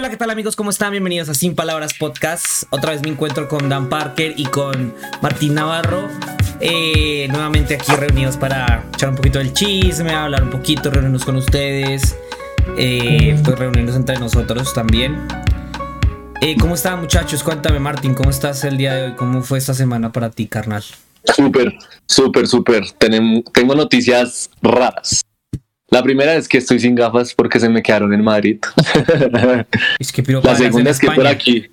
Hola, 0.00 0.08
¿qué 0.08 0.16
tal 0.16 0.30
amigos? 0.30 0.56
¿Cómo 0.56 0.70
están? 0.70 0.92
Bienvenidos 0.92 1.28
a 1.28 1.34
Sin 1.34 1.54
Palabras 1.54 1.92
Podcast. 1.92 2.62
Otra 2.70 2.92
vez 2.92 3.02
me 3.02 3.10
encuentro 3.10 3.48
con 3.48 3.68
Dan 3.68 3.90
Parker 3.90 4.32
y 4.34 4.46
con 4.46 4.94
Martín 5.20 5.52
Navarro. 5.52 6.08
Eh, 6.58 7.28
nuevamente 7.28 7.74
aquí 7.74 7.92
reunidos 7.92 8.38
para 8.38 8.86
echar 8.94 9.10
un 9.10 9.16
poquito 9.16 9.40
del 9.40 9.52
chisme, 9.52 10.14
hablar 10.14 10.44
un 10.44 10.48
poquito, 10.48 10.90
reunirnos 10.90 11.26
con 11.26 11.36
ustedes. 11.36 12.16
Eh, 12.78 13.38
pues 13.44 13.58
reunirnos 13.58 13.94
entre 13.94 14.18
nosotros 14.18 14.72
también. 14.72 15.20
Eh, 16.40 16.56
¿Cómo 16.58 16.76
están 16.76 17.00
muchachos? 17.00 17.42
Cuéntame 17.42 17.78
Martín, 17.78 18.14
¿cómo 18.14 18.30
estás 18.30 18.64
el 18.64 18.78
día 18.78 18.94
de 18.94 19.02
hoy? 19.02 19.12
¿Cómo 19.16 19.42
fue 19.42 19.58
esta 19.58 19.74
semana 19.74 20.12
para 20.12 20.30
ti, 20.30 20.46
carnal? 20.46 20.82
Súper, 21.24 21.74
súper, 22.06 22.46
súper. 22.46 22.90
Tengo 22.92 23.74
noticias 23.74 24.48
raras. 24.62 25.20
La 25.90 26.02
primera 26.02 26.34
es 26.34 26.48
que 26.48 26.58
estoy 26.58 26.78
sin 26.78 26.94
gafas 26.94 27.34
porque 27.34 27.58
se 27.58 27.68
me 27.68 27.82
quedaron 27.82 28.12
en 28.12 28.22
Madrid. 28.22 28.58
Es 29.98 30.12
que 30.12 30.22
piro 30.22 30.40
La 30.44 30.54
segunda 30.54 30.90
es 30.90 30.98
que 30.98 31.10
por 31.10 31.26
aquí, 31.26 31.68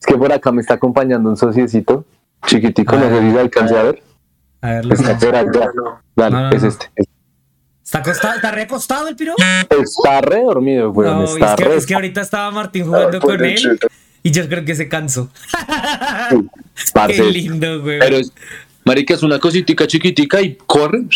es 0.00 0.06
que 0.06 0.14
por 0.14 0.32
acá 0.32 0.52
me 0.52 0.60
está 0.60 0.74
acompañando 0.74 1.28
un 1.28 1.36
sociecito 1.36 2.04
chiquitico, 2.46 2.96
no 2.96 3.08
sé 3.08 3.20
si 3.20 3.30
se 3.32 3.40
alcance 3.40 3.76
a 3.76 3.82
ver. 3.82 4.02
A 4.60 4.70
ver, 4.72 4.92
Está 4.92 5.18
por 5.18 5.34
allá. 5.36 5.70
Dale, 6.16 6.36
No, 6.36 6.40
no, 6.42 6.50
es 6.56 6.62
no. 6.62 6.68
este. 6.68 6.86
¿Está 7.84 7.98
acostado? 8.00 8.34
¿Está 8.34 8.50
recostado 8.50 9.08
el 9.08 9.16
piro? 9.16 9.34
Está 9.70 10.20
re 10.20 10.42
dormido, 10.42 10.90
weón. 10.90 11.18
No, 11.20 11.24
está 11.24 11.50
es 11.50 11.56
que, 11.56 11.64
re. 11.64 11.76
es 11.76 11.86
que 11.86 11.94
ahorita 11.94 12.20
estaba 12.20 12.50
Martín 12.50 12.84
jugando 12.84 13.18
con 13.20 13.42
él 13.44 13.78
y 14.22 14.30
yo 14.30 14.48
creo 14.48 14.64
que 14.64 14.74
se 14.74 14.88
cansó. 14.88 15.30
Qué 16.30 16.36
parce. 16.92 17.24
lindo, 17.24 17.80
güey. 17.80 17.98
Pero 17.98 18.16
es, 18.18 18.32
marica, 18.84 19.14
es 19.14 19.22
una 19.22 19.38
cositica 19.38 19.86
chiquitica 19.86 20.40
y 20.42 20.56
corre. 20.66 21.06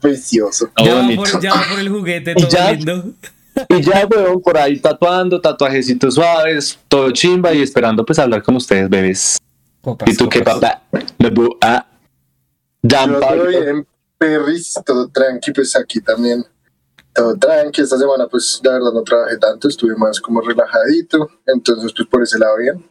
Precioso. 0.00 0.70
Ah, 0.76 0.84
ya, 0.84 0.94
va 0.94 1.00
bonito. 1.02 1.22
por, 1.22 1.40
ya 1.42 1.54
va 1.54 1.62
por 1.70 1.78
el 1.78 1.88
juguete 1.88 2.34
todo 2.36 2.48
ya- 2.48 2.72
lindo. 2.72 3.04
Y 3.68 3.82
ya, 3.82 4.06
weón, 4.10 4.40
por 4.42 4.58
ahí 4.58 4.80
tatuando, 4.80 5.40
tatuajecitos 5.40 6.14
suaves, 6.16 6.76
todo 6.88 7.12
chimba 7.12 7.52
y 7.54 7.62
esperando 7.62 8.04
pues 8.04 8.18
hablar 8.18 8.42
con 8.42 8.56
ustedes, 8.56 8.90
bebés. 8.90 9.38
Copas, 9.80 10.08
¿Y 10.08 10.16
tú 10.16 10.28
qué, 10.28 10.40
papá? 10.42 10.82
Me 11.18 11.30
bu- 11.32 11.56
ah. 11.60 11.86
Dan 12.82 13.12
Yo 13.12 13.46
bien, 13.46 13.86
perris, 14.18 14.74
todo 14.84 15.08
tranqui, 15.08 15.52
pues 15.52 15.76
aquí 15.76 16.00
también. 16.00 16.44
Todo 17.14 17.36
tranqui, 17.36 17.80
esta 17.82 17.96
semana 17.96 18.26
pues 18.26 18.60
la 18.64 18.72
verdad 18.72 18.92
no 18.92 19.02
trabajé 19.04 19.38
tanto, 19.38 19.68
estuve 19.68 19.94
más 19.96 20.20
como 20.20 20.40
relajadito, 20.40 21.30
entonces 21.46 21.92
pues 21.96 22.08
por 22.08 22.22
ese 22.24 22.38
lado 22.40 22.56
bien. 22.58 22.84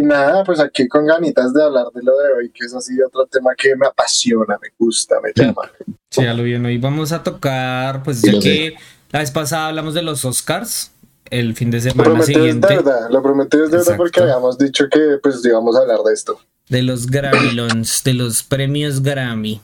Y 0.00 0.02
nada, 0.02 0.44
pues 0.44 0.60
aquí 0.60 0.88
con 0.88 1.04
ganitas 1.06 1.52
de 1.52 1.62
hablar 1.62 1.86
de 1.94 2.02
lo 2.02 2.16
de 2.16 2.32
hoy, 2.32 2.50
que 2.50 2.64
es 2.64 2.74
así 2.74 2.94
otro 3.02 3.26
tema 3.26 3.50
que 3.54 3.76
me 3.76 3.86
apasiona, 3.86 4.56
me 4.62 4.68
gusta, 4.78 5.16
me 5.20 5.30
llama. 5.34 5.70
Sí, 6.08 6.24
a 6.24 6.32
lo 6.32 6.42
bien. 6.42 6.64
Hoy 6.64 6.78
vamos 6.78 7.12
a 7.12 7.22
tocar, 7.22 8.02
pues 8.02 8.20
Sí, 8.20 8.26
ya 8.28 8.32
lo 8.32 8.40
que 8.40 8.74
la 9.10 9.18
vez 9.18 9.30
pasada 9.30 9.66
hablamos 9.68 9.92
de 9.92 10.00
los 10.02 10.24
Oscars, 10.24 10.92
el 11.28 11.54
fin 11.54 11.70
de 11.70 11.76
Lo 11.78 11.82
semana 11.82 12.04
prometí 12.04 12.22
es 12.22 12.26
de 12.28 12.34
siguiente, 12.34 12.66
verdad, 12.76 13.10
lo 13.10 13.22
prometí 13.22 13.56
es 13.58 13.70
de 13.70 13.76
verdad 13.76 13.96
porque 13.98 14.20
habíamos 14.20 14.56
dicho 14.56 14.86
que 14.90 15.18
pues 15.22 15.44
íbamos 15.44 15.76
a 15.76 15.80
hablar 15.80 15.98
de 15.98 16.14
esto. 16.14 16.40
de 16.70 16.82
los 16.82 17.06
Grammylons, 17.06 18.02
de 18.02 18.14
los 18.14 18.42
premios 18.42 19.02
Grammy. 19.02 19.60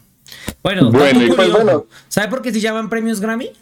Bueno, 0.63 0.91
Bueno, 0.91 1.23
y 1.23 1.31
pues 1.33 1.51
bueno. 1.51 1.87
¿sabe 2.09 2.29
por 2.29 2.43
qué 2.43 2.53
se 2.53 2.61
llaman 2.61 2.91
premios 2.91 3.21
Grammy? 3.21 3.53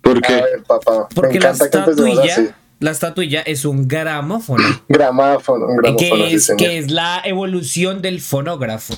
¿Por 0.00 0.16
A 0.18 0.20
qué? 0.22 0.34
ver, 0.34 0.62
papá, 0.66 1.08
Porque 1.14 1.34
me 1.34 1.44
la 1.44 1.50
encanta 1.50 1.68
que 1.68 2.30
así. 2.30 2.48
La 2.80 2.90
estatuilla 2.90 3.40
es 3.42 3.64
un 3.64 3.86
gramófono. 3.88 4.64
Gramáfono, 4.88 5.66
un 5.66 5.76
gramófono, 5.76 5.96
que 6.24 6.28
sí, 6.30 6.34
es, 6.34 6.44
señor. 6.46 6.58
que 6.58 6.78
es 6.78 6.90
la 6.90 7.20
evolución 7.24 8.02
del 8.02 8.20
fonógrafo. 8.20 8.94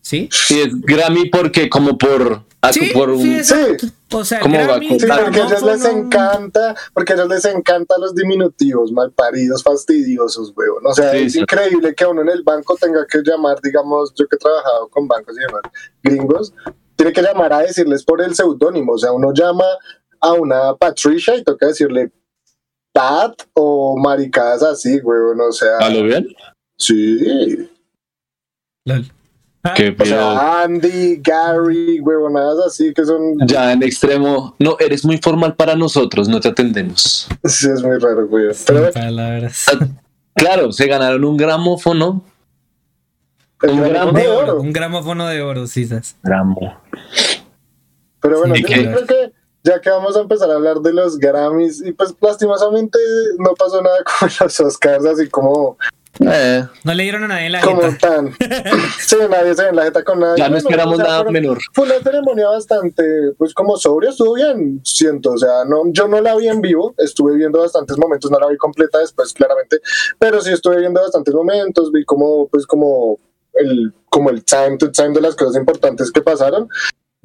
¿Sí? 0.00 0.28
Sí, 0.30 0.60
es 0.60 0.80
Grammy 0.82 1.30
porque 1.30 1.68
como 1.68 1.98
por... 1.98 2.42
ah, 2.62 2.72
Sí, 2.72 2.90
por 2.94 3.10
un- 3.10 3.20
sí. 3.20 3.52
O 4.12 4.24
sea, 4.24 4.38
el 4.38 4.42
¿Cómo 4.44 4.54
va 4.56 4.62
a 4.62 4.66
Grammy? 4.66 5.00
Sí, 5.00 5.06
porque 5.08 5.40
a 5.40 5.46
ellos 5.46 5.62
les 5.62 5.84
encanta, 5.84 6.76
porque 6.94 7.12
a 7.12 7.16
ellos 7.16 7.28
les 7.28 7.44
encanta 7.46 7.98
los 7.98 8.14
diminutivos, 8.14 8.92
malparidos, 8.92 9.64
fastidiosos, 9.64 10.52
weón. 10.54 10.86
O 10.86 10.94
sea, 10.94 11.10
Sí, 11.10 11.16
es 11.18 11.32
sí. 11.32 11.40
increíble 11.40 11.92
que 11.96 12.04
a 12.04 12.08
uno 12.08 12.22
en 12.22 12.28
el 12.28 12.44
banco 12.44 12.76
tenga 12.80 13.04
que 13.10 13.18
llamar, 13.24 13.58
digamos, 13.60 14.12
yo 14.14 14.28
que 14.28 14.36
he 14.36 14.38
trabajado 14.38 14.88
con 14.90 15.08
bancos 15.08 15.34
y 15.36 15.40
demás, 15.40 15.62
gringos, 16.04 16.52
tiene 16.94 17.12
que 17.12 17.22
llamar 17.22 17.52
a 17.52 17.58
decirles 17.62 18.04
por 18.04 18.22
el 18.22 18.32
seudónimo. 18.36 18.92
O 18.92 18.98
sea, 18.98 19.10
uno 19.10 19.32
llama 19.34 19.64
a 20.20 20.32
una 20.34 20.74
Patricia 20.76 21.34
y 21.34 21.42
toca 21.42 21.66
decirle 21.66 22.12
Pat 22.96 23.42
o 23.52 23.94
maricadas 23.98 24.62
así, 24.62 24.98
weón. 25.02 25.38
O 25.40 25.52
sea, 25.52 25.76
¿A 25.80 25.90
lo 25.90 26.02
bien? 26.02 26.26
sí. 26.78 27.68
Lol. 28.86 29.04
Ah, 29.62 29.74
Qué 29.74 29.94
O 29.98 30.04
sea, 30.04 30.62
Andy, 30.62 31.16
Gary, 31.16 32.00
huevonadas 32.00 32.66
así 32.68 32.94
que 32.94 33.04
son. 33.04 33.36
Ya 33.46 33.72
en 33.72 33.82
extremo, 33.82 34.54
no, 34.58 34.76
eres 34.78 35.04
muy 35.04 35.18
formal 35.18 35.56
para 35.56 35.74
nosotros, 35.74 36.28
no 36.28 36.40
te 36.40 36.48
atendemos. 36.48 37.28
Sí, 37.44 37.68
es 37.68 37.82
muy 37.82 37.98
raro, 37.98 38.26
weón. 38.26 38.54
sin 38.54 38.74
Pero 38.74 38.90
palabras. 38.92 39.66
Claro, 40.34 40.72
se 40.72 40.86
ganaron 40.86 41.24
un 41.24 41.36
gramófono. 41.36 42.22
Un 43.62 43.80
gramófono 43.80 43.88
gramo 43.88 44.12
De 44.12 44.28
oro, 44.28 44.60
un 44.60 44.72
gramófono 44.72 45.26
de 45.26 45.42
oro, 45.42 45.66
sí, 45.66 45.84
¿sabes? 45.86 46.16
Gramo. 46.22 46.80
Pero 48.20 48.38
bueno, 48.38 48.54
yo 48.54 48.66
creo 48.66 49.06
que 49.06 49.32
ya 49.66 49.80
que 49.80 49.90
vamos 49.90 50.16
a 50.16 50.20
empezar 50.20 50.50
a 50.50 50.54
hablar 50.54 50.78
de 50.80 50.92
los 50.92 51.18
Grammys, 51.18 51.82
y 51.84 51.92
pues 51.92 52.14
lastimosamente 52.20 52.98
no 53.38 53.52
pasó 53.54 53.82
nada 53.82 53.98
con 54.20 54.28
los 54.40 54.60
Oscars, 54.60 55.04
así 55.04 55.28
como, 55.28 55.76
Eh, 56.18 56.64
No 56.82 56.94
le 56.94 57.02
dieron 57.02 57.24
a 57.24 57.28
nadie 57.28 57.50
la 57.50 57.60
como 57.60 57.82
jeta. 57.82 57.98
tan. 58.08 58.32
sí, 58.98 59.16
nadie 59.28 59.54
se 59.54 59.64
ve 59.64 59.68
en 59.68 59.76
la 59.76 59.82
jeta 59.84 60.02
con 60.02 60.18
nadie. 60.20 60.38
ya 60.38 60.48
no 60.48 60.56
esperamos 60.56 60.94
o 60.94 60.96
sea, 60.96 61.04
nada 61.04 61.16
fueron- 61.18 61.32
menor. 61.34 61.58
Fue 61.74 61.84
una 61.84 61.98
ceremonia 62.02 62.48
bastante, 62.48 63.04
pues 63.36 63.52
como 63.52 63.76
sobria, 63.76 64.08
estuvo 64.10 64.32
bien, 64.34 64.80
siento, 64.82 65.32
o 65.32 65.36
sea, 65.38 65.66
no, 65.68 65.82
yo 65.92 66.08
no 66.08 66.20
la 66.22 66.34
vi 66.36 66.48
en 66.48 66.62
vivo, 66.62 66.94
estuve 66.96 67.36
viendo 67.36 67.60
bastantes 67.60 67.98
momentos, 67.98 68.30
no 68.30 68.38
la 68.38 68.48
vi 68.48 68.56
completa 68.56 68.98
después, 68.98 69.34
claramente, 69.34 69.80
pero 70.18 70.40
sí 70.40 70.52
estuve 70.52 70.78
viendo 70.78 71.02
bastantes 71.02 71.34
momentos, 71.34 71.92
vi 71.92 72.02
como, 72.06 72.48
pues 72.48 72.66
como 72.66 73.18
el, 73.52 73.92
como 74.08 74.30
el 74.30 74.42
time 74.42 74.78
to 74.78 74.90
time 74.90 75.10
de 75.10 75.20
las 75.20 75.34
cosas 75.34 75.56
importantes 75.56 76.10
que 76.10 76.22
pasaron, 76.22 76.66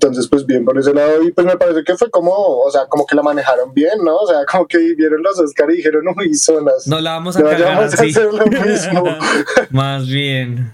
entonces 0.01 0.27
pues 0.27 0.45
bien 0.47 0.65
por 0.65 0.77
ese 0.79 0.93
lado, 0.93 1.21
y 1.23 1.31
pues 1.31 1.45
me 1.45 1.55
parece 1.57 1.83
que 1.83 1.95
fue 1.95 2.09
como, 2.09 2.31
o 2.31 2.71
sea, 2.71 2.87
como 2.87 3.05
que 3.05 3.15
la 3.15 3.21
manejaron 3.21 3.71
bien, 3.73 4.03
¿no? 4.03 4.17
O 4.17 4.27
sea, 4.27 4.39
como 4.51 4.65
que 4.65 4.79
vieron 4.95 5.21
los 5.21 5.39
Oscar 5.39 5.69
y 5.71 5.77
dijeron, 5.77 6.03
uy, 6.17 6.33
zonas, 6.33 6.87
No 6.87 6.99
la 6.99 7.11
vamos 7.11 7.37
a 7.37 7.41
no 7.41 7.45
cagar 7.45 7.75
vayamos 7.75 7.93
a 7.93 8.03
hacer 8.03 8.33
lo 8.33 8.45
mismo. 8.47 9.03
Más 9.69 10.07
bien. 10.07 10.73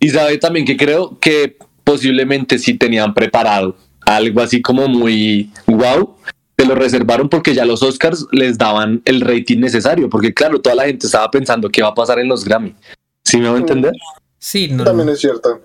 Y 0.00 0.08
sabe 0.08 0.38
también 0.38 0.64
que 0.64 0.76
creo 0.76 1.18
que 1.20 1.58
posiblemente 1.84 2.58
sí 2.58 2.74
tenían 2.74 3.12
preparado 3.12 3.76
algo 4.06 4.40
así 4.40 4.62
como 4.62 4.88
muy 4.88 5.50
wow. 5.66 6.16
Se 6.56 6.66
lo 6.66 6.74
reservaron 6.74 7.28
porque 7.28 7.54
ya 7.54 7.64
los 7.64 7.82
Oscars 7.82 8.26
les 8.30 8.56
daban 8.56 9.02
el 9.04 9.20
rating 9.20 9.58
necesario. 9.58 10.08
Porque 10.08 10.32
claro, 10.32 10.60
toda 10.60 10.76
la 10.76 10.84
gente 10.84 11.06
estaba 11.06 11.30
pensando 11.30 11.68
qué 11.68 11.82
va 11.82 11.88
a 11.88 11.94
pasar 11.94 12.18
en 12.18 12.28
los 12.28 12.44
Grammy. 12.44 12.74
¿Sí 13.24 13.38
me 13.38 13.48
va 13.48 13.56
a 13.56 13.58
entender? 13.58 13.92
Sí, 14.38 14.68
no. 14.68 14.84
También 14.84 15.08
es 15.08 15.20
cierto. 15.20 15.60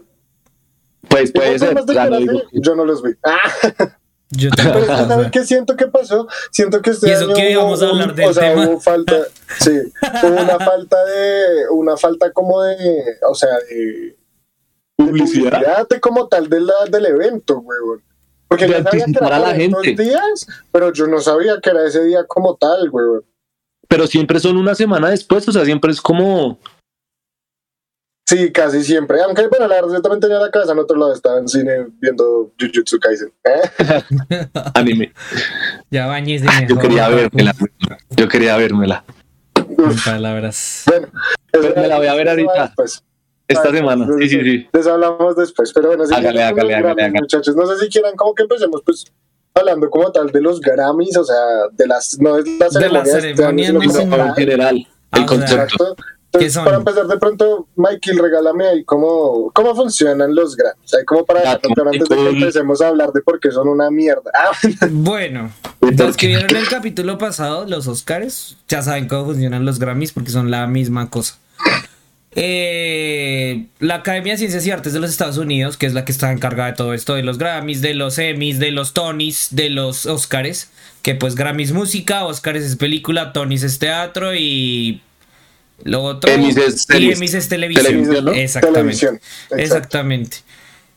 Pues 1.07 1.31
puede 1.31 1.57
ser. 1.59 1.73
no 1.75 2.17
digo 2.17 2.41
yo 2.51 2.75
no 2.75 2.85
los 2.85 3.01
vi. 3.01 3.11
Ah. 3.23 3.95
Yo 4.31 4.51
Pero 4.55 4.85
¿sabes 4.85 5.31
qué 5.31 5.43
siento 5.43 5.75
que 5.75 5.87
pasó? 5.87 6.27
Siento 6.51 6.81
que 6.83 6.91
este 6.91 7.07
Y 7.09 7.11
eso 7.11 7.25
año 7.25 7.33
que 7.33 7.41
hubo 7.41 7.49
íbamos 7.49 7.81
a 7.81 7.89
hablar 7.89 8.13
del 8.13 8.29
o 8.29 8.33
sea, 8.33 8.49
tema. 8.51 8.67
hubo 8.67 8.79
falta, 8.79 9.15
sí, 9.59 9.71
hubo 10.23 10.41
una 10.41 10.59
falta 10.65 11.03
de, 11.05 11.69
una 11.71 11.97
falta 11.97 12.31
como 12.31 12.61
de, 12.61 12.77
o 13.27 13.33
sea, 13.33 13.49
de 13.69 14.15
Publicidad. 14.95 15.87
de 15.87 15.99
como 15.99 16.27
tal 16.27 16.47
de 16.49 16.59
la, 16.59 16.73
del 16.91 17.05
evento, 17.07 17.59
huevón. 17.59 18.03
Porque 18.47 18.65
De 18.67 18.71
yo 18.71 18.77
sabía 18.83 18.91
que 18.91 18.99
anticipar 19.01 19.27
era 19.27 19.35
a 19.35 19.39
la 19.39 19.55
gente. 19.55 20.03
días, 20.03 20.47
pero 20.71 20.93
yo 20.93 21.07
no 21.07 21.21
sabía 21.21 21.59
que 21.61 21.69
era 21.69 21.87
ese 21.87 22.03
día 22.03 22.25
como 22.27 22.55
tal, 22.55 22.89
huevón. 22.89 23.23
Pero 23.87 24.05
siempre 24.05 24.39
son 24.39 24.57
una 24.57 24.75
semana 24.75 25.09
después, 25.09 25.47
o 25.47 25.51
sea, 25.51 25.65
siempre 25.65 25.91
es 25.91 26.01
como. 26.01 26.59
Sí, 28.29 28.51
casi 28.51 28.83
siempre. 28.83 29.19
Aunque, 29.23 29.47
bueno, 29.47 29.67
la 29.67 29.75
verdad, 29.81 29.91
yo 29.93 30.01
también 30.03 30.19
tenía 30.21 30.37
la 30.37 30.51
cabeza 30.51 30.73
en 30.73 30.77
otro 30.79 30.95
lado, 30.97 31.13
estaba 31.13 31.39
en 31.39 31.47
cine 31.47 31.87
viendo 31.99 32.51
Jujutsu 32.59 32.99
Kaisen. 32.99 33.33
¿eh? 33.43 34.47
anime. 34.75 35.11
Ya 35.89 36.05
bañes 36.05 36.43
de 36.43 36.47
Yo 36.67 36.77
quería 36.77 37.09
vérmela. 37.09 37.55
Yo 38.11 38.27
quería 38.27 38.55
vérmela. 38.55 39.03
Sin 39.55 39.99
palabras. 40.05 40.83
Bueno, 40.85 41.07
Pero 41.51 41.73
me 41.75 41.87
la 41.87 41.97
voy 41.97 42.05
a 42.05 42.13
ver 42.13 42.29
ahorita. 42.29 42.61
después. 42.67 43.03
Esta 43.47 43.69
Ah, 43.69 43.71
semana. 43.71 44.07
Sí, 44.19 44.29
sí, 44.29 44.41
sí. 44.41 44.67
Les 44.73 44.85
hablamos 44.85 45.35
después, 45.35 45.73
pero 45.73 45.87
bueno, 45.87 46.05
sí, 46.05 46.13
Hágale, 46.13 46.43
hágale, 46.43 46.75
hágale, 46.75 47.09
muchachos. 47.11 47.55
No 47.55 47.65
sé 47.65 47.77
si 47.83 47.89
quieran 47.89 48.15
como 48.15 48.35
que 48.35 48.43
empecemos 48.43 48.83
pues 48.85 49.05
hablando 49.55 49.89
como 49.89 50.11
tal 50.11 50.27
de 50.31 50.39
los 50.39 50.61
Grammys, 50.61 51.17
o 51.17 51.23
sea, 51.23 51.35
de 51.71 51.87
las 51.87 52.19
no 52.19 52.37
es 52.37 52.45
la 52.59 52.69
ceremonia 52.69 53.01
de 53.15 53.31
este 53.31 53.43
año, 53.43 53.63
ceremonia, 53.63 53.65
sino 53.65 53.79
no, 53.79 53.85
como 53.87 53.99
señor. 53.99 54.19
En 54.27 54.35
general, 54.35 54.87
Ah, 55.11 55.17
el 55.17 55.17
sea, 55.17 55.25
concepto. 55.27 55.63
Exacto. 55.63 55.95
¿Qué 56.31 56.45
Entonces, 56.45 56.53
son? 56.53 56.65
para 56.65 56.77
empezar 56.77 57.07
de 57.07 57.17
pronto, 57.17 57.67
Michael, 57.75 58.19
regálame 58.19 58.67
ahí 58.67 58.83
cómo, 58.83 59.51
cómo 59.51 59.75
funcionan 59.75 60.35
los 60.35 60.55
Grammys. 60.55 60.93
Ahí 60.93 61.03
como 61.03 61.25
para 61.25 61.53
antes 61.53 62.07
de 62.07 62.15
que 62.15 62.29
empecemos 62.29 62.81
a 62.81 62.89
hablar 62.89 63.11
de 63.13 63.21
por 63.21 63.39
qué 63.39 63.49
son 63.49 63.67
una 63.67 63.89
mierda. 63.89 64.29
Ah, 64.35 64.51
Bueno, 64.91 65.51
¿Y 65.81 65.91
por 65.93 66.07
los 66.07 66.17
que 66.17 66.27
vieron 66.27 66.55
el 66.55 66.67
capítulo 66.69 67.17
pasado, 67.17 67.65
los 67.65 67.87
Oscars, 67.87 68.57
ya 68.67 68.83
saben 68.83 69.07
cómo 69.07 69.25
funcionan 69.25 69.65
los 69.65 69.79
Grammys 69.79 70.11
porque 70.11 70.29
son 70.29 70.51
la 70.51 70.67
misma 70.67 71.09
cosa. 71.09 71.37
Eh, 72.35 73.65
la 73.79 73.95
Academia 73.95 74.33
de 74.33 74.37
Ciencias 74.37 74.65
y 74.65 74.71
Artes 74.71 74.93
de 74.93 74.99
los 74.99 75.09
Estados 75.09 75.37
Unidos, 75.37 75.77
que 75.77 75.87
es 75.87 75.93
la 75.93 76.05
que 76.05 76.11
está 76.11 76.31
encargada 76.31 76.71
de 76.71 76.77
todo 76.77 76.93
esto, 76.93 77.15
de 77.15 77.23
los 77.23 77.39
Grammys, 77.39 77.81
de 77.81 77.95
los 77.95 78.19
Emmys, 78.19 78.59
de 78.59 78.71
los 78.71 78.93
Tonys, 78.93 79.47
de 79.51 79.69
los 79.71 80.05
Oscars, 80.05 80.69
que 81.01 81.15
pues 81.15 81.33
Grammys 81.35 81.71
música, 81.71 82.25
Oscars 82.25 82.61
es 82.63 82.75
película, 82.75 83.33
Tonys 83.33 83.63
es 83.63 83.79
teatro 83.79 84.35
y 84.35 85.01
y 85.85 85.89
telis- 86.89 87.13
Emmys 87.15 87.33
es 87.33 87.47
televisión. 87.47 87.85
televisión, 87.85 88.25
¿no? 88.25 88.31
Exactamente. 88.31 88.79
Televisión. 88.79 89.19
Exactamente. 89.57 90.37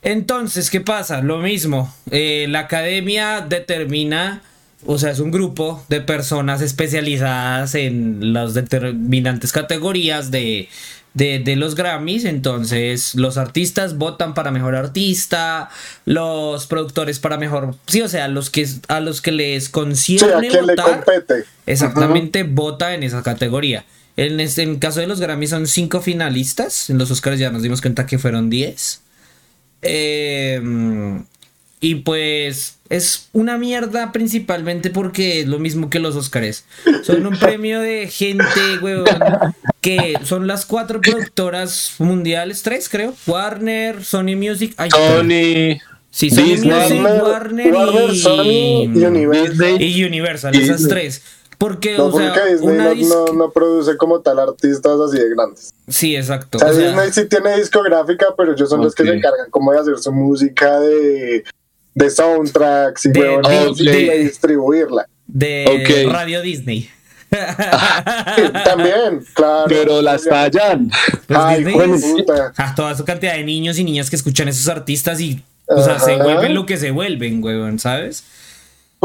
Entonces, 0.02 0.70
¿qué 0.70 0.80
pasa? 0.80 1.20
Lo 1.22 1.38
mismo. 1.38 1.94
eh, 2.10 2.46
la 2.48 2.60
academia 2.60 3.40
determina, 3.40 4.42
o 4.84 4.98
sea, 4.98 5.10
es 5.12 5.20
un 5.20 5.30
grupo 5.30 5.84
de 5.88 6.00
personas 6.00 6.60
especializadas 6.60 7.74
en 7.76 8.32
las 8.32 8.54
determinantes 8.54 9.52
categorías 9.52 10.30
de, 10.32 10.68
de, 11.14 11.38
de 11.38 11.54
los 11.56 11.76
Grammys. 11.76 12.24
Entonces, 12.24 13.14
los 13.14 13.38
artistas 13.38 13.96
votan 13.96 14.34
para 14.34 14.50
mejor 14.50 14.74
artista, 14.74 15.70
los 16.04 16.66
productores 16.66 17.20
para 17.20 17.36
mejor. 17.36 17.76
Sí, 17.86 18.02
o 18.02 18.08
sea, 18.08 18.26
los 18.26 18.50
que, 18.50 18.66
a 18.88 18.98
los 18.98 19.20
que 19.22 19.30
les 19.30 19.64
Sí, 19.64 19.68
a 19.68 19.72
concierne 19.72 20.48
quien 20.48 20.66
le 20.66 20.74
votar. 20.74 21.04
compete. 21.04 21.44
Exactamente, 21.66 22.42
vota 22.42 22.94
en 22.94 23.04
esa 23.04 23.22
categoría. 23.22 23.84
En 24.16 24.40
este 24.40 24.62
en 24.62 24.78
caso 24.78 25.00
de 25.00 25.06
los 25.06 25.20
Grammys 25.20 25.50
son 25.50 25.66
cinco 25.66 26.00
finalistas. 26.00 26.90
En 26.90 26.98
los 26.98 27.10
Oscars 27.10 27.38
ya 27.38 27.50
nos 27.50 27.62
dimos 27.62 27.80
cuenta 27.80 28.06
que 28.06 28.18
fueron 28.18 28.50
10. 28.50 29.00
Eh, 29.82 30.60
y 31.80 31.96
pues 31.96 32.78
es 32.90 33.28
una 33.32 33.58
mierda 33.58 34.12
principalmente 34.12 34.90
porque 34.90 35.40
es 35.40 35.48
lo 35.48 35.58
mismo 35.58 35.90
que 35.90 35.98
los 35.98 36.14
Oscars. 36.14 36.64
Son 37.02 37.26
un 37.26 37.36
premio 37.38 37.80
de 37.80 38.06
gente, 38.06 38.78
huevón, 38.80 39.06
que 39.80 40.14
son 40.24 40.46
las 40.46 40.64
cuatro 40.64 41.00
productoras 41.00 41.94
mundiales, 41.98 42.62
tres 42.62 42.88
creo. 42.88 43.14
Warner, 43.26 44.04
Sony 44.04 44.36
Music. 44.36 44.74
ay, 44.76 44.90
Sony, 44.90 45.80
Sí, 46.12 46.28
Sony 46.28 46.42
Disney, 46.44 47.00
Music, 47.00 47.22
Warner, 47.22 47.72
Warner, 47.72 48.10
y, 48.10 48.18
Sony 48.18 48.42
y 48.44 49.04
Universal. 49.04 49.82
Y 49.82 50.04
Universal, 50.04 50.54
esas 50.54 50.86
tres. 50.86 51.22
Porque, 51.62 51.96
No, 51.96 52.06
o 52.06 52.18
sea, 52.18 52.32
porque 52.34 52.50
Disney 52.50 52.74
una 52.74 52.84
no, 52.86 52.92
disc- 52.94 53.08
no- 53.08 53.32
no 53.34 53.50
produce 53.52 53.96
como 53.96 54.20
tal 54.20 54.40
artistas 54.40 54.98
así 54.98 55.16
de 55.16 55.28
grandes. 55.30 55.72
Sí, 55.86 56.16
exacto. 56.16 56.58
O 56.58 56.60
sea, 56.60 56.70
o 56.70 56.74
sea, 56.74 56.88
Disney 56.88 57.12
sí 57.12 57.24
tiene 57.28 57.56
discográfica, 57.56 58.26
pero 58.36 58.52
ellos 58.52 58.68
son 58.68 58.82
los 58.82 58.94
que 58.96 59.04
se 59.04 59.10
encargan 59.10 59.48
como 59.50 59.70
de 59.72 59.78
hacer 59.78 59.96
su 59.98 60.10
música 60.10 60.80
de, 60.80 61.44
de 61.94 62.10
soundtracks 62.10 63.06
y 63.06 63.10
De- 63.12 63.20
huevón, 63.20 63.42
de- 63.76 63.82
y 63.82 63.86
de, 63.86 63.92
de- 63.92 64.18
distribuirla. 64.24 65.06
de. 65.28 66.08
Radio 66.10 66.42
Disney. 66.42 66.90
Sí, 67.30 68.42
También, 68.64 69.24
claro. 69.34 69.64
pero 69.68 70.02
las 70.02 70.24
tallan. 70.24 70.90
Pues 71.28 71.38
Ay, 71.40 71.64
puta. 71.64 72.52
a 72.56 72.74
toda 72.74 72.94
su 72.96 73.04
cantidad 73.04 73.34
de 73.34 73.44
niños 73.44 73.78
y 73.78 73.84
niñas 73.84 74.10
que 74.10 74.16
escuchan 74.16 74.48
esos 74.48 74.68
artistas 74.68 75.20
y, 75.20 75.42
o 75.68 75.80
sea, 75.82 75.98
se 76.00 76.16
vuelven 76.16 76.54
lo 76.54 76.66
que 76.66 76.76
se 76.76 76.90
vuelven, 76.90 77.42
huevón, 77.42 77.78
¿sabes? 77.78 78.24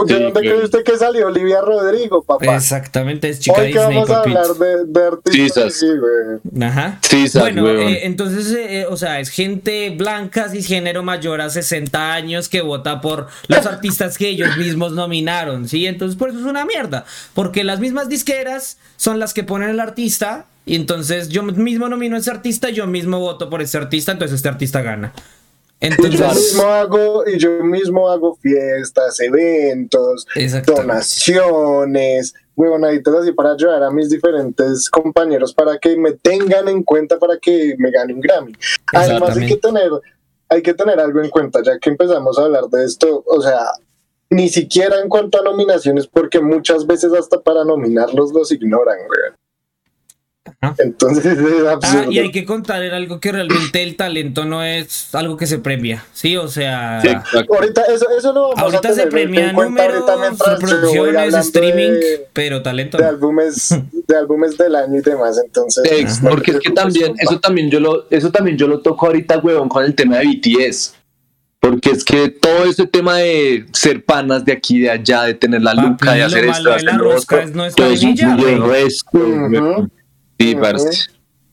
¿De 0.05 0.13
Sí, 0.13 0.13
dónde 0.13 0.31
claro. 0.39 0.55
cree 0.55 0.63
usted 0.65 0.83
que 0.83 0.97
salió 0.97 1.27
Olivia 1.27 1.59
Rodrigo, 1.61 2.23
papá? 2.23 2.55
Exactamente, 2.55 3.29
es 3.29 3.39
chica 3.39 3.59
Hoy 3.61 3.71
que 3.73 3.79
Disney, 3.79 3.95
vamos 3.95 4.09
a 4.11 4.19
hablar 4.19 4.47
de, 4.47 4.85
de 4.85 5.07
artistas. 5.07 5.81
Güey. 5.83 6.63
Ajá. 6.63 6.99
Sí, 7.01 7.27
sas, 7.27 7.41
bueno, 7.44 7.67
eh, 7.69 8.05
entonces, 8.05 8.51
eh, 8.51 8.85
o 8.89 8.95
sea, 8.95 9.19
es 9.19 9.29
gente 9.29 9.89
blanca, 9.89 10.49
cisgénero 10.49 11.01
mayor 11.03 11.41
a 11.41 11.49
60 11.49 12.13
años 12.13 12.47
que 12.47 12.61
vota 12.61 13.01
por 13.01 13.27
los 13.47 13.65
artistas 13.65 14.17
que 14.17 14.29
ellos 14.29 14.55
mismos 14.57 14.91
nominaron, 14.94 15.67
¿sí? 15.67 15.88
Entonces, 15.88 16.17
por 16.17 16.29
eso 16.29 16.39
es 16.39 16.45
una 16.45 16.63
mierda. 16.65 17.05
Porque 17.33 17.63
las 17.63 17.79
mismas 17.79 18.07
disqueras 18.07 18.77
son 18.97 19.19
las 19.19 19.33
que 19.33 19.44
ponen 19.44 19.69
el 19.69 19.79
artista. 19.79 20.45
Y 20.65 20.75
entonces 20.75 21.29
yo 21.29 21.44
mismo 21.44 21.88
nomino 21.88 22.17
a 22.17 22.19
ese 22.19 22.29
artista, 22.29 22.69
yo 22.69 22.85
mismo 22.88 23.19
voto 23.19 23.49
por 23.49 23.61
ese 23.61 23.77
artista, 23.77 24.11
entonces 24.11 24.35
este 24.35 24.49
artista 24.49 24.81
gana. 24.81 25.13
Entonces, 25.79 26.19
yo 26.19 26.27
mismo 26.29 26.63
hago, 26.63 27.27
y 27.27 27.38
yo 27.38 27.63
mismo 27.63 28.09
hago 28.09 28.35
fiestas, 28.35 29.19
eventos, 29.19 30.25
donaciones, 30.65 32.33
huevonaditas 32.56 33.13
así 33.13 33.31
para 33.31 33.51
ayudar 33.51 33.83
a 33.83 33.91
mis 33.91 34.09
diferentes 34.09 34.89
compañeros 34.89 35.53
para 35.53 35.77
que 35.77 35.95
me 35.95 36.13
tengan 36.13 36.68
en 36.68 36.83
cuenta 36.83 37.19
para 37.19 37.38
que 37.38 37.75
me 37.77 37.91
gane 37.91 38.13
un 38.13 38.21
Grammy. 38.21 38.53
Además 38.94 39.38
hay 39.38 39.47
que 39.47 39.57
tener, 39.57 39.91
hay 40.50 40.62
que 40.63 40.74
tener 40.74 41.00
algo 41.00 41.21
en 41.21 41.29
cuenta, 41.29 41.62
ya 41.63 41.77
que 41.77 41.91
empezamos 41.91 42.39
a 42.39 42.44
hablar 42.44 42.65
de 42.65 42.83
esto, 42.83 43.23
o 43.27 43.41
sea, 43.41 43.62
ni 44.31 44.50
siquiera 44.50 45.00
en 45.00 45.09
cuanto 45.09 45.39
a 45.39 45.44
nominaciones, 45.44 46.07
porque 46.07 46.41
muchas 46.41 46.88
veces 46.88 47.13
hasta 47.13 47.39
para 47.41 47.63
nominarlos 47.63 48.33
los 48.33 48.51
ignoran, 48.51 48.97
güey. 49.07 49.38
Ajá. 50.61 50.75
Entonces 50.79 51.25
es 51.38 51.63
Ah, 51.67 51.71
absurdo. 51.73 52.11
y 52.11 52.19
hay 52.19 52.31
que 52.31 52.45
contar 52.45 52.83
en 52.83 52.94
algo 52.94 53.19
que 53.19 53.31
realmente 53.31 53.83
el 53.83 53.95
talento 53.95 54.45
no 54.45 54.63
es 54.63 55.13
algo 55.15 55.38
que 55.38 55.47
se 55.47 55.59
premia, 55.59 56.03
¿sí? 56.13 56.38
O 56.38 56.47
sea, 56.47 56.99
Sí. 57.01 57.09
Ahorita 57.53 57.81
eso, 57.83 58.07
eso 58.17 58.33
lo 58.33 58.41
vamos 58.49 58.59
ahorita 58.59 58.89
a 58.89 58.91
se 58.94 58.97
tener 59.05 59.09
premia 59.09 59.49
en 59.49 59.55
cuenta 59.55 59.88
números, 59.88 60.09
hablando 60.09 61.38
streaming, 61.39 61.91
de- 61.99 62.27
pero 62.33 62.61
talento 62.61 62.97
de 62.97 63.03
no. 63.03 63.09
álbumes 63.09 63.75
de 64.07 64.17
álbumes 64.17 64.57
del 64.57 64.75
año 64.75 64.97
y 64.97 65.01
demás 65.01 65.39
entonces 65.44 65.83
Ex, 65.91 66.21
no 66.21 66.29
te 66.29 66.35
porque 66.35 66.51
es 66.51 66.59
que 66.59 66.71
también, 66.71 67.13
eso 67.19 67.39
también 67.39 67.69
yo 67.69 67.79
lo, 67.79 68.05
eso 68.09 68.31
también 68.31 68.57
yo 68.57 68.67
lo 68.67 68.79
toco 68.79 69.07
ahorita, 69.07 69.39
huevón, 69.39 69.69
con 69.69 69.83
el 69.83 69.95
tema 69.95 70.17
de 70.17 70.25
BTS. 70.27 70.94
Porque 71.59 71.89
es 71.89 72.03
que 72.03 72.29
todo 72.29 72.65
ese 72.65 72.85
tema 72.85 73.17
de 73.17 73.65
ser 73.73 74.05
panas 74.05 74.45
de 74.45 74.53
aquí 74.53 74.77
y 74.77 74.79
de 74.81 74.91
allá, 74.91 75.23
de 75.23 75.33
tener 75.33 75.61
la 75.63 75.73
Papi, 75.73 75.88
luca, 75.88 76.13
de 76.13 76.23
hacer 76.23 76.45
esto, 76.45 76.69
de 76.69 76.75
hacer 76.75 76.94
lo 76.95 77.15
otro, 77.15 77.45
no 77.53 77.71
todo 77.71 77.88
en 77.88 77.94
eso 77.94 78.07
influye 78.07 78.57
güey. 78.57 78.69
resto, 78.83 79.09
Ujú. 79.17 79.47
huevón. 79.51 79.91
Sí, 80.39 80.56
parce. 80.56 80.92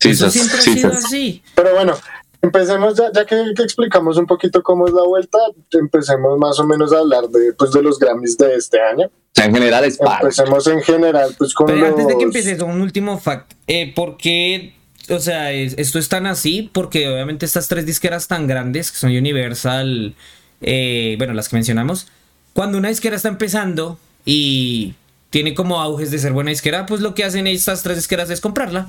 Sí, 0.00 0.10
Eso 0.10 0.30
siempre 0.30 0.58
ha 0.58 0.60
sí, 0.62 0.72
sido 0.74 0.90
sas. 0.90 1.04
así. 1.06 1.42
pero 1.54 1.72
bueno 1.74 1.96
empecemos 2.42 2.94
ya, 2.94 3.10
ya 3.10 3.24
que, 3.24 3.42
que 3.56 3.62
explicamos 3.62 4.18
un 4.18 4.26
poquito 4.26 4.62
cómo 4.62 4.86
es 4.86 4.92
la 4.92 5.02
vuelta 5.04 5.38
empecemos 5.72 6.38
más 6.38 6.58
o 6.60 6.66
menos 6.66 6.92
a 6.92 6.98
hablar 6.98 7.26
de 7.28 7.54
pues 7.54 7.72
de 7.72 7.82
los 7.82 7.98
Grammys 7.98 8.36
de 8.36 8.54
este 8.56 8.82
año 8.82 9.06
O 9.06 9.10
sea, 9.34 9.46
en 9.46 9.54
general 9.54 9.84
es 9.84 9.96
parce. 9.96 10.24
empecemos 10.42 10.66
en 10.66 10.82
general 10.82 11.34
pues 11.38 11.54
con 11.54 11.66
Pero 11.66 11.78
los 11.78 11.88
antes 11.88 12.06
de 12.06 12.16
que 12.18 12.24
empieces, 12.24 12.60
un 12.60 12.82
último 12.82 13.18
fact. 13.18 13.52
Eh, 13.66 13.92
¿Por 13.94 14.18
qué? 14.18 14.74
O 15.08 15.20
sea, 15.20 15.52
es- 15.52 15.74
esto 15.78 15.98
es 15.98 16.08
tan 16.10 16.26
así 16.26 16.68
porque 16.72 17.08
obviamente 17.08 17.46
estas 17.46 17.66
tres 17.68 17.86
disqueras 17.86 18.28
tan 18.28 18.46
grandes, 18.46 18.90
que 18.92 18.98
son 18.98 19.10
Universal, 19.16 20.14
eh, 20.60 21.14
bueno, 21.16 21.32
las 21.32 21.48
que 21.48 21.56
mencionamos, 21.56 22.08
cuando 22.52 22.76
una 22.76 22.88
disquera 22.90 23.16
está 23.16 23.28
empezando 23.28 23.98
y 24.26 24.94
tiene 25.34 25.52
como 25.52 25.80
auges 25.80 26.12
de 26.12 26.20
ser 26.20 26.32
buena 26.32 26.50
disquera, 26.50 26.86
pues 26.86 27.00
lo 27.00 27.12
que 27.16 27.24
hacen 27.24 27.48
estas 27.48 27.82
tres 27.82 27.96
disqueras 27.96 28.30
es 28.30 28.40
comprarla. 28.40 28.86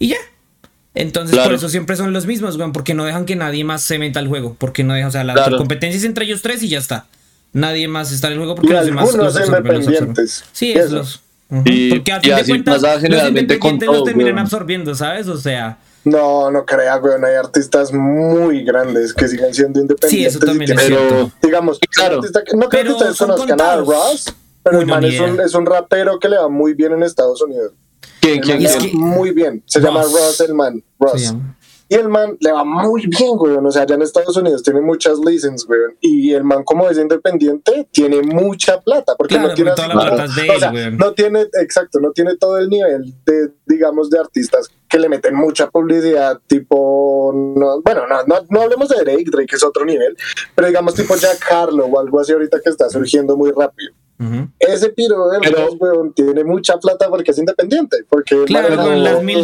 Y 0.00 0.08
ya. 0.08 0.16
Entonces, 0.92 1.34
Claro. 1.34 1.50
por 1.50 1.54
eso 1.54 1.68
siempre 1.68 1.94
son 1.94 2.12
los 2.12 2.26
mismos, 2.26 2.56
weón, 2.56 2.72
porque 2.72 2.94
no 2.94 3.04
dejan 3.04 3.26
que 3.26 3.36
nadie 3.36 3.62
más 3.62 3.82
se 3.82 3.96
meta 4.00 4.18
al 4.18 4.26
juego. 4.26 4.56
Porque 4.58 4.82
no 4.82 4.94
dejan, 4.94 5.10
o 5.10 5.12
sea, 5.12 5.22
la 5.22 5.34
Claro. 5.34 5.56
competencia 5.56 5.96
es 5.96 6.02
entre 6.04 6.24
ellos 6.24 6.42
tres 6.42 6.64
y 6.64 6.68
ya 6.68 6.80
está. 6.80 7.06
Nadie 7.52 7.86
más 7.86 8.10
está 8.10 8.26
en 8.26 8.32
el 8.32 8.38
juego 8.40 8.56
porque 8.56 8.72
y 8.72 8.74
los 8.74 8.86
demás 8.86 9.04
los 9.04 9.14
absorben, 9.14 9.36
los 9.36 9.36
absorben. 9.52 9.76
independientes 9.82 10.44
Sí, 10.50 10.72
es 10.72 10.90
los. 10.90 11.20
Ujú. 11.48 11.62
Y- 11.66 11.90
Porque 11.90 12.10
a 12.12 12.16
y 12.18 12.20
fin 12.22 12.34
de 12.34 12.44
cuentas, 12.44 12.74
pasa 12.82 12.94
los 12.94 13.58
con 13.60 13.70
los 13.78 13.78
todo, 13.78 14.02
terminan 14.02 14.34
weón. 14.34 14.38
absorbiendo, 14.40 14.94
¿sabes? 14.96 15.28
O 15.28 15.36
sea, 15.38 15.78
no 16.02 16.50
no 16.50 16.64
crea 16.66 16.96
weón 16.96 17.24
hay 17.24 17.36
artistas 17.36 17.92
muy 17.92 18.64
grandes 18.64 19.14
que 19.14 19.28
siguen 19.28 19.54
siendo 19.54 19.78
independientes 19.80 20.32
Sí, 20.32 20.36
eso 20.36 20.44
también 20.44 20.72
es 20.72 20.76
tienen- 20.86 20.98
Pero, 21.08 21.30
digamos 21.40 21.78
Claro. 21.94 22.16
artista 22.16 22.42
que- 22.44 22.56
no 22.56 22.68
creo 22.68 22.82
Pero 22.82 22.84
que 22.84 22.92
ustedes 22.96 23.16
son 23.16 23.28
conozcan 23.30 23.60
a. 23.60 23.76
Ross 23.76 24.34
pero 24.70 24.78
Uy, 24.78 24.84
el 24.84 24.90
man 24.90 25.04
es 25.04 25.20
un, 25.20 25.40
es 25.40 25.54
un 25.54 25.66
rapero 25.66 26.18
que 26.18 26.28
le 26.28 26.38
va 26.38 26.48
muy 26.48 26.74
bien 26.74 26.92
en 26.92 27.02
Estados 27.02 27.42
Unidos 27.42 27.72
¿quién, 28.20 28.40
quién, 28.40 28.64
es 28.64 28.76
que- 28.76 28.92
muy 28.94 29.30
bien. 29.32 29.62
Se 29.66 29.80
llama 29.80 30.02
Ross. 30.02 30.40
El 30.40 30.54
man. 30.54 30.82
Ross. 30.98 31.34
Y 31.90 31.94
el 31.94 32.08
man 32.10 32.36
le 32.40 32.52
va 32.52 32.64
muy 32.64 33.06
bien, 33.06 33.34
güey. 33.38 33.54
O 33.56 33.70
sea, 33.70 33.82
allá 33.82 33.94
en 33.94 34.02
Estados 34.02 34.36
Unidos 34.36 34.62
tiene 34.62 34.82
muchas 34.82 35.18
licenses, 35.20 35.66
güey. 35.66 35.80
Y 36.02 36.34
el 36.34 36.44
man, 36.44 36.62
como 36.62 36.86
es 36.90 36.98
independiente, 36.98 37.88
tiene 37.90 38.20
mucha 38.20 38.78
plata. 38.82 39.14
Porque 39.16 39.36
Claro, 39.36 39.48
no 39.48 39.54
tiene 39.54 39.70
toda 39.74 39.88
la 39.88 39.94
plata 39.94 40.24
es 40.26 40.34
de 40.36 40.50
o 40.50 40.52
él, 40.52 40.58
sea, 40.60 40.70
güey. 40.70 40.90
no 40.96 41.12
tiene, 41.14 41.46
exacto, 41.62 41.98
no 42.00 42.10
tiene 42.12 42.36
todo 42.36 42.58
el 42.58 42.68
nivel 42.68 43.14
de, 43.24 43.52
digamos, 43.64 44.10
de 44.10 44.18
artistas 44.18 44.68
que 44.86 44.98
le 44.98 45.08
meten 45.08 45.34
mucha 45.34 45.70
publicidad, 45.70 46.38
tipo, 46.46 47.32
no, 47.56 47.80
bueno, 47.80 48.06
no, 48.06 48.22
no, 48.26 48.36
no 48.50 48.60
hablemos 48.60 48.90
de 48.90 48.96
Drake, 49.04 49.24
Drake 49.30 49.56
es 49.56 49.62
otro 49.64 49.84
nivel, 49.86 50.14
pero 50.54 50.68
digamos 50.68 50.94
tipo 50.94 51.14
Jack 51.16 51.40
Harlow 51.50 51.90
o 51.94 52.00
algo 52.00 52.20
así 52.20 52.32
ahorita 52.32 52.58
que 52.62 52.68
está 52.70 52.88
surgiendo 52.90 53.34
muy 53.36 53.50
rápido. 53.50 53.92
Ese 54.58 54.90
piro 54.90 55.28
de 55.30 55.38
Pero- 55.40 55.66
Ross, 55.66 55.76
weón, 55.78 56.12
tiene 56.12 56.42
mucha 56.44 56.76
plata 56.78 57.08
porque 57.08 57.30
es 57.30 57.38
independiente. 57.38 57.98
Porque 58.08 58.44
Claro, 58.46 58.68
maneja 58.70 58.84
con 58.84 59.04
las 59.04 59.22
mil, 59.22 59.38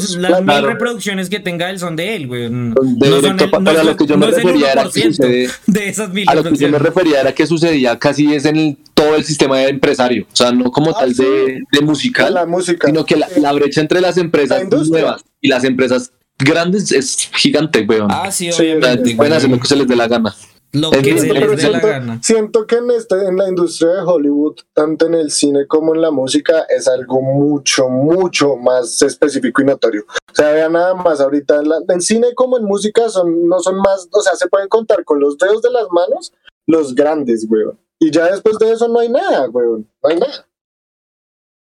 las 0.47 0.62
reproducciones 0.62 1.31
que 1.31 1.38
tenga 1.40 1.71
él 1.71 1.78
son 1.78 1.95
de 1.97 2.16
él, 2.16 2.26
güey. 2.26 2.50
No 2.50 2.75
De 2.83 3.07
directo 3.16 3.45
el- 3.45 3.50
no 3.50 3.64
para 3.64 3.85
lo 3.85 3.97
que 3.97 4.07
yo 4.07 4.16
me 4.19 4.26
no 4.26 4.33
refería 4.33 4.73
era 4.73 4.83
que 4.85 5.00
1% 5.00 5.16
sucede- 5.16 5.50
de 5.66 5.88
esas 5.88 6.11
mil 6.12 6.28
A 6.28 6.35
lo 6.35 6.43
que 6.43 6.57
yo 6.57 6.69
me 6.69 6.78
refería 6.78 7.21
era 7.21 7.33
que 7.33 7.47
sucedía 7.47 7.99
casi 7.99 8.35
es 8.35 8.45
en 8.47 8.57
el- 8.57 8.76
todo 8.95 9.14
el 9.16 9.25
sistema 9.25 9.59
de 9.59 9.69
empresario, 9.69 10.25
o 10.33 10.37
sea, 10.37 10.50
no 10.52 10.71
como 10.71 10.90
Ah, 10.90 10.97
tal 11.00 11.14
sí. 11.14 11.23
de, 11.25 11.61
de 11.73 11.81
musical, 11.81 12.35
la 12.35 12.47
música. 12.47 12.87
sino 12.88 13.04
que 13.04 13.16
la, 13.16 13.28
la 13.40 13.52
brecha 13.52 13.81
entre 13.81 14.00
las 14.00 14.16
La 14.16 14.23
empresas 14.23 14.64
nuevas 14.88 15.25
y 15.40 15.49
las 15.49 15.62
empresas 15.64 16.12
grandes 16.38 16.90
es 16.90 17.28
gigante, 17.35 17.83
weón. 17.88 18.09
Ah, 18.11 18.31
sí, 18.33 18.50
Sí, 18.52 18.62
obviamente. 18.73 19.14
pueden 19.14 19.33
hacer 19.35 19.50
lo 19.50 19.61
que 19.61 19.69
se 19.69 19.76
les 19.76 19.87
dé 19.87 19.95
la 19.95 20.09
gana. 20.09 20.35
Lo 20.75 20.93
Es 20.93 20.99
que 20.99 21.12
bien, 21.12 21.19
se 21.21 21.28
pero 21.33 21.47
les 21.49 21.57
dé 21.57 21.62
la 21.62 21.69
siento, 21.81 21.87
gana. 21.88 22.21
siento 22.23 22.66
que 22.66 22.76
en, 22.76 22.90
este, 22.90 23.14
en 23.26 23.37
la 23.37 23.49
industria 23.49 23.90
de 23.93 24.00
Hollywood, 24.02 24.57
tanto 24.75 25.07
en 25.07 25.14
el 25.14 25.31
cine 25.31 25.66
como 25.66 25.95
en 25.95 26.02
la 26.02 26.11
música, 26.11 26.66
es 26.69 26.87
algo 26.88 27.23
mucho, 27.23 27.88
mucho 27.88 28.57
más 28.57 29.00
específico 29.02 29.62
y 29.62 29.64
notorio. 29.64 30.04
O 30.31 30.35
sea, 30.35 30.50
vean 30.52 30.73
nada 30.73 30.95
más 30.95 31.21
ahorita, 31.21 31.57
en, 31.61 31.69
la- 31.69 31.81
en 31.88 32.00
cine 32.00 32.35
como 32.35 32.59
en 32.59 32.64
música, 32.64 33.09
son, 33.09 33.49
no 33.49 33.61
son 33.61 33.76
más, 33.78 34.09
o 34.12 34.21
sea, 34.21 34.35
se 34.37 34.49
pueden 34.49 34.69
contar 34.69 35.04
con 35.04 35.19
los 35.21 35.38
dedos 35.38 35.62
de 35.62 35.71
las 35.71 35.87
manos 35.90 36.33
los 36.66 36.95
grandes, 36.95 37.47
weón. 37.49 37.78
Y 38.00 38.11
ya 38.11 38.26
después 38.31 38.59
de 38.59 38.73
eso 38.73 38.88
no 38.88 38.99
hay 38.99 39.09
nada, 39.09 39.49
weón. 39.50 39.88
No 40.02 40.11
hay 40.11 40.19
nada. 40.19 40.47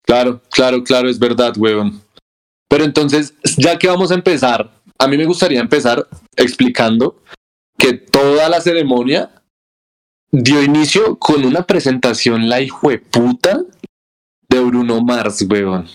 Claro, 0.05 0.41
claro, 0.51 0.83
claro, 0.85 1.09
es 1.09 1.19
verdad, 1.19 1.53
weón. 1.59 2.01
Pero 2.69 2.85
entonces, 2.85 3.35
ya 3.59 3.79
que 3.79 3.89
vamos 3.89 4.11
a 4.11 4.15
empezar, 4.15 4.71
a 4.99 5.07
mí 5.09 5.17
me 5.17 5.27
gustaría 5.27 5.61
empezar 5.61 6.07
explicando 6.37 7.17
que 7.79 7.95
toda 7.95 8.49
la 8.49 8.61
ceremonia 8.61 9.31
dio 10.31 10.63
inicio 10.63 11.19
con 11.19 11.45
una 11.45 11.63
presentación 11.67 12.49
la 12.49 12.61
hijueputa 12.61 13.63
de 14.49 14.61
Bruno 14.61 15.01
Mars, 15.03 15.45
weón. 15.49 15.87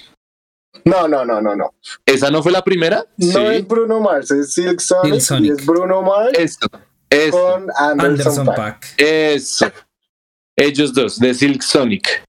No, 0.86 1.08
no, 1.08 1.24
no, 1.26 1.42
no, 1.42 1.56
no. 1.56 1.74
¿Esa 2.06 2.32
no 2.32 2.42
fue 2.42 2.52
la 2.52 2.64
primera? 2.64 3.06
No 3.18 3.52
es 3.52 3.68
Bruno 3.68 4.00
Mars, 4.00 4.32
es 4.32 4.54
Silk 4.54 4.80
Sonic, 4.80 5.14
Silk 5.14 5.22
Sonic. 5.22 5.52
y 5.52 5.54
es 5.54 5.66
Bruno 5.66 6.02
Mars 6.02 6.32
Eso, 6.34 6.68
eso, 7.10 7.38
con 7.38 7.68
Anderson, 7.78 8.00
Anderson 8.00 8.46
Paak. 8.48 8.56
Pack. 8.56 8.94
eso. 8.98 9.72
Ellos 10.56 10.94
dos, 10.94 11.20
de 11.20 11.34
Silk 11.34 11.62
Sonic. 11.62 12.24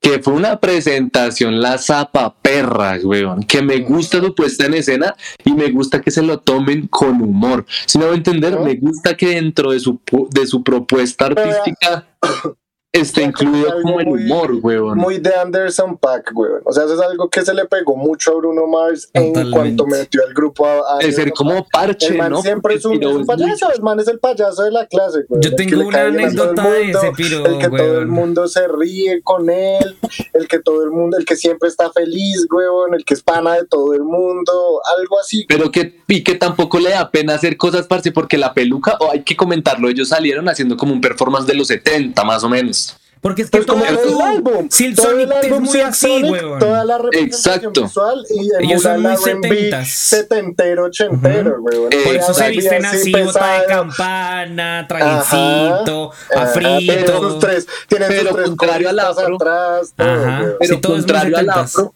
Que 0.00 0.20
fue 0.22 0.32
una 0.32 0.58
presentación 0.58 1.60
la 1.60 1.76
zapa 1.78 2.34
perra, 2.34 2.98
weón. 3.02 3.42
Que 3.42 3.62
me 3.62 3.78
gusta 3.80 4.20
su 4.20 4.34
puesta 4.34 4.66
en 4.66 4.74
escena 4.74 5.14
y 5.44 5.52
me 5.52 5.70
gusta 5.70 6.00
que 6.00 6.10
se 6.10 6.22
lo 6.22 6.40
tomen 6.40 6.86
con 6.88 7.20
humor. 7.20 7.66
Si 7.86 7.98
me 7.98 8.06
voy 8.06 8.14
a 8.14 8.16
entender, 8.16 8.58
me 8.60 8.76
gusta 8.76 9.16
que 9.16 9.34
dentro 9.34 9.72
de 9.72 9.80
su, 9.80 10.00
de 10.30 10.46
su 10.46 10.62
propuesta 10.62 11.26
artística 11.26 12.06
que 12.92 13.22
incluido 13.22 13.82
como 13.82 14.00
el 14.00 14.06
muy- 14.06 14.24
humor, 14.24 14.52
weón. 14.62 14.98
Muy 14.98 15.18
de 15.18 15.32
Anderson 15.34 15.96
Pack, 15.96 16.32
weón. 16.34 16.60
O 16.64 16.72
sea, 16.72 16.84
eso 16.84 16.94
es 16.94 17.00
algo 17.00 17.28
que 17.30 17.42
se 17.42 17.54
le 17.54 17.64
pegó 17.66 17.96
mucho 17.96 18.32
a 18.32 18.34
Bruno 18.36 18.66
Mars 18.66 19.08
en 19.14 19.32
cuanto 19.52 19.86
metió 19.86 20.22
al 20.26 20.34
grupo 20.34 20.66
a, 20.66 20.96
a 20.96 20.98
de 20.98 21.12
ser 21.12 21.32
como 21.32 21.66
parche, 21.72 22.08
El 22.08 22.18
man 22.18 22.32
¿no? 22.32 22.42
siempre 22.42 22.74
es 22.74 22.84
un, 22.84 23.00
es 23.00 23.06
un 23.08 23.24
payaso, 23.26 23.72
el 23.72 23.82
man 23.82 24.00
es 24.00 24.08
el 24.08 24.18
payaso 24.18 24.64
de 24.64 24.72
la 24.72 24.86
clase, 24.86 25.20
weón. 25.28 25.40
Yo 25.42 25.54
tengo 25.54 25.86
una 25.86 26.02
anécdota 26.06 26.68
de 26.68 26.90
ese 26.90 27.12
piro, 27.16 27.46
El 27.46 27.58
que 27.58 27.68
todo 27.68 27.98
el 28.00 28.06
mundo 28.08 28.48
se 28.48 28.66
ríe 28.66 29.22
con 29.22 29.48
él, 29.50 29.96
el 30.32 30.48
que 30.48 30.58
todo 30.58 30.82
el 30.82 30.90
mundo, 30.90 31.16
el 31.16 31.24
que 31.24 31.36
siempre 31.36 31.68
está 31.68 31.90
feliz, 31.92 32.46
weón, 32.52 32.94
el 32.94 33.04
que 33.04 33.14
es 33.14 33.22
pana 33.22 33.54
de 33.54 33.66
todo 33.66 33.94
el 33.94 34.02
mundo, 34.02 34.80
algo 34.98 35.18
así. 35.20 35.44
Pero 35.48 35.70
que, 35.70 36.00
y 36.08 36.24
que 36.24 36.34
tampoco 36.34 36.80
le 36.80 36.90
da 36.90 37.08
pena 37.10 37.34
hacer 37.34 37.56
cosas, 37.56 37.86
parce, 37.86 38.10
porque 38.10 38.36
la 38.36 38.52
peluca, 38.52 38.96
o 39.00 39.12
hay 39.12 39.22
que 39.22 39.36
comentarlo, 39.36 39.88
ellos 39.88 40.08
salieron 40.08 40.48
haciendo 40.48 40.76
como 40.76 40.92
un 40.92 41.00
performance 41.00 41.46
de 41.46 41.54
los 41.54 41.68
70, 41.68 42.24
más 42.24 42.42
o 42.42 42.48
menos. 42.48 42.79
Porque 43.22 43.42
es 43.42 43.50
que 43.50 43.58
Pues 43.58 43.66
todo 43.66 43.76
como 43.78 43.86
todo 43.86 44.02
el 44.04 44.10
su 44.10 44.22
álbum, 44.22 44.68
Silk 44.70 44.96
todo 44.96 45.06
Sonic 45.10 45.26
el 45.26 45.32
es 45.32 45.44
álbum 45.44 45.58
muy 45.64 45.68
Silk 45.72 45.84
así, 45.84 46.06
Sonic, 46.08 46.32
weón. 46.32 46.58
Toda 46.58 46.84
la 46.86 46.98
representación 46.98 47.54
Exacto. 47.56 47.82
visual 47.82 48.26
y 48.30 48.64
Ellos 48.64 48.82
son 48.82 49.02
muy 49.02 49.16
setentas. 49.18 49.88
setentero, 49.90 50.84
ochentero, 50.84 51.56
weón. 51.60 51.92
Eh, 51.92 52.00
Por 52.04 52.16
eso 52.16 52.32
se 52.32 52.44
R&B 52.44 52.56
visten 52.56 52.84
así, 52.86 53.12
bota 53.12 53.60
de 53.60 53.66
campana, 53.66 54.86
trajecito, 54.88 56.12
Ajá, 56.34 56.52
Tienen 56.52 57.06
sus 57.06 57.14
afrito. 57.14 57.38
tres, 57.38 57.66
tienen 57.88 58.08
Pero 58.08 58.22
sus 58.30 58.36
tres 58.36 58.46
contrario 58.48 58.88
al 58.88 58.98
afro. 58.98 59.34
atrás, 59.36 59.92
todo, 59.96 60.08
Ajá. 60.08 60.40
weón. 60.42 60.54
Pero 60.58 60.74
Sí, 60.74 60.80
todo 60.80 60.92
es 60.92 60.98
muy 61.02 61.06
contrario 61.12 61.38
al 61.38 61.50
afro, 61.50 61.94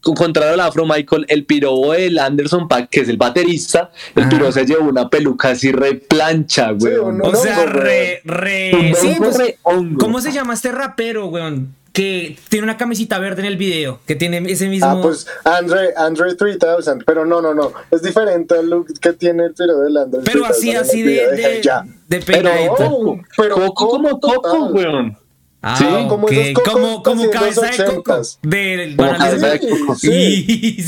contrario 0.00 0.54
al 0.54 0.60
afro, 0.60 0.86
Michael, 0.86 1.26
el 1.28 1.44
piro 1.44 1.90
del 1.92 2.18
Anderson 2.18 2.68
Pack, 2.68 2.88
que 2.90 3.00
es 3.00 3.08
el 3.08 3.16
baterista, 3.16 3.90
el 4.14 4.22
Ajá. 4.24 4.30
piro 4.30 4.52
se 4.52 4.64
llevó 4.64 4.88
una 4.88 5.08
peluca 5.08 5.50
así 5.50 5.72
re 5.72 5.94
plancha, 5.94 6.72
güey. 6.72 6.94
O 6.96 7.34
sea, 7.34 7.66
re, 7.66 8.20
re. 8.24 8.94
Sí, 8.96 9.14
pues, 9.18 9.36
re 9.38 9.58
hongo. 9.62 9.98
¿Cómo 9.98 10.20
se 10.20 10.32
llama 10.32 10.54
este 10.54 10.72
rapero, 10.72 11.26
weón? 11.26 11.74
Que 11.92 12.38
tiene 12.48 12.64
una 12.64 12.76
camisita 12.76 13.18
verde 13.18 13.42
en 13.42 13.46
el 13.46 13.56
video, 13.56 13.98
que 14.06 14.14
tiene 14.14 14.40
ese 14.50 14.68
mismo. 14.68 14.86
Ah, 14.86 14.98
pues 15.02 15.26
Andre, 15.44 15.92
Andre 15.96 16.36
3000, 16.36 17.04
pero 17.04 17.26
no, 17.26 17.42
no, 17.42 17.52
no, 17.52 17.72
es 17.90 18.02
diferente 18.02 18.54
al 18.54 18.70
look 18.70 18.86
que 19.00 19.12
tiene 19.12 19.46
el 19.46 19.54
piro 19.54 19.80
del 19.80 19.96
Andre 19.96 20.20
pero 20.24 20.44
3000 20.44 20.76
así, 20.76 20.76
así 20.76 21.02
de, 21.02 21.60
de, 22.06 22.20
Pero 22.24 23.20
pero 23.36 23.56
Coco 23.56 23.88
como 23.88 24.20
Coco 24.20 24.66
weón. 24.66 25.16
Ah, 25.62 25.76
Sí, 25.76 25.84
como 26.08 26.26
esos 26.28 27.22
de 27.22 27.30
cabeza 27.30 27.84
de 27.84 27.94
coco. 27.96 28.20
Del 28.42 28.96
Como 28.96 29.10
bananero. 29.10 29.40
cabeza 29.40 29.46
de 29.66 29.68
coco. 29.78 29.94
Sí. 29.94 30.44
Y 30.48 30.82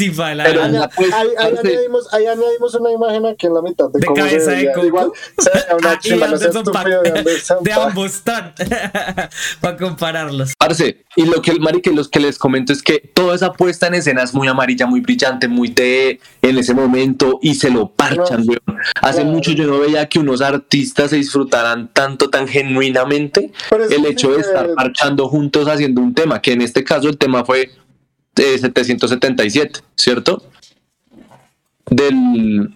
Pero 0.45 0.63
puesta, 0.89 1.21
ahí, 1.21 1.29
añadimos, 1.39 2.15
ahí 2.15 2.27
añadimos 2.27 2.75
una 2.77 2.91
imagen 2.93 3.27
aquí 3.27 3.47
en 3.49 3.55
la 3.55 3.61
mitad 3.63 3.91
de, 3.91 4.01
De 4.01 4.07
cómo 4.07 4.17
se 4.17 4.23
cabeza 4.31 4.51
de 4.53 4.57
veía. 4.57 4.73
coco. 4.73 4.87
Igual 4.87 5.11
se 5.39 5.51
una 5.77 5.91
Ah, 5.93 5.99
y 6.03 6.11
no 6.11 6.37
estúpido 6.37 7.03
de 7.03 7.11
De 7.61 7.73
ambos 7.73 8.07
están. 8.15 8.55
Para 9.61 9.77
compararlos. 9.77 10.55
Parce, 10.59 11.05
y 11.17 11.27
lo 11.27 11.43
que 11.43 11.51
el 11.51 11.61
marica, 11.61 11.91
los 11.91 12.09
que 12.09 12.21
les 12.21 12.39
comento 12.39 12.73
es 12.73 12.83
que 12.83 12.99
toda 13.13 13.35
esa 13.35 13.53
puesta 13.53 13.89
en 13.89 13.95
escena 13.95 14.23
es 14.23 14.33
muy 14.33 14.49
amarilla, 14.49 14.87
muy 14.87 15.01
brillante, 15.01 15.49
muy 15.49 15.69
de 15.69 16.19
en 16.41 16.57
ese 16.59 16.73
momento 16.75 17.39
y 17.43 17.55
se 17.57 17.71
lo 17.71 17.91
parchan, 17.91 18.45
No. 18.47 18.53
weón. 18.53 18.81
Hace 19.03 19.21
Claro. 19.21 19.31
mucho 19.33 19.53
yo 19.53 19.67
no 19.67 19.79
veía 19.81 20.09
que 20.09 20.19
unos 20.19 20.41
artistas 20.41 21.11
se 21.11 21.17
disfrutaran 21.17 21.91
tanto, 21.93 22.31
tan 22.31 22.49
genuinamente 22.49 23.53
el 23.71 23.89
sí 23.89 24.07
hecho 24.07 24.31
de 24.31 24.37
que- 24.39 24.43
estar 24.63 24.75
parchando 24.77 25.29
juntos 25.29 25.69
haciendo 25.69 26.01
un 26.01 26.15
tema, 26.15 26.41
que 26.41 26.53
en 26.53 26.63
este 26.63 26.83
caso 26.85 27.09
el 27.09 27.19
tema 27.19 27.45
fue 27.45 27.71
de 28.35 28.59
777, 28.59 29.81
¿cierto? 29.97 30.43
Del 31.91 32.71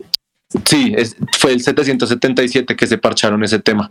sí, 0.65 0.93
es- 0.97 1.17
fue 1.39 1.53
el 1.53 1.61
777 1.63 2.77
que 2.77 2.87
se 2.87 2.99
parcharon 2.99 3.43
ese 3.45 3.59
tema. 3.59 3.91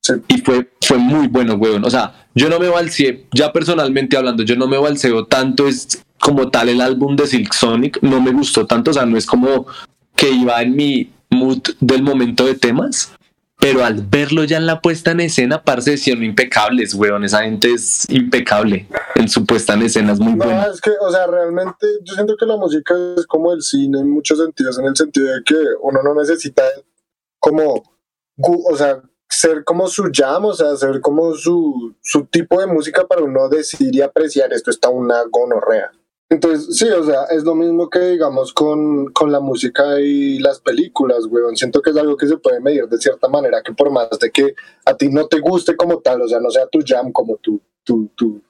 Sí. 0.00 0.14
Y 0.28 0.38
fue, 0.38 0.68
fue 0.80 0.98
muy 0.98 1.28
bueno, 1.28 1.54
weón. 1.54 1.84
O 1.84 1.90
sea, 1.90 2.26
yo 2.34 2.48
no 2.48 2.58
me 2.58 2.68
balseé, 2.68 3.26
ya 3.32 3.52
personalmente 3.52 4.16
hablando, 4.16 4.42
yo 4.42 4.56
no 4.56 4.66
me 4.66 4.76
balseo 4.78 5.26
tanto, 5.26 5.68
es 5.68 6.02
como 6.18 6.50
tal 6.50 6.68
el 6.68 6.80
álbum 6.80 7.14
de 7.16 7.26
Silk 7.26 7.52
Sonic, 7.52 7.98
no 8.02 8.20
me 8.20 8.32
gustó 8.32 8.66
tanto, 8.66 8.90
o 8.90 8.94
sea, 8.94 9.06
no 9.06 9.16
es 9.16 9.26
como 9.26 9.66
que 10.16 10.30
iba 10.30 10.60
en 10.62 10.74
mi 10.74 11.10
mood 11.30 11.60
del 11.80 12.02
momento 12.02 12.44
de 12.44 12.54
temas, 12.54 13.12
pero 13.62 13.84
al 13.84 14.04
verlo 14.04 14.42
ya 14.44 14.56
en 14.56 14.66
la 14.66 14.80
puesta 14.80 15.12
en 15.12 15.20
escena, 15.20 15.62
parce, 15.62 15.96
son 15.96 16.22
impecables, 16.24 16.94
weón. 16.94 17.24
Esa 17.24 17.44
gente 17.44 17.72
es 17.72 18.10
impecable 18.10 18.88
en 19.14 19.28
su 19.28 19.46
puesta 19.46 19.74
en 19.74 19.82
escena, 19.82 20.12
es 20.12 20.18
muy 20.20 20.34
No, 20.34 20.44
buena. 20.44 20.66
es 20.66 20.80
que, 20.80 20.90
o 21.00 21.10
sea, 21.10 21.26
realmente 21.28 21.86
yo 22.02 22.14
siento 22.14 22.36
que 22.36 22.44
la 22.44 22.56
música 22.56 22.94
es 23.16 23.24
como 23.26 23.52
el 23.52 23.62
cine 23.62 24.00
en 24.00 24.10
muchos 24.10 24.38
sentidos, 24.38 24.78
en 24.80 24.86
el 24.86 24.96
sentido 24.96 25.32
de 25.32 25.42
que 25.44 25.54
uno 25.80 26.00
no 26.02 26.14
necesita 26.14 26.64
como, 27.38 27.82
o 28.36 28.76
sea, 28.76 29.00
ser 29.28 29.64
como 29.64 29.86
su 29.86 30.10
jam, 30.12 30.44
o 30.44 30.54
sea, 30.54 30.76
ser 30.76 31.00
como 31.00 31.34
su, 31.34 31.94
su 32.02 32.24
tipo 32.26 32.60
de 32.60 32.66
música 32.66 33.06
para 33.06 33.22
uno 33.22 33.48
decir 33.48 33.94
y 33.94 34.00
apreciar 34.02 34.52
esto 34.52 34.70
está 34.70 34.88
una 34.88 35.22
gonorrea. 35.30 35.92
Entonces, 36.32 36.78
sí, 36.78 36.88
o 36.88 37.04
sea, 37.04 37.24
es 37.24 37.44
lo 37.44 37.54
mismo 37.54 37.90
que 37.90 37.98
digamos 37.98 38.54
con, 38.54 39.12
con 39.12 39.30
la 39.30 39.38
música 39.38 40.00
y 40.00 40.38
las 40.38 40.60
películas, 40.60 41.26
weón. 41.26 41.58
Siento 41.58 41.82
que 41.82 41.90
es 41.90 41.96
algo 41.98 42.16
que 42.16 42.26
se 42.26 42.38
puede 42.38 42.58
medir 42.58 42.88
de 42.88 42.96
cierta 42.96 43.28
manera, 43.28 43.62
que 43.62 43.74
por 43.74 43.90
más 43.90 44.08
de 44.18 44.30
que 44.30 44.54
a 44.86 44.96
ti 44.96 45.10
no 45.10 45.26
te 45.26 45.40
guste 45.40 45.76
como 45.76 45.98
tal, 45.98 46.22
o 46.22 46.28
sea, 46.28 46.40
no 46.40 46.50
sea 46.50 46.66
tu 46.68 46.78
jam 46.86 47.12
como 47.12 47.36
tu, 47.36 47.60
tu, 47.84 48.08
tu 48.16 48.40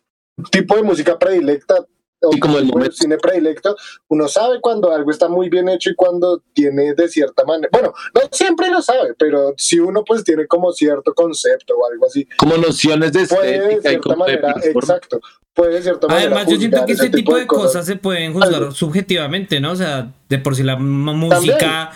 tipo 0.53 0.77
de 0.77 0.85
música 0.85 1.19
predilecta 1.19 1.85
o 2.23 2.39
como 2.41 2.59
el 2.59 2.67
momento. 2.67 2.97
cine 2.97 3.19
predilecto, 3.19 3.77
uno 4.09 4.29
sabe 4.29 4.61
cuando 4.61 4.93
algo 4.93 5.11
está 5.11 5.29
muy 5.29 5.49
bien 5.49 5.69
hecho 5.69 5.91
y 5.91 5.95
cuando 5.95 6.43
tiene 6.53 6.95
de 6.95 7.09
cierta 7.09 7.45
manera, 7.45 7.69
bueno, 7.73 7.93
no 8.15 8.21
siempre 8.31 8.71
lo 8.71 8.81
sabe, 8.83 9.15
pero 9.19 9.55
si 9.57 9.79
uno 9.79 10.05
pues 10.05 10.25
tiene 10.25 10.47
como 10.47 10.73
cierto 10.73 11.15
concepto 11.15 11.75
o 11.77 11.91
algo 11.91 12.07
así, 12.07 12.27
Como 12.37 12.57
nociones 12.57 13.13
de 13.13 13.27
puede 13.27 13.53
de 13.53 13.75
estética 13.75 13.89
cierta 13.91 14.17
manera, 14.17 14.55
exacto, 14.63 15.21
puede 15.55 15.75
de 15.75 15.83
cierta 15.83 16.07
manera. 16.07 16.27
Además, 16.27 16.47
yo 16.53 16.59
siento 16.59 16.87
que 16.87 16.93
ese 16.93 17.07
este 17.07 17.17
tipo 17.19 17.37
de 17.37 17.47
cosas 17.47 17.67
cosas. 17.73 17.87
se 17.87 17.97
pueden 17.97 18.33
juzgar 18.33 18.55
Algo. 18.55 18.71
subjetivamente, 18.73 19.61
¿no? 19.61 19.73
O 19.73 19.77
sea, 19.77 20.13
de 20.29 20.39
por 20.39 20.55
sí 20.57 20.63
la 20.63 20.77
música 20.77 21.93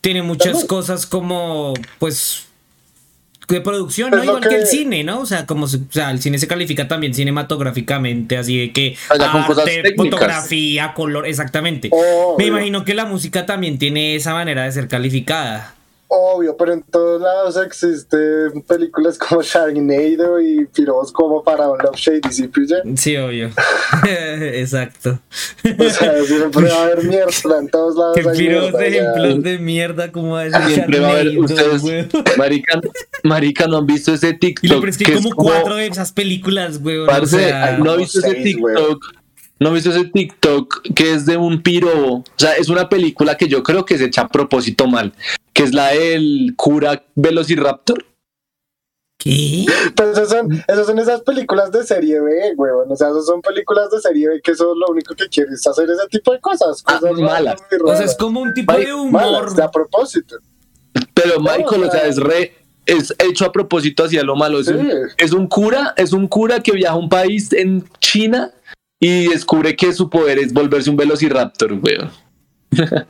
tiene 0.00 0.22
muchas 0.22 0.52
También. 0.52 0.66
cosas 0.66 1.06
como, 1.06 1.74
pues, 1.98 2.46
de 3.54 3.60
producción, 3.60 4.10
¿no? 4.10 4.18
Es 4.18 4.26
lo 4.26 4.36
Igual 4.38 4.48
que... 4.48 4.56
el 4.56 4.66
cine, 4.66 5.04
¿no? 5.04 5.20
O 5.20 5.26
sea, 5.26 5.46
como, 5.46 5.66
se- 5.68 5.78
o 5.78 5.80
sea, 5.90 6.10
el 6.10 6.20
cine 6.20 6.38
se 6.38 6.46
califica 6.48 6.88
también 6.88 7.14
cinematográficamente, 7.14 8.36
así 8.36 8.58
de 8.58 8.72
que 8.72 8.96
Allá 9.08 9.32
cosas 9.46 9.66
arte, 9.66 9.94
fotografía, 9.96 10.94
color, 10.94 11.26
exactamente. 11.26 11.88
Obvio, 11.92 12.36
Me 12.38 12.46
imagino 12.46 12.84
que 12.84 12.94
la 12.94 13.04
música 13.04 13.46
también 13.46 13.78
tiene 13.78 14.14
esa 14.16 14.32
manera 14.34 14.64
de 14.64 14.72
ser 14.72 14.88
calificada. 14.88 15.74
Obvio, 16.10 16.56
pero 16.56 16.72
en 16.72 16.82
todos 16.82 17.22
lados 17.22 17.56
existen 17.56 18.62
películas 18.66 19.16
como 19.16 19.42
Sharknado 19.42 20.40
y 20.40 20.66
piros 20.66 21.12
como 21.12 21.42
para 21.42 21.70
un 21.70 21.78
Love 21.78 21.96
Shady, 21.96 22.32
¿sí 22.32 22.48
pilla? 22.48 22.82
Sí, 22.96 23.16
obvio. 23.16 23.50
Exacto. 24.04 25.20
O 25.78 25.90
sea, 25.90 26.22
siempre 26.24 26.68
va 26.68 26.76
a 26.76 26.82
haber 26.82 27.04
mierda 27.04 27.58
en 27.58 27.68
todos 27.68 27.96
lados. 27.96 28.16
Hay 28.16 28.38
piros 28.38 28.74
o 28.74 28.76
sea, 28.76 28.86
ejemplos 28.86 29.42
de 29.42 29.58
mierda 29.58 30.10
como 30.10 30.36
a 30.36 30.44
decir 30.44 30.74
Siempre 30.74 31.00
va 31.00 31.08
a 31.08 31.10
haber 31.12 31.38
ustedes, 31.38 31.82
marica, 32.36 32.80
marica, 33.22 33.66
no 33.68 33.78
han 33.78 33.86
visto 33.86 34.12
ese 34.12 34.34
TikTok. 34.34 34.64
Y 34.64 34.68
lo 34.68 34.80
peor 34.80 34.88
es 34.88 34.98
que 34.98 35.04
hay 35.04 35.16
que 35.16 35.22
como 35.22 35.34
cuatro 35.36 35.76
de 35.76 35.86
esas 35.86 36.12
películas, 36.12 36.80
o 36.82 37.06
Parce, 37.06 37.38
sea, 37.38 37.78
¿no 37.78 37.92
has 37.92 37.98
visto 37.98 38.18
ese 38.18 38.42
seis, 38.42 38.56
güey. 38.58 38.74
¿No 39.60 39.68
has 39.68 39.74
visto 39.74 39.90
ese 39.90 40.04
TikTok 40.06 40.82
que 40.94 41.12
es 41.12 41.26
de 41.26 41.36
un 41.36 41.62
piro? 41.62 42.14
O 42.14 42.24
sea, 42.36 42.54
es 42.54 42.68
una 42.70 42.88
película 42.88 43.36
que 43.36 43.46
yo 43.46 43.62
creo 43.62 43.84
que 43.84 43.98
se 43.98 44.06
echa 44.06 44.22
a 44.22 44.28
propósito 44.28 44.86
mal, 44.86 45.12
que 45.52 45.62
es 45.64 45.74
la 45.74 45.88
del 45.88 46.54
cura 46.56 47.04
Velociraptor. 47.14 48.06
¿Qué? 49.18 49.66
Pues 49.94 50.08
esas 50.12 50.30
son, 50.30 50.50
esas 50.66 50.86
son 50.86 50.98
esas 50.98 51.20
películas 51.20 51.70
de 51.72 51.84
serie 51.84 52.20
B, 52.22 52.54
weón. 52.56 52.90
O 52.90 52.96
sea, 52.96 53.10
esas 53.10 53.26
son 53.26 53.42
películas 53.42 53.90
de 53.90 54.00
serie 54.00 54.28
B 54.30 54.40
que 54.42 54.52
eso 54.52 54.74
lo 54.74 54.86
único 54.88 55.14
que 55.14 55.28
quieres 55.28 55.66
hacer 55.66 55.90
ese 55.90 56.06
tipo 56.10 56.32
de 56.32 56.40
cosas. 56.40 56.82
Ah, 56.86 56.98
cosas 56.98 57.18
malas. 57.18 57.60
muy 57.70 57.80
O 57.82 57.86
sea, 57.88 57.94
raras. 57.96 58.10
es 58.12 58.16
como 58.16 58.40
un 58.40 58.54
tipo 58.54 58.72
Ay, 58.72 58.86
de 58.86 58.94
humor. 58.94 59.20
Malas, 59.22 59.54
de 59.56 59.62
a 59.62 59.70
propósito. 59.70 60.36
Pero 61.12 61.38
Michael, 61.38 61.82
o 61.84 61.88
o 61.88 61.90
sea, 61.90 62.00
sea- 62.00 62.06
es 62.06 62.16
re, 62.16 62.54
es 62.86 63.14
hecho 63.18 63.44
a 63.44 63.52
propósito 63.52 64.04
hacia 64.04 64.22
lo 64.22 64.36
malo. 64.36 64.58
Es, 64.60 64.68
Sí. 64.68 64.72
un, 64.72 64.90
es 65.18 65.32
un 65.32 65.46
cura, 65.48 65.92
es 65.98 66.14
un 66.14 66.26
cura 66.26 66.60
que 66.62 66.72
viaja 66.72 66.94
a 66.94 66.98
un 66.98 67.10
país 67.10 67.52
en 67.52 67.86
China 67.98 68.52
y 69.00 69.28
descubre 69.28 69.74
que 69.74 69.92
su 69.92 70.08
poder 70.10 70.38
es 70.38 70.52
volverse 70.52 70.90
un 70.90 70.96
velociraptor, 70.96 71.72
weón. 71.72 72.10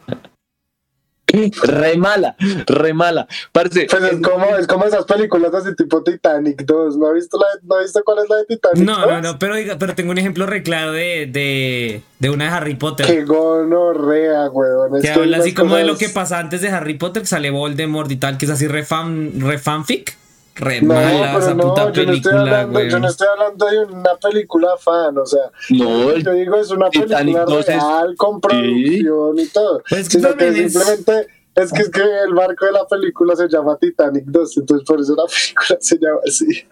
re 1.63 1.97
mala, 1.97 2.35
re 2.67 2.93
mala. 2.93 3.29
Parce, 3.53 3.87
Pues 3.89 4.03
es 4.03 4.21
como, 4.21 4.47
es 4.57 4.67
como 4.67 4.85
esas 4.85 5.05
películas 5.05 5.55
así 5.55 5.75
tipo 5.77 6.03
Titanic 6.03 6.65
2. 6.65 6.97
¿No 6.97 7.07
has 7.09 7.15
visto, 7.15 7.39
la, 7.39 7.47
¿no 7.63 7.77
has 7.77 7.85
visto 7.85 8.03
cuál 8.05 8.19
es 8.19 8.29
la 8.29 8.37
de 8.37 8.45
Titanic 8.47 8.85
No, 8.85 8.99
2? 9.01 9.07
no, 9.09 9.21
no, 9.21 9.39
pero, 9.39 9.55
diga- 9.57 9.77
pero 9.79 9.95
tengo 9.95 10.11
un 10.11 10.19
ejemplo 10.19 10.47
re 10.47 10.65
claro 10.65 10.91
de, 10.93 11.27
de, 11.31 12.03
de 12.19 12.31
una 12.31 12.47
de 12.47 12.51
Harry 12.51 12.75
Potter. 12.75 13.07
Qué 13.07 13.25
gonorrea, 13.25 14.49
weón. 14.51 14.97
Es 14.97 15.03
que 15.03 15.11
habla 15.11 15.37
así 15.39 15.55
como 15.55 15.77
de 15.77 15.85
lo 15.85 15.97
que 15.97 16.09
pasa 16.09 16.39
antes 16.41 16.63
de 16.63 16.69
Harry 16.69 16.95
Potter, 16.95 17.23
que 17.23 17.29
sale 17.29 17.51
Voldemort 17.51 18.11
y 18.11 18.17
tal, 18.17 18.37
que 18.37 18.47
es 18.47 18.51
así 18.51 18.67
re, 18.67 18.85
fan, 18.85 19.33
re 19.41 19.59
fanfic. 19.59 20.17
Re 20.61 20.81
No, 20.83 20.95
mala 20.95 21.27
pero 21.33 21.39
esa 21.39 21.55
no, 21.55 21.63
puta 21.63 21.81
yo 21.81 21.85
no, 21.85 21.91
estoy 21.91 22.07
película, 22.07 22.41
hablando, 22.41 22.73
güey. 22.73 22.91
yo 22.91 22.99
no 23.01 23.09
estoy 23.09 23.29
hablando 23.33 23.67
de 23.67 23.79
una 23.87 24.15
película 24.17 24.69
fan, 24.79 25.19
o 25.19 25.27
sea, 25.27 25.51
no, 25.71 26.17
yo 26.19 26.33
digo 26.33 26.57
es 26.57 26.71
una 26.71 26.91
Titanic 26.91 27.17
película 27.37 27.45
2 27.45 27.59
es- 27.61 27.67
real 27.67 28.15
con 28.17 28.41
producción 28.41 29.39
y 29.39 29.47
todo. 29.49 29.83
Pues 29.89 30.01
es 30.03 30.09
que 30.09 30.19
es- 30.19 30.73
simplemente 30.73 31.27
es 31.55 31.73
que 31.73 31.83
es 31.83 31.91
que 31.91 32.03
el 32.27 32.35
barco 32.35 32.67
de 32.67 32.73
la 32.73 32.87
película 32.87 33.35
se 33.37 33.49
llama 33.49 33.77
Titanic 33.81 34.25
2, 34.27 34.57
entonces 34.59 34.87
por 34.87 35.01
eso 35.01 35.15
la 35.17 35.25
película 35.25 35.79
se 35.81 35.99
llama 35.99 36.21
así. 36.27 36.67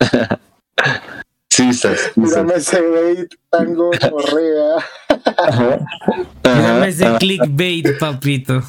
sí, 1.50 1.68
estás. 1.68 2.12
Mírame 2.16 2.54
ese 2.54 2.80
bait 2.80 3.32
tan 3.50 3.74
gonorrea. 3.74 4.76
Ajá. 5.36 5.78
Mírame 6.44 6.70
Ajá, 6.78 6.88
ese 6.88 7.06
clickbait, 7.18 7.98
papito. 7.98 8.62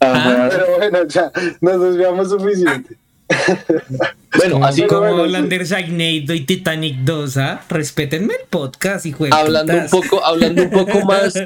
ajá. 0.00 0.48
Pero 0.50 0.66
bueno, 0.76 1.04
ya 1.06 1.32
nos 1.60 1.80
desviamos 1.80 2.28
suficiente. 2.30 2.96
Bueno, 4.36 4.54
Como, 4.54 4.66
así 4.66 4.82
como. 4.86 5.26
Lander 5.26 5.64
Sharknado 5.64 6.34
y 6.34 6.40
Titanic 6.42 6.98
2, 6.98 7.36
¿ah? 7.38 7.62
Respétenme 7.68 8.34
el 8.34 8.46
podcast, 8.48 9.06
hijo 9.06 9.24
de 9.24 9.30
hablando 9.32 9.72
un 9.72 9.88
poco, 9.88 10.24
hablando 10.24 10.62
un 10.62 10.70
poco 10.70 11.04
más. 11.04 11.34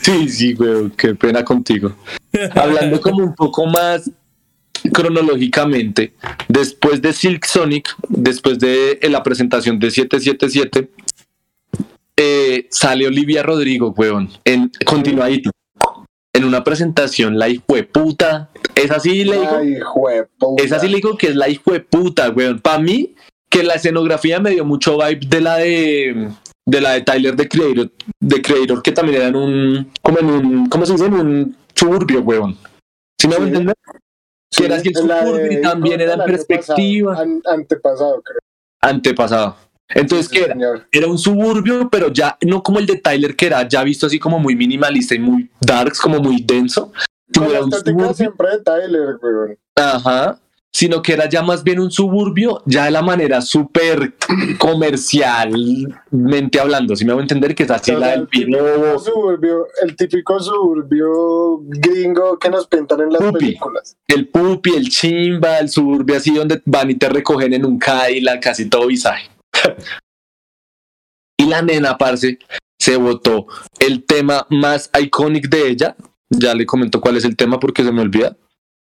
Sí, 0.00 0.28
sí, 0.28 0.52
güey, 0.52 0.90
qué 0.96 1.12
pena 1.16 1.44
contigo. 1.44 1.92
Hablando 2.54 3.00
como 3.00 3.24
un 3.24 3.34
poco 3.34 3.66
más 3.66 4.08
cronológicamente, 4.92 6.12
después 6.46 7.02
de 7.02 7.12
Silk 7.12 7.44
Sonic, 7.44 7.96
después 8.08 8.60
de 8.60 9.00
la 9.10 9.24
presentación 9.24 9.76
de 9.80 9.90
777, 9.90 10.88
eh, 12.16 12.68
sale 12.70 13.08
Olivia 13.08 13.42
Rodrigo, 13.42 13.90
weón, 13.90 14.30
en 14.44 14.70
continuadito. 14.86 15.50
En 16.34 16.44
una 16.44 16.62
presentación, 16.62 17.38
la 17.38 17.48
hijo 17.48 17.74
de 17.74 17.84
puta. 17.84 18.50
Es 18.74 18.90
así, 18.90 19.24
le 19.24 19.38
digo. 19.38 20.08
Es 20.58 20.72
así 20.72 20.88
le 20.88 20.96
digo 20.96 21.16
que 21.16 21.28
es 21.28 21.36
la 21.36 21.48
hijo 21.48 21.72
de 21.72 21.80
puta, 21.80 22.30
weón. 22.30 22.60
Para 22.60 22.78
mí, 22.78 23.14
que 23.50 23.62
la 23.62 23.74
escenografía 23.74 24.38
me 24.38 24.50
dio 24.50 24.64
mucho 24.64 24.98
vibe 24.98 25.26
de 25.26 25.40
la 25.40 25.56
de 25.56 26.28
de 26.66 26.80
la 26.82 26.90
de 26.92 27.00
Tyler 27.00 27.34
de 27.34 27.48
Creator, 27.48 27.90
de 28.20 28.42
Creator 28.42 28.82
que 28.82 28.92
también 28.92 29.16
era 29.16 29.28
en 29.28 29.36
un 29.36 29.90
como 30.02 30.18
en 30.18 30.26
un 30.26 30.68
¿cómo 30.68 30.84
se 30.84 30.92
dice? 30.92 31.06
En 31.06 31.14
un 31.14 31.56
suburbio, 31.74 32.20
weón. 32.20 32.56
¿Sí 33.18 33.26
me 33.26 33.34
Sí. 33.34 33.40
voy 33.40 33.44
a 33.46 33.48
entender? 33.48 33.74
Sí, 34.50 34.60
que 34.62 34.66
era 34.66 34.76
así 34.76 34.88
el 34.88 34.94
suburbio 34.96 35.52
y 35.52 35.60
también 35.62 36.00
era 36.00 36.12
en 36.14 36.24
perspectiva. 36.24 37.12
pasado, 37.12 37.30
an- 37.30 37.42
antepasado, 37.46 38.22
creo. 38.22 38.38
Antepasado. 38.82 39.56
Entonces, 39.94 40.28
Sí, 40.28 40.36
¿qué 40.38 40.44
era? 40.44 40.86
Era 40.92 41.06
un 41.06 41.18
suburbio, 41.18 41.88
pero 41.90 42.12
ya 42.12 42.36
no 42.46 42.62
como 42.62 42.78
el 42.78 42.86
de 42.86 42.96
Tyler, 42.96 43.34
que 43.34 43.46
era 43.46 43.66
ya 43.66 43.82
visto 43.82 44.06
así 44.06 44.18
como 44.18 44.38
muy 44.38 44.54
minimalista 44.54 45.14
y 45.14 45.18
muy 45.18 45.50
darks, 45.60 46.00
como 46.00 46.20
muy 46.20 46.42
denso. 46.42 46.92
era 47.34 47.64
un 47.64 47.72
suburbio 47.72 48.12
siempre 48.14 48.48
de 48.50 48.58
Tyler, 48.62 49.16
weón. 49.22 49.58
Ajá. 49.76 50.38
Sino 50.70 51.00
que 51.00 51.14
era 51.14 51.26
ya 51.28 51.42
más 51.42 51.64
bien 51.64 51.80
un 51.80 51.90
suburbio, 51.90 52.62
ya 52.66 52.84
de 52.84 52.90
la 52.90 53.00
manera 53.00 53.40
súper 53.40 54.12
comercialmente 54.58 56.60
hablando. 56.60 56.94
Si 56.94 57.04
me 57.04 57.12
hago 57.12 57.20
entender 57.20 57.54
que 57.54 57.62
es 57.62 57.70
así 57.70 57.92
O 57.92 57.98
la 57.98 58.08
del 58.08 58.28
pino. 58.28 58.58
suburbio, 58.98 59.66
el 59.82 59.96
típico 59.96 60.38
suburbio 60.40 61.58
gringo 61.62 62.38
que 62.38 62.50
nos 62.50 62.66
pintan 62.66 63.00
en 63.00 63.12
las 63.12 63.22
Pupi. 63.22 63.38
películas. 63.38 63.96
El 64.06 64.28
pupi, 64.28 64.74
el 64.74 64.88
chimba, 64.88 65.58
el 65.58 65.68
suburbio 65.68 66.16
así 66.16 66.34
donde 66.34 66.60
van 66.66 66.90
y 66.90 66.94
te 66.96 67.08
recogen 67.08 67.52
en 67.54 67.64
un 67.64 67.78
Cadillac, 67.78 68.42
casi 68.42 68.68
todo 68.68 68.86
visaje. 68.86 69.28
y 71.38 71.46
la 71.46 71.62
nena, 71.62 71.96
parce, 71.96 72.38
se 72.78 72.96
votó 72.96 73.46
el 73.80 74.04
tema 74.04 74.46
más 74.50 74.90
icónico 75.00 75.48
de 75.48 75.68
ella. 75.68 75.96
Ya 76.30 76.54
le 76.54 76.66
comento 76.66 77.00
cuál 77.00 77.16
es 77.16 77.24
el 77.24 77.36
tema 77.36 77.58
porque 77.58 77.82
se 77.84 77.92
me 77.92 78.02
olvida. 78.02 78.36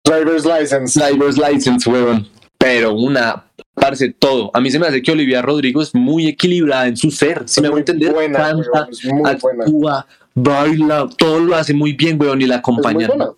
Driver's 0.06 0.46
License. 0.46 1.00
Driver's 1.00 1.38
License, 1.38 1.90
weón. 1.90 2.28
Pero 2.58 2.94
una, 2.94 3.52
parce, 3.74 4.14
todo. 4.14 4.50
A 4.54 4.62
mí 4.62 4.72
se 4.72 4.80
me 4.80 4.88
hace 4.88 5.02
que 5.02 5.12
Olivia 5.12 5.42
Rodrigo 5.42 5.82
es 5.82 5.94
muy 5.94 6.28
equilibrada 6.28 6.88
en 6.88 6.96
su 6.96 7.12
ser. 7.12 7.44
Si 7.48 7.60
me 7.60 7.68
hago 7.68 7.76
muy 7.76 7.82
entender, 7.82 8.14
buena, 8.14 8.40
canta, 8.40 8.88
muy 9.12 9.22
buena. 9.42 9.62
actúa, 9.64 10.08
baila, 10.34 11.10
todo 11.18 11.40
lo 11.42 11.56
hace 11.56 11.74
muy 11.74 11.92
bien, 11.94 12.20
weón, 12.22 12.42
y 12.42 12.46
la 12.46 12.58
acompaña. 12.58 13.08
buena. 13.08 13.32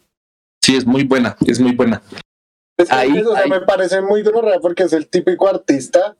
Sí, 0.63 0.75
es 0.75 0.85
muy 0.85 1.03
buena, 1.03 1.35
es 1.47 1.59
muy 1.59 1.71
buena. 1.73 2.01
Es 2.77 2.89
que 2.89 2.95
Ahí- 2.95 3.17
eso, 3.17 3.31
o 3.31 3.33
sea, 3.35 3.43
ahí. 3.45 3.49
me 3.49 3.61
parece 3.61 4.01
muy 4.01 4.21
gonorrea 4.21 4.59
porque 4.59 4.83
es 4.83 4.93
el 4.93 5.07
típico 5.07 5.47
artista 5.47 6.15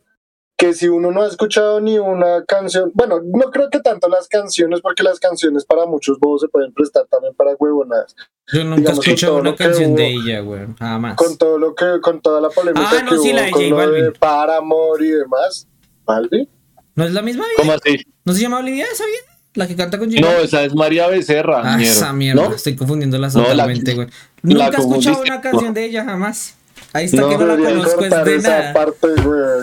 que 0.58 0.74
si 0.74 0.88
uno 0.88 1.12
no 1.12 1.22
ha 1.24 1.28
escuchado 1.28 1.82
ni 1.82 2.00
una 2.00 2.46
canción, 2.46 2.90
bueno, 2.94 3.20
no 3.26 3.52
creo 3.52 3.70
que 3.70 3.80
tanto 3.82 4.08
las 4.08 4.28
canciones, 4.30 4.80
porque 4.82 5.04
las 5.04 5.20
canciones 5.20 5.66
para 5.66 5.86
muchos 5.86 6.18
bobos 6.20 6.42
se 6.42 6.48
pueden 6.48 6.74
prestar 6.74 7.06
también 7.10 7.34
para 7.36 7.56
huevonadas. 7.60 8.16
Yo 8.54 8.64
nunca 8.64 8.76
he 8.76 8.80
digamos, 8.82 9.06
escuchado 9.08 9.38
una 9.38 9.56
canción 9.56 9.92
hubo- 9.92 9.98
de 9.98 10.08
ella, 10.14 10.40
güey. 10.40 10.62
Jamás. 10.80 11.16
Con 11.18 11.38
todo 11.38 11.58
lo 11.58 11.76
que, 11.76 11.86
con 12.02 12.22
toda 12.22 12.40
la 12.40 12.50
polémica 12.50 12.88
Ah, 12.90 13.02
no, 13.04 13.10
que 13.12 13.18
sí, 13.18 13.30
hubo 13.30 13.36
la 13.36 13.42
de 13.44 13.52
con 13.52 13.62
J 13.64 13.70
lo 13.70 13.78
de 13.80 13.86
Balvin. 14.02 14.14
Paramore 14.20 15.06
y 15.06 15.10
demás. 15.12 15.68
¿Balvin? 16.06 16.50
¿No 16.96 17.04
es 17.04 17.12
la 17.12 17.22
misma 17.22 17.44
vida? 17.46 17.56
¿Cómo 17.58 17.72
así? 17.74 17.98
¿No 18.24 18.34
se 18.34 18.42
llama 18.42 18.60
Olivia 18.60 18.86
esa 18.92 19.06
vieja? 19.06 19.26
La 19.56 19.68
que 19.68 19.76
canta 19.76 19.98
con 19.98 20.10
J 20.10 20.22
No, 20.22 20.30
esa 20.38 20.64
es 20.64 20.74
María 20.74 21.08
Becerra. 21.08 21.62
Ah, 21.64 21.78
ñero. 21.78 21.92
esa 21.92 22.14
mierda. 22.14 22.48
¿No? 22.50 22.56
Estoy 22.56 22.76
confundiéndolas 22.78 23.36
No, 23.36 23.42
la- 23.44 23.50
totalmente, 23.52 23.94
güey. 23.94 24.08
Nunca 24.42 24.68
he 24.68 24.70
escuchado 24.80 25.22
una 25.22 25.42
canción 25.42 25.74
de 25.74 25.86
ella, 25.86 26.06
jamás. 26.06 26.56
Ahí 26.96 27.06
está 27.06 27.22
No, 27.22 27.30
que 27.30 27.38
no 27.38 27.46
la 27.46 27.56
conozco, 27.58 27.90
es 27.90 27.96
cortar 27.96 28.26
de 28.26 28.36
esa 28.36 28.50
nada. 28.60 28.74
parte. 28.74 29.08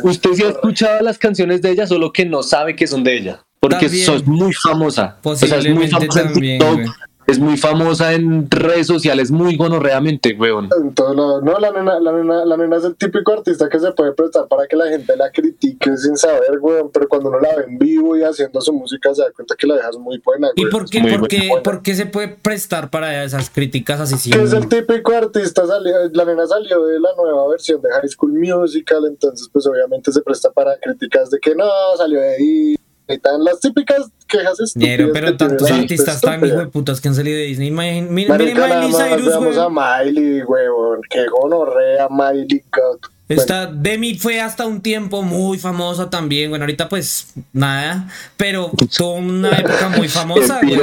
Usted 0.02 0.30
sí 0.34 0.42
ha 0.44 0.48
escuchado 0.50 1.00
las 1.00 1.16
canciones 1.16 1.62
de 1.62 1.70
ella, 1.70 1.86
solo 1.86 2.12
que 2.12 2.26
no 2.26 2.42
sabe 2.42 2.76
que 2.76 2.86
son 2.86 3.02
de 3.02 3.16
ella. 3.16 3.40
Porque 3.58 3.86
También. 3.86 4.04
sos 4.04 4.26
muy 4.26 4.52
famosa. 4.52 5.16
O 5.22 5.34
sea, 5.34 5.46
es 5.58 5.64
muy 5.64 5.86
Posiblemente 5.86 5.90
famosa 5.92 6.20
en 6.20 6.26
también, 6.32 6.58
TikTok, 6.58 6.74
güey. 6.76 6.88
Es 7.26 7.38
muy 7.38 7.56
famosa 7.56 8.12
en 8.14 8.50
redes 8.50 8.86
sociales, 8.86 9.30
muy 9.30 9.56
gonorreamente, 9.56 10.34
weón. 10.38 10.68
En 10.80 10.94
todo 10.94 11.14
lado. 11.14 11.40
No, 11.40 11.58
la 11.58 11.70
nena, 11.70 12.00
la, 12.00 12.12
nena, 12.12 12.44
la 12.44 12.56
nena 12.56 12.76
es 12.76 12.84
el 12.84 12.96
típico 12.96 13.32
artista 13.32 13.68
que 13.68 13.78
se 13.78 13.92
puede 13.92 14.12
prestar 14.12 14.48
para 14.48 14.66
que 14.66 14.76
la 14.76 14.88
gente 14.88 15.16
la 15.16 15.30
critique 15.30 15.96
sin 15.96 16.16
saber, 16.16 16.58
güey. 16.58 16.82
Pero 16.92 17.08
cuando 17.08 17.30
uno 17.30 17.40
la 17.40 17.56
ve 17.56 17.64
en 17.68 17.78
vivo 17.78 18.16
y 18.16 18.22
haciendo 18.22 18.60
su 18.60 18.72
música, 18.72 19.14
se 19.14 19.22
da 19.22 19.32
cuenta 19.32 19.54
que 19.56 19.66
la 19.66 19.76
deja 19.76 19.90
es 19.90 19.98
muy 19.98 20.20
buena, 20.24 20.48
¿Y 20.56 20.66
por 20.66 20.88
qué, 20.88 21.00
por, 21.00 21.10
buena. 21.10 21.28
qué, 21.28 21.50
por 21.62 21.82
qué 21.82 21.94
se 21.94 22.06
puede 22.06 22.28
prestar 22.28 22.90
para 22.90 23.24
esas 23.24 23.50
críticas 23.50 24.00
así 24.00 24.16
sin... 24.16 24.32
Que 24.32 24.42
es 24.42 24.52
el 24.52 24.68
típico 24.68 25.12
artista, 25.12 25.66
salió, 25.66 25.94
la 26.12 26.24
nena 26.24 26.46
salió 26.46 26.84
de 26.86 27.00
la 27.00 27.10
nueva 27.16 27.48
versión 27.48 27.80
de 27.82 27.90
High 27.90 28.08
School 28.08 28.32
Musical, 28.32 29.04
entonces 29.06 29.48
pues 29.52 29.66
obviamente 29.66 30.12
se 30.12 30.20
presta 30.22 30.50
para 30.50 30.76
críticas 30.78 31.30
de 31.30 31.38
que 31.38 31.54
no, 31.54 31.66
salió 31.96 32.20
de 32.20 32.36
ahí, 32.36 32.76
y 33.08 33.18
tan 33.18 33.44
las 33.44 33.60
típicas 33.60 34.10
quejas 34.28 34.60
estúpidas. 34.60 34.96
Pero 34.96 35.06
que 35.06 35.20
tiene 35.20 35.32
tantos 35.32 35.70
artistas 35.70 36.20
tan 36.20 36.44
hijo 36.44 36.56
de 36.56 36.66
putas 36.66 37.00
que 37.00 37.08
han 37.08 37.14
salido 37.14 37.36
de 37.36 37.44
Disney. 37.44 37.70
Miren, 37.70 38.12
miren 38.12 38.38
Miley 38.38 38.92
Cyrus, 38.92 39.26
veamos 39.26 39.58
a 39.58 39.68
Miley, 39.68 40.42
huevón, 40.42 41.00
que 41.10 41.26
gonorrea 41.26 42.08
Miley 42.08 42.62
God. 42.72 42.98
Esta 43.28 43.66
Demi 43.66 44.18
fue 44.18 44.40
hasta 44.40 44.66
un 44.66 44.82
tiempo 44.82 45.22
muy 45.22 45.58
famosa 45.58 46.10
también. 46.10 46.50
Bueno, 46.50 46.64
ahorita 46.64 46.88
pues 46.88 47.32
nada, 47.52 48.08
pero 48.36 48.70
tuvo 48.96 49.14
una 49.14 49.58
época 49.58 49.88
muy 49.96 50.08
famosa, 50.08 50.60
güey. 50.62 50.78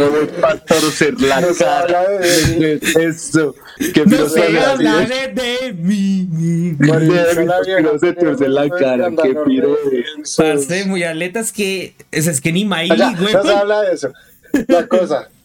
Eso. 3.00 3.56
Que 3.94 4.06
No 4.06 4.28
se 4.28 4.42
de 4.42 4.60
habla 4.60 4.94
la 4.94 5.06
de 5.08 5.34
Demi. 5.72 6.76
Marica, 6.78 8.48
la 8.50 8.70
cara, 8.70 9.10
que 9.24 9.36
piro 9.46 9.70
de-. 9.90 10.06
Parce, 10.38 10.86
muy 10.86 11.04
atletas 11.04 11.52
que... 11.54 11.96
Es, 12.12 12.28
es 12.28 12.42
que 12.42 12.52
ni 12.52 12.66
güey. 12.66 12.88
no 12.90 13.44
se 13.44 13.54
habla 13.54 13.82
de 13.84 13.94
eso. 13.94 14.12
La 14.68 14.88
cosa. 14.88 15.30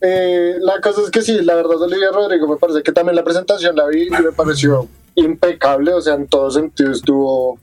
Eh, 0.00 0.54
la 0.60 0.80
cosa 0.80 1.00
es 1.02 1.10
que 1.10 1.22
sí, 1.22 1.40
la 1.42 1.56
verdad, 1.56 1.82
Olivia 1.82 2.12
Rodrigo 2.12 2.46
me 2.46 2.56
parece 2.56 2.84
que 2.84 2.92
también 2.92 3.16
la 3.16 3.24
presentación 3.24 3.74
la 3.74 3.84
vi 3.88 4.06
y 4.06 4.10
me 4.10 4.30
pareció 4.30 4.86
impecable, 5.16 5.92
o 5.92 6.00
sea, 6.00 6.14
en 6.14 6.28
todo 6.28 6.48
sentido 6.52 6.92
estuvo, 6.92 7.58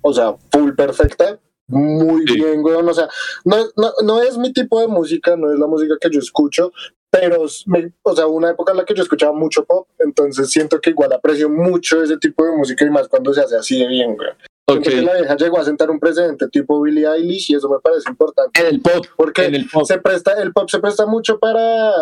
o 0.00 0.12
sea, 0.12 0.36
full 0.52 0.70
perfecta, 0.74 1.40
muy 1.66 2.24
Sí. 2.28 2.34
bien, 2.36 2.64
weón, 2.64 2.88
o 2.88 2.94
sea, 2.94 3.08
no, 3.44 3.56
no, 3.76 3.92
no 4.04 4.22
es 4.22 4.38
mi 4.38 4.52
tipo 4.52 4.80
de 4.80 4.86
música, 4.86 5.34
no 5.36 5.52
es 5.52 5.58
la 5.58 5.66
música 5.66 5.96
que 6.00 6.10
yo 6.12 6.20
escucho, 6.20 6.72
pero, 7.20 7.44
me, 7.66 7.92
o 8.02 8.16
sea, 8.16 8.26
una 8.26 8.50
época 8.50 8.72
en 8.72 8.78
la 8.78 8.84
que 8.84 8.94
yo 8.94 9.02
escuchaba 9.02 9.32
mucho 9.32 9.64
pop, 9.64 9.86
entonces 9.98 10.50
siento 10.50 10.80
que 10.80 10.90
igual 10.90 11.12
aprecio 11.12 11.48
mucho 11.48 12.02
ese 12.02 12.16
tipo 12.16 12.44
de 12.44 12.52
música 12.52 12.84
y 12.84 12.90
más 12.90 13.08
cuando 13.08 13.32
se 13.34 13.40
hace 13.42 13.56
así 13.56 13.78
de 13.78 13.86
bien, 13.88 14.16
güey. 14.16 14.28
Siento 14.68 14.88
Ok. 14.88 14.94
que 14.94 15.02
la 15.02 15.14
vieja 15.14 15.36
llegó 15.36 15.58
a 15.58 15.64
sentar 15.64 15.90
un 15.90 15.98
precedente 15.98 16.46
tipo 16.48 16.80
Billie 16.80 17.06
Eilish 17.06 17.50
y 17.50 17.56
eso 17.56 17.68
me 17.68 17.80
parece 17.80 18.08
importante. 18.08 18.60
En 18.60 18.66
el 18.68 18.80
pop. 18.80 19.04
Porque 19.16 19.46
el 19.46 19.68
pop. 19.68 19.84
se 19.84 19.98
presta, 19.98 20.40
el 20.40 20.52
pop 20.52 20.68
se 20.70 20.78
presta 20.78 21.06
mucho 21.06 21.38
para, 21.40 21.92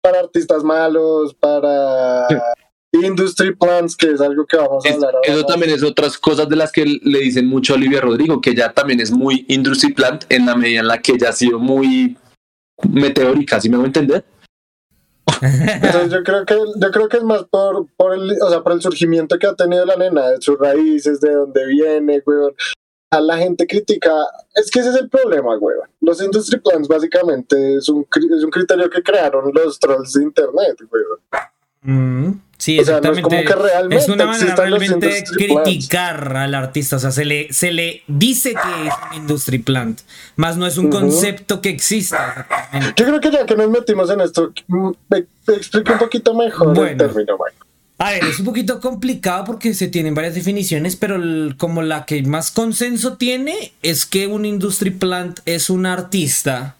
para 0.00 0.20
artistas 0.20 0.62
malos, 0.62 1.34
para 1.34 2.28
industry 2.92 3.54
plans, 3.54 3.96
que 3.96 4.12
es 4.12 4.20
algo 4.20 4.46
que 4.46 4.56
vamos 4.56 4.84
a 4.84 4.88
Es- 4.88 4.94
hablar 4.94 5.16
ahora. 5.16 5.32
eso 5.32 5.44
también 5.44 5.72
es 5.72 5.82
otras 5.82 6.16
cosas 6.16 6.48
de 6.48 6.56
las 6.56 6.72
que 6.72 6.84
le 7.02 7.18
dicen 7.18 7.46
mucho 7.46 7.74
a 7.74 7.76
Olivia 7.76 8.00
Rodrigo, 8.00 8.40
que 8.40 8.50
ella 8.50 8.72
también 8.72 9.00
es 9.00 9.10
muy 9.10 9.44
industry 9.48 9.92
plant 9.92 10.24
en 10.28 10.46
la 10.46 10.54
medida 10.56 10.80
en 10.80 10.86
la 10.88 10.98
que 11.02 11.12
ella 11.12 11.30
ha 11.30 11.32
sido 11.32 11.58
muy 11.58 12.16
meteórica, 12.88 13.60
¿sí 13.60 13.68
me 13.68 13.76
voy 13.76 13.84
a 13.84 13.88
entender? 13.88 14.24
Entonces 15.40 16.10
yo 16.10 16.22
creo 16.22 16.44
que 16.44 16.54
yo 16.54 16.90
creo 16.90 17.08
que 17.08 17.18
es 17.18 17.22
más 17.22 17.44
por, 17.44 17.86
por 17.96 18.14
el, 18.14 18.36
o 18.40 18.48
sea, 18.48 18.62
por 18.62 18.72
el 18.72 18.80
surgimiento 18.80 19.38
que 19.38 19.46
ha 19.46 19.54
tenido 19.54 19.84
la 19.84 19.96
nena, 19.96 20.30
de 20.30 20.40
sus 20.40 20.58
raíces, 20.58 21.20
de 21.20 21.32
dónde 21.32 21.66
viene, 21.66 22.22
weón. 22.24 22.54
A 23.10 23.20
la 23.20 23.38
gente 23.38 23.66
critica, 23.66 24.12
es 24.54 24.70
que 24.70 24.80
ese 24.80 24.90
es 24.90 24.96
el 24.96 25.08
problema, 25.08 25.56
weón. 25.58 25.88
Los 26.00 26.22
industry 26.22 26.60
plans 26.60 26.88
básicamente 26.88 27.76
es 27.76 27.88
un, 27.88 28.06
es 28.14 28.44
un 28.44 28.50
criterio 28.50 28.90
que 28.90 29.02
crearon 29.02 29.50
los 29.54 29.78
trolls 29.78 30.12
de 30.12 30.24
internet, 30.24 30.76
weón. 30.90 31.47
Mm, 31.82 32.32
sí, 32.58 32.78
O 32.80 32.84
sea, 32.84 33.00
no 33.00 33.12
es 33.12 33.18
exactamente. 33.18 33.22
como 33.22 33.62
que 33.62 33.68
realmente 33.70 34.02
es 34.04 34.08
una 34.08 34.26
manera 34.26 34.56
realmente 34.56 35.06
de 35.06 35.24
criticar 35.24 36.36
al 36.36 36.54
artista. 36.54 36.96
O 36.96 36.98
sea, 36.98 37.10
se 37.12 37.24
le, 37.24 37.52
se 37.52 37.70
le 37.70 38.02
dice 38.08 38.50
que 38.54 38.86
es 38.88 38.94
un 39.10 39.16
industry 39.22 39.58
plant, 39.58 40.00
más 40.36 40.56
no 40.56 40.66
es 40.66 40.76
un 40.76 40.90
concepto 40.90 41.60
que 41.60 41.68
exista. 41.70 42.46
Yo 42.96 43.04
creo 43.06 43.20
que 43.20 43.30
ya 43.30 43.46
que 43.46 43.54
nos 43.56 43.70
metimos 43.70 44.10
en 44.10 44.20
esto, 44.20 44.52
mm, 44.66 44.90
me, 45.08 45.24
me 45.46 45.54
explique 45.54 45.92
un 45.92 45.98
poquito 45.98 46.34
mejor 46.34 46.68
el 46.68 46.74
Bueno. 46.74 46.98
término, 47.06 47.36
weón. 47.36 47.54
A 48.00 48.10
ver, 48.12 48.24
es 48.26 48.38
un 48.38 48.44
poquito 48.44 48.80
complicado 48.80 49.44
porque 49.44 49.74
se 49.74 49.88
tienen 49.88 50.14
varias 50.14 50.34
definiciones, 50.36 50.94
pero 50.94 51.16
el- 51.16 51.54
como 51.58 51.82
la 51.82 52.04
que 52.04 52.22
más 52.22 52.52
consenso 52.52 53.16
tiene 53.16 53.72
es 53.82 54.06
que 54.06 54.28
un 54.28 54.44
industry 54.44 54.90
plant 54.90 55.40
es 55.46 55.68
un 55.68 55.84
artista 55.84 56.76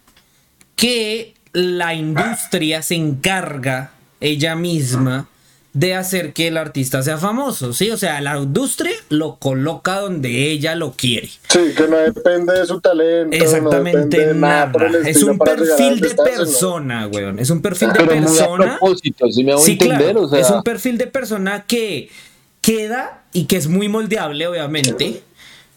que 0.76 1.34
la 1.52 1.94
industria 1.94 2.82
se 2.82 2.94
encarga 2.94 3.90
ella 4.20 4.54
misma 4.56 5.28
de 5.74 5.94
hacer 5.94 6.32
que 6.32 6.48
el 6.48 6.56
artista 6.56 7.02
sea 7.02 7.18
famoso, 7.18 7.72
¿sí? 7.72 7.90
O 7.90 7.96
sea, 7.96 8.20
la 8.20 8.36
industria 8.38 8.90
lo 9.10 9.36
coloca 9.36 10.00
donde 10.00 10.50
ella 10.50 10.74
lo 10.74 10.92
quiere. 10.92 11.28
Sí, 11.48 11.60
que 11.76 11.86
no 11.86 11.98
depende 11.98 12.58
de 12.58 12.66
su 12.66 12.80
talento. 12.80 13.36
Exactamente 13.36 14.34
nada. 14.34 14.72
Es 15.06 15.22
un 15.22 15.38
perfil 15.38 16.00
de 16.00 16.14
persona, 16.16 17.06
weón. 17.06 17.38
Es 17.38 17.50
un 17.50 17.60
perfil 17.62 17.88
de 17.92 17.94
Pero 17.94 18.06
muy 18.16 18.16
a 18.18 18.22
persona. 18.22 18.78
propósito, 18.78 19.26
¿sí 19.30 19.44
me 19.44 19.52
hago 19.52 19.60
Sí, 19.60 19.72
entender? 19.72 19.98
claro, 19.98 20.22
o 20.22 20.28
sea, 20.28 20.40
es 20.40 20.50
un 20.50 20.62
perfil 20.62 20.98
de 20.98 21.06
persona 21.06 21.64
que 21.66 22.08
queda 22.60 23.22
y 23.32 23.44
que 23.44 23.56
es 23.56 23.68
muy 23.68 23.88
moldeable, 23.88 24.46
obviamente, 24.48 25.22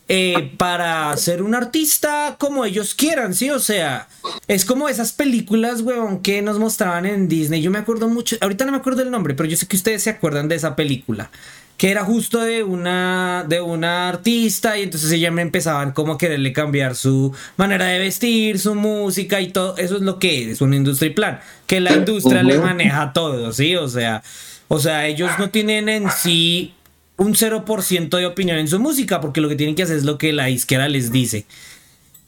eh, 0.08 0.52
para 0.58 1.16
ser 1.16 1.42
un 1.42 1.56
artista 1.56 2.36
como 2.38 2.66
ellos 2.66 2.94
quieran, 2.96 3.34
¿sí? 3.34 3.50
O 3.50 3.60
sea, 3.60 4.10
es 4.48 4.66
como 4.66 4.90
esas 4.90 5.14
películas, 5.14 5.82
weón, 5.82 6.22
que 6.22 6.42
nos 6.42 6.60
mostraban 6.60 7.06
en 7.06 7.30
Disney. 7.30 7.62
Yo 7.62 7.72
me 7.72 7.80
acuerdo 7.80 8.10
mucho, 8.10 8.36
ahorita 8.42 8.66
no 8.66 8.72
me 8.72 8.80
acuerdo 8.80 9.04
el 9.04 9.12
nombre, 9.12 9.36
pero 9.36 9.48
yo 9.48 9.56
sé 9.56 9.68
que 9.68 9.78
ustedes 9.78 10.04
se 10.04 10.10
acuerdan 10.10 10.50
de 10.50 10.56
esa 10.56 10.76
película. 10.76 11.32
Que 11.78 11.90
era 11.90 12.04
justo 12.04 12.42
de 12.42 12.64
una, 12.64 13.46
de 13.48 13.62
una 13.62 14.10
artista 14.10 14.78
y 14.78 14.84
entonces 14.84 15.12
ella 15.14 15.32
me 15.32 15.42
empezaban 15.42 15.94
como 15.94 16.14
a 16.14 16.18
quererle 16.18 16.54
cambiar 16.54 16.96
su 16.96 17.34
manera 17.58 17.86
de 17.86 17.98
vestir, 17.98 18.60
su 18.60 18.76
música 18.76 19.42
y 19.42 19.48
todo. 19.48 19.78
Eso 19.78 19.96
es 19.96 20.02
lo 20.02 20.20
que 20.20 20.52
es 20.52 20.62
un 20.62 20.74
industry 20.74 21.10
plan. 21.12 21.40
Que 21.66 21.80
la 21.80 21.94
industria 21.94 22.44
le 22.44 22.60
maneja 22.60 23.14
todo, 23.14 23.52
¿sí? 23.52 23.78
O 23.78 23.88
sea, 23.88 24.22
o 24.68 24.78
sea, 24.80 25.08
ellos 25.08 25.32
no 25.40 25.50
tienen 25.50 25.90
en 25.90 26.12
sí 26.12 26.76
un 27.22 27.36
0% 27.36 28.10
de 28.18 28.26
opinión 28.26 28.58
en 28.58 28.68
su 28.68 28.80
música, 28.80 29.22
porque 29.22 29.42
lo 29.42 29.48
que 29.50 29.56
tienen 29.56 29.76
que 29.76 29.84
hacer 29.84 29.98
es 29.98 30.04
lo 30.06 30.18
que 30.18 30.34
la 30.34 30.46
disquera 30.46 30.90
les 30.90 31.12
dice. 31.12 31.46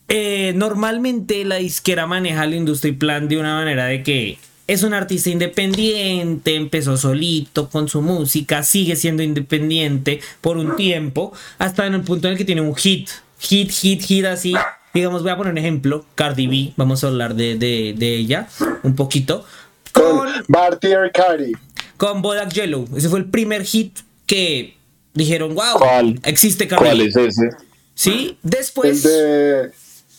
Eh, 0.08 0.53
normalmente 0.56 1.43
la 1.45 1.56
disquera 1.56 2.06
maneja 2.06 2.43
el 2.43 2.53
industry 2.53 2.91
plan 2.91 3.27
de 3.27 3.38
una 3.38 3.56
manera 3.56 3.86
de 3.86 4.03
que 4.03 4.38
es 4.67 4.84
un 4.84 4.93
artista 4.93 5.29
independiente, 5.29 6.56
empezó 6.56 6.95
solito 6.97 7.69
con 7.69 7.88
su 7.89 8.01
música, 8.01 8.63
sigue 8.63 8.95
siendo 8.95 9.23
independiente 9.23 10.19
por 10.41 10.58
un 10.58 10.75
tiempo, 10.75 11.34
hasta 11.58 11.86
en 11.88 11.95
el 11.95 12.01
punto 12.01 12.27
en 12.27 12.34
el 12.34 12.38
que 12.38 12.45
tiene 12.45 12.62
un 12.62 12.75
hit, 12.75 13.10
hit, 13.39 13.71
hit, 13.71 14.01
hit 14.03 14.25
así. 14.25 14.53
Digamos, 14.93 15.23
voy 15.23 15.32
a 15.32 15.38
poner 15.38 15.53
un 15.53 15.58
ejemplo, 15.58 16.06
Cardi 16.13 16.45
B, 16.47 16.73
vamos 16.77 17.03
a 17.03 17.08
hablar 17.08 17.34
de, 17.34 17.56
de- 17.58 17.95
de 17.97 18.15
ella 18.15 18.47
un 18.84 18.95
poquito. 18.95 19.43
Con 19.91 20.17
Con, 20.19 20.29
Barty 20.47 20.91
Arcadi. 20.93 21.51
con 21.97 22.21
Bodak 22.21 22.53
Yellow, 22.53 22.88
ese 22.95 23.10
fue 23.10 23.19
el 23.19 23.25
primer 23.25 23.63
hit 23.65 23.97
que 24.27 24.77
dijeron, 25.13 25.56
wow, 25.56 25.78
¿Cuál? 25.78 26.19
existe 26.23 26.67
Cardi 26.67 26.84
¿cuál 26.86 27.02
es 27.02 27.15
ese? 27.15 27.49
Sí, 27.95 28.38
El 28.43 28.49
después... 28.49 29.04
de 29.04 29.71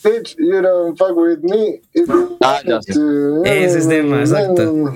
Bitch, 0.05 0.37
you 0.39 0.61
don't 0.61 0.99
fuck 0.99 1.17
with 1.17 1.39
me. 1.43 1.81
Ah, 2.43 2.61
ya 2.67 2.83
sé. 2.83 2.93
to. 2.93 3.43
Ese 3.45 3.79
es 3.79 3.89
tema, 3.89 4.21
exacto. 4.21 4.95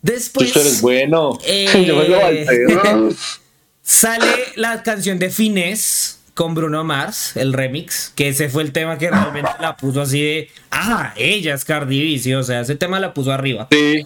Después 0.00 0.52
Tú 0.52 0.60
eres 0.60 0.80
bueno. 0.80 1.38
eh, 1.44 1.66
Yo 1.86 1.96
me 1.96 2.08
lo 2.08 3.08
sale 3.82 4.26
la 4.56 4.82
canción 4.82 5.18
de 5.18 5.30
Finesse 5.30 6.18
con 6.34 6.54
Bruno 6.54 6.82
Mars, 6.84 7.36
el 7.36 7.52
remix, 7.52 8.12
que 8.14 8.28
ese 8.28 8.48
fue 8.48 8.62
el 8.62 8.72
tema 8.72 8.98
que 8.98 9.10
realmente 9.10 9.50
la 9.60 9.76
puso 9.76 10.00
así 10.02 10.20
de, 10.22 10.48
ah, 10.70 11.12
ella 11.16 11.54
es 11.54 11.64
Cardi 11.64 12.12
B, 12.14 12.18
sí, 12.18 12.32
o 12.34 12.42
sea, 12.42 12.60
ese 12.60 12.74
tema 12.74 12.98
la 13.00 13.14
puso 13.14 13.32
arriba. 13.32 13.68
Sí, 13.70 14.04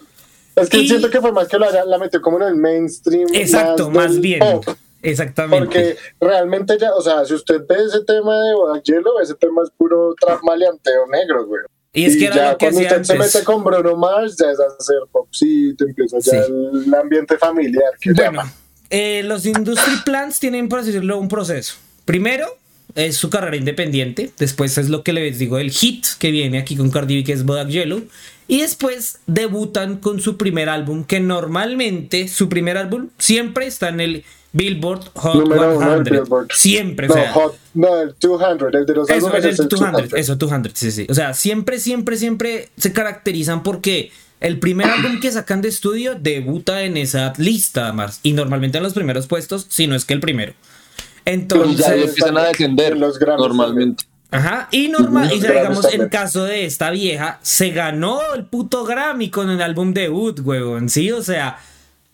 Es 0.57 0.68
que 0.68 0.79
Y- 0.79 0.88
siento 0.88 1.09
que 1.11 1.20
fue 1.20 1.33
más 1.33 1.48
que 1.48 1.57
lo 1.59 1.66
haya, 1.68 1.85
la 1.85 1.98
metió 1.98 2.20
como 2.20 2.38
en 2.38 2.48
el 2.48 2.57
mainstream. 2.57 3.29
Exacto, 3.33 3.90
más 3.90 4.18
bien. 4.20 4.40
pop. 4.40 4.66
Exactamente. 5.02 5.64
Porque 5.66 5.96
realmente 6.20 6.76
ya, 6.78 6.94
o 6.94 7.00
sea, 7.00 7.24
si 7.24 7.34
usted 7.34 7.61
ve 7.68 7.76
ese 7.87 8.04
tema 8.04 8.37
de 8.42 8.54
Bodak 8.54 8.82
Yellow, 8.84 9.20
ese 9.22 9.34
tema 9.34 9.62
es 9.62 9.70
puro 9.76 10.14
trap 10.20 10.42
maleanteo 10.42 11.06
negro, 11.06 11.46
güey. 11.46 11.62
Y 11.92 12.04
es 12.04 12.16
que 12.16 12.26
era 12.26 12.37
ya 12.37 12.52
lo 12.52 12.58
que 12.58 12.66
cuando 12.66 12.80
usted 12.82 13.02
se 13.04 13.18
mete 13.18 13.44
con 13.44 13.64
Bruno 13.64 13.96
Mars, 13.96 14.37
ya 14.37 14.50
es 14.50 14.58
hacer 14.61 14.98
popcito, 15.11 15.84
empieza 15.84 16.18
ya 16.18 16.42
Sí. 16.44 16.52
el 16.87 16.94
ambiente 16.94 17.38
familiar 17.38 17.92
que 18.00 18.12
Bueno, 18.12 18.42
eh, 18.90 19.22
los 19.24 19.46
industry 19.46 19.94
plans 20.04 20.38
tienen, 20.38 20.68
por 20.68 20.80
así 20.80 20.88
decirlo, 20.88 21.18
un 21.18 21.28
proceso. 21.28 21.74
Primero 22.04 22.46
es 22.94 23.16
su 23.16 23.30
carrera 23.30 23.56
independiente, 23.56 24.30
después 24.38 24.76
es 24.78 24.88
lo 24.90 25.02
que 25.02 25.12
les 25.12 25.38
digo, 25.38 25.58
el 25.58 25.70
hit 25.70 26.04
que 26.18 26.30
viene 26.30 26.58
aquí 26.58 26.76
con 26.76 26.90
Cardi 26.90 27.16
B, 27.16 27.24
que 27.24 27.32
es 27.32 27.44
Bodak 27.44 27.68
Yellow, 27.68 28.02
y 28.48 28.61
después 28.62 29.18
debutan 29.26 29.96
con 29.98 30.20
su 30.20 30.37
primer 30.37 30.68
álbum, 30.68 31.04
que 31.04 31.20
normalmente 31.20 32.28
su 32.28 32.48
primer 32.48 32.76
álbum 32.78 33.08
siempre 33.18 33.66
está 33.66 33.88
en 33.88 34.00
el 34.00 34.24
Billboard 34.52 35.11
Hot 35.14 35.34
Número 35.34 35.76
uno 35.78 35.90
del 36.02 36.04
100. 36.04 36.22
Billboard. 36.22 36.48
Siempre, 36.52 37.08
No, 37.08 37.14
o 37.14 37.16
sea. 37.16 37.32
Hot, 37.32 37.56
no, 37.74 38.00
el 38.00 38.14
200, 38.20 38.74
el 38.74 38.87
de 38.87 38.94
los 38.94 39.08
Eso, 39.11 39.26
álbumes 39.26 39.44
es 39.44 39.52
es 39.54 39.58
el 39.58 39.64
el 39.64 39.68
200, 39.68 39.92
200. 40.02 40.18
eso, 40.20 40.37
200, 40.37 40.72
sí, 40.74 40.90
sí. 40.90 41.06
O 41.11 41.14
sea, 41.14 41.34
siempre, 41.34 41.78
siempre, 41.78 42.16
siempre 42.16 42.68
se 42.76 42.92
caracterizan 42.92 43.62
porque 43.62 44.11
el 44.40 44.58
primer 44.58 44.88
álbum 44.88 45.20
que 45.20 45.30
sacan 45.32 45.61
de 45.61 45.68
estudio 45.68 46.14
debuta 46.14 46.82
en 46.82 46.96
esa 46.96 47.32
lista, 47.37 47.84
además. 47.84 48.20
Y 48.22 48.32
normalmente 48.32 48.78
en 48.78 48.84
los 48.84 48.94
primeros 48.94 49.26
puestos, 49.26 49.66
si 49.68 49.87
no 49.87 49.94
es 49.94 50.04
que 50.04 50.14
el 50.14 50.20
primero. 50.20 50.52
y 50.52 51.30
Entonces, 51.32 51.87
ya 51.87 51.94
empiezan 51.94 52.38
a 52.38 52.44
descender 52.44 52.92
en 52.92 53.00
los 53.00 53.18
Grammys 53.18 53.40
normalmente. 53.46 54.04
ajá. 54.30 54.68
Y 54.70 54.88
normal, 54.88 55.30
y 55.32 55.40
digamos, 55.40 55.84
en 55.87 55.90
también. 55.90 56.08
caso 56.08 56.44
de 56.44 56.64
esta 56.64 56.90
vieja, 56.90 57.38
se 57.42 57.70
ganó 57.70 58.20
el 58.34 58.46
puto 58.46 58.84
Grammy 58.84 59.28
con 59.30 59.50
el 59.50 59.61
álbum 59.61 59.92
debut, 59.92 60.40
huevón. 60.40 60.88
Sí, 60.88 61.11
o 61.12 61.22
sea, 61.22 61.58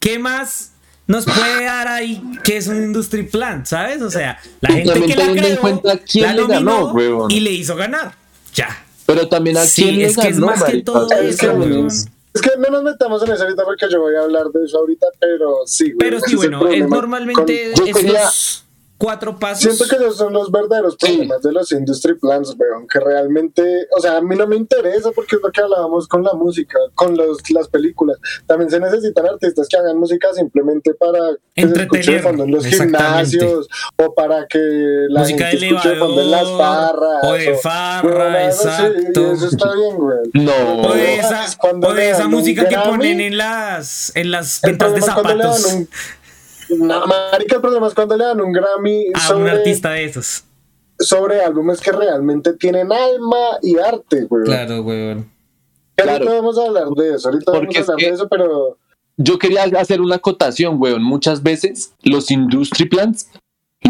¿qué 0.01 0.19
más? 0.19 0.73
Nos 1.07 1.27
puede 1.27 1.65
dar 1.65 1.87
ahí 1.89 2.23
que 2.45 2.57
es 2.57 2.67
un 2.67 2.77
industry 2.83 3.25
plan, 3.25 3.67
¿sabes? 3.67 4.01
O 4.01 4.11
sea, 4.11 4.39
la 4.61 4.71
gente 4.71 4.91
también 4.93 5.11
que 5.11 5.17
la 5.17 5.25
teniendo 5.27 5.49
en 5.49 5.57
creó, 5.57 5.61
cuenta 5.61 5.99
quién 6.05 6.25
la 6.27 6.33
le 6.35 6.47
ganó, 6.47 6.93
huevón. 6.93 7.31
y 7.31 7.41
le 7.41 7.51
hizo 7.53 7.77
ganar. 7.77 8.15
Ya. 8.55 8.69
Pero 9.07 9.29
también 9.29 9.59
a 9.59 9.65
Sí, 9.67 9.83
quién 9.83 9.99
le 9.99 10.07
es 10.07 10.17
que 10.17 10.29
es 10.29 10.39
más 10.39 10.63
que 10.65 10.83
todo 10.83 11.11
Es 11.13 11.37
que, 11.39 11.47
eso, 11.47 11.55
weón. 11.57 11.87
es 11.89 12.41
que 12.41 12.51
no 12.59 12.71
nos 12.71 12.83
metamos 12.85 13.23
en 13.23 13.33
eso 13.33 13.43
ahorita 13.43 13.65
porque 13.65 13.87
yo 13.91 14.01
voy 14.01 14.15
a 14.17 14.21
hablar 14.21 14.47
de 14.47 14.65
eso 14.65 14.79
ahorita, 14.79 15.07
pero 15.21 15.57
sí, 15.67 15.93
güey, 15.93 15.97
Pero 15.99 16.21
sí, 16.21 16.37
bueno, 16.37 16.67
es 16.69 16.89
normalmente 16.89 17.73
con- 17.77 17.87
Yo 17.87 17.93
quería- 17.95 18.23
esos 18.23 18.64
cuatro 19.05 19.39
pasos. 19.39 19.61
Siento 19.77 19.85
que 19.89 19.97
esos 20.03 20.17
son 20.17 20.33
los 20.33 20.51
verdaderos 20.51 20.97
Sí. 20.99 21.07
problemas 21.07 21.43
de 21.43 21.53
los 21.53 21.71
industry 21.73 22.15
plans, 22.15 22.55
weón, 22.59 22.87
que 22.89 22.99
realmente, 23.01 23.87
o 23.97 24.01
sea, 24.01 24.17
a 24.17 24.21
mí 24.23 24.35
no 24.35 24.47
me 24.47 24.57
interesa 24.57 25.11
porque 25.13 25.37
es 25.37 25.43
lo 25.43 25.51
que 25.53 25.61
hablábamos 25.61 26.09
con 26.09 26.23
la 26.25 26.33
música, 26.33 26.79
con 26.95 27.17
los, 27.17 27.39
las 27.51 27.69
películas. 27.69 28.17
También 28.47 28.71
se 28.71 28.81
necesitan 28.81 29.27
artistas 29.27 29.69
que 29.69 29.77
hagan 29.77 29.99
música 29.99 30.29
simplemente 30.33 30.95
para 30.95 31.19
que 31.55 31.69
se 31.69 31.83
escuche 31.83 32.19
fondo 32.21 32.45
en 32.45 32.51
los 32.53 32.65
gimnasios 32.67 33.69
o 33.97 34.15
para 34.15 34.47
que 34.47 34.59
la 35.09 35.21
música 35.21 35.47
gente 35.49 35.67
escuche 35.67 35.89
de 35.91 35.97
fondo 35.97 36.21
en 36.23 36.31
las 36.31 36.51
farras. 36.51 37.25
o 37.25 37.33
de 37.35 37.55
farra, 37.57 38.45
exacto. 38.47 39.33
eso 39.33 39.47
está 39.49 39.73
bien, 39.75 39.97
güey. 39.97 40.19
No. 40.35 40.83
O 40.89 40.95
de 40.95 41.17
esa, 41.17 41.47
o 41.63 41.93
de 41.93 41.95
le 41.95 42.11
esa 42.11 42.29
música 42.29 42.69
que 42.69 42.77
ponen 42.79 43.21
en 43.21 43.37
las, 43.37 44.13
en 44.17 44.31
las 44.31 44.61
ventas 44.63 44.95
de 44.95 45.01
problema 45.01 45.07
es 45.07 45.23
cuando 45.23 45.35
le 45.35 45.45
dan 45.45 45.53
zapatos 45.55 45.73
un- 45.75 45.89
No, 46.79 47.07
marica, 47.07 47.57
el 47.57 47.61
problema 47.61 47.87
es 47.87 47.95
cuando 47.95 48.17
le 48.17 48.25
dan 48.25 48.41
un 48.41 48.53
Grammy 48.53 49.07
a 49.15 49.19
un 49.19 49.39
sobre, 49.39 49.51
artista 49.51 49.91
de 49.91 50.05
esos. 50.05 50.45
sobre 50.99 51.41
álbumes 51.41 51.81
que 51.81 51.93
realmente 51.93 52.53
tienen 52.55 52.93
alma 52.93 53.59
y 53.63 53.79
arte, 53.79 54.25
güey. 54.25 54.45
Claro, 54.45 54.83
weón. 54.83 55.31
Ahorita 55.97 56.33
vamos 56.33 56.59
a 56.59 56.67
hablar 56.67 56.89
de 56.89 57.15
eso, 57.15 57.29
ahorita 57.29 57.53
vamos 57.53 57.77
a 57.77 57.81
hablar 57.81 57.97
de 57.97 58.09
eso, 58.09 58.29
pero... 58.29 58.79
Yo 59.17 59.39
quería 59.39 59.63
hacer 59.79 60.01
una 60.01 60.17
acotación, 60.17 60.77
weón. 60.81 61.03
Muchas 61.03 61.43
veces 61.43 61.93
los 62.03 62.33
industry 62.33 62.87
plants 62.87 63.29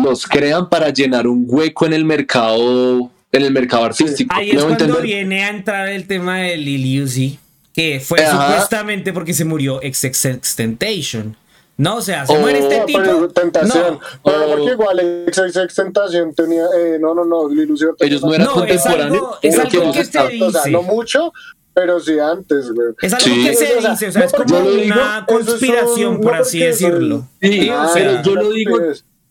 los 0.03 0.27
crean 0.27 0.69
para 0.69 0.91
llenar 0.91 1.27
un 1.27 1.47
hueco 1.49 1.87
en 1.87 1.95
el 1.95 2.05
mercado, 2.05 3.11
en 3.33 3.43
el 3.43 3.53
mercado 3.53 3.85
artístico. 3.85 4.35
Ahí 4.35 4.51
es 4.51 4.63
cuando 4.63 5.01
viene 5.01 5.45
a 5.45 5.51
entrar 5.51 5.89
el 5.89 6.07
tema 6.07 6.39
de 6.39 6.57
Lil 6.57 7.03
Uzi, 7.03 7.39
que 7.73 8.01
fue 8.01 8.19
supuestamente 8.19 9.13
porque 9.13 9.33
se 9.33 9.45
murió 9.45 9.83
ex 9.83 10.05
Extentation. 10.05 11.37
No, 11.77 11.97
o 11.97 12.01
sea, 12.01 12.25
se 12.27 12.39
muere 12.39 12.61
este 12.61 12.83
oh, 12.83 12.87
tipo. 12.87 12.99
Pero, 13.01 13.29
tentación. 13.31 13.99
No, 14.25 14.33
porque 14.49 14.73
igual 14.73 15.27
ex 15.27 15.75
Tentación 15.75 16.35
tenía. 16.35 16.67
Eh, 16.77 16.99
no, 17.01 17.15
no, 17.15 17.25
no. 17.25 17.49
Lil 17.49 17.71
Uzi 17.71 17.87
Ellos 17.99 18.23
no 18.23 18.35
eran 18.35 18.47
contemporáneos. 18.47 19.39
Es 19.43 19.59
algo, 19.59 19.69
es 19.69 19.75
algo 19.75 19.93
que 19.93 20.05
se 20.05 20.29
dice. 20.29 20.45
O 20.45 20.51
sea, 20.53 20.71
no 20.71 20.83
mucho, 20.83 21.33
pero 21.73 21.99
sí 21.99 22.19
antes, 22.19 22.71
güey. 22.71 22.89
Es 23.03 23.13
algo 23.13 23.27
que 23.27 23.55
se 23.55 23.75
dice, 23.75 24.09
o 24.09 24.13
sea, 24.13 24.25
es 24.25 24.33
como 24.33 24.59
una 24.59 25.25
conspiración, 25.27 26.21
por 26.21 26.35
así 26.37 26.61
decirlo. 26.61 27.29
Sí, 27.43 27.69
o 27.69 27.89
sea, 27.89 28.23
yo 28.23 28.35
lo 28.37 28.53
digo 28.53 28.79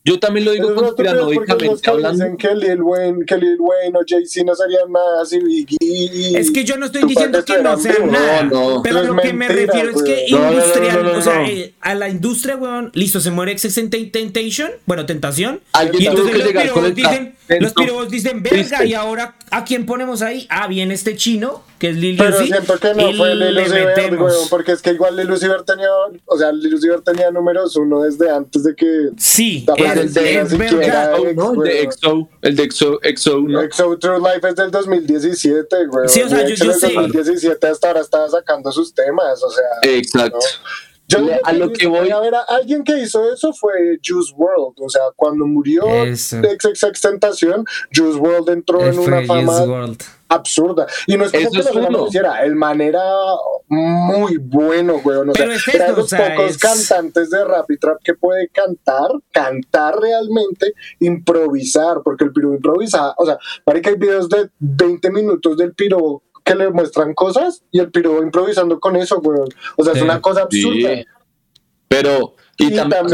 yo 0.05 0.19
también 0.19 0.45
lo 0.45 0.51
digo 0.51 0.75
conspiranoicamente 0.75 1.89
hablando. 1.89 2.25
Dicen 2.25 2.37
que 2.37 2.53
Lil 2.55 2.81
Wayne, 2.81 3.25
que 3.25 3.37
Lil 3.37 3.57
Wayne 3.57 3.97
o 3.97 4.01
Jay-Z 4.05 4.43
no 4.45 4.53
serían 4.53 4.91
nada 4.91 5.25
si 5.25 5.39
Biggie. 5.39 6.37
Es 6.37 6.51
que 6.51 6.65
yo 6.65 6.77
no 6.77 6.87
estoy 6.87 7.05
diciendo 7.05 7.43
que 7.45 7.57
no 7.59 7.79
sean 7.79 8.11
nada. 8.11 8.49
pero 8.83 9.03
lo 9.03 9.15
que 9.15 9.31
me 9.31 9.47
refiero 9.47 9.91
es 9.91 10.03
que 10.03 10.25
industrial, 10.27 11.07
o 11.07 11.21
sea, 11.21 11.47
eh, 11.47 11.73
a 11.79 11.95
la 11.95 12.09
industria, 12.09 12.57
weón, 12.57 12.91
listo, 12.93 13.21
se 13.21 13.31
muere 13.31 13.53
Excess 13.53 13.75
Temptation, 13.75 14.71
bueno, 14.85 15.05
Tentación. 15.05 15.61
Y 15.97 16.05
entonces 16.05 16.37
los 16.37 16.47
pirobos 16.53 16.95
dicen, 16.95 17.35
los 17.47 17.73
pirobos 17.73 18.09
dicen, 18.09 18.41
verga, 18.41 18.85
y 18.85 18.93
ahora, 18.93 19.35
¿a 19.51 19.65
quién 19.65 19.85
ponemos 19.85 20.21
ahí? 20.21 20.47
Ah, 20.49 20.67
bien, 20.67 20.91
este 20.91 21.15
chino, 21.15 21.63
que 21.79 21.89
es 21.89 21.97
Lil 21.97 22.17
Pero 22.17 22.41
siento 22.43 22.77
que 22.77 22.93
no 22.93 23.13
fue 23.13 23.35
Lil 23.35 23.57
Uzi 23.57 24.15
weón, 24.15 24.49
porque 24.49 24.71
es 24.71 24.81
que 24.81 24.91
igual 24.91 25.15
Lil 25.15 25.31
Uzi 25.31 25.47
tenía, 25.65 25.87
o 26.25 26.37
sea, 26.37 26.51
Lil 26.51 26.73
Uzi 26.73 26.87
tenía 27.03 27.31
números 27.31 27.75
uno 27.75 28.01
desde 28.01 28.29
antes 28.29 28.63
de 28.63 28.75
que... 28.75 29.09
Sí, 29.17 29.65
el 29.77 30.13
de, 30.13 30.39
el 30.39 30.49
de 30.49 31.81
EXO, 31.81 32.29
el 32.41 32.55
de 32.55 32.63
EXO, 32.63 32.99
EXO, 33.03 33.39
¿no? 33.41 33.61
EXO 33.61 33.97
True 33.97 34.19
Life 34.19 34.47
es 34.47 34.55
del 34.55 34.71
2017, 34.71 35.85
güey. 35.87 36.09
Sí, 36.09 36.21
o 36.21 36.29
sea, 36.29 36.47
yo, 36.47 36.55
yo 36.55 36.73
sé. 36.73 36.93
2017 36.93 37.67
hasta 37.67 37.87
ahora 37.87 38.01
estaba 38.01 38.29
sacando 38.29 38.71
sus 38.71 38.93
temas, 38.93 39.41
o 39.43 39.49
sea. 39.49 39.91
Exacto. 39.91 40.39
Yo 41.07 41.19
a 41.43 41.53
lo 41.53 41.71
que 41.71 41.87
voy 41.87 42.09
a 42.09 42.19
ver, 42.19 42.33
alguien 42.47 42.83
que 42.83 42.97
hizo 42.99 43.31
eso 43.31 43.53
fue 43.53 43.99
Juice 44.05 44.33
World, 44.35 44.75
o 44.79 44.89
sea, 44.89 45.01
cuando 45.15 45.45
murió 45.45 45.83
Ex 46.05 46.33
Extentación, 46.83 47.65
Juice 47.93 48.17
World 48.17 48.49
entró 48.49 48.85
en 48.85 48.97
una 48.97 49.25
fama 49.25 49.95
absurda. 50.29 50.87
Y 51.05 51.17
no 51.17 51.25
es 51.25 51.31
como 51.31 51.51
que 51.51 51.81
no 51.81 51.89
lo 51.89 52.07
hiciera, 52.07 52.43
el 52.43 52.55
man 52.55 52.81
era 52.81 53.03
muy 53.67 54.37
bueno, 54.37 54.99
güey. 55.03 55.17
O 55.17 55.33
sea, 55.33 55.53
es 55.53 55.67
era 55.67 55.91
de 55.91 55.97
los 55.97 56.09
pocos 56.09 56.57
cantantes 56.57 57.29
de 57.29 57.43
rap 57.43 57.69
y 57.69 57.77
trap 57.77 57.97
que 58.03 58.13
puede 58.13 58.47
cantar, 58.49 59.11
cantar 59.31 59.99
realmente, 59.99 60.73
improvisar, 60.99 62.01
porque 62.03 62.25
el 62.25 62.33
piro 62.33 62.53
improvisa. 62.53 63.13
O 63.17 63.25
sea, 63.25 63.37
para 63.63 63.81
que 63.81 63.89
hay 63.89 63.95
videos 63.95 64.29
de 64.29 64.49
20 64.59 65.11
minutos 65.11 65.57
del 65.57 65.73
piro 65.73 66.23
que 66.43 66.55
le 66.55 66.69
muestran 66.69 67.13
cosas 67.13 67.63
y 67.71 67.79
el 67.79 67.91
piro 67.91 68.21
improvisando 68.21 68.79
con 68.79 68.95
eso, 68.95 69.21
güey. 69.21 69.39
O 69.77 69.83
sea, 69.83 69.93
es 69.93 70.01
una 70.01 70.21
cosa 70.21 70.41
absurda. 70.41 71.03
Pero, 71.87 72.35
y, 72.57 72.73
también, 72.73 73.05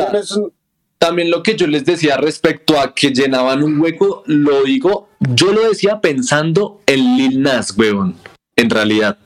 también 0.98 1.32
lo 1.32 1.44
que 1.44 1.56
yo 1.56 1.68
les 1.68 1.86
decía 1.86 2.18
respecto 2.18 2.80
a 2.80 2.94
que 2.94 3.12
llenaban 3.12 3.64
un 3.64 3.80
hueco, 3.80 4.24
lo 4.26 4.64
digo, 4.64 5.10
yo 5.20 5.52
lo 5.52 5.68
decía 5.68 6.02
pensando 6.02 6.82
en 6.86 7.18
Lil 7.18 7.42
Nas, 7.42 7.78
weón, 7.78 8.16
en 8.56 8.70
realidad. 8.70 9.18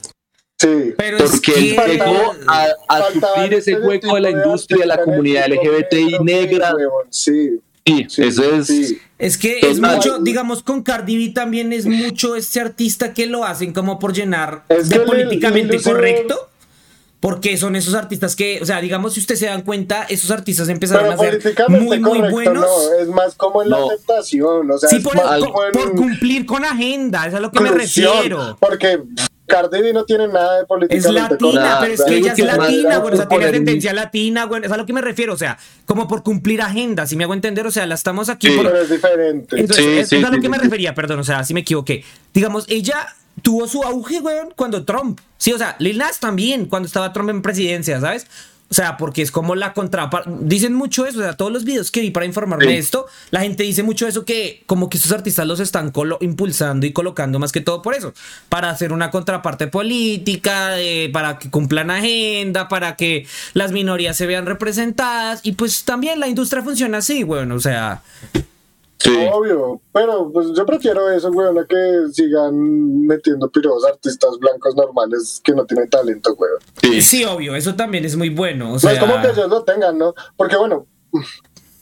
Sí, 0.58 0.94
pero 0.98 1.18
porque 1.18 1.54
él 1.56 1.76
llegó 1.88 2.34
a, 2.48 2.68
a 2.88 3.12
suplir 3.12 3.54
ese 3.56 3.76
hueco 3.80 4.16
de 4.16 4.22
la 4.22 4.30
industria, 4.32 4.82
de 4.82 4.86
la 4.88 5.04
comunidad 5.04 5.48
LGBTI 5.48 6.20
negra. 6.24 6.74
Sí. 7.10 7.60
Sí, 7.86 8.08
eso 8.18 8.44
es. 8.56 8.96
Es 9.20 9.38
que 9.38 9.60
es 9.60 9.80
mucho, 9.80 10.20
digamos, 10.20 10.64
con 10.64 10.84
Cardi 10.84 11.28
B 11.28 11.34
también 11.34 11.74
es 11.74 11.86
mucho 11.86 12.36
este 12.36 12.62
artista 12.62 13.14
que 13.14 13.26
lo 13.26 13.46
hacen 13.46 13.74
como 13.74 14.00
por 14.00 14.14
llenar 14.14 14.66
de 14.68 15.00
políticamente 15.02 15.82
correcto. 15.82 16.50
Porque 17.20 17.56
son 17.56 17.78
esos 17.78 17.94
artistas 17.94 18.36
que, 18.36 18.60
o 18.62 18.66
sea, 18.66 18.82
digamos, 18.82 19.14
si 19.14 19.22
ustedes 19.22 19.40
se 19.40 19.46
dan 19.46 19.62
cuenta, 19.62 20.04
esos 20.10 20.30
artistas 20.30 20.68
empezaron 20.68 21.10
a 21.10 21.18
ser 21.18 21.42
muy, 21.70 21.98
muy 21.98 22.20
buenos. 22.30 22.66
No, 22.66 23.00
es 23.00 23.08
más 23.08 23.36
como 23.36 23.64
en 23.64 23.70
la 23.70 23.78
aceptación, 23.78 24.70
o 24.70 24.78
sea, 24.78 24.90
sí, 24.90 25.00
por, 25.00 25.14
por, 25.72 25.96
cumplir 25.96 26.46
con 26.46 26.66
agenda, 26.66 27.26
es 27.26 27.34
a 27.34 27.40
lo 27.40 27.50
que 27.50 27.62
me 27.62 27.72
refiero. 27.72 28.58
Porque 28.60 29.02
Cardi 29.46 29.82
B 29.82 29.94
no 29.94 30.06
tiene 30.06 30.28
nada 30.28 30.60
de 30.60 30.66
política. 30.66 30.98
Es 30.98 31.12
latina, 31.12 31.78
pero 31.82 31.94
es 31.94 32.04
que 32.04 32.18
ella 32.18 32.34
es 32.34 32.40
latina, 32.40 32.98
güey. 32.98 33.14
O 33.14 33.18
sea, 33.18 33.28
tiene 33.28 33.52
tendencia 33.52 33.94
latina, 33.94 34.46
güey. 34.46 34.64
Es 34.64 34.72
a 34.72 34.78
lo 34.78 34.86
que 34.86 34.94
me 34.94 35.02
refiero. 35.02 35.34
O 35.34 35.38
sea, 35.38 35.58
como 35.86 36.08
por 36.08 36.24
cumplir 36.24 36.62
agenda, 36.62 37.06
si 37.06 37.16
me 37.16 37.26
hago 37.26 37.34
entender. 37.34 37.68
O 37.68 37.72
sea, 37.72 37.86
la 37.86 37.96
estamos 37.96 38.30
aquí. 38.30 38.48
Sí, 38.48 38.58
pero 38.58 38.76
es 38.76 38.90
diferente. 38.90 39.60
Entonces, 39.60 40.12
es, 40.12 40.24
a 40.24 40.30
lo 40.30 40.42
que 40.42 40.50
me 40.50 40.58
refería, 40.58 40.94
perdón. 40.94 41.20
O 41.20 41.24
sea, 41.24 41.44
si 41.44 41.54
me 41.54 41.60
equivoqué. 41.60 42.04
Digamos, 42.34 42.66
ella 42.70 43.08
tuvo 43.42 43.68
su 43.68 43.84
auge, 43.84 44.20
güey, 44.20 44.38
cuando 44.56 44.86
Trump. 44.86 45.20
Sí, 45.38 45.52
o 45.52 45.58
sea, 45.58 45.76
Lil 45.80 45.98
Nas 45.98 46.20
también, 46.20 46.66
cuando 46.66 46.88
estaba 46.88 47.12
Trump 47.12 47.30
en 47.30 47.42
presidencia, 47.42 48.00
¿sabes? 48.00 48.28
O 48.74 48.76
sea, 48.76 48.98
porque 48.98 49.22
es 49.22 49.30
como 49.30 49.54
la 49.54 49.72
contraparte. 49.72 50.32
Dicen 50.42 50.74
mucho 50.74 51.06
eso, 51.06 51.20
o 51.20 51.22
sea, 51.22 51.34
todos 51.34 51.52
los 51.52 51.64
videos 51.64 51.92
que 51.92 52.02
vi 52.02 52.10
para 52.10 52.26
informarme 52.26 52.66
de 52.66 52.80
esto, 52.80 53.06
la 53.30 53.42
gente 53.42 53.62
dice 53.62 53.84
mucho 53.84 54.08
eso 54.08 54.26
que 54.26 54.64
como 54.66 54.90
que 54.90 54.98
estos 54.98 55.12
artistas 55.12 55.46
los 55.46 55.60
están 55.60 55.94
impulsando 56.22 56.88
y 56.88 56.92
colocando 56.92 57.38
más 57.38 57.52
que 57.52 57.62
todo 57.62 57.84
por 57.84 57.94
eso, 57.94 58.16
para 58.50 58.72
hacer 58.72 58.92
una 58.92 59.12
contraparte 59.12 59.68
política, 59.68 60.72
para 61.14 61.38
que 61.38 61.52
cumplan 61.52 61.92
agenda, 61.92 62.68
para 62.68 62.96
que 62.96 63.28
las 63.54 63.72
minorías 63.72 64.18
se 64.18 64.26
vean 64.26 64.48
representadas 64.48 65.42
y 65.44 65.52
pues 65.52 65.84
también 65.84 66.20
la 66.20 66.28
industria 66.28 66.64
funciona 66.64 66.98
así, 66.98 67.22
bueno, 67.22 67.54
o 67.54 67.60
sea, 67.60 68.02
Obvio, 69.32 69.82
pero 69.92 70.32
pues 70.32 70.48
yo 70.56 70.66
prefiero 70.66 71.10
eso, 71.12 71.30
weón, 71.32 71.58
a 71.60 71.66
que 71.66 72.06
sigan 72.12 73.06
metiendo 73.06 73.50
piros 73.50 73.86
artistas 73.86 74.38
blancos 74.40 74.76
normales 74.76 75.42
que 75.44 75.54
no 75.54 75.66
tienen 75.66 75.90
talento, 75.90 76.34
weón. 76.34 77.02
Sí. 77.02 77.24
obvio, 77.24 77.56
eso 77.56 77.76
también 77.76 78.06
es 78.06 78.16
muy 78.16 78.30
bueno. 78.30 78.74
O 78.74 78.80
sea... 78.80 78.92
No 78.92 78.96
es 78.96 79.02
como 79.02 79.22
que 79.22 79.32
ellos 79.32 79.50
lo 79.50 79.64
tengan, 79.64 79.98
¿no? 79.98 80.14
Porque 80.38 80.56
bueno, 80.56 80.88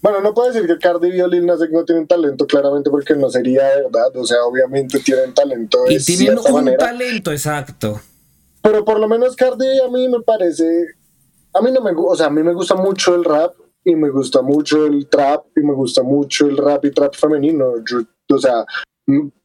bueno, 0.01 0.19
no 0.21 0.33
puedo 0.33 0.51
decir 0.51 0.67
que 0.67 0.79
Cardi 0.79 1.11
B 1.11 1.23
o 1.23 1.27
Lil 1.27 1.45
Nas 1.45 1.59
no 1.69 1.85
tienen 1.85 2.07
talento, 2.07 2.47
claramente, 2.47 2.89
porque 2.89 3.15
no 3.15 3.29
sería 3.29 3.63
verdad. 3.75 4.15
O 4.15 4.25
sea, 4.25 4.43
obviamente 4.43 4.99
tienen 4.99 5.33
talento. 5.33 5.79
Y 5.87 6.03
tienen 6.03 6.39
un 6.39 6.77
talento, 6.77 7.31
exacto. 7.31 8.01
Pero 8.63 8.83
por 8.83 8.99
lo 8.99 9.07
menos 9.07 9.35
Cardi 9.35 9.79
a 9.79 9.87
mí 9.89 10.07
me 10.07 10.21
parece. 10.21 10.65
A 11.53 11.61
mí 11.61 11.71
no 11.71 11.81
me 11.81 11.93
gusta, 11.93 12.13
o 12.13 12.15
sea, 12.15 12.25
a 12.27 12.29
mí 12.29 12.41
me 12.41 12.53
gusta 12.53 12.75
mucho 12.75 13.13
el 13.13 13.25
rap, 13.25 13.53
y 13.83 13.95
me 13.95 14.09
gusta 14.09 14.41
mucho 14.41 14.85
el 14.85 15.07
trap 15.07 15.45
y 15.55 15.61
me 15.61 15.73
gusta 15.73 16.03
mucho 16.03 16.45
el 16.45 16.57
rap 16.57 16.85
y 16.85 16.91
trap 16.91 17.15
femenino. 17.15 17.73
o 18.29 18.37
sea, 18.37 18.65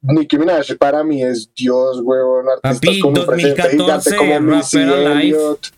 Nicki 0.02 0.38
Minaj 0.38 0.76
para 0.78 1.02
mí 1.02 1.22
es 1.22 1.50
Dios, 1.54 2.00
weón. 2.02 2.46
Artistas 2.62 2.98
como 3.02 3.26
Presente 3.26 3.70
Gigante, 3.70 4.16
como 4.16 4.40
Missy 4.40 4.78
Elliott. 4.78 5.68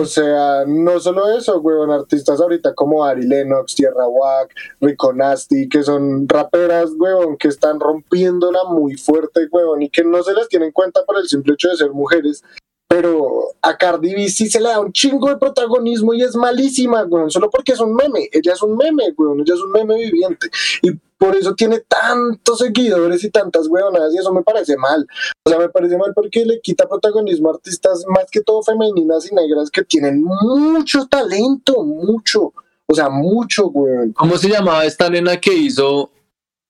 O 0.00 0.06
sea, 0.06 0.64
no 0.66 0.98
solo 0.98 1.30
eso, 1.36 1.60
weón. 1.60 1.90
Artistas 1.90 2.40
ahorita 2.40 2.74
como 2.74 3.04
Ari 3.04 3.26
Lennox, 3.26 3.74
Tierra 3.74 4.08
Wack, 4.08 4.54
Rico 4.80 5.12
Nasty, 5.12 5.68
que 5.68 5.82
son 5.82 6.28
raperas, 6.28 6.90
weón, 6.96 7.36
que 7.36 7.48
están 7.48 7.78
rompiéndola 7.78 8.64
muy 8.64 8.96
fuerte, 8.96 9.46
weón, 9.52 9.82
y 9.82 9.90
que 9.90 10.02
no 10.02 10.22
se 10.22 10.34
les 10.34 10.48
tiene 10.48 10.66
en 10.66 10.72
cuenta 10.72 11.04
por 11.04 11.18
el 11.18 11.28
simple 11.28 11.54
hecho 11.54 11.68
de 11.68 11.76
ser 11.76 11.90
mujeres 11.92 12.42
pero 12.90 13.44
a 13.62 13.76
Cardi 13.76 14.12
B 14.16 14.28
sí 14.28 14.50
se 14.50 14.58
le 14.58 14.68
da 14.68 14.80
un 14.80 14.92
chingo 14.92 15.28
de 15.28 15.36
protagonismo 15.36 16.12
y 16.12 16.22
es 16.22 16.34
malísima, 16.34 17.04
güey, 17.04 17.30
solo 17.30 17.48
porque 17.48 17.70
es 17.70 17.78
un 17.78 17.94
meme. 17.94 18.28
Ella 18.32 18.52
es 18.52 18.62
un 18.62 18.76
meme, 18.76 19.12
güey, 19.16 19.40
ella 19.40 19.54
es 19.54 19.60
un 19.60 19.70
meme 19.70 19.94
viviente. 19.94 20.50
Y 20.82 20.90
por 21.16 21.36
eso 21.36 21.54
tiene 21.54 21.78
tantos 21.86 22.58
seguidores 22.58 23.22
y 23.22 23.30
tantas 23.30 23.68
huevonadas 23.68 24.12
y 24.12 24.18
eso 24.18 24.34
me 24.34 24.42
parece 24.42 24.76
mal. 24.76 25.06
O 25.44 25.50
sea, 25.50 25.60
me 25.60 25.68
parece 25.68 25.96
mal 25.96 26.12
porque 26.16 26.44
le 26.44 26.60
quita 26.60 26.88
protagonismo 26.88 27.50
a 27.50 27.54
artistas 27.54 28.04
más 28.08 28.24
que 28.28 28.40
todo 28.40 28.60
femeninas 28.60 29.30
y 29.30 29.36
negras 29.36 29.70
que 29.70 29.84
tienen 29.84 30.24
mucho 30.24 31.06
talento, 31.06 31.84
mucho. 31.84 32.52
O 32.86 32.94
sea, 32.94 33.08
mucho, 33.08 33.68
güey. 33.68 34.12
¿Cómo 34.14 34.36
se 34.36 34.48
llamaba 34.48 34.84
esta 34.84 35.08
nena 35.08 35.36
que 35.36 35.54
hizo, 35.54 36.10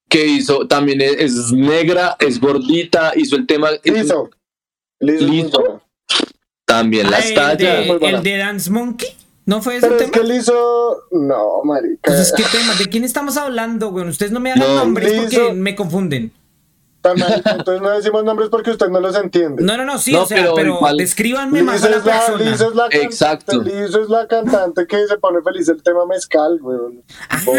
que 0.06 0.26
hizo, 0.26 0.68
también 0.68 1.00
es, 1.00 1.50
negra, 1.50 2.16
es 2.20 2.38
gordita, 2.38 3.12
hizo 3.16 3.36
el 3.36 3.46
tema... 3.46 3.70
Listo. 5.00 5.80
También 6.64 7.06
ah, 7.06 7.10
las 7.10 7.34
tallas. 7.34 7.86
el 8.00 8.22
de 8.22 8.36
Dance 8.36 8.70
Monkey. 8.70 9.08
¿No 9.46 9.62
fue 9.62 9.76
ese 9.76 9.88
Pero 9.88 9.96
tema? 9.96 10.06
Es 10.06 10.12
que 10.12 10.20
él 10.20 10.38
hizo. 10.38 11.02
No, 11.10 11.64
marica. 11.64 12.00
Pues 12.04 12.32
¿qué 12.36 12.44
tema? 12.44 12.74
¿De 12.74 12.86
quién 12.86 13.02
estamos 13.02 13.36
hablando, 13.36 13.90
güey? 13.90 14.06
Ustedes 14.06 14.30
no 14.30 14.38
me 14.38 14.52
hagan 14.52 14.76
nombres 14.76 15.12
porque 15.12 15.52
me 15.52 15.74
confunden. 15.74 16.32
Tan 17.02 17.16
entonces 17.18 17.80
no 17.80 17.90
decimos 17.90 18.24
nombres 18.24 18.50
porque 18.50 18.70
usted 18.72 18.88
no 18.88 19.00
los 19.00 19.16
entiende. 19.16 19.62
No, 19.62 19.76
no, 19.78 19.86
no, 19.86 19.98
sí, 19.98 20.12
No, 20.12 20.22
o 20.24 20.26
sea, 20.26 20.36
pero 20.36 20.54
pero, 20.54 20.74
igual- 20.76 20.96
descríbanme 20.98 21.62
más 21.62 21.82
a 21.82 21.88
la 21.88 21.96
es 21.96 22.04
la, 22.04 22.12
persona. 22.26 22.50
Liz 22.50 22.60
es 22.60 22.74
la 22.74 22.86
Exacto. 22.90 23.62
Liz 23.62 23.74
es 23.94 24.08
la 24.10 24.26
cantante 24.28 24.86
que 24.86 25.06
se 25.06 25.16
pone 25.16 25.40
feliz 25.42 25.66
el 25.70 25.82
tema 25.82 26.04
mezcal, 26.04 26.58
weón. 26.60 27.02
Oh, 27.46 27.54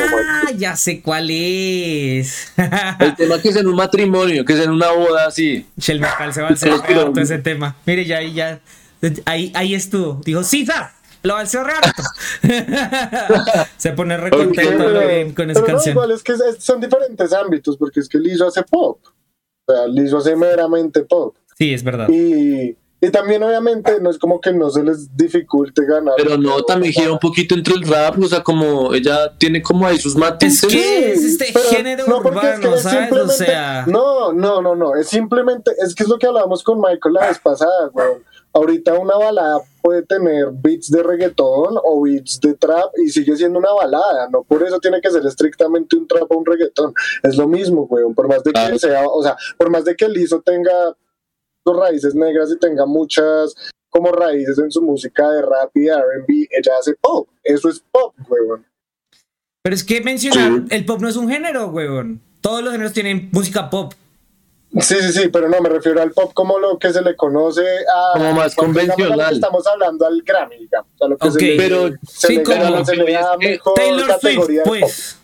Ah, 0.46 0.52
ya 0.56 0.76
sé 0.76 1.02
cuál 1.02 1.30
es. 1.32 2.52
El 3.00 3.16
tema 3.16 3.40
que 3.42 3.50
es 3.50 3.56
en 3.56 3.68
un 3.68 3.76
matrimonio, 3.76 4.46
que 4.46 4.54
es 4.54 4.60
en 4.60 4.70
una 4.70 4.92
boda 4.92 5.26
así. 5.28 5.66
El 5.88 6.00
mezcal 6.02 6.34
se 6.34 6.42
va 6.44 6.50
a 6.50 6.52
hacer 6.52 6.72
harto 6.74 7.20
ese 7.20 7.40
tema. 7.40 7.76
Mire, 7.86 8.06
ya 8.06 8.18
ahí 8.18 8.34
ya. 8.34 8.60
Ahí, 9.26 9.52
ahí 9.56 9.74
estuvo. 9.74 10.22
Dijo, 10.24 10.44
sí, 10.44 10.66
sa, 10.68 10.94
lo 11.24 11.34
va 11.34 11.40
a 11.40 11.44
hacer 11.44 11.62
harto. 11.62 12.04
se 13.78 13.92
pone 13.94 14.18
re 14.18 14.28
Ok, 14.28 14.38
contento 14.38 14.84
pero- 14.86 15.08
bien 15.08 15.34
con 15.34 15.50
esa 15.50 15.60
pero 15.62 15.72
no, 15.74 15.78
canción. 15.78 15.94
igual 15.94 16.12
es 16.12 16.24
que 16.24 16.34
es- 16.34 16.64
son 16.64 16.80
diferentes 16.80 17.34
ámbitos, 17.34 17.78
porque 17.78 18.00
es 18.02 18.08
que 18.10 18.20
Lizo 18.20 18.48
hace 18.48 18.62
pop. 18.64 19.00
O 19.72 19.76
sea, 19.76 19.88
Lizo 19.88 20.18
hace 20.18 20.36
meramente 20.36 21.02
pop. 21.02 21.36
Sí, 21.58 21.74
es 21.74 21.84
verdad. 21.84 22.08
Y, 22.10 22.76
y 23.04 23.10
también, 23.12 23.42
obviamente, 23.44 24.00
no 24.02 24.10
es 24.10 24.18
como 24.18 24.40
que 24.42 24.52
no 24.54 24.70
se 24.70 24.84
les 24.84 25.16
dificulte 25.16 25.86
ganar. 25.86 26.14
Pero 26.18 26.38
no, 26.38 26.62
también 26.64 26.94
gira 26.94 27.12
un 27.12 27.20
poquito 27.20 27.56
entre 27.56 27.74
el 27.76 27.84
rap, 27.88 28.18
o 28.22 28.28
sea, 28.28 28.44
como 28.44 28.94
ella 28.94 29.36
tiene 29.38 29.62
como 29.62 29.86
ahí 29.88 29.98
sus 29.98 30.14
Es 30.14 30.20
matices. 30.20 30.70
que 30.72 31.12
es 31.14 31.24
este 31.24 31.48
pero 31.54 31.66
género 31.70 32.04
no, 32.08 32.22
porque 32.22 32.40
es 32.40 32.60
que 32.60 32.68
urbano, 32.68 32.76
es 32.76 32.82
¿sabes? 32.84 32.98
O 32.98 33.02
simplemente- 33.16 33.46
sea. 33.46 33.86
No, 33.88 34.34
no, 34.34 34.62
no, 34.62 34.76
no. 34.76 34.96
Es 34.96 35.08
simplemente, 35.08 35.72
es 35.86 35.96
que 35.96 36.04
es 36.04 36.10
lo 36.10 36.18
que 36.20 36.28
hablábamos 36.28 36.64
con 36.64 36.80
Michael 36.80 37.14
la 37.14 37.28
vez 37.28 37.40
pasada, 37.40 37.90
weón. 37.94 38.24
Ahorita 38.54 38.96
una 38.96 39.16
balada 39.16 39.60
puede 39.82 40.04
tener 40.04 40.48
beats 40.52 40.92
de 40.92 41.02
reggaetón 41.02 41.78
o 41.84 42.02
beats 42.02 42.40
de 42.42 42.54
trap 42.54 42.92
y 43.04 43.10
sigue 43.10 43.36
siendo 43.38 43.60
una 43.60 43.72
balada. 43.72 44.30
No 44.30 44.44
por 44.44 44.62
eso 44.64 44.80
tiene 44.80 45.00
que 45.02 45.10
ser 45.10 45.26
estrictamente 45.26 45.96
un 45.96 46.08
trap 46.08 46.30
o 46.32 46.38
un 46.38 46.46
reggaetón. 46.46 46.94
Es 47.24 47.38
lo 47.38 47.48
mismo, 47.48 47.84
weón. 47.84 48.14
Por 48.14 48.28
más 48.28 48.44
de 48.44 48.52
que 48.52 48.80
sea, 48.80 49.08
o 49.08 49.24
sea, 49.24 49.38
por 49.58 49.70
más 49.70 49.86
de 49.86 49.96
que 49.96 50.10
Lizo 50.10 50.42
tenga 50.42 50.96
sus 51.66 51.78
raíces 51.78 52.14
negras 52.14 52.52
y 52.52 52.60
tenga 52.60 52.86
muchas 52.86 53.56
como 53.90 54.12
raíces 54.12 54.58
en 54.58 54.72
su 54.72 54.82
música 54.82 55.30
de 55.30 55.42
rap 55.42 55.76
y 55.76 55.82
de 55.82 55.92
R&B, 55.92 56.48
ella 56.50 56.72
hace 56.80 56.96
pop. 56.96 57.28
Eso 57.44 57.70
es 57.70 57.84
pop, 57.92 58.16
weón. 58.28 58.66
Pero 59.64 59.76
es 59.76 59.84
que 59.84 60.02
mencionar, 60.02 60.64
el 60.70 60.86
pop 60.86 61.00
no 61.02 61.08
es 61.08 61.16
un 61.16 61.30
género, 61.30 61.68
weón. 61.68 62.22
Todos 62.42 62.64
los 62.64 62.72
géneros 62.72 62.94
tienen 62.94 63.30
música 63.32 63.70
pop. 63.70 63.94
Sí, 64.80 64.96
sí, 65.02 65.12
sí, 65.12 65.28
pero 65.28 65.50
no, 65.50 65.60
me 65.60 65.68
refiero 65.68 66.02
al 66.02 66.12
pop 66.12 66.32
como 66.34 66.58
lo 66.58 66.80
que 66.80 66.94
se 66.94 67.02
le 67.02 67.16
conoce 67.18 67.62
a... 67.62 68.14
Como 68.14 68.32
más 68.34 68.56
digamos, 68.56 68.56
convencional. 68.56 69.34
estamos 69.34 69.68
hablando 69.68 70.06
al 70.08 70.22
Grammy, 70.22 70.60
digamos. 70.60 70.92
A 71.02 71.08
lo 71.10 71.18
que 71.18 71.28
Ok. 71.28 71.34
se 71.34 71.42
le, 71.46 71.58
Pero- 71.58 71.90
se 72.08 72.28
sí, 72.28 72.36
le, 72.38 72.44
como- 72.44 72.64
gana- 72.64 72.86
se 72.86 72.96
le 72.96 73.12
da 73.12 73.38
mejor 73.38 73.74
Taylor 73.74 74.20
Swift, 74.22 74.48
pues. 74.64 75.18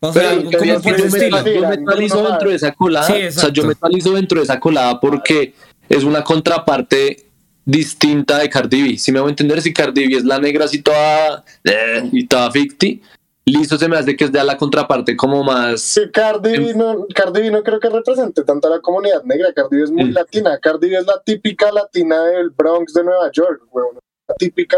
O 0.00 0.12
sea, 0.12 0.22
Pero 0.22 0.36
como 0.44 0.50
yo, 0.50 0.60
me, 0.60 0.74
estilo. 0.74 1.04
estilo. 1.38 1.44
yo 1.60 1.68
metalizo 1.68 2.14
Bruno 2.16 2.30
dentro 2.30 2.48
de 2.50 2.56
esa 2.56 2.72
colada. 2.72 3.06
Sí, 3.06 3.24
o 3.26 3.32
sea, 3.32 3.48
yo 3.50 3.64
metalizo 3.64 4.12
dentro 4.12 4.38
de 4.38 4.44
esa 4.44 4.60
colada 4.60 4.98
porque 5.00 5.52
es 5.88 6.02
una 6.04 6.22
contraparte 6.24 7.26
distinta 7.64 8.38
de 8.38 8.48
Cardi 8.48 8.82
B. 8.92 8.98
Si 8.98 9.10
me 9.12 9.20
voy 9.20 9.28
a 9.28 9.30
entender, 9.30 9.60
si 9.60 9.72
Cardi 9.72 10.06
B 10.06 10.16
es 10.16 10.24
la 10.24 10.38
negra 10.38 10.66
así 10.66 10.80
toda 10.82 11.44
eh, 11.64 12.08
y 12.12 12.26
toda 12.26 12.50
ficti, 12.50 13.02
listo 13.46 13.78
se 13.78 13.88
me 13.88 13.96
hace 13.96 14.16
que 14.16 14.24
es 14.24 14.32
de 14.32 14.42
la 14.42 14.56
contraparte 14.56 15.16
como 15.16 15.44
más. 15.44 15.80
Sí, 15.80 16.02
Cardi 16.12 16.58
B, 16.58 16.74
no, 16.74 17.06
Cardi 17.14 17.42
B 17.42 17.50
no 17.50 17.62
creo 17.62 17.78
que 17.80 17.88
represente 17.88 18.42
tanto 18.42 18.66
a 18.68 18.70
la 18.72 18.80
comunidad 18.80 19.22
negra. 19.24 19.52
Cardi 19.54 19.76
B 19.78 19.84
es 19.84 19.90
muy 19.90 20.04
Mm. 20.06 20.12
latina. 20.14 20.58
Cardi 20.58 20.90
B 20.90 20.96
es 20.98 21.06
la 21.06 21.22
típica 21.24 21.70
latina 21.72 22.22
del 22.24 22.50
Bronx 22.50 22.92
de 22.92 23.04
Nueva 23.04 23.30
York, 23.32 23.62
weón. 23.70 23.98
La 24.28 24.34
típica 24.34 24.76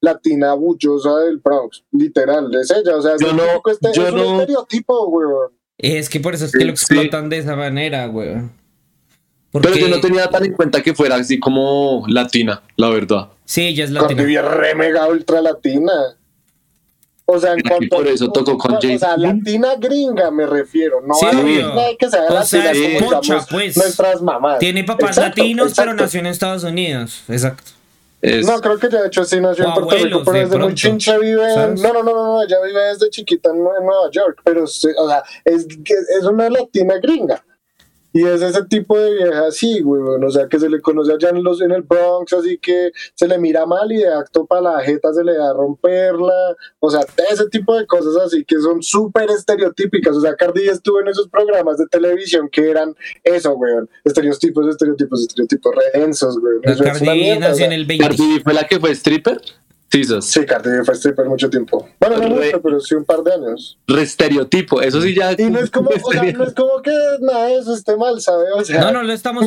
latina 0.00 0.54
bullosa 0.54 1.16
del 1.18 1.38
Bronx, 1.38 1.82
literal, 1.90 2.54
es 2.54 2.70
ella. 2.70 2.96
O 2.96 3.02
sea, 3.02 3.14
es, 3.16 3.20
Yo 3.20 3.30
el 3.30 3.36
no- 3.36 3.42
este- 3.66 3.90
yo 3.92 4.06
es 4.06 4.12
un 4.12 4.18
no- 4.18 4.40
estereotipo, 4.40 5.08
weón. 5.08 5.50
Es 5.76 6.08
que 6.08 6.20
por 6.20 6.34
eso 6.34 6.44
es 6.44 6.52
que 6.52 6.58
Sí, 6.60 6.64
lo 6.64 6.70
explotan 6.70 7.28
de 7.28 7.38
esa 7.38 7.56
manera, 7.56 8.08
weón. 8.08 8.52
Porque, 9.50 9.68
Pero 9.72 9.86
yo 9.86 9.88
no 9.94 10.00
tenía 10.00 10.28
tan 10.28 10.44
en 10.44 10.52
cuenta 10.52 10.82
que 10.82 10.94
fuera 10.94 11.16
así 11.16 11.38
como 11.40 12.04
latina, 12.08 12.62
la 12.76 12.90
verdad. 12.90 13.28
Sí, 13.44 13.62
ella 13.66 13.84
es 13.84 13.90
Cardi 13.92 14.14
latina. 14.14 14.22
B 14.22 14.34
es 14.34 14.44
re 14.44 14.74
mega 14.76 15.06
ultra 15.08 15.40
latina. 15.40 15.92
O 17.26 17.38
sea, 17.38 17.52
en 17.54 17.62
cuanto 17.62 17.96
por 17.96 18.06
eso 18.06 18.30
tocó 18.30 18.58
con 18.58 18.74
O 18.74 18.80
sea, 18.80 18.90
Jay-Z. 18.90 19.16
latina 19.16 19.74
gringa 19.78 20.30
me 20.30 20.44
refiero, 20.46 21.00
no 21.00 21.14
Sí, 21.14 21.24
a 21.24 21.32
latina 21.32 21.82
que 21.98 22.10
sea 22.10 22.20
O 22.28 22.34
latina 22.34 22.44
sea, 22.44 22.70
es 22.72 23.00
como 23.00 23.10
pocha, 23.12 23.46
pues. 23.50 23.76
nuestras 23.78 24.20
mamás. 24.22 24.58
Tiene 24.58 24.84
papás 24.84 25.16
Exacto, 25.16 25.40
latinos, 25.40 25.72
pero 25.74 25.94
nació 25.94 26.20
en 26.20 26.26
Estados 26.26 26.64
Unidos. 26.64 27.22
Exacto. 27.28 27.62
Es, 28.20 28.46
No, 28.46 28.60
creo 28.60 28.78
que 28.78 28.90
ya 28.90 29.00
de 29.02 29.06
hecho 29.08 29.24
sí 29.24 29.40
nació 29.40 29.64
O 29.64 29.68
en 29.68 29.74
Puerto 29.74 30.04
Rico, 30.04 30.22
pero 30.24 30.38
de 30.38 30.44
desde 30.44 30.58
muy 30.58 30.74
chincha 30.74 31.18
vive 31.18 31.52
en... 31.54 31.74
No, 31.76 31.92
no, 31.94 32.02
no, 32.02 32.14
no, 32.14 32.42
ella 32.42 32.56
vive 32.64 32.80
desde 32.88 33.08
chiquita 33.10 33.50
en, 33.50 33.56
Nue- 33.56 33.78
en 33.80 33.86
Nueva 33.86 34.10
York, 34.10 34.40
pero 34.44 34.66
sí, 34.66 34.88
o 34.98 35.08
sea, 35.08 35.22
es, 35.44 35.66
es 35.66 36.24
una 36.24 36.48
latina 36.50 36.94
gringa. 37.02 37.42
Y 38.14 38.24
es 38.24 38.40
ese 38.42 38.64
tipo 38.66 38.96
de 38.96 39.12
vieja 39.12 39.48
así, 39.48 39.80
güey, 39.80 40.00
o 40.24 40.30
sea, 40.30 40.46
que 40.46 40.60
se 40.60 40.70
le 40.70 40.80
conoce 40.80 41.12
allá 41.12 41.30
en, 41.30 41.42
los, 41.42 41.60
en 41.60 41.72
el 41.72 41.82
Bronx, 41.82 42.32
así 42.32 42.58
que 42.58 42.92
se 43.12 43.26
le 43.26 43.38
mira 43.38 43.66
mal 43.66 43.90
y 43.90 43.96
de 43.96 44.08
acto 44.08 44.46
para 44.46 44.60
la 44.60 44.80
jeta 44.82 45.12
se 45.12 45.24
le 45.24 45.36
da 45.36 45.50
a 45.50 45.52
romperla, 45.52 46.54
o 46.78 46.90
sea, 46.90 47.00
ese 47.28 47.48
tipo 47.48 47.76
de 47.76 47.88
cosas 47.88 48.16
así 48.24 48.44
que 48.44 48.60
son 48.60 48.84
súper 48.84 49.30
estereotípicas, 49.30 50.16
o 50.16 50.20
sea, 50.20 50.36
Cardi 50.36 50.68
estuvo 50.68 51.00
en 51.00 51.08
esos 51.08 51.28
programas 51.28 51.76
de 51.78 51.86
televisión 51.88 52.48
que 52.48 52.70
eran 52.70 52.94
eso, 53.24 53.56
güey, 53.56 53.72
estereotipos, 54.04 54.68
estereotipos, 54.68 55.20
estereotipos 55.22 55.74
re 55.74 56.00
densos, 56.00 56.38
güey. 56.38 56.60
Cardi 56.62 57.06
B 57.06 57.14
mierda, 57.14 57.46
o 57.46 57.48
nació 57.48 57.56
sea. 57.56 57.66
en 57.66 57.72
el 57.72 57.84
20. 57.84 58.04
Cardi 58.06 58.40
fue 58.44 58.54
la 58.54 58.68
que 58.68 58.78
fue 58.78 58.92
stripper. 58.92 59.40
Sí, 59.90 60.02
sos. 60.02 60.24
Sí, 60.24 60.44
Cardi 60.44 60.70
B 60.70 60.84
fue 60.84 60.94
stripper 60.94 61.26
mucho 61.26 61.48
tiempo. 61.48 61.88
Bueno, 62.00 62.16
no 62.16 62.36
Re- 62.36 62.46
mucho, 62.46 62.62
pero 62.62 62.80
sí 62.80 62.94
un 62.96 63.04
par 63.04 63.22
de 63.22 63.32
años. 63.32 63.78
Re 63.86 64.02
estereotipo. 64.02 64.82
Eso 64.82 65.00
sí 65.00 65.14
ya. 65.14 65.32
Y 65.38 65.44
no 65.50 65.60
es 65.60 65.70
como, 65.70 65.90
o 65.90 66.10
sea, 66.12 66.22
no 66.32 66.44
es 66.44 66.52
como 66.54 66.82
que 66.82 66.90
nada 67.20 67.46
de 67.46 67.58
eso 67.58 67.74
esté 67.74 67.96
mal, 67.96 68.20
¿sabes? 68.20 68.48
O 68.56 68.64
sea, 68.64 68.80
No, 68.80 68.92
no 68.92 69.02
lo 69.04 69.12
estamos 69.12 69.44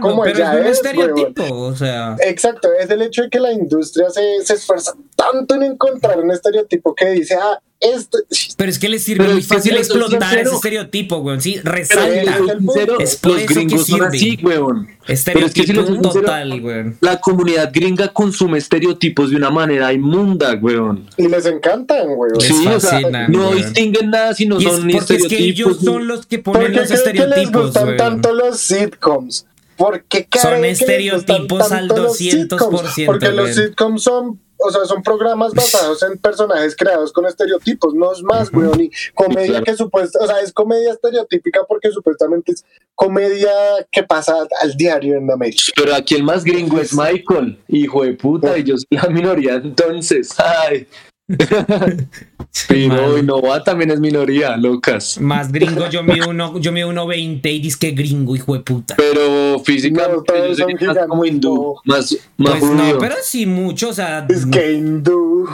como 0.00 0.22
pero 0.22 0.38
es 0.44 0.48
un 0.60 0.66
es, 0.66 0.70
estereotipo. 0.76 1.52
O 1.62 1.74
sea, 1.74 2.14
Exacto, 2.20 2.68
es 2.78 2.88
el 2.90 3.02
hecho 3.02 3.22
de 3.22 3.30
que 3.30 3.40
la 3.40 3.52
industria 3.52 4.08
se, 4.10 4.44
se 4.44 4.54
esfuerza 4.54 4.94
tanto 5.18 5.56
en 5.56 5.64
encontrar 5.64 6.20
un 6.20 6.30
estereotipo 6.30 6.94
que 6.94 7.10
dice, 7.10 7.34
ah, 7.34 7.60
este. 7.80 8.18
pero 8.56 8.70
es 8.70 8.78
que 8.78 8.88
les 8.88 9.02
sirve 9.02 9.24
Pero 9.24 9.32
muy 9.34 9.42
fácil 9.42 9.76
explotar 9.76 10.20
sincero- 10.22 10.42
ese 10.48 10.54
estereotipo, 10.54 11.16
weón. 11.18 11.40
Sí, 11.40 11.58
Pero 11.62 11.74
resalta. 11.74 12.14
es 12.20 12.58
sincero, 12.58 12.92
por 12.94 13.00
los 13.02 13.10
eso 13.12 13.20
que 13.48 13.54
gringos 13.54 13.86
son 13.86 13.98
sirve. 13.98 14.06
así, 14.06 14.38
weón. 14.44 14.88
Pero 15.24 15.46
es 15.46 15.54
que 15.54 15.62
si 15.64 15.72
les 15.72 15.86
soy 15.86 15.94
sincero, 15.96 16.12
total, 16.20 16.60
weón. 16.64 16.96
La 17.00 17.20
comunidad 17.20 17.70
gringa 17.74 18.08
consume 18.12 18.58
estereotipos 18.58 19.30
de 19.30 19.36
una 19.36 19.50
manera 19.50 19.92
inmunda, 19.92 20.54
weón. 20.60 21.08
Y 21.16 21.26
les 21.28 21.46
encantan. 21.46 22.06
Les 22.38 22.44
Sí, 22.48 22.66
o 22.68 22.78
sea, 22.80 22.90
fascinan, 22.92 23.32
no 23.32 23.50
weón. 23.50 23.56
distinguen 23.56 24.10
nada 24.10 24.34
si 24.34 24.46
no 24.46 24.60
Y 24.60 24.66
es 24.66 24.72
son 24.72 24.86
ni 24.86 24.92
porque 24.94 25.14
es 25.16 25.20
que 25.22 25.26
estereotipos. 25.26 25.72
ellos 25.72 25.84
son 25.84 26.06
los 26.08 26.26
que 26.26 26.38
ponen 26.38 26.62
¿Por 26.62 26.70
qué 26.72 26.78
los 26.78 26.88
creen 26.88 27.02
que 27.02 27.10
les 27.12 27.18
estereotipos, 27.28 27.62
gustan 27.64 27.84
weón. 27.86 27.96
tanto 27.96 28.32
los 28.34 28.58
sitcoms? 28.60 29.46
¿Por 29.76 30.02
qué 30.04 30.26
Son 30.40 30.64
estereotipos 30.64 31.62
al 31.72 31.86
tanto 31.88 32.02
los 32.02 32.18
200%, 32.18 32.58
sitcoms? 32.58 32.92
Porque 33.06 33.28
los 33.30 33.44
weón. 33.44 33.54
sitcoms 33.54 34.02
son, 34.02 34.40
o 34.58 34.70
sea, 34.70 34.84
son 34.84 35.02
programas 35.02 35.54
basados 35.54 36.02
en 36.02 36.18
personajes 36.18 36.74
creados 36.76 37.12
con 37.12 37.26
estereotipos, 37.26 37.94
no 37.94 38.12
es 38.12 38.22
más, 38.22 38.52
weón. 38.52 38.80
Y 38.80 38.90
comedia 39.14 39.44
Sí, 39.44 39.50
claro. 39.50 39.64
que 39.64 39.76
supuesta, 39.76 40.18
o 40.20 40.26
sea, 40.26 40.40
es 40.40 40.52
comedia 40.52 40.92
estereotípica 40.92 41.60
porque 41.68 41.90
supuestamente 41.90 42.52
es 42.52 42.64
comedia 42.94 43.50
que 43.90 44.02
pasa 44.02 44.36
al 44.60 44.76
diario 44.76 45.16
en 45.16 45.30
América. 45.30 45.62
Pero 45.76 45.94
aquí 45.94 46.16
el 46.16 46.24
más 46.24 46.44
gringo 46.44 46.80
es 46.80 46.92
Michael, 46.92 47.58
hijo 47.68 48.04
de 48.04 48.14
puta, 48.14 48.58
y 48.58 48.64
yo 48.64 48.76
soy 48.76 48.98
la 48.98 49.08
minoría, 49.08 49.54
entonces, 49.54 50.34
ay. 50.38 50.86
Pero. 52.68 53.18
Innova 53.18 53.62
también 53.62 53.90
es 53.90 54.00
minoría, 54.00 54.56
locas. 54.56 55.20
Más 55.20 55.52
gringo, 55.52 55.88
yo 55.88 56.02
mido 56.02 56.30
uno, 56.30 56.58
yo 56.58 56.72
mido 56.72 56.88
uno 56.88 57.06
20 57.06 57.50
y 57.52 57.60
dice 57.60 57.78
que 57.78 57.90
gringo, 57.92 58.34
hijo 58.34 58.54
de 58.54 58.60
puta. 58.60 58.94
Pero 58.96 59.58
físicamente 59.60 60.32
No, 60.32 60.46
yo 60.46 60.54
son 60.54 60.70
sería 60.78 60.94
más 60.94 61.06
como 61.06 61.24
hindú, 61.24 61.76
más, 61.84 62.16
más 62.38 62.52
Pues 62.58 62.62
judío. 62.62 62.94
no, 62.94 62.98
pero 62.98 63.14
sí 63.22 63.46
mucho, 63.46 63.90
o 63.90 63.92
sea, 63.92 64.26
Es 64.28 64.46
que 64.46 64.72
hindú. 64.72 65.46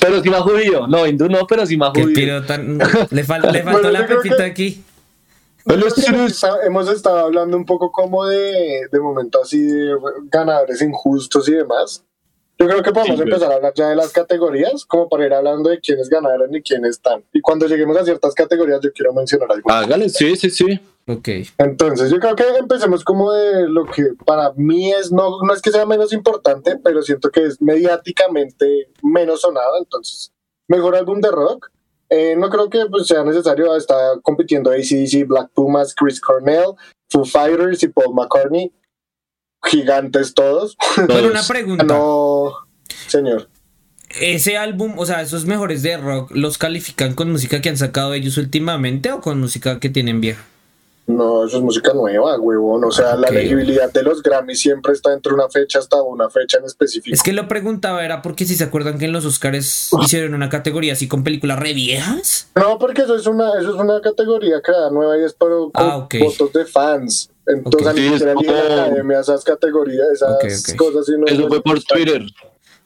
Pero 0.00 0.22
sí 0.22 0.30
más 0.30 0.40
judío. 0.42 0.86
No, 0.86 1.06
hindú 1.06 1.28
no, 1.28 1.46
pero 1.46 1.66
sí 1.66 1.76
más 1.76 1.90
judío. 1.90 2.44
tan, 2.44 2.78
le, 2.78 3.24
fal- 3.24 3.50
le 3.50 3.62
faltó 3.64 3.82
Bueno, 3.82 3.90
la 3.90 4.06
pepita 4.06 4.36
que- 4.36 4.42
aquí. 4.44 4.84
Hemos 5.66 5.96
estado- 5.98 6.60
hemos 6.62 6.88
estado 6.90 7.18
hablando 7.20 7.56
un 7.56 7.64
poco 7.64 7.90
como 7.90 8.26
de, 8.26 8.82
de 8.92 9.00
momento 9.00 9.40
así 9.42 9.60
de 9.62 9.94
ganadores 10.30 10.80
injustos 10.82 11.48
y 11.48 11.52
demás. 11.52 12.04
Yo 12.58 12.68
creo 12.68 12.82
que 12.82 12.92
podemos 12.92 13.16
Sí, 13.16 13.22
güey. 13.22 13.28
empezar 13.28 13.52
a 13.52 13.56
hablar 13.56 13.72
ya 13.74 13.88
de 13.88 13.96
las 13.96 14.12
categorías, 14.12 14.84
como 14.84 15.08
para 15.08 15.26
ir 15.26 15.34
hablando 15.34 15.70
de 15.70 15.80
quiénes 15.80 16.08
ganaron 16.08 16.54
y 16.54 16.62
quiénes 16.62 16.90
están. 16.92 17.24
Y 17.32 17.40
cuando 17.40 17.66
lleguemos 17.66 17.96
a 17.96 18.04
ciertas 18.04 18.32
categorías, 18.34 18.80
yo 18.80 18.92
quiero 18.92 19.12
mencionar 19.12 19.50
algo. 19.50 19.70
Hágale, 19.70 20.08
sí, 20.08 20.36
sí, 20.36 20.50
sí. 20.50 20.80
Ok. 21.06 21.28
Entonces, 21.58 22.10
yo 22.10 22.18
creo 22.18 22.34
que 22.36 22.44
empecemos 22.58 23.04
como 23.04 23.32
de 23.32 23.68
lo 23.68 23.84
que 23.84 24.04
para 24.24 24.52
mí 24.52 24.90
es, 24.92 25.12
no, 25.12 25.42
no 25.42 25.52
es 25.52 25.60
que 25.60 25.70
sea 25.70 25.84
menos 25.84 26.12
importante, 26.12 26.78
pero 26.82 27.02
siento 27.02 27.30
que 27.30 27.44
es 27.44 27.60
mediáticamente 27.60 28.88
menos 29.02 29.40
sonado. 29.42 29.76
Entonces, 29.78 30.32
mejor 30.68 30.96
álbum 30.96 31.20
de 31.20 31.30
rock. 31.30 31.70
Eh, 32.10 32.36
no 32.36 32.48
creo 32.50 32.70
que 32.70 32.86
pues, 32.90 33.06
sea 33.06 33.24
necesario. 33.24 33.74
Está 33.76 33.94
compitiendo 34.22 34.70
ACDC, 34.70 35.26
Black 35.26 35.50
Pumas, 35.54 35.94
Chris 35.94 36.20
Cornell, 36.20 36.74
Foo 37.10 37.24
Fighters 37.24 37.82
y 37.82 37.88
Paul 37.88 38.14
McCartney. 38.14 38.72
Gigantes 39.64 40.34
todos. 40.34 40.76
Pero 41.06 41.28
una 41.28 41.42
pregunta. 41.42 41.84
no, 41.84 42.52
señor. 43.06 43.48
Ese 44.20 44.56
álbum, 44.56 44.94
o 44.96 45.06
sea, 45.06 45.22
esos 45.22 45.44
mejores 45.44 45.82
de 45.82 45.96
rock, 45.96 46.30
¿los 46.32 46.56
califican 46.56 47.14
con 47.14 47.32
música 47.32 47.60
que 47.60 47.68
han 47.68 47.76
sacado 47.76 48.14
ellos 48.14 48.36
últimamente 48.36 49.10
o 49.10 49.20
con 49.20 49.40
música 49.40 49.80
que 49.80 49.88
tienen 49.88 50.20
vieja? 50.20 50.44
No, 51.06 51.44
eso 51.44 51.58
es 51.58 51.62
música 51.62 51.92
nueva, 51.92 52.38
huevón. 52.38 52.84
O 52.84 52.90
sea, 52.92 53.14
la 53.16 53.26
Ok. 53.28 53.34
elegibilidad 53.34 53.92
de 53.92 54.02
los 54.04 54.22
Grammy 54.22 54.54
siempre 54.54 54.92
está 54.94 55.12
entre 55.12 55.34
una 55.34 55.48
fecha 55.50 55.78
hasta 55.80 56.00
una 56.00 56.30
fecha 56.30 56.58
en 56.58 56.64
específico. 56.64 57.12
Es 57.14 57.22
que 57.22 57.32
lo 57.34 57.46
preguntaba 57.48 58.04
era 58.04 58.22
porque 58.22 58.46
si 58.46 58.54
se 58.54 58.64
acuerdan 58.64 58.98
que 58.98 59.04
en 59.06 59.12
los 59.12 59.24
Oscars 59.26 59.90
hicieron 60.02 60.32
una 60.32 60.48
categoría 60.48 60.94
así 60.94 61.06
con 61.08 61.22
películas 61.24 61.58
re 61.58 61.74
viejas. 61.74 62.48
No, 62.54 62.78
porque 62.78 63.02
eso 63.02 63.16
es 63.16 63.26
una, 63.26 63.50
eso 63.60 63.74
es 63.74 63.80
una 63.80 64.00
categoría 64.00 64.62
creada 64.62 64.90
nueva 64.90 65.18
y 65.18 65.24
es 65.24 65.34
por 65.34 65.70
Ah, 65.74 65.96
ok. 65.98 66.14
votos 66.20 66.52
de 66.54 66.64
fans. 66.64 67.30
Entonces, 67.46 67.86
Ok. 67.88 67.94
ni 67.96 68.00
Sí, 68.02 68.08
siquiera 68.10 68.32
es 68.32 68.36
elige 68.38 68.52
la 68.52 68.58
como- 68.58 68.82
academia 68.84 69.20
esas 69.20 69.44
categorías, 69.44 70.06
esas 70.12 70.30
Ok, 70.32 70.44
ok. 70.44 70.76
cosas. 70.76 71.06
sino 71.06 71.26
Eso 71.26 71.48
fue 71.48 71.62
por 71.62 71.82
Twitter. 71.82 72.22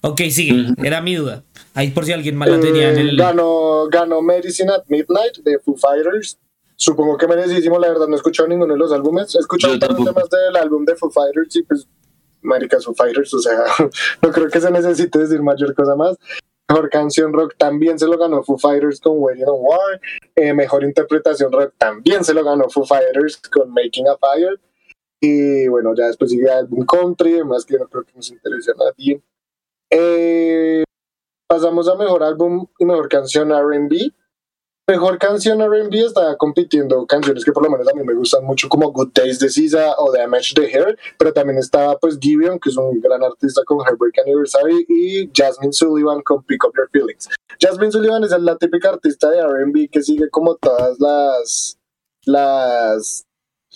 Ok, 0.00 0.20
sigue, 0.30 0.66
era 0.84 1.00
mi 1.00 1.16
duda. 1.16 1.42
Ahí 1.74 1.90
por 1.90 2.04
si 2.04 2.12
alguien 2.12 2.36
más 2.36 2.48
la 2.48 2.60
tenía 2.60 2.90
en 2.90 2.98
Eh, 2.98 3.00
el. 3.02 3.16
ganó, 3.16 3.88
ganó 3.90 4.22
Medicine 4.22 4.70
at 4.72 4.84
Midnight 4.88 5.38
de 5.44 5.58
Foo 5.58 5.76
Fighters. 5.76 6.38
Supongo 6.76 7.16
que 7.16 7.26
merecidísimo, 7.26 7.78
la 7.78 7.88
verdad 7.88 8.06
no 8.06 8.14
he 8.14 8.16
escuchado 8.16 8.48
ninguno 8.48 8.74
de 8.74 8.78
los 8.78 8.92
álbumes. 8.92 9.34
He 9.34 9.38
escuchado 9.40 9.76
tampoco. 9.78 10.04
temas 10.12 10.30
del 10.30 10.56
álbum 10.56 10.84
de 10.84 10.94
Foo 10.94 11.10
Fighters 11.10 11.56
y 11.56 11.62
pues, 11.64 11.88
maricas 12.42 12.84
Foo 12.84 12.94
Fighters, 12.94 13.34
o 13.34 13.40
sea, 13.40 13.58
no 14.22 14.30
creo 14.30 14.48
que 14.48 14.60
se 14.60 14.70
necesite 14.70 15.18
decir 15.18 15.42
mayor 15.42 15.74
cosa 15.74 15.96
más. 15.96 16.16
Mejor 16.70 16.90
canción 16.90 17.32
rock 17.32 17.54
también 17.56 17.98
se 17.98 18.06
lo 18.06 18.18
ganó 18.18 18.42
Foo 18.42 18.58
Fighters 18.58 19.00
con 19.00 19.14
Waiting 19.16 19.46
on 19.46 19.60
War. 19.60 20.00
Eh, 20.36 20.52
mejor 20.52 20.84
interpretación 20.84 21.50
rock 21.50 21.72
también 21.78 22.24
se 22.24 22.34
lo 22.34 22.44
ganó 22.44 22.68
Foo 22.68 22.84
Fighters 22.84 23.40
con 23.50 23.70
Making 23.70 24.08
a 24.08 24.16
Fire. 24.18 24.60
Y 25.20 25.66
bueno, 25.68 25.94
ya 25.96 26.06
después 26.06 26.30
sigue 26.30 26.50
álbum 26.50 26.84
country, 26.84 27.34
además 27.34 27.64
que 27.64 27.78
no 27.78 27.88
creo 27.88 28.04
que 28.04 28.12
nos 28.14 28.30
interese 28.30 28.72
a 28.72 28.74
nadie. 28.74 29.22
Eh, 29.90 30.84
pasamos 31.48 31.88
a 31.88 31.96
mejor 31.96 32.22
álbum 32.22 32.66
y 32.78 32.84
mejor 32.84 33.08
canción 33.08 33.50
RB. 33.50 34.12
Mejor 34.88 35.18
canción 35.18 35.60
RB 35.60 35.94
estaba 35.94 36.34
compitiendo 36.38 37.06
canciones 37.06 37.44
que 37.44 37.52
por 37.52 37.62
lo 37.62 37.70
menos 37.70 37.86
a 37.86 37.92
mí 37.92 38.02
me 38.02 38.14
gustan 38.14 38.42
mucho, 38.44 38.70
como 38.70 38.90
Good 38.90 39.10
Days 39.12 39.38
de 39.38 39.50
SZA 39.50 39.96
o 39.98 40.10
Damage 40.10 40.54
the 40.54 40.66
Hair, 40.66 40.98
pero 41.18 41.30
también 41.32 41.58
estaba 41.58 41.98
pues 41.98 42.18
Gibeon, 42.18 42.58
que 42.58 42.70
es 42.70 42.76
un 42.78 42.98
gran 43.00 43.22
artista 43.22 43.62
con 43.66 43.80
Heartbreak 43.86 44.18
Anniversary, 44.20 44.86
y 44.88 45.30
Jasmine 45.34 45.74
Sullivan 45.74 46.22
con 46.22 46.42
Pick 46.42 46.64
Up 46.64 46.72
Your 46.74 46.88
Feelings. 46.90 47.28
Jasmine 47.60 47.92
Sullivan 47.92 48.24
es 48.24 48.30
la 48.30 48.56
típica 48.56 48.88
artista 48.88 49.28
de 49.28 49.42
RB 49.42 49.90
que 49.90 50.02
sigue 50.02 50.30
como 50.30 50.56
todas 50.56 50.98
las, 50.98 51.78
las 52.24 53.26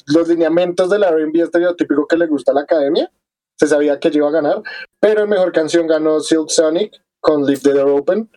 los 0.07 0.29
lineamientos 0.29 0.91
del 0.91 1.03
R&B 1.03 1.41
estereotípico 1.41 2.07
que 2.07 2.17
le 2.17 2.27
gusta 2.27 2.53
a 2.53 2.55
la 2.55 2.63
academia. 2.63 3.11
Se 3.59 3.67
sabía 3.67 4.01
que 4.01 4.11
iba 4.13 4.29
a 4.29 4.33
ganar, 4.33 4.63
pero 4.99 5.25
en 5.25 5.29
mejor 5.29 5.53
canción 5.53 5.87
ganó 5.87 6.21
Silk 6.21 6.49
Sonic 6.49 6.93
con 7.21 7.45
Leave 7.45 7.61
the 7.61 7.73
Door 7.75 7.91
Open. 8.01 8.31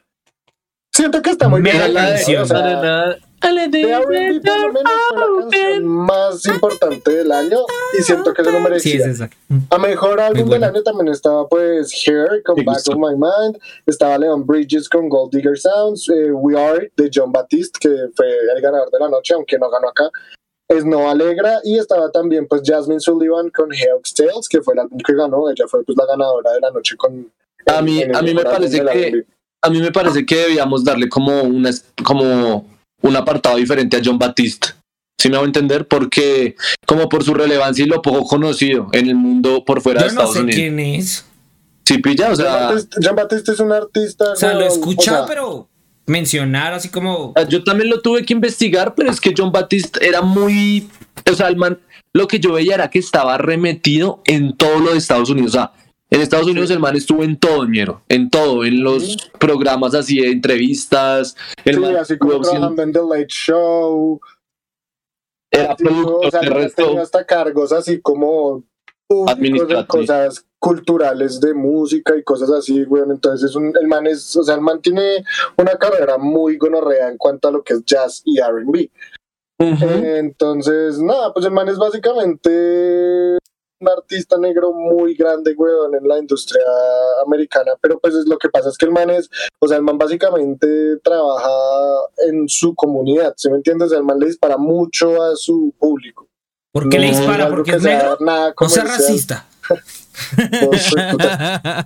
Siento 0.95 1.21
que 1.21 1.31
está 1.31 1.49
muy 1.49 1.61
bien. 1.61 1.93
La 1.93 2.07
canción. 2.11 2.43
O 2.43 2.45
sea, 2.45 2.61
de 2.61 2.73
la 2.73 3.17
más 5.83 6.45
importante 6.45 7.11
del 7.11 7.31
año 7.31 7.59
y 7.99 8.01
siento 8.01 8.33
que 8.33 8.43
se 8.43 8.51
lo 8.51 8.57
Sí, 8.57 8.63
merecía. 8.63 8.95
es 9.01 9.05
esa. 9.07 9.29
A 9.71 9.77
mejor 9.77 10.19
álbum 10.21 10.49
del 10.49 10.63
año 10.63 10.81
también 10.83 11.09
estaba 11.09 11.47
pues 11.49 11.91
Hair 12.07 12.41
con 12.43 12.55
Back 12.63 12.75
gustó. 12.77 12.93
of 12.93 12.97
My 12.97 13.13
Mind, 13.13 13.59
estaba 13.85 14.17
Leon 14.17 14.45
Bridges 14.45 14.87
con 14.87 15.09
Gold 15.09 15.33
Digger 15.33 15.57
Sounds, 15.57 16.07
eh, 16.09 16.31
We 16.31 16.57
Are 16.59 16.89
de 16.95 17.09
John 17.13 17.31
Baptiste 17.33 17.77
que 17.79 17.89
fue 18.15 18.27
el 18.55 18.61
ganador 18.61 18.89
de 18.89 18.99
la 18.99 19.09
noche 19.09 19.33
aunque 19.33 19.59
no 19.59 19.69
ganó 19.69 19.89
acá, 19.89 20.09
es 20.69 20.85
No 20.85 21.09
Alegra 21.09 21.59
y 21.65 21.77
estaba 21.77 22.09
también 22.11 22.47
pues 22.47 22.61
Jasmine 22.65 22.99
Sullivan 23.01 23.49
con 23.49 23.69
Hawk's 23.69 24.13
Tales 24.13 24.47
que 24.49 24.61
fue 24.61 24.73
el 24.75 24.79
álbum 24.79 24.97
que 25.05 25.13
ganó, 25.13 25.49
ella 25.49 25.65
fue 25.67 25.83
pues 25.83 25.97
la 25.97 26.05
ganadora 26.05 26.53
de 26.53 26.61
la 26.61 26.71
noche 26.71 26.95
con... 26.95 27.31
A 27.67 27.81
mí- 27.81 28.03
a 28.03 28.21
mí 28.21 28.33
me 28.33 28.43
parece 28.43 28.81
que-. 28.81 29.25
A 29.65 29.69
mí 29.69 29.79
me 29.79 29.91
parece 29.91 30.25
que 30.25 30.35
debíamos 30.35 30.83
darle 30.83 31.09
como, 31.09 31.41
una, 31.41 31.71
como 32.03 32.67
un 33.01 33.15
apartado 33.15 33.57
diferente 33.57 33.97
a 33.97 34.01
John 34.03 34.19
Baptiste. 34.19 34.69
¿Sí 35.19 35.29
me 35.29 35.37
hago 35.37 35.45
entender? 35.45 35.87
Porque 35.87 36.55
como 36.85 37.09
por 37.09 37.23
su 37.23 37.33
relevancia 37.33 37.83
y 37.83 37.87
lo 37.87 38.01
poco 38.01 38.25
conocido 38.25 38.89
en 38.91 39.07
el 39.07 39.15
mundo 39.15 39.63
por 39.65 39.81
fuera 39.81 40.01
de 40.01 40.07
no 40.07 40.11
Estados 40.11 40.33
sé 40.33 40.41
Unidos. 40.41 40.59
quién 40.59 40.79
es. 40.79 41.25
Sí, 41.83 41.97
pilla, 41.99 42.31
o 42.31 42.35
sea, 42.35 42.75
John 43.01 43.15
Baptiste 43.15 43.51
es 43.53 43.59
un 43.59 43.71
artista... 43.71 44.33
O 44.33 44.35
sea, 44.35 44.53
lo 44.53 44.61
he 44.61 44.67
weón, 44.67 44.79
escuchado, 44.79 45.23
o 45.23 45.27
sea, 45.27 45.35
pero 45.35 45.69
mencionar 46.05 46.73
así 46.73 46.89
como. 46.89 47.33
yo 47.49 47.63
también 47.63 47.89
lo 47.89 48.01
tuve 48.01 48.25
que 48.25 48.33
investigar, 48.33 48.93
pero 48.95 49.09
es 49.09 49.19
que 49.19 49.33
John 49.35 49.51
Baptiste 49.51 50.05
era 50.07 50.21
muy, 50.21 50.89
o 51.29 51.33
sea, 51.33 51.47
el 51.47 51.57
man, 51.57 51.79
lo 52.13 52.27
que 52.27 52.39
yo 52.39 52.53
veía 52.53 52.75
era 52.75 52.89
que 52.89 52.99
estaba 52.99 53.37
remetido 53.37 54.21
en 54.25 54.55
todo 54.55 54.79
lo 54.79 54.91
de 54.91 54.97
Estados 54.97 55.29
Unidos, 55.29 55.51
o 55.51 55.53
sea, 55.53 55.71
en 56.15 56.21
Estados 56.21 56.47
Unidos 56.47 56.71
el 56.71 56.79
man 56.79 56.95
estuvo 56.95 57.23
en 57.23 57.37
todo, 57.37 57.65
ñero, 57.65 58.01
en 58.07 58.29
todo, 58.29 58.63
en 58.63 58.81
los 58.83 59.29
programas 59.39 59.93
así 59.93 60.21
de 60.21 60.31
entrevistas, 60.31 61.35
el 61.65 61.75
sí, 61.75 61.79
man 61.81 61.97
así 61.97 62.17
como 62.17 62.39
trabajando 62.39 62.81
en 62.81 62.91
The 62.93 62.99
Late 63.01 63.27
Show, 63.27 64.21
era 65.51 65.73
o 65.73 66.31
sea, 66.31 66.41
no 66.41 66.55
resto. 66.55 66.85
tenía 66.85 67.01
hasta 67.01 67.25
cargos 67.25 67.71
así 67.71 68.01
como 68.01 68.63
Administrativos. 69.27 69.85
cosas 69.87 70.45
culturales 70.57 71.39
de 71.39 71.53
música 71.53 72.17
y 72.17 72.23
cosas 72.23 72.49
así, 72.49 72.83
weón. 72.83 73.11
Entonces 73.11 73.51
es 73.51 73.55
un, 73.55 73.71
el 73.79 73.87
man 73.87 74.07
es, 74.07 74.35
o 74.35 74.43
sea, 74.43 74.55
el 74.55 74.61
man 74.61 74.81
tiene 74.81 75.23
una 75.57 75.77
carrera 75.77 76.17
muy 76.17 76.57
gonorrea 76.57 77.09
en 77.09 77.17
cuanto 77.17 77.47
a 77.47 77.51
lo 77.51 77.63
que 77.63 77.73
es 77.73 77.85
jazz 77.85 78.21
y 78.25 78.39
R&B. 78.39 78.89
Entonces, 79.59 80.99
nada, 80.99 81.31
pues 81.33 81.45
el 81.45 81.51
man 81.51 81.69
es 81.69 81.77
básicamente 81.77 83.37
un 83.79 83.89
artista 83.89 84.37
negro 84.37 84.71
muy 84.73 85.15
grande, 85.15 85.53
weón, 85.57 85.95
en 85.95 86.07
la 86.07 86.17
industria 86.17 86.63
americana, 87.25 87.73
pero 87.81 87.99
pues 87.99 88.15
es 88.15 88.25
lo 88.27 88.37
que 88.37 88.49
pasa 88.49 88.69
es 88.69 88.77
que 88.77 88.85
el 88.85 88.91
man 88.91 89.09
es, 89.09 89.29
o 89.59 89.67
sea, 89.67 89.77
el 89.77 89.83
man 89.83 89.97
básicamente 89.97 90.97
trabaja 91.03 91.49
en 92.27 92.47
su 92.47 92.73
comunidad, 92.73 93.33
¿sí 93.37 93.49
me 93.49 93.57
entiendes? 93.57 93.91
El 93.91 94.03
man 94.03 94.19
le 94.19 94.27
dispara 94.27 94.57
mucho 94.57 95.21
a 95.21 95.35
su 95.35 95.73
público. 95.77 96.27
¿Por 96.71 96.89
qué 96.89 96.99
le 96.99 97.07
dispara? 97.07 97.49
¿Porque 97.49 97.71
que 97.71 97.77
es 97.77 97.83
sea 97.83 97.97
negro? 97.97 98.17
nada 98.19 98.53
No 98.59 98.69
sea 98.69 98.83
racista. 98.83 99.47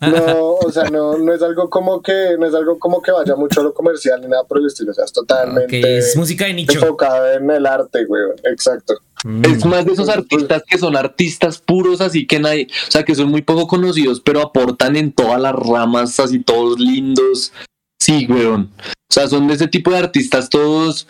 No, 0.01 0.55
o 0.55 0.71
sea, 0.71 0.83
no, 0.89 1.17
no 1.17 1.33
es 1.33 1.41
algo 1.41 1.69
como 1.69 2.01
que, 2.01 2.35
no 2.37 2.45
es 2.45 2.53
algo 2.53 2.77
como 2.77 3.01
que 3.01 3.11
vaya 3.11 3.35
mucho 3.35 3.61
a 3.61 3.63
lo 3.63 3.73
comercial 3.73 4.21
ni 4.21 4.27
nada 4.27 4.43
por 4.43 4.59
el 4.59 4.67
estilo, 4.67 4.91
o 4.91 4.93
sea, 4.93 5.05
es 5.05 5.11
Ok, 5.11 5.15
totalmente 5.15 5.97
es 5.97 6.15
música 6.15 6.45
de 6.45 6.53
nicho. 6.53 6.79
enfocado 6.79 7.31
en 7.31 7.49
el 7.49 7.65
arte, 7.65 8.05
weón, 8.05 8.35
exacto. 8.43 8.95
Mm. 9.23 9.45
Es 9.45 9.65
más 9.65 9.85
de 9.85 9.93
esos 9.93 10.09
artistas 10.09 10.63
que 10.67 10.77
son 10.77 10.95
artistas 10.95 11.59
puros, 11.59 12.01
así 12.01 12.25
que 12.25 12.39
nadie, 12.39 12.67
o 12.87 12.91
sea, 12.91 13.03
que 13.03 13.15
son 13.15 13.29
muy 13.29 13.41
poco 13.41 13.67
conocidos, 13.67 14.21
pero 14.21 14.41
aportan 14.41 14.95
en 14.95 15.11
todas 15.11 15.41
las 15.41 15.53
ramas, 15.53 16.19
así 16.19 16.39
todos 16.39 16.79
lindos. 16.79 17.51
Sí, 17.99 18.25
weón. 18.29 18.71
O 18.79 19.13
sea, 19.13 19.27
son 19.27 19.47
de 19.47 19.55
ese 19.55 19.67
tipo 19.67 19.91
de 19.91 19.97
artistas 19.97 20.49
todos 20.49 21.07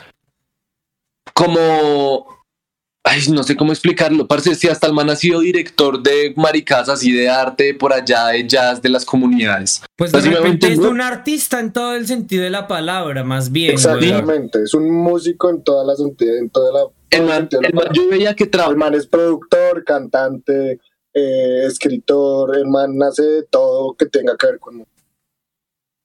como... 1.33 2.38
Ay, 3.11 3.21
no 3.31 3.41
sé 3.43 3.55
cómo 3.55 3.71
explicarlo. 3.71 4.27
Parece 4.27 4.53
si 4.53 4.67
hasta 4.67 4.85
el 4.85 4.93
man 4.93 5.09
ha 5.09 5.15
sido 5.15 5.39
director 5.39 6.03
de 6.03 6.31
maricas 6.35 6.89
así 6.89 7.11
de 7.11 7.27
arte 7.27 7.73
por 7.73 7.91
allá, 7.91 8.27
de 8.27 8.47
jazz, 8.47 8.81
de 8.81 8.89
las 8.89 9.03
comunidades. 9.03 9.81
Pues 9.95 10.11
de 10.11 10.21
me 10.21 10.27
hago 10.35 10.43
repente 10.43 10.71
es 10.71 10.77
un 10.77 11.01
artista 11.01 11.59
en 11.59 11.73
todo 11.73 11.95
el 11.95 12.05
sentido 12.05 12.43
de 12.43 12.51
la 12.51 12.67
palabra, 12.67 13.23
más 13.23 13.51
bien. 13.51 13.71
Exactamente, 13.71 14.61
es 14.63 14.73
un 14.75 14.91
músico 14.91 15.49
en 15.49 15.63
toda 15.63 15.83
la 15.85 15.95
sentido, 15.95 16.35
en 16.35 16.49
toda 16.49 16.71
la, 16.71 16.79
todo 16.81 16.93
El 17.09 17.21
el 17.21 17.25
man, 17.25 17.37
sentido 17.39 17.61
de 17.61 17.63
la 17.63 17.69
el 17.69 17.73
man, 17.75 17.83
palabra. 17.85 18.03
yo 18.03 18.09
veía 18.09 18.35
que 18.35 18.43
El 18.43 18.51
trabajaba. 18.51 18.77
man 18.77 18.93
es 18.93 19.07
productor, 19.07 19.83
cantante, 19.83 20.79
eh, 21.13 21.65
escritor, 21.65 22.55
el 22.55 22.67
man 22.67 23.01
hace 23.01 23.23
de 23.23 23.43
todo 23.43 23.95
que 23.95 24.05
tenga 24.05 24.37
que 24.37 24.45
ver 24.47 24.59
con 24.59 24.85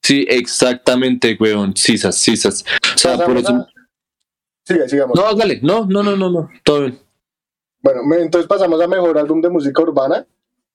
Sí, 0.03 0.27
exactamente, 0.29 1.37
weón. 1.41 1.75
Sisas, 1.77 2.17
sisas. 2.17 2.65
O 2.95 2.99
sea, 2.99 3.19
por 3.25 3.37
eso. 3.39 3.67
A- 4.65 4.73
Sigue, 4.73 4.89
sigamos. 4.89 5.17
No, 5.17 5.35
dale, 5.35 5.61
no, 5.63 5.87
no, 5.87 6.03
no, 6.03 6.17
no, 6.17 6.31
no, 6.31 6.51
todo 6.65 6.81
bien. 6.83 6.99
Bueno, 7.83 8.01
entonces 8.19 8.49
pasamos 8.49 8.81
a 8.81 8.87
mejor 8.89 9.19
álbum 9.19 9.41
de 9.43 9.51
música 9.51 9.83
urbana. 9.83 10.27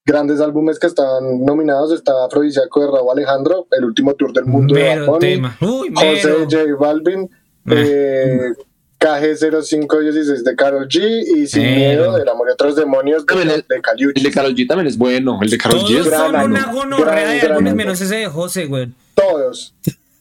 Grandes 0.05 0.39
álbumes 0.41 0.79
que 0.79 0.87
están 0.87 1.43
nominados 1.45 1.91
está 1.93 2.25
Afrodisíaco 2.25 2.81
de 2.81 2.87
Raúl 2.87 3.11
Alejandro, 3.11 3.67
El 3.71 3.85
último 3.85 4.13
tour 4.15 4.31
del 4.33 4.45
mundo 4.45 4.73
de 4.75 4.81
Bad 4.83 4.89
Mero 4.95 5.05
Bunny, 5.07 5.19
tema. 5.19 5.57
Uy, 5.61 5.91
José. 5.93 6.33
J 6.49 6.57
Balvin, 6.79 7.29
Ah. 7.65 7.73
eh, 7.75 8.53
KG0516 8.99 10.43
de 10.43 10.55
Karol 10.55 10.87
G 10.87 11.23
y 11.37 11.47
Sin 11.47 11.63
Mero. 11.63 11.75
Miedo 12.03 12.17
del 12.17 12.29
Amor 12.29 12.47
y 12.49 12.53
otros 12.53 12.75
demonios 12.75 13.25
de, 13.25 13.33
También 13.33 13.49
el- 13.51 13.65
de 13.67 13.81
Caliucci. 13.81 14.19
El 14.19 14.23
de 14.23 14.31
Karol 14.31 14.55
G 14.55 14.67
también 14.67 14.87
es 14.87 14.97
bueno. 14.97 15.39
El 15.41 15.49
de 15.49 15.57
Karol 15.57 15.79
G 15.79 15.87
Todos 15.87 16.07
es 16.07 16.13
son 16.13 16.31
gran 16.31 16.51
una 16.51 16.63
álbum. 16.63 16.75
gonorrea 16.75 17.15
de 17.15 17.41
álbumes 17.41 17.51
álbum. 17.57 17.73
menos 17.75 18.01
ese 18.01 18.15
de 18.15 18.27
José, 18.27 18.65
güey. 18.65 18.89
Todos. 19.15 19.73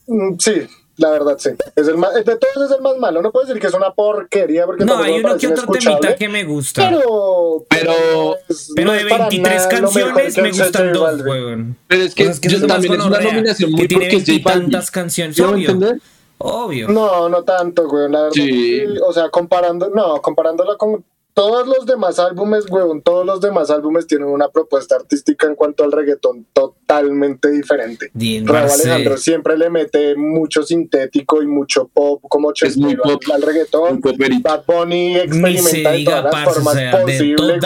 Mm, 0.07 0.37
Sí, 0.39 0.67
la 0.99 1.11
verdad 1.11 1.37
sí. 1.39 1.51
Es 1.75 1.89
el 1.89 1.97
más, 1.97 2.13
de 2.15 2.23
todos 2.25 2.71
es 2.71 2.77
el 2.77 2.83
más 2.83 2.97
malo. 2.99 3.23
No 3.23 3.33
puedo 3.33 3.47
decir 3.47 3.61
que 3.61 3.69
es 3.69 3.75
una 3.75 3.93
porquería 3.93 4.67
porque 4.67 4.85
No, 4.85 4.99
hay 4.99 5.21
uno 5.21 5.37
que 5.39 5.47
otro 5.49 5.67
temita 5.69 6.15
que 6.17 6.29
me 6.29 6.45
gusta. 6.45 6.89
Pero, 6.89 7.65
Pero- 7.69 7.93
no 8.13 8.35
es- 8.49 8.73
Pero 8.77 8.87
no 8.87 8.93
de 8.93 8.99
es 8.99 9.05
para 9.07 9.29
23 9.29 9.55
nada 9.57 9.69
lo 9.81 9.91
mejor 9.93 10.15
canciones 10.15 10.39
me 10.43 10.51
gustan 10.51 10.93
dos, 10.93 11.21
weón. 11.23 11.77
Pero 11.89 12.03
es 12.03 12.15
que, 12.15 12.23
O 12.23 12.27
sea, 12.27 12.33
es 12.35 12.41
que 12.41 12.49
yo 12.49 12.67
también 12.67 12.93
es 12.95 13.05
una 13.07 13.21
nominación 13.21 13.71
que 13.71 13.77
muy 13.77 13.89
tiene 13.89 14.09
porque 14.11 14.39
tantas 14.41 14.91
canciones. 14.91 15.37
¿Sí 15.37 15.43
me 15.43 15.49
Obvio, 15.49 15.71
entender? 15.71 16.01
obvio. 16.39 16.89
No, 16.89 17.29
no 17.29 17.43
tanto, 17.45 17.89
güey. 17.89 18.11
La 18.11 18.23
verdad, 18.23 18.35
sí, 18.35 18.83
o 19.07 19.13
sea, 19.13 19.31
comparando, 19.31 19.91
no, 19.95 20.21
comparándola 20.21 20.77
con 20.77 21.05
todos 21.35 21.69
los 21.69 21.87
demás 21.87 22.19
álbumes, 22.19 22.65
huevón, 22.69 23.01
todos 23.01 23.25
los 23.25 23.41
demás 23.41 23.71
álbumes 23.71 24.07
tienen 24.07 24.29
una 24.29 24.49
propuesta 24.49 24.97
artística 24.97 25.47
en 25.47 25.55
cuanto 25.55 25.85
al 25.85 25.93
reggaetón 25.93 26.47
totalmente 26.53 27.51
diferente. 27.51 28.11
Raúl. 28.45 28.71
Alejandro 28.71 29.17
siempre 29.17 29.57
le 29.57 29.71
mete 29.71 30.17
mucho 30.17 30.65
sintético 30.65 31.41
y 31.43 31.47
mucho 31.47 31.87
pop 31.87 32.21
como 32.29 32.51
Es 32.53 32.77
muy 32.77 32.95
ochentero 32.95 33.03
pop. 33.05 33.23
al, 33.33 33.43
reggaetón. 33.43 34.01
Bad 34.43 34.65
Bunny 34.67 35.17
experimenta 35.17 35.91
de 35.93 35.97
diga, 35.97 36.11
todas 36.11 36.25
las 36.25 36.33
parce, 36.33 36.51
o 36.51 36.63
formas 36.63 37.03
posibles, 37.03 37.65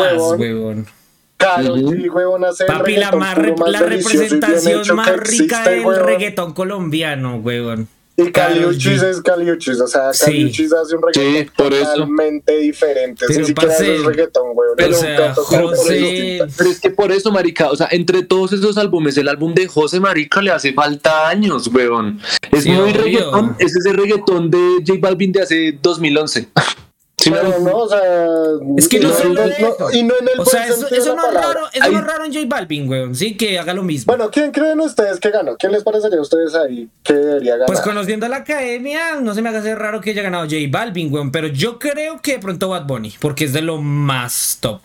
hace 2.46 2.64
el 2.64 2.68
Papi, 2.68 2.96
la, 2.96 3.10
reggaetón 3.10 3.20
más 3.58 3.70
la 3.70 3.80
representación 3.80 4.96
más 4.96 5.16
rica 5.16 5.60
existe, 5.60 5.70
del 5.70 5.96
reggaetón 5.96 6.52
colombiano, 6.52 7.36
huevón. 7.36 7.88
Y 8.16 8.30
Caliuchis 8.30 9.02
es 9.02 9.22
Caliuchis, 9.22 9.80
o 9.80 9.86
sea, 9.86 10.12
Sí. 10.12 10.24
Caliuchis 10.26 10.72
hace 10.74 10.96
un 10.96 11.02
reggaetón 11.02 11.44
Sí, 11.46 11.50
por 11.56 11.72
eso. 11.72 11.84
totalmente 11.92 12.58
diferente. 12.58 13.24
Pero, 13.26 13.40
Ni 13.40 13.46
siquiera 13.46 13.68
parce, 13.68 13.84
eso 13.84 13.92
es 14.02 14.06
reggaetón, 14.06 14.42
huevón. 14.54 14.74
pero, 14.76 14.90
es 14.90 14.96
o 14.96 15.00
un 15.00 15.06
sea, 15.06 15.16
canto 15.16 15.42
totalmente 15.42 15.76
José- 15.78 15.94
distinto. 15.94 16.46
Pero 16.58 16.70
es 16.70 16.80
que 16.80 16.90
por 16.90 17.12
eso, 17.12 17.32
marica, 17.32 17.70
o 17.70 17.76
sea, 17.76 17.88
entre 17.90 18.22
todos 18.22 18.52
esos 18.52 18.76
álbumes, 18.76 19.16
el 19.16 19.28
álbum 19.28 19.54
de 19.54 19.66
José 19.66 19.98
Marica 19.98 20.42
le 20.42 20.50
hace 20.50 20.72
falta 20.74 21.28
años, 21.28 21.68
weón. 21.68 22.20
Es 22.50 22.64
Sí, 22.64 22.70
muy 22.70 22.90
obvio. 22.90 23.02
reggaetón, 23.02 23.56
es 23.58 23.74
ese 23.74 23.92
reggaetón 23.94 24.50
de 24.50 24.58
J 24.86 24.98
Balvin 25.00 25.32
de 25.32 25.42
hace 25.42 25.78
2011. 25.82 26.48
¿Sí 27.22 27.30
Pero 27.30 27.56
no, 27.60 27.76
o 27.76 27.88
sea. 27.88 28.00
Es 28.76 28.88
que 28.88 28.98
no 28.98 29.12
solo 29.12 29.34
no- 29.34 29.46
no- 29.46 29.92
Y 29.92 30.02
no 30.02 30.14
en 30.20 30.28
el 30.34 30.40
O 30.40 30.44
sea, 30.44 30.66
eso, 30.66 30.80
no 31.14 31.28
es 31.28 31.34
raro, 31.34 31.60
eso 31.72 31.84
Ahí- 31.84 31.92
no 31.92 31.98
es 32.00 32.04
raro 32.04 32.24
en 32.24 32.32
J 32.34 32.46
Balvin, 32.48 32.88
weón. 32.88 33.14
Sí, 33.14 33.36
que 33.36 33.60
haga 33.60 33.72
lo 33.74 33.84
mismo. 33.84 34.10
Bueno, 34.12 34.28
¿quién 34.28 34.50
creen 34.50 34.80
ustedes 34.80 35.20
que 35.20 35.30
ganó? 35.30 35.56
¿Quién 35.56 35.70
les 35.70 35.84
parecería 35.84 36.18
a 36.18 36.22
ustedes 36.22 36.52
ahí 36.56 36.88
que 37.04 37.12
debería 37.12 37.52
ganar? 37.52 37.66
Pues 37.68 37.80
conociendo 37.80 38.26
a 38.26 38.28
la 38.28 38.38
academia, 38.38 39.20
no 39.20 39.34
se 39.34 39.42
me 39.42 39.50
hace 39.50 39.72
raro 39.76 40.00
que 40.00 40.10
haya 40.10 40.22
ganado 40.22 40.44
J 40.46 40.56
Balvin, 40.68 41.12
weón. 41.14 41.30
Pero 41.30 41.46
yo 41.46 41.78
creo 41.78 42.20
que 42.20 42.32
de 42.32 42.38
pronto 42.40 42.70
Bad 42.70 42.86
Bunny, 42.86 43.14
porque 43.20 43.44
es 43.44 43.52
de 43.52 43.62
lo 43.62 43.80
más 43.80 44.58
top. 44.60 44.80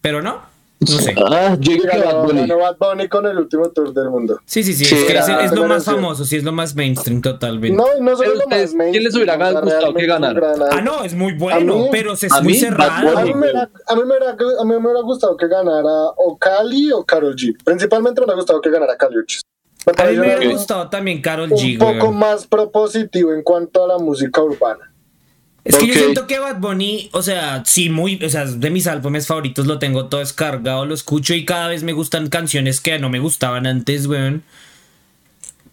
Pero 0.00 0.22
no, 0.22 0.42
no 0.90 0.98
sé. 0.98 1.14
Ah, 1.30 1.56
yo 1.58 1.72
digo 1.72 1.84
que 1.90 1.98
Bad 1.98 2.24
Bunny. 2.24 2.46
Bad 2.48 2.76
Bunny 2.78 3.08
con 3.08 3.26
el 3.26 3.38
último 3.38 3.68
tour 3.70 3.92
del 3.94 4.10
mundo. 4.10 4.40
Sí, 4.44 4.62
sí, 4.62 4.72
sí. 4.74 4.84
Sí, 4.84 4.94
es, 4.94 5.04
que 5.04 5.18
es, 5.18 5.28
es 5.28 5.52
lo 5.52 5.66
más 5.66 5.84
famoso, 5.84 6.24
sí, 6.24 6.36
es 6.36 6.44
lo 6.44 6.52
más 6.52 6.74
mainstream 6.74 7.20
totalmente. 7.20 7.76
No, 7.76 7.84
y 7.98 8.00
no 8.02 8.16
solo 8.16 8.34
lo 8.34 8.46
más 8.48 8.72
¿quién 8.90 9.04
les 9.04 9.14
hubiera 9.14 9.36
mainstream, 9.36 9.64
gustado 9.64 9.94
que 9.94 10.06
ganara? 10.06 10.52
un 10.54 10.62
Ah, 10.70 10.80
no, 10.80 11.04
es 11.04 11.14
muy 11.14 11.32
bueno, 11.34 11.76
mí- 11.76 11.88
pero 11.90 12.12
es 12.14 12.32
a 12.32 12.40
muy 12.42 12.54
cerrado. 12.54 13.16
A 13.18 13.22
mí, 13.22 13.32
me 13.34 13.40
hubiera, 13.40 13.70
a, 13.86 13.94
mí 13.94 14.00
me 14.02 14.06
hubiera, 14.16 14.30
a 14.32 14.64
mí 14.64 14.70
me 14.70 14.76
hubiera 14.76 15.00
gustado 15.02 15.36
que 15.36 15.48
ganara 15.48 15.90
o 16.16 16.36
Cali 16.38 16.92
o 16.92 17.04
Karol 17.04 17.34
G. 17.36 17.56
Principalmente 17.64 18.20
me 18.20 18.24
hubiera 18.26 18.36
gustado 18.36 18.60
que 18.60 18.70
ganara. 18.70 18.96
Me 19.86 19.92
A 20.02 20.06
mí 20.06 20.12
me 20.16 20.20
hubiera 20.20 20.40
un- 20.42 20.52
gustado 20.52 20.88
también 20.88 21.20
Carol 21.20 21.50
un 21.52 21.58
G, 21.58 21.78
poco 21.78 21.90
weón. 21.92 22.16
más 22.18 22.46
propositivo 22.46 23.32
en 23.32 23.42
cuanto 23.42 23.84
a 23.84 23.88
la 23.88 23.98
música 23.98 24.40
urbana. 24.42 24.91
Es 25.64 25.76
que 25.76 25.86
yo 25.86 25.94
siento 25.94 26.26
que 26.26 26.40
Bad 26.40 26.58
Bunny, 26.58 27.08
o 27.12 27.22
sea, 27.22 27.62
sí, 27.64 27.88
muy, 27.88 28.22
o 28.24 28.28
sea, 28.28 28.46
de 28.46 28.70
mis 28.70 28.88
álbumes 28.88 29.28
favoritos 29.28 29.66
lo 29.66 29.78
tengo 29.78 30.06
todo 30.06 30.20
descargado, 30.20 30.86
lo 30.86 30.94
escucho 30.94 31.34
y 31.34 31.44
cada 31.44 31.68
vez 31.68 31.84
me 31.84 31.92
gustan 31.92 32.28
canciones 32.28 32.80
que 32.80 32.98
no 32.98 33.08
me 33.10 33.20
gustaban 33.20 33.66
antes, 33.66 34.06
weón. 34.06 34.42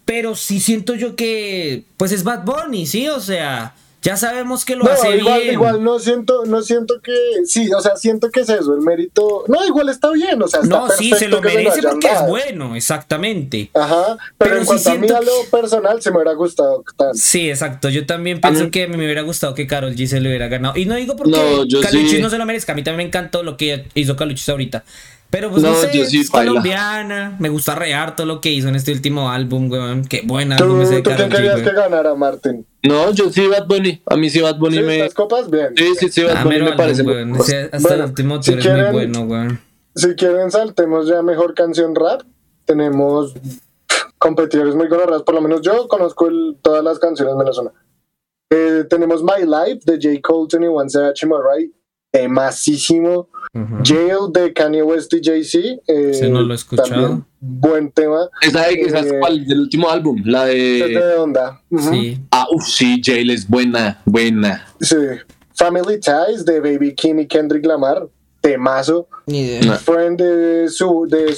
Pero 0.05 0.35
sí 0.35 0.59
siento 0.59 0.93
yo 0.93 1.15
que, 1.15 1.85
pues 1.97 2.11
es 2.11 2.23
Bad 2.23 2.45
Bunny, 2.45 2.85
sí, 2.85 3.07
o 3.07 3.19
sea, 3.19 3.73
ya 4.01 4.15
sabemos 4.17 4.63
que 4.65 4.75
lo 4.75 4.85
No, 4.85 4.91
hace 4.91 5.17
igual, 5.17 5.41
bien. 5.41 5.53
igual 5.53 5.83
no 5.83 5.99
siento, 5.99 6.45
no 6.45 6.61
siento 6.61 7.01
que, 7.01 7.13
sí, 7.45 7.69
o 7.73 7.81
sea, 7.81 7.95
siento 7.97 8.29
que 8.29 8.41
es 8.41 8.49
eso, 8.49 8.73
el 8.73 8.81
mérito, 8.81 9.43
no, 9.47 9.65
igual 9.65 9.89
está 9.89 10.09
bien, 10.11 10.41
o 10.41 10.47
sea, 10.47 10.61
está 10.61 10.79
no, 10.79 10.89
sí, 10.89 11.11
se 11.17 11.27
lo 11.27 11.41
merece 11.41 11.81
porque 11.81 12.07
es 12.07 12.25
bueno, 12.27 12.75
exactamente. 12.75 13.69
Ajá, 13.73 14.17
pero, 14.37 14.51
Pero 14.51 14.55
en 14.57 14.61
sí 14.61 14.67
cuanto 14.67 14.89
a 14.91 14.95
mí 14.95 15.09
a 15.09 15.21
lo 15.21 15.31
personal 15.51 16.01
se 16.01 16.11
me 16.11 16.17
hubiera 16.17 16.33
gustado. 16.33 16.83
Sí, 17.13 17.49
exacto. 17.49 17.89
Yo 17.89 18.05
también 18.05 18.39
pienso 18.41 18.65
mí- 18.65 18.71
que 18.71 18.87
me 18.87 18.97
hubiera 18.97 19.21
gustado 19.21 19.53
que 19.53 19.67
Carol 19.67 19.95
G 19.95 20.07
se 20.07 20.19
lo 20.21 20.29
hubiera 20.29 20.47
ganado. 20.47 20.77
Y 20.77 20.85
no 20.85 20.95
digo 20.95 21.15
porque 21.15 21.31
No, 21.31 21.63
sí. 21.89 22.19
no 22.21 22.29
se 22.29 22.37
lo 22.37 22.45
merezca. 22.45 22.73
A 22.73 22.75
mí 22.75 22.83
también 22.83 22.97
me 22.97 23.03
encantó 23.09 23.43
lo 23.43 23.57
que 23.57 23.85
hizo 23.95 24.15
Caluchis 24.15 24.47
ahorita. 24.49 24.83
Pero 25.29 25.51
pues 25.51 25.61
no, 25.61 25.69
No, 25.71 25.75
sé, 25.75 25.89
yo 25.93 26.05
sí, 26.05 26.21
es 26.21 26.29
colombiana. 26.31 27.35
Me 27.39 27.49
gusta 27.49 27.75
re 27.75 27.93
harto 27.93 28.25
lo 28.25 28.41
que 28.41 28.49
hizo 28.51 28.67
en 28.67 28.75
este 28.75 28.91
último 28.91 29.29
álbum, 29.29 29.69
weón. 29.69 30.05
Qué 30.05 30.21
buen 30.25 30.55
¿Tú, 30.55 30.63
álbum 30.63 30.81
ese 30.81 30.95
de 30.95 31.01
tú 31.03 31.11
quién 31.15 31.29
G, 31.29 31.35
querías 31.35 31.61
que 31.61 31.71
ganara, 31.71 32.15
Martín? 32.15 32.65
No, 32.83 33.11
yo 33.11 33.29
sí 33.29 33.45
Bad 33.47 33.67
Bunny. 33.67 34.01
A 34.05 34.15
mí 34.15 34.29
sí 34.29 34.39
Bad 34.41 34.57
Bunny 34.57 34.77
¿Sí, 34.77 34.83
me... 34.83 34.95
estas 34.99 35.13
copas? 35.13 35.49
Bien. 35.49 35.73
Sí, 35.75 35.93
sí, 35.97 36.09
sí, 36.09 36.23
Bad 36.23 36.37
Ah, 36.37 36.43
Bunny 36.43 36.61
me 36.61 36.73
parece 36.73 37.03
muy-. 37.03 37.39
Ese 37.39 37.69
hasta 37.71 37.79
Bueno, 37.79 38.03
el 38.05 38.09
último 38.09 38.41
si 38.43 38.51
es 38.51 38.55
muy 38.57 38.63
quieren- 38.65 38.91
bueno, 38.93 39.21
weón. 39.23 39.59
Si 39.95 40.15
quieren, 40.15 40.49
saltemos 40.51 41.07
ya 41.07 41.21
mejor 41.21 41.53
canción 41.53 41.93
rap. 41.95 42.21
Tenemos 42.65 43.33
competidores 44.17 44.75
muy 44.75 44.87
gonorras, 44.87 45.23
por 45.23 45.35
lo 45.35 45.41
menos 45.41 45.61
yo 45.61 45.87
conozco 45.87 46.27
el- 46.27 46.57
todas 46.61 46.83
las 46.83 46.99
canciones 46.99 47.35
menos 47.35 47.57
una. 47.57 47.71
Eh, 48.51 48.85
tenemos 48.89 49.21
My 49.23 49.43
Life 49.45 49.81
de 49.85 49.93
J. 50.01 50.21
Cole, 50.21 50.47
21 50.51 50.89
Savage 50.89 51.25
y 51.25 51.29
Mariah, 51.29 51.69
temasísimo. 52.11 53.29
Ujú. 53.53 53.77
Jail 53.83 54.31
de 54.31 54.53
Kanye 54.53 54.83
West 54.83 55.11
y 55.13 55.21
Jay-Z. 55.23 55.57
eh, 55.87 56.09
Ese 56.11 56.29
no 56.29 56.41
lo 56.41 56.53
he 56.53 56.55
escuchado. 56.55 56.89
también 56.89 57.25
buen 57.39 57.91
tema. 57.91 58.29
Esa, 58.41 58.67
de- 58.67 58.81
esa 58.81 58.99
es 58.99 59.11
Eh, 59.11 59.17
cuál, 59.19 59.45
del 59.45 59.59
último 59.61 59.89
álbum, 59.89 60.21
la 60.25 60.49
Es 60.51 60.79
de... 60.87 60.87
de 60.99 61.15
onda. 61.15 61.61
Sí. 61.89 62.19
Ah, 62.31 62.45
uff, 62.53 62.65
sí, 62.67 63.01
Jail 63.03 63.29
es 63.31 63.47
buena, 63.47 64.01
buena. 64.05 64.67
Sí. 64.79 64.95
Family 65.55 65.99
Ties 65.99 66.45
de 66.45 66.59
Baby 66.59 66.93
Kim 66.95 67.19
y 67.19 67.27
Kendrick 67.27 67.65
Lamar. 67.65 68.07
Temazo. 68.41 69.07
Ni 69.25 69.41
idea. 69.41 69.61
No. 69.63 69.75
Friend 69.75 70.17
de, 70.17 70.69
su, 70.69 71.05
de 71.09 71.35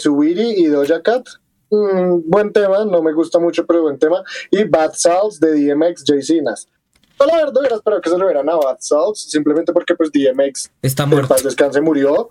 y 0.57 0.65
Doja 0.65 1.01
Cat. 1.01 1.25
Mm, 1.71 2.29
buen 2.29 2.51
tema, 2.51 2.83
no 2.85 3.01
me 3.01 3.13
gusta 3.13 3.39
mucho, 3.39 3.65
pero 3.65 3.81
buen 3.83 3.97
tema. 3.97 4.21
Y 4.51 4.65
Bad 4.65 4.91
Salts 4.93 5.39
de 5.39 5.53
DMX, 5.53 6.03
Jay-Z 6.05 6.33
y 6.35 6.41
Nas. 6.41 6.67
Yo 7.21 7.27
la 7.27 7.35
verdad 7.37 7.57
hubiera 7.59 7.75
esperado 7.75 8.01
que 8.01 8.09
se 8.09 8.17
lo 8.17 8.25
hubieran 8.25 8.49
a 8.49 8.55
Bad 8.55 8.77
Salts, 8.79 9.29
simplemente 9.29 9.71
porque 9.73 9.95
pues 9.95 10.11
DMX, 10.11 10.71
Está 10.81 11.05
muerto. 11.05 11.27
paz 11.29 11.43
descanse, 11.43 11.79
murió. 11.81 12.29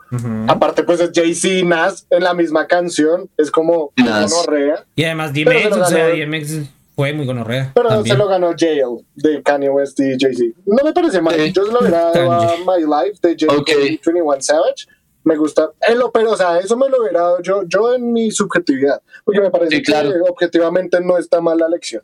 Aparte 0.48 0.82
pues 0.82 1.00
es 1.00 1.10
Jay-Z 1.14 1.48
y 1.54 1.62
Nas 1.64 2.06
en 2.10 2.24
la 2.24 2.34
misma 2.34 2.66
canción, 2.66 3.28
es 3.36 3.50
como 3.50 3.92
Nas. 3.96 4.30
gonorrea. 4.32 4.84
Y 4.96 5.04
además 5.04 5.32
DMX, 5.32 5.76
o 5.76 5.84
sea. 5.86 6.08
DMX 6.08 6.68
fue 6.96 7.12
muy 7.12 7.24
gonorrea. 7.24 7.70
Pero 7.74 7.88
también. 7.88 8.14
se 8.16 8.18
lo 8.18 8.28
ganó 8.28 8.52
Jail 8.58 9.06
de 9.14 9.42
Kanye 9.42 9.70
West 9.70 9.98
y 10.00 10.16
Jay-Z. 10.18 10.58
No 10.66 10.82
me 10.84 10.92
parece 10.92 11.20
mal. 11.22 11.34
Yo 11.52 11.64
se 11.64 11.72
lo 11.72 11.80
hubiera 11.80 12.10
dado 12.10 12.32
a. 12.32 12.46
My 12.66 12.82
Life 12.82 13.18
de 13.22 13.36
J. 13.38 13.56
Ok. 13.56 13.66
Cole 13.72 13.86
y 13.86 14.00
21 14.04 14.40
Savage. 14.40 14.86
Me 15.22 15.36
gusta. 15.36 15.70
Eh, 15.86 15.94
lo- 15.94 16.10
pero, 16.10 16.32
o 16.32 16.36
sea, 16.36 16.58
eso 16.58 16.76
me 16.76 16.88
lo 16.88 17.02
hubiera 17.02 17.20
dado 17.20 17.42
yo, 17.42 17.62
yo 17.66 17.94
en 17.94 18.10
mi 18.12 18.30
subjetividad. 18.30 19.00
Porque 19.24 19.40
me 19.40 19.50
parece 19.50 19.76
Sí, 19.76 19.82
claro. 19.82 20.10
que 20.10 20.16
objetivamente 20.30 20.98
no 21.00 21.18
está 21.18 21.40
mal 21.42 21.58
la 21.58 21.68
lección. 21.68 22.02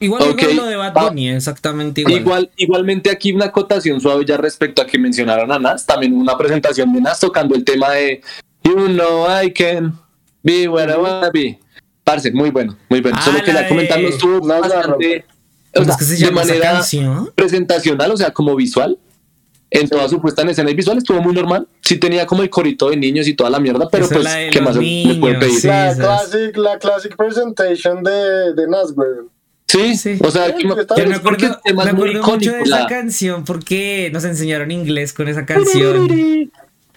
Igual 0.00 0.22
Ok. 0.22 0.42
igual 0.42 0.56
lo 0.56 0.64
de 0.66 0.76
Bad 0.76 0.92
Ah. 0.94 1.08
Bunny, 1.08 1.30
exactamente 1.30 2.00
igual. 2.02 2.20
Igual, 2.20 2.50
igualmente 2.56 3.10
aquí 3.10 3.32
una 3.32 3.46
acotación 3.46 4.00
suave 4.00 4.24
ya 4.24 4.36
respecto 4.36 4.80
a 4.82 4.86
que 4.86 4.98
mencionaron 4.98 5.50
a 5.50 5.58
Nas, 5.58 5.84
también 5.86 6.14
una 6.14 6.36
presentación 6.38 6.92
de 6.92 7.00
Nas 7.00 7.18
tocando 7.18 7.54
el 7.56 7.64
tema 7.64 7.90
de 7.90 8.20
You 8.64 8.74
know 8.86 9.26
I 9.42 9.52
can 9.52 9.98
be 10.42 10.68
where 10.68 10.92
I 10.92 10.96
wanna 10.96 11.30
be. 11.32 11.58
Parce, 12.04 12.30
muy 12.32 12.50
bueno, 12.50 12.76
muy 12.88 13.00
bueno. 13.00 13.16
Ah, 13.20 13.24
Solo 13.24 13.38
la 13.38 13.44
quería 13.44 13.62
de- 13.62 13.68
comentarlo, 13.68 14.08
estuvo 14.08 14.46
Nas 14.46 14.60
la 14.68 14.76
bastante 14.76 15.24
o 15.74 15.80
¿Cómo 15.80 15.84
sea, 15.84 15.92
es 15.92 15.98
que 15.98 16.04
se 16.04 16.12
de 16.14 16.18
llama 16.20 16.40
manera 16.44 16.80
presentacional, 17.34 18.10
o 18.12 18.16
sea, 18.16 18.30
como 18.32 18.54
visual. 18.56 18.98
En 19.70 19.86
toda 19.86 20.08
su 20.08 20.18
puesta 20.18 20.40
en 20.40 20.48
escena 20.48 20.70
y 20.70 20.74
visual 20.74 20.96
estuvo 20.96 21.20
muy 21.20 21.34
normal. 21.34 21.68
Sí 21.82 21.98
tenía 21.98 22.24
como 22.24 22.42
el 22.42 22.48
corito 22.48 22.88
de 22.88 22.96
niños 22.96 23.28
y 23.28 23.34
toda 23.34 23.50
la 23.50 23.60
mierda, 23.60 23.86
pero 23.90 24.06
Esa 24.06 24.14
es 24.14 24.20
pues, 24.22 24.34
¿qué 24.50 24.60
más 24.62 24.74
se 24.76 24.80
le 24.80 25.14
puede 25.20 25.34
niños, 25.34 25.38
pedir? 25.40 25.60
Sí, 25.60 25.66
la, 25.66 25.94
classic, 25.94 26.56
la 26.56 26.78
classic 26.78 27.16
presentation 27.16 28.02
de, 28.02 28.54
de 28.54 28.66
Nas, 28.66 28.92
güey. 28.94 29.08
Sí, 29.68 29.96
Sí. 29.96 30.18
o 30.22 30.30
sea, 30.30 30.46
Sí, 30.46 30.52
que 30.58 30.66
me- 30.68 30.74
me 30.76 31.14
acuerdo, 31.14 31.60
me 31.74 31.82
acuerdo 31.90 32.22
mucho 32.22 32.52
de 32.52 32.62
esa 32.62 32.80
la- 32.80 32.86
canción 32.86 33.44
porque 33.44 34.08
nos 34.12 34.24
enseñaron 34.24 34.70
inglés 34.70 35.12
con 35.12 35.28
esa 35.28 35.44
canción. 35.44 36.08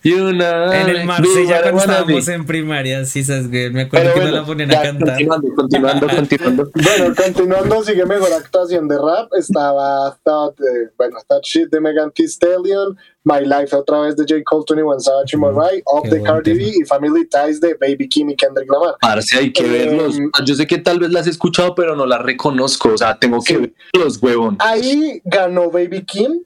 You 0.03 0.31
know 0.31 0.71
En 0.71 0.89
el 0.89 1.05
Marsella 1.05 1.61
cuando 1.61 1.79
estábamos 1.81 2.27
en 2.27 2.45
primaria, 2.45 3.05
sí, 3.05 3.23
sabes, 3.23 3.49
güey. 3.49 3.69
Me 3.71 3.81
acuerdo 3.81 4.05
Pero 4.05 4.13
que 4.13 4.19
bueno, 4.21 4.37
nos 4.37 4.41
la 4.41 4.45
ponían 4.45 4.69
ya, 4.69 4.79
a 4.79 4.83
cantar. 4.83 5.07
Continuando, 5.17 5.55
continuando, 5.55 6.07
continuando. 6.15 6.71
Bueno, 6.73 7.15
continuando, 7.15 7.83
sigue 7.83 8.05
mejor 8.05 8.33
actuación 8.33 8.87
de 8.87 8.97
rap. 8.97 9.31
Estaba 9.37 10.17
Thought, 10.23 10.59
eh, 10.61 10.89
bueno, 10.97 11.17
Thought 11.27 11.43
Shit 11.43 11.69
de 11.69 11.79
Megan 11.79 12.11
Thee 12.11 12.27
Stallion, 12.27 12.97
My 13.23 13.41
Life 13.45 13.75
otra 13.75 14.01
vez 14.01 14.15
de 14.15 14.23
J. 14.27 14.41
Cole, 14.43 14.63
21 14.69 14.99
Savage 14.99 15.37
y 15.37 15.81
Off 15.85 16.03
qué 16.03 16.09
de 16.09 16.23
Cardi 16.23 16.53
B 16.53 16.63
y 16.81 16.85
Family 16.85 17.27
Ties 17.27 17.61
de 17.61 17.75
Baby 17.75 18.09
Kim 18.09 18.29
y 18.31 18.35
Kendrick 18.35 18.71
Lamar. 18.71 18.95
Parce, 18.99 19.37
hay 19.37 19.53
que 19.53 19.63
Eh, 19.63 19.69
verlos. 19.69 20.17
Yo 20.45 20.55
sé 20.55 20.65
que 20.65 20.79
tal 20.79 20.99
vez 20.99 21.11
las 21.11 21.27
he 21.27 21.29
escuchado, 21.29 21.75
pero 21.75 21.95
no 21.95 22.05
las 22.07 22.21
reconozco. 22.21 22.89
O 22.93 22.97
sea, 22.97 23.17
tengo 23.19 23.39
que 23.43 23.53
Sí. 23.55 23.73
verlos, 23.93 24.17
huevón. 24.21 24.57
Ahí 24.59 25.21
ganó 25.25 25.69
Baby 25.69 26.03
Kim. 26.05 26.41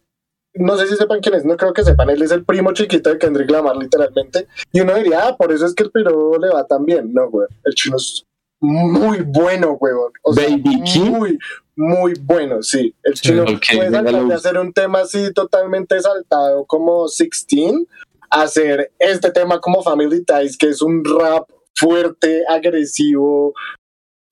No 0.55 0.77
sé 0.77 0.87
si 0.87 0.95
sepan 0.95 1.19
quién 1.19 1.35
es, 1.35 1.45
no 1.45 1.57
creo 1.57 1.73
que 1.73 1.83
sepan. 1.83 2.09
Él 2.09 2.21
es 2.21 2.31
el 2.31 2.45
primo 2.45 2.73
chiquito 2.73 3.09
de 3.09 3.17
Kendrick 3.17 3.49
Lamar, 3.51 3.75
literalmente. 3.75 4.47
Y 4.71 4.81
uno 4.81 4.95
diría, 4.95 5.27
ah, 5.27 5.37
por 5.37 5.51
eso 5.51 5.65
es 5.65 5.73
que 5.73 5.83
el 5.83 5.91
piro 5.91 6.37
le 6.39 6.49
va 6.49 6.65
tan 6.65 6.85
bien. 6.85 7.13
No, 7.13 7.29
güey. 7.29 7.47
El 7.63 7.73
chino 7.73 7.97
es 7.97 8.23
muy 8.61 9.19
bueno, 9.21 9.73
huevón. 9.73 10.11
O 10.23 10.33
sea, 10.33 10.47
Baby. 10.49 10.81
Muy, 11.09 11.37
muy 11.75 12.13
bueno, 12.21 12.63
sí. 12.63 12.93
El 13.03 13.13
chino 13.15 13.45
puede 13.45 13.91
saltar 13.91 14.25
de 14.25 14.33
hacer 14.33 14.57
un 14.57 14.73
tema 14.73 15.01
así 15.01 15.33
totalmente 15.33 15.99
saltado 16.01 16.65
como 16.65 17.07
16, 17.07 17.85
hacer 18.29 18.91
este 18.99 19.31
tema 19.31 19.59
como 19.59 19.83
Family 19.83 20.23
Ties, 20.23 20.57
que 20.57 20.69
es 20.69 20.81
un 20.81 21.03
rap 21.03 21.49
fuerte, 21.75 22.43
agresivo, 22.47 23.53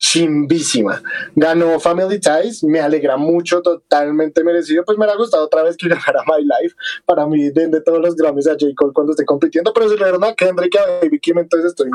chimbísima. 0.03 1.01
Ganó 1.33 1.79
Family 1.79 2.19
Ties, 2.19 2.63
me 2.63 2.81
alegra 2.81 3.15
mucho, 3.15 3.61
totalmente 3.61 4.43
merecido. 4.43 4.83
Pues 4.83 4.97
me 4.97 5.05
ha 5.05 5.15
gustado 5.15 5.45
otra 5.45 5.63
vez 5.63 5.77
que 5.77 5.87
ganara 5.87 6.23
My 6.27 6.43
Life. 6.43 6.75
Para 7.05 7.25
mí, 7.25 7.49
de 7.49 7.81
todos 7.81 7.99
los 7.99 8.15
Grammys 8.15 8.47
a 8.47 8.51
J. 8.51 8.65
Cole 8.75 8.91
cuando 8.93 9.13
esté 9.13 9.23
compitiendo, 9.25 9.73
pero 9.73 9.87
si 9.89 9.95
le 9.95 10.03
dieron 10.03 10.23
a 10.25 10.35
Kendrick 10.35 10.75
y 10.75 10.77
a 10.77 10.99
Baby 11.01 11.19
Kim, 11.19 11.39
entonces 11.39 11.71
estoy 11.71 11.89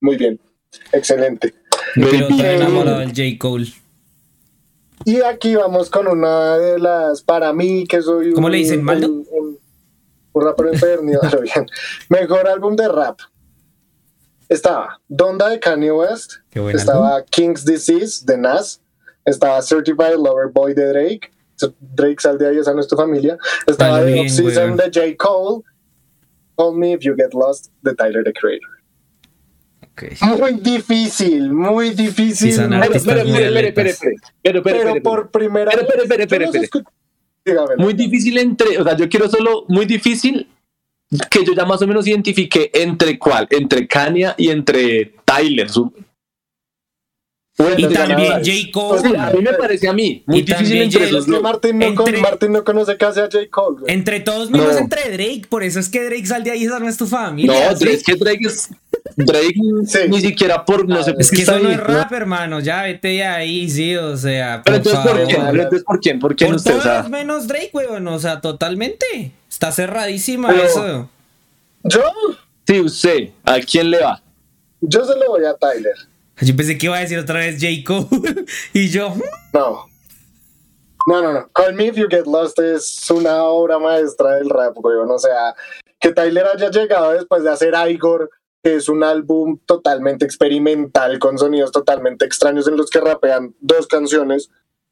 muy 0.00 0.16
bien. 0.16 0.40
Excelente. 0.92 1.54
Pero 1.94 2.28
enamorado 2.28 2.98
del 2.98 3.10
J. 3.10 3.38
Cole. 3.38 3.72
Y 5.04 5.20
aquí 5.20 5.54
vamos 5.54 5.88
con 5.88 6.08
una 6.08 6.58
de 6.58 6.78
las, 6.80 7.22
para 7.22 7.52
mí, 7.52 7.86
que 7.86 8.02
soy 8.02 8.32
¿Cómo 8.32 8.48
le 8.48 8.58
dicen, 8.58 8.82
Maldo? 8.82 9.08
Un, 9.08 9.58
un, 10.32 10.42
rapero 10.42 10.72
enfermo, 10.72 11.10
bien. 11.42 11.66
Mejor 12.08 12.48
álbum 12.48 12.74
de 12.74 12.88
rap. 12.88 13.18
Estaba 14.52 15.00
Donda 15.08 15.48
de 15.48 15.58
Kanye 15.58 15.90
West, 15.90 16.34
estaba 16.74 17.24
King's 17.24 17.64
Disease 17.64 18.22
de 18.26 18.36
Nas, 18.36 18.82
estaba 19.24 19.62
Certified 19.62 20.16
Lover 20.18 20.52
Boy 20.52 20.74
de 20.74 20.92
Drake, 20.92 21.30
Drake 21.80 22.20
sal 22.20 22.36
de 22.36 22.48
ahí, 22.48 22.58
esa 22.58 22.74
no 22.74 22.80
es 22.80 22.86
tu 22.86 22.94
familia, 22.94 23.38
estaba 23.66 24.04
The 24.04 24.28
Season 24.28 24.76
de 24.76 24.90
J. 24.92 25.16
Cole, 25.16 25.62
Call 26.58 26.76
Me 26.76 26.92
If 26.92 27.00
You 27.00 27.14
Get 27.16 27.32
Lost 27.32 27.70
de 27.80 27.94
Tyler 27.94 28.22
the 28.24 28.32
Creator. 28.34 28.68
Muy 30.38 30.52
difícil, 30.60 31.50
muy 31.50 31.90
difícil. 31.90 32.54
Pero 34.42 35.02
por 35.02 35.30
primera 35.30 35.72
vez. 35.74 35.86
Muy 37.78 37.94
difícil 37.94 38.36
entre, 38.36 38.78
o 38.78 38.84
sea, 38.84 38.96
yo 38.96 39.08
quiero 39.08 39.30
solo, 39.30 39.64
muy 39.68 39.86
difícil 39.86 40.51
que 41.30 41.44
yo 41.44 41.52
ya 41.54 41.64
más 41.64 41.82
o 41.82 41.86
menos 41.86 42.06
identifique 42.06 42.70
entre 42.72 43.18
cuál, 43.18 43.46
entre 43.50 43.86
Kanye 43.86 44.32
y 44.36 44.48
entre 44.48 45.14
Tyler. 45.24 45.68
Y 47.76 47.86
también 47.88 48.32
J. 48.32 48.50
Cole. 48.72 49.18
a 49.18 49.30
mí 49.30 49.42
me 49.42 49.52
parece 49.54 49.88
a 49.88 49.92
mí 49.92 50.22
muy 50.26 50.42
difícil 50.42 50.82
entre 50.82 51.04
esos 51.06 51.26
que 51.26 51.40
Martin 51.40 51.78
no, 51.78 51.86
entre, 51.86 52.18
Martin 52.18 52.52
no 52.52 52.64
conoce 52.64 52.96
casi 52.96 53.20
a 53.20 53.24
J. 53.24 53.38
Cole. 53.50 53.84
Entre 53.86 54.20
todos 54.20 54.50
menos 54.50 54.76
entre 54.76 55.10
Drake, 55.10 55.42
por 55.48 55.62
eso 55.62 55.80
es 55.80 55.88
que 55.88 56.04
Drake 56.04 56.26
sal 56.26 56.44
de 56.44 56.52
ahí, 56.52 56.64
esa 56.64 56.78
no 56.78 56.88
es 56.88 56.96
tu 56.96 57.06
familia. 57.06 57.70
No, 57.70 57.74
Drake, 57.78 57.94
es 57.94 58.02
que 58.02 58.14
Drake 58.16 58.46
es 58.46 58.70
Drake 59.16 59.54
ni 60.08 60.20
siquiera 60.20 60.64
por 60.64 60.88
no 60.88 61.02
sé 61.02 61.14
Es 61.18 61.30
que 61.30 61.42
eso 61.42 61.58
no 61.58 61.70
es 61.70 61.78
rap, 61.78 62.12
hermano. 62.12 62.60
Ya 62.60 62.82
vete 62.82 63.08
de 63.08 63.24
ahí, 63.24 63.68
sí, 63.68 63.96
o 63.96 64.16
sea. 64.16 64.62
Pero 64.64 64.76
entonces, 64.76 65.00
¿por 65.02 65.26
quién? 65.26 65.46
entonces, 65.46 65.84
¿por 65.84 66.00
quién? 66.00 66.18
¿Por 66.18 66.36
quién 66.36 66.50
por 66.50 66.56
usted? 66.56 66.78
Todos 66.78 67.10
menos 67.10 67.46
Drake, 67.46 67.70
weón. 67.72 68.06
O 68.08 68.18
sea, 68.18 68.40
totalmente. 68.40 69.32
Está 69.48 69.72
cerradísima 69.72 70.52
eso. 70.52 71.08
¿Yo? 71.84 72.00
Sí, 72.66 72.80
usted. 72.80 73.30
¿A 73.44 73.58
quién 73.60 73.90
le 73.90 74.00
va? 74.00 74.22
Yo 74.80 75.04
se 75.04 75.18
lo 75.18 75.28
voy 75.28 75.44
a 75.44 75.54
Tyler. 75.54 75.94
Yo 76.42 76.56
pensé 76.56 76.76
que 76.76 76.86
iba 76.86 76.96
a 76.96 77.00
decir 77.00 77.18
otra 77.18 77.38
vez 77.38 77.56
J. 77.60 77.84
Cole. 77.86 78.44
y 78.72 78.88
yo. 78.88 79.14
No. 79.52 79.86
No, 81.06 81.22
no, 81.22 81.32
no. 81.32 81.48
Call 81.52 81.74
Me 81.74 81.86
If 81.86 81.96
You 81.96 82.06
Get 82.08 82.26
Lost 82.26 82.58
es 82.58 83.10
una 83.10 83.42
obra 83.44 83.78
maestra 83.78 84.36
del 84.36 84.50
rap, 84.50 84.76
weón. 84.76 85.10
O 85.10 85.18
sea, 85.18 85.54
que 86.00 86.12
Tyler 86.12 86.46
haya 86.46 86.70
llegado 86.70 87.12
después 87.12 87.42
de 87.42 87.50
hacer 87.50 87.74
Igor 87.88 88.30
que 88.62 88.76
es 88.76 88.88
un 88.88 89.02
álbum 89.02 89.58
totalmente 89.66 90.24
experimental 90.24 91.18
con 91.18 91.36
sonidos 91.36 91.72
totalmente 91.72 92.24
extraños 92.24 92.68
en 92.68 92.76
los 92.76 92.90
que 92.90 93.00
rapean 93.00 93.54
dos 93.60 93.88
canciones. 93.88 94.50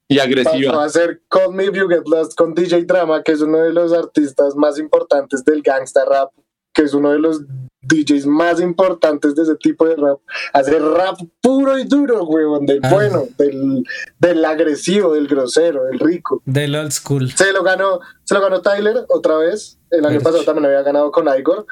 Y 0.09 0.18
agresiva. 0.18 0.74
Va 0.74 0.84
a 0.84 0.88
ser 0.88 1.22
Call 1.28 1.55
Me 1.55 1.66
If 1.66 1.74
You 1.74 1.88
Get 1.88 2.09
Lost 2.09 2.34
con 2.34 2.53
DJ 2.53 2.84
Drama, 2.84 3.22
que 3.22 3.30
es 3.30 3.40
uno 3.42 3.59
de 3.59 3.72
los 3.72 3.92
artistas 3.92 4.57
más 4.57 4.78
importantes 4.80 5.44
del 5.44 5.62
gangsta 5.62 6.05
rap, 6.05 6.32
que 6.74 6.82
es 6.82 6.94
uno 6.94 7.12
de 7.12 7.20
los 7.20 7.42
DJs 7.83 8.26
más 8.26 8.61
importantes 8.61 9.35
de 9.35 9.43
ese 9.43 9.57
tipo 9.57 9.87
de 9.87 9.97
rap. 9.97 10.18
Hacer 10.53 10.83
rap 10.83 11.18
puro 11.41 11.78
y 11.78 11.85
duro, 11.85 12.24
weón, 12.24 12.66
del 12.66 12.81
ah. 12.83 12.91
bueno, 12.91 13.28
del, 13.39 13.85
del 14.18 14.45
agresivo, 14.45 15.14
del 15.14 15.26
grosero, 15.26 15.85
del 15.85 15.99
rico. 15.99 16.43
Del 16.45 16.74
old 16.74 16.93
school. 16.93 17.31
Se 17.31 17.53
lo 17.53 17.62
ganó, 17.62 18.01
se 18.24 18.35
lo 18.35 18.41
ganó 18.41 18.61
Tyler 18.61 19.05
otra 19.09 19.37
vez. 19.37 19.78
El 19.91 20.05
año 20.07 20.20
pasado 20.20 20.45
también 20.45 20.66
había 20.66 20.83
ganado 20.83 21.11
con 21.11 21.26
Igor 21.37 21.66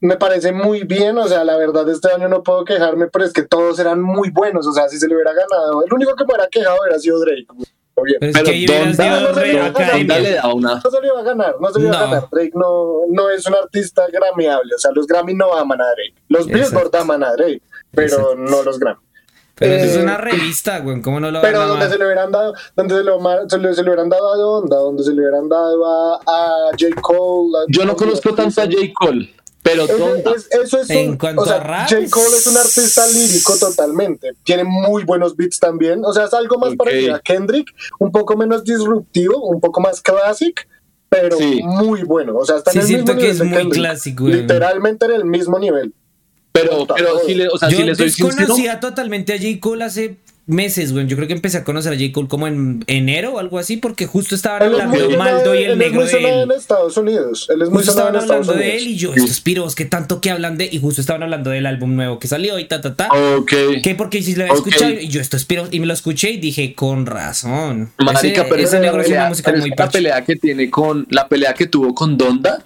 me 0.00 0.16
parece 0.16 0.52
muy 0.52 0.84
bien, 0.84 1.18
o 1.18 1.26
sea, 1.26 1.44
la 1.44 1.56
verdad 1.56 1.88
este 1.88 2.12
año 2.12 2.28
no 2.28 2.42
puedo 2.42 2.64
quejarme, 2.64 3.08
pero 3.08 3.24
es 3.24 3.32
que 3.32 3.42
todos 3.42 3.78
eran 3.78 4.00
muy 4.00 4.30
buenos, 4.30 4.66
o 4.66 4.72
sea, 4.72 4.88
si 4.88 4.98
se 4.98 5.08
le 5.08 5.14
hubiera 5.14 5.32
ganado, 5.32 5.84
el 5.84 5.92
único 5.92 6.14
que 6.14 6.24
me 6.24 6.34
hubiera 6.34 6.48
quejado 6.48 6.76
hubiera 6.80 6.98
sido 6.98 7.18
Drake. 7.20 7.46
Pero, 8.20 8.32
es 8.32 8.42
que 8.42 8.66
Donda, 8.66 9.20
no, 9.20 9.34
se 9.34 9.40
le 9.40 9.52
iba 9.52 9.66
a 9.66 9.70
ganar, 11.22 11.54
no 11.60 11.70
se 11.70 11.80
le 11.80 11.86
iba 11.86 11.98
a 11.98 12.04
ganar. 12.04 12.28
Drake 12.30 12.52
no, 12.54 13.02
no 13.10 13.30
es 13.30 13.46
un 13.46 13.54
artista 13.54 14.06
gramiable, 14.12 14.74
o 14.74 14.78
sea, 14.78 14.90
los 14.94 15.06
Grammy 15.06 15.34
no 15.34 15.54
aman 15.54 15.80
a 15.80 15.84
Drake. 15.84 16.14
Los 16.28 16.46
Billboard 16.46 16.94
aman 16.96 17.24
a 17.24 17.32
Drake, 17.32 17.62
pero 17.92 18.34
no 18.34 18.62
los 18.62 18.78
Grammy. 18.78 19.00
Pero 19.58 19.74
es 19.74 19.96
una 19.96 20.14
eh, 20.14 20.18
revista, 20.18 20.78
güey, 20.78 21.02
¿cómo 21.02 21.18
no 21.18 21.30
lo 21.32 21.40
Pero 21.40 21.66
donde 21.66 21.88
se 21.88 21.98
le 21.98 22.04
hubieran 22.04 22.30
dado, 22.30 22.54
donde 22.76 22.94
se, 22.94 23.02
lo, 23.02 23.18
se, 23.48 23.58
le, 23.58 23.74
se 23.74 23.82
le 23.82 23.90
hubieran 23.90 24.08
dado 24.08 24.32
a 24.32 24.36
Donda, 24.36 24.76
donde 24.76 25.02
se 25.02 25.12
le 25.12 25.20
hubieran 25.20 25.48
dado 25.48 25.84
a, 25.84 26.20
a 26.26 26.70
J. 26.78 27.00
Cole. 27.00 27.66
Yo 27.68 27.84
no 27.84 27.96
conozco 27.96 28.34
tanto 28.34 28.60
a 28.60 28.64
J. 28.64 28.76
Cole. 28.94 29.34
Pero 29.62 29.84
eso 30.62 30.80
es 30.80 30.90
en 30.90 31.16
cuanto 31.16 31.42
a 31.42 31.60
rap, 31.60 31.88
J. 31.90 32.08
Cole 32.10 32.36
es 32.36 32.46
un 32.46 32.56
artista 32.56 33.06
lírico 33.06 33.56
totalmente. 33.58 34.32
Tiene 34.44 34.64
muy 34.64 35.04
buenos 35.04 35.36
beats 35.36 35.58
también. 35.58 36.04
O 36.04 36.12
sea, 36.12 36.24
es 36.24 36.34
algo 36.34 36.58
más 36.58 36.74
parecido 36.76 37.14
a 37.14 37.20
Kendrick, 37.20 37.74
un 37.98 38.10
poco 38.10 38.36
menos 38.36 38.64
disruptivo, 38.64 39.46
un 39.46 39.60
poco 39.60 39.80
más 39.80 40.00
classic, 40.00 40.66
pero 41.08 41.38
muy 41.38 42.02
bueno. 42.02 42.36
O 42.36 42.44
sea, 42.46 42.56
está 42.56 42.70
en 42.72 42.80
el 42.80 42.86
mismo 42.86 43.16
que 43.16 43.30
es 43.30 43.42
muy 43.42 43.68
clásico. 43.70 44.28
Literalmente 44.28 45.06
en 45.06 45.12
el 45.12 45.24
mismo 45.24 45.58
nivel. 45.58 45.92
Pero, 46.52 46.86
pero 46.86 47.20
si 47.24 47.34
le, 47.34 47.48
o 47.48 47.58
sea, 47.58 47.68
Yo 47.68 47.78
si 47.78 47.84
le 47.84 47.94
soy 47.94 48.06
desconocía 48.06 48.80
totalmente 48.80 49.34
a 49.34 49.36
J. 49.36 49.60
Cole 49.60 49.84
hace 49.84 50.16
meses, 50.48 50.92
güey. 50.92 51.06
Yo 51.06 51.16
creo 51.16 51.28
que 51.28 51.34
empecé 51.34 51.58
a 51.58 51.64
conocer 51.64 51.92
a 51.92 51.96
J. 51.96 52.10
Cole 52.12 52.26
como 52.26 52.46
en 52.46 52.82
enero 52.86 53.34
o 53.34 53.38
algo 53.38 53.58
así, 53.58 53.76
porque 53.76 54.06
justo 54.06 54.34
estaban 54.34 54.62
hablando 54.62 55.08
de 55.08 55.16
Maldo 55.16 55.54
y 55.54 55.64
el 55.64 55.78
negro 55.78 56.04
de 56.04 56.18
él. 56.18 56.26
en 56.26 56.50
Estados 56.50 56.96
Unidos. 56.96 57.46
Él 57.50 57.62
es 57.62 57.68
muy 57.68 57.78
justo 57.78 57.92
estaban 57.92 58.14
en 58.16 58.22
hablando 58.22 58.54
de 58.54 58.76
él 58.76 58.88
y 58.88 58.96
yo, 58.96 59.14
estos 59.14 59.40
piros 59.40 59.74
que 59.74 59.84
tanto 59.84 60.20
que 60.20 60.30
hablan 60.30 60.56
de. 60.56 60.68
Y 60.70 60.80
justo 60.80 61.00
estaban 61.00 61.22
hablando 61.22 61.50
del 61.50 61.66
álbum 61.66 61.94
nuevo 61.94 62.18
que 62.18 62.26
salió 62.26 62.58
y 62.58 62.64
ta, 62.64 62.80
ta, 62.80 62.94
ta. 62.96 63.08
Ok. 63.36 63.52
Que 63.82 63.94
porque 63.96 64.22
si 64.22 64.34
lo 64.34 64.44
había 64.44 64.54
escuchado 64.54 64.92
y 64.92 65.08
yo, 65.08 65.20
estos 65.20 65.44
piros, 65.44 65.68
y 65.70 65.80
me 65.80 65.86
lo 65.86 65.92
escuché 65.92 66.30
y 66.30 66.38
dije, 66.38 66.74
con 66.74 67.06
razón. 67.06 67.92
Marica, 67.98 68.42
ese, 68.42 68.44
pero 68.50 68.62
ese 68.62 68.80
negro 68.80 69.02
es 69.02 69.08
una 69.08 69.28
música 69.28 69.52
muy 69.52 69.70
La 69.76 69.88
pelea 69.90 70.24
que 70.24 70.36
tiene 70.36 70.70
con. 70.70 71.06
La 71.10 71.28
pelea 71.28 71.54
que 71.54 71.66
tuvo 71.66 71.94
con 71.94 72.16
Donda 72.16 72.62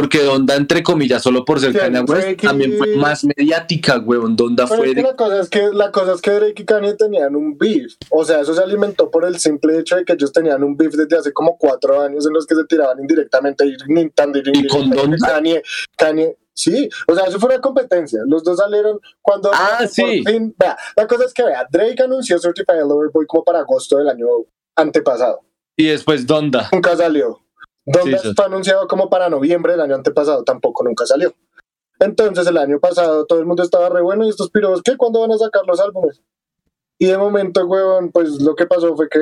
porque 0.00 0.22
Donda, 0.22 0.56
entre 0.56 0.82
comillas, 0.82 1.22
solo 1.22 1.44
por 1.44 1.60
ser 1.60 1.76
Kanye 1.76 2.00
West, 2.00 2.40
también 2.40 2.78
fue 2.78 2.96
más 2.96 3.22
mediática, 3.22 3.98
weón. 3.98 4.34
Donda 4.34 4.66
fue. 4.66 4.94
la, 4.94 5.14
cosa 5.14 5.40
es 5.40 5.50
que, 5.50 5.68
la 5.74 5.92
cosa 5.92 6.14
es 6.14 6.22
que 6.22 6.30
Drake 6.30 6.62
y 6.62 6.64
Kanye 6.64 6.94
tenían 6.94 7.36
un 7.36 7.58
beef. 7.58 7.92
O 8.08 8.24
sea, 8.24 8.40
eso 8.40 8.54
se 8.54 8.62
alimentó 8.62 9.10
por 9.10 9.26
el 9.26 9.38
simple 9.38 9.78
hecho 9.78 9.96
de 9.96 10.06
que 10.06 10.14
ellos 10.14 10.32
tenían 10.32 10.64
un 10.64 10.74
beef 10.74 10.94
desde 10.94 11.18
hace 11.18 11.34
como 11.34 11.58
cuatro 11.58 12.00
años 12.00 12.26
en 12.26 12.32
los 12.32 12.46
que 12.46 12.54
se 12.54 12.64
tiraban 12.64 12.98
indirectamente. 12.98 13.66
Y, 13.66 13.76
¿Y 14.54 14.66
con 14.68 14.88
Donda? 14.88 15.18
Kanye, 15.18 15.62
Kanye, 15.98 16.38
sí, 16.54 16.88
o 17.06 17.14
sea, 17.14 17.26
eso 17.26 17.38
fue 17.38 17.50
una 17.50 17.60
competencia. 17.60 18.20
Los 18.26 18.42
dos 18.42 18.56
salieron 18.56 18.98
cuando. 19.20 19.50
Ah, 19.52 19.86
sí. 19.86 20.24
Fin, 20.24 20.54
vea, 20.58 20.78
la 20.96 21.06
cosa 21.06 21.26
es 21.26 21.34
que, 21.34 21.44
vea, 21.44 21.66
Drake 21.70 22.02
anunció 22.02 22.38
Certified 22.38 22.86
Lover 22.88 23.10
Boy 23.12 23.26
como 23.26 23.44
para 23.44 23.58
agosto 23.58 23.98
del 23.98 24.08
año 24.08 24.28
antepasado. 24.76 25.40
Y 25.76 25.88
después 25.88 26.26
Donda. 26.26 26.70
Nunca 26.72 26.96
salió. 26.96 27.42
Donde 27.86 28.18
fue 28.18 28.44
anunciado 28.44 28.86
como 28.86 29.08
para 29.08 29.28
noviembre 29.28 29.72
del 29.72 29.80
año 29.80 29.94
antepasado, 29.94 30.44
tampoco 30.44 30.84
nunca 30.84 31.06
salió. 31.06 31.34
Entonces 31.98 32.46
el 32.46 32.56
año 32.56 32.80
pasado 32.80 33.26
todo 33.26 33.40
el 33.40 33.46
mundo 33.46 33.62
estaba 33.62 33.88
re 33.88 34.00
bueno 34.00 34.24
y 34.24 34.30
estos 34.30 34.50
piros, 34.50 34.82
¿qué? 34.82 34.96
¿Cuándo 34.96 35.20
van 35.20 35.32
a 35.32 35.38
sacar 35.38 35.62
los 35.66 35.80
álbumes? 35.80 36.22
Y 37.02 37.06
de 37.06 37.16
momento, 37.16 37.64
huevón, 37.64 38.10
pues 38.12 38.42
lo 38.42 38.54
que 38.54 38.66
pasó 38.66 38.94
fue 38.94 39.08
que 39.08 39.18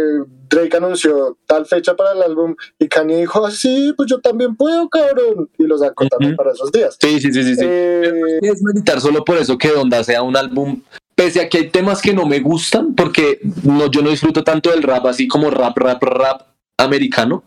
Drake 0.51 0.77
anunció 0.77 1.39
tal 1.47 1.65
fecha 1.65 1.95
para 1.95 2.11
el 2.11 2.23
álbum 2.25 2.57
y 2.77 2.89
Kanye 2.89 3.19
dijo, 3.19 3.47
ah, 3.47 3.53
sí, 3.53 3.95
pues 3.97 4.11
yo 4.11 4.19
también 4.21 4.57
puedo, 4.57 4.89
cabrón. 4.89 5.49
Y 5.57 5.63
lo 5.63 5.79
sacó 5.79 6.09
también 6.09 6.35
para 6.35 6.51
esos 6.51 6.73
días. 6.73 6.97
Sí, 7.01 7.21
sí, 7.21 7.33
sí, 7.33 7.45
sí. 7.45 7.55
sí. 7.55 7.65
Eh, 7.65 8.41
es 8.43 8.63
meditar 8.65 9.01
solo 9.01 9.25
por 9.25 9.37
eso 9.37 9.57
que 9.57 9.69
Donda 9.69 10.03
sea 10.03 10.25
un 10.25 10.37
álbum, 10.37 10.83
pese 11.15 11.41
a 11.41 11.49
que 11.49 11.59
hay 11.59 11.71
temas 11.71 12.03
que 12.03 12.13
no 12.13 12.27
me 12.27 12.41
gustan, 12.41 12.97
porque 12.97 13.39
no, 13.63 13.89
yo 13.89 14.03
no 14.03 14.11
disfruto 14.11 14.43
tanto 14.43 14.71
del 14.71 14.83
rap 14.83 15.07
así 15.07 15.29
como 15.29 15.49
rap, 15.49 15.79
rap, 15.79 16.03
rap 16.03 16.43
americano. 16.79 17.45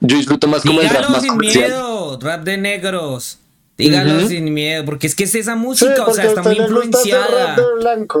Yo 0.00 0.16
disfruto 0.16 0.46
más 0.46 0.62
como 0.62 0.80
el 0.80 0.90
rap 0.90 1.08
más 1.08 1.22
sin 1.22 1.36
miedo, 1.38 2.18
rap 2.20 2.44
de 2.44 2.58
negros. 2.58 3.38
Dígalo 3.78 4.26
sin 4.26 4.54
miedo, 4.54 4.86
porque 4.86 5.06
es 5.06 5.14
que 5.14 5.24
es 5.24 5.34
esa 5.34 5.54
música, 5.54 6.06
o 6.06 6.14
sea, 6.14 6.24
está 6.24 6.42
muy 6.42 6.56
influenciada. 6.56 7.56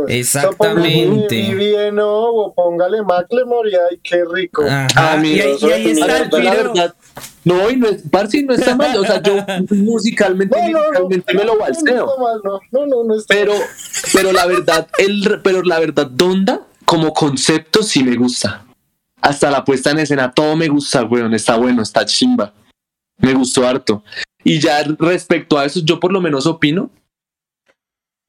Exactamente. 0.08 1.34
Y 1.34 1.54
bien, 1.54 1.98
o 1.98 2.52
póngale 2.54 3.02
Macklemore 3.02 3.70
y 3.70 3.74
ay, 3.74 4.00
qué 4.02 4.22
rico. 4.30 4.64
Ah, 4.68 5.18
y, 5.24 5.40
ahí, 5.40 5.56
y 5.58 5.72
ahí 5.72 5.90
está 5.92 6.18
el 6.18 6.44
la 6.44 6.54
verdad. 6.54 6.94
No, 7.44 7.70
y 7.70 7.76
no 7.76 7.88
es, 7.88 8.02
Parsi 8.10 8.42
no 8.42 8.52
está 8.52 8.74
mal, 8.74 8.98
o 8.98 9.04
sea, 9.04 9.22
yo 9.22 9.36
musicalmente, 9.70 10.58
no, 10.70 10.78
no, 10.92 11.08
musicalmente 11.08 11.32
no, 11.32 11.40
me 11.40 11.46
lo 11.46 11.58
balseo. 11.58 12.06
No, 12.72 12.86
no, 12.86 13.04
no, 13.04 13.14
está 13.16 13.34
pero, 13.34 13.54
pero 14.12 14.32
la 14.32 14.46
verdad, 14.46 14.88
el, 14.98 15.40
pero 15.42 15.62
la 15.62 15.78
verdad, 15.78 16.06
Donda, 16.06 16.62
como 16.84 17.14
concepto 17.14 17.82
sí 17.82 18.02
me 18.02 18.16
gusta 18.16 18.65
hasta 19.26 19.50
la 19.50 19.64
puesta 19.64 19.90
en 19.90 19.98
escena, 19.98 20.32
todo 20.32 20.54
me 20.54 20.68
gusta, 20.68 21.02
weón, 21.02 21.34
está 21.34 21.56
bueno, 21.56 21.82
está 21.82 22.04
chimba. 22.06 22.54
Me 23.18 23.34
gustó 23.34 23.66
harto. 23.66 24.04
Y 24.44 24.60
ya 24.60 24.84
respecto 25.00 25.58
a 25.58 25.64
eso, 25.64 25.80
yo 25.82 25.98
por 25.98 26.12
lo 26.12 26.20
menos 26.20 26.46
opino 26.46 26.90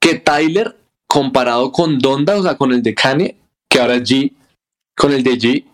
que 0.01 0.15
Tyler 0.15 0.75
comparado 1.07 1.71
con 1.71 1.99
Donda, 1.99 2.35
o 2.35 2.41
sea, 2.41 2.57
con 2.57 2.71
el 2.71 2.81
de 2.81 2.95
Kanye, 2.95 3.37
que 3.69 3.79
ahora 3.79 3.95
es 3.95 4.09
G, 4.09 4.33
con 4.95 5.13
el 5.13 5.23
de 5.23 5.37
G, 5.37 5.65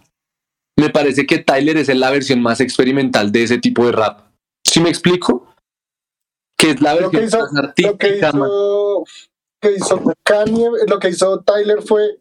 me 0.78 0.89
parece 0.89 1.26
que 1.26 1.39
Tyler 1.39 1.78
es 1.78 1.88
la 1.88 2.11
versión 2.11 2.41
más 2.41 2.59
experimental 2.59 3.32
de 3.32 3.43
ese 3.43 3.59
tipo 3.59 3.86
de 3.86 3.93
rap. 3.93 4.28
¿Sí 4.67 4.82
me 4.82 4.89
explico? 4.89 5.55
Que 6.57 6.71
es 6.71 6.82
la 6.82 6.95
versión 6.95 7.24
hizo, 7.24 7.39
más 7.39 7.53
lo 7.53 7.61
que 7.61 7.67
artística, 7.67 8.30
hizo, 8.30 9.03
que 9.61 9.71
hizo 9.71 10.15
Kanye, 10.24 10.69
lo 10.86 10.99
que 10.99 11.09
hizo 11.09 11.39
Tyler 11.39 11.82
fue 11.82 12.19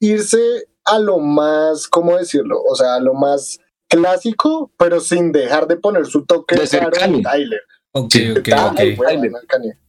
irse 0.00 0.68
a 0.86 0.98
lo 0.98 1.18
más, 1.18 1.88
¿cómo 1.88 2.16
decirlo? 2.16 2.62
O 2.62 2.74
sea, 2.74 2.94
a 2.94 3.00
lo 3.00 3.14
más 3.14 3.58
clásico, 3.88 4.72
pero 4.78 5.00
sin 5.00 5.32
dejar 5.32 5.66
de 5.66 5.76
poner 5.76 6.06
su 6.06 6.24
toque 6.24 6.56
De 6.56 6.66
ser 6.66 6.88
Tyler. 6.90 7.60
Ok, 7.92 8.12
Sí. 8.12 8.30
ok, 8.30 8.38
ok. 8.38 8.78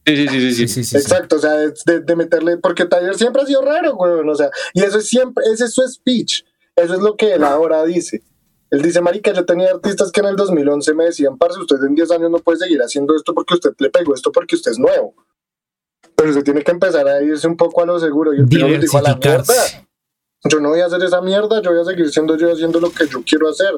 Sí, 0.06 0.16
sí, 0.16 0.28
sí, 0.28 0.40
sí, 0.40 0.40
Sí, 0.40 0.40
sí. 0.40 0.52
sí, 0.54 0.68
sí, 0.68 0.84
sí. 0.84 0.96
Exacto, 0.96 1.36
o 1.36 1.38
sea, 1.38 1.52
de, 1.56 2.16
meterle, 2.16 2.56
porque 2.56 2.86
Tyler 2.86 3.14
siempre 3.16 3.42
ha 3.42 3.46
sido 3.46 3.62
raro, 3.62 3.96
weón, 3.96 4.28
o 4.28 4.34
sea, 4.34 4.50
y 4.72 4.82
eso 4.82 4.98
es 4.98 5.08
siempre, 5.08 5.44
ese 5.52 5.64
es 5.64 5.74
su 5.74 5.86
speech, 5.86 6.42
eso 6.74 6.94
es 6.94 7.00
lo 7.00 7.16
que 7.16 7.34
él 7.34 7.44
ahora 7.44 7.84
dice. 7.84 8.22
Él 8.70 8.82
dice, 8.82 9.00
marica, 9.00 9.32
yo 9.32 9.44
tenía 9.44 9.70
artistas 9.70 10.10
que 10.10 10.20
en 10.20 10.26
el 10.26 10.36
2011 10.36 10.94
me 10.94 11.04
decían, 11.04 11.36
parce, 11.38 11.58
usted 11.58 11.76
en 11.86 11.94
10 11.94 12.10
años 12.12 12.30
no 12.30 12.38
puede 12.38 12.58
seguir 12.58 12.80
haciendo 12.80 13.14
esto 13.16 13.34
porque 13.34 13.54
usted 13.54 13.70
le 13.78 13.90
pegó 13.90 14.14
esto 14.14 14.30
porque 14.30 14.56
usted 14.56 14.72
es 14.72 14.78
nuevo. 14.78 15.14
Pero 16.14 16.30
usted 16.30 16.44
tiene 16.44 16.62
que 16.62 16.70
empezar 16.70 17.06
a 17.08 17.22
irse 17.22 17.46
un 17.46 17.56
poco 17.56 17.82
a 17.82 17.86
lo 17.86 17.98
seguro. 17.98 18.34
Y 18.34 18.40
el 18.40 18.80
dijo 18.80 18.98
a 18.98 19.02
la 19.02 19.16
mierda. 19.16 19.54
Yo 20.44 20.60
no 20.60 20.68
voy 20.70 20.80
a 20.80 20.86
hacer 20.86 21.02
esa 21.02 21.20
mierda, 21.20 21.60
yo 21.62 21.70
voy 21.72 21.80
a 21.80 21.84
seguir 21.84 22.10
siendo 22.10 22.36
yo 22.36 22.52
haciendo 22.52 22.80
lo 22.80 22.90
que 22.90 23.06
yo 23.08 23.22
quiero 23.24 23.48
hacer. 23.48 23.72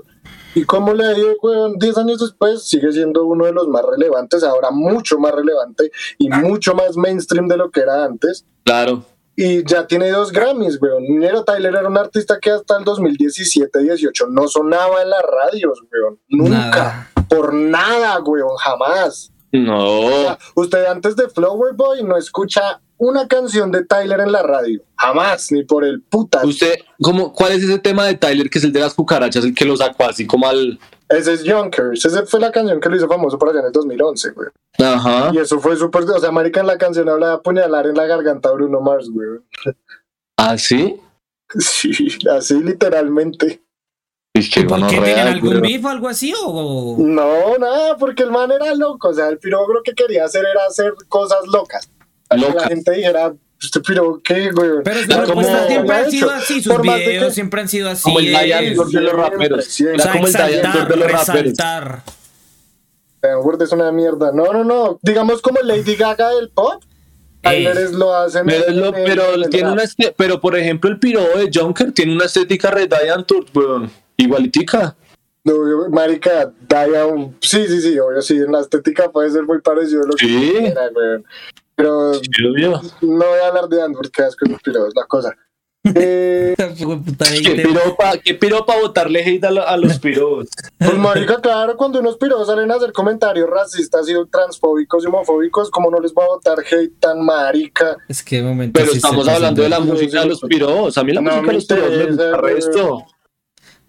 Y 0.55 0.65
como 0.65 0.93
le 0.95 1.15
dije, 1.15 1.37
weón, 1.43 1.79
10 1.79 1.99
años 1.99 2.21
después 2.21 2.65
sigue 2.69 2.93
siendo 2.93 3.25
uno 3.25 3.47
de 3.47 3.53
los 3.53 3.69
más 3.69 3.83
relevantes, 3.85 4.43
ahora 4.43 4.71
mucho 4.71 5.19
más 5.19 5.33
relevante 5.33 5.91
y 6.19 6.29
mucho 6.29 6.75
más 6.75 6.97
mainstream 6.97 7.47
de 7.49 7.57
lo 7.57 7.71
que 7.71 7.81
era 7.81 8.05
antes. 8.05 8.45
Claro. 8.65 9.05
Y 9.37 9.65
ya 9.65 9.87
tiene 9.87 10.11
dos 10.11 10.33
Grammys, 10.33 10.79
weón. 10.83 11.05
Nero 11.09 11.45
Tyler 11.45 11.75
era 11.75 11.89
un 11.89 11.97
artista 11.97 12.39
que 12.41 12.51
hasta 12.51 12.77
el 12.77 12.85
2017-18 12.85 14.29
no 14.31 14.49
sonaba 14.49 15.03
en 15.03 15.11
las 15.11 15.23
radios, 15.23 15.81
weón. 15.91 16.19
Nunca. 16.29 16.59
Nada. 16.59 17.11
Por 17.29 17.55
nada, 17.55 18.21
weón, 18.21 18.57
jamás. 18.57 19.31
O 19.53 19.57
No. 19.57 20.09
sea, 20.09 20.39
usted 20.57 20.85
antes 20.87 21.17
de 21.17 21.29
Flower 21.29 21.75
Boy 21.75 22.03
no 22.03 22.17
escucha 22.17 22.81
una 23.01 23.27
canción 23.27 23.73
de 23.73 23.85
Tyler 23.85 24.21
en 24.21 24.31
la 24.31 24.43
radio. 24.43 24.83
Jamás, 24.97 25.51
ni 25.51 25.65
por 25.65 25.85
el 25.85 26.03
puta. 26.03 26.45
Usted, 26.45 26.75
¿cómo, 27.01 27.33
¿cuál 27.33 27.53
es 27.53 27.65
ese 27.65 27.79
tema 27.79 28.05
de 28.05 28.15
Tyler 28.15 28.51
que 28.51 28.59
es 28.59 28.65
el 28.65 28.75
de 28.75 28.81
las 28.81 28.93
cucarachas, 28.93 29.43
el 29.43 29.55
que 29.55 29.65
lo 29.65 29.75
sacó 29.75 30.05
así 30.05 30.27
como 30.27 30.47
al. 30.47 30.79
Ese 31.09 31.33
es 31.33 31.43
Yonkers. 31.43 32.05
Esa 32.05 32.27
fue 32.27 32.41
la 32.41 32.53
canción 32.53 32.79
que 32.79 32.91
lo 32.91 32.97
hizo 32.97 33.09
famoso 33.09 33.39
por 33.39 33.49
allá 33.49 33.61
en 33.61 33.67
el 33.67 33.73
2011, 33.73 34.31
güey. 34.33 34.49
Ajá. 34.79 35.31
Y 35.33 35.39
eso 35.39 35.59
fue 35.59 35.77
súper. 35.77 36.03
O 36.03 36.21
sea, 36.21 36.31
Marica 36.31 36.61
en 36.61 36.67
la 36.67 36.77
canción 36.77 37.09
habla 37.09 37.29
de 37.29 37.35
apuñalar 37.35 37.87
en 37.87 37.97
la 37.97 38.05
garganta 38.05 38.51
a 38.51 38.53
Bruno 38.53 38.81
Mars, 38.81 39.09
güey. 39.11 39.41
¿Ah, 40.37 40.59
sí? 40.59 41.01
Sí, 41.59 42.19
así 42.31 42.63
literalmente. 42.63 43.63
Es 44.35 44.51
que 44.51 44.61
¿Y 44.61 44.65
¿Por 44.65 44.87
qué 44.89 45.01
tienen 45.01 45.27
algún 45.27 45.61
beef 45.63 45.85
o 45.85 45.89
algo 45.89 46.09
así? 46.09 46.35
O... 46.45 46.97
No, 46.99 47.57
nada, 47.59 47.97
porque 47.97 48.25
el 48.25 48.31
man 48.31 48.53
era 48.53 48.75
loco. 48.75 49.09
O 49.09 49.15
sea, 49.15 49.29
el 49.29 49.39
piro 49.39 49.67
que 49.83 49.95
quería 49.95 50.27
hacer 50.27 50.45
era 50.45 50.67
hacer 50.67 50.93
cosas 51.09 51.47
locas. 51.47 51.91
Que 52.31 52.37
La 52.39 52.49
Loca. 52.49 52.69
gente 52.69 52.93
dijera, 52.93 53.33
este 53.61 53.81
piro, 53.81 54.21
¿qué, 54.23 54.51
güey? 54.53 54.71
Pero 54.85 55.01
las 55.07 55.19
propuestas 55.27 55.57
como- 55.57 55.69
siempre 55.69 55.97
han 55.97 56.11
sido 56.11 56.31
así, 56.31 56.63
sus 56.63 56.73
Por 56.73 56.85
más 56.87 56.99
de 56.99 57.07
videos 57.09 57.27
que- 57.29 57.35
siempre 57.35 57.61
han 57.61 57.69
sido 57.69 57.91
así. 57.91 58.03
Como 58.05 58.19
el 58.21 58.33
Lord 58.33 58.91
de 58.91 59.01
los 59.01 59.13
raperos. 59.15 59.81
Era 59.81 60.03
sea, 60.03 60.13
como 60.13 60.27
el 60.27 60.33
Lord 60.33 60.89
de 60.89 60.97
los 60.97 61.11
raperos. 61.13 61.27
resaltar. 61.45 62.03
Word 63.43 63.63
es 63.63 63.73
una 63.73 63.93
mierda. 63.93 64.33
No, 64.33 64.53
no, 64.53 64.65
no. 64.65 64.99
Digamos 65.03 65.43
como 65.43 65.61
Lady 65.61 65.97
Gaga 65.97 66.31
del 66.31 66.49
pop. 66.51 66.83
Tyler 67.43 67.77
es 67.79 67.93
lo 67.93 68.15
hacen. 68.15 68.47
Pero, 68.47 68.71
lo- 68.73 68.89
en 68.89 68.95
el- 68.95 69.05
pero 69.05 69.35
en 69.35 69.51
tiene 69.51 69.73
una 69.73 69.83
pero 70.17 70.41
por 70.41 70.57
ejemplo 70.57 70.91
el 70.91 70.99
piro 70.99 71.23
de 71.37 71.51
Junker 71.53 71.93
tiene 71.93 72.13
una 72.15 72.27
estética 72.27 72.71
re 72.71 72.87
Diane 72.87 73.25
Tour, 73.25 73.45
weón. 73.55 73.91
Igualitica. 74.17 74.95
No, 75.45 75.55
yo- 75.55 75.89
marica, 75.91 76.53
Diane, 76.69 77.33
sí, 77.41 77.67
sí, 77.67 77.81
sí, 77.81 77.99
obvio, 77.99 78.21
sí, 78.21 78.37
en 78.37 78.53
la 78.53 78.61
estética 78.61 79.11
puede 79.11 79.31
ser 79.31 79.45
muy 79.45 79.59
parecido 79.63 80.03
a 80.03 80.07
lo 80.07 80.13
que 80.15 80.27
Sí. 80.27 80.53
weón. 80.95 81.25
Pero 81.83 82.13
no 83.03 83.27
voy 83.27 83.39
a 83.43 83.49
hablar 83.49 83.69
de 83.69 83.83
Andrew, 83.83 84.03
porque 84.03 84.23
asco 84.23 84.45
los 84.47 84.61
piros, 84.63 84.89
es 84.89 84.95
la 84.95 85.07
cosa. 85.07 85.35
Eh, 85.95 86.55
¿Qué 86.59 87.53
piropa, 87.65 88.13
qué 88.23 88.35
piropa 88.35 88.79
botarle 88.79 89.25
hate 89.25 89.45
a, 89.45 89.51
lo- 89.51 89.67
a 89.67 89.79
los 89.79 89.99
piros? 89.99 90.49
pues 90.79 90.95
marica, 90.99 91.41
claro, 91.41 91.75
cuando 91.79 92.01
unos 92.01 92.19
piros 92.19 92.47
salen 92.47 92.71
a 92.71 92.75
hacer 92.75 92.93
comentarios 92.93 93.49
racistas 93.49 94.07
y 94.11 94.13
transfóbicos 94.31 95.03
y 95.03 95.07
homofóbicos, 95.07 95.71
como 95.71 95.91
no 95.91 95.99
les 95.99 96.13
va 96.13 96.25
a 96.25 96.29
votar 96.29 96.59
hate 96.71 96.93
tan 97.01 97.25
marica? 97.25 97.97
Es 98.09 98.23
que 98.23 98.37
de 98.37 98.43
momento 98.43 98.79
Pero 98.79 98.91
sí 98.93 98.99
estamos 98.99 99.27
hablando 99.27 99.63
de 99.63 99.69
la 99.71 99.81
música 99.81 100.21
de 100.21 100.27
los 100.27 100.41
piros. 100.41 100.99
A 100.99 101.03
mí 101.03 101.15
la 101.15 101.23
No 101.23 101.43
música 101.43 101.77
de 101.77 101.81
los 101.81 101.89
piros 101.89 101.91
me 101.99 102.07
gusta 102.27 102.37
resto. 102.37 103.05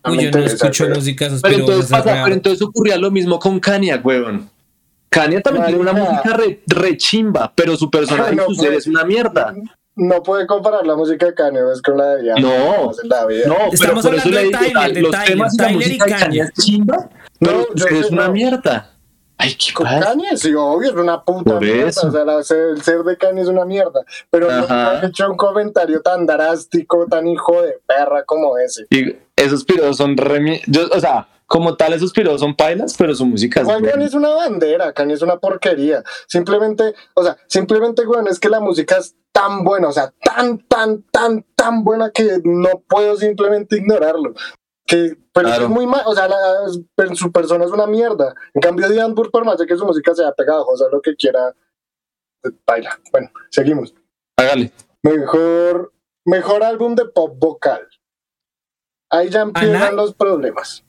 Uy, 0.05 0.23
yo 0.23 0.31
no 0.31 0.39
escucho 0.45 0.89
música 0.89 1.25
de 1.29 1.39
Pero 1.41 1.55
piros, 1.55 1.59
entonces, 1.59 1.85
esa 1.91 2.03
pasa, 2.03 2.21
pero 2.23 2.35
entonces 2.35 2.61
ocurría 2.61 2.97
lo 2.97 3.11
mismo 3.11 3.37
con 3.37 3.59
Kanye, 3.59 3.95
weón. 3.97 4.49
Kanye 5.11 5.41
también 5.41 5.65
tiene 5.65 5.81
una 5.81 5.91
música 5.93 6.33
re, 6.37 6.63
re 6.65 6.97
chimba, 6.97 7.51
pero 7.53 7.75
su 7.75 7.91
personaje 7.91 8.33
No, 8.33 8.43
y 8.49 8.55
su 8.55 8.61
ser 8.61 8.71
pues. 8.71 8.79
es 8.79 8.87
una 8.87 9.03
mierda. 9.03 9.53
No 9.93 10.23
puede 10.23 10.47
comparar 10.47 10.87
la 10.87 10.95
música 10.95 11.25
de 11.25 11.33
Kanye 11.33 11.63
West 11.65 11.85
con 11.85 11.97
la 11.97 12.15
de 12.15 12.23
Diane. 12.23 12.41
No. 12.41 12.91
la 13.03 13.25
vida. 13.25 13.45
No, 13.47 13.55
pero 13.55 13.71
Estamos 13.73 14.05
por 14.05 14.15
eso 14.15 14.27
hablando 14.29 14.29
le 14.29 14.37
de 14.37 14.47
digo, 14.47 14.59
Tyler, 14.79 14.93
de 14.93 15.01
los 15.01 15.11
Tyler, 15.11 15.27
temas 15.27 15.53
y 15.53 15.57
la 15.57 15.63
Tyler 15.67 15.71
y 15.73 15.75
música 15.85 16.05
de 16.05 16.11
Kanye. 16.11 16.23
Kanye 16.25 16.41
es 16.41 16.53
chimba, 16.53 17.09
pero 17.39 17.51
No, 17.57 17.65
yo 17.75 17.85
es 17.87 18.09
una 18.09 18.27
no. 18.27 18.33
mierda. 18.33 18.87
Ay, 19.37 19.55
qué 19.55 19.73
Con. 19.73 19.85
Kanye, 19.87 20.37
sí, 20.37 20.53
obvio, 20.55 20.89
es 20.91 20.95
una 20.95 21.21
puta 21.25 21.51
Por 21.53 21.61
mierda. 21.61 21.89
eso. 21.89 22.07
O 22.07 22.11
sea, 22.11 22.23
la- 22.23 22.37
el 22.37 22.81
ser 22.81 22.99
de 23.03 23.17
Kanye 23.17 23.41
es 23.41 23.47
una 23.49 23.65
mierda. 23.65 24.01
Pero 24.29 24.49
Ajá. 24.49 24.59
nunca 24.61 25.01
he 25.03 25.07
hecho 25.07 25.29
un 25.29 25.35
comentario 25.35 26.01
tan 26.01 26.25
drástico, 26.25 27.05
tan 27.07 27.27
hijo 27.27 27.61
de 27.61 27.73
perra 27.85 28.23
como 28.23 28.57
ese. 28.59 28.85
Y 28.91 29.13
esos 29.35 29.65
piros 29.65 29.97
son 29.97 30.15
re... 30.15 30.39
mi- 30.39 30.61
Yo, 30.67 30.83
o 30.89 30.99
sea, 31.01 31.27
como 31.51 31.75
tal, 31.75 31.91
esos 31.91 32.13
piros 32.13 32.39
son 32.39 32.55
pailas, 32.55 32.95
pero 32.97 33.13
su 33.13 33.25
música 33.25 33.59
es 33.59 33.65
buena. 33.65 33.91
Kanye 33.91 34.05
es 34.05 34.13
una 34.13 34.29
bandera, 34.29 34.93
Kanye 34.93 35.15
es 35.15 35.21
una 35.21 35.37
porquería. 35.37 36.01
Simplemente, 36.25 36.93
o 37.13 37.23
sea, 37.25 37.35
simplemente, 37.47 38.07
weón, 38.07 38.29
es 38.29 38.39
que 38.39 38.47
la 38.47 38.61
música 38.61 38.95
es 38.99 39.17
tan 39.33 39.65
buena, 39.65 39.89
o 39.89 39.91
sea, 39.91 40.13
tan, 40.23 40.59
tan, 40.69 41.03
tan, 41.11 41.43
tan 41.57 41.83
buena 41.83 42.09
que 42.11 42.39
no 42.45 42.69
puedo 42.87 43.17
simplemente 43.17 43.75
ignorarlo. 43.75 44.33
Que, 44.87 45.17
pero 45.33 45.47
Claro. 45.49 45.63
es 45.65 45.69
muy 45.69 45.85
mal, 45.85 46.03
o 46.05 46.15
sea, 46.15 46.29
la- 46.29 46.69
su 47.15 47.31
persona 47.33 47.65
es 47.65 47.71
una 47.71 47.85
mierda. 47.85 48.33
En 48.53 48.61
cambio, 48.61 48.87
Diane 48.87 49.13
Burr, 49.13 49.29
por 49.29 49.43
más 49.43 49.57
de 49.57 49.65
que 49.65 49.75
su 49.75 49.85
música 49.85 50.15
sea 50.15 50.31
pegajosa, 50.31 50.85
lo 50.89 51.01
que 51.01 51.17
quiera, 51.17 51.53
baila. 52.65 52.97
Bueno, 53.11 53.29
seguimos. 53.49 53.93
Hágale. 54.37 54.71
Mejor, 55.03 55.91
mejor 56.25 56.63
álbum 56.63 56.95
de 56.95 57.05
pop 57.07 57.35
vocal. 57.37 57.85
Ahí 59.09 59.29
ya 59.29 59.41
empiezan 59.41 59.75
¿Ana? 59.75 59.91
los 59.91 60.13
problemas. 60.13 60.85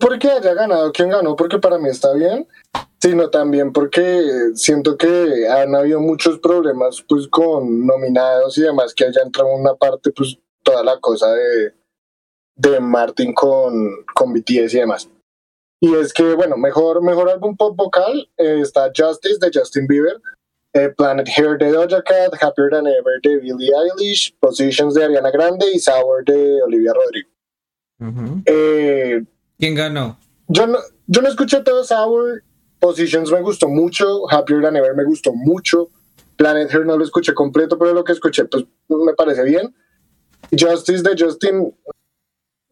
Porque 0.00 0.28
haya 0.28 0.54
ganado 0.54 0.90
quien 0.92 1.10
ganó, 1.10 1.36
porque 1.36 1.58
para 1.58 1.78
mí 1.78 1.88
está 1.90 2.12
bien, 2.14 2.48
sino 3.00 3.30
también 3.30 3.72
porque 3.72 4.52
siento 4.54 4.96
que 4.96 5.46
han 5.48 5.74
habido 5.74 6.00
muchos 6.00 6.38
problemas 6.38 7.04
pues 7.08 7.28
con 7.28 7.86
nominados 7.86 8.56
y 8.58 8.62
demás, 8.62 8.94
que 8.94 9.04
haya 9.04 9.22
entrado 9.22 9.54
una 9.54 9.74
parte 9.74 10.10
pues 10.10 10.38
toda 10.62 10.82
la 10.82 10.98
cosa 10.98 11.32
de, 11.32 11.74
de 12.56 12.80
Martin 12.80 13.32
con, 13.34 14.04
con 14.14 14.32
BTS 14.32 14.74
y 14.74 14.78
demás. 14.78 15.08
Y 15.82 15.94
es 15.94 16.12
que, 16.12 16.34
bueno, 16.34 16.56
mejor, 16.58 17.02
mejor 17.02 17.30
álbum 17.30 17.56
pop 17.56 17.74
vocal 17.74 18.28
eh, 18.36 18.60
está 18.60 18.90
Justice 18.94 19.38
de 19.40 19.50
Justin 19.52 19.86
Bieber, 19.86 20.20
eh, 20.74 20.90
Planet 20.90 21.26
Hair 21.26 21.58
de 21.58 21.72
Doja 21.72 22.02
Cat, 22.02 22.34
Happier 22.40 22.70
Than 22.70 22.86
Ever 22.86 23.20
de 23.22 23.38
Billie 23.38 23.72
Eilish, 23.74 24.36
Positions 24.38 24.94
de 24.94 25.04
Ariana 25.04 25.30
Grande 25.30 25.66
y 25.72 25.78
Sour 25.78 26.24
de 26.24 26.62
Olivia 26.62 26.92
Rodrigo. 26.92 27.30
Ujú. 27.98 28.42
Eh, 28.44 29.24
¿Quién 29.60 29.74
ganó? 29.76 30.18
yo, 30.48 30.66
no, 30.66 30.78
yo 31.06 31.22
no 31.22 31.28
escuché 31.28 31.60
todo 31.60 31.84
Sour, 31.84 32.42
Positions 32.80 33.30
me 33.30 33.40
gustó 33.42 33.68
mucho, 33.68 34.28
Happier 34.30 34.62
Than 34.62 34.74
Ever 34.76 34.94
me 34.96 35.04
gustó 35.04 35.32
mucho, 35.32 35.90
Planet 36.36 36.72
Hair 36.72 36.86
no 36.86 36.96
lo 36.96 37.04
escuché 37.04 37.34
completo, 37.34 37.78
pero 37.78 37.92
lo 37.92 38.02
que 38.02 38.12
escuché 38.12 38.46
pues 38.46 38.64
me 38.88 39.12
parece 39.14 39.44
bien. 39.44 39.74
Justice 40.58 41.02
de 41.02 41.14
Justin 41.22 41.72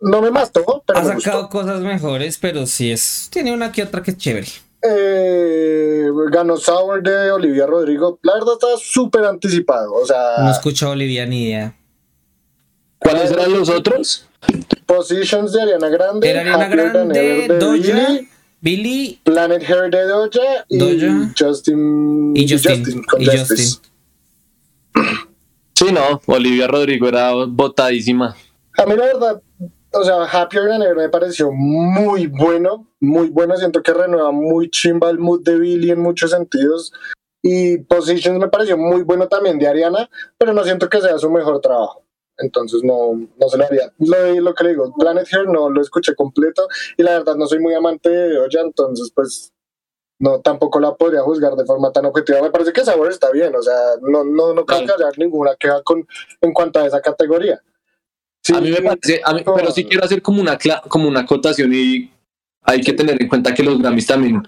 no 0.01 0.23
me 0.23 0.31
mató, 0.31 0.83
pero 0.87 0.99
Ha 0.99 1.03
me 1.03 1.15
gustó. 1.17 1.31
sacado 1.31 1.49
cosas 1.51 1.81
mejores, 1.83 2.39
pero 2.39 2.65
sí 2.67 2.91
es. 2.91 3.29
Tiene 3.31 3.53
una 3.53 3.71
que 3.71 3.83
otra 3.83 4.03
que 4.03 4.13
es 4.13 4.17
chévere. 4.17 4.49
Eh, 4.83 6.07
ganó 6.31 6.57
Sour 6.57 7.03
de 7.03 7.31
Olivia 7.33 7.67
Rodrigo. 7.67 8.19
La 8.23 8.35
verdad 8.35 8.55
estaba 8.55 8.77
súper 8.79 9.25
anticipado. 9.25 9.93
O 9.93 10.07
sea, 10.07 10.37
No 10.39 10.51
escucho 10.51 10.87
a 10.87 10.91
Olivia 10.91 11.27
ni 11.27 11.45
idea. 11.49 11.77
¿Cuáles 12.99 13.31
eran 13.33 13.53
los 13.53 13.69
otros? 13.69 14.28
Positions 14.87 15.53
de 15.53 15.63
Ariana 15.63 15.89
Grande, 15.89 16.29
Era 16.29 16.41
Ariana 16.41 16.69
Grande, 16.69 17.49
de 17.49 17.59
Doja, 17.59 18.21
Billy 18.61 19.21
Planet 19.23 19.63
Hair 19.63 19.91
de 19.91 20.07
Doja 20.07 20.65
y 20.69 20.79
Doja. 20.79 21.35
Justin, 21.39 22.37
y 22.37 22.49
Justin. 22.49 23.03
con 23.05 23.23
y. 23.23 23.27
Justin. 23.27 23.67
Sí, 25.75 25.93
no. 25.93 26.21
Olivia 26.27 26.67
Rodrigo 26.67 27.09
era 27.09 27.33
botadísima. 27.33 28.35
A 28.77 28.87
mí 28.87 28.97
la 28.97 29.05
verdad, 29.05 29.43
o 29.93 30.05
sea, 30.05 30.25
Happier 30.25 30.69
Than 30.69 30.83
Ever 30.83 30.97
me 30.97 31.09
pareció 31.09 31.53
muy 31.53 32.27
bueno, 32.27 32.89
muy 33.01 33.29
bueno. 33.29 33.57
Siento 33.57 33.83
que 33.83 33.93
renueva 33.93 34.33
muy 34.33 34.71
chimba 34.71 35.11
el 35.11 35.19
mood 35.19 35.43
de 35.45 35.59
Billy 35.59 35.91
en 35.91 36.01
muchos 36.01 36.31
sentidos. 36.33 36.93
Y 37.43 37.79
Positions 37.79 38.41
me 38.41 38.49
pareció 38.49 38.77
muy 38.77 39.03
bueno 39.03 39.29
también 39.29 39.59
de 39.59 39.69
Ariana, 39.69 40.11
pero 40.37 40.53
no 40.53 40.65
siento 40.65 40.89
que 40.89 41.01
sea 41.01 41.17
su 41.19 41.31
mejor 41.31 41.61
trabajo. 41.61 42.08
Entonces 42.39 42.83
no, 42.85 43.15
no 43.15 43.49
se 43.49 43.59
lo 43.59 43.65
haría. 43.65 43.93
Lo, 43.99 44.41
lo 44.41 44.55
que 44.55 44.65
le 44.65 44.71
digo, 44.71 44.95
Planet 44.97 45.27
Here 45.31 45.45
no 45.47 45.69
lo 45.71 45.81
escuché 45.81 46.15
completo 46.15 46.69
y 46.97 47.03
la 47.03 47.19
verdad 47.19 47.37
no 47.37 47.47
soy 47.47 47.59
muy 47.59 47.75
amante 47.75 48.09
de 48.09 48.39
Oya, 48.39 48.61
entonces 48.61 49.11
pues 49.15 49.53
no 50.21 50.41
tampoco 50.41 50.81
la 50.81 50.95
podría 50.95 51.23
juzgar 51.23 51.55
de 51.55 51.65
forma 51.65 51.93
tan 51.93 52.07
objetiva. 52.07 52.43
Me 52.43 52.51
parece 52.51 52.73
que 52.73 52.85
Sabor 52.85 53.11
está 53.11 53.31
bien, 53.31 53.55
o 53.55 53.63
sea, 53.63 53.75
no, 54.03 54.25
no, 54.25 54.53
no 54.53 54.65
creo 54.65 54.81
que 54.81 54.93
haya 54.93 55.11
ninguna 55.17 55.57
queja 55.57 55.83
con, 55.83 56.07
en 56.41 56.53
cuanto 56.53 56.81
a 56.81 56.87
esa 56.87 57.01
categoría. 57.01 57.61
Sí, 58.43 58.55
a 58.55 58.61
mí 58.61 58.71
me 58.71 58.83
parece, 58.83 59.21
a 59.25 59.35
mí, 59.35 59.43
pero 59.45 59.71
sí 59.71 59.85
quiero 59.85 60.05
hacer 60.05 60.23
como 60.23 60.41
una, 60.41 60.59
como 60.89 61.09
una 61.09 61.21
acotación 61.21 61.73
y 61.73 62.11
hay 62.63 62.81
que 62.81 62.93
tener 62.93 63.21
en 63.21 63.29
cuenta 63.29 63.55
que 63.55 63.63
los 63.63 63.79
Grammys 63.79 64.07
también 64.07 64.43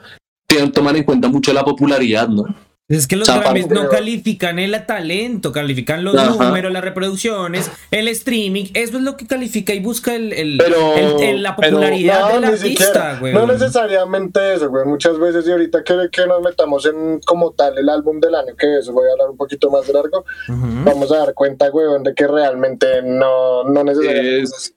tienen, 0.46 0.72
toman 0.72 0.96
en 0.96 1.04
cuenta 1.04 1.28
mucho 1.28 1.52
la 1.52 1.64
popularidad, 1.64 2.28
¿no? 2.28 2.44
Es 2.90 3.06
que 3.06 3.14
los 3.14 3.28
Grammys 3.28 3.68
no 3.68 3.88
califican 3.88 4.58
el 4.58 4.84
talento, 4.84 5.52
califican 5.52 6.02
los 6.02 6.12
números, 6.36 6.72
las 6.72 6.82
reproducciones, 6.82 7.70
el 7.92 8.08
streaming. 8.08 8.64
Eso 8.74 8.96
es 8.96 9.04
lo 9.04 9.16
que 9.16 9.28
califica 9.28 9.72
y 9.72 9.78
busca 9.78 10.12
el, 10.12 10.32
el, 10.32 11.40
la 11.40 11.54
popularidad 11.54 12.32
del 12.32 12.44
artista, 12.46 13.16
güey. 13.20 13.32
No 13.32 13.46
necesariamente 13.46 14.54
eso, 14.54 14.68
güey. 14.70 14.84
Muchas 14.86 15.20
veces, 15.20 15.46
y 15.46 15.52
ahorita 15.52 15.84
que, 15.84 16.08
que 16.10 16.26
nos 16.26 16.42
metamos 16.42 16.84
en 16.84 17.20
como 17.20 17.52
tal 17.52 17.78
el 17.78 17.88
álbum 17.88 18.18
del 18.18 18.34
año, 18.34 18.56
que 18.58 18.78
eso 18.78 18.92
voy 18.92 19.08
a 19.08 19.12
hablar 19.12 19.30
un 19.30 19.36
poquito 19.36 19.70
más 19.70 19.88
largo, 19.88 20.24
vamos 20.48 21.12
a 21.12 21.18
dar 21.18 21.32
cuenta, 21.32 21.68
güey, 21.68 21.86
de 22.02 22.12
que 22.12 22.26
realmente 22.26 23.02
no, 23.04 23.62
no 23.62 23.84
necesariamente. 23.84 24.42
Es... 24.42 24.74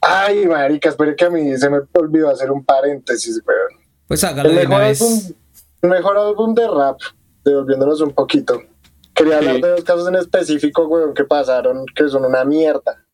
Ay, 0.00 0.46
marica, 0.46 0.88
espere 0.88 1.14
que 1.14 1.26
a 1.26 1.30
mí 1.30 1.54
se 1.58 1.68
me 1.68 1.80
olvidó 1.92 2.30
hacer 2.30 2.50
un 2.50 2.64
paréntesis, 2.64 3.42
güey. 3.44 3.56
Pues 4.06 4.24
hágalo 4.24 4.48
de 4.48 4.64
una 4.64 4.78
vez. 4.78 5.34
el 5.82 5.90
mejor 5.90 6.16
álbum 6.16 6.54
de 6.54 6.66
rap 6.66 6.98
devolviéndonos 7.50 8.00
un 8.00 8.12
poquito. 8.12 8.62
Quería 9.14 9.38
hablar 9.38 9.60
de 9.60 9.70
dos 9.70 9.84
casos 9.84 10.08
en 10.08 10.16
específico, 10.16 10.86
weón, 10.86 11.14
que 11.14 11.24
pasaron, 11.24 11.84
que 11.94 12.08
son 12.08 12.24
una 12.24 12.44
mierda. 12.44 13.04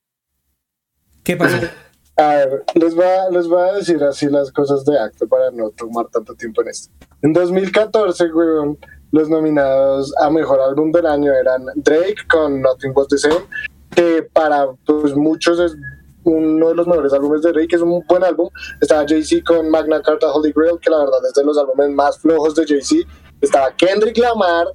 ¿Qué 1.23 1.37
pasó? 1.37 1.57
A 2.17 2.29
ver, 2.29 2.65
les 2.75 2.95
voy 2.95 3.05
a, 3.05 3.29
les 3.29 3.49
voy 3.49 3.61
a 3.61 3.73
decir 3.73 4.01
así 4.05 4.27
las 4.29 4.53
cosas 4.53 4.85
de 4.85 4.97
acto 4.97 5.27
para 5.27 5.51
no 5.51 5.71
tomar 5.71 6.07
tanto 6.07 6.33
tiempo 6.37 6.63
en 6.63 6.69
esto. 6.69 6.93
En 7.23 7.33
2014, 7.33 8.33
weón, 8.33 8.79
los 9.11 9.29
nominados 9.29 10.15
a 10.19 10.31
Mejor 10.31 10.61
Álbum 10.61 10.93
del 10.93 11.07
Año 11.07 11.33
eran 11.33 11.67
Drake 11.75 12.27
con 12.31 12.61
Nothing 12.61 12.93
Was 12.95 13.09
The 13.09 13.19
Same, 13.19 13.47
que 13.91 14.29
para 14.33 14.69
pues, 14.87 15.17
muchos 15.17 15.59
es 15.59 15.77
uno 16.25 16.69
de 16.69 16.75
los 16.75 16.87
mejores 16.87 17.13
álbumes 17.13 17.43
de 17.43 17.53
Drake, 17.53 17.77
es 17.77 17.83
un 17.83 18.03
buen 18.09 18.25
álbum. 18.25 18.49
Estaba 18.81 19.05
Jay-Z 19.07 19.43
con 19.45 19.69
Magna 19.71 20.01
Carta 20.03 20.33
Holy 20.33 20.53
Grail, 20.55 20.79
que 20.81 20.91
la 20.91 20.99
verdad 20.99 21.21
es 21.27 21.35
de 21.35 21.45
los 21.45 21.59
álbumes 21.59 21.91
más 21.91 22.19
flojos 22.19 22.55
de 22.55 22.67
Jay-Z. 22.67 23.09
Estaba 23.45 23.77
Kendrick 23.77 24.17
Lamar 24.17 24.69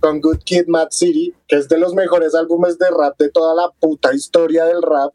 con 0.00 0.20
Good 0.20 0.38
Kid, 0.44 0.66
Mad 0.66 0.88
City, 0.90 1.32
que 1.46 1.56
es 1.56 1.68
de 1.68 1.78
los 1.78 1.94
mejores 1.94 2.34
álbumes 2.34 2.76
de 2.78 2.86
rap 2.90 3.16
de 3.18 3.30
toda 3.30 3.54
la 3.54 3.70
puta 3.78 4.12
historia 4.12 4.64
del 4.64 4.82
rap. 4.82 5.12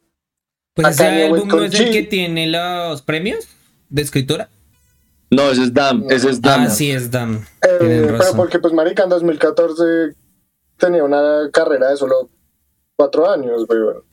Pues 0.73 0.87
ese 0.87 1.25
álbum 1.25 1.47
no 1.47 1.63
es 1.63 1.77
el 1.79 1.91
que 1.91 2.03
tiene 2.03 2.47
los 2.47 3.01
premios 3.01 3.47
de 3.89 4.01
escritura. 4.01 4.49
No, 5.29 5.49
ese 5.51 5.63
es 5.63 5.73
Dam, 5.73 6.05
ese 6.09 6.29
es 6.29 6.41
Dam. 6.41 6.61
Ah, 6.61 6.69
sí, 6.69 6.91
es 6.91 7.11
Dam. 7.11 7.45
Eh, 7.61 7.77
pero 7.79 8.35
porque 8.35 8.59
pues 8.59 8.73
marica 8.73 9.03
en 9.03 9.09
2014 9.09 9.83
tenía 10.77 11.03
una 11.03 11.49
carrera 11.51 11.89
de 11.89 11.97
solo 11.97 12.29
cuatro 12.95 13.29
años, 13.29 13.65
weón. 13.67 14.03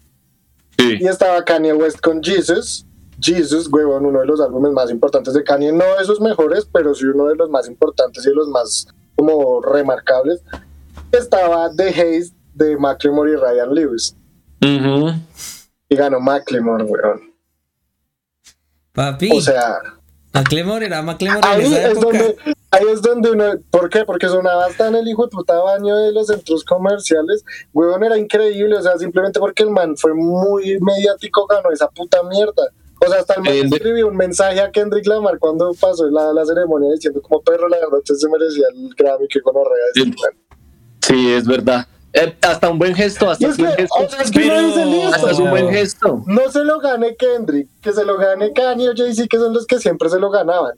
Sí. 0.76 0.98
Y 1.00 1.06
estaba 1.06 1.44
Kanye 1.44 1.72
West 1.72 2.00
con 2.00 2.22
Jesus. 2.22 2.84
Jesus, 3.20 3.68
weón, 3.72 4.06
uno 4.06 4.20
de 4.20 4.26
los 4.26 4.40
álbumes 4.40 4.72
más 4.72 4.90
importantes 4.90 5.34
de 5.34 5.42
Kanye, 5.42 5.72
no 5.72 5.84
de 5.84 6.02
esos 6.02 6.20
mejores, 6.20 6.68
pero 6.72 6.94
sí 6.94 7.04
uno 7.04 7.26
de 7.26 7.36
los 7.36 7.50
más 7.50 7.68
importantes 7.68 8.24
y 8.24 8.28
de 8.28 8.34
los 8.34 8.48
más 8.48 8.86
como 9.16 9.60
remarcables. 9.60 10.42
Estaba 11.10 11.70
The 11.74 11.88
Haze 11.88 12.32
de 12.54 12.76
Macklemore 12.76 13.32
y 13.32 13.36
Ryan 13.36 13.74
Lewis. 13.74 14.16
Y 14.60 15.96
ganó 15.96 16.20
Macklemore, 16.20 16.84
weón. 16.84 17.34
Papi. 18.92 19.30
O 19.32 19.40
sea. 19.40 19.78
Macklemore 20.32 20.86
era 20.86 21.02
Macklemore 21.02 21.40
ahí 21.42 21.64
en 21.64 21.72
esa 21.72 21.88
es 21.88 22.00
Donde, 22.00 22.36
ahí 22.70 22.84
es 22.92 23.00
donde 23.00 23.30
uno. 23.30 23.44
¿Por 23.70 23.88
qué? 23.88 24.04
Porque 24.04 24.28
sonaba 24.28 24.66
hasta 24.66 24.88
en 24.88 24.96
el 24.96 25.08
hijo 25.08 25.24
de 25.24 25.30
puta 25.30 25.56
baño 25.56 25.96
de 25.96 26.12
los 26.12 26.26
centros 26.26 26.64
comerciales. 26.64 27.44
Weón, 27.72 28.04
era 28.04 28.18
increíble. 28.18 28.76
O 28.76 28.82
sea, 28.82 28.98
simplemente 28.98 29.40
porque 29.40 29.62
el 29.62 29.70
man 29.70 29.96
fue 29.96 30.14
muy 30.14 30.78
mediático, 30.80 31.46
ganó 31.46 31.70
esa 31.70 31.88
puta 31.88 32.22
mierda. 32.24 32.70
O 33.00 33.08
sea, 33.08 33.20
hasta 33.20 33.34
el 33.34 33.42
man 33.42 33.72
escribió 33.72 34.08
un 34.08 34.16
mensaje 34.16 34.60
a 34.60 34.70
Kendrick 34.70 35.06
Lamar 35.06 35.38
cuando 35.38 35.72
pasó 35.74 36.08
la, 36.10 36.32
la 36.32 36.44
ceremonia 36.44 36.92
diciendo 36.92 37.22
como 37.22 37.40
perro, 37.42 37.68
la 37.68 37.76
verdad, 37.76 37.98
usted 37.98 38.14
se 38.14 38.28
merecía 38.28 38.66
el 38.74 38.94
Grammy 38.96 39.28
que 39.28 39.40
con 39.40 39.54
sí. 39.94 40.14
sí, 41.02 41.32
es 41.32 41.46
verdad. 41.46 41.86
Eh, 42.12 42.36
hasta 42.40 42.70
un 42.70 42.78
buen 42.78 42.94
gesto, 42.94 43.30
hasta 43.30 43.48
un 43.48 43.56
buen 43.56 43.72
gesto. 43.72 44.08
es 44.20 44.30
que 44.30 44.46
no 44.46 44.66
dice 44.66 44.84
listo. 44.86 45.14
Hasta 45.14 45.30
es 45.30 45.38
un 45.38 45.50
buen 45.50 45.70
gesto. 45.70 46.22
No 46.26 46.50
se 46.50 46.64
lo 46.64 46.80
gane 46.80 47.16
Kendrick, 47.16 47.68
que 47.80 47.92
se 47.92 48.04
lo 48.04 48.16
gane 48.16 48.52
Kanye 48.52 48.88
o 48.88 48.94
Jay-Z, 48.96 49.28
que 49.28 49.36
son 49.36 49.52
los 49.52 49.66
que 49.66 49.78
siempre 49.78 50.08
se 50.08 50.18
lo 50.18 50.30
ganaban. 50.30 50.72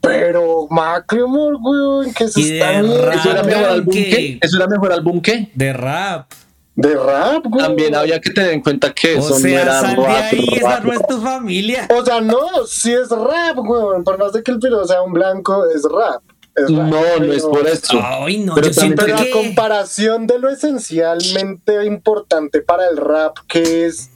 Pero 0.00 0.66
Macklemore, 0.70 1.56
güey, 1.60 2.12
que 2.12 2.28
se 2.28 2.40
está 2.40 2.80
¿Eso 2.80 3.30
era 3.30 3.42
mejor 3.42 3.64
álbum 3.66 3.92
que? 3.92 4.38
¿Eso 4.40 4.56
era 4.56 4.66
mejor 4.66 4.92
álbum 4.92 5.20
que? 5.20 5.50
De 5.54 5.72
rap. 5.72 6.32
De 6.80 6.94
rap, 6.94 7.44
güey. 7.46 7.64
También 7.64 7.94
había 7.94 8.20
que 8.20 8.30
tener 8.30 8.52
en 8.52 8.62
cuenta 8.62 8.92
que 8.92 9.14
eso 9.14 9.38
no 9.38 9.48
era 9.48 9.80
sal 9.80 9.96
rap. 9.96 10.06
De 10.06 10.38
ahí, 10.38 10.48
esa 10.52 10.80
no 10.80 10.92
es 10.92 11.06
tu 11.06 11.20
familia. 11.20 11.88
O 11.94 12.04
sea, 12.04 12.20
no, 12.20 12.66
si 12.66 12.92
es 12.92 13.10
rap, 13.10 13.56
güey. 13.56 14.02
Por 14.02 14.18
más 14.18 14.32
de 14.32 14.42
que 14.42 14.50
el 14.50 14.58
piro 14.58 14.84
sea 14.86 15.02
un 15.02 15.12
blanco, 15.12 15.64
es 15.68 15.82
rap. 15.82 16.22
no, 16.70 17.18
no 17.18 17.32
es 17.32 17.42
por 17.42 17.66
eso. 17.66 18.00
Ay, 18.02 18.38
no, 18.38 18.54
pero 18.54 18.68
yo 18.68 18.72
siento 18.72 19.04
que... 19.04 19.12
la 19.12 19.30
comparación 19.30 20.26
de 20.26 20.38
lo 20.38 20.48
esencialmente 20.48 21.84
importante 21.84 22.62
para 22.62 22.88
el 22.88 22.96
rap 22.96 23.36
que 23.46 23.86
es 23.86 24.10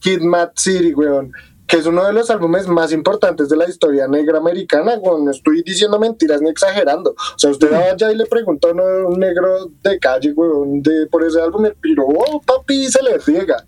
Kid 0.00 0.20
Mad 0.20 0.50
City, 0.56 0.94
weón 0.94 1.32
que 1.66 1.78
es 1.78 1.86
uno 1.86 2.04
de 2.04 2.12
los 2.12 2.30
álbumes 2.30 2.68
más 2.68 2.92
importantes 2.92 3.48
de 3.48 3.56
la 3.56 3.68
historia 3.68 4.06
negra 4.06 4.38
americana, 4.38 4.96
no 4.96 5.30
estoy 5.30 5.62
diciendo 5.62 5.98
mentiras 5.98 6.40
ni 6.40 6.50
exagerando. 6.50 7.10
O 7.10 7.38
sea, 7.38 7.50
usted 7.50 7.70
vaya 7.70 8.12
y 8.12 8.16
le 8.16 8.26
preguntó 8.26 8.68
a 8.68 8.72
un 8.72 9.18
negro 9.18 9.70
de 9.82 9.98
calle, 9.98 10.32
weón, 10.32 10.82
de, 10.82 11.06
por 11.06 11.24
ese 11.24 11.40
álbum, 11.40 11.66
el 11.66 11.74
piro, 11.74 12.04
oh, 12.06 12.40
papi, 12.40 12.88
se 12.88 13.02
le 13.02 13.18
riega. 13.18 13.64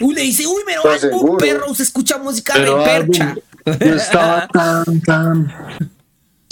Uy, 0.00 0.14
le 0.14 0.22
dice, 0.22 0.46
uy, 0.46 0.62
pero 0.66 0.82
pues 0.82 1.04
un 1.04 1.36
perro, 1.36 1.74
se 1.74 1.84
escucha 1.84 2.18
música 2.18 2.58
de 2.58 2.72
percha. 2.84 3.36
Yo 3.64 3.94
estaba 3.94 4.48
tan, 4.48 5.00
tan 5.00 5.93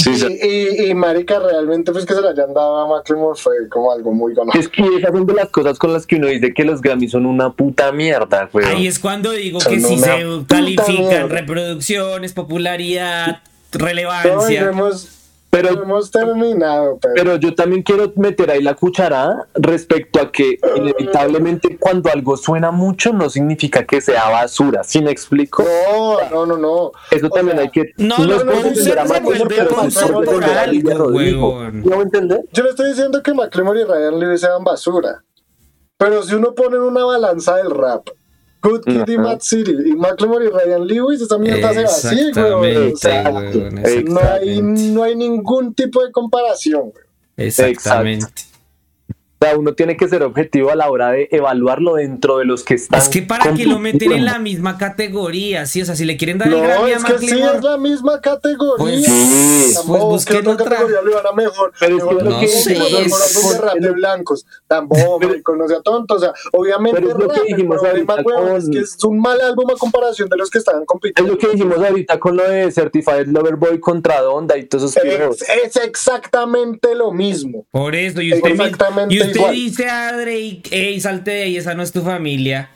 y, 0.04 0.90
y, 0.90 0.94
marica, 0.94 1.38
realmente 1.38 1.92
pues 1.92 2.04
que 2.04 2.14
se 2.14 2.20
la 2.20 2.30
hayan 2.30 2.52
dado 2.52 2.78
a 2.78 2.88
Macklemore 2.88 3.38
fue 3.38 3.68
como 3.68 3.92
algo 3.92 4.12
muy 4.12 4.34
ganado. 4.34 4.58
Es 4.58 4.68
que 4.68 4.82
esas 4.82 5.12
son 5.12 5.26
de 5.26 5.34
las 5.34 5.48
cosas 5.48 5.78
con 5.78 5.92
las 5.92 6.06
que 6.06 6.16
uno 6.16 6.26
dice 6.26 6.52
que 6.52 6.64
los 6.64 6.80
Grammy 6.80 7.08
son 7.08 7.26
una 7.26 7.52
puta 7.52 7.92
mierda, 7.92 8.48
güey. 8.52 8.66
Ahí 8.66 8.86
es 8.86 8.98
cuando 8.98 9.30
digo 9.30 9.60
que 9.60 9.80
si 9.80 9.98
se 9.98 10.24
califican 10.48 11.30
reproducciones, 11.30 12.32
popularidad, 12.32 13.42
relevancia. 13.72 14.72
Pero 15.52 15.82
hemos 15.82 16.10
terminado. 16.10 16.98
Pero. 17.14 17.36
yo 17.36 17.54
también 17.54 17.82
quiero 17.82 18.10
meter 18.16 18.50
ahí 18.50 18.62
la 18.62 18.74
cucharada 18.74 19.46
respecto 19.52 20.18
a 20.18 20.32
que 20.32 20.58
inevitablemente 20.76 21.76
cuando 21.78 22.10
algo 22.10 22.38
suena 22.38 22.70
mucho 22.70 23.12
no 23.12 23.28
significa 23.28 23.84
que 23.84 24.00
sea 24.00 24.30
basura. 24.30 24.82
¿Sí 24.82 25.02
me 25.02 25.10
explico? 25.10 25.62
No, 25.62 26.30
no, 26.30 26.46
no, 26.46 26.56
no. 26.56 26.92
Eso 27.10 27.28
también 27.28 27.58
hay 27.58 27.70
que. 27.70 27.92
No, 27.98 28.16
no, 28.16 28.42
no, 28.42 28.44
no 28.44 28.74
se 28.74 28.94
¿No 31.70 32.02
entender? 32.02 32.40
Yo 32.50 32.62
le 32.62 32.70
estoy 32.70 32.88
diciendo 32.88 33.22
que 33.22 33.34
McLemore 33.34 33.82
y 33.82 33.84
Ryan 33.84 34.20
Lewis 34.20 34.40
sean 34.40 34.64
basura. 34.64 35.22
Pero 35.98 36.22
si 36.22 36.34
uno 36.34 36.54
pone 36.54 36.76
en 36.76 36.82
una 36.82 37.04
balanza 37.04 37.56
del 37.56 37.72
rap 37.72 38.08
Good 38.62 38.84
Kid 38.84 39.08
y 39.08 39.18
Mad 39.18 39.40
City. 39.40 39.72
Y 39.86 39.96
McLemore 39.96 40.46
y 40.46 40.48
Ryan 40.48 40.86
Lewis, 40.86 41.20
esa 41.20 41.36
mierda 41.38 41.72
se 41.72 41.82
va 41.82 41.88
así, 41.88 42.32
güey. 42.32 44.04
no, 44.04 44.20
hay, 44.20 44.62
no 44.62 45.02
hay 45.02 45.16
ningún 45.16 45.74
tipo 45.74 46.04
de 46.04 46.12
comparación, 46.12 46.90
güey. 46.90 47.04
Exactamente 47.36 48.51
sea, 49.42 49.56
uno 49.56 49.74
tiene 49.74 49.96
que 49.96 50.08
ser 50.08 50.22
objetivo 50.22 50.70
a 50.70 50.76
la 50.76 50.90
hora 50.90 51.10
de 51.10 51.28
evaluarlo 51.30 51.94
dentro 51.94 52.38
de 52.38 52.44
los 52.44 52.64
que 52.64 52.74
están. 52.74 53.00
Es 53.00 53.08
que 53.08 53.22
para 53.22 53.52
que 53.54 53.66
lo 53.66 53.78
meten 53.78 54.12
en 54.12 54.24
la 54.24 54.38
misma 54.38 54.78
categoría, 54.78 55.66
sí, 55.66 55.82
o 55.82 55.84
sea, 55.84 55.96
si 55.96 56.04
le 56.04 56.16
quieren 56.16 56.38
dar 56.38 56.48
no, 56.48 56.58
el 56.58 56.62
Grammy 56.62 56.90
es 56.92 57.04
que 57.04 57.18
sí 57.18 57.40
es 57.40 57.62
la 57.62 57.76
misma 57.76 58.20
categoría. 58.20 58.76
Pues, 58.78 59.04
sí, 59.04 59.74
pues 59.86 60.02
busquen 60.02 60.46
otra 60.46 60.70
categoría 60.70 61.02
le 61.02 61.14
van 61.14 61.26
a 61.26 61.32
mejor. 61.32 61.72
Pero 61.78 61.96
es 61.96 62.04
que 62.04 62.24
lo 62.24 62.40
que 62.40 62.48
sé, 62.48 62.72
es, 63.02 63.80
de 63.80 63.90
blancos. 63.90 64.46
Tampoco, 64.66 65.20
no 65.56 65.68
sea 65.68 65.80
tonto, 65.80 66.14
o 66.14 66.18
sea, 66.18 66.32
obviamente 66.52 67.00
pero 67.00 67.12
es 67.12 67.18
lo 67.18 67.28
que 67.28 67.40
dijimos 67.48 67.82
ahorita 67.82 68.22
con... 68.22 68.56
es 68.56 68.68
que 68.68 68.78
es 68.78 69.04
un 69.04 69.20
mal 69.20 69.40
álbum 69.40 69.70
a 69.70 69.76
comparación 69.76 70.28
de 70.28 70.36
los 70.36 70.50
que 70.50 70.58
estaban 70.58 70.84
compitiendo. 70.84 71.32
Es 71.32 71.36
lo 71.36 71.38
que 71.38 71.54
dijimos 71.54 71.78
ahorita 71.78 72.18
con 72.18 72.36
lo 72.36 72.48
de 72.48 72.70
Certified 72.70 73.26
Lover 73.26 73.56
Boy 73.56 73.80
contra 73.80 74.20
Donda 74.20 74.56
y 74.56 74.64
todos 74.64 74.96
esos 74.96 75.04
es, 75.04 75.42
es 75.42 75.76
exactamente 75.76 76.94
lo 76.94 77.12
mismo. 77.12 77.66
Por 77.70 77.94
eso, 77.94 78.20
y 78.20 78.32
usted, 78.34 78.50
exactamente 78.50 79.31
usted 79.40 79.50
dice 79.52 79.88
a 79.88 80.12
Drake, 80.16 80.62
hey, 80.70 81.00
salte 81.00 81.30
de 81.30 81.42
ahí, 81.42 81.56
esa 81.56 81.74
no 81.74 81.82
es 81.82 81.92
tu 81.92 82.02
familia. 82.02 82.70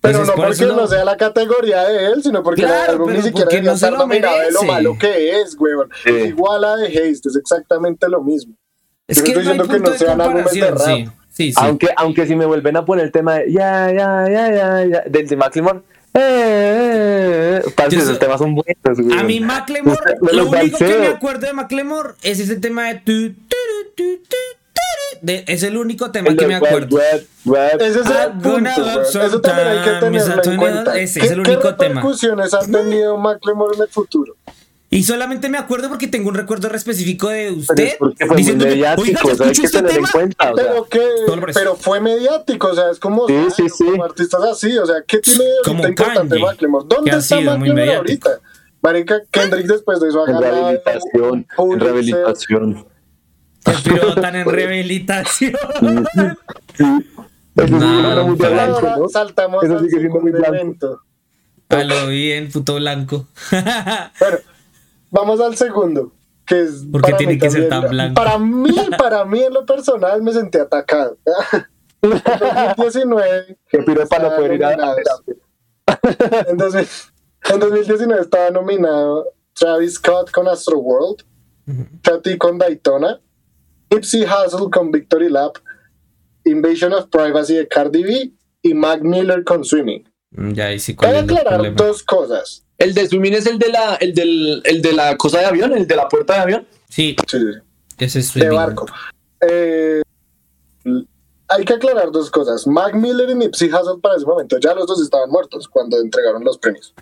Pero 0.00 0.24
no 0.24 0.32
porque 0.34 0.64
no... 0.64 0.86
sea 0.86 1.04
la 1.04 1.16
categoría 1.16 1.82
de 1.84 2.06
él, 2.06 2.22
sino 2.22 2.42
porque 2.42 2.62
claro, 2.62 2.92
álbum 2.92 3.12
ni 3.12 3.20
siquiera 3.22 3.50
debería 3.50 3.70
no 3.70 3.74
estar 3.74 3.92
nominado 3.92 4.38
de 4.40 4.50
lo 4.52 4.62
malo 4.62 4.96
que 4.98 5.40
es, 5.40 5.56
weón. 5.58 5.90
Igual 6.06 6.64
a 6.64 6.76
de 6.76 6.86
Haste, 6.86 7.28
es 7.28 7.36
exactamente 7.36 8.08
lo 8.08 8.22
mismo. 8.22 8.54
Es 9.06 9.18
Yo 9.18 9.24
que 9.24 9.30
estoy 9.32 9.44
no 9.44 9.52
diciendo 9.52 9.74
que 9.84 9.90
no 9.90 9.98
sean 9.98 10.20
álbumes 10.20 10.52
de 10.52 10.70
rap. 10.70 10.80
sí. 10.86 11.08
Sí, 11.28 11.52
sí. 11.52 11.58
Aunque, 11.58 11.88
aunque 11.96 12.26
si 12.26 12.34
me 12.34 12.44
vuelven 12.44 12.76
a 12.76 12.84
poner 12.84 13.04
el 13.06 13.12
tema 13.12 13.36
de 13.36 13.52
ya, 13.52 13.90
ya, 13.92 14.26
ya, 14.28 14.50
ya, 14.52 14.84
ya, 14.84 15.00
del 15.06 15.26
de 15.28 15.36
Macklemore, 15.36 15.78
eh, 16.12 16.18
eh, 16.20 17.62
eh, 17.64 17.70
parce, 17.76 17.96
Yo 17.96 18.02
esos 18.02 18.14
sé- 18.14 18.18
temas 18.20 18.38
son 18.40 18.54
buenos, 18.54 19.00
güey. 19.00 19.18
A 19.18 19.22
mí 19.22 19.40
Macklemore, 19.40 20.16
lo 20.32 20.48
único 20.48 20.78
que 20.78 20.98
me 20.98 21.06
acuerdo 21.06 21.46
de 21.46 21.52
Macklemore 21.52 22.14
es 22.22 22.40
ese 22.40 22.56
tema 22.56 22.88
de 22.88 22.94
tu, 22.96 23.32
tu, 23.32 23.34
tu, 23.94 23.94
tu, 23.94 24.16
tu, 24.24 24.36
de- 25.22 25.44
es 25.46 25.62
el 25.62 25.76
único 25.76 26.10
tema 26.10 26.28
El 26.28 26.36
que 26.36 26.46
me 26.46 26.54
acuerdo. 26.56 26.96
web, 26.96 27.26
web, 27.44 27.70
web. 27.78 27.82
Ese 27.82 28.00
es 28.00 28.06
el 28.06 28.40
gonna 28.42 28.74
punto. 28.74 29.02
Eso 29.02 29.40
también 29.40 29.68
hay 29.68 29.78
que 29.84 29.90
tenerlo 30.00 30.42
en 30.44 30.56
cuenta. 30.56 30.98
ese 30.98 31.20
¿Qué, 31.20 31.26
es 31.26 31.32
el 31.32 31.42
qué 31.42 31.50
único 31.52 31.74
tema. 31.76 32.00
repercusiones 32.00 32.54
ha 32.54 32.60
tenido 32.60 33.16
Macklemore 33.18 33.76
en 33.76 33.82
el 33.82 33.88
futuro? 33.88 34.36
Y 34.92 35.04
solamente 35.04 35.48
me 35.48 35.56
acuerdo 35.56 35.88
porque 35.88 36.08
tengo 36.08 36.30
un 36.30 36.34
recuerdo 36.34 36.68
re 36.68 36.76
específico 36.76 37.28
de 37.28 37.44
Pero 37.44 37.54
usted 37.56 37.96
es 38.18 38.56
mediático, 38.56 39.02
oiga, 39.02 39.20
o 39.22 39.28
¿ya 39.28 39.34
sea, 39.36 39.46
hay 39.46 39.52
escuchó 39.52 39.60
que 39.62 39.66
este 39.66 39.78
tener 39.78 39.90
en 39.92 39.96
tema? 39.98 40.08
cuenta, 40.10 40.52
o 40.52 40.56
sea, 40.56 40.66
Pero 40.66 40.84
que, 40.88 41.00
pero 41.54 41.76
fue 41.76 42.00
mediático, 42.00 42.66
o 42.66 42.74
sea, 42.74 42.90
es 42.90 42.98
como, 42.98 43.28
Sí, 43.28 43.36
sí, 43.54 43.68
sí. 43.68 43.84
como 43.84 44.02
artistas 44.04 44.42
así, 44.42 44.76
o 44.76 44.84
sea, 44.84 44.96
¿qué 45.06 45.18
tiene 45.18 45.44
Como 45.64 45.84
ahorita 45.84 46.02
importante 46.02 46.30
Kanye, 46.30 46.44
Macklemore? 46.44 46.86
¿Dónde 46.88 47.10
está 47.12 47.40
Macklemore 47.40 47.94
ahorita? 47.94 48.30
Marica, 48.82 49.20
Kendrick 49.30 49.66
después 49.66 50.00
de 50.00 50.08
eso 50.08 50.24
ha 50.24 50.26
en 50.26 50.32
ganado 50.40 50.54
rehabilitación, 50.56 51.46
en 51.58 51.80
rehabilitación. 51.80 52.86
Que 53.64 53.72
pilotan 53.84 54.36
en 54.36 54.46
rehabilitación. 54.48 55.54
Eso 57.56 57.76
No, 57.78 58.24
muy 58.26 58.36
blanco, 58.36 58.80
¿no? 58.98 59.08
saltamos 59.08 59.62
Eso 59.64 59.74
al 59.74 59.80
sigue 59.84 60.00
siendo 60.00 60.20
muy 60.20 60.32
blanco. 60.32 60.54
evento. 60.54 61.00
A 61.68 61.84
lo 61.84 62.06
bien, 62.08 62.50
puto 62.50 62.76
blanco. 62.76 63.26
Bueno, 64.20 64.38
vamos 65.10 65.40
al 65.40 65.56
segundo, 65.56 66.12
que 66.46 66.62
es 66.62 66.84
¿Por 66.90 67.00
qué 67.02 67.12
para 67.12 67.16
tiene 67.18 67.38
que 67.38 67.50
ser 67.50 67.68
tan 67.68 67.88
blanco? 67.88 68.14
Para 68.14 68.38
mí, 68.38 68.74
para 68.98 69.24
mí 69.24 69.40
en 69.42 69.52
lo 69.54 69.64
personal 69.66 70.22
me 70.22 70.32
sentí 70.32 70.58
atacado. 70.58 71.16
En 72.02 72.10
2019 72.78 73.58
Que 73.68 73.78
piro 73.82 74.06
para 74.08 74.34
poder 74.34 74.54
ir 74.54 74.64
a 74.64 74.74
nominados. 74.74 75.22
en, 76.48 76.56
2000 76.56 76.86
en 77.52 77.60
2019 77.60 78.22
estaba 78.22 78.50
nominado 78.50 79.26
Travis 79.52 79.94
Scott 79.96 80.30
con 80.30 80.48
Astro 80.48 80.78
World, 80.78 81.22
Tati 82.00 82.38
con 82.38 82.56
Daytona, 82.56 83.20
Nipsey 83.90 84.24
Hussle 84.24 84.70
con 84.70 84.90
Victory 84.90 85.28
Lap, 85.28 85.56
Invasion 86.44 86.92
of 86.92 87.06
Privacy 87.10 87.54
de 87.54 87.68
Cardi 87.68 88.02
B 88.02 88.32
y 88.62 88.74
Mac 88.74 89.02
Miller 89.02 89.44
con 89.44 89.64
Swimming. 89.64 90.08
Mm, 90.32 90.52
Ya, 90.52 90.66
ahí 90.66 90.78
sí, 90.78 90.94
¿cuál 90.94 91.10
Voy 91.10 91.18
a 91.18 91.22
es 91.22 91.28
el 91.28 91.36
aclarar 91.38 91.74
dos 91.74 92.02
cosas. 92.02 92.64
El 92.78 92.94
de 92.94 93.06
swimming 93.08 93.34
es 93.34 93.46
el 93.46 93.58
de 93.58 93.68
la, 93.68 93.96
el 93.96 94.14
del, 94.14 94.62
el 94.64 94.80
de 94.80 94.92
la 94.94 95.16
cosa 95.18 95.40
de 95.40 95.44
avión, 95.46 95.72
el 95.72 95.86
de 95.86 95.96
la 95.96 96.08
puerta 96.08 96.34
de 96.34 96.40
avión. 96.40 96.66
Sí, 96.88 97.14
Sí, 97.26 97.38
ese 97.98 98.20
es 98.20 98.32
de 98.32 98.48
barco. 98.48 98.86
Eh, 99.46 100.00
hay 101.48 101.64
que 101.64 101.74
aclarar 101.74 102.10
dos 102.10 102.30
cosas. 102.30 102.66
Mac 102.66 102.94
Miller 102.94 103.28
y 103.28 103.34
Nipsey 103.34 103.68
Hussle 103.68 104.00
para 104.00 104.16
ese 104.16 104.24
momento 104.24 104.58
ya 104.58 104.74
los 104.74 104.86
dos 104.86 105.02
estaban 105.02 105.28
muertos 105.30 105.68
cuando 105.68 105.98
entregaron 106.00 106.42
los 106.42 106.56
premios. 106.58 106.94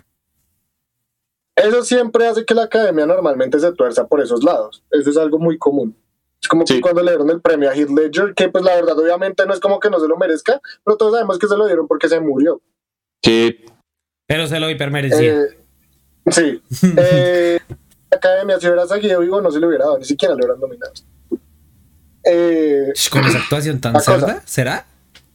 Eso 1.55 1.83
siempre 1.83 2.27
hace 2.27 2.45
que 2.45 2.53
la 2.53 2.63
academia 2.63 3.05
normalmente 3.05 3.59
se 3.59 3.71
tuerza 3.73 4.07
por 4.07 4.21
esos 4.21 4.43
lados. 4.43 4.83
Eso 4.91 5.09
es 5.09 5.17
algo 5.17 5.39
muy 5.39 5.57
común. 5.57 5.95
Es 6.41 6.47
como 6.47 6.63
que 6.63 6.79
cuando 6.79 7.03
le 7.03 7.11
dieron 7.11 7.29
el 7.29 7.41
premio 7.41 7.69
a 7.69 7.75
Heath 7.75 7.89
Ledger, 7.89 8.33
que 8.33 8.49
pues 8.49 8.63
la 8.63 8.75
verdad 8.75 8.97
obviamente 8.97 9.45
no 9.45 9.53
es 9.53 9.59
como 9.59 9.79
que 9.79 9.89
no 9.89 9.99
se 9.99 10.07
lo 10.07 10.17
merezca, 10.17 10.61
pero 10.85 10.95
todos 10.97 11.13
sabemos 11.13 11.37
que 11.37 11.47
se 11.47 11.57
lo 11.57 11.65
dieron 11.65 11.87
porque 11.87 12.07
se 12.07 12.19
murió. 12.19 12.61
Sí. 13.23 13.65
Pero 14.25 14.47
se 14.47 14.59
lo 14.59 14.69
hipermerecía. 14.69 15.41
Eh, 15.41 15.57
sí. 16.31 16.61
Eh, 16.97 17.59
la 18.11 18.17
academia 18.17 18.59
si 18.59 18.67
hubiera 18.67 18.87
seguido 18.87 19.19
vivo 19.19 19.39
no 19.41 19.51
se 19.51 19.59
le 19.59 19.67
hubiera 19.67 19.85
dado, 19.85 19.99
ni 19.99 20.05
siquiera 20.05 20.33
le 20.33 20.39
hubieran 20.39 20.59
nominado. 20.59 20.93
Eh, 22.23 22.93
Con 23.11 23.25
esa 23.25 23.39
actuación 23.39 23.79
tan 23.79 23.93
cosa. 23.93 24.19
cerda, 24.19 24.41
¿será? 24.45 24.85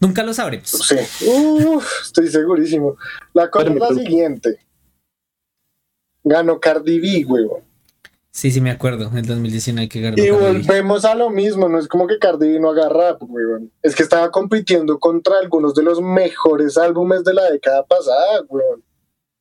Nunca 0.00 0.22
lo 0.22 0.34
sabremos. 0.34 0.68
Sí. 0.68 0.96
Uf, 1.26 2.02
estoy 2.02 2.28
segurísimo. 2.28 2.96
La 3.32 3.50
cosa 3.50 3.68
es 3.70 3.76
la 3.76 3.88
siguiente. 3.88 4.58
Ganó 6.24 6.58
Cardi 6.58 6.98
B, 6.98 7.24
huevo. 7.26 7.62
Sí, 8.36 8.50
sí, 8.50 8.60
me 8.60 8.72
acuerdo. 8.72 9.08
En 9.12 9.18
el 9.18 9.26
2019 9.26 9.88
que 9.88 10.00
ganó. 10.00 10.16
Y 10.22 10.28
volvemos 10.30 11.04
a 11.04 11.14
lo 11.14 11.30
mismo. 11.30 11.68
No 11.68 11.78
es 11.78 11.86
como 11.86 12.08
que 12.08 12.18
Cardi 12.18 12.48
B 12.54 12.58
no 12.58 12.70
haga 12.70 12.88
rap, 12.88 13.22
huevón. 13.22 13.70
Es 13.80 13.94
que 13.94 14.02
estaba 14.02 14.32
compitiendo 14.32 14.98
contra 14.98 15.38
algunos 15.40 15.72
de 15.74 15.84
los 15.84 16.00
mejores 16.02 16.76
álbumes 16.76 17.22
de 17.22 17.32
la 17.32 17.48
década 17.50 17.84
pasada, 17.84 18.42
huevón. 18.48 18.82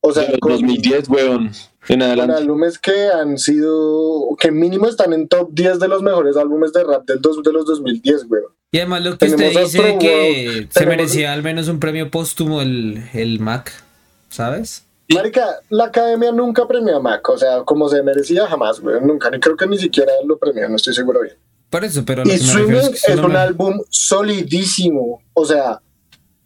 O 0.02 0.12
sea, 0.14 0.24
De 0.24 0.32
los 0.34 0.40
con, 0.42 0.52
2010, 0.52 1.10
weón. 1.10 1.46
En 1.88 2.00
con 2.00 2.02
adelante. 2.04 2.36
álbumes 2.36 2.78
que 2.78 3.08
han 3.08 3.40
sido, 3.40 4.36
que 4.40 4.52
mínimo 4.52 4.88
están 4.88 5.12
en 5.14 5.28
top 5.28 5.50
10 5.54 5.80
de 5.80 5.88
los 5.88 6.04
mejores 6.04 6.38
álbumes 6.38 6.72
de 6.72 6.84
rap 6.84 7.06
del 7.08 7.20
dos, 7.20 7.42
de 7.42 7.52
los 7.52 7.66
2010, 7.66 8.26
huevón. 8.30 8.52
Y 8.72 8.78
además 8.78 9.04
lo 9.04 9.18
que 9.18 9.26
usted 9.26 9.38
Tenemos 9.38 9.64
dice 9.72 9.80
otro, 9.80 10.00
que 10.00 10.46
weón. 10.48 10.56
se 10.70 10.80
Tenemos- 10.80 10.98
merecía 10.98 11.34
al 11.34 11.42
menos 11.42 11.68
un 11.68 11.80
premio 11.80 12.12
póstumo 12.12 12.62
el, 12.62 13.02
el 13.14 13.40
Mac, 13.40 13.72
¿sabes? 14.30 14.86
Marica, 15.14 15.60
la 15.70 15.86
academia 15.86 16.32
nunca 16.32 16.68
premió 16.68 16.98
a 16.98 17.00
Mac, 17.00 17.28
o 17.30 17.38
sea, 17.38 17.64
como 17.64 17.88
se 17.90 18.02
merecía 18.04 18.48
jamás, 18.48 18.80
huevón. 18.80 19.08
Nunca, 19.08 19.30
ni 19.30 19.40
creo 19.40 19.56
que 19.56 19.68
ni 19.68 19.78
siquiera 19.78 20.12
lo 20.26 20.38
premió, 20.38 20.68
no 20.70 20.76
estoy 20.76 20.94
seguro 20.94 21.22
bien. 21.22 21.36
Por 21.70 21.84
eso, 21.84 22.04
pero 22.06 22.24
Y 22.24 22.38
Swimming 22.38 22.76
es 22.76 23.04
que 23.04 23.14
es 23.14 23.20
un 23.20 23.36
álbum 23.36 23.82
solidísimo. 23.90 25.22
O 25.34 25.46
sea, 25.46 25.82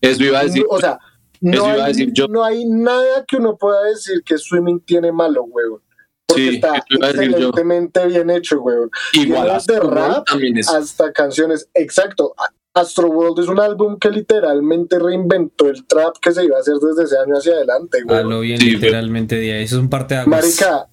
Eso 0.02 0.24
iba 0.24 0.40
a 0.40 0.44
decir. 0.44 0.66
o 0.70 0.80
sea 0.80 1.00
no, 1.42 1.52
Eso 1.52 1.74
iba 1.76 1.84
a 1.84 1.86
hay, 1.88 1.94
decir 1.94 2.14
yo. 2.14 2.28
no 2.28 2.44
hay 2.44 2.66
nada 2.66 3.24
que 3.28 3.36
uno 3.38 3.56
pueda 3.58 3.84
decir 3.84 4.24
que 4.26 4.38
Swimming 4.38 4.80
tiene 4.80 5.12
malo, 5.12 5.44
huevón. 5.44 5.82
Porque 6.26 6.50
Sí, 6.50 6.56
está 6.56 6.76
eso 6.78 6.86
iba 6.90 7.08
a 7.08 7.12
decir 7.14 7.24
yo. 7.30 7.36
excelentemente 7.50 8.06
bien 8.08 8.30
hecho, 8.30 8.60
huevón. 8.62 8.90
Igual 9.14 9.62
de 9.68 9.74
World 9.80 9.94
rap 9.94 10.26
también 10.28 10.58
es. 10.58 10.68
hasta 10.70 11.12
canciones. 11.12 11.70
Exacto. 11.74 12.34
Astro 12.80 13.08
World 13.10 13.40
es 13.40 13.48
un 13.48 13.60
álbum 13.60 13.98
que 13.98 14.10
literalmente 14.10 15.00
reinventó 15.00 15.68
el 15.70 15.86
trap 15.86 16.16
que 16.22 16.32
se 16.32 16.46
iba 16.46 16.58
a 16.58 16.60
hacer 16.60 16.76
desde 16.76 17.04
ese 17.04 17.18
año 17.18 17.36
hacia 17.36 17.54
adelante, 17.54 18.00
A 18.08 18.12
huevón. 18.14 18.30
lo 18.30 18.40
bien, 18.42 18.60
Sí, 18.60 18.72
literalmente, 18.72 19.36
de 19.36 19.54
ahí. 19.54 19.64
Eso 19.64 19.78
es 19.78 19.82
un 19.82 19.90
parte 19.90 20.14
de 20.16 20.22
aguas. 20.22 20.42
Marica, 20.44 20.88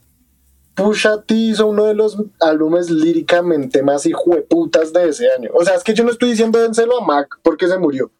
Pusha 0.74 1.22
T 1.22 1.35
hizo 1.35 1.66
uno 1.66 1.85
de 1.85 1.95
los 1.95 2.16
álbumes 2.41 2.91
líricamente 2.91 3.82
más 3.82 4.07
hijueputas 4.07 4.93
de 4.93 5.09
ese 5.09 5.30
año. 5.30 5.51
O 5.55 5.64
sea, 5.64 5.74
es 5.76 5.85
que 5.85 5.95
yo 5.95 6.03
no 6.05 6.11
estoy 6.11 6.30
diciendo 6.30 6.59
dénselo 6.61 7.01
a 7.01 7.05
Mac 7.07 7.28
porque 7.43 7.68
se 7.68 7.78
murió. 7.78 8.11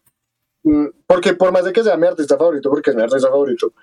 Mm, 0.63 0.85
Porque 1.05 1.33
por 1.33 1.51
más 1.51 1.63
de 1.65 1.73
que 1.73 1.83
sea 1.83 1.95
mi 1.97 2.07
artista 2.07 2.37
favorito, 2.37 2.69
porque 2.69 2.89
es 2.91 2.95
mi 2.95 3.03
artista 3.03 3.29
favorito, 3.29 3.73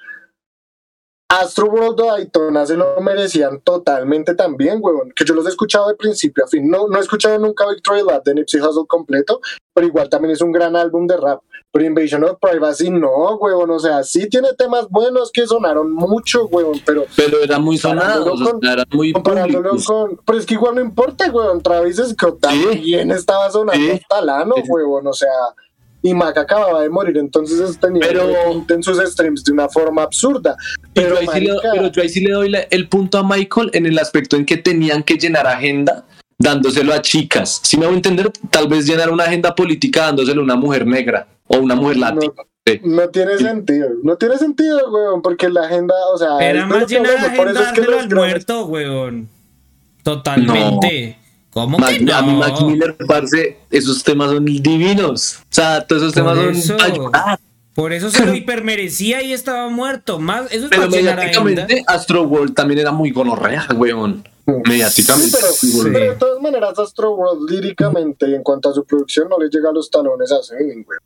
Astro 1.40 1.66
World 1.66 1.98
o 2.00 2.06
Daytona 2.12 2.66
se 2.66 2.76
lo 2.76 3.00
merecían 3.00 3.60
totalmente 3.62 4.34
también, 4.34 4.78
huevón. 4.82 5.12
Que 5.16 5.24
yo 5.24 5.34
los 5.34 5.46
he 5.46 5.48
escuchado 5.48 5.88
de 5.88 5.94
principio 5.94 6.44
a 6.44 6.48
fin. 6.48 6.68
No, 6.68 6.88
no 6.88 6.98
he 6.98 7.00
escuchado 7.00 7.38
nunca 7.38 7.68
Victory 7.68 8.02
Lap 8.02 8.22
de 8.24 8.34
Nipsey 8.34 8.60
Hussle 8.60 8.86
completo, 8.86 9.40
pero 9.72 9.86
igual 9.86 10.08
también 10.10 10.32
es 10.32 10.42
un 10.42 10.52
gran 10.52 10.76
álbum 10.76 11.06
de 11.06 11.16
rap. 11.16 11.40
Pero 11.74 11.86
Invasion 11.86 12.22
of 12.24 12.36
Privacy 12.38 12.90
no, 12.90 13.36
huevón. 13.36 13.70
O 13.70 13.78
sea, 13.78 14.02
sí 14.04 14.28
tiene 14.28 14.52
temas 14.58 14.88
buenos 14.90 15.30
que 15.32 15.46
sonaron 15.46 15.90
mucho, 15.90 16.44
huevón, 16.48 16.82
pero 16.84 17.06
Pero 17.16 17.38
eran 17.42 17.62
muy 17.62 17.78
sonados, 17.78 18.28
Comparándolo 18.28 18.58
o 18.58 18.60
sea, 18.60 18.72
eran 18.74 18.86
muy 18.92 19.12
comparándolo 19.14 19.70
públicos. 19.70 19.86
con. 19.86 20.20
Pero 20.26 20.38
es 20.38 20.44
que 20.46 20.54
igual 20.54 20.74
no 20.74 20.80
importa, 20.82 21.30
huevón. 21.30 21.62
Travis 21.62 21.96
Scott 21.96 22.40
también 22.40 23.10
estaba 23.10 23.50
sonando 23.50 23.82
Sí. 23.82 23.90
hasta 24.02 24.20
lano, 24.22 24.54
Sí. 24.56 24.64
huevón. 24.68 25.06
O 25.06 25.12
sea, 25.14 25.30
y 26.02 26.14
Mac 26.14 26.36
acababa 26.36 26.82
de 26.82 26.88
morir, 26.90 27.16
entonces 27.16 27.78
Pero- 27.80 28.64
en 28.68 28.82
sus 28.82 28.98
streams 28.98 29.44
de 29.44 29.52
una 29.52 29.68
forma 29.68 30.02
absurda. 30.02 30.56
Pero, 30.92 31.16
Pero, 31.16 31.18
ahí 31.18 31.26
sí 31.32 31.40
le, 31.46 31.52
marica, 31.52 31.68
pero 31.72 31.92
yo 31.92 32.02
ahí 32.02 32.08
sí 32.08 32.20
le 32.20 32.32
doy 32.32 32.48
la- 32.50 32.66
el 32.70 32.88
punto 32.88 33.18
a 33.18 33.22
Michael 33.22 33.70
en 33.72 33.86
el 33.86 33.98
aspecto 33.98 34.36
en 34.36 34.44
que 34.44 34.56
tenían 34.56 35.02
que 35.02 35.14
llenar 35.16 35.46
agenda 35.46 36.04
dándoselo 36.38 36.92
a 36.92 37.00
chicas. 37.00 37.60
Si 37.62 37.76
me 37.76 37.86
voy 37.86 37.94
a 37.94 37.96
entender, 37.96 38.30
tal 38.50 38.66
vez 38.66 38.86
llenar 38.86 39.10
una 39.10 39.24
agenda 39.24 39.54
política 39.54 40.06
dándoselo 40.06 40.40
a 40.40 40.44
una 40.44 40.56
mujer 40.56 40.86
negra 40.86 41.28
o 41.46 41.58
una 41.58 41.74
mujer 41.76 41.98
latina. 41.98 42.32
Sí. 42.64 42.80
no 42.84 43.08
tiene 43.08 43.38
sentido. 43.38 43.88
No 44.04 44.16
tiene 44.16 44.38
sentido, 44.38 44.88
huevón, 44.88 45.20
porque 45.20 45.48
la 45.50 45.62
agenda, 45.66 45.94
o 46.14 46.16
sea. 46.18 46.38
Era 46.38 46.64
más 46.64 46.86
llenar 46.88 47.10
hablamos, 47.16 47.36
por 47.36 47.48
eso 47.48 47.62
es 47.62 47.72
que 47.72 47.80
los 47.82 48.02
al 48.02 48.10
muerto, 48.14 48.66
weón. 48.66 49.28
Totalmente. 50.04 51.18
¿Cómo 51.52 51.78
Mac- 51.78 51.98
que 51.98 52.00
no? 52.04 52.14
A 52.14 52.22
mí 52.22 52.34
Mac 52.34 52.60
Miller, 52.62 52.96
parce, 53.06 53.58
esos 53.70 54.02
temas 54.02 54.30
son 54.30 54.44
divinos. 54.44 55.36
O 55.42 55.44
sea, 55.50 55.86
todos 55.86 56.02
esos 56.02 56.14
Por 56.14 56.34
temas 56.34 56.56
eso. 56.56 56.66
son 56.68 56.76
para 56.78 56.94
llorar. 56.94 57.40
Por 57.74 57.92
eso 57.92 58.10
se 58.10 58.24
lo 58.26 58.34
hipermerecía 58.36 59.22
y 59.22 59.32
estaba 59.32 59.68
muerto. 59.68 60.18
Más, 60.18 60.50
eso 60.52 60.64
es 60.64 60.70
Pero 60.70 60.88
mediáticamente, 60.88 61.84
Astro 61.86 62.22
World 62.24 62.54
también 62.54 62.80
era 62.80 62.92
muy 62.92 63.10
gonorrea, 63.10 63.66
weón. 63.76 64.24
Mediáticamente. 64.46 65.30
Sí, 65.30 65.36
pero, 65.40 65.52
sí, 65.52 65.90
pero 65.92 66.12
de 66.12 66.16
todas 66.18 66.40
maneras, 66.42 66.78
Astro 66.78 67.14
World 67.14 67.48
líricamente 67.50 68.28
y 68.28 68.34
en 68.34 68.42
cuanto 68.42 68.70
a 68.70 68.74
su 68.74 68.84
producción 68.84 69.28
no 69.28 69.38
le 69.38 69.48
llega 69.48 69.70
a 69.70 69.72
los 69.72 69.88
talones 69.90 70.32
a 70.32 70.42
Swimming, 70.42 70.84
güey. 70.84 70.98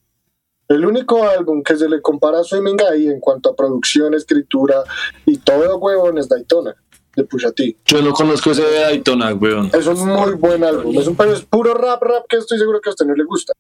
El 0.68 0.84
único 0.84 1.22
álbum 1.28 1.62
que 1.62 1.76
se 1.76 1.88
le 1.88 2.01
compara 2.03 2.40
a 2.40 2.44
Swimming 2.44 2.78
ahí 2.90 3.07
en 3.09 3.20
cuanto 3.20 3.51
a 3.51 3.55
producción, 3.55 4.14
escritura 4.14 4.82
y 5.24 5.36
todo, 5.38 5.76
huevón, 5.78 6.18
es 6.18 6.28
Daytona, 6.28 6.74
de 7.16 7.24
Pusha 7.24 7.50
T. 7.50 7.76
Yo 7.86 8.02
no 8.02 8.12
conozco 8.12 8.50
ese 8.50 8.62
de 8.62 8.80
Daytona, 8.80 9.34
weón. 9.34 9.70
Es 9.72 9.86
un 9.86 10.06
muy 10.06 10.32
buen 10.34 10.62
álbum, 10.62 10.96
es 10.98 11.06
un, 11.08 11.16
pero 11.16 11.32
es 11.32 11.40
puro 11.42 11.74
rap, 11.74 12.02
rap 12.02 12.24
que 12.28 12.36
estoy 12.36 12.58
seguro 12.58 12.80
que 12.80 12.90
a 12.90 12.92
usted 12.92 13.06
no 13.06 13.14
le 13.14 13.24
gusta. 13.24 13.52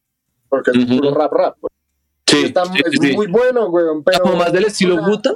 Porque 0.48 0.70
es 0.72 0.84
puro 0.86 1.12
rap, 1.14 1.32
rap. 1.32 1.56
güey. 1.60 1.70
Sí, 2.28 2.46
Está- 2.46 2.64
sí, 2.66 2.80
es 2.84 2.92
sí. 3.00 3.12
muy 3.16 3.26
bueno, 3.28 3.66
weón. 3.68 4.02
Pero, 4.04 4.20
Como 4.20 4.36
más 4.36 4.52
del 4.52 4.64
estilo 4.66 4.96
Guta. 5.04 5.32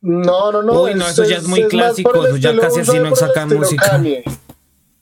No, 0.00 0.52
no, 0.52 0.62
no. 0.62 0.82
Uy, 0.82 0.94
no, 0.94 1.06
eso 1.08 1.24
ya 1.24 1.36
es 1.38 1.48
muy 1.48 1.64
clásico, 1.66 2.24
eso 2.24 2.36
ya 2.36 2.56
casi 2.56 2.80
así 2.80 2.96
no 2.96 3.02
por 3.04 3.08
el 3.12 3.16
saca 3.16 3.42
estilo 3.42 3.60
música. 3.60 3.90
Kanye. 3.90 4.24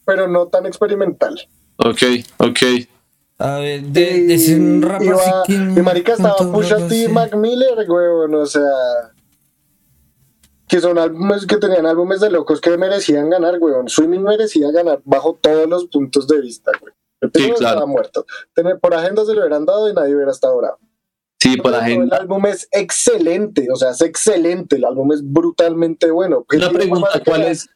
pero 0.06 0.26
no 0.28 0.46
tan 0.46 0.66
experimental. 0.66 1.38
Ok, 1.78 2.02
ok. 2.38 2.58
A 3.38 3.58
ver, 3.58 3.82
de, 3.82 4.54
un 4.58 4.80
rap 4.82 5.02
y, 5.02 5.08
así 5.08 5.30
va- 5.30 5.42
que- 5.46 5.52
y 5.52 5.82
marica 5.82 6.12
estaba 6.12 6.36
¿cuánto 6.36 6.52
Pusha 6.54 6.88
T 6.88 6.96
y? 7.04 7.08
Mac 7.08 7.34
Miller, 7.36 7.84
weón, 7.90 8.34
o 8.36 8.46
sea, 8.46 8.62
que 10.68 10.80
son 10.80 10.98
álbumes 10.98 11.46
que 11.46 11.56
tenían 11.58 11.86
álbumes 11.86 12.20
de 12.20 12.30
locos 12.30 12.60
que 12.60 12.76
merecían 12.76 13.30
ganar, 13.30 13.58
weón. 13.60 13.88
Swimming 13.88 14.22
merecía 14.22 14.70
ganar 14.72 15.00
bajo 15.04 15.38
todos 15.40 15.68
los 15.68 15.86
puntos 15.86 16.26
de 16.28 16.40
vista, 16.40 16.72
weón. 16.82 16.94
El 17.20 17.30
Sí, 17.34 17.42
claro. 17.52 17.54
estaba 17.54 17.86
muerto. 17.86 18.26
Por 18.80 18.94
agenda 18.94 19.24
se 19.24 19.32
lo 19.34 19.40
hubieran 19.40 19.64
dado 19.64 19.88
y 19.88 19.94
nadie 19.94 20.14
hubiera 20.14 20.30
estado 20.32 20.56
bravo. 20.58 20.78
Sí, 21.40 21.56
por 21.56 21.72
Pero 21.72 21.76
El 21.76 21.82
agenda. 21.82 22.16
álbum 22.18 22.46
es 22.46 22.68
excelente, 22.72 23.68
o 23.72 23.76
sea, 23.76 23.90
es 23.90 24.00
excelente. 24.02 24.76
El 24.76 24.84
álbum 24.84 25.12
es 25.12 25.20
brutalmente 25.22 26.10
bueno. 26.10 26.44
Una 26.50 26.66
Objetivo, 26.66 26.72
pregunta, 26.72 27.22
¿cuál 27.24 27.42
es, 27.44 27.68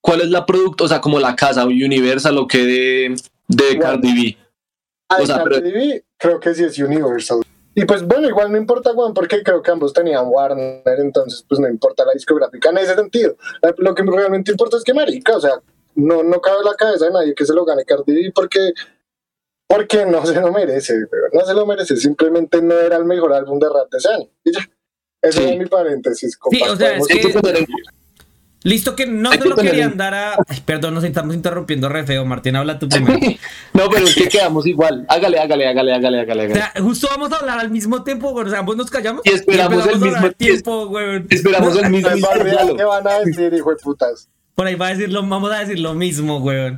¿cuál 0.00 0.20
es 0.20 0.30
la 0.30 0.46
producto? 0.46 0.84
O 0.84 0.88
sea, 0.88 1.00
como 1.00 1.18
la 1.20 1.34
casa 1.36 1.64
Universal 1.66 2.38
o 2.38 2.46
qué 2.46 2.58
de, 2.64 3.14
de. 3.48 3.78
Cardi 3.78 4.14
B. 4.14 4.38
O 5.20 5.26
sea, 5.26 5.38
Cardi 5.38 5.60
pero- 5.60 5.72
B, 5.74 6.04
creo 6.16 6.40
que 6.40 6.54
sí 6.54 6.64
es 6.64 6.78
Universal. 6.78 7.40
Y 7.74 7.84
pues 7.86 8.06
bueno, 8.06 8.28
igual 8.28 8.52
no 8.52 8.58
importa, 8.58 8.92
Juan, 8.92 9.14
porque 9.14 9.42
creo 9.42 9.62
que 9.62 9.70
ambos 9.70 9.92
tenían 9.92 10.26
Warner, 10.28 10.82
entonces 10.98 11.44
pues 11.48 11.58
no 11.58 11.68
importa 11.68 12.04
la 12.04 12.12
discográfica 12.12 12.68
en 12.70 12.78
ese 12.78 12.94
sentido. 12.94 13.34
La- 13.62 13.74
Lo 13.78 13.94
que 13.94 14.02
realmente 14.02 14.50
importa 14.52 14.76
es 14.76 14.84
que 14.84 14.92
marica, 14.92 15.36
o 15.36 15.40
sea, 15.40 15.60
no, 15.94 16.22
no 16.22 16.40
cabe 16.40 16.58
en 16.58 16.64
la 16.66 16.74
cabeza 16.74 17.06
de 17.06 17.12
nadie 17.12 17.34
que 17.34 17.46
se 17.46 17.54
lo 17.54 17.64
gane 17.64 17.84
Cardi 17.84 18.14
B 18.14 18.32
porque, 18.34 18.72
porque 19.66 20.04
no 20.04 20.24
se 20.26 20.38
lo 20.38 20.52
merece, 20.52 20.94
no 21.32 21.40
se 21.46 21.54
lo 21.54 21.64
merece, 21.66 21.96
simplemente 21.96 22.60
no 22.60 22.74
era 22.78 22.96
el 22.96 23.04
mejor 23.06 23.32
álbum 23.32 23.58
de 23.58 23.68
rap 23.68 23.90
de 23.90 23.98
ese 23.98 24.08
año. 24.08 24.28
Y 24.44 24.52
ya. 24.52 24.60
Sí. 25.30 25.44
es 25.44 25.58
mi 25.58 25.66
paréntesis. 25.66 26.36
Sí, 26.50 26.62
o 26.68 26.76
sea, 26.76 26.96
es 26.96 27.06
que- 27.06 27.14
Hay 27.14 27.20
que 27.20 27.40
tener 27.40 27.56
en- 27.58 27.66
Listo 28.64 28.94
que 28.94 29.06
no 29.06 29.30
que 29.30 29.38
lo 29.38 29.56
tener 29.56 29.72
querían 29.72 29.92
en- 29.92 29.98
dar 29.98 30.14
a... 30.14 30.36
Ay, 30.46 30.62
perdón, 30.64 30.94
nos 30.94 31.02
estamos 31.04 31.34
interrumpiendo 31.34 31.88
re 31.88 32.04
feo. 32.04 32.24
Martín, 32.24 32.54
habla 32.56 32.78
tú 32.78 32.88
primero. 32.88 33.18
No, 33.72 33.88
pero 33.88 34.06
es 34.06 34.14
que 34.14 34.28
quedamos 34.28 34.66
igual. 34.66 35.04
Hágale, 35.08 35.38
hágale, 35.38 35.66
hágale, 35.66 35.94
hágale, 35.94 36.20
hágale. 36.20 36.52
O 36.52 36.54
sea, 36.54 36.72
justo 36.78 37.08
vamos 37.10 37.32
a 37.32 37.36
hablar 37.36 37.58
al 37.58 37.70
mismo 37.70 38.04
tiempo, 38.04 38.30
güey. 38.30 38.46
O 38.46 38.50
sea, 38.50 38.60
ambos 38.60 38.76
nos 38.76 38.90
callamos 38.90 39.22
Y 39.24 39.30
esperamos 39.30 39.84
el 39.86 39.90
a 39.90 39.94
hablar 39.94 40.12
mismo 40.12 40.32
tiempo, 40.32 40.86
güey. 40.86 41.24
Esperamos 41.30 41.76
el 41.76 41.90
mismo 41.90 42.10
intervalo. 42.14 42.76
¿Qué 42.76 42.84
van 42.84 43.08
a 43.08 43.20
decir, 43.20 43.52
hijo 43.54 43.70
de 43.70 43.76
putas? 43.76 44.28
Por 44.54 44.66
ahí 44.66 44.74
va 44.74 44.88
a 44.88 44.90
decir 44.90 45.10
lo, 45.10 45.26
vamos 45.26 45.50
a 45.50 45.60
decir 45.60 45.78
lo 45.78 45.94
mismo, 45.94 46.40
güey. 46.40 46.76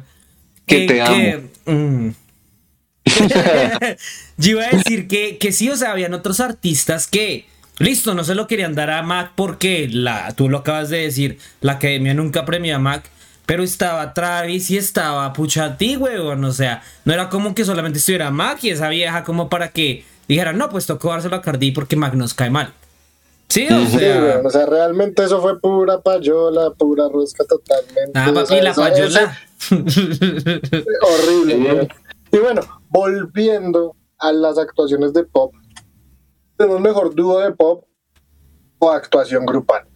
Que 0.66 0.87
te 0.87 1.70
mm. 1.70 2.14
Yo 4.37 4.51
iba 4.51 4.64
a 4.64 4.70
decir 4.70 5.09
que, 5.09 5.39
que 5.39 5.53
sí, 5.53 5.68
o 5.68 5.76
sea, 5.76 5.93
habían 5.93 6.14
otros 6.14 6.41
artistas 6.41 7.07
que, 7.07 7.47
listo, 7.78 8.14
no 8.14 8.24
se 8.24 8.34
lo 8.34 8.46
querían 8.46 8.74
dar 8.74 8.90
a 8.90 9.02
Mac 9.02 9.32
porque 9.34 9.88
la, 9.90 10.32
tú 10.32 10.48
lo 10.48 10.58
acabas 10.58 10.90
de 10.90 10.98
decir, 10.98 11.38
la 11.60 11.72
academia 11.72 12.14
nunca 12.14 12.44
premió 12.44 12.76
a 12.76 12.78
Mac, 12.78 13.08
pero 13.46 13.62
estaba 13.62 14.14
Travis 14.14 14.70
y 14.70 14.76
estaba 14.78 15.32
Pusha 15.32 15.76
T, 15.76 15.96
weón, 15.96 16.44
o 16.44 16.52
sea, 16.52 16.82
no 17.04 17.12
era 17.12 17.28
como 17.28 17.54
que 17.54 17.64
solamente 17.64 17.98
estuviera 17.98 18.30
Mac 18.30 18.58
y 18.62 18.70
esa 18.70 18.88
vieja 18.88 19.24
como 19.24 19.48
para 19.48 19.68
que 19.68 20.04
dijeran, 20.28 20.56
no, 20.58 20.68
pues 20.70 20.86
tocó 20.86 21.10
dárselo 21.10 21.36
a 21.36 21.42
Cardi 21.42 21.70
porque 21.72 21.96
Mac 21.96 22.14
nos 22.14 22.32
cae 22.34 22.50
mal. 22.50 22.72
Sí, 23.48 23.68
o 23.70 23.84
Sí, 23.86 23.98
sea, 23.98 24.16
weón, 24.22 24.46
o 24.46 24.50
sea, 24.50 24.64
realmente 24.66 25.22
eso 25.22 25.42
fue 25.42 25.60
pura 25.60 26.00
payola, 26.00 26.70
pura 26.70 27.08
rosca 27.12 27.44
totalmente. 27.44 28.12
ah, 28.14 28.28
o 28.30 28.34
papi, 28.34 28.46
sea, 28.46 28.62
la 28.62 28.74
payola. 28.74 29.38
horrible. 31.02 31.88
Sí. 32.30 32.38
Y 32.38 32.40
bueno, 32.40 32.62
volviendo 32.88 33.94
a 34.18 34.32
las 34.32 34.58
actuaciones 34.58 35.12
de 35.12 35.22
pop, 35.24 35.54
tenemos 36.57 36.80
mejor 36.80 37.14
dúo 37.14 37.40
de 37.40 37.52
pop 37.52 37.84
o 38.78 38.90
actuación 38.90 39.46
grupal. 39.46 39.86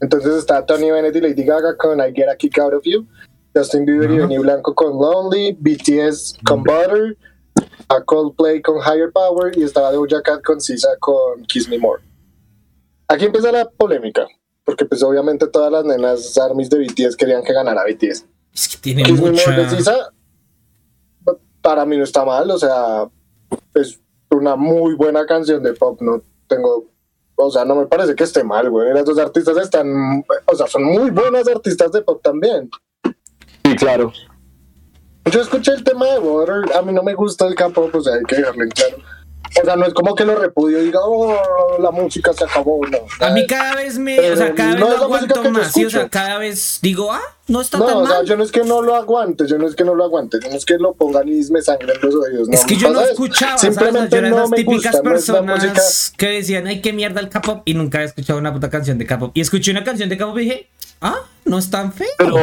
Entonces 0.00 0.36
está 0.36 0.64
Tony 0.64 0.90
Bennett 0.90 1.16
y 1.16 1.20
Lady 1.20 1.44
Gaga 1.44 1.76
con 1.76 2.00
I 2.00 2.12
Get 2.14 2.28
a 2.28 2.36
Kick 2.36 2.58
Out 2.58 2.74
of 2.74 2.82
You, 2.84 3.06
Justin 3.54 3.86
Bieber 3.86 4.10
y. 4.10 4.18
Benny 4.18 4.38
Blanco 4.38 4.74
con 4.74 4.92
Lonely, 4.98 5.56
BTS 5.58 6.38
con 6.44 6.62
Butter, 6.62 7.16
a 7.88 8.02
Coldplay 8.02 8.60
con 8.60 8.78
Higher 8.78 9.10
Power 9.12 9.56
y 9.56 9.62
estaba 9.62 9.92
Doja 9.92 10.20
Cat 10.22 10.42
con 10.42 10.60
Sisa 10.60 10.88
con 11.00 11.44
Kiss 11.44 11.68
Me 11.68 11.78
More. 11.78 12.02
Aquí 13.08 13.24
empieza 13.24 13.52
la 13.52 13.68
polémica, 13.68 14.26
porque 14.64 14.84
pues 14.84 15.02
obviamente 15.02 15.46
todas 15.46 15.70
las 15.70 15.84
nenas 15.84 16.36
armies 16.36 16.68
de 16.68 16.80
BTS 16.80 17.16
querían 17.16 17.42
que 17.42 17.52
ganara 17.52 17.84
BTS. 17.84 18.26
Es 18.52 18.68
que 18.68 18.78
tiene 18.78 19.02
Kiss 19.04 19.20
Me. 19.20 19.30
More 19.30 19.62
de 19.62 19.70
Sisa, 19.70 20.12
para 21.62 21.86
mí 21.86 21.96
no 21.96 22.04
está 22.04 22.24
mal, 22.24 22.50
o 22.50 22.58
sea, 22.58 23.08
es 23.74 24.00
una 24.36 24.56
muy 24.56 24.94
buena 24.94 25.26
canción 25.26 25.62
de 25.62 25.72
pop, 25.72 26.00
no 26.00 26.22
tengo, 26.46 26.86
o 27.36 27.50
sea, 27.50 27.64
no 27.64 27.74
me 27.74 27.86
parece 27.86 28.14
que 28.14 28.24
esté 28.24 28.44
mal, 28.44 28.70
güey. 28.70 28.92
Las 28.92 29.04
dos 29.04 29.18
artistas 29.18 29.56
están, 29.56 30.24
o 30.46 30.54
sea, 30.54 30.66
son 30.66 30.84
muy 30.84 31.10
buenas 31.10 31.48
artistas 31.48 31.92
de 31.92 32.02
pop 32.02 32.20
también. 32.22 32.70
Sí, 33.64 33.76
claro. 33.76 34.12
Yo 35.30 35.40
escuché 35.40 35.72
el 35.72 35.82
tema 35.82 36.06
de 36.06 36.18
Water, 36.20 36.76
a 36.76 36.82
mí 36.82 36.92
no 36.92 37.02
me 37.02 37.14
gusta 37.14 37.46
el 37.46 37.56
K-pop, 37.56 37.92
o 37.94 38.00
sea, 38.00 38.14
hay 38.14 38.22
que 38.22 38.36
dejarlo 38.36 38.62
en 38.62 38.70
claro. 38.70 38.96
O 39.62 39.64
sea, 39.64 39.76
no 39.76 39.86
es 39.86 39.94
como 39.94 40.14
que 40.14 40.24
lo 40.24 40.34
repudio 40.34 40.80
y 40.80 40.84
diga, 40.86 41.00
oh, 41.02 41.34
la 41.80 41.90
música 41.90 42.32
se 42.32 42.44
acabó, 42.44 42.80
no. 42.86 42.98
A 43.24 43.30
mí 43.30 43.46
cada 43.46 43.74
vez 43.76 43.98
me, 43.98 44.16
Pero 44.16 44.34
o 44.34 44.36
sea, 44.36 44.54
cada 44.54 44.72
vez 44.74 44.80
no 44.80 44.90
lo 44.90 44.96
aguanto 45.04 45.50
más, 45.50 45.72
¿sí? 45.72 45.84
o 45.84 45.90
sea, 45.90 46.08
cada 46.08 46.38
vez 46.38 46.78
digo, 46.82 47.10
ah, 47.12 47.20
no 47.48 47.60
está 47.60 47.78
No, 47.78 47.86
tan 47.86 47.96
o 47.96 48.06
sea, 48.06 48.16
mal. 48.18 48.26
yo 48.26 48.36
no 48.36 48.44
es 48.44 48.52
que 48.52 48.64
no 48.64 48.82
lo 48.82 48.94
aguante, 48.94 49.46
yo 49.46 49.56
no 49.58 49.66
es 49.66 49.74
que 49.74 49.84
no 49.84 49.94
lo 49.94 50.04
aguante, 50.04 50.38
yo 50.42 50.50
no 50.50 50.56
es 50.56 50.64
que 50.64 50.76
lo 50.78 50.92
pongan 50.94 51.28
y 51.28 51.40
me 51.50 51.62
sangren 51.62 51.96
los 52.02 52.14
oídos. 52.14 52.48
No, 52.48 52.54
es 52.54 52.64
que 52.64 52.76
yo 52.76 52.90
no 52.90 53.00
escuchaba, 53.00 53.56
¿sabes? 53.56 53.76
O 53.76 53.80
sea, 53.80 53.82
Simplemente 53.90 54.10
yo 54.10 54.18
era 54.18 54.28
no 54.30 54.36
esas 54.36 54.50
me 54.50 54.56
típicas 54.58 54.92
gusta, 54.92 55.08
no 55.08 55.14
es 55.16 55.28
la 55.28 55.42
música. 55.42 55.72
personas 55.72 56.12
que 56.16 56.28
decían, 56.28 56.66
ay, 56.66 56.80
qué 56.82 56.92
mierda 56.92 57.20
el 57.20 57.28
K-pop, 57.28 57.62
y 57.64 57.74
nunca 57.74 57.98
había 57.98 58.08
escuchado 58.08 58.38
una 58.38 58.52
puta 58.52 58.68
canción 58.68 58.98
de 58.98 59.06
K-pop. 59.06 59.30
Y 59.34 59.40
escuché 59.40 59.70
una 59.70 59.84
canción 59.84 60.08
de 60.08 60.18
K-pop 60.18 60.36
y 60.38 60.40
dije, 60.40 60.68
ah, 61.00 61.20
no 61.44 61.58
es 61.58 61.70
tan 61.70 61.92
feo. 61.92 62.08
Pero, 62.18 62.36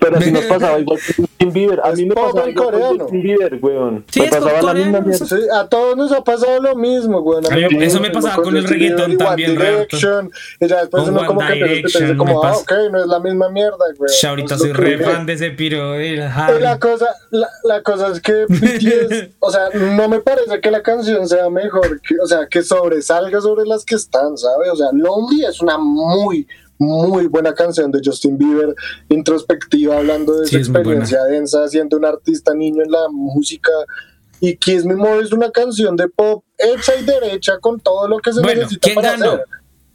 pero 0.00 0.16
así 0.16 0.32
nos 0.32 0.44
pasaba 0.44 0.78
igual 0.78 0.98
con 0.98 1.26
Justin 1.26 1.52
Bieber. 1.52 1.80
A 1.84 1.92
mí 1.92 2.04
me 2.06 2.14
pasaba 2.14 2.44
en 2.44 2.50
igual 2.50 2.54
con 2.54 2.64
coreano. 2.64 2.98
Justin 3.04 3.22
Bieber, 3.22 3.58
weón. 3.60 4.04
Sí, 4.10 4.20
me 4.20 4.28
pasaba 4.28 4.62
la 4.62 4.74
misma 4.74 4.98
eso 4.98 5.06
mierda. 5.06 5.26
Sí, 5.26 5.36
a 5.52 5.68
todos 5.68 5.96
nos 5.96 6.12
ha 6.12 6.24
pasado 6.24 6.60
lo 6.60 6.74
mismo, 6.76 7.20
güey. 7.20 7.40
A 7.46 7.54
mí 7.68 7.84
eso 7.84 8.00
me 8.00 8.10
pasaba 8.10 8.42
con 8.42 8.56
el 8.56 8.64
reggaetón 8.64 9.16
también. 9.16 9.52
Direction, 9.52 10.30
y 10.60 10.66
ya 10.66 10.80
después 10.80 11.04
Con 11.04 11.12
uno 11.14 11.26
como 11.26 11.40
que 11.40 11.46
empieza 11.52 11.64
a 11.64 11.74
Direction, 11.74 12.02
pensar 12.02 12.16
como, 12.16 12.44
ah, 12.44 12.56
ok, 12.56 12.72
no 12.92 13.00
es 13.00 13.06
la 13.06 13.20
misma 13.20 13.48
mierda, 13.50 13.76
güey. 13.96 14.10
Ya 14.20 14.30
ahorita 14.30 14.54
lo 14.54 14.58
soy 14.60 14.72
que 14.72 14.76
re 14.78 14.98
fan 14.98 15.26
de 15.26 15.32
ese 15.34 15.50
piro, 15.50 15.94
el 15.94 16.18
Y 16.18 16.20
Harry. 16.20 16.62
la 16.62 16.78
cosa, 16.78 17.06
la, 17.30 17.48
la 17.64 17.82
cosa 17.82 18.08
es 18.08 18.20
que 18.20 18.32
BTS, 18.48 19.36
o 19.38 19.50
sea, 19.50 19.68
no 19.74 20.08
me 20.08 20.20
parece 20.20 20.60
que 20.60 20.70
la 20.70 20.82
canción 20.82 21.28
sea 21.28 21.50
mejor, 21.50 22.00
que, 22.00 22.14
o 22.22 22.26
sea, 22.26 22.46
que 22.48 22.62
sobresalga 22.62 23.40
sobre 23.40 23.66
las 23.66 23.84
que 23.84 23.94
están, 23.94 24.36
¿sabes? 24.36 24.70
O 24.70 24.76
sea, 24.76 24.88
Lonely 24.92 25.44
es 25.44 25.60
una 25.60 25.78
muy, 25.78 26.46
muy 26.78 27.26
buena 27.26 27.54
canción 27.54 27.90
de 27.90 28.00
Justin 28.04 28.38
Bieber, 28.38 28.74
introspectiva, 29.08 29.96
hablando 29.98 30.38
de 30.38 30.46
Sí, 30.46 30.52
su 30.52 30.58
experiencia 30.58 31.24
densa, 31.24 31.68
siendo 31.68 31.96
un 31.96 32.04
artista 32.04 32.54
niño 32.54 32.82
en 32.82 32.90
la 32.90 33.08
música. 33.10 33.70
Y 34.40 34.56
Kiss 34.56 34.84
Me 34.84 34.94
More 34.94 35.22
es 35.24 35.32
una 35.32 35.50
canción 35.50 35.96
de 35.96 36.08
pop 36.08 36.44
hecha 36.56 36.92
y 37.00 37.04
derecha 37.04 37.58
con 37.60 37.80
todo 37.80 38.06
lo 38.06 38.18
que 38.18 38.32
se 38.32 38.40
Bueno, 38.40 38.60
necesita 38.62 38.80
¿quién 38.84 38.94
para 38.94 39.10
ganó? 39.12 39.32
hacer. 39.32 39.44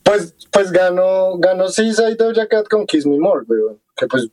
Pues, 0.04 0.36
pues 0.52 0.72
ganó, 0.72 1.38
ganó 1.38 1.66
y 1.68 2.16
Doja 2.16 2.48
Cat 2.48 2.68
con 2.68 2.86
Kiss 2.86 3.06
Me 3.06 3.18
More, 3.18 3.46
weón. 3.48 3.80
Que 3.96 4.08
pues, 4.08 4.28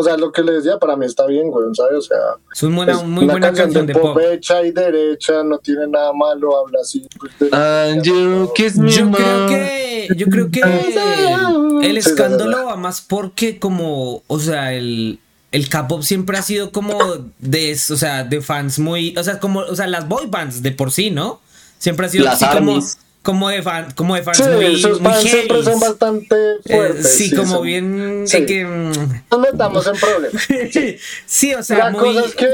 o 0.00 0.04
sea, 0.04 0.16
lo 0.16 0.30
que 0.30 0.42
le 0.44 0.52
decía 0.52 0.78
para 0.78 0.94
mí 0.96 1.06
está 1.06 1.26
bien, 1.26 1.48
weón, 1.50 1.74
¿sabes? 1.74 1.94
O 1.98 2.02
sea, 2.02 2.16
Es 2.54 2.62
una 2.62 2.76
buena- 2.76 2.92
es 2.92 3.02
muy 3.04 3.24
una 3.24 3.32
buena 3.32 3.52
canción 3.52 3.84
de 3.86 3.94
pop. 3.94 4.16
hecha 4.30 4.62
y 4.62 4.70
derecha, 4.70 5.42
no 5.42 5.58
tiene 5.58 5.88
nada 5.88 6.12
malo, 6.12 6.56
habla 6.56 6.78
así. 6.82 7.06
pues, 7.18 7.32
de- 7.40 7.56
And 7.56 8.02
you 8.04 8.52
kiss 8.54 8.76
me 8.76 8.90
Yo 8.90 9.10
creo 9.10 9.48
que, 9.48 10.08
yo 10.16 10.26
creo 10.28 10.50
que 10.50 10.60
el 11.82 11.96
escándalo 11.96 12.66
va 12.66 12.76
más 12.76 13.00
porque 13.00 13.58
como, 13.58 14.22
o 14.26 14.38
sea, 14.38 14.72
el, 14.74 15.18
el 15.50 15.68
K-pop 15.68 16.02
siempre 16.02 16.38
ha 16.38 16.42
sido 16.42 16.70
como 16.70 16.98
de, 17.38 17.72
o 17.90 17.96
sea, 17.96 18.22
de 18.24 18.40
fans 18.40 18.78
muy, 18.78 19.16
o 19.16 19.24
sea, 19.24 19.40
como, 19.40 19.60
o 19.60 19.74
sea, 19.74 19.86
las 19.88 20.08
boy 20.08 20.26
bands 20.26 20.62
de 20.62 20.72
por 20.72 20.92
sí, 20.92 21.10
¿no? 21.10 21.40
Siempre 21.78 22.06
ha 22.06 22.08
sido 22.08 22.24
Las 22.24 22.34
así 22.42 22.44
armies. 22.56 22.94
como 22.96 23.07
de 23.24 23.62
fan, 23.62 23.88
como 23.94 24.14
de 24.14 24.22
fans 24.22 24.38
Sí, 24.38 24.44
muy, 24.48 24.76
sus 24.80 25.00
muy 25.00 25.12
fans 25.12 25.22
siempre 25.22 25.62
son 25.62 25.80
bastante 25.80 26.34
Eh, 26.64 26.74
fuertes. 26.76 27.14
sí, 27.14 27.30
como 27.34 27.56
son- 27.56 27.62
bien 27.66 28.22
sí. 28.26 28.46
que 28.46 28.64
mm, 28.64 28.92
Nos 29.30 29.40
metamos 29.40 29.86
en 29.86 29.96
problemas. 29.96 30.48
sí, 31.26 31.54
o 31.54 31.62
sea, 31.62 31.78
La 31.78 31.90
muy 31.90 32.00
cosa 32.00 32.24
es 32.26 32.34
que 32.34 32.48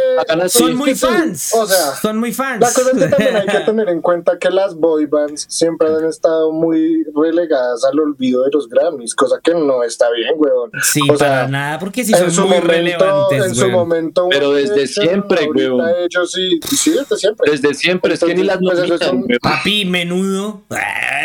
son 0.48 0.74
muy 0.74 0.94
fans. 0.96 1.52
O 1.54 1.66
sea, 1.66 1.94
son 1.94 2.18
muy 2.18 2.32
fans. 2.32 2.60
La 2.60 2.72
cosa 2.72 2.90
es 2.90 2.98
que 3.04 3.06
también 3.08 3.36
hay 3.36 3.46
que 3.46 3.60
tener 3.66 3.88
en 3.88 4.00
cuenta 4.00 4.38
que 4.38 4.50
las 4.50 4.74
boy 4.74 5.06
bands 5.06 5.46
siempre 5.48 5.88
han 5.88 6.04
estado 6.06 6.50
muy 6.50 7.04
relegadas 7.14 7.84
al 7.84 8.00
olvido 8.00 8.42
de 8.44 8.50
los 8.52 8.68
Grammys, 8.68 9.14
cosa 9.14 9.38
que 9.42 9.54
no 9.54 9.84
está 9.84 10.10
bien, 10.10 10.34
weón. 10.36 10.70
Sí, 10.82 11.00
O 11.08 11.16
sea, 11.16 11.28
para 11.28 11.48
nada, 11.48 11.78
porque 11.78 12.04
sí 12.04 12.12
en 12.12 12.18
son 12.18 12.30
su 12.32 12.40
muy 12.42 12.50
momento, 12.56 12.72
relevantes, 12.72 13.44
en 13.46 13.54
su 13.54 13.60
weón. 13.62 13.72
momento. 13.72 14.26
Pero 14.30 14.52
desde 14.52 14.86
siempre, 14.88 15.48
weón. 15.54 15.82
Ellos 16.00 16.32
sí, 16.32 16.58
sí, 16.76 16.90
desde 16.90 17.16
siempre. 17.16 17.50
Desde 17.50 17.74
siempre, 17.74 18.14
es 18.14 18.20
que 18.20 18.34
ni 18.34 18.42
las 18.42 18.58
pues, 18.58 18.78
es 18.78 19.08
un-. 19.12 19.26
Papi, 19.40 19.84
menudo. 19.84 20.53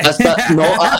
Hasta, 0.04 0.36
no, 0.54 0.64
ah, 0.64 1.00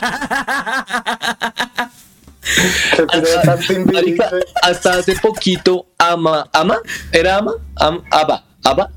hasta, 3.08 3.78
marica, 3.92 4.30
hasta 4.62 4.92
hace 4.94 5.14
poquito, 5.16 5.86
Ama, 5.98 6.48
Ama, 6.52 6.78
¿era 7.12 7.38
Ama? 7.38 7.54
Am, 7.76 8.02
Aba, 8.10 8.44
Aba. 8.64 8.90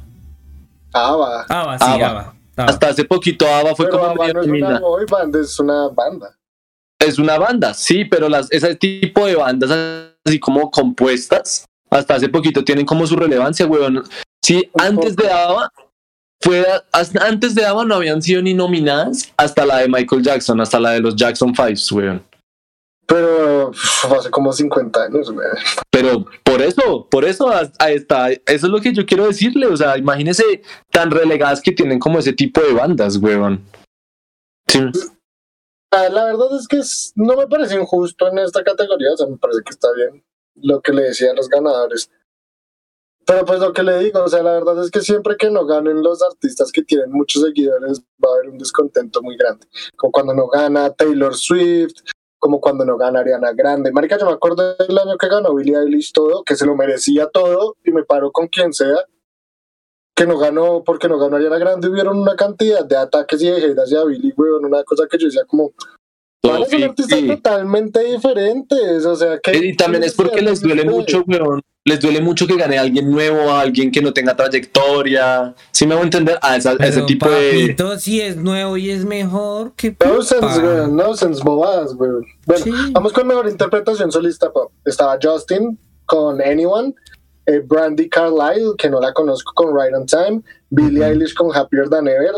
Va. 0.96 1.46
Ah, 1.50 1.64
va, 1.66 1.78
sí, 1.80 2.02
Ava. 2.02 2.34
Hasta 2.56 2.90
hace 2.90 3.04
poquito 3.06 3.48
Ava 3.48 3.76
fue 3.76 3.88
Pero 3.88 4.00
como 4.00 4.12
ABBA 4.12 4.26
medio 4.26 4.34
no 4.34 4.42
es 4.42 4.48
una 4.48 4.52
nominada. 4.60 4.80
boy 4.80 5.06
band, 5.10 5.36
es 5.36 5.60
una 5.60 5.88
banda. 5.90 6.38
Es 7.00 7.18
una 7.20 7.38
banda, 7.38 7.74
sí, 7.74 8.06
pero 8.06 8.30
las, 8.30 8.52
ese 8.52 8.76
tipo 8.76 9.26
de 9.26 9.36
bandas 9.36 9.72
así 10.26 10.40
como 10.40 10.70
compuestas, 10.72 11.66
hasta 11.90 12.16
hace 12.16 12.30
poquito 12.30 12.64
tienen 12.64 12.86
como 12.86 13.06
su 13.08 13.16
relevancia, 13.16 13.66
weón. 13.66 14.04
Sí, 14.42 14.70
antes 14.80 15.16
de 15.16 15.30
ABBA, 15.30 15.72
fue, 16.44 16.65
hasta 16.91 17.26
antes 17.26 17.56
de 17.56 17.65
ABBA 17.65 17.86
no 17.86 17.95
habían 17.95 18.22
sido 18.22 18.41
ni 18.41 18.53
nominadas 18.53 19.32
hasta 19.38 19.65
la 19.65 19.78
de 19.78 19.88
Michael 19.88 20.22
Jackson, 20.22 20.60
hasta 20.60 20.78
la 20.78 20.91
de 20.91 20.99
los 20.99 21.15
Jackson 21.15 21.56
Fives, 21.56 21.90
weón. 21.90 22.22
Pero 23.07 23.70
uf, 23.70 24.11
hace 24.11 24.30
como 24.30 24.52
50 24.52 25.03
años, 25.03 25.32
güey. 25.32 25.48
Pero 25.90 26.26
por 26.44 26.61
eso, 26.61 27.07
por 27.10 27.24
eso 27.24 27.49
ahí 27.80 27.95
está, 27.95 28.30
eso 28.30 28.41
es 28.45 28.64
lo 28.64 28.82
que 28.82 28.94
yo 28.94 29.06
quiero 29.06 29.26
decirle, 29.26 29.68
o 29.68 29.78
sea, 29.78 29.98
imagínese 29.98 30.61
tan 30.91 31.11
relegadas 31.11 31.61
que 31.61 31.72
tienen 31.72 31.98
como 31.98 32.20
ese 32.20 32.34
tipo 32.34 32.60
de 32.60 32.74
bandas, 32.74 33.15
weón. 33.15 33.64
Sí. 34.68 34.82
La 35.91 36.26
verdad 36.26 36.60
es 36.60 36.68
que 36.68 36.82
no 37.15 37.38
me 37.38 37.48
parece 37.48 37.80
injusto 37.80 38.28
en 38.28 38.40
esta 38.40 38.65
categoría, 38.65 39.14
o 39.14 39.18
sea, 39.18 39.28
me 39.28 39.38
parece 39.38 39.61
que 39.64 39.72
está 39.72 39.88
bien 39.94 40.22
lo 40.56 40.82
que 40.82 40.91
le 40.91 41.03
decían 41.03 41.38
los 41.38 41.48
ganadores. 41.48 42.11
Pero 43.26 43.45
pues 43.45 43.60
lo 43.60 43.72
que 43.74 43.84
le 43.84 44.00
digo, 44.00 44.24
o 44.24 44.28
sea, 44.28 44.44
la 44.44 44.54
verdad 44.54 44.84
es 44.84 44.91
que 44.91 45.02
siempre 45.02 45.38
que 45.38 45.50
no 45.50 45.66
ganen 45.66 46.04
los 46.04 46.22
artistas 46.22 46.72
que 46.72 46.84
tienen 46.84 47.12
muchos 47.12 47.44
seguidores, 47.44 48.02
va 48.24 48.30
a 48.30 48.34
haber 48.36 48.50
un 48.50 48.58
descontento 48.58 49.22
muy 49.22 49.38
grande. 49.38 49.66
Como 49.95 50.12
cuando 50.12 50.34
no 50.34 50.48
gana 50.48 50.91
Taylor 50.91 51.36
Swift, 51.36 52.02
como 52.44 52.60
cuando 52.60 52.84
no 52.84 52.98
gana 52.98 53.22
Ariana 53.22 53.54
Grande. 53.54 53.94
Marica, 53.94 54.18
yo 54.20 54.26
me 54.26 54.34
acuerdo 54.34 54.76
del 54.76 54.98
año 54.98 55.18
que 55.18 55.30
ganó 55.30 55.56
Billie 55.56 55.78
Eilish 55.78 56.12
todo, 56.12 56.44
que 56.44 56.58
se 56.58 56.66
lo 56.66 56.76
merecía 56.76 57.28
todo, 57.28 57.78
y 57.86 57.91
me 57.94 58.04
paro 58.04 58.34
con 58.34 58.50
quien 58.50 58.74
sea, 58.74 59.06
que 60.14 60.28
no 60.28 60.38
ganó, 60.38 60.84
porque 60.84 61.08
no 61.08 61.18
ganó 61.18 61.38
Ariana 61.38 61.58
Grande, 61.58 61.88
hubieron 61.88 62.20
una 62.20 62.36
cantidad 62.36 62.84
de 62.84 62.98
ataques 62.98 63.41
y 63.41 63.50
de 63.50 63.64
hate 63.64 63.80
hacia 63.80 64.04
Billie, 64.04 64.34
weón, 64.36 64.66
una 64.66 64.84
cosa 64.84 65.08
que 65.10 65.18
yo 65.18 65.28
decía 65.28 65.45
como, 65.45 65.72
Vale, 66.45 66.65
son 66.70 66.84
artistas 66.84 67.20
sí. 67.20 67.28
totalmente 67.28 68.03
diferentes, 68.03 69.06
o 69.06 69.15
sea 69.15 69.40
que... 69.41 69.57
Y 69.57 69.76
también 69.78 70.03
es 70.03 70.14
porque 70.14 70.41
les 70.41 70.61
duele 70.61 70.84
mucho, 70.84 71.24
weón. 71.26 71.61
Les 71.86 71.99
duele 71.99 72.22
mucho 72.22 72.48
que 72.48 72.56
gane 72.57 72.78
alguien 72.78 73.10
nuevo, 73.11 73.52
alguien 73.52 73.91
que 73.91 74.02
no 74.02 74.14
tenga 74.14 74.36
trayectoria. 74.36 75.53
¿Sí 75.72 75.86
me 75.86 75.95
voy 75.95 76.02
a 76.03 76.06
entender? 76.06 76.38
A, 76.41 76.56
esa- 76.57 76.76
a 76.80 76.86
ese 76.86 77.02
tipo 77.03 77.30
de. 77.30 77.52
papito, 77.61 77.99
si 77.99 78.22
es 78.22 78.38
nuevo 78.38 78.78
y 78.78 78.90
es 78.90 79.03
mejor, 79.06 79.74
que 79.76 79.95
Nonsense, 80.06 80.60
weón, 80.61 80.95
nonsense, 80.95 81.41
bobadas, 81.44 81.94
weón. 81.95 82.26
Bueno, 82.45 82.64
Sí. 82.64 82.72
vamos 82.91 83.11
con 83.14 83.28
mejor 83.28 83.49
interpretación 83.49 84.11
solista 84.11 84.52
pop. 84.52 84.72
Estaba 84.86 85.18
Justin 85.22 85.78
con 86.06 86.41
Anyone, 86.41 86.94
eh, 87.45 87.60
Brandy 87.65 88.07
Carlisle, 88.10 88.76
que 88.78 88.90
no 88.90 89.02
la 89.02 89.11
conozco, 89.14 89.52
con 89.53 89.76
Right 89.78 89.94
on 89.94 90.06
Time, 90.06 90.41
Billie 90.70 91.03
Eilish 91.06 91.34
con 91.34 91.53
Happier 91.56 91.90
Than 91.90 92.07
Ever, 92.07 92.32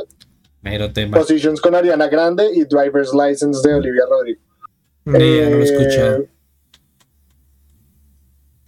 Mero 0.66 0.92
tema. 0.92 1.16
Positions 1.18 1.62
con 1.62 1.76
Ariana 1.76 2.08
Grande 2.08 2.50
y 2.54 2.66
Driver's 2.66 3.12
License 3.14 3.66
de 3.68 3.76
Olivia 3.76 4.02
Rodrigo. 4.10 4.42
Idea, 5.06 5.50
no 5.50 5.58
lo 5.58 5.64
he 5.64 5.68
Eh, 5.68 5.72
escuchado. 5.72 6.26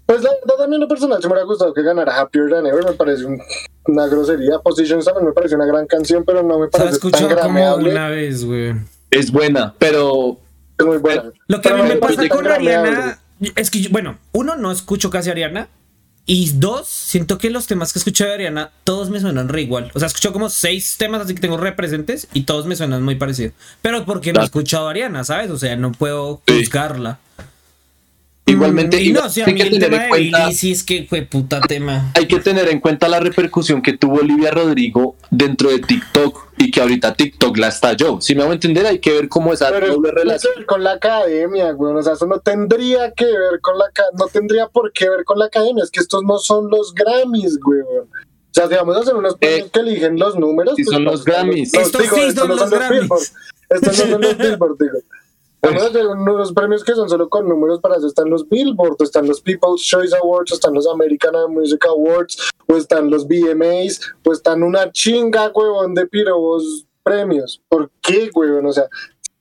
Pues 0.06 0.22
la 0.24 0.30
verdad 0.30 0.56
también 0.60 0.80
lo 0.80 0.88
personal 0.88 1.19
se 1.22 1.28
me 1.28 1.34
hubiera 1.34 1.45
gustado 1.48 1.74
que 1.74 1.82
ganara 1.82 2.18
Happier 2.22 2.49
Than 2.49 2.65
Ever, 2.68 2.86
me 2.86 2.94
parece 2.94 3.26
un- 3.26 3.41
una 3.88 4.07
grosería. 4.07 4.60
Positions 4.60 5.03
también 5.06 5.26
me 5.26 5.34
parece 5.34 5.56
una 5.56 5.65
gran 5.65 5.86
canción, 5.88 6.24
pero 6.24 6.44
no 6.44 6.60
me 6.60 6.68
Se 6.72 6.78
la 6.78 6.86
he 6.86 6.86
parece 6.86 6.86
tan 6.86 6.94
escuchado 6.94 7.28
como 7.30 7.41
grameable. 7.41 7.91
una 7.91 8.10
vez, 8.10 8.45
güey. 8.45 8.74
Es 9.10 9.32
buena, 9.32 9.74
pero. 9.80 10.38
Es 10.78 10.86
muy 10.86 10.98
buena. 10.98 11.32
Lo 11.48 11.60
que 11.61 11.69
a 11.69 11.74
mí 11.74 11.82
me 11.82 11.90
me 11.90 11.95
pasa 11.95 12.30
con. 12.30 12.48
Ariana 12.48 13.19
es 13.56 13.72
que, 13.72 13.82
yo- 13.82 13.90
bueno, 13.90 14.18
uno, 14.34 14.56
no 14.56 14.72
escucho 14.72 15.10
casi 15.10 15.30
a 15.30 15.32
Ariana. 15.32 15.68
Y 16.30 16.52
dos, 16.56 16.88
siento 16.88 17.38
que 17.38 17.49
los 17.49 17.68
temas 17.68 17.94
que 17.94 17.99
escucho 17.99 18.26
de 18.26 18.34
Ariana, 18.34 18.72
todos 18.84 19.10
me 19.10 19.22
suenan 19.22 19.48
re 19.48 19.62
igual. 19.62 19.91
O 19.95 19.99
sea, 19.99 20.08
escucho 20.08 20.34
como 20.34 20.49
seis 20.49 20.98
temas 20.98 21.22
así 21.22 21.34
que 21.34 21.40
tengo 21.40 21.56
representes 21.56 22.28
y 22.34 22.41
todos 22.41 22.66
me 22.66 22.76
suenan 22.76 23.02
muy 23.02 23.16
parecidos. 23.16 23.54
Pero 23.82 24.04
porque 24.06 24.34
no 24.34 24.41
he 24.41 24.44
escuchado 24.44 24.88
a 24.88 24.91
Ariana, 24.91 25.24
¿sabes? 25.24 25.49
O 25.49 25.58
sea, 25.58 25.78
no 25.78 25.94
puedo 25.94 26.41
juzgarla. 26.45 27.20
Igualmente, 28.45 28.98
Mm, 28.98 29.04
y 29.04 29.10
no, 29.14 29.26
o 29.26 29.30
sea, 29.30 29.45
hay 29.45 29.56
que 29.56 29.70
tener 29.70 29.94
en 29.94 30.10
cuenta. 30.10 30.52
Sí 30.52 30.72
es 30.72 30.84
que 30.84 31.06
fue 31.10 31.22
puta 31.22 31.62
tema. 31.62 32.12
Hay 32.14 32.28
que 32.28 32.40
tener 32.40 32.68
en 32.70 32.82
cuenta 32.82 33.08
la 33.08 33.22
repercusión 33.22 33.82
que 33.82 33.98
tuvo 33.98 34.20
Olivia 34.20 34.52
Rodrigo 34.52 35.16
dentro 35.32 35.70
de 35.70 35.80
TikTok 35.80 36.47
y 36.57 36.71
que 36.71 36.81
ahorita 36.81 37.13
TikTok 37.13 37.57
la 37.57 37.67
estalló. 37.67 38.19
Si 38.19 38.34
me 38.35 38.43
hago 38.43 38.51
entender, 38.53 38.85
hay 38.85 38.99
que 38.99 39.11
ver 39.13 39.29
cómo 39.29 39.53
esa 39.53 39.69
Pero 39.69 39.88
doble 39.88 39.95
tiene 40.09 40.13
que 40.15 40.21
relación. 40.23 40.53
ver 40.55 40.65
con 40.65 40.84
la 40.84 40.91
academia, 40.93 41.71
güey. 41.71 41.93
O 41.95 42.01
sea, 42.03 42.13
eso 42.13 42.25
no 42.25 42.39
tendría 42.39 43.11
que 43.13 43.25
ver 43.25 43.61
con 43.61 43.77
la 43.77 43.85
ca- 43.93 44.03
no 44.17 44.27
tendría 44.27 44.67
por 44.67 44.91
qué 44.91 45.09
ver 45.09 45.23
con 45.23 45.38
la 45.39 45.45
academia. 45.45 45.84
Es 45.84 45.91
que 45.91 45.99
estos 45.99 46.23
no 46.23 46.38
son 46.39 46.69
los 46.69 46.93
Grammys, 46.93 47.59
güey. 47.59 47.81
O 47.81 48.07
sea, 48.51 48.67
si 48.67 48.73
vamos 48.75 48.97
a 48.97 49.01
hacer 49.01 49.15
unos 49.15 49.35
premios 49.38 49.69
que 49.71 49.79
eligen 49.81 50.17
los 50.17 50.35
números. 50.35 50.73
sí 50.75 50.84
son 50.84 51.03
los 51.03 51.23
Grammys. 51.23 51.73
Estos 51.75 52.01
sí 52.01 52.07
estos 52.21 52.34
son 52.35 52.47
no 52.49 52.55
los 52.55 52.69
Grammys. 52.71 53.01
Billboard. 53.01 53.23
Estos 53.69 53.97
no 53.99 54.11
son 54.11 54.21
los 54.21 54.38
Billboard, 54.38 54.77
digo. 54.79 54.97
Vamos 55.61 55.84
a 55.84 55.88
hacer 55.88 56.07
unos 56.07 56.53
premios 56.53 56.84
que 56.84 56.93
son 56.93 57.09
solo 57.09 57.29
con 57.29 57.47
números, 57.49 57.79
para 57.81 57.97
eso 57.97 58.07
están 58.07 58.29
los 58.29 58.47
Billboard, 58.47 58.95
están 59.01 59.27
los 59.27 59.41
People's 59.41 59.81
Choice 59.81 60.15
Awards, 60.15 60.53
están 60.53 60.73
los 60.73 60.88
American 60.88 61.34
Music 61.51 61.84
Awards, 61.88 62.49
o 62.67 62.75
están 62.75 63.09
los 63.09 63.27
BMAs, 63.27 63.99
o 64.25 64.31
están 64.31 64.63
una 64.63 64.91
chinga, 64.91 65.51
huevón, 65.53 65.93
de 65.93 66.05
pirobos 66.07 66.85
premios. 67.03 67.61
¿Por 67.67 67.89
qué, 68.01 68.29
huevón? 68.34 68.67
O 68.67 68.71
sea, 68.71 68.88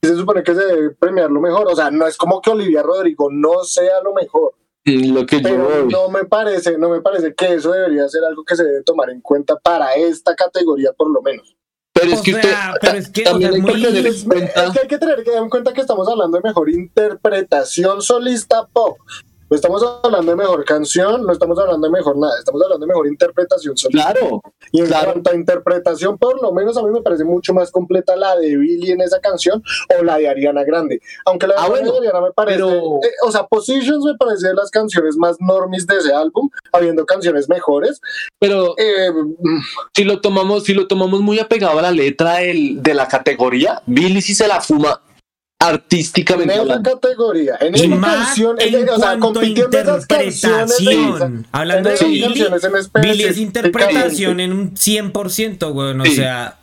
se 0.03 0.17
supone 0.17 0.43
que 0.43 0.55
se 0.55 0.65
debe 0.65 0.91
premiar 0.91 1.31
lo 1.31 1.41
mejor. 1.41 1.67
O 1.71 1.77
sea, 1.77 1.91
no 1.91 2.07
es 2.07 2.17
como 2.17 2.41
que 2.41 2.51
Olivia 2.51 2.83
Rodrigo 2.83 3.29
no 3.31 3.65
sea 3.65 4.01
lo 4.03 4.15
mejor. 4.15 4.55
Mm, 4.85 5.15
Lo 5.15 5.27
que 5.27 5.39
yo 5.39 5.43
Pero 5.43 5.65
voy. 5.65 5.89
no 5.93 6.09
me 6.11 6.25
parece, 6.25 6.79
no 6.79 6.89
me 6.89 7.01
parece 7.01 7.35
que 7.35 7.55
eso 7.55 7.73
debería 7.73 8.09
ser 8.09 8.23
algo 8.25 8.45
que 8.45 8.55
se 8.55 8.63
debe 8.63 8.83
tomar 8.85 9.11
en 9.11 9.21
cuenta 9.21 9.57
para 9.57 9.95
esta 9.95 10.37
categoría 10.37 10.93
por 10.93 11.11
lo 11.11 11.21
menos. 11.23 11.56
Pero 11.99 12.13
es 12.13 12.21
que 12.21 12.31
usted 12.35 12.49
sea, 12.51 12.75
pero 12.81 12.93
ta- 12.93 12.99
es 12.99 13.09
que, 13.09 13.23
o 13.23 13.25
también 13.25 13.53
que 13.55 13.61
muy- 13.61 13.83
tener 13.83 14.07
en 14.07 14.13
Es 14.15 14.25
cuenta. 14.25 14.73
que 14.73 14.81
hay 14.81 14.89
que 14.89 14.99
tener 14.99 15.25
en 15.27 15.49
cuenta 15.51 15.73
que 15.73 15.81
estamos 15.81 16.07
hablando 16.09 16.37
de 16.39 16.43
mejor 16.49 16.69
interpretación 16.71 18.03
solista 18.03 18.67
pop. 18.73 18.99
No 19.49 19.55
estamos 19.55 19.81
hablando 20.03 20.33
de 20.33 20.37
mejor 20.37 20.65
canción, 20.65 21.23
no 21.25 21.33
estamos 21.33 21.57
hablando 21.59 21.87
de 21.87 21.93
mejor 21.93 22.17
nada, 22.19 22.37
estamos 22.39 22.61
hablando 22.65 22.85
de 22.85 22.89
mejor 22.91 23.07
interpretación 23.07 23.77
solista. 23.77 24.13
Claro, 24.13 24.43
Y 24.73 24.81
en 24.81 24.87
claro. 24.87 25.13
cuanto 25.13 25.31
a 25.31 25.35
interpretación, 25.37 26.19
por 26.19 26.43
lo 26.43 26.53
menos 26.53 26.77
a 26.77 26.83
mí 26.83 26.91
me 26.91 27.01
parece 27.01 27.23
mucho 27.25 27.55
más 27.55 27.71
completa 27.71 28.17
la 28.17 28.35
de 28.37 28.57
Billy 28.57 28.91
en 28.91 29.03
esa 29.03 29.21
canción 29.21 29.63
o 29.99 30.03
la 30.03 30.19
de 30.19 30.29
Ariana 30.29 30.65
Grande. 30.65 31.01
Aunque 31.27 31.47
la 31.47 31.55
de 31.55 31.61
Ah, 31.61 31.69
bueno, 31.69 31.95
Ariana 31.95 32.21
me 32.21 32.33
parece, 32.33 32.59
pero- 32.59 32.75
eh, 33.05 33.11
o 33.25 33.31
sea, 33.31 33.47
Positions 33.47 34.05
me 34.05 34.17
parece 34.17 34.49
de 34.49 34.55
las 34.55 34.71
canciones 34.71 35.17
más 35.17 35.37
normis 35.39 35.87
de 35.87 35.97
ese 35.99 36.13
álbum, 36.13 36.51
habiendo 36.73 37.07
canciones 37.07 37.49
mejores. 37.49 38.01
pero 38.41 38.75
Eh, 38.79 39.11
si 39.95 40.05
lo 40.05 40.21
tomamos, 40.21 40.65
si 40.65 40.75
lo 40.75 40.87
tomamos 40.89 41.21
muy 41.21 41.39
apegado 41.39 41.79
a 41.79 41.83
la 41.83 41.91
letra 41.93 42.39
del- 42.39 42.83
de 42.83 42.95
la 42.95 43.07
categoría, 43.09 43.81
Billy 43.87 44.21
sí 44.21 44.35
se 44.35 44.47
la 44.49 44.61
fuma 44.61 45.01
en 45.69 45.75
artísticamente 45.75 46.53
esa 46.55 46.63
hablando. 46.63 46.91
categoría, 46.93 47.57
en 47.61 47.75
esa 47.75 47.87
más 47.89 48.27
canción, 48.29 48.57
en 48.61 48.75
en- 48.75 48.89
o 48.91 48.97
sea, 48.99 49.19
compitiendo 49.19 49.79
esas 49.79 50.07
canciones 50.07 50.77
de 50.79 50.93
esa-. 50.93 51.31
Hablando 51.53 51.91
en 51.91 51.97
de 51.99 52.05
Billy, 52.07 52.43
en 52.43 53.01
Billy 53.03 53.25
es 53.25 53.39
interpretación 53.39 54.41
en 54.41 54.53
un 54.53 54.75
100%, 54.77 55.71
weón. 55.73 56.01
O 56.01 56.05
Sí. 56.05 56.17
sea, 56.17 56.59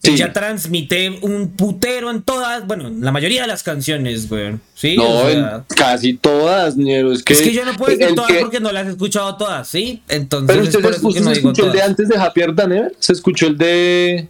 Sí. 0.00 0.12
ella 0.12 0.32
transmite 0.32 1.10
un 1.22 1.50
putero 1.56 2.10
en 2.12 2.22
todas, 2.22 2.64
bueno, 2.68 2.88
la 3.00 3.10
mayoría 3.10 3.42
de 3.42 3.48
las 3.48 3.64
canciones, 3.64 4.30
weón. 4.30 4.60
Sí, 4.74 4.96
No, 4.96 5.04
o 5.08 5.28
en 5.28 5.40
sea, 5.40 5.64
casi 5.74 6.14
todas, 6.14 6.76
Ñero. 6.76 7.12
Es 7.12 7.24
que, 7.24 7.32
es 7.32 7.40
que 7.42 7.52
yo 7.52 7.64
no 7.64 7.74
puedo 7.74 7.90
decir 7.90 8.06
el 8.06 8.14
todas 8.14 8.30
que- 8.30 8.38
porque 8.40 8.60
no 8.60 8.70
las 8.70 8.86
he 8.86 8.90
escuchado 8.90 9.36
todas, 9.36 9.66
¿sí? 9.66 10.02
Entonces, 10.08 10.46
Pero 10.48 10.62
es 10.62 10.68
usted 10.68 10.82
por 10.82 10.92
eso 10.92 11.00
que 11.02 11.08
escuchó, 11.08 11.24
no 11.24 11.34
se 11.34 11.40
escuchó 11.40 11.66
el 11.66 11.72
de 11.72 11.82
antes 11.82 12.08
de 12.08 12.16
Happier 12.16 12.54
Than 12.54 12.72
Ever, 12.72 12.94
se 13.00 13.12
escuchó 13.12 13.46
el 13.48 13.58
de. 13.58 14.28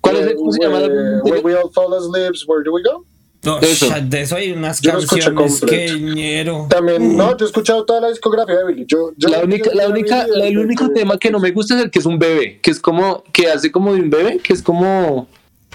¿Cuál 0.00 0.16
es 0.18 0.26
el 0.28 0.36
cómo 0.36 0.52
se 0.52 0.62
llama? 0.62 0.78
Eh, 0.78 0.88
la- 0.88 1.22
Where 1.24 1.40
we 1.40 1.52
all 1.56 1.68
fall 1.74 1.92
asleep, 1.92 2.34
where 2.46 2.62
do 2.64 2.72
we 2.72 2.80
go? 2.84 3.04
Oh, 3.48 3.58
Eso. 3.60 3.86
de 4.02 4.22
eso 4.22 4.34
hay 4.36 4.52
unas 4.52 4.80
Yo 4.80 4.92
canciones 4.92 5.26
completo. 5.28 5.66
que 5.66 6.00
ñero. 6.00 6.66
También, 6.68 7.16
no, 7.16 7.36
yo 7.36 7.44
he 7.44 7.48
escuchado 7.48 7.84
toda 7.84 8.00
la 8.00 8.08
discografía 8.08 8.56
de 8.56 8.64
Billy. 8.66 8.84
Yo, 8.88 9.12
yo- 9.16 9.28
La 9.28 9.40
única, 9.40 9.70
la 9.72 9.88
única, 9.88 10.26
la- 10.26 10.46
el 10.46 10.58
único 10.58 10.90
tema 10.90 11.16
que 11.18 11.30
no 11.30 11.38
me 11.38 11.50
gusta 11.52 11.76
es 11.78 11.84
el 11.84 11.90
que 11.90 12.00
es 12.00 12.06
un 12.06 12.18
bebé, 12.18 12.58
que 12.60 12.70
es 12.72 12.80
como, 12.80 13.22
que 13.32 13.48
hace 13.50 13.70
como 13.70 13.94
de 13.94 14.00
un 14.00 14.10
bebé, 14.10 14.38
que 14.38 14.52
es 14.52 14.62
como, 14.62 15.28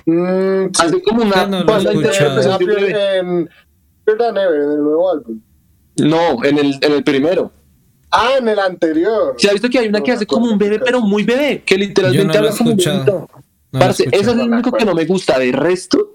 Mm, 0.05 0.65
sí. 0.73 0.81
hace 0.83 1.01
como 1.01 1.21
una 1.23 1.45
no 1.45 1.63
banda 1.63 1.91
de 1.91 1.97
bebé. 1.97 2.95
en 4.65 4.71
el 4.71 4.83
nuevo 4.83 5.11
álbum. 5.11 5.39
No, 5.97 6.43
en 6.43 6.57
el, 6.57 6.77
en 6.81 6.91
el 6.93 7.03
primero. 7.03 7.51
Ah, 8.09 8.31
en 8.39 8.47
el 8.49 8.59
anterior. 8.59 9.35
Se 9.37 9.49
ha 9.49 9.53
visto 9.53 9.69
que 9.69 9.79
hay 9.79 9.87
una 9.87 9.99
No 9.99 10.03
que 10.03 10.11
me 10.11 10.15
hace 10.17 10.25
como 10.25 10.45
un 10.51 10.57
bebé, 10.57 10.79
pero 10.79 10.99
muy 11.01 11.23
bebé, 11.23 11.63
que 11.65 11.77
literalmente 11.77 12.25
no 12.25 12.33
habla 12.39 12.51
como 12.57 12.71
un. 12.71 12.77
No 12.77 13.79
he 13.79 13.79
Parce, 13.79 14.03
eso 14.11 14.31
es 14.31 14.35
lo 14.35 14.45
No 14.47 14.53
único 14.55 14.71
que 14.73 14.83
no 14.83 14.93
me 14.93 15.05
gusta. 15.05 15.39
De 15.39 15.51
resto, 15.53 16.10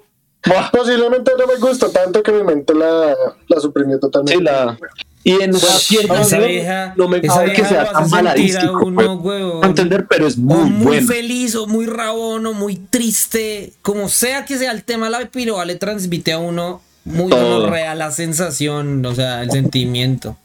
Posiblemente 0.72 1.32
no 1.38 1.46
me 1.46 1.56
gustó 1.56 1.90
tanto 1.90 2.22
que 2.22 2.32
mi 2.32 2.42
mente 2.42 2.74
la, 2.74 3.14
la 3.48 3.60
suprimió 3.60 3.98
totalmente. 3.98 4.38
sí, 4.38 4.44
la. 4.44 4.78
Y 5.24 5.42
en 5.42 5.52
Javier 5.58 6.06
vamos 6.06 6.28
Esa 6.28 6.38
vieja, 6.38 6.94
no 6.96 7.08
me 7.08 7.18
gusta 7.18 7.52
que 7.52 7.64
sea 7.64 7.90
tan 7.90 8.08
baladístico. 8.08 8.86
uno, 8.86 9.20
pues. 9.20 9.40
huevón. 9.40 9.64
A 9.64 9.66
entender, 9.66 10.06
pero 10.08 10.24
es 10.24 10.38
muy, 10.38 10.70
muy 10.70 10.86
bueno. 10.86 11.08
feliz 11.08 11.56
o 11.56 11.66
muy 11.66 11.86
rabón 11.86 12.46
o 12.46 12.52
muy 12.52 12.76
triste, 12.76 13.72
como 13.82 14.08
sea 14.08 14.44
que 14.44 14.56
sea 14.56 14.70
el 14.70 14.84
tema, 14.84 15.10
la 15.10 15.26
piroa 15.26 15.64
le 15.64 15.74
transmite 15.74 16.32
a 16.32 16.38
uno 16.38 16.80
muy 17.04 17.32
real 17.32 17.98
la 17.98 18.12
sensación, 18.12 19.04
o 19.04 19.14
sea, 19.16 19.42
el 19.42 19.50
sentimiento. 19.50 20.36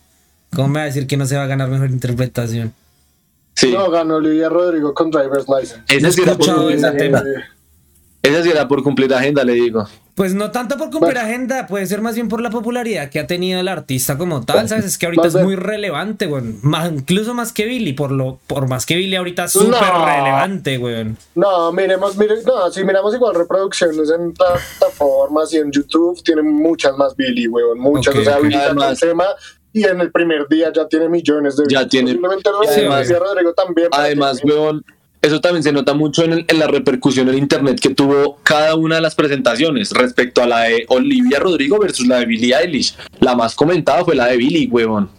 ¿Cómo 0.55 0.69
me 0.69 0.79
va 0.79 0.83
a 0.83 0.85
decir 0.87 1.05
que 1.05 1.15
no 1.15 1.27
se 1.27 1.37
va 1.37 1.43
a 1.43 1.47
ganar 1.47 1.69
mejor 1.69 1.91
interpretación? 1.91 2.73
Sí. 3.55 3.71
No, 3.71 3.89
ganó 3.91 4.15
Olivia 4.15 4.49
Rodrigo 4.49 4.95
con 4.95 5.11
Driver's 5.11 5.45
License. 5.47 5.83
Era 5.87 6.09
por 6.09 6.29
escuchado 6.29 6.69
ese 6.71 6.91
tema. 6.91 7.23
Esa 8.23 8.43
sí 8.43 8.49
era 8.51 8.67
por 8.67 8.83
cumplir 8.83 9.13
agenda, 9.13 9.43
le 9.43 9.53
digo. 9.53 9.87
Pues 10.13 10.35
no 10.35 10.51
tanto 10.51 10.77
por 10.77 10.91
cumplir 10.91 11.17
agenda, 11.17 11.65
puede 11.65 11.87
ser 11.87 12.01
más 12.01 12.13
bien 12.13 12.27
por 12.27 12.41
la 12.41 12.51
popularidad 12.51 13.09
que 13.09 13.19
ha 13.19 13.25
tenido 13.25 13.59
el 13.59 13.67
artista 13.67 14.17
como 14.17 14.45
tal, 14.45 14.69
¿sabes? 14.69 14.85
Es 14.85 14.97
que 14.99 15.07
ahorita 15.07 15.27
es 15.29 15.35
muy 15.35 15.55
relevante, 15.55 16.27
weón. 16.27 16.59
Más- 16.61 16.91
incluso 16.91 17.33
más 17.33 17.51
que 17.53 17.65
Billy, 17.65 17.93
por 17.93 18.11
lo, 18.11 18.37
por 18.45 18.67
más 18.67 18.85
que 18.85 18.95
Billy 18.95 19.15
ahorita 19.15 19.45
es 19.45 19.53
súper 19.53 19.69
No. 19.81 20.05
relevante, 20.05 20.77
weón. 20.77 21.17
No, 21.33 21.71
miremos, 21.71 22.15
mire, 22.17 22.35
no, 22.45 22.69
si 22.71 22.83
miramos 22.83 23.15
igual 23.15 23.33
reproducciones 23.33 24.11
en 24.11 24.33
plataformas 24.33 25.51
y 25.53 25.57
en 25.57 25.71
YouTube, 25.71 26.21
tienen 26.23 26.45
muchas 26.53 26.95
más 26.97 27.15
Billy, 27.15 27.47
weón, 27.47 27.79
muchas. 27.79 28.13
Ok, 28.13 28.21
o 28.21 28.23
sea, 28.23 28.37
ok. 28.37 28.43
Billy 28.43 28.53
sacó 28.55 28.71
el 28.73 28.77
Además- 28.83 28.99
tema 28.99 29.25
y 29.73 29.83
en 29.85 30.01
el 30.01 30.11
primer 30.11 30.47
día 30.49 30.71
ya 30.75 30.87
tiene 30.87 31.07
millones 31.09 31.55
de 31.57 31.63
Ya 31.69 31.79
views. 31.79 31.89
tiene- 31.89 32.11
Sí, 32.11 33.13
Rodrigo, 33.13 33.53
también. 33.53 33.87
Además, 33.91 34.41
weón, 34.43 34.83
eso 35.21 35.39
también 35.41 35.63
se 35.63 35.71
nota 35.71 35.93
mucho 35.93 36.23
en, 36.23 36.33
el- 36.33 36.45
en 36.47 36.59
la 36.59 36.67
repercusión 36.67 37.29
en 37.29 37.37
internet 37.37 37.79
que 37.79 37.93
tuvo 37.93 38.39
cada 38.43 38.75
una 38.75 38.95
de 38.95 39.01
las 39.01 39.15
presentaciones 39.15 39.91
respecto 39.91 40.41
a 40.41 40.47
la 40.47 40.61
de 40.61 40.85
Olivia 40.89 41.39
Rodrigo 41.39 41.77
versus 41.79 42.07
la 42.07 42.17
de 42.19 42.25
Billie 42.25 42.55
Eilish. 42.55 42.95
La 43.19 43.35
más 43.35 43.55
comentada 43.55 44.03
fue 44.03 44.15
la 44.15 44.27
de 44.27 44.37
Billie, 44.37 44.67
weón. 44.69 45.09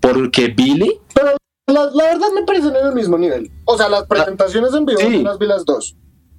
Porque 0.00 0.48
Billie, 0.48 0.98
Pero 1.14 1.28
la, 1.68 1.86
la 1.94 2.04
verdad 2.04 2.26
me 2.34 2.42
parecen 2.42 2.74
en 2.76 2.86
el 2.88 2.94
mismo 2.94 3.16
nivel. 3.16 3.50
O 3.64 3.76
sea, 3.78 3.88
las 3.88 4.04
presentaciones 4.06 4.74
en 4.74 4.84
vivo 4.84 5.00
sí. 5.00 5.22
las 5.22 5.38
vi 5.38 5.46
las 5.46 5.64
dos. 5.64 5.96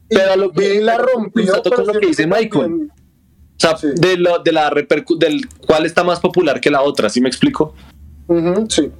Y 0.09 0.15
Pero 0.15 0.35
lo 0.35 0.51
Billy 0.51 0.81
la 0.81 0.97
rompió. 0.97 1.63
Con 1.63 1.87
lo 1.87 1.93
que 1.93 2.07
dice 2.07 2.27
Michael. 2.27 2.51
también- 2.51 2.91
o 2.91 3.57
sea, 3.57 3.77
Sí. 3.77 3.87
de, 3.95 4.17
lo, 4.17 4.39
de 4.39 4.51
la 4.51 4.69
del 4.69 5.47
cuál 5.65 5.85
está 5.85 6.03
más 6.03 6.19
popular 6.19 6.59
que 6.59 6.69
la 6.69 6.81
otra, 6.81 7.09
¿sí 7.09 7.21
me 7.21 7.29
explico? 7.29 7.73
Ujú, 8.27 8.65
sí. 8.69 8.91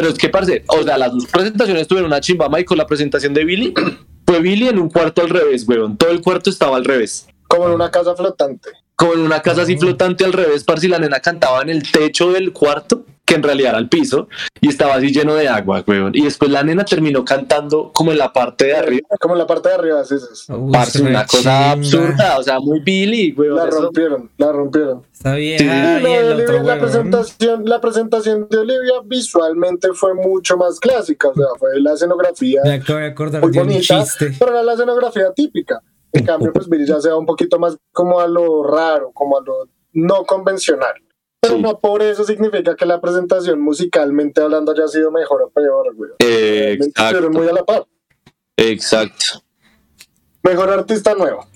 Pero 0.00 0.12
es 0.12 0.18
que, 0.18 0.30
parce, 0.30 0.64
o 0.66 0.82
sea, 0.82 0.96
las 0.96 1.12
dos 1.12 1.26
presentaciones 1.26 1.86
tuvieron 1.86 2.10
una 2.10 2.22
chimba. 2.22 2.48
Michael, 2.48 2.78
la 2.78 2.86
presentación 2.86 3.34
de 3.34 3.44
Billy, 3.44 3.74
fue 4.26 4.40
Billy 4.40 4.68
en 4.68 4.78
un 4.78 4.88
cuarto 4.88 5.20
al 5.20 5.28
revés, 5.28 5.68
weón. 5.68 5.98
Todo 5.98 6.10
el 6.10 6.22
cuarto 6.22 6.48
estaba 6.48 6.78
al 6.78 6.86
revés. 6.86 7.26
Como 7.46 7.66
en 7.66 7.72
una 7.72 7.90
casa 7.90 8.16
flotante. 8.16 8.70
como 8.96 9.12
en 9.12 9.20
una 9.20 9.42
casa 9.42 9.60
así 9.60 9.76
flotante 9.76 10.24
al 10.24 10.32
revés, 10.32 10.64
parce, 10.64 10.86
y 10.86 10.88
la 10.88 10.98
nena 10.98 11.20
cantaba 11.20 11.60
en 11.60 11.68
el 11.68 11.82
techo 11.92 12.32
del 12.32 12.54
cuarto, 12.54 13.04
que 13.30 13.36
en 13.36 13.42
realidad 13.44 13.70
era 13.70 13.78
el 13.78 13.88
piso, 13.88 14.28
y 14.60 14.68
estaba 14.68 14.96
así 14.96 15.12
lleno 15.12 15.34
de 15.34 15.46
agua, 15.48 15.84
weón. 15.86 16.10
Y 16.14 16.24
después 16.24 16.50
la 16.50 16.64
nena 16.64 16.84
terminó 16.84 17.24
cantando 17.24 17.92
como 17.92 18.10
en 18.10 18.18
la 18.18 18.32
parte 18.32 18.64
de 18.66 18.74
arriba. 18.76 19.06
Como 19.20 19.34
en 19.34 19.38
la 19.38 19.46
parte 19.46 19.68
de 19.68 19.74
arriba, 19.76 20.04
sí, 20.04 20.16
sí, 20.18 20.26
sí. 20.34 20.52
Uy, 20.52 20.72
Parce, 20.72 21.00
una 21.00 21.24
cosa 21.26 21.70
absurda, 21.70 22.38
o 22.38 22.42
sea, 22.42 22.58
muy 22.58 22.80
Billy, 22.80 23.32
weón. 23.36 23.54
La 23.56 23.68
eso- 23.68 23.82
rompieron, 23.82 24.30
la 24.36 24.50
rompieron. 24.50 25.02
Esta 25.12 25.38
Y 25.38 25.42
vieja 25.42 25.64
lo 26.00 26.08
y 26.08 26.12
de 26.12 26.18
el 26.18 26.26
Olivia, 26.32 26.44
otro 26.44 26.62
la 26.64 26.78
presentación, 26.80 27.62
la 27.66 27.80
presentación 27.80 28.48
de 28.50 28.58
Olivia 28.58 28.94
visualmente 29.04 29.88
fue 29.94 30.14
mucho 30.14 30.56
más 30.56 30.80
clásica, 30.80 31.28
o 31.28 31.34
sea, 31.34 31.46
fue 31.58 31.80
la 31.80 31.92
escenografía 31.92 32.62
Me 32.64 32.72
acabo 32.74 32.98
de 32.98 33.06
acordar 33.06 33.42
muy 33.42 33.52
de 33.52 33.60
un 33.60 33.66
bonita, 33.68 34.02
chiste. 34.02 34.32
pero 34.38 34.50
era 34.50 34.62
la 34.64 34.72
escenografía 34.72 35.32
típica. 35.34 35.80
En 36.12 36.24
cambio, 36.24 36.52
pues 36.52 36.68
Billy 36.68 36.84
ya 36.86 37.00
se 37.00 37.08
va 37.08 37.16
un 37.16 37.26
poquito 37.26 37.56
más 37.60 37.76
como 37.92 38.18
a 38.18 38.26
lo 38.26 38.64
raro, 38.64 39.12
como 39.14 39.38
a 39.38 39.42
lo 39.42 39.68
no 39.92 40.24
convencional. 40.24 40.94
Pero 41.40 41.56
Sí. 41.56 41.62
no 41.62 41.78
por 41.80 42.02
eso 42.02 42.24
significa 42.24 42.76
que 42.76 42.84
la 42.84 43.00
presentación 43.00 43.60
musicalmente 43.60 44.42
hablando 44.42 44.72
haya 44.72 44.86
sido 44.88 45.10
mejor 45.10 45.42
o 45.42 45.50
peor, 45.50 45.94
güey. 45.94 46.10
Eh, 46.18 46.76
exacto, 46.80 47.30
muy 47.30 47.48
a 47.48 47.52
la 47.52 47.64
par. 47.64 47.86
exacto. 48.56 49.42
Mejor 50.42 50.70
artista 50.70 51.14
nuevo. 51.14 51.46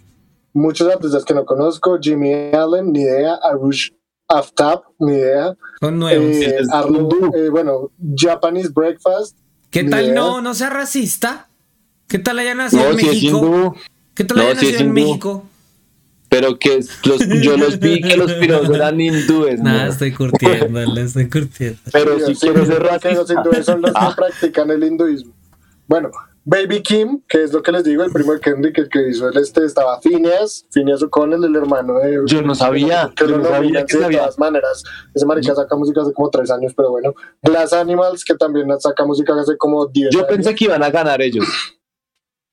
Muchos 0.52 0.88
artistas 0.92 1.24
que 1.24 1.34
no 1.34 1.44
conozco, 1.44 1.98
Jimmy 2.00 2.32
Allen, 2.54 2.92
ni 2.92 3.00
idea, 3.02 3.34
Arush 3.42 3.90
Aftab, 4.28 4.82
ni 4.98 5.12
idea. 5.14 5.54
Son 5.80 5.98
nuevos. 5.98 6.34
Eh, 6.36 6.60
eh, 7.34 7.48
bueno, 7.50 7.90
Japanese 8.16 8.70
Breakfast. 8.72 9.36
¿Qué 9.70 9.84
tal? 9.84 10.04
idea. 10.04 10.14
No, 10.14 10.40
no 10.40 10.54
sea 10.54 10.70
racista. 10.70 11.48
¿Qué 12.08 12.18
tal 12.18 12.38
haya 12.38 12.54
nacido 12.54 12.84
No, 12.84 12.90
en 12.90 12.98
si 12.98 13.06
México? 13.06 13.74
¿Qué 14.14 14.24
tal 14.24 14.36
No, 14.38 14.42
haya 14.44 14.54
si 14.60 14.66
nacido 14.66 14.80
en 14.80 14.86
hindú. 14.86 14.94
México? 14.94 15.44
Pero 16.34 16.58
que 16.58 16.80
los, 17.04 17.28
yo 17.42 17.56
los 17.56 17.78
vi 17.78 18.00
que 18.00 18.16
los 18.16 18.32
piros 18.40 18.68
eran 18.70 19.00
hindúes, 19.00 19.60
Nada, 19.60 19.84
¿no? 19.84 19.90
estoy 19.92 20.12
curtiendo, 20.12 20.80
estoy 21.00 21.28
curtiendo. 21.30 21.78
Pero 21.92 22.18
Sí, 22.18 22.24
si 22.26 22.34
sí, 22.34 22.40
quiero 22.40 22.66
ser 22.66 22.82
porque 22.82 22.92
los 23.14 23.28
racista. 23.28 23.34
hindúes 23.40 23.66
son 23.66 23.82
los 23.82 23.90
que 23.92 23.98
Ah. 24.00 24.14
practican 24.16 24.70
el 24.70 24.82
hinduismo. 24.82 25.32
Bueno, 25.86 26.10
Baby 26.46 26.82
Kim, 26.82 27.20
que 27.28 27.42
es 27.44 27.52
lo 27.52 27.62
que 27.62 27.72
les 27.72 27.84
digo, 27.84 28.02
el 28.04 28.10
primo 28.12 28.32
de 28.34 28.40
Kendrick, 28.40 28.76
el 28.78 28.88
que 28.90 29.08
hizo 29.08 29.28
el 29.28 29.36
este, 29.38 29.64
estaba 29.64 29.98
Phineas, 30.00 30.66
Phineas 30.72 31.02
O'Connell, 31.02 31.42
el 31.44 31.56
hermano 31.56 31.98
de... 32.00 32.18
Yo 32.26 32.42
no 32.42 32.54
sabía, 32.54 33.10
que 33.16 33.26
yo 33.26 33.38
no 33.38 33.44
sabía 33.48 33.84
que 33.86 33.96
de 33.96 34.02
sabía. 34.02 34.18
todas 34.20 34.38
maneras. 34.38 34.82
Ese 35.14 35.24
marica 35.24 35.54
saca 35.54 35.74
música 35.76 36.02
hace 36.02 36.12
como 36.12 36.28
tres 36.30 36.50
años, 36.50 36.72
pero 36.76 36.90
bueno. 36.90 37.14
Glass 37.42 37.72
Animals, 37.72 38.24
que 38.24 38.34
también 38.34 38.66
saca 38.78 39.06
música 39.06 39.32
hace 39.40 39.56
como 39.56 39.86
diez 39.86 40.10
Yo 40.12 40.18
años. 40.20 40.28
pensé 40.30 40.54
que 40.54 40.64
iban 40.66 40.82
a 40.82 40.90
ganar 40.90 41.22
ellos. 41.22 41.46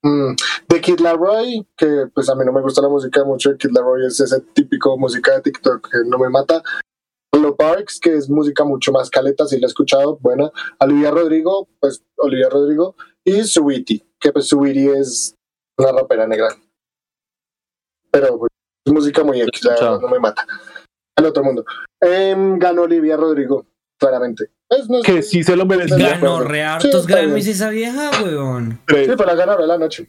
Mm, 0.03 0.35
de 0.67 0.81
Kid 0.81 0.99
Laroi, 0.99 1.67
que 1.77 2.07
pues 2.13 2.27
a 2.29 2.35
mí 2.35 2.43
no 2.43 2.51
me 2.51 2.61
gusta 2.61 2.81
la 2.81 2.89
música 2.89 3.23
mucho 3.23 3.51
de 3.51 3.57
Kid 3.57 3.71
Laroi, 3.71 4.05
es 4.07 4.19
ese 4.19 4.41
típico 4.53 4.97
música 4.97 5.35
de 5.35 5.41
TikTok 5.41 5.89
que 5.91 5.97
no 6.05 6.17
me 6.17 6.29
mata. 6.29 6.63
Lo 7.33 7.55
Parks, 7.55 7.99
que 7.99 8.15
es 8.15 8.29
música 8.29 8.63
mucho 8.63 8.91
más 8.91 9.09
caleta, 9.09 9.45
si 9.47 9.59
la 9.59 9.67
he 9.67 9.69
escuchado, 9.69 10.17
buena. 10.17 10.51
Olivia 10.79 11.11
Rodrigo, 11.11 11.67
pues 11.79 12.03
Olivia 12.17 12.49
Rodrigo. 12.49 12.95
Y 13.23 13.43
Sweetie, 13.43 14.05
que 14.19 14.31
pues 14.31 14.47
Sweetie 14.47 14.99
es 14.99 15.35
una 15.77 15.91
rapera 15.91 16.27
negra. 16.27 16.49
Pero 18.11 18.37
pues, 18.39 18.51
es 18.85 18.93
música 18.93 19.23
muy 19.23 19.41
X, 19.41 19.61
no 20.01 20.07
me 20.09 20.19
mata. 20.19 20.45
El 21.15 21.25
otro 21.25 21.43
mundo. 21.43 21.63
Em, 21.99 22.57
ganó 22.57 22.83
Olivia 22.83 23.15
Rodrigo, 23.15 23.65
claramente. 23.97 24.51
Pues, 24.71 24.87
no 24.89 25.01
Que 25.01 25.21
sí 25.21 25.43
se 25.43 25.55
lo 25.57 25.65
merecía. 25.65 25.97
Ganó 26.11 26.39
re 26.39 26.59
Sí, 26.59 26.61
hartos. 26.61 27.05
Grammys 27.05 27.45
esa 27.47 27.69
vieja, 27.69 28.09
weón. 28.23 28.79
Sí, 28.87 28.95
fue 29.17 29.25
la 29.25 29.35
ganadora 29.35 29.61
de 29.63 29.67
la 29.67 29.77
noche. 29.77 30.07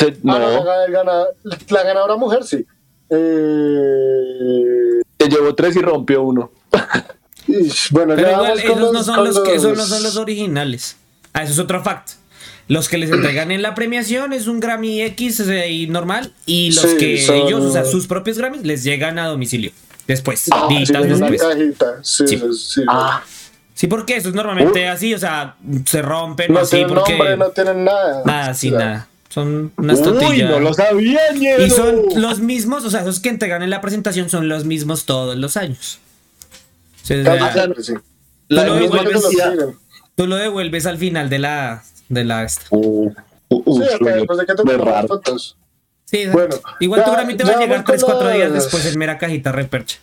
Ah, 0.00 0.06
no, 0.22 0.38
la, 0.64 0.84
el 0.86 0.92
gana- 0.92 1.24
la 1.68 1.82
ganadora 1.84 2.16
mujer, 2.16 2.42
sí. 2.44 2.66
Eh, 3.10 5.00
se 5.20 5.28
llevó 5.28 5.54
tres 5.54 5.76
y 5.76 5.80
rompió 5.80 6.22
uno. 6.22 6.50
bueno, 7.90 8.14
Pero 8.16 8.30
igual, 8.32 8.58
esos 8.58 8.92
no 8.92 9.02
son 9.02 9.24
los, 9.24 9.40
que, 9.40 9.54
esos 9.54 9.70
no 9.70 9.74
los- 9.76 9.88
son 9.88 10.02
los 10.02 10.16
originales. 10.16 10.96
Ah, 11.32 11.42
eso 11.44 11.52
es 11.52 11.58
otro 11.58 11.82
fact. 11.82 12.10
Los 12.68 12.88
que 12.88 12.98
les 12.98 13.10
entregan 13.10 13.50
en 13.50 13.62
la 13.62 13.74
premiación 13.74 14.32
es 14.34 14.46
un 14.46 14.60
Grammy 14.60 15.00
X 15.02 15.40
eh, 15.40 15.70
y 15.70 15.86
normal. 15.86 16.32
Y 16.44 16.72
los 16.72 16.84
Sí, 16.84 16.96
que 16.98 17.22
son- 17.22 17.36
ellos, 17.36 17.62
o 17.64 17.72
sea, 17.72 17.84
sus 17.84 18.06
propios 18.06 18.36
Grammys, 18.38 18.64
les 18.64 18.84
llegan 18.84 19.18
a 19.18 19.26
domicilio. 19.26 19.70
Después, 20.08 20.46
Ah, 20.50 20.66
sí, 20.68 20.74
días 20.76 20.90
en 20.90 21.14
una 21.14 21.30
después. 21.30 21.54
cajita. 21.54 21.98
Sí, 22.02 22.26
Sí. 22.26 22.38
sí, 22.38 22.52
sí. 22.54 22.82
Ah, 22.88 23.22
Sí, 23.74 23.86
porque 23.86 24.16
eso 24.16 24.30
es 24.30 24.34
normalmente 24.34 24.88
así, 24.88 25.14
o 25.14 25.18
sea, 25.20 25.54
se 25.86 26.02
rompen 26.02 26.50
o 26.50 26.54
no 26.54 26.60
así 26.60 26.70
tienen 26.78 26.88
porque. 26.96 27.12
nombre, 27.12 27.36
no 27.36 27.50
tienen 27.50 27.84
nada. 27.84 28.22
Nada, 28.24 28.50
sea, 28.54 28.70
nada. 28.72 29.06
Son 29.28 29.70
unas 29.76 29.98
uy, 30.00 30.04
tortillas. 30.04 30.50
no 30.50 30.58
lo 30.58 30.74
sabía, 30.74 31.20
ñero. 31.32 31.62
Y 31.64 31.70
son 31.70 32.02
los 32.16 32.40
mismos, 32.40 32.84
o 32.84 32.90
sea, 32.90 33.02
esos 33.02 33.20
que 33.20 33.28
entregan 33.28 33.62
en 33.62 33.70
la 33.70 33.80
presentación 33.80 34.28
son 34.30 34.48
los 34.48 34.64
mismos 34.64 35.04
todos 35.04 35.36
los 35.36 35.56
años. 35.56 36.00
O 37.04 37.06
sea, 37.06 37.52
siempre, 37.52 37.82
sí. 37.84 37.94
La 38.48 38.64
tú 38.66 38.74
lo 38.74 38.80
misma 38.80 39.02
devuelves- 39.04 39.76
tú 40.16 40.26
lo 40.26 40.34
devuelves 40.36 40.86
al 40.86 40.98
final 40.98 41.30
de 41.30 41.38
la. 41.38 41.84
De 42.08 42.24
la 42.24 42.42
esta. 42.42 42.62
Uh, 42.70 43.12
uh, 43.50 43.62
uh, 43.64 43.76
Sí, 43.76 43.88
hasta 43.92 44.10
después 44.16 44.38
de 44.40 44.46
que 44.46 44.54
te 44.54 44.62
fotos. 45.06 45.56
Sí, 46.10 46.26
Bueno, 46.26 46.56
igual 46.80 47.04
tu 47.04 47.10
Grammy 47.10 47.36
te 47.36 47.44
va 47.44 47.50
a 47.50 47.58
llegar 47.60 47.84
vamos 47.84 48.02
con 48.02 48.16
3-4 48.16 48.34
días 48.34 48.52
después 48.54 48.86
en 48.86 48.98
mera 48.98 49.18
cajita 49.18 49.52
repercha. 49.52 49.98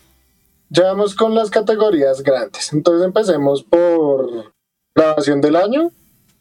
Ya 0.70 0.84
vamos 0.84 1.16
con 1.16 1.34
las 1.34 1.50
categorías 1.50 2.22
grandes. 2.22 2.72
Entonces 2.74 3.08
empecemos 3.08 3.64
por 3.64 4.54
grabación 4.94 5.42
del 5.42 5.56
año. 5.56 5.92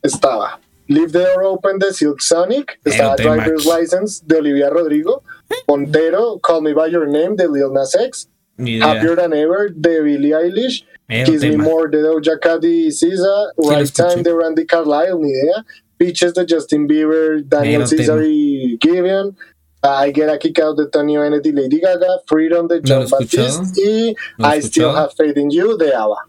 Estaba 0.03 0.61
Leave 0.87 1.13
the 1.13 1.21
Door 1.21 1.45
Open 1.45 1.79
de 1.79 1.95
Silk 1.95 2.21
Sonic. 2.21 2.79
Estaba 2.85 3.17
Pero 3.17 3.37
Driver's. 3.37 3.65
License 3.65 4.23
de 4.27 4.37
Olivia 4.37 4.69
Rodrigo. 4.69 5.23
Pontero, 5.67 6.39
Call 6.41 6.61
Me 6.61 6.75
By 6.75 6.91
Your 6.91 7.07
Name 7.07 7.35
de 7.37 7.49
Lil 7.49 7.73
Nas 7.73 7.95
X. 7.95 8.29
Happier 8.59 9.17
Than 9.17 9.33
Ever 9.33 9.73
de 9.75 10.03
Billie 10.03 10.35
Eilish. 10.35 10.87
Pero 11.07 11.33
Kiss 11.33 11.41
Me. 11.41 11.57
More 11.57 11.89
de 11.91 12.03
Doja 12.03 12.39
Cat 12.39 12.63
y 12.65 12.91
SZA. 12.91 13.53
Right. 13.57 13.91
Time 13.91 14.23
de 14.23 14.35
Randy 14.35 14.67
Carlile, 14.67 15.17
ni 15.19 15.31
idea. 15.31 15.65
Peaches 15.97 16.35
de 16.35 16.45
Justin 16.49 16.87
Bieber, 16.87 17.47
Daniel 17.47 17.85
Pero 17.89 17.97
Caesar 17.97 18.19
tema. 18.19 18.29
y 18.29 18.79
Gideon. 18.83 19.37
I 19.85 20.13
Get 20.13 20.31
a 20.31 20.39
Kick 20.39 20.59
Out 20.61 20.79
de 20.79 20.87
Tony 20.87 21.17
Bennett 21.17 21.45
y 21.45 21.53
Lady 21.53 21.81
Gaga. 21.81 22.21
Freedom 22.27 22.67
de 22.67 22.81
John. 22.85 23.07
Baptiste. 23.09 23.81
Y 23.81 24.15
No 24.39 24.55
I 24.55 24.63
Still. 24.63 24.87
Have 24.87 25.13
Faith 25.17 25.37
in 25.37 25.51
You 25.51 25.77
de 25.77 25.95
ABBA. 25.95 26.29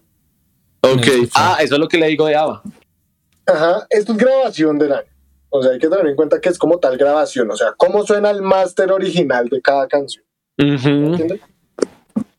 Ok. 0.81 1.05
No. 1.05 1.27
Ah, 1.33 1.57
eso 1.61 1.75
es 1.75 1.79
lo 1.79 1.87
que 1.87 1.97
le 1.97 2.07
digo 2.07 2.25
de 2.25 2.35
Ava. 2.35 2.61
Ajá, 3.47 3.87
esto 3.89 4.11
es 4.11 4.17
grabación 4.17 4.77
del 4.77 4.93
año. 4.93 5.07
O 5.49 5.61
sea, 5.61 5.71
hay 5.71 5.79
que 5.79 5.87
tener 5.87 6.05
en 6.05 6.15
cuenta 6.15 6.41
que 6.41 6.49
es 6.49 6.57
como 6.57 6.79
tal 6.79 6.97
grabación. 6.97 7.49
O 7.49 7.55
sea, 7.55 7.73
cómo 7.77 8.05
suena 8.05 8.29
el 8.29 8.41
máster 8.41 8.91
original 8.91 9.47
de 9.47 9.61
cada 9.61 9.87
canción. 9.87 10.23
Ujú. 10.59 10.89
¿Entiendes? 10.89 11.41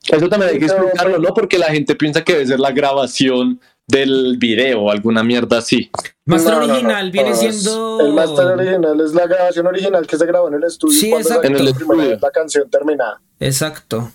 Eso 0.08 0.28
también 0.28 0.52
hay 0.52 0.58
que 0.58 0.66
explicarlo, 0.66 1.18
¿no? 1.18 1.34
Porque 1.34 1.58
la 1.58 1.66
gente 1.66 1.94
piensa 1.96 2.22
que 2.22 2.34
debe 2.34 2.46
ser 2.46 2.60
la 2.60 2.70
grabación 2.70 3.60
del 3.86 4.36
video 4.38 4.82
o 4.82 4.90
alguna 4.90 5.22
mierda 5.22 5.58
así. 5.58 5.90
Master 6.24 6.54
No, 6.54 6.60
no, 6.60 6.66
no, 6.66 6.72
original 6.74 7.10
viene 7.10 7.34
siendo. 7.34 8.00
El 8.00 8.12
máster 8.14 8.46
original 8.46 9.00
es 9.00 9.12
la 9.14 9.26
grabación 9.26 9.66
original 9.66 10.06
que 10.06 10.16
se 10.16 10.26
grabó 10.26 10.48
en 10.48 10.54
el 10.54 10.64
estudio. 10.64 10.98
Sí, 10.98 11.12
exacto. 11.12 11.46
En 11.46 11.56
el 11.56 11.68
estudio. 11.68 11.96
vez 11.96 12.20
la 12.20 12.30
canción 12.30 12.68
terminada. 12.68 13.20
Exacto. 13.38 14.10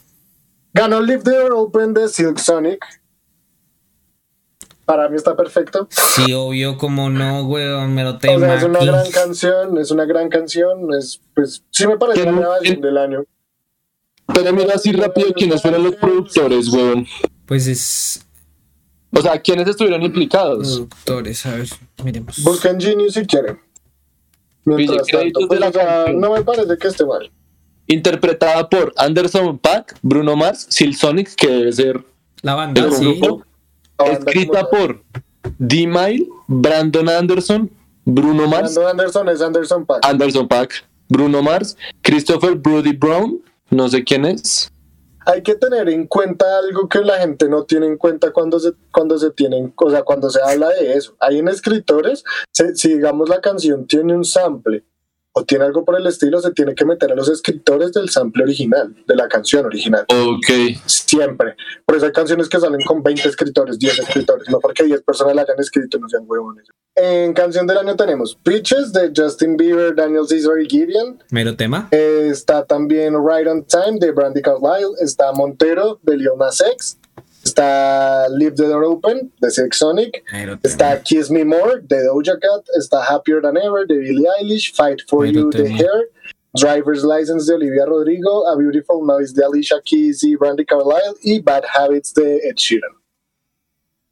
Ganó 0.74 1.02
Leave 1.02 1.24
the 1.24 1.32
Door 1.32 1.54
Open 1.54 1.94
de 1.94 2.08
Silk 2.10 2.38
Sonic. 2.38 2.84
Para 4.86 5.08
mí 5.08 5.16
está 5.16 5.36
perfecto. 5.38 5.88
Sí, 5.90 6.34
obvio, 6.34 6.78
como 6.78 7.10
no, 7.10 7.44
weón, 7.46 7.94
me 7.94 8.04
lo 8.04 8.16
O 8.16 8.20
sea, 8.20 8.56
es 8.56 8.64
una 8.64 8.80
aquí. 8.80 8.88
gran 8.88 9.12
canción, 9.12 9.78
es 9.78 9.92
una 9.92 10.06
gran 10.06 10.28
canción. 10.28 10.94
Es, 10.94 11.22
pues, 11.34 11.64
sí 11.70 11.88
me 11.88 11.98
parece 11.98 12.22
Que 12.22 12.32
la 12.32 12.38
grabación 12.38 12.76
en- 12.76 12.82
del 12.82 12.98
año. 12.98 13.24
Pero 14.34 14.54
mira 14.54 14.76
así 14.76 14.92
rápido 14.92 15.34
quiénes 15.34 15.62
fueron 15.62 15.84
los 15.84 15.96
productores, 15.96 16.68
weón. 16.70 17.06
Pues 17.46 17.68
es. 17.68 18.26
O 19.14 19.22
sea, 19.22 19.40
quiénes 19.40 19.68
estuvieron 19.68 20.02
implicados. 20.04 20.76
Productores, 20.76 21.46
a 21.46 21.56
ver, 21.56 21.68
miremos. 22.04 22.44
Busquen 22.44 22.80
Genius 22.80 23.14
si 23.14 23.26
quieren. 23.26 23.60
Mientras 24.64 25.08
tanto, 25.08 25.48
de 25.48 25.60
la 25.60 25.72
pues, 25.72 25.76
o 25.76 25.80
sea, 25.80 26.06
no 26.14 26.32
me 26.32 26.44
parece 26.44 26.78
que 26.78 26.88
esté 26.88 27.06
mal. 27.06 27.32
Interpretada 27.88 28.70
por 28.70 28.94
Anderson 28.96 29.58
Paak, 29.58 29.98
Bruno 30.02 30.36
Mars, 30.36 30.68
Sil 30.70 30.96
Sonic, 30.96 31.36
que 31.36 31.48
debe 31.48 31.74
ser 31.74 32.06
La 32.42 32.56
banda, 32.56 32.82
el 32.86 32.94
sí. 32.94 33.04
grupo. 33.20 33.44
La 33.98 34.06
banda 34.06 34.20
Escrita 34.20 34.70
por 34.70 35.04
D-Mile, 35.58 36.28
Brandon 36.48 37.10
Anderson, 37.10 37.70
Bruno 38.06 38.48
Mars, 38.48 38.76
Brandon 38.76 39.00
Anderson 39.00 39.30
es 39.30 39.42
Anderson 39.42 39.86
Paak. 39.86 40.06
Anderson 40.06 40.48
Paak, 40.48 40.86
Bruno 41.10 41.42
Mars, 41.42 41.76
Christopher 42.02 42.56
Brody 42.56 42.94
Brown, 42.94 43.42
no 43.70 43.90
sé 43.90 44.04
quién 44.04 44.26
es. 44.26 44.72
Hay 45.26 45.44
que 45.44 45.56
tener 45.56 45.88
en 45.90 46.08
cuenta 46.08 46.58
algo 46.58 46.90
que 46.90 47.00
la 47.00 47.18
gente 47.20 47.48
no 47.48 47.64
tiene 47.66 47.86
en 47.88 47.98
cuenta 47.98 48.32
cuando 48.32 48.60
se, 48.60 48.72
cuando 48.92 49.18
se 49.18 49.30
tienen, 49.32 49.74
o 49.76 49.90
sea, 49.92 50.04
cuando 50.04 50.30
se 50.30 50.42
habla 50.42 50.70
de 50.70 50.94
eso. 50.94 51.16
Hay 51.20 51.40
en 51.40 51.48
escritores, 51.48 52.24
se- 52.52 52.76
si 52.76 52.94
digamos 52.96 53.30
la 53.30 53.40
canción 53.42 53.86
tiene 53.88 54.16
un 54.16 54.26
sample 54.26 54.84
o 55.34 55.46
tiene 55.46 55.64
algo 55.64 55.86
por 55.86 55.96
el 55.98 56.06
estilo, 56.08 56.42
se 56.42 56.52
tiene 56.52 56.76
que 56.76 56.84
meter 56.86 57.12
a 57.12 57.16
los 57.16 57.30
escritores 57.30 57.94
del 57.94 58.10
sample 58.10 58.44
original, 58.44 58.94
de 59.08 59.16
la 59.16 59.28
canción 59.30 59.66
original. 59.66 60.06
Ok. 60.10 60.78
Siempre. 60.86 61.56
Por 61.86 61.96
eso 61.96 62.06
hay 62.08 62.12
canciones 62.12 62.50
que 62.50 62.60
salen 62.60 62.82
con 62.86 63.02
20 63.02 63.30
escritores, 63.30 63.80
10 63.80 64.00
escritores, 64.00 64.50
no 64.50 64.60
porque 64.60 64.84
10 64.84 65.02
personas 65.04 65.36
la 65.36 65.44
hayan 65.44 65.60
escrito, 65.60 65.98
no 66.00 66.10
sean 66.10 66.24
huevones. 66.26 66.68
En 66.96 67.34
canción 67.34 67.66
del 67.66 67.78
año 67.78 67.96
tenemos 67.96 68.36
Peaches 68.44 68.92
de 68.92 69.12
Justin 69.16 69.56
Bieber, 69.56 69.96
Daniel 69.96 70.26
Caesar 70.28 70.60
y 70.60 70.68
Gideon. 70.68 71.24
Mero 71.32 71.56
tema. 71.56 71.88
Eh, 71.92 72.28
está 72.30 72.66
también 72.66 73.16
Right 73.16 73.48
on 73.48 73.64
Time 73.64 73.98
de 74.00 74.12
Brandy 74.12 74.42
Carlisle. 74.42 74.96
Está 75.00 75.32
Montero 75.32 76.00
de 76.04 76.18
Lil 76.18 76.38
Nas 76.38 76.60
X. 76.60 76.98
Está 77.44 78.28
Leave 78.30 78.56
the 78.56 78.68
Door 78.68 78.84
Open 78.84 79.32
de 79.40 79.50
Silk 79.50 79.74
Sonic. 79.74 80.22
Mero 80.34 80.60
tema. 80.60 80.62
Está 80.64 81.02
Kiss 81.02 81.32
Me 81.32 81.46
More 81.46 81.82
de 81.82 82.04
Doja 82.04 82.38
Cat. 82.40 82.66
Está 82.78 83.02
Happier 83.04 83.42
Than 83.42 83.58
Ever 83.58 83.88
de 83.88 83.98
Billie 83.98 84.28
Eilish. 84.40 84.74
Fight 84.76 85.02
for 85.08 85.22
Mero 85.26 85.40
You 85.40 85.50
de 85.50 85.64
tema. 85.64 85.78
Hair. 85.78 86.10
Driver's 86.54 87.06
License 87.06 87.48
de 87.48 87.56
Olivia 87.56 87.86
Rodrigo. 87.86 88.46
A 88.48 88.58
Beautiful 88.58 89.06
Noise 89.08 89.34
de 89.34 89.46
Alicia 89.46 89.82
Keys 89.84 90.24
y 90.24 90.36
Brandy 90.36 90.66
Carlisle. 90.66 91.16
Y 91.24 91.40
Bad 91.40 91.64
Habits 91.74 92.14
de 92.14 92.36
Ed 92.50 92.58
Sheeran. 92.58 93.01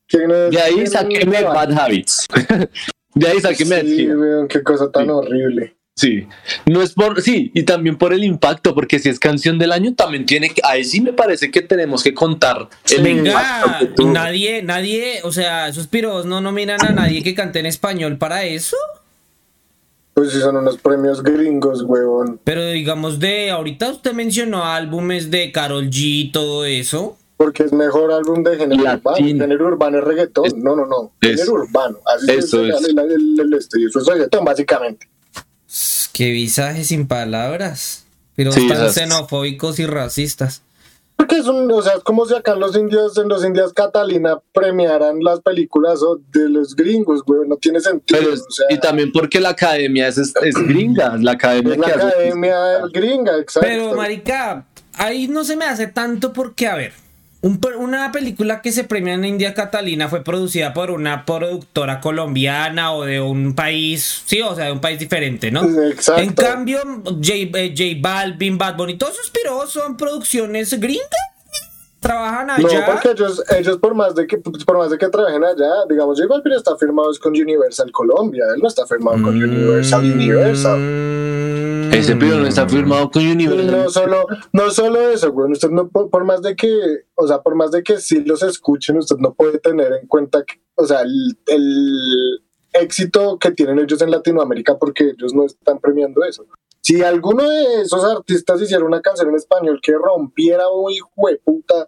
¿Quién 0.09 0.29
es- 0.31 0.51
De 0.51 0.59
ahí 0.61 0.79
el- 0.79 1.43
Bad 1.45 1.71
Habits. 1.79 2.25
De 3.13 3.27
ahí 3.27 3.39
sáqueme 3.39 3.77
Ed 3.77 3.85
Sí, 3.85 4.07
weón, 4.11 4.47
qué 4.47 4.61
cosa 4.63 4.91
tan 4.91 5.05
Sí. 5.05 5.09
horrible. 5.11 5.75
Sí, 5.95 6.25
no 6.65 6.81
es 6.81 6.93
por, 6.93 7.21
sí, 7.21 7.51
y 7.53 7.63
también 7.63 7.97
por 7.97 8.13
el 8.13 8.23
impacto, 8.23 8.73
porque 8.73 8.99
si 8.99 9.09
es 9.09 9.19
canción 9.19 9.59
del 9.59 9.73
año, 9.73 9.93
también 9.95 10.25
tiene 10.25 10.49
que, 10.49 10.61
ahí 10.63 10.85
sí 10.85 11.01
me 11.01 11.11
parece 11.11 11.51
que 11.51 11.61
tenemos 11.61 12.03
que 12.03 12.13
contar 12.13 12.69
el 12.95 13.03
Venga, 13.03 13.31
impacto 13.31 14.05
nadie, 14.09 14.63
nadie, 14.63 15.19
o 15.25 15.31
sea, 15.33 15.67
esos 15.67 15.87
piros 15.87 16.25
no 16.25 16.39
nominan 16.39 16.85
a 16.85 16.91
nadie 16.91 17.21
que 17.21 17.35
cante 17.35 17.59
en 17.59 17.65
español 17.65 18.17
para 18.17 18.45
eso. 18.45 18.77
Pues 20.13 20.31
sí, 20.31 20.39
son 20.39 20.55
unos 20.55 20.77
premios 20.77 21.21
gringos, 21.21 21.81
huevón. 21.81 22.39
Pero 22.45 22.65
digamos 22.69 23.19
de, 23.19 23.51
ahorita 23.51 23.89
usted 23.91 24.13
mencionó 24.13 24.63
álbumes 24.65 25.29
de 25.31 25.51
Carol 25.51 25.89
G 25.89 25.97
y 25.97 26.31
todo 26.31 26.63
eso. 26.63 27.17
Porque 27.39 27.63
es 27.63 27.71
mejor 27.71 28.11
álbum 28.11 28.43
de 28.43 28.57
género 28.57 28.83
Latino. 28.83 29.11
urbano. 29.11 29.27
Género 29.39 29.67
urbano 29.67 29.97
es 29.99 30.03
reggaetón. 30.03 30.45
Es- 30.45 30.55
no, 30.55 30.75
no, 30.75 30.85
no. 30.85 31.13
es- 31.21 31.29
género 31.39 31.53
urbano. 31.53 31.97
Así 32.05 32.29
eso 32.31 32.65
es. 32.65 32.75
El, 32.85 32.99
el- 32.99 33.11
el- 33.39 33.39
el 33.39 33.59
y 33.81 33.85
eso 33.85 33.99
es 33.99 34.05
reggaetón, 34.07 34.43
básicamente. 34.43 35.07
Qué 36.11 36.31
visaje 36.31 36.83
sin 36.83 37.07
palabras. 37.07 38.05
Pero 38.35 38.51
Sí, 38.51 38.61
están 38.63 38.77
esas- 38.83 38.93
xenofóbicos 38.95 39.79
y 39.79 39.85
racistas. 39.85 40.63
Porque 41.15 41.37
es 41.37 41.47
un, 41.47 41.69
o 41.71 41.81
sea, 41.81 41.93
es 41.93 42.03
como 42.03 42.25
si 42.25 42.33
acá 42.35 42.53
en 42.53 42.59
los 42.61 42.75
indios, 42.77 43.17
en 43.17 43.29
los 43.29 43.43
indios 43.45 43.71
Catalina 43.73 44.37
premiaran 44.53 45.19
las 45.21 45.39
películas 45.41 45.99
de 46.33 46.49
los 46.49 46.75
gringos, 46.75 47.23
güey. 47.23 47.47
No 47.47 47.55
tiene 47.57 47.79
sentido. 47.79 48.19
Pero 48.19 48.33
es- 48.33 48.41
o 48.41 48.51
sea, 48.51 48.65
y 48.69 48.79
también 48.79 49.11
porque 49.13 49.39
la 49.39 49.49
academia 49.49 50.09
es, 50.09 50.17
es, 50.17 50.33
es 50.41 50.55
gringa, 50.55 51.15
la 51.17 51.31
academia 51.31 51.73
es 51.73 51.79
la 51.79 51.85
que 51.87 51.93
hace- 51.93 52.07
academia 52.07 52.55
gringa, 52.93 53.37
exacto. 53.37 53.67
Pero, 53.67 53.93
marica, 53.95 54.65
ahí 54.93 55.27
no 55.29 55.43
se 55.45 55.55
me 55.57 55.63
hace 55.65 55.87
tanto 55.87 56.31
porque, 56.33 56.67
a 56.67 56.75
ver, 56.75 56.93
un 57.41 57.59
una 57.77 58.11
película 58.11 58.61
que 58.61 58.71
se 58.71 58.83
premia 58.83 59.13
en 59.13 59.23
India 59.23 59.53
Catalina 59.53 60.09
fue 60.09 60.23
producida 60.23 60.73
por 60.73 60.91
una 60.91 61.25
productora 61.25 62.01
colombiana 62.01 62.91
o 62.91 63.05
de 63.05 63.21
un 63.21 63.55
país, 63.55 64.23
sí, 64.25 64.41
o 64.41 64.55
sea, 64.55 64.65
de 64.65 64.71
un 64.73 64.81
país 64.81 64.99
diferente, 64.99 65.49
¿no? 65.49 65.63
Exacto. 65.89 66.21
En 66.21 66.33
cambio, 66.33 66.81
J, 67.05 67.33
eh, 67.33 67.73
J 67.77 67.83
Balvin, 68.01 68.57
Bad 68.57 68.75
Bunny, 68.75 68.97
todos 68.97 69.13
esos 69.13 69.29
piros 69.29 69.71
son 69.71 69.95
producciones 69.95 70.77
gringas. 70.79 71.09
Trabajan 71.99 72.47
No, 72.47 72.53
allá. 72.53 72.85
porque 72.85 73.11
ellos, 73.11 73.43
ellos 73.57 73.77
por 73.77 73.93
más 73.93 74.15
de 74.15 74.25
que 74.25 74.37
por 74.37 74.77
más 74.77 74.89
de 74.89 74.97
que 74.97 75.07
trabajen 75.09 75.43
allá, 75.43 75.69
digamos, 75.89 76.17
J 76.19 76.33
Balvin 76.33 76.53
está 76.53 76.77
firmado 76.77 77.11
es 77.11 77.19
con 77.19 77.33
Universal 77.33 77.91
Colombia, 77.91 78.45
él 78.55 78.61
no 78.61 78.67
está 78.69 78.85
firmado 78.87 79.21
con 79.21 79.35
Universal 79.35 80.03
Universal. 80.03 80.79
Mm. 80.79 81.93
Ese 81.93 82.15
pibe 82.15 82.37
no 82.37 82.45
está 82.47 82.69
firmado 82.69 83.09
con 83.11 83.25
Universal. 83.25 83.71
no 83.71 83.89
solo, 83.89 84.25
no 84.53 84.69
solo 84.69 85.09
eso, 85.09 85.31
güey. 85.31 85.51
Usted 85.51 85.69
no, 85.71 85.89
por, 85.89 86.09
por 86.09 86.23
más 86.23 86.41
de 86.41 86.55
que, 86.55 86.69
o 87.15 87.27
sea, 87.27 87.41
por 87.41 87.55
más 87.55 87.71
de 87.71 87.83
que 87.83 87.97
sí 87.97 88.23
los 88.23 88.43
escuchen, 88.43 88.97
usted 88.97 89.17
no 89.17 89.33
puede 89.33 89.59
tener 89.59 89.91
en 89.93 90.07
cuenta, 90.07 90.43
que, 90.45 90.61
o 90.75 90.85
sea, 90.85 91.01
el, 91.01 91.37
el 91.47 92.41
éxito 92.73 93.37
que 93.39 93.51
tienen 93.51 93.79
ellos 93.79 94.01
en 94.01 94.11
Latinoamérica 94.11 94.77
porque 94.77 95.09
ellos 95.17 95.33
no 95.33 95.45
están 95.45 95.79
premiando 95.79 96.23
eso. 96.23 96.45
Si 96.89 97.03
alguno 97.03 97.47
de 97.47 97.81
esos 97.83 98.03
artistas 98.03 98.59
hiciera 98.59 98.83
una 98.83 98.99
canción 98.99 99.29
en 99.29 99.35
español 99.35 99.79
que 99.79 99.91
rompiera 99.91 100.69
un 100.69 100.91
hijo 100.91 101.11
de 101.29 101.35
puta 101.35 101.87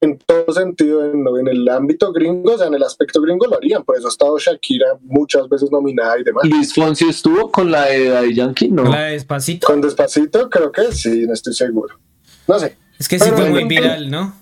en 0.00 0.18
todo 0.18 0.52
sentido, 0.52 1.04
en, 1.04 1.24
en 1.38 1.46
el 1.46 1.68
ámbito 1.68 2.12
gringo, 2.12 2.54
o 2.54 2.58
sea, 2.58 2.66
en 2.66 2.74
el 2.74 2.82
aspecto 2.82 3.22
gringo 3.22 3.46
lo 3.46 3.58
harían. 3.58 3.84
Por 3.84 3.96
eso 3.96 4.08
ha 4.08 4.10
estado 4.10 4.36
Shakira 4.40 4.98
muchas 5.02 5.48
veces 5.48 5.70
nominada 5.70 6.18
y 6.18 6.24
demás. 6.24 6.44
Luis 6.48 6.74
Fonsi 6.74 7.08
estuvo 7.08 7.52
con 7.52 7.70
la 7.70 7.84
de 7.84 8.08
Daddy 8.08 8.34
Yankee, 8.34 8.68
¿no? 8.70 8.82
La 8.90 9.02
de 9.02 9.12
despacito. 9.12 9.68
Con 9.68 9.80
Despacito, 9.80 10.50
creo 10.50 10.72
que 10.72 10.90
sí, 10.90 11.28
no 11.28 11.32
estoy 11.32 11.54
seguro. 11.54 11.94
No 12.48 12.58
sé. 12.58 12.76
Es 12.98 13.06
que 13.06 13.20
sí 13.20 13.26
Pero 13.26 13.36
fue 13.36 13.50
muy 13.50 13.64
viral, 13.66 14.10
¿no? 14.10 14.34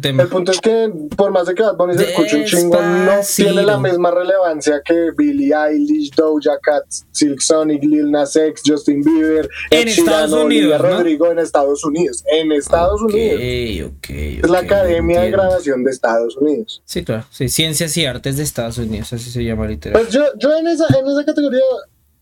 Tema. 0.00 0.22
El 0.22 0.28
punto 0.28 0.52
es 0.52 0.60
que, 0.60 0.92
por 1.16 1.32
más 1.32 1.48
de 1.48 1.56
que 1.56 1.62
Bad 1.64 1.76
Bunny 1.76 1.98
se 1.98 2.10
escuche 2.10 2.36
un 2.36 2.44
chingo, 2.44 2.80
no 2.80 3.20
tiene 3.34 3.62
la 3.64 3.78
misma 3.78 4.12
relevancia 4.12 4.80
que 4.84 5.10
Billie 5.16 5.52
Eilish, 5.52 6.12
Doja 6.14 6.56
Cat, 6.62 6.84
Silk 7.10 7.40
Sonic, 7.40 7.82
Lil 7.82 8.08
Nas 8.12 8.36
X, 8.36 8.62
Justin 8.64 9.02
Bieber, 9.02 9.48
En 9.70 9.88
Ed 9.88 9.98
Estados 9.98 10.32
Unidos, 10.32 10.80
¿no? 10.80 10.88
Rodrigo 10.88 11.32
en 11.32 11.40
Estados 11.40 11.84
Unidos. 11.84 12.22
En 12.30 12.52
Estados 12.52 13.02
Unidos. 13.02 13.88
Ok, 13.88 13.96
ok. 13.98 14.10
Es 14.44 14.50
la 14.50 14.60
Academia 14.60 15.22
de. 15.22 15.32
Grabación 15.32 15.82
de 15.82 15.90
Estados 15.90 16.36
Unidos. 16.36 16.80
Sí, 16.84 17.04
claro. 17.04 17.24
Sí, 17.30 17.48
Ciencias 17.48 17.96
y 17.96 18.06
Artes 18.06 18.36
de 18.36 18.44
Estados 18.44 18.78
Unidos, 18.78 19.12
así 19.12 19.30
se 19.30 19.42
llama 19.42 19.66
literal. 19.66 20.00
Pues 20.00 20.14
yo, 20.14 20.22
yo 20.38 20.56
en, 20.56 20.68
esa, 20.68 20.86
en 20.96 21.08
esa 21.08 21.24
categoría, 21.24 21.60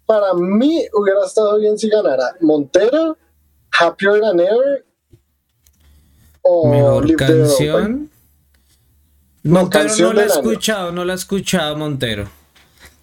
para 0.07 0.32
mí 0.32 0.82
hubiera 0.95 1.27
estado 1.27 1.59
bien 1.59 1.77
si 1.77 1.91
ganara 1.91 2.37
Montero, 2.41 3.19
Happier 3.78 4.20
Than 4.20 4.41
Ever 4.41 4.90
o 6.43 6.69
Mejor 6.69 7.07
Leave 7.07 7.27
the 7.27 7.39
canción. 7.39 8.11
Montero 9.43 9.85
canción 9.87 10.09
no 10.09 10.15
la 10.15 10.23
he 10.23 10.27
escuchado, 10.27 10.93
no 10.93 11.05
la 11.05 11.12
he 11.12 11.17
escuchado, 11.17 11.77
Montero. 11.77 12.25
Sí, 12.25 12.31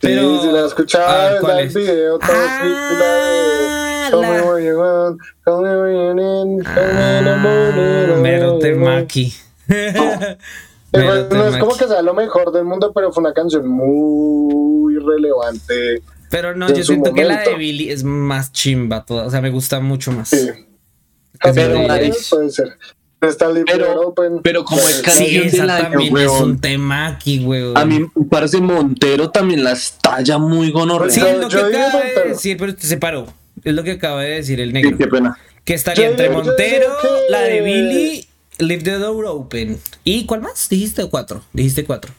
Pero. 0.02 0.42
si 0.42 0.52
la 0.52 0.60
A 0.60 0.68
escuchaba, 0.68 1.40
ver, 1.42 1.66
es 1.66 1.74
video, 1.74 2.20
todo 2.20 2.30
Ah, 2.32 2.36
la 2.62 2.64
de 2.66 4.12
la- 4.12 5.16
Ah, 6.66 8.18
Mero 8.22 8.56
oh, 8.56 8.60
temaki. 8.60 9.34
No 10.94 11.48
es 11.48 11.58
como 11.58 11.76
que 11.76 11.88
sea 11.88 12.02
lo 12.02 12.14
mejor 12.14 12.52
del 12.52 12.66
mundo, 12.66 12.92
pero 12.94 13.12
fue 13.12 13.22
una 13.22 13.34
canción 13.34 13.68
muy 13.68 14.96
relevante. 15.00 16.02
Pero 16.30 16.56
no, 16.56 16.72
yo 16.72 16.84
siento 16.84 17.14
que 17.14 17.24
la 17.24 17.42
de. 17.42 17.56
Billy 17.56 17.90
es 17.90 18.04
más 18.04 18.52
chimba, 18.52 19.06
toda, 19.06 19.26
o 19.26 19.32
sea, 19.32 19.42
me 19.42 19.50
gusta 19.50 19.80
mucho 19.80 20.12
más. 20.12 20.30
Sí. 20.30 20.50
Pero, 21.54 21.80
puede 22.30 22.50
ser. 22.52 22.78
Está 23.20 23.50
Libre 23.52 23.74
Pero- 23.74 24.02
Open. 24.02 24.42
pero 24.44 24.64
como 24.64 24.80
Pues, 24.82 25.02
es 25.06 25.14
Sí, 25.14 25.40
del 25.58 25.70
año, 25.70 25.90
también 25.90 26.18
es 26.18 26.30
un 26.32 26.60
temaki, 26.62 27.40
weón. 27.40 27.76
A 27.78 27.84
mí 27.84 28.00
me 28.14 28.26
parece 28.26 28.62
Montero 28.62 29.32
también 29.32 29.64
la 29.64 29.72
estalla 29.72 30.38
muy 30.38 30.70
gonorrea. 30.72 31.10
Sí, 31.10 31.22
es 31.22 31.38
lo 31.40 31.50
que 31.50 31.58
acaba 31.58 32.04
de 32.04 32.30
decir, 32.30 32.58
pero 32.58 32.74
se 32.78 32.98
paró. 32.98 33.26
Es 33.64 33.74
lo 33.74 33.84
que 33.84 33.92
acaba 33.92 34.22
de 34.22 34.30
decir 34.36 34.60
el 34.60 34.70
Sí, 34.70 34.74
negro. 34.74 34.98
qué 35.00 35.08
pena. 35.08 35.36
Que 35.66 35.74
estaría 35.74 36.06
Yo 36.06 36.12
entre 36.12 36.28
yo 36.28 36.34
Montero, 36.34 36.88
la 37.30 37.42
de 37.42 37.62
Billy, 37.62 38.28
Leave 38.60 38.84
the 38.84 38.92
Door 39.00 39.26
Open. 39.26 39.80
¿Y 40.04 40.26
cuál 40.26 40.42
más? 40.42 40.70
Dijiste 40.70 41.04
cuatro. 41.10 41.42
Dijiste 41.54 41.86
cuatro. 41.86 42.14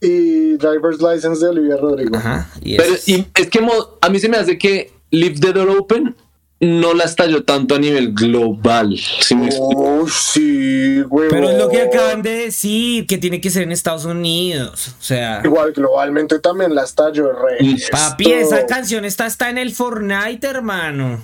Y 0.00 0.56
Driver's 0.56 1.00
License 1.00 1.44
de 1.44 1.50
Olivia 1.50 1.76
Rodrigo. 1.76 2.16
Ajá. 2.16 2.48
Y 2.62 2.76
Pero 2.76 2.94
es- 2.94 3.08
y 3.08 3.26
es 3.34 3.46
que 3.48 3.60
a 4.00 4.08
mí 4.08 4.18
se 4.18 4.28
me 4.28 4.36
hace 4.38 4.56
que 4.56 4.92
Leave 5.10 5.38
the 5.40 5.52
Door 5.52 5.70
Open 5.70 6.14
no 6.60 6.94
la 6.94 7.04
estalló 7.04 7.44
tanto 7.44 7.76
a 7.76 7.78
nivel 7.78 8.12
global. 8.12 8.98
¿sí 9.20 9.34
me 9.34 9.46
explico? 9.46 10.02
Oh, 10.02 10.08
sí, 10.08 11.00
güey. 11.02 11.28
Pero 11.28 11.50
es 11.50 11.58
lo 11.58 11.68
que 11.68 11.82
acaban 11.82 12.22
de 12.22 12.30
decir, 12.30 13.06
que 13.06 13.18
tiene 13.18 13.40
que 13.40 13.50
ser 13.50 13.62
en 13.62 13.72
Estados 13.72 14.04
Unidos. 14.04 14.94
O 14.98 15.02
sea, 15.02 15.40
Igual 15.44 15.72
globalmente 15.72 16.38
también 16.40 16.74
la 16.74 16.84
estalló 16.84 17.32
re. 17.32 17.58
Mm. 17.60 17.76
papi, 17.90 18.32
esa 18.32 18.66
canción 18.66 19.04
está 19.04 19.26
hasta 19.26 19.50
en 19.50 19.58
el 19.58 19.72
Fortnite, 19.72 20.46
hermano. 20.46 21.22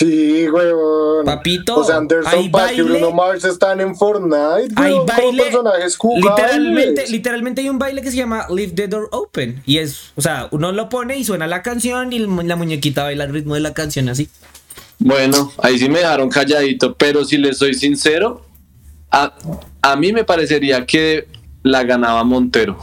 Sí, 0.00 0.48
weón. 0.48 1.26
Papito, 1.26 1.76
O 1.76 1.84
sea, 1.84 1.96
Anderson 1.98 2.50
Paak 2.50 2.72
y. 2.72 2.80
Bruno 2.80 3.12
Mars 3.12 3.44
están 3.44 3.82
en 3.82 3.94
Fortnite, 3.94 4.72
Hay 4.76 4.94
weón, 4.94 5.04
baile. 5.06 5.42
personajes 5.42 5.96
jugables. 5.98 6.24
Literalmente, 6.38 7.06
literalmente 7.08 7.60
hay 7.60 7.68
un 7.68 7.78
baile 7.78 8.00
que 8.00 8.10
se 8.10 8.16
llama 8.16 8.46
Leave 8.48 8.72
the 8.72 8.88
Door 8.88 9.10
Open. 9.12 9.62
Y 9.66 9.76
es, 9.76 10.12
o 10.16 10.22
sea, 10.22 10.48
uno 10.52 10.72
lo 10.72 10.88
pone 10.88 11.18
y 11.18 11.24
suena 11.24 11.46
la 11.46 11.60
canción 11.60 12.14
y 12.14 12.16
el 12.16 12.48
la 12.48 12.56
muñequita 12.56 13.02
baila 13.02 13.24
al 13.24 13.32
ritmo 13.34 13.54
de 13.54 13.60
la 13.60 13.74
canción 13.74 14.08
así. 14.08 14.30
Bueno, 14.98 15.52
ahí 15.62 15.78
sí 15.78 15.90
me 15.90 15.98
dejaron 15.98 16.30
calladito, 16.30 16.94
pero 16.94 17.24
si 17.26 17.36
les 17.36 17.58
soy 17.58 17.74
sincero, 17.74 18.42
a, 19.10 19.34
a 19.82 19.96
mí 19.96 20.14
me 20.14 20.24
parecería 20.24 20.86
que 20.86 21.28
la 21.62 21.84
ganaba 21.84 22.24
Montero. 22.24 22.78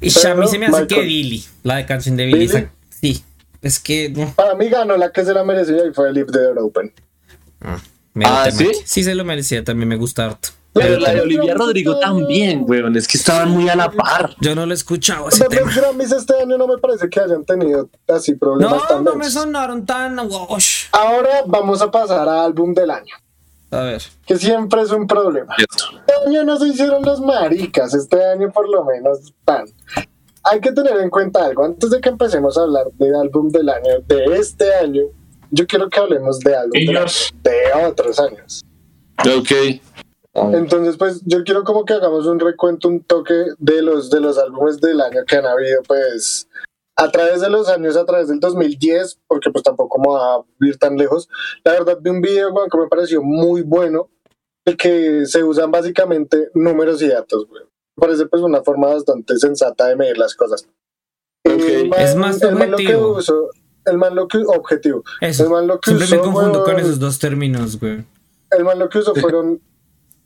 Y 0.00 0.06
a 0.26 0.34
mí 0.34 0.48
se 0.48 0.58
me 0.58 0.66
hace 0.66 0.86
que. 0.86 1.02
Billy, 1.02 1.44
la 1.64 1.76
de 1.76 1.84
canción 1.84 2.16
de 2.16 2.24
Billy. 2.24 2.46
¿Billy? 2.46 2.66
Es 3.62 3.78
que. 3.78 4.08
no, 4.10 4.32
Para 4.34 4.54
mí 4.54 4.68
ganó 4.68 4.96
la 4.96 5.12
que 5.12 5.24
se 5.24 5.32
la 5.34 5.44
merecía 5.44 5.86
y 5.86 5.92
fue 5.92 6.12
Leave 6.12 6.30
the 6.32 6.40
Door 6.40 6.58
Open. 6.60 6.92
Ah, 7.62 7.78
gusta 8.14 8.50
¿sí? 8.52 8.70
Sí, 8.84 9.04
se 9.04 9.14
lo 9.14 9.24
merecía, 9.24 9.62
también 9.64 9.88
me 9.88 9.96
gusta 9.96 10.26
harto. 10.26 10.50
Pero 10.72 10.86
Pero 10.86 11.00
la 11.00 11.12
de 11.14 11.20
Olivia 11.22 11.54
Rodrigo 11.54 11.98
también, 11.98 12.64
weón, 12.66 12.96
es 12.96 13.08
que 13.08 13.18
estaban 13.18 13.50
muy 13.50 13.68
a 13.68 13.74
la 13.74 13.90
par. 13.90 14.36
Yo 14.40 14.54
no 14.54 14.66
lo 14.66 14.72
he 14.72 14.74
escuchado 14.76 15.28
ese 15.28 15.44
Pero 15.48 15.50
tema. 15.50 15.66
los 15.66 15.74
Grammys 15.74 16.12
este 16.12 16.40
año 16.40 16.56
no 16.56 16.68
me 16.68 16.78
parece 16.78 17.08
que 17.10 17.18
hayan 17.18 17.44
tenido 17.44 17.90
así 18.06 18.36
problemas 18.36 18.76
No, 18.82 18.86
tan 18.86 19.02
no 19.04 19.14
me 19.16 19.28
sonaron 19.28 19.84
tan. 19.84 20.16
Wosh. 20.20 20.84
Ahora 20.92 21.42
vamos 21.46 21.82
a 21.82 21.90
pasar 21.90 22.28
a 22.28 22.44
álbum 22.44 22.72
del 22.72 22.88
año, 22.92 23.14
A 23.72 23.80
ver. 23.80 24.00
que 24.24 24.36
siempre 24.38 24.82
es 24.82 24.92
un 24.92 25.08
problema. 25.08 25.56
Este 25.58 26.28
año 26.28 26.44
no 26.44 26.56
se 26.56 26.68
hicieron 26.68 27.02
los 27.02 27.20
maricas, 27.20 27.92
este 27.94 28.24
año 28.24 28.52
por 28.52 28.68
lo 28.68 28.84
menos 28.84 29.34
tan. 29.44 29.64
Hay 30.42 30.60
que 30.60 30.72
tener 30.72 30.96
en 30.98 31.10
cuenta 31.10 31.44
algo, 31.44 31.64
antes 31.64 31.90
de 31.90 32.00
que 32.00 32.08
empecemos 32.08 32.56
a 32.56 32.62
hablar 32.62 32.86
de 32.92 33.14
álbum 33.16 33.48
del 33.50 33.68
año, 33.68 34.00
de 34.06 34.24
este 34.36 34.74
año, 34.74 35.02
yo 35.50 35.66
quiero 35.66 35.88
que 35.88 36.00
hablemos 36.00 36.38
de 36.40 36.54
álbum 36.54 36.72
del 36.72 36.96
año, 36.96 37.06
de 37.42 37.86
otros 37.86 38.18
años. 38.18 38.64
Ok. 39.18 39.80
Entonces, 40.32 40.96
pues 40.96 41.22
yo 41.26 41.42
quiero 41.44 41.64
como 41.64 41.84
que 41.84 41.92
hagamos 41.92 42.26
un 42.26 42.38
recuento, 42.38 42.88
un 42.88 43.02
toque 43.02 43.34
de 43.58 43.82
los, 43.82 44.10
de 44.10 44.20
los 44.20 44.38
álbumes 44.38 44.80
del 44.80 45.00
año 45.00 45.22
que 45.26 45.36
han 45.36 45.46
habido, 45.46 45.82
pues 45.82 46.48
a 46.96 47.10
través 47.10 47.40
de 47.40 47.50
los 47.50 47.68
años, 47.68 47.96
a 47.96 48.04
través 48.04 48.28
del 48.28 48.40
2010, 48.40 49.20
porque 49.26 49.50
pues 49.50 49.64
tampoco 49.64 49.98
vamos 49.98 50.20
a 50.22 50.66
ir 50.66 50.76
tan 50.78 50.96
lejos. 50.96 51.28
La 51.64 51.72
verdad 51.72 51.98
vi 52.00 52.10
un 52.10 52.20
video 52.20 52.52
weón, 52.52 52.68
que 52.70 52.78
me 52.78 52.88
pareció 52.88 53.22
muy 53.22 53.62
bueno, 53.62 54.08
el 54.64 54.76
que 54.76 55.26
se 55.26 55.42
usan 55.42 55.70
básicamente 55.70 56.50
números 56.54 57.02
y 57.02 57.08
datos, 57.08 57.46
güey. 57.48 57.64
Parece 58.00 58.26
pues 58.26 58.42
una 58.42 58.62
forma 58.62 58.88
bastante 58.88 59.36
sensata 59.38 59.86
de 59.88 59.96
medir 59.96 60.16
las 60.18 60.34
cosas. 60.34 60.66
Ok. 61.44 61.60
El 61.60 61.88
man- 61.88 62.00
Es 62.00 62.16
más 62.16 62.42
el 62.42 62.54
man 62.56 62.70
lo 62.70 62.76
que 62.78 62.82
objetivo. 62.96 63.16
usó- 63.16 63.50
el 63.86 63.98
man 63.98 64.14
lo 64.14 64.28
que 64.28 64.38
objetivo. 64.38 65.04
Eso. 65.20 65.44
El 65.44 65.50
man 65.50 65.66
lo 65.66 65.80
que 65.80 65.90
Siempre 65.90 66.16
me 66.18 66.22
confundo 66.22 66.64
con 66.64 66.78
esos 66.78 66.98
dos 66.98 67.18
términos, 67.18 67.78
güey. 67.78 68.04
el 68.50 68.64
man 68.64 68.78
lo 68.78 68.88
que 68.88 68.98
usó 68.98 69.14
fueron 69.14 69.60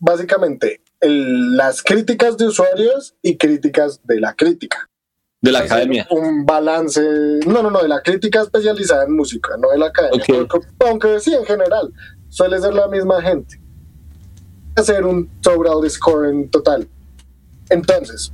básicamente 0.01 0.81
el- 1.01 1.57
las 1.57 1.83
críticas 1.83 2.37
de 2.37 2.47
usuarios 2.47 3.15
y 3.23 3.37
críticas 3.37 4.01
de 4.05 4.21
la 4.21 4.35
crítica. 4.35 4.89
De 5.43 5.53
la 5.53 5.59
Hacer 5.59 5.73
academia. 5.73 6.07
Un 6.11 6.47
balance, 6.47 7.03
no, 7.47 7.63
no, 7.63 7.71
no, 7.71 7.83
de 7.83 7.89
la 7.89 8.01
crítica 8.03 8.41
especializada 8.41 9.05
en 9.05 9.15
música, 9.15 9.57
no 9.59 9.69
de 9.71 9.79
la 9.79 9.87
academia. 9.87 10.25
Porque- 10.49 10.67
aunque 10.89 11.21
sí, 11.21 11.35
en 11.35 11.45
general, 11.45 11.93
suele 12.31 12.59
ser 12.61 12.73
la 12.75 12.89
misma 12.89 13.21
gente. 13.21 13.61
Hacer 14.77 15.05
un 15.05 15.29
total 15.43 15.89
score 15.91 16.29
en 16.31 16.51
total. 16.51 16.89
Entonces, 17.71 18.33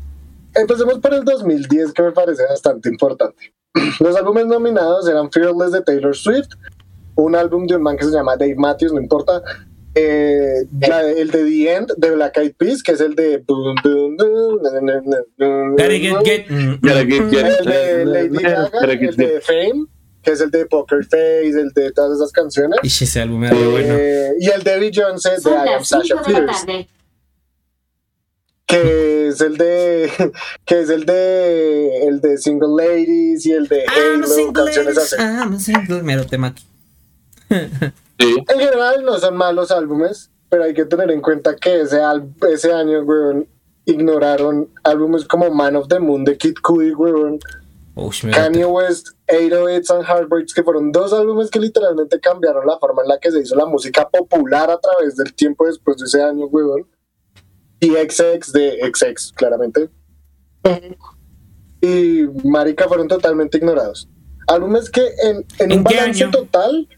empecemos 0.55 0.99
por 0.99 1.15
el 1.15 1.25
2010, 1.25 1.93
que 1.93 2.03
me 2.03 2.13
parece 2.13 2.43
bastante 2.49 2.89
importante. 2.89 3.53
Los 4.01 4.17
álbumes 4.17 4.47
nominados 4.47 5.09
eran 5.09 5.31
Fearless 5.31 5.73
de 5.73 5.83
Taylor 5.83 6.17
Swift, 6.17 6.49
un 7.17 7.35
álbum 7.37 7.67
de 7.67 7.77
un 7.77 7.83
man 7.83 7.97
que 7.97 8.05
se 8.05 8.11
llama 8.13 8.37
Dave 8.37 8.57
Matthews, 8.57 8.93
no 8.93 9.01
importa. 9.01 9.43
eh, 9.95 10.67
la- 10.81 11.03
el 11.11 11.31
de 11.33 11.45
The 11.45 11.75
End 11.77 11.93
de 11.97 12.11
Black 12.13 12.37
Eyed 12.39 12.55
Peas, 12.57 12.81
que 12.83 12.93
es 12.93 13.01
el 13.01 13.15
de. 13.17 13.43
El 17.59 17.65
de 17.67 18.05
Lady 18.05 18.29
Gaga, 18.43 18.79
el 19.09 19.17
de. 19.17 19.41
Fame, 19.41 19.87
que 20.23 20.31
es 20.31 20.41
el 20.41 20.51
de 20.53 20.67
Poker 20.67 21.05
Face, 21.05 21.49
el 21.61 21.71
de 21.75 21.91
todas 21.93 22.17
esas 22.19 22.31
canciones. 22.33 22.79
Ish, 22.85 23.03
ese 23.03 23.21
álbum 23.21 23.43
era 23.45 23.55
bueno. 23.57 23.95
Eh, 23.99 24.33
y 24.39 24.49
el 24.51 24.63
de 24.63 24.79
Beyoncé 24.79 25.31
de 25.31 25.41
Son 25.41 25.53
I 25.67 25.69
Am 25.75 25.85
Sasha 25.85 26.03
5 26.25 26.33
de 26.33 26.33
la 26.47 26.55
Fierce. 26.55 26.89
Que 28.71 29.29
es 29.29 29.41
el 29.41 29.57
de 29.59 30.11
que 30.65 30.81
es 30.81 30.89
el 30.91 31.05
de 31.05 32.07
el 32.07 32.21
de 32.21 32.39
Single 32.39 32.69
Ladies 32.77 33.45
y 33.47 33.53
el 33.53 33.67
de 33.69 33.85
I'm 33.85 34.23
a 34.23 34.25
Halo, 34.25 34.27
single 34.27 34.53
canciones 34.65 34.95
ladies, 34.97 35.13
así. 35.15 35.23
I'm 35.23 35.55
a 35.55 35.59
single. 35.59 36.03
Mero 36.03 36.25
tema 36.27 36.49
aquí. 36.49 36.65
Sí. 37.49 37.57
En 38.49 38.59
general 38.61 39.05
no 39.05 39.19
son 39.19 39.37
malos 39.37 39.71
álbumes, 39.71 40.31
pero 40.49 40.65
hay 40.65 40.75
que 40.75 40.85
tener 40.85 41.11
en 41.11 41.21
cuenta 41.21 41.57
que 41.57 41.81
ese, 41.83 42.01
al- 42.01 42.29
ese 42.53 42.73
año, 42.73 43.03
weón, 43.03 43.49
ignoraron 43.87 44.69
álbumes 44.85 45.25
como 45.25 45.51
Man 45.51 45.75
of 45.77 45.89
the 45.89 45.99
Moon 45.99 46.25
de 46.25 46.37
Kid 46.37 46.55
Cudi, 46.63 46.93
weón, 46.93 47.39
Kanye 48.33 48.65
West, 48.67 49.09
808s 49.29 49.91
and 49.91 50.05
Heartbreaks, 50.07 50.55
que 50.55 50.63
fueron 50.63 50.93
dos 50.93 51.13
álbumes 51.13 51.51
que 51.51 51.59
literalmente 51.61 52.21
cambiaron 52.21 52.67
la 52.67 52.79
forma 52.79 53.03
en 53.03 53.09
la 53.09 53.19
que 53.19 53.31
se 53.31 53.41
hizo 53.41 53.57
la 53.57 53.67
música 53.67 54.09
popular 54.09 54.71
a 54.71 54.79
través 54.79 55.17
del 55.17 55.35
tiempo 55.35 55.67
después 55.67 55.97
de 55.99 56.05
ese 56.05 56.23
año, 56.23 56.47
weón. 56.47 56.87
Y 57.81 57.89
XX 57.91 58.53
de 58.53 58.79
XX, 58.95 59.33
claramente. 59.33 59.89
Y 61.81 62.25
Marica 62.45 62.87
fueron 62.89 63.09
totalmente 63.09 63.59
ignorados. 63.59 64.09
Álbumes 64.47 64.91
que 64.91 65.03
en, 65.25 65.45
en 65.59 65.73
¿En 65.73 65.79
un 65.79 65.85
balance 65.85 66.25
año? 66.25 66.31
total 66.33 66.89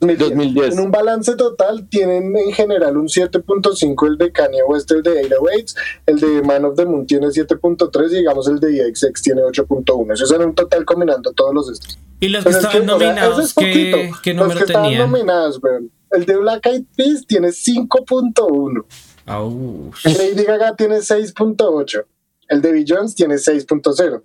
2010. 0.00 0.74
en 0.74 0.80
un 0.80 0.90
balance 0.90 1.36
total 1.36 1.88
tienen 1.88 2.36
en 2.36 2.52
general 2.52 2.96
un 2.96 3.06
7.5 3.06 4.08
el 4.08 4.18
de 4.18 4.32
Kanye 4.32 4.62
West, 4.64 4.90
el 4.90 5.02
de 5.02 5.12
808, 5.26 5.74
el 6.06 6.18
de 6.18 6.42
Man 6.42 6.64
of 6.64 6.74
the 6.76 6.84
Moon 6.84 7.06
tiene 7.06 7.28
7.3 7.28 8.10
y 8.10 8.16
digamos 8.16 8.48
el 8.48 8.58
de 8.58 8.92
XX 8.94 9.22
tiene 9.22 9.42
8.1. 9.42 10.12
Eso 10.12 10.24
es 10.24 10.32
en 10.32 10.42
un 10.42 10.54
total 10.56 10.84
combinando 10.84 11.32
todos 11.32 11.54
los 11.54 11.70
estos. 11.70 11.98
Y 12.18 12.28
los 12.28 12.42
que 12.42 12.50
es 12.50 12.56
estaban 12.56 12.90
o 12.90 12.98
sea, 12.98 13.08
nominados, 13.08 13.38
es 13.44 13.54
¿qué, 13.54 13.64
poquito. 13.64 14.20
qué 14.22 14.34
Los 14.34 14.42
número 14.42 14.58
que 14.58 14.64
estaban 14.64 14.90
tenían? 14.90 15.10
nominados, 15.10 15.60
weón. 15.62 15.90
El 16.10 16.26
de 16.26 16.36
Black 16.36 16.66
Eyed 16.66 16.84
Peas 16.96 17.24
tiene 17.26 17.48
5.1. 17.48 18.84
Aush. 19.26 20.04
Lady 20.04 20.44
Gaga 20.44 20.74
tiene 20.76 20.96
6.8. 20.98 22.04
El 22.48 22.60
de 22.62 22.72
Beyoncé 22.72 23.14
tiene 23.16 23.36
6.0. 23.36 24.22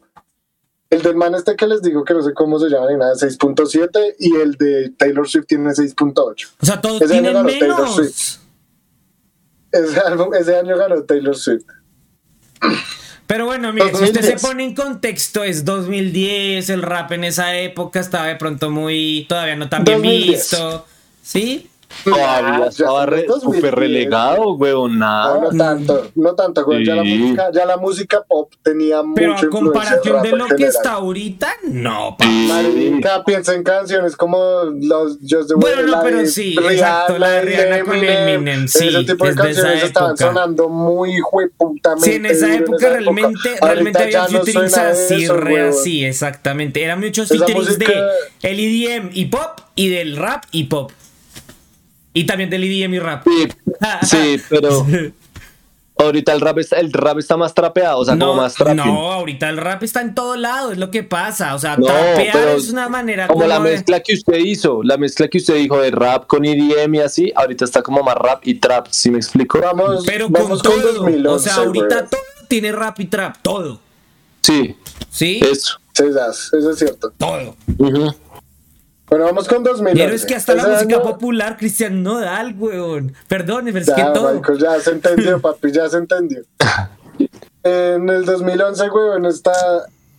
El 0.90 1.02
del 1.02 1.16
man 1.16 1.36
este 1.36 1.56
que 1.56 1.68
les 1.68 1.82
digo 1.82 2.04
que 2.06 2.14
no 2.14 2.22
sé 2.24 2.34
cómo 2.34 2.60
se 2.60 2.70
llama 2.70 2.88
ni 2.92 2.98
nada, 2.98 3.14
6.7. 3.14 4.16
Y 4.20 4.36
el 4.36 4.54
de 4.54 4.90
Taylor 4.98 5.28
Swift 5.28 5.46
tiene 5.48 5.70
6.8. 5.72 6.48
O 6.62 6.66
sea, 6.66 6.82
todos 6.82 7.02
Ese 7.02 7.14
año 7.18 7.24
tienen 7.24 7.34
ganó 7.34 7.50
Taylor 7.50 7.78
menos. 7.80 7.96
Swift. 7.96 8.38
Ese, 9.72 10.00
álbum- 10.02 10.34
ese 10.36 10.56
año 10.56 10.78
ganó 10.78 11.04
Taylor 11.04 11.36
Swift. 11.36 11.66
Pero 13.28 13.46
bueno, 13.46 13.74
mire, 13.74 13.88
si 13.90 13.96
usted 14.06 14.22
2010. 14.22 14.42
se 14.42 14.48
pone 14.48 14.64
en 14.64 14.74
contexto, 14.76 15.44
es 15.44 15.66
2010, 15.66 16.70
el 16.70 16.82
rap 16.82 17.12
en 17.12 17.26
esa 17.26 17.58
época 17.58 18.00
estaba 18.00 18.28
de 18.28 18.38
pronto 18.38 18.70
muy, 18.72 19.26
todavía 19.28 19.58
no 19.58 19.68
tan 19.68 19.84
bien 19.84 19.98
2010. 20.02 20.28
visto. 20.52 20.86
¿Sí? 21.22 21.70
Todavía 22.04 22.60
ya 22.60 22.66
estaba 22.68 23.06
re- 23.06 23.22
en 23.22 23.28
2010. 23.28 23.56
súper 23.62 23.76
relegado, 23.80 24.54
weón. 24.54 25.00
Nada. 25.00 25.40
no 25.42 25.50
tanto, 25.58 26.08
no 26.16 26.36
tanto, 26.36 26.64
güey. 26.66 26.86
Ya, 26.86 26.96
la 26.96 27.04
Sí. 27.04 27.18
música, 27.18 27.50
ya 27.54 27.66
la 27.66 27.78
música 27.78 28.24
pop 28.28 28.52
tenía 28.64 29.02
Pero 29.16 29.36
a 29.36 29.50
comparación 29.50 30.22
de 30.22 30.32
lo 30.32 30.46
que 30.48 30.66
está 30.66 30.94
ahorita, 30.94 31.54
no, 31.70 32.16
pa. 32.18 32.26
Marica, 32.26 33.24
piensa 33.26 33.54
en 33.56 33.64
canciones 33.64 34.16
como 34.16 34.38
los 34.82 35.18
Just 35.22 35.50
the 35.50 35.56
Way 35.56 35.74
Bueno, 35.76 35.84
no, 35.84 36.02
pero 36.04 36.26
sí, 36.26 36.56
exacto, 36.58 37.18
la 37.18 37.30
de 37.32 37.42
Rihanna 37.42 37.84
con 37.84 37.96
Eminem, 37.96 38.68
sí, 38.68 38.88
Ese 38.90 39.04
tipo 39.04 39.26
de 39.26 39.32
desde 39.34 39.50
esa 39.52 39.62
canciones 39.62 39.84
estaban 39.84 40.12
época. 40.12 40.26
sonando 40.28 40.70
muy 40.70 41.20
jueputamente. 41.20 42.10
Sí, 42.10 42.16
en 42.16 42.26
esa 42.26 42.54
época 42.56 42.90
realmente, 42.90 43.50
realmente 43.62 44.04
había 44.04 44.22
no 44.22 44.28
featurings 44.44 44.78
así, 44.78 45.24
eso, 45.24 45.34
re 45.36 45.68
así, 45.70 46.06
exactamente. 46.06 46.84
Eran 46.84 47.00
muchos 47.00 47.28
featurings 47.30 47.70
música- 47.70 47.92
de 48.42 48.50
el 48.50 48.60
EDM 48.60 49.10
y 49.14 49.26
pop 49.26 49.60
y 49.76 49.90
del 49.90 50.16
rap 50.18 50.44
y 50.52 50.66
pop. 50.66 50.92
Y 52.18 52.26
también 52.26 52.50
del 52.50 52.64
EDM 52.64 52.94
y 52.96 53.00
rap. 53.00 53.24
Sí, 53.26 53.48
sí, 54.38 54.42
pero 54.50 54.86
ahorita 56.00 56.32
el 56.34 56.42
rap 56.42 56.60
está, 56.60 56.78
el 56.80 56.94
rap 56.94 57.18
está 57.20 57.38
más 57.38 57.54
trapeado, 57.54 58.00
o 58.00 58.06
sea, 58.06 58.16
no, 58.16 58.28
como 58.28 58.42
más 58.42 58.54
trapping. 58.56 58.76
no, 58.78 59.12
ahorita 59.14 59.50
el 59.50 59.58
rap 59.58 59.82
está 59.84 60.02
en 60.02 60.14
todo 60.14 60.36
lado, 60.36 60.72
es 60.72 60.78
lo 60.78 60.92
que 60.92 61.04
pasa. 61.04 61.56
O 61.56 61.60
sea, 61.60 61.76
No, 61.78 61.86
trapear 61.86 62.50
es 62.50 62.70
una 62.70 62.88
manera 62.90 63.28
como 63.28 63.46
la 63.46 63.60
de- 63.60 63.72
mezcla 63.72 64.00
que 64.02 64.14
usted 64.14 64.38
hizo, 64.38 64.84
la 64.84 64.98
mezcla 64.98 65.28
que 65.28 65.38
usted 65.40 65.56
dijo 65.56 65.80
de 65.80 65.92
rap 65.92 66.28
con 66.28 66.46
EDM 66.46 66.96
y 66.96 67.00
así, 67.00 67.32
ahorita 67.36 67.66
está 67.66 67.82
como 67.82 68.04
más 68.04 68.16
rap 68.16 68.46
y 68.48 68.56
trap, 68.56 68.88
¿sí 68.92 69.10
me 69.12 69.18
explico? 69.18 69.60
Vamos, 69.60 70.04
Pero 70.06 70.26
con 70.26 70.34
vamos 70.34 70.62
con, 70.64 70.80
todo. 70.82 70.94
2011. 70.94 71.28
o 71.30 71.40
sea, 71.40 71.64
ahorita 71.64 72.06
todo 72.08 72.22
tiene 72.48 72.72
rap 72.72 73.00
y 73.00 73.06
trap, 73.06 73.38
todo. 73.42 73.80
Sí, 74.42 74.76
¿Sí? 75.10 75.40
eso. 75.44 75.80
Sí, 75.94 76.04
das, 76.14 76.52
eso 76.54 76.70
es 76.72 76.78
cierto. 76.78 77.12
Todo. 77.18 77.56
Bueno, 79.10 79.26
vamos 79.26 79.48
con 79.48 79.64
2011. 79.64 80.04
Pero 80.04 80.16
es 80.16 80.26
que 80.26 80.36
hasta 80.36 80.54
la 80.54 80.68
música 80.68 80.96
año- 80.96 81.04
popular, 81.04 81.56
Cristian 81.58 82.04
Nodal, 82.04 82.56
weón. 82.58 83.14
Perdón, 83.28 83.66
pero 83.66 83.80
es 83.80 83.90
que 83.90 84.04
todo. 84.14 84.34
Michael, 84.34 84.60
ya 84.60 84.80
se 84.80 84.92
entendió, 84.92 85.40
papi, 85.42 85.72
ya 85.72 85.88
se 85.90 85.98
entendió. 85.98 86.42
En 87.64 88.10
el 88.10 88.26
2011, 88.26 88.90
weón, 88.90 89.26
está 89.26 89.54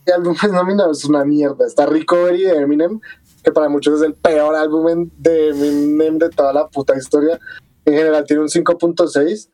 el 0.07 0.15
álbum 0.15 0.35
nominado 0.53 0.93
es 0.93 1.05
una 1.05 1.25
mierda. 1.25 1.67
Está 1.67 1.85
Recovery 1.85 2.45
de 2.45 2.57
Eminem, 2.57 2.99
que 3.43 3.53
para 3.53 3.69
muchos 3.69 4.01
es 4.01 4.07
el 4.07 4.15
peor 4.15 4.55
álbum 4.55 5.11
de 5.19 5.51
Eminem 5.51 6.19
de 6.19 6.31
toda 6.31 6.53
la 6.55 6.67
puta 6.69 6.97
historia. 6.97 7.39
En 7.85 7.95
general 7.95 8.25
tiene 8.27 8.43
un 8.43 8.49
5.6. 8.49 9.51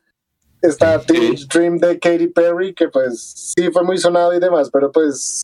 Está 0.61 0.99
Teenage 0.99 1.45
Dream 1.53 1.77
de 1.77 1.99
Katy 1.99 2.27
Perry, 2.27 2.73
que 2.73 2.87
pues 2.87 3.53
sí 3.55 3.69
fue 3.71 3.83
muy 3.83 3.97
sonado 3.97 4.33
y 4.33 4.39
demás, 4.39 4.69
pero 4.71 4.91
pues 4.91 5.43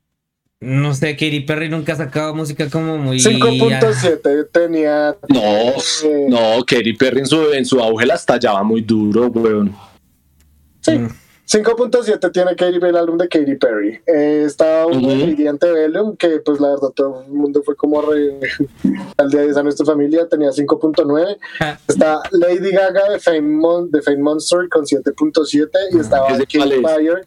No 0.61 0.93
sé, 0.93 1.13
Katy 1.13 1.39
Perry 1.39 1.69
nunca 1.69 1.93
ha 1.93 1.95
sacado 1.95 2.35
música 2.35 2.69
como 2.69 2.95
muy. 2.99 3.17
5.7 3.17 4.47
tenía... 4.51 5.17
No, 5.27 5.41
eh, 5.41 6.27
no, 6.29 6.63
Katy 6.63 6.93
Perry 6.93 7.19
en 7.21 7.25
su, 7.25 7.51
en 7.51 7.65
su 7.65 7.79
auge 7.79 8.05
la 8.05 8.13
estallaba 8.13 8.61
muy 8.61 8.81
duro, 8.81 9.25
weón. 9.27 9.75
Sí. 10.81 10.91
Mm. 10.99 11.09
5.7 11.49 12.31
tiene 12.31 12.55
Katy 12.55 12.79
Perry, 12.79 12.91
el 12.91 12.95
álbum 12.97 13.17
de 13.17 13.27
Katy 13.27 13.55
Perry. 13.55 13.99
Eh, 14.05 14.43
está 14.45 14.85
un 14.85 14.97
Ujú. 15.03 15.09
Lady 15.09 15.47
Antebellum, 15.47 16.15
que 16.15 16.39
pues 16.45 16.59
la 16.61 16.69
verdad 16.69 16.89
todo 16.95 17.23
el 17.27 17.33
mundo 17.33 17.63
fue 17.65 17.75
como 17.75 17.99
re... 18.03 18.39
al 19.17 19.29
día 19.31 19.41
de 19.41 19.49
esa 19.49 19.63
nuestra 19.63 19.85
familia, 19.85 20.27
tenía 20.29 20.49
5.9. 20.49 21.37
Ah, 21.59 21.77
Está 21.87 22.21
Lady 22.31 22.69
Gaga 22.71 23.09
de 23.09 23.19
Fame, 23.19 23.41
Mon- 23.41 23.89
de 23.89 24.01
Fame 24.03 24.19
Monster 24.19 24.69
con 24.69 24.85
7.7 24.85 25.69
y 25.91 25.99
estaba 25.99 26.27
¿Ese 26.29 26.45
King? 26.45 26.61
Fire 26.83 27.25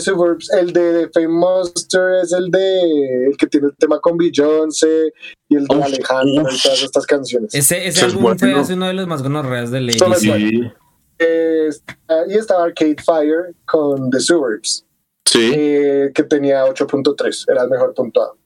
Suburbs. 0.00 0.50
El 0.52 0.72
de 0.72 1.08
Fame 1.12 1.28
Monster 1.28 2.16
es 2.22 2.32
el 2.32 2.50
de 2.50 3.26
el 3.28 3.36
que 3.36 3.46
tiene 3.46 3.68
el 3.68 3.76
tema 3.76 4.00
con 4.00 4.16
Beyoncé 4.16 5.12
y 5.48 5.56
el 5.56 5.66
de 5.66 5.82
Alejandro 5.82 6.42
y 6.50 6.58
todas 6.62 6.82
estas 6.82 7.06
canciones. 7.06 7.54
ese 7.54 7.78
ese 7.78 7.88
Eso 7.88 7.98
es 8.06 8.12
álbum 8.14 8.36
fue 8.38 8.50
bueno. 8.52 8.66
uno 8.74 8.86
de 8.86 8.92
los 8.94 9.06
más 9.06 9.22
gonorreas 9.22 9.70
de 9.70 9.80
Lady. 9.80 9.98
Sí, 10.18 10.62
Eh, 11.18 11.66
está- 11.68 11.96
y 12.28 12.34
estaba 12.34 12.64
Arcade 12.64 12.96
Fire 13.04 13.54
con 13.64 14.10
The 14.10 14.20
Suburbs. 14.20 14.84
sí. 15.24 15.50
eh, 15.54 16.10
que 16.14 16.22
tenía 16.24 16.64
8.3, 16.66 17.44
era 17.48 17.62
el 17.64 17.70
mejor 17.70 17.94
puntuado. 17.94 18.36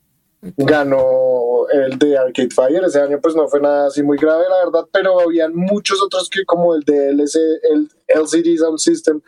Ganó 0.56 1.66
el 1.72 1.98
de 1.98 2.16
Arcade 2.16 2.48
Fire, 2.50 2.82
ese 2.84 3.00
año 3.00 3.18
pues 3.20 3.34
no 3.34 3.46
fue 3.48 3.60
nada 3.60 3.88
así 3.88 4.02
muy 4.02 4.16
grave 4.16 4.44
la 4.48 4.64
verdad, 4.64 4.88
pero 4.92 5.20
habían 5.20 5.54
muchos 5.54 6.00
otros 6.02 6.30
que 6.30 6.44
como 6.44 6.74
el 6.74 6.82
de 6.82 7.10
LC, 7.10 7.38
el 7.70 7.88
LCD 8.08 8.56
Sound 8.56 8.78
System 8.78 9.20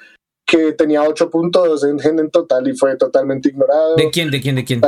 que 0.47 0.73
tenía 0.73 1.03
8.2 1.03 1.89
en, 1.89 1.99
gen 1.99 2.19
en 2.19 2.31
total 2.31 2.67
y 2.69 2.77
fue 2.77 2.97
totalmente 2.97 3.49
ignorado. 3.49 3.97
¿De 3.97 4.11
quién? 4.11 4.31
¿De 4.31 4.41
quién? 4.41 4.57
¿De 4.57 4.65
quién? 4.65 4.81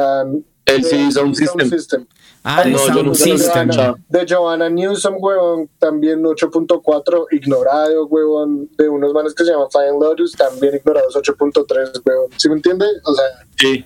El 0.67 0.83
CD 0.83 1.13
Sound 1.13 1.35
System. 1.35 2.07
Ah, 2.43 2.63
de 2.65 2.71
no, 2.71 2.79
yo 2.79 2.85
Sound 2.95 3.15
System. 3.15 3.71
escuchado. 3.71 3.97
de 4.09 4.27
Joanna 4.29 4.69
Newsom, 4.71 5.15
huevón, 5.19 5.69
también 5.79 6.23
8.4, 6.23 7.27
ignorado, 7.33 8.07
huevón, 8.07 8.69
de 8.79 8.89
unos 8.89 9.13
manes 9.13 9.35
que 9.35 9.45
se 9.45 9.51
llaman 9.53 9.69
Flying 9.71 10.01
Lotus, 10.01 10.33
también 10.33 10.75
ignorados 10.77 11.15
8.3, 11.17 12.01
huevón. 12.05 12.31
¿Sí 12.37 12.49
me 12.49 12.55
entiende? 12.57 12.87
O 13.05 13.15
sea, 13.15 13.25
Sí. 13.59 13.85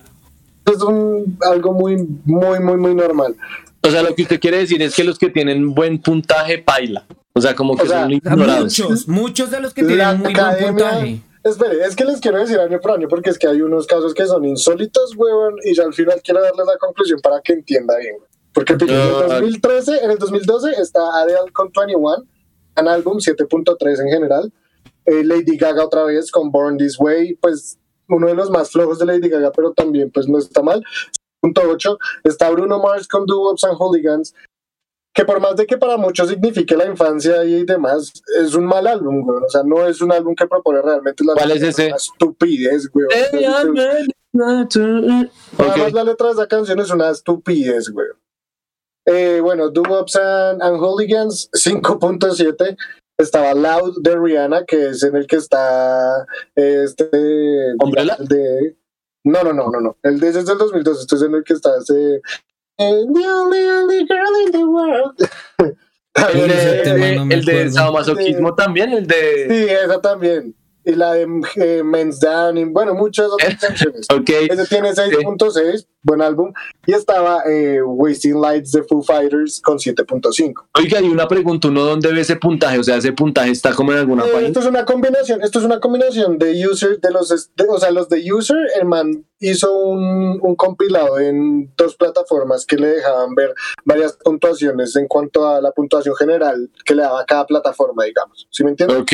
es 0.65 0.81
un, 0.81 1.37
algo 1.41 1.73
muy, 1.73 1.97
muy, 2.25 2.59
muy, 2.59 2.77
muy 2.77 2.95
normal. 2.95 3.35
O 3.81 3.89
sea, 3.89 4.01
lo 4.03 4.13
que 4.15 4.23
usted 4.23 4.39
quiere 4.39 4.57
decir 4.59 4.81
es 4.81 4.95
que 4.95 5.03
los 5.03 5.17
que 5.17 5.29
tienen 5.29 5.73
buen 5.73 6.01
puntaje 6.01 6.57
paila. 6.59 7.05
O 7.33 7.41
sea, 7.41 7.55
como 7.55 7.75
que 7.77 7.83
O 7.83 7.87
sea, 7.87 8.03
son 8.03 8.11
Ah, 8.11 8.15
ignorados. 8.15 8.63
Muchos, 8.79 9.07
muchos 9.07 9.51
de 9.51 9.59
los 9.61 9.73
que 9.73 9.81
La 9.83 9.87
tienen 9.87 10.17
muy 10.19 10.33
buen 10.33 10.75
puntaje. 10.75 11.21
Espere, 11.43 11.83
es 11.85 11.95
que 11.95 12.03
les 12.05 12.19
quiero 12.19 12.37
decir 12.39 12.59
año 12.59 12.79
por 12.81 12.91
año 12.91 13.07
porque 13.07 13.29
es 13.29 13.39
que 13.39 13.47
hay 13.47 13.61
unos 13.61 13.87
casos 13.87 14.13
que 14.13 14.25
son 14.25 14.43
insólitos, 14.45 15.15
huevón, 15.15 15.55
y 15.63 15.73
ya 15.73 15.83
al 15.83 15.93
final 15.93 16.21
quiero 16.23 16.41
darles 16.41 16.65
la 16.67 16.77
conclusión 16.77 17.19
para 17.21 17.41
que 17.41 17.53
entienda 17.53 17.97
bien. 17.97 18.17
Porque 18.53 18.73
en 18.73 18.81
el 18.89 18.91
Ah. 18.91 19.25
2013, 19.39 20.03
en 20.03 20.11
el 20.11 20.17
2012 20.17 20.71
está 20.81 20.99
Adele 21.21 21.51
con 21.53 21.71
21, 21.73 22.23
un 22.77 22.87
álbum 22.87 23.19
7.3 23.19 23.99
en 24.01 24.09
general. 24.09 24.51
Eh, 25.05 25.23
Lady 25.23 25.55
Gaga 25.57 25.85
otra 25.85 26.03
vez 26.03 26.29
con 26.31 26.51
Born 26.51 26.77
This 26.77 26.99
Way, 26.99 27.35
pues 27.35 27.77
uno 28.09 28.27
de 28.27 28.35
los 28.35 28.49
más 28.49 28.71
flojos 28.71 28.99
de 28.99 29.05
Lady 29.05 29.29
Gaga, 29.29 29.51
pero 29.51 29.71
también 29.71 30.11
pues 30.11 30.27
no 30.27 30.37
está 30.39 30.61
mal. 30.61 30.83
Punto 31.39 31.61
8. 31.69 31.97
Está 32.25 32.49
Bruno 32.49 32.79
Mars 32.79 33.07
con 33.07 33.25
Do 33.25 33.39
Wops 33.43 33.63
and 33.63 33.77
Hooligans, 33.77 34.33
que 35.13 35.25
por 35.25 35.39
más 35.39 35.55
de 35.55 35.65
que 35.65 35.77
para 35.77 35.97
muchos 35.97 36.29
signifique 36.29 36.75
la 36.75 36.85
infancia 36.85 37.43
y 37.43 37.65
demás, 37.65 38.11
es 38.39 38.53
un 38.53 38.65
mal 38.65 38.85
álbum, 38.87 39.21
güey. 39.21 39.43
O 39.43 39.49
sea, 39.49 39.63
no 39.63 39.85
es 39.85 40.01
un 40.01 40.11
álbum 40.11 40.35
que 40.35 40.47
propone 40.47 40.81
realmente 40.81 41.23
la 41.23 41.33
¿Cuál 41.33 41.51
es 41.51 41.61
ese? 41.63 41.87
una 41.87 41.95
estupidez, 41.95 42.89
güey. 42.89 43.07
Además, 45.57 45.93
la 45.93 46.03
letra 46.03 46.27
de 46.27 46.33
esa 46.33 46.47
canción 46.47 46.79
es 46.79 46.91
una 46.91 47.09
estupidez, 47.09 47.89
güey. 47.89 48.07
Eh, 49.05 49.39
bueno, 49.41 49.69
Do 49.69 49.81
Wops 49.81 50.15
and, 50.15 50.61
and 50.61 50.77
Hooligans 50.79 51.49
5.7. 51.51 52.77
Estaba 53.17 53.53
Loud 53.53 54.01
de 54.01 54.15
Rihanna, 54.15 54.65
que 54.65 54.89
es 54.89 55.03
en 55.03 55.15
el 55.15 55.27
que 55.27 55.37
está 55.37 56.25
este. 56.55 57.09
¿Umbrella? 57.83 58.15
De, 58.19 58.77
no, 59.25 59.43
no, 59.43 59.51
no, 59.51 59.69
no, 59.69 59.81
no. 59.81 59.97
El 60.03 60.19
de 60.19 60.29
ese 60.29 60.39
es 60.39 60.45
del 60.45 60.57
2002. 60.57 61.01
Esto 61.01 61.15
es 61.15 61.21
en 61.23 61.35
el 61.35 61.43
que 61.43 61.53
está 61.53 61.71
ese. 61.77 62.21
Eh, 62.79 63.05
The 63.13 63.25
only, 63.27 63.67
only 63.69 64.05
girl 64.05 64.35
in 64.45 64.51
the 64.51 64.69
world. 64.69 65.19
El 66.15 66.23
También, 66.25 66.51
Ese 66.51 66.93
de, 66.93 67.15
no 67.15 67.25
me 67.25 67.35
el 67.35 67.45
de 67.45 67.71
sadomasoquismo 67.71 68.55
también, 68.55 68.91
el 68.91 69.07
de... 69.07 69.47
Sí, 69.49 69.73
esa 69.73 70.01
también. 70.01 70.55
Y 70.89 70.95
la 70.95 71.13
de 71.13 71.27
eh, 71.57 71.83
Men's 71.83 72.19
Down, 72.19 72.57
y 72.57 72.63
bueno, 72.65 72.95
muchas 72.95 73.27
otras 73.27 73.55
canciones. 73.61 74.07
Ok. 74.11 74.29
Ese 74.49 74.65
tiene 74.65 74.89
6.6, 74.91 75.85
buen 76.01 76.21
álbum. 76.23 76.51
Y 76.87 76.93
estaba 76.93 77.43
eh, 77.45 77.79
Wasting 77.83 78.41
Lights 78.41 78.71
de 78.71 78.81
Foo 78.83 79.03
Fighters 79.03 79.61
con 79.61 79.77
7.5. 79.77 80.53
Oiga, 80.79 80.99
y 80.99 81.09
una 81.09 81.27
pregunta, 81.27 81.67
¿uno 81.67 81.83
dónde 81.83 82.11
ve 82.11 82.21
ese 82.21 82.37
puntaje? 82.37 82.79
O 82.79 82.83
sea, 82.83 82.97
ese 82.97 83.13
puntaje 83.13 83.51
está 83.51 83.73
como 83.75 83.91
en 83.91 83.99
alguna 83.99 84.23
Eh, 84.25 84.29
página. 84.31 84.47
esto 84.47 84.59
es 84.61 84.65
una 84.65 84.83
combinación, 84.85 85.43
esto 85.43 85.59
es 85.59 85.65
una 85.65 85.79
combinación 85.79 86.39
de 86.39 86.67
user, 86.67 86.99
de 86.99 87.11
los, 87.11 87.29
de- 87.55 87.65
o 87.69 87.77
sea, 87.79 87.91
los 87.91 88.09
de 88.09 88.23
user, 88.33 88.57
el 88.81 88.85
man 88.87 89.23
hizo 89.39 89.71
un, 89.77 90.39
un 90.41 90.55
compilado 90.55 91.19
en 91.19 91.71
dos 91.77 91.95
plataformas 91.97 92.65
que 92.65 92.77
le 92.77 92.87
dejaban 92.87 93.35
ver 93.35 93.53
varias 93.85 94.13
puntuaciones 94.23 94.95
en 94.95 95.07
cuanto 95.07 95.47
a 95.47 95.61
la 95.61 95.71
puntuación 95.71 96.15
general 96.15 96.71
que 96.83 96.95
le 96.95 97.03
daba 97.03 97.23
cada 97.25 97.45
plataforma, 97.45 98.05
digamos. 98.05 98.47
¿Sí 98.49 98.63
me 98.63 98.71
entiendes? 98.71 98.97
Ok. 98.99 99.11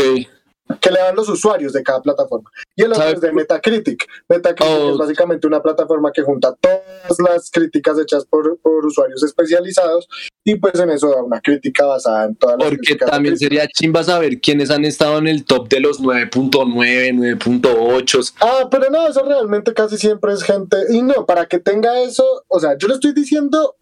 Que 0.81 0.89
le 0.91 0.99
dan 0.99 1.15
los 1.15 1.29
usuarios 1.29 1.73
de 1.73 1.83
cada 1.83 2.01
plataforma. 2.01 2.49
Y 2.75 2.83
el 2.83 2.91
otro 2.91 3.03
es 3.03 3.21
de 3.21 3.31
Metacritic. 3.31 4.07
Metacritic 4.27 4.65
Oh. 4.67 4.91
es 4.93 4.97
básicamente 4.97 5.45
una 5.47 5.61
plataforma 5.61 6.11
que 6.11 6.21
junta 6.23 6.55
todas 6.59 7.19
las 7.19 7.51
críticas 7.51 7.99
hechas 7.99 8.25
por, 8.25 8.57
por 8.59 8.85
usuarios 8.85 9.21
especializados 9.23 10.07
y 10.43 10.55
pues 10.55 10.79
en 10.79 10.89
eso 10.89 11.09
da 11.11 11.21
una 11.23 11.39
crítica 11.41 11.85
basada 11.85 12.25
en 12.25 12.35
todas 12.35 12.57
las 12.57 12.69
Porque 12.69 12.95
también 12.95 13.37
sería 13.37 13.67
chimba 13.67 14.03
saber 14.03 14.39
quiénes 14.41 14.71
han 14.71 14.85
estado 14.85 15.17
en 15.19 15.27
el 15.27 15.45
top 15.45 15.69
de 15.69 15.79
los 15.81 16.01
9.9, 16.01 17.37
9.8. 17.39 18.33
Ah, 18.41 18.67
pero 18.69 18.89
no, 18.89 19.07
eso 19.07 19.23
realmente 19.23 19.73
casi 19.73 19.97
siempre 19.97 20.33
es 20.33 20.41
gente... 20.43 20.77
Y 20.89 21.01
no, 21.03 21.25
para 21.25 21.45
que 21.45 21.59
tenga 21.59 21.99
eso, 22.01 22.43
o 22.47 22.59
sea, 22.59 22.75
yo 22.77 22.87
le 22.87 22.95
estoy 22.95 23.13
diciendo 23.13 23.75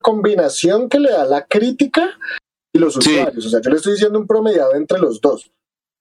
combinación 0.00 0.88
que 0.88 1.00
le 1.00 1.10
da 1.10 1.24
la 1.24 1.46
crítica 1.46 2.10
y 2.72 2.78
los 2.78 2.94
Sí. 2.94 3.10
usuarios. 3.10 3.46
O 3.46 3.48
sea, 3.50 3.60
yo 3.60 3.70
le 3.70 3.76
estoy 3.76 3.92
diciendo 3.92 4.18
un 4.18 4.26
promediado 4.26 4.74
entre 4.74 4.98
los 4.98 5.20
dos. 5.20 5.50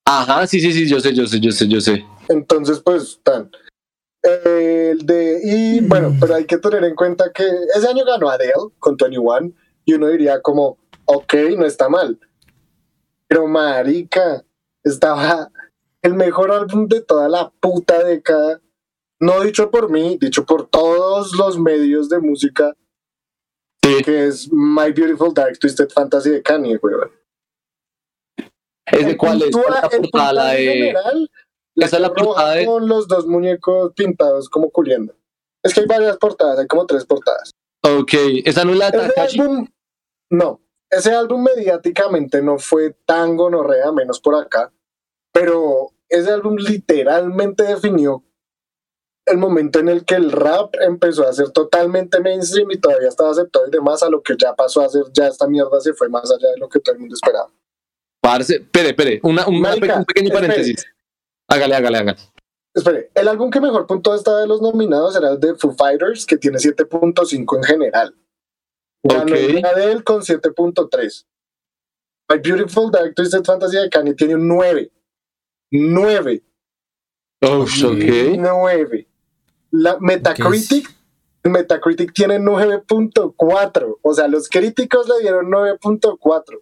Ajá, 0.05 0.45
sí, 0.47 0.59
sí, 0.59 0.73
sí, 0.73 0.87
yo 0.87 0.99
sé, 0.99 1.13
yo 1.13 1.25
sé, 1.27 1.39
yo 1.39 1.51
sé, 1.51 1.67
yo 1.67 1.79
sé. 1.81 2.05
Entonces, 2.29 2.79
pues, 2.79 3.19
tan. 3.23 3.49
El 4.21 5.05
de, 5.05 5.39
y 5.43 5.79
bueno, 5.81 6.15
pero 6.19 6.35
hay 6.35 6.45
que 6.45 6.57
tener 6.57 6.83
en 6.83 6.95
cuenta 6.95 7.31
que 7.33 7.43
ese 7.75 7.87
año 7.87 8.05
ganó 8.05 8.29
Adele 8.29 8.53
con 8.79 8.95
21 8.95 9.51
y 9.85 9.93
uno 9.93 10.07
diría 10.07 10.41
como, 10.41 10.77
ok, 11.05 11.33
no 11.57 11.65
está 11.65 11.89
mal. 11.89 12.17
Pero 13.27 13.47
marica, 13.47 14.45
estaba 14.83 15.49
el 16.01 16.13
mejor 16.13 16.51
álbum 16.51 16.87
de 16.87 17.01
toda 17.01 17.27
la 17.27 17.49
puta 17.59 18.03
década. 18.03 18.61
No 19.19 19.41
dicho 19.41 19.71
por 19.71 19.89
mí, 19.89 20.17
dicho 20.19 20.45
por 20.45 20.67
todos 20.67 21.33
los 21.37 21.57
medios 21.59 22.09
de 22.09 22.19
música, 22.19 22.73
Sí. 23.83 24.01
que 24.03 24.27
es 24.27 24.49
My 24.51 24.93
Beautiful 24.93 25.33
Dark 25.33 25.59
Twisted 25.59 25.89
Fantasy 25.89 26.29
de 26.29 26.41
Kanye, 26.41 26.77
weón. 26.81 27.11
¿Ese 28.85 29.11
El 29.11 29.17
cuál 29.17 29.41
es? 29.41 29.43
puntua- 29.51 29.63
¿Cuál 29.63 29.75
es 29.77 29.81
la 29.83 29.89
portada? 29.89 30.33
La 30.33 30.51
de... 30.51 30.57
general, 30.65 31.31
la 31.75 31.85
Esa 31.85 31.95
es 31.97 32.01
la 32.01 32.13
portada 32.13 32.51
de- 32.55 32.65
Con 32.65 32.87
los 32.87 33.07
dos 33.07 33.25
muñecos 33.27 33.93
pintados 33.95 34.49
como 34.49 34.69
culiendo. 34.71 35.13
Es 35.63 35.73
que 35.73 35.81
hay 35.81 35.85
varias 35.87 36.17
portadas, 36.17 36.59
hay 36.59 36.67
como 36.67 36.85
tres 36.85 37.05
portadas. 37.05 37.51
Ok, 37.83 38.13
esa 38.45 38.63
no 38.65 38.71
es 38.73 38.77
la 38.77 38.91
de 38.91 38.97
Takashi. 38.99 39.39
álbum, 39.39 39.67
no, 40.29 40.61
ese 40.89 41.13
álbum 41.13 41.43
mediáticamente 41.43 42.41
no 42.41 42.57
fue 42.59 42.91
tan 43.05 43.35
gonorrea, 43.37 43.91
menos 43.91 44.19
por 44.19 44.35
acá, 44.35 44.71
pero 45.33 45.91
ese 46.09 46.31
álbum 46.31 46.55
literalmente 46.57 47.63
definió 47.63 48.23
el 49.25 49.37
momento 49.37 49.79
en 49.79 49.87
el 49.89 50.03
que 50.05 50.15
el 50.15 50.31
rap 50.33 50.75
empezó 50.81 51.27
a 51.27 51.31
ser 51.33 51.49
totalmente 51.51 52.19
mainstream 52.19 52.71
y 52.71 52.77
todavía 52.79 53.07
estaba 53.07 53.31
aceptado 53.31 53.67
y 53.67 53.71
demás 53.71 54.03
a 54.03 54.09
lo 54.09 54.21
que 54.21 54.35
ya 54.37 54.53
pasó 54.53 54.81
a 54.81 54.89
ser, 54.89 55.03
ya 55.13 55.27
esta 55.27 55.47
mierda 55.47 55.79
se 55.79 55.93
fue 55.93 56.09
más 56.09 56.29
allá 56.29 56.51
de 56.51 56.57
lo 56.57 56.67
que 56.67 56.79
todo 56.79 56.93
el 56.95 56.99
mundo 56.99 57.15
esperaba. 57.15 57.49
Parce, 58.23 58.55
espere, 58.55 58.89
espere, 58.91 59.19
una, 59.23 59.45
una 59.47 59.59
Marica, 59.59 59.93
pe- 59.95 59.99
un 59.99 60.05
pequeño 60.05 60.27
espere. 60.29 60.47
paréntesis. 60.47 60.85
Hágale, 61.49 61.75
hágale, 61.75 61.97
hágale. 61.97 62.17
Espere, 62.73 63.11
el 63.13 63.27
álbum 63.27 63.51
que 63.51 63.59
mejor 63.59 63.85
punto 63.85 64.15
está 64.15 64.39
de 64.39 64.47
los 64.47 64.61
nominados 64.61 65.15
era 65.17 65.31
el 65.31 65.39
de 65.41 65.55
Foo 65.55 65.73
Fighters, 65.73 66.25
que 66.25 66.37
tiene 66.37 66.57
7.5 66.57 67.57
en 67.57 67.63
general. 67.63 68.15
Ganó 69.03 69.23
Ok. 69.23 69.31
el 69.31 69.61
de 69.61 69.67
Adele 69.67 70.03
con 70.03 70.21
7.3. 70.21 71.25
My 72.29 72.37
Beautiful 72.39 72.89
Dark 72.89 73.13
Twisted 73.13 73.43
Fantasy 73.43 73.75
de 73.75 73.89
Kanye 73.89 74.13
tiene 74.13 74.35
un 74.35 74.47
9. 74.47 74.89
9. 75.71 76.43
Oh, 77.41 77.63
ok. 77.63 78.37
9. 78.37 79.07
La 79.71 79.97
Metacritic 79.99 80.89
Metacritic 81.43 82.13
tiene 82.13 82.39
9.4. 82.39 83.97
O 84.01 84.13
sea, 84.13 84.29
los 84.29 84.47
críticos 84.47 85.09
le 85.09 85.19
dieron 85.19 85.47
9.4. 85.51 86.61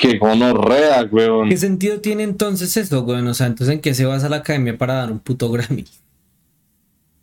Qué 0.00 0.18
gonorrea, 0.18 1.04
weón. 1.10 1.48
¿Qué 1.48 1.56
sentido 1.56 2.00
tiene 2.00 2.22
entonces 2.22 2.76
eso, 2.76 3.02
güey? 3.02 3.20
O 3.26 3.34
sea, 3.34 3.46
entonces 3.46 3.74
¿en 3.74 3.80
qué 3.80 3.94
se 3.94 4.04
basa 4.06 4.28
la 4.28 4.36
academia 4.36 4.76
para 4.78 4.94
dar 4.94 5.12
un 5.12 5.18
puto 5.18 5.50
Grammy? 5.50 5.84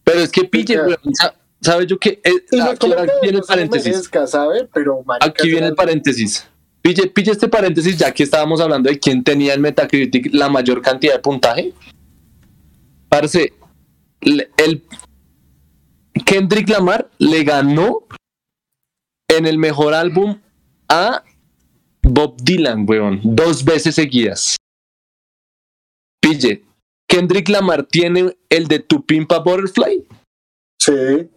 Pero 0.03 0.19
es 0.19 0.31
que 0.31 0.43
pille, 0.45 0.77
weón. 0.81 0.97
sa- 1.13 1.33
¿Sabes 1.61 1.85
yo 1.87 1.99
qué? 1.99 2.19
Eh, 2.23 2.31
no 2.53 2.63
aquí, 2.71 2.87
que 2.89 2.95
viene 3.21 3.27
el 3.37 3.41
no 3.41 3.41
paréntesis. 3.47 3.91
merezca, 3.91 4.25
¿sabe? 4.27 4.67
Pero, 4.73 5.03
marica, 5.05 5.27
Aquí 5.27 5.49
viene 5.49 5.67
el 5.67 5.75
paréntesis. 5.75 6.47
Pille, 6.81 7.07
pille 7.07 7.31
este 7.31 7.47
paréntesis 7.47 7.97
ya 7.97 8.11
que 8.11 8.23
estábamos 8.23 8.59
hablando 8.61 8.89
de 8.89 8.97
quién 8.97 9.23
tenía 9.23 9.53
en 9.53 9.61
Metacritic 9.61 10.33
la 10.33 10.49
mayor 10.49 10.81
cantidad 10.81 11.13
de 11.13 11.19
puntaje. 11.19 11.73
Parce, 13.09 13.53
el 14.21 14.83
Kendrick 16.25 16.69
Lamar 16.69 17.09
le 17.19 17.43
ganó 17.43 17.99
en 19.27 19.45
el 19.45 19.57
mejor 19.59 19.93
álbum 19.93 20.39
a 20.89 21.23
Bob 22.03 22.37
Dylan, 22.41 22.85
weón, 22.87 23.19
dos 23.23 23.63
veces 23.63 23.95
seguidas. 23.95 24.57
Pille, 26.21 26.63
Kendrick 27.07 27.49
Lamar 27.49 27.83
tiene 27.83 28.35
el 28.49 28.67
de 28.67 28.79
Tu 28.79 29.05
Pimpa 29.05 29.39
Butterfly, 29.39 30.05
Sí, 30.79 31.29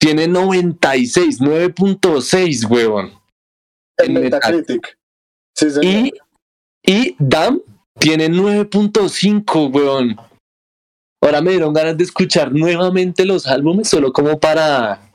tiene 0.00 0.28
96, 0.28 1.40
9.6, 1.40 2.70
weón. 2.70 3.10
en 3.98 4.12
Metacritic. 4.14 4.96
Sí, 5.56 5.70
señor. 5.70 5.84
Y, 5.84 6.12
y 6.86 7.16
Dam 7.18 7.60
tiene 7.98 8.28
9.5, 8.28 9.74
weón. 9.74 10.16
Ahora 11.20 11.40
me 11.40 11.50
dieron 11.50 11.72
ganas 11.74 11.96
de 11.96 12.04
escuchar 12.04 12.52
nuevamente 12.52 13.24
los 13.24 13.48
álbumes 13.48 13.88
solo 13.88 14.12
como 14.12 14.38
para... 14.38 15.10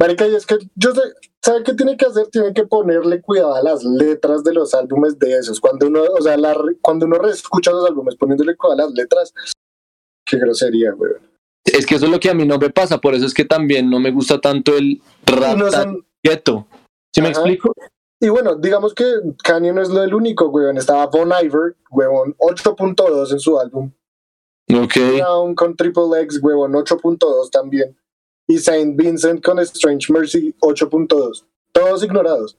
Marica, 0.00 0.26
y 0.26 0.34
es 0.34 0.46
que 0.46 0.56
yo 0.74 0.94
sé, 0.94 1.02
¿sabe 1.44 1.62
qué 1.62 1.74
tiene 1.74 1.96
que 1.96 2.06
hacer? 2.06 2.28
Tiene 2.28 2.52
que 2.54 2.64
ponerle 2.66 3.20
cuidado 3.20 3.54
a 3.54 3.62
las 3.62 3.84
letras 3.84 4.42
de 4.44 4.54
los 4.54 4.72
álbumes 4.74 5.18
de 5.18 5.38
esos. 5.38 5.60
Cuando 5.60 5.86
uno, 5.86 6.02
o 6.18 6.22
sea, 6.22 6.36
la 6.36 6.56
cuando 6.80 7.06
uno 7.06 7.24
escucha 7.28 7.70
los 7.72 7.86
álbumes 7.86 8.16
poniéndole 8.16 8.56
cuidado 8.56 8.80
a 8.80 8.84
las 8.86 8.94
letras, 8.94 9.32
qué 10.26 10.38
grosería, 10.38 10.92
güey. 10.92 11.12
Es 11.64 11.86
que 11.86 11.94
eso 11.96 12.06
es 12.06 12.10
lo 12.12 12.20
que 12.20 12.30
a 12.30 12.34
mí 12.34 12.46
no 12.46 12.58
me 12.58 12.70
pasa, 12.70 12.98
por 13.00 13.14
eso 13.14 13.26
es 13.26 13.34
que 13.34 13.44
también 13.44 13.88
no 13.90 13.98
me 13.98 14.10
gusta 14.10 14.40
tanto 14.40 14.76
el 14.76 15.00
rap 15.26 15.56
no 15.56 15.68
tan 15.70 15.82
son- 15.82 16.06
quieto. 16.22 16.66
¿Sí 17.14 17.20
me 17.22 17.28
Ajá. 17.28 17.40
explico? 17.40 17.72
Y 18.20 18.28
bueno, 18.28 18.54
digamos 18.56 18.94
que 18.94 19.04
Kanye 19.42 19.72
no 19.72 19.82
es 19.82 19.88
lo 19.90 20.00
del 20.00 20.14
único, 20.14 20.48
weón. 20.48 20.78
Estaba 20.78 21.06
Bon 21.06 21.30
Iver, 21.42 21.76
weón, 21.90 22.34
8.2 22.38 23.32
en 23.32 23.40
su 23.40 23.58
álbum. 23.58 23.90
Ok. 24.72 24.94
Brown 25.18 25.54
con 25.54 25.76
Triple 25.76 26.20
X, 26.22 26.40
weón, 26.42 26.72
8.2 26.74 27.50
también. 27.50 27.96
Y 28.46 28.58
Saint 28.58 28.96
Vincent 28.96 29.42
con 29.44 29.58
Strange 29.60 30.12
Mercy, 30.12 30.54
8.2. 30.60 31.44
Todos 31.72 32.02
ignorados. 32.04 32.56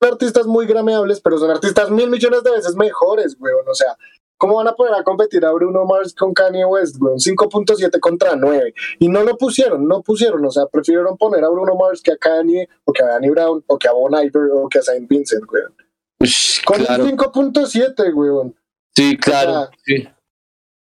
Son 0.00 0.12
artistas 0.12 0.46
muy 0.46 0.66
grameables, 0.66 1.20
pero 1.20 1.38
son 1.38 1.50
artistas 1.50 1.90
mil 1.90 2.10
millones 2.10 2.42
de 2.42 2.50
veces 2.50 2.74
mejores, 2.74 3.36
weón. 3.38 3.66
O 3.68 3.74
sea, 3.74 3.96
¿cómo 4.36 4.56
van 4.56 4.68
a 4.68 4.74
poner 4.74 4.94
a 4.94 5.04
competir 5.04 5.44
a 5.44 5.52
Bruno 5.52 5.84
Mars 5.84 6.14
con 6.14 6.34
Kanye 6.34 6.64
West, 6.64 6.96
weón? 7.00 7.18
5.7 7.18 7.98
contra 8.00 8.36
9. 8.36 8.74
Y 8.98 9.08
no 9.08 9.22
lo 9.22 9.38
pusieron, 9.38 9.86
no 9.86 10.02
pusieron. 10.02 10.44
O 10.44 10.50
sea, 10.50 10.66
prefirieron 10.66 11.16
poner 11.16 11.44
a 11.44 11.48
Bruno 11.48 11.74
Mars 11.76 12.02
que 12.02 12.12
a 12.12 12.16
Kanye, 12.16 12.68
o 12.84 12.92
que 12.92 13.02
a 13.02 13.06
Danny 13.06 13.30
Brown, 13.30 13.64
o 13.66 13.78
que 13.78 13.88
a 13.88 13.92
Bon 13.92 14.12
Iver, 14.12 14.50
o 14.52 14.68
que 14.68 14.80
a 14.80 14.82
Saint 14.82 15.08
Vincent, 15.08 15.44
weón. 15.50 15.74
Ush, 16.20 16.62
Con 16.64 16.84
claro. 16.84 17.04
un 17.04 17.10
5.7, 17.16 18.14
weón. 18.14 18.54
Sí, 18.94 19.16
claro. 19.16 19.50
o 19.50 19.54
sea, 19.54 19.70
sí. 19.84 20.08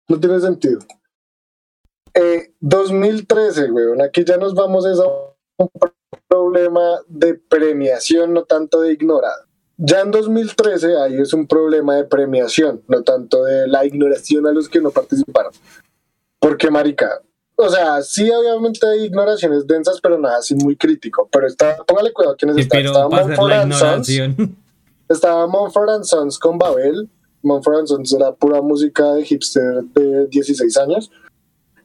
No 0.08 0.20
tiene 0.20 0.40
sentido. 0.40 0.80
Eh, 2.16 2.54
2013, 2.62 3.72
weón. 3.72 4.02
Aquí 4.02 4.24
ya 4.24 4.38
nos 4.38 4.54
vamos 4.54 4.86
a 4.86 4.90
un 5.58 5.70
problema 6.28 7.00
de 7.08 7.36
premiación, 7.36 8.34
no 8.34 8.44
tanto 8.44 8.82
de 8.82 8.94
ignorado. 8.94 9.46
Ya 9.78 10.00
en 10.00 10.12
2013 10.12 10.98
ahí 10.98 11.18
es 11.20 11.34
un 11.34 11.48
problema 11.48 11.96
de 11.98 12.06
premiación, 12.06 12.82
no 12.88 13.04
tanto 13.04 13.44
de 13.44 13.68
la 13.68 13.86
ignoración 13.86 14.48
a 14.48 14.52
los 14.52 14.70
que 14.70 14.80
no 14.80 14.92
participaron. 14.92 15.52
Porque, 16.40 16.72
marica, 16.72 17.22
o 17.58 17.70
sea, 17.70 18.02
sí 18.02 18.30
obviamente 18.32 18.88
hay 18.88 19.06
ignoraciones 19.06 19.68
densas, 19.68 20.00
pero 20.02 20.18
nada 20.18 20.38
así 20.38 20.56
muy 20.56 20.78
crítico. 20.78 21.28
Pero 21.30 21.48
está, 21.48 21.78
póngale 21.86 22.14
cuidado 22.14 22.36
a 22.36 22.38
quienes 22.38 22.56
Sí, 22.56 22.62
están. 22.62 22.86
Estaba 22.86 23.48
la 23.48 23.62
and 23.62 23.74
Sons, 23.74 24.10
estaba 25.10 25.48
Mumford 25.48 25.90
and 25.90 26.04
Sons 26.06 26.40
con 26.40 26.58
Babel. 26.58 27.10
Mumford 27.42 27.80
and 27.80 27.88
Sons 27.88 28.14
era 28.14 28.34
pura 28.34 28.62
música 28.62 29.14
de 29.14 29.26
hipster 29.26 29.84
de 29.84 30.28
16 30.28 30.78
años. 30.78 31.12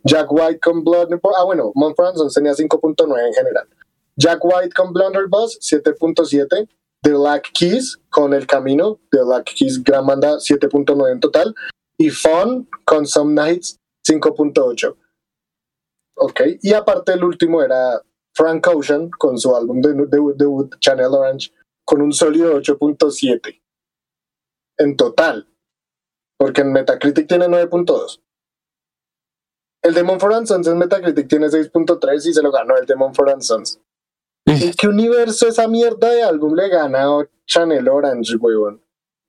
Jack 0.04 0.30
White 0.32 0.60
con 0.60 0.84
Blood. 0.84 1.08
Ah, 1.36 1.44
bueno, 1.44 1.72
and 1.74 2.16
Sons 2.16 2.34
tenía 2.34 2.52
5.9 2.52 3.26
en 3.26 3.34
general. 3.34 3.68
Jack 4.16 4.44
White 4.44 4.74
con 4.74 4.92
Blunderbuss, 4.92 5.58
7.7. 5.60 6.68
The 7.02 7.12
Black 7.14 7.50
Keys 7.54 7.98
con 8.10 8.34
El 8.34 8.46
Camino. 8.46 8.98
The 9.10 9.22
Black 9.22 9.52
Keys, 9.54 9.82
gran 9.82 10.06
banda, 10.06 10.36
7.9 10.36 11.12
en 11.12 11.20
total. 11.20 11.54
Y 11.98 12.10
Fun 12.10 12.68
con 12.84 13.06
Some 13.06 13.34
Nights, 13.34 13.78
5.8. 14.08 14.96
Ok, 16.16 16.40
y 16.60 16.74
aparte 16.74 17.12
el 17.12 17.24
último 17.24 17.62
era 17.62 18.02
Frank 18.34 18.66
Ocean 18.68 19.10
con 19.10 19.38
su 19.38 19.54
álbum 19.56 19.80
de 19.80 19.94
debut, 19.94 20.36
debut 20.36 20.74
Channel 20.78 21.06
Orange, 21.06 21.50
con 21.84 22.02
un 22.02 22.12
sólido 22.12 22.60
8.7 22.60 23.60
en 24.78 24.96
total, 24.96 25.46
porque 26.38 26.62
en 26.62 26.72
Metacritic 26.72 27.28
tiene 27.28 27.46
9.2. 27.46 28.20
El 29.82 29.94
de 29.94 30.00
and 30.00 30.46
Sons 30.46 30.66
en 30.66 30.78
Metacritic 30.78 31.28
tiene 31.28 31.48
6.3 31.48 32.26
y 32.26 32.32
se 32.34 32.42
lo 32.42 32.50
ganó 32.52 32.76
el 32.76 32.86
de 32.86 32.94
and 32.94 33.42
Sons. 33.42 33.80
¿En 34.46 34.72
qué 34.72 34.88
universo 34.88 35.48
esa 35.48 35.68
mierda 35.68 36.10
de 36.10 36.22
álbum 36.22 36.54
le 36.54 36.68
gana 36.68 37.04
a 37.04 37.28
Channel 37.46 37.88
Orange, 37.88 38.36
weón? 38.36 38.82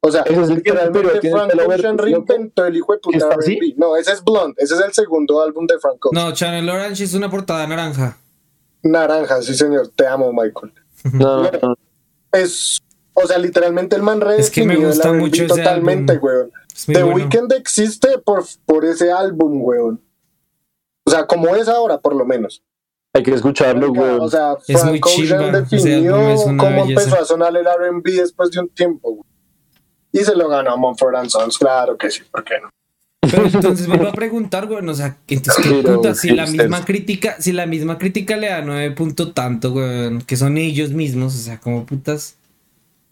O 0.03 0.11
sea, 0.11 0.21
Ese 0.23 0.41
es 0.41 0.49
el 0.49 0.55
literalmente 0.55 1.27
el 1.27 1.31
Frank 1.31 1.51
Ocean 1.67 1.95
¿no? 1.95 2.03
reinventó 2.03 2.65
el 2.65 2.75
hijo 2.75 2.93
de 2.93 2.99
puta 2.99 3.17
¿Está 3.17 3.35
así? 3.37 3.53
R&B. 3.53 3.75
No, 3.77 3.95
ese 3.95 4.13
es 4.13 4.23
Blonde, 4.23 4.55
ese 4.57 4.73
es 4.73 4.81
el 4.81 4.93
segundo 4.93 5.41
álbum 5.41 5.67
de 5.67 5.77
Frank 5.77 6.03
Ocean. 6.03 6.25
No, 6.25 6.33
Channel 6.33 6.67
Orange 6.67 7.03
es 7.03 7.13
una 7.13 7.29
portada 7.29 7.67
naranja. 7.67 8.17
Naranja, 8.81 9.43
sí 9.43 9.53
señor, 9.53 9.89
te 9.89 10.07
amo 10.07 10.33
Michael. 10.33 10.73
No. 11.13 11.49
Es, 12.31 12.79
o 13.13 13.27
sea, 13.27 13.37
literalmente 13.37 13.95
el 13.95 14.01
man 14.01 14.23
Es 14.37 14.49
que 14.49 14.63
me 14.65 14.73
redefinió 14.73 14.87
el 14.87 14.87
gusta 14.87 15.09
R&B 15.09 15.19
mucho 15.19 15.43
ese 15.43 15.55
totalmente, 15.55 16.13
álbum. 16.13 16.29
weón. 16.29 16.51
The 16.87 17.03
bueno. 17.03 17.15
Weeknd 17.17 17.53
existe 17.53 18.17
por, 18.17 18.43
por 18.65 18.85
ese 18.85 19.11
álbum, 19.11 19.61
weón. 19.61 20.01
O 21.03 21.11
sea, 21.11 21.25
como 21.25 21.55
es 21.55 21.67
ahora, 21.67 21.99
por 21.99 22.15
lo 22.15 22.25
menos. 22.25 22.63
Hay 23.13 23.23
que 23.23 23.33
escucharlo, 23.33 23.89
güey. 23.93 24.11
O 24.19 24.29
sea, 24.29 24.55
Es 24.67 24.83
muy 24.85 24.99
Ocean 25.03 25.51
definió 25.51 26.29
es 26.29 26.45
una 26.45 26.63
cómo 26.63 26.83
belleza. 26.83 27.01
empezó 27.01 27.21
a 27.21 27.25
sonar 27.25 27.55
el 27.55 27.67
R&B 27.67 28.11
después 28.11 28.51
de 28.51 28.61
un 28.61 28.69
tiempo, 28.69 29.09
weón. 29.09 29.25
Y 30.13 30.19
se 30.19 30.35
lo 30.35 30.49
ganó 30.49 30.77
Mumford 30.77 31.15
and 31.15 31.29
Sons, 31.29 31.57
claro 31.57 31.97
que 31.97 32.09
sí, 32.09 32.21
¿por 32.29 32.43
qué 32.43 32.55
no? 32.61 32.69
Pero 33.21 33.45
entonces 33.45 33.87
vuelvo 33.87 34.07
a 34.07 34.13
preguntar, 34.13 34.67
güey, 34.67 34.85
o 34.85 34.93
sea, 34.93 35.17
entonces, 35.27 35.63
¿qué 35.63 35.81
Pero, 35.83 35.95
puta? 35.97 36.15
Si 36.15 36.31
la 36.31 36.45
misma 36.47 36.83
crítica, 36.83 37.35
si 37.39 37.51
la 37.53 37.65
misma 37.65 37.97
crítica 37.97 38.35
le 38.35 38.49
da 38.49 38.61
nueve 38.61 38.91
punto 38.91 39.31
tanto, 39.31 39.71
güey, 39.71 40.19
que 40.25 40.35
son 40.35 40.57
ellos 40.57 40.91
mismos, 40.91 41.35
o 41.35 41.37
sea, 41.37 41.59
como 41.59 41.85
putas. 41.85 42.35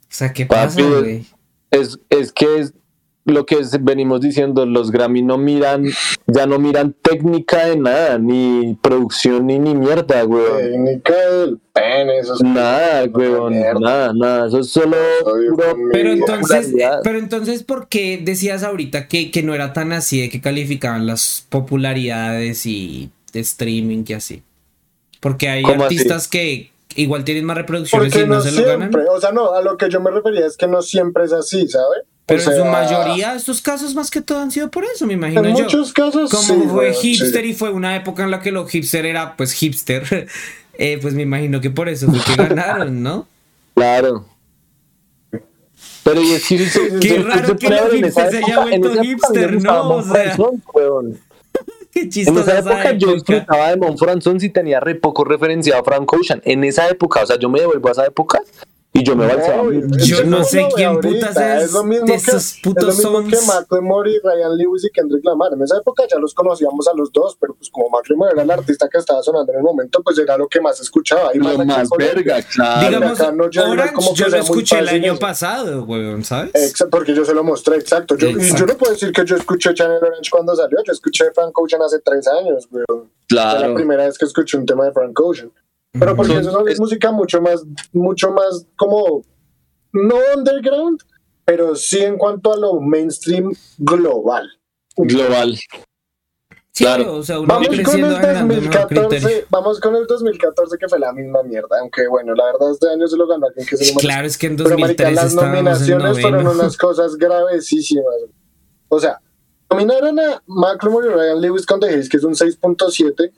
O 0.04 0.08
sea, 0.14 0.34
¿qué 0.34 0.46
pasa, 0.46 0.78
Papi, 0.78 0.84
güey? 0.90 1.26
Es, 1.72 2.00
es 2.10 2.32
que 2.34 2.60
es 2.60 2.74
lo 3.26 3.46
que 3.46 3.60
es- 3.60 3.84
venimos 3.84 4.22
diciendo, 4.22 4.66
los 4.66 4.90
Grammy 4.92 5.22
no 5.22 5.38
miran, 5.38 5.86
ya 6.26 6.48
no 6.48 6.58
miran 6.58 6.96
técnica 7.02 7.66
de 7.68 7.78
nada, 7.78 8.18
ni 8.18 8.76
producción, 8.82 9.46
ni, 9.48 9.60
ni 9.60 9.76
mierda, 9.76 10.24
güey. 10.24 10.44
Técnica 10.72 11.14
del 11.30 11.60
pene, 11.74 12.20
eso 12.20 12.34
es 12.36 12.42
Nada, 12.42 13.06
mierda. 13.08 13.80
nada, 13.80 14.14
nada, 14.16 14.48
eso 14.48 14.60
es 14.60 14.70
solo 14.70 14.98
puro- 15.24 15.76
Pero 15.92 16.12
entonces, 16.12 16.74
pero 17.04 17.20
entonces, 17.20 17.64
¿por 17.64 17.88
qué 17.88 18.20
decías 18.24 18.64
ahorita 18.64 19.08
que, 19.08 19.30
que 19.32 19.44
no 19.44 19.54
era 19.54 19.74
tan 19.74 19.92
así 19.92 20.22
de 20.22 20.30
que 20.30 20.42
calificaban 20.42 21.06
las 21.06 21.46
popularidades 21.50 22.66
y 22.66 23.12
de 23.34 23.40
streaming 23.42 24.04
y 24.08 24.14
así? 24.14 24.44
Porque 25.20 25.50
hay 25.50 25.64
artistas 25.66 26.28
que 26.28 26.72
igual 26.96 27.24
tienen 27.26 27.46
más 27.46 27.58
reproducciones 27.58 28.12
Porque 28.14 28.26
y 28.26 28.28
no, 28.28 28.36
no 28.36 28.42
se 28.42 28.52
lo 28.54 28.66
ganan. 28.66 28.92
o 29.14 29.22
sea, 29.22 29.32
no, 29.32 29.54
a 29.54 29.62
lo 29.62 29.78
que 29.78 29.90
yo 29.90 30.00
me 30.02 30.10
refería 30.10 30.46
es 30.46 30.58
que 30.58 30.68
no 30.68 30.82
siempre 30.82 31.26
es 31.26 31.34
así, 31.34 31.68
¿sabe? 31.68 31.86
Pero 32.30 32.42
O 32.48 32.52
en 32.52 32.58
su 32.58 32.66
mayoría, 32.66 33.36
estos 33.36 33.62
casos 33.62 33.94
más 33.96 34.10
que 34.10 34.22
todo 34.22 34.40
han 34.40 34.52
sido 34.52 34.70
por 34.72 34.86
eso, 34.86 35.06
me 35.06 35.14
imagino 35.14 35.44
En 35.44 35.56
yo. 35.58 35.64
muchos 35.64 35.92
casos, 35.92 36.30
Como 36.32 36.44
sí, 36.44 36.68
fue 36.70 36.94
sí. 36.94 37.16
hipster 37.16 37.44
y 37.46 37.54
fue 37.54 37.72
una 37.72 37.96
época 37.96 38.24
en 38.24 38.32
la 38.32 38.40
que 38.42 38.52
lo 38.52 38.66
hipster 38.68 39.06
era 39.06 39.36
pues 39.36 39.52
hipster, 39.54 40.28
eh, 40.74 40.98
pues 41.02 41.14
me 41.14 41.24
imagino 41.24 41.60
que 41.60 41.70
por 41.70 41.90
eso 41.90 42.10
fue 42.10 42.20
que 42.24 42.36
ganaron, 42.44 43.04
¿no? 43.04 43.28
Claro. 43.76 44.26
Pero 46.04 46.22
y 46.22 46.32
es 46.32 46.48
que 46.48 46.58
si- 46.60 46.66
si- 46.70 47.00
Qué 47.02 47.10
si- 47.10 47.18
raro 47.18 47.48
si- 47.50 47.56
que 47.56 47.68
si- 47.68 47.74
los 47.74 47.94
hipsters 47.94 48.32
se 48.32 48.38
haya 48.38 48.60
vuelto 48.62 49.02
hipster, 49.02 49.62
¿no? 49.64 49.90
O 49.90 50.04
sea. 50.04 50.36
Qué 51.92 52.02
En 52.02 52.38
esa 52.38 52.60
época 52.60 52.92
yo 52.94 53.14
disfrutaba 53.14 53.76
de 53.76 54.22
Sons 54.22 54.44
y 54.44 54.50
tenía 54.50 54.80
re 54.80 54.94
poco 54.96 55.24
referenciado 55.24 55.82
a 55.82 55.84
Frank 55.84 56.12
Ocean. 56.14 56.40
En 56.46 56.64
esa 56.64 56.88
época, 56.88 57.24
o 57.24 57.26
sea, 57.26 57.38
yo 57.40 57.50
me 57.50 57.60
devuelvo 57.60 57.90
a 57.90 57.92
esa 57.94 58.06
época 58.06 58.40
y 58.92 59.04
yo 59.04 59.16
me 59.16 59.28
balseaba. 59.28 59.64
No, 59.64 59.96
es 59.98 60.06
Yo 60.08 60.24
no 60.26 60.44
sé 60.44 60.68
quién 60.76 61.00
putas 61.00 61.38
ahorita, 61.38 61.62
es 61.62 61.72
lo 61.74 61.84
mismo 61.84 62.06
de 62.08 62.12
que- 62.14 62.18
esos 62.18 62.58
putos 62.64 62.98
es 62.98 63.04
lo 63.04 63.22
mismo 63.22 63.30
sons. 63.32 63.40
que 63.42 63.48
Macklemore, 63.48 64.20
Ryan 64.24 64.58
Lewis 64.58 64.84
y 64.86 64.90
Kendrick 64.90 65.24
Lamar. 65.24 65.54
En 65.54 65.62
esa 65.62 65.78
época 65.78 66.04
ya 66.10 66.18
los 66.18 66.34
conocíamos 66.34 66.88
a 66.88 66.94
los 66.96 67.12
dos, 67.12 67.38
pero 67.40 67.54
pues 67.54 67.70
como 67.70 67.90
Macklemore 67.90 68.34
era 68.34 68.42
el 68.44 68.52
artista 68.52 68.90
que 68.90 68.98
estaba 68.98 69.22
sonando 69.22 69.52
en 69.52 69.60
el 69.60 69.64
momento, 69.64 70.02
pues 70.04 70.18
era 70.18 70.38
lo 70.38 70.48
que 70.48 70.60
más 70.60 70.80
escuchaba. 70.82 71.32
Y 71.34 71.38
Lo 71.38 71.44
más 71.66 71.88
Colombia, 71.88 72.14
verga, 72.16 72.42
claro. 72.42 72.88
Digamos, 72.90 73.20
acá 73.20 73.32
no 73.32 73.50
llega 73.50 73.70
Orange 73.70 73.94
como 73.94 74.10
que 74.14 74.16
yo 74.16 74.28
lo 74.28 74.38
escuché 74.38 74.80
el 74.80 74.90
año 74.90 75.12
eso. 75.14 75.20
pasado, 75.20 75.84
weón, 75.84 76.24
¿sabes? 76.24 76.52
Exacto, 76.56 76.90
porque 76.98 77.14
yo 77.14 77.24
se 77.26 77.34
lo 77.34 77.44
mostré, 77.44 77.78
exacto. 77.78 78.18
Yo, 78.18 78.28
Exacto. 78.30 78.58
yo 78.58 78.66
no 78.66 78.78
puedo 78.78 78.94
decir 78.94 79.12
que 79.12 79.24
yo 79.26 79.36
escuché 79.36 79.74
Channel 79.74 79.98
Orange 80.04 80.30
cuando 80.32 80.56
salió, 80.56 80.80
yo 80.84 80.92
escuché 80.94 81.26
Frank 81.34 81.58
Ocean 81.58 81.82
hace 81.84 82.00
tres 82.00 82.28
años, 82.28 82.68
güey. 82.70 82.84
Fue 82.88 82.98
la 83.38 83.52
claro. 83.60 83.76
primera 83.76 84.06
vez 84.06 84.18
que 84.18 84.26
escuché 84.26 84.58
un 84.58 84.66
tema 84.66 84.86
de 84.86 84.92
Frank 84.92 85.18
Ocean. 85.20 85.52
Pero 85.92 86.16
porque 86.16 86.34
Son- 86.34 86.42
eso 86.42 86.68
es 86.68 86.74
es- 86.74 86.80
música 86.80 87.12
mucho 87.12 87.42
más, 87.42 87.64
mucho 87.94 88.32
más 88.32 88.66
como, 88.76 89.24
no 89.92 90.16
underground, 90.36 91.02
pero 91.46 91.76
sí 91.76 92.00
en 92.00 92.18
cuanto 92.18 92.54
a 92.54 92.58
lo 92.58 92.80
mainstream 92.80 93.52
global. 93.80 94.48
Global. 94.96 95.58
Sí, 96.72 96.84
claro. 96.86 97.16
o 97.16 97.24
sea, 97.24 97.40
uno 97.40 97.48
Vamos 97.48 97.68
va 97.68 97.84
con 97.84 98.00
el 98.00 98.06
agarrando 98.16 98.54
un 98.56 98.62
mejor 98.62 98.88
criterio. 98.88 99.04
2014, 99.04 99.46
vamos 99.50 99.80
con 99.80 99.96
el 99.96 100.06
2014 100.06 100.78
que 100.78 100.88
fue 100.88 101.00
la 101.00 101.12
misma 101.12 101.42
mierda, 101.44 101.80
aunque 101.82 102.08
bueno, 102.08 102.34
la 102.36 102.46
verdad 102.46 102.72
este 102.72 102.88
año 102.90 103.08
se 103.08 103.18
lo 103.18 103.28
ganó 103.28 103.48
alguien 103.48 103.66
que 103.66 103.76
se 103.76 103.94
lo. 103.94 104.00
Claro, 104.00 104.28
es 104.28 104.38
que 104.38 104.48
en 104.48 104.56
Pero 104.58 104.78
marica, 104.78 105.04
2003 105.06 105.16
las 105.16 105.32
en 105.32 105.36
nominaciones 105.36 106.22
fueron 106.22 106.48
unas 106.48 106.78
cosas 106.78 107.16
gravesísimas. 107.18 108.06
O 108.88 109.00
sea, 109.00 109.20
nominaron 109.70 110.20
a 110.20 110.42
Macklemore 110.46 111.08
y 111.08 111.12
Ryan 111.12 111.42
Lewis 111.42 111.66
con 111.66 111.80
The 111.80 111.88
Haze, 111.88 112.08
que 112.10 112.18
es 112.18 112.24
un 112.24 112.36
6.7. 112.36 113.32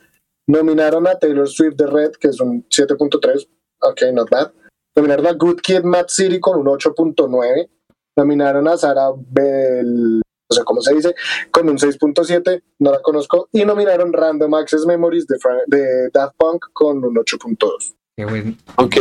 Nominaron 0.48 1.08
a 1.08 1.18
Taylor 1.18 1.48
Swift 1.48 1.76
de 1.76 1.88
Red, 1.88 2.12
que 2.20 2.30
es 2.30 2.40
un 2.40 2.66
7.3. 2.70 3.48
Ok, 3.82 4.02
not 4.14 4.30
bad. 4.30 4.52
Nominaron 4.96 5.28
a 5.28 5.34
Good 5.34 5.62
Kid, 5.62 5.84
Mad 5.84 6.06
City 6.10 6.40
con 6.40 6.60
un 6.60 6.66
8.9. 6.68 7.70
Nominaron 8.18 8.68
a 8.68 8.78
Sarah 8.78 9.12
Bell, 9.16 10.18
no 10.18 10.22
sé 10.56 10.64
cómo 10.66 10.82
se 10.82 10.94
dice, 10.94 11.16
con 11.52 11.70
un 11.70 11.78
6.7. 11.78 12.62
No 12.80 12.92
la 12.92 13.02
conozco. 13.02 13.48
Y 13.54 13.64
nominaron 13.64 14.12
Random 14.12 14.54
Access 14.56 14.86
Memories 14.86 15.26
de, 15.28 15.40
Fra- 15.40 15.64
de 15.68 16.10
Daft 16.14 16.36
Punk 16.38 16.66
con 16.74 17.04
un 17.06 17.16
8.2 17.16 17.96
Qué 18.18 18.26
bueno. 18.26 18.54
Ok. 18.76 18.96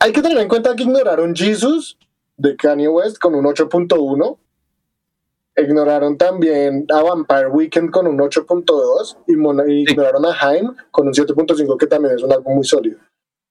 hay 0.00 0.12
que 0.12 0.22
tener 0.22 0.38
en 0.38 0.48
cuenta 0.48 0.74
que 0.74 0.84
ignoraron 0.84 1.34
Jesus 1.34 1.98
de 2.36 2.56
Kanye 2.56 2.88
West 2.88 3.18
con 3.18 3.34
un 3.34 3.44
8.1. 3.44 4.38
Ignoraron 5.60 6.16
también 6.16 6.86
a 6.92 7.02
Vampire 7.02 7.48
Weekend 7.48 7.90
con 7.90 8.06
un 8.06 8.18
8.2 8.18 9.16
y, 9.26 9.32
y 9.72 9.86
Sí. 9.86 9.92
ignoraron 9.92 10.24
a 10.26 10.32
Haim 10.40 10.74
con 10.90 11.08
un 11.08 11.12
7.5 11.14 11.76
que 11.78 11.86
también 11.86 12.14
es 12.14 12.22
un 12.22 12.32
álbum 12.32 12.54
muy 12.56 12.64
sólido. 12.64 12.98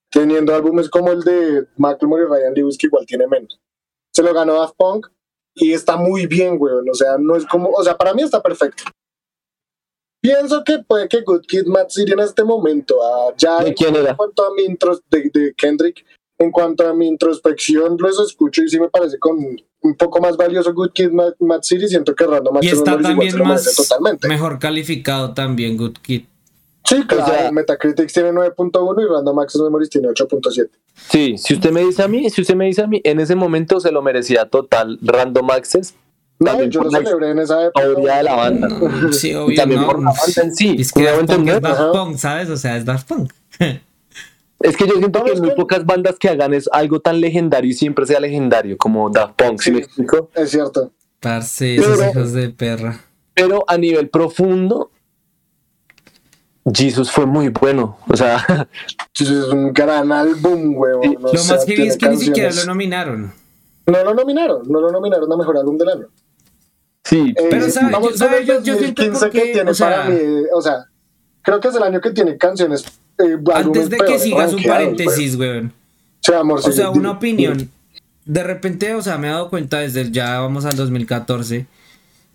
Teniendo 0.09 0.55
álbumes 0.55 0.89
como 0.89 1.11
el 1.11 1.21
de 1.21 1.67
Macklemore 1.75 2.23
y 2.23 2.27
Ryan 2.27 2.53
Lewis 2.53 2.77
que 2.77 2.87
igual 2.87 3.05
tiene 3.05 3.27
menos. 3.27 3.59
Se 4.13 4.23
lo 4.23 4.33
ganó 4.33 4.53
Daft 4.53 4.75
Punk 4.77 5.07
y 5.53 5.73
está 5.73 5.97
muy 5.97 6.27
bien, 6.27 6.55
weón. 6.59 6.89
O 6.89 6.93
sea, 6.93 7.17
no 7.19 7.35
es 7.35 7.45
como, 7.45 7.69
o 7.71 7.83
sea, 7.83 7.97
para 7.97 8.13
mí 8.13 8.21
está 8.21 8.41
perfecto. 8.41 8.83
Pienso 10.21 10.63
que 10.63 10.79
puede 10.79 11.07
que 11.07 11.21
Good 11.21 11.41
Kid, 11.47 11.65
Mad 11.67 11.89
City 11.89 12.11
en 12.13 12.19
este 12.19 12.43
momento, 12.43 12.97
ah, 13.03 13.33
ya 13.37 13.63
¿De 13.63 13.73
quién 13.73 13.95
era? 13.95 14.11
en 14.11 14.15
cuanto 14.17 14.45
a 14.45 14.53
mi 14.53 14.63
intros 14.63 15.01
de, 15.09 15.29
de 15.33 15.53
Kendrick, 15.55 16.03
en 16.39 16.51
cuanto 16.51 16.87
a 16.87 16.93
mi 16.93 17.07
introspección, 17.07 17.97
los 17.99 18.19
escucho 18.19 18.63
y 18.63 18.69
sí 18.69 18.79
me 18.79 18.89
parece 18.89 19.19
con 19.19 19.37
un 19.87 19.95
poco 19.95 20.19
más 20.19 20.35
valioso 20.37 20.73
Good 20.73 20.91
Kid, 20.91 21.09
Mad, 21.11 21.33
Mad 21.39 21.61
City. 21.63 21.87
Siento 21.87 22.13
que 22.15 22.25
Random 22.25 22.55
Y 22.55 22.57
Access 22.57 22.73
está 22.73 22.91
igual 22.91 23.03
también 23.03 23.35
merece 23.37 23.43
más 23.43 23.75
totalmente. 23.75 24.27
mejor 24.27 24.59
calificado 24.59 25.33
también 25.33 25.77
Good 25.77 25.97
Kid. 26.01 26.23
Sí, 26.83 27.03
claro. 27.05 27.25
sea- 27.25 27.51
Metacritics 27.51 28.13
tiene 28.13 28.31
9.1 28.31 29.01
y 29.01 29.05
Random 29.13 29.39
Access 29.39 29.61
Memories 29.61 29.89
tiene 29.89 30.07
8.7. 30.07 30.69
Sí, 31.09 31.37
si 31.37 31.53
usted 31.55 31.71
me 31.71 31.81
dice 31.83 32.01
a 32.03 32.07
mí, 32.07 32.29
si 32.29 32.41
usted 32.41 32.55
me 32.55 32.65
dice 32.65 32.81
a 32.81 32.87
mí, 32.87 33.01
en 33.03 33.19
ese 33.19 33.35
momento 33.35 33.79
se 33.81 33.91
lo 33.91 34.01
merecía 34.01 34.45
total 34.45 34.97
Random 35.01 35.51
Access. 35.51 35.95
No, 36.39 36.51
También 36.51 36.69
yo 36.71 36.81
lo 36.81 36.89
por 36.89 36.93
la 36.93 36.99
celebré 37.09 37.31
en 37.31 37.39
esa 37.39 37.65
época. 37.65 37.87
de 37.87 38.23
la 38.23 38.35
banda. 38.35 38.69
Sí, 39.11 39.31
Y 39.31 39.35
obvio, 39.35 39.55
también 39.55 39.81
no. 39.81 39.87
por 39.87 39.97
la 39.99 40.11
banda 40.11 40.41
en 40.43 40.55
sí. 40.55 40.75
Es 40.79 40.91
que 40.93 41.01
¿me 41.01 41.07
hago 41.09 41.21
Daft 41.23 41.35
Punk 41.35 41.47
es? 41.49 41.61
Daft. 41.61 41.91
Punk, 41.93 42.17
¿sabes? 42.17 42.49
O 42.49 42.57
sea, 42.57 42.77
es 42.77 42.85
Daft 42.85 43.07
Punk. 43.07 43.33
Es 44.59 44.75
que 44.75 44.87
yo 44.87 44.95
siento 44.95 45.23
que 45.23 45.35
muy 45.35 45.51
pocas 45.51 45.85
bandas 45.85 46.17
que 46.19 46.29
hagan 46.29 46.53
es 46.53 46.67
algo 46.71 46.99
tan 46.99 47.21
legendario 47.21 47.69
y 47.69 47.73
siempre 47.73 48.05
sea 48.05 48.19
legendario 48.19 48.77
como 48.77 49.09
Daft 49.09 49.35
Punk, 49.35 49.59
¿sí, 49.61 49.65
Sí. 49.65 49.71
me 49.71 49.79
explico? 49.79 50.29
Es 50.33 50.49
cierto. 50.49 50.91
Parce, 51.19 51.75
esos 51.75 51.97
Pero- 51.97 52.11
hijos 52.11 52.33
de 52.33 52.49
perra. 52.49 52.99
Pero 53.35 53.63
a 53.67 53.77
nivel 53.77 54.09
profundo, 54.09 54.89
Jesus 56.73 57.11
fue 57.11 57.25
muy 57.25 57.49
bueno. 57.49 57.97
O 58.09 58.17
sea, 58.17 58.67
Es 59.19 59.29
un 59.29 59.73
gran 59.73 60.11
álbum. 60.11 60.73
Sí, 61.03 61.15
o 61.15 61.19
Lo 61.21 61.37
sea, 61.37 61.55
más 61.55 61.65
heavy 61.65 61.75
tiene 61.75 61.89
es 61.89 61.97
que 61.97 62.09
ni 62.09 62.17
siquiera 62.17 62.51
lo 62.53 62.65
nominaron. 62.65 63.31
No 63.85 64.03
lo 64.03 64.13
nominaron, 64.13 64.63
no 64.69 64.81
lo 64.81 64.91
nominaron 64.91 65.31
a 65.31 65.37
mejor 65.37 65.57
álbum 65.57 65.77
del 65.77 65.89
año. 65.89 66.07
sí, 67.05 67.33
Eh, 67.37 67.47
Pero, 67.49 67.69
¿sabe? 67.69 67.91
vamos 67.91 68.19
Yo- 68.19 68.27
Yo- 68.41 68.61
yo 68.61 68.75
siento 68.75 69.01
2015 69.03 69.19
porque, 69.19 69.41
que 69.41 69.53
tiene 69.53 69.71
o 69.71 69.73
sea- 69.73 69.89
para 69.89 70.09
mí, 70.09 70.19
o 70.53 70.61
sea, 70.61 70.85
creo 71.41 71.59
que 71.61 71.69
es 71.69 71.75
el 71.75 71.83
año 71.83 72.01
que 72.01 72.11
tiene 72.11 72.37
canciones. 72.37 72.83
Eh, 73.19 73.37
Antes 73.53 73.89
de 73.89 73.97
que 73.97 74.19
sigas 74.19 74.53
un 74.53 74.63
paréntesis, 74.63 75.35
weón. 75.35 75.55
weón. 75.55 75.73
Sí, 76.21 76.33
amor, 76.33 76.61
O 76.63 76.71
sea, 76.71 76.89
una 76.89 77.11
opinión. 77.11 77.69
De 78.25 78.43
repente, 78.43 78.93
o 78.93 79.01
sea, 79.01 79.17
me 79.17 79.27
he 79.27 79.31
dado 79.31 79.49
cuenta 79.49 79.79
desde 79.79 80.11
ya 80.11 80.39
vamos 80.39 80.65
al 80.65 80.75
2014 80.75 81.65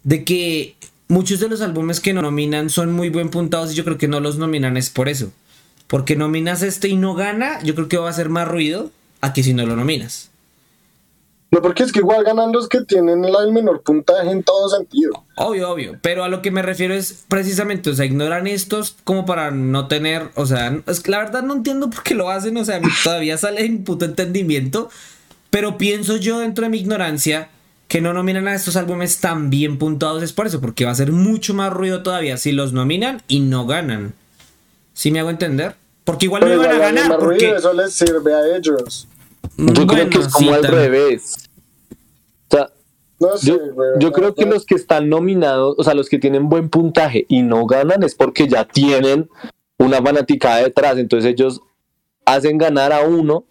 de 0.05 0.25
que 0.25 0.75
muchos 1.09 1.41
de 1.41 1.49
los 1.49 1.61
álbumes 1.61 2.01
que 2.01 2.15
no 2.15 2.23
nominan 2.23 2.71
son 2.71 2.93
muy 2.93 3.11
buen 3.11 3.29
puntados 3.29 3.73
y 3.73 3.75
yo 3.75 3.85
creo 3.85 3.99
que 3.99 4.09
no 4.09 4.21
los 4.21 4.39
nominan 4.39 4.77
es 4.77 4.91
por 4.91 5.09
eso. 5.09 5.33
Porque 5.87 6.17
nominas 6.17 6.63
este 6.63 6.89
y 6.89 6.97
no 6.97 7.15
gana, 7.15 7.63
yo 7.63 7.75
creo 7.75 7.89
que 7.89 7.99
va 7.99 8.07
a 8.07 8.11
hacer 8.11 8.31
más 8.31 8.49
ruido 8.49 8.91
a 9.21 9.33
que 9.33 9.43
si 9.43 9.53
no 9.53 9.67
lo 9.67 9.77
nominas. 9.77 10.32
No, 11.53 11.61
porque 11.61 11.83
es 11.83 11.93
que 11.93 11.99
igual 11.99 12.25
ganan 12.25 12.51
los 12.51 12.67
que 12.67 12.81
tienen 12.81 13.25
el, 13.25 13.53
menor 13.53 13.83
puntaje 13.83 14.31
en 14.31 14.43
todo 14.43 14.71
sentido. 14.71 15.13
Obvio, 15.37 15.71
obvio. 15.71 15.99
Pero 16.01 16.25
a 16.25 16.29
lo 16.29 16.41
que 16.41 16.51
me 16.51 16.63
refiero 16.63 16.95
es 16.95 17.25
precisamente, 17.29 17.91
o 17.91 17.95
sea, 17.95 18.07
ignoran 18.07 18.47
estos 18.47 18.97
como 19.05 19.27
para 19.27 19.51
no 19.51 19.87
tener, 19.87 20.31
o 20.35 20.47
sea, 20.47 20.81
es 20.87 21.01
que 21.01 21.11
la 21.11 21.19
verdad 21.19 21.43
no 21.43 21.55
entiendo 21.55 21.91
por 21.91 22.03
qué 22.03 22.15
lo 22.15 22.31
hacen, 22.31 22.57
o 22.57 22.65
sea, 22.65 22.81
todavía 23.05 23.37
sale 23.37 23.65
en 23.67 23.85
puto 23.85 24.07
entendimiento. 24.07 24.89
Pero 25.51 25.77
pienso 25.77 26.17
yo 26.17 26.39
dentro 26.39 26.65
de 26.65 26.71
mi 26.71 26.79
ignorancia 26.79 27.51
que 27.87 28.01
no 28.01 28.15
nominan 28.15 28.49
a 28.49 28.55
estos 28.55 28.77
álbumes 28.77 29.21
tan 29.21 29.51
bien 29.51 29.77
puntuados 29.77 30.23
es 30.23 30.33
por 30.33 30.47
eso, 30.47 30.63
porque 30.63 30.87
va 30.87 30.93
a 30.93 30.95
ser 30.95 31.13
mucho 31.13 31.53
más 31.53 31.71
ruido 31.71 32.03
todavía 32.03 32.39
si 32.39 32.53
los 32.53 32.73
nominan 32.73 33.21
y 33.29 33.41
no 33.41 33.67
ganan. 33.67 34.15
¿Sí 34.95 35.11
me 35.11 35.21
hago 35.21 35.29
entender? 35.29 35.77
Porque 36.05 36.25
igual 36.25 36.43
no 36.43 36.55
iban 36.55 36.71
a 36.71 36.79
ganar. 36.79 37.09
más 37.11 37.19
Porque, 37.19 37.45
ruido, 37.45 37.57
eso 37.59 37.75
les 37.75 37.93
sirve 37.93 38.33
a 38.33 38.57
ellos. 38.57 39.07
yo 39.59 39.87
creo 39.87 40.09
que 40.09 40.19
es 40.21 40.29
como 40.29 40.49
sí, 40.49 40.55
al 40.55 40.63
también. 40.63 40.83
revés. 40.85 41.42
No 43.23 43.37
sé, 43.37 43.47
yo, 43.47 43.59
yo 44.01 44.13
creo 44.13 44.35
que 44.35 44.47
los 44.47 44.67
que 44.67 44.75
están 44.75 45.09
nominados, 45.09 45.77
o 45.79 45.85
sea, 45.85 45.95
los 45.95 46.09
que 46.09 46.19
tienen 46.19 46.49
buen 46.49 46.69
puntaje 46.69 47.25
y 47.29 47.43
no 47.43 47.67
ganan 47.67 48.03
es 48.03 48.17
porque 48.17 48.49
ya 48.49 48.65
tienen 48.65 49.31
una 49.79 50.03
fanaticada 50.03 50.57
detrás. 50.57 50.99
Entonces 50.99 51.31
ellos 51.31 51.61
hacen 52.25 52.59
ganar 52.59 52.93
a 52.93 53.03
uno. 53.03 53.45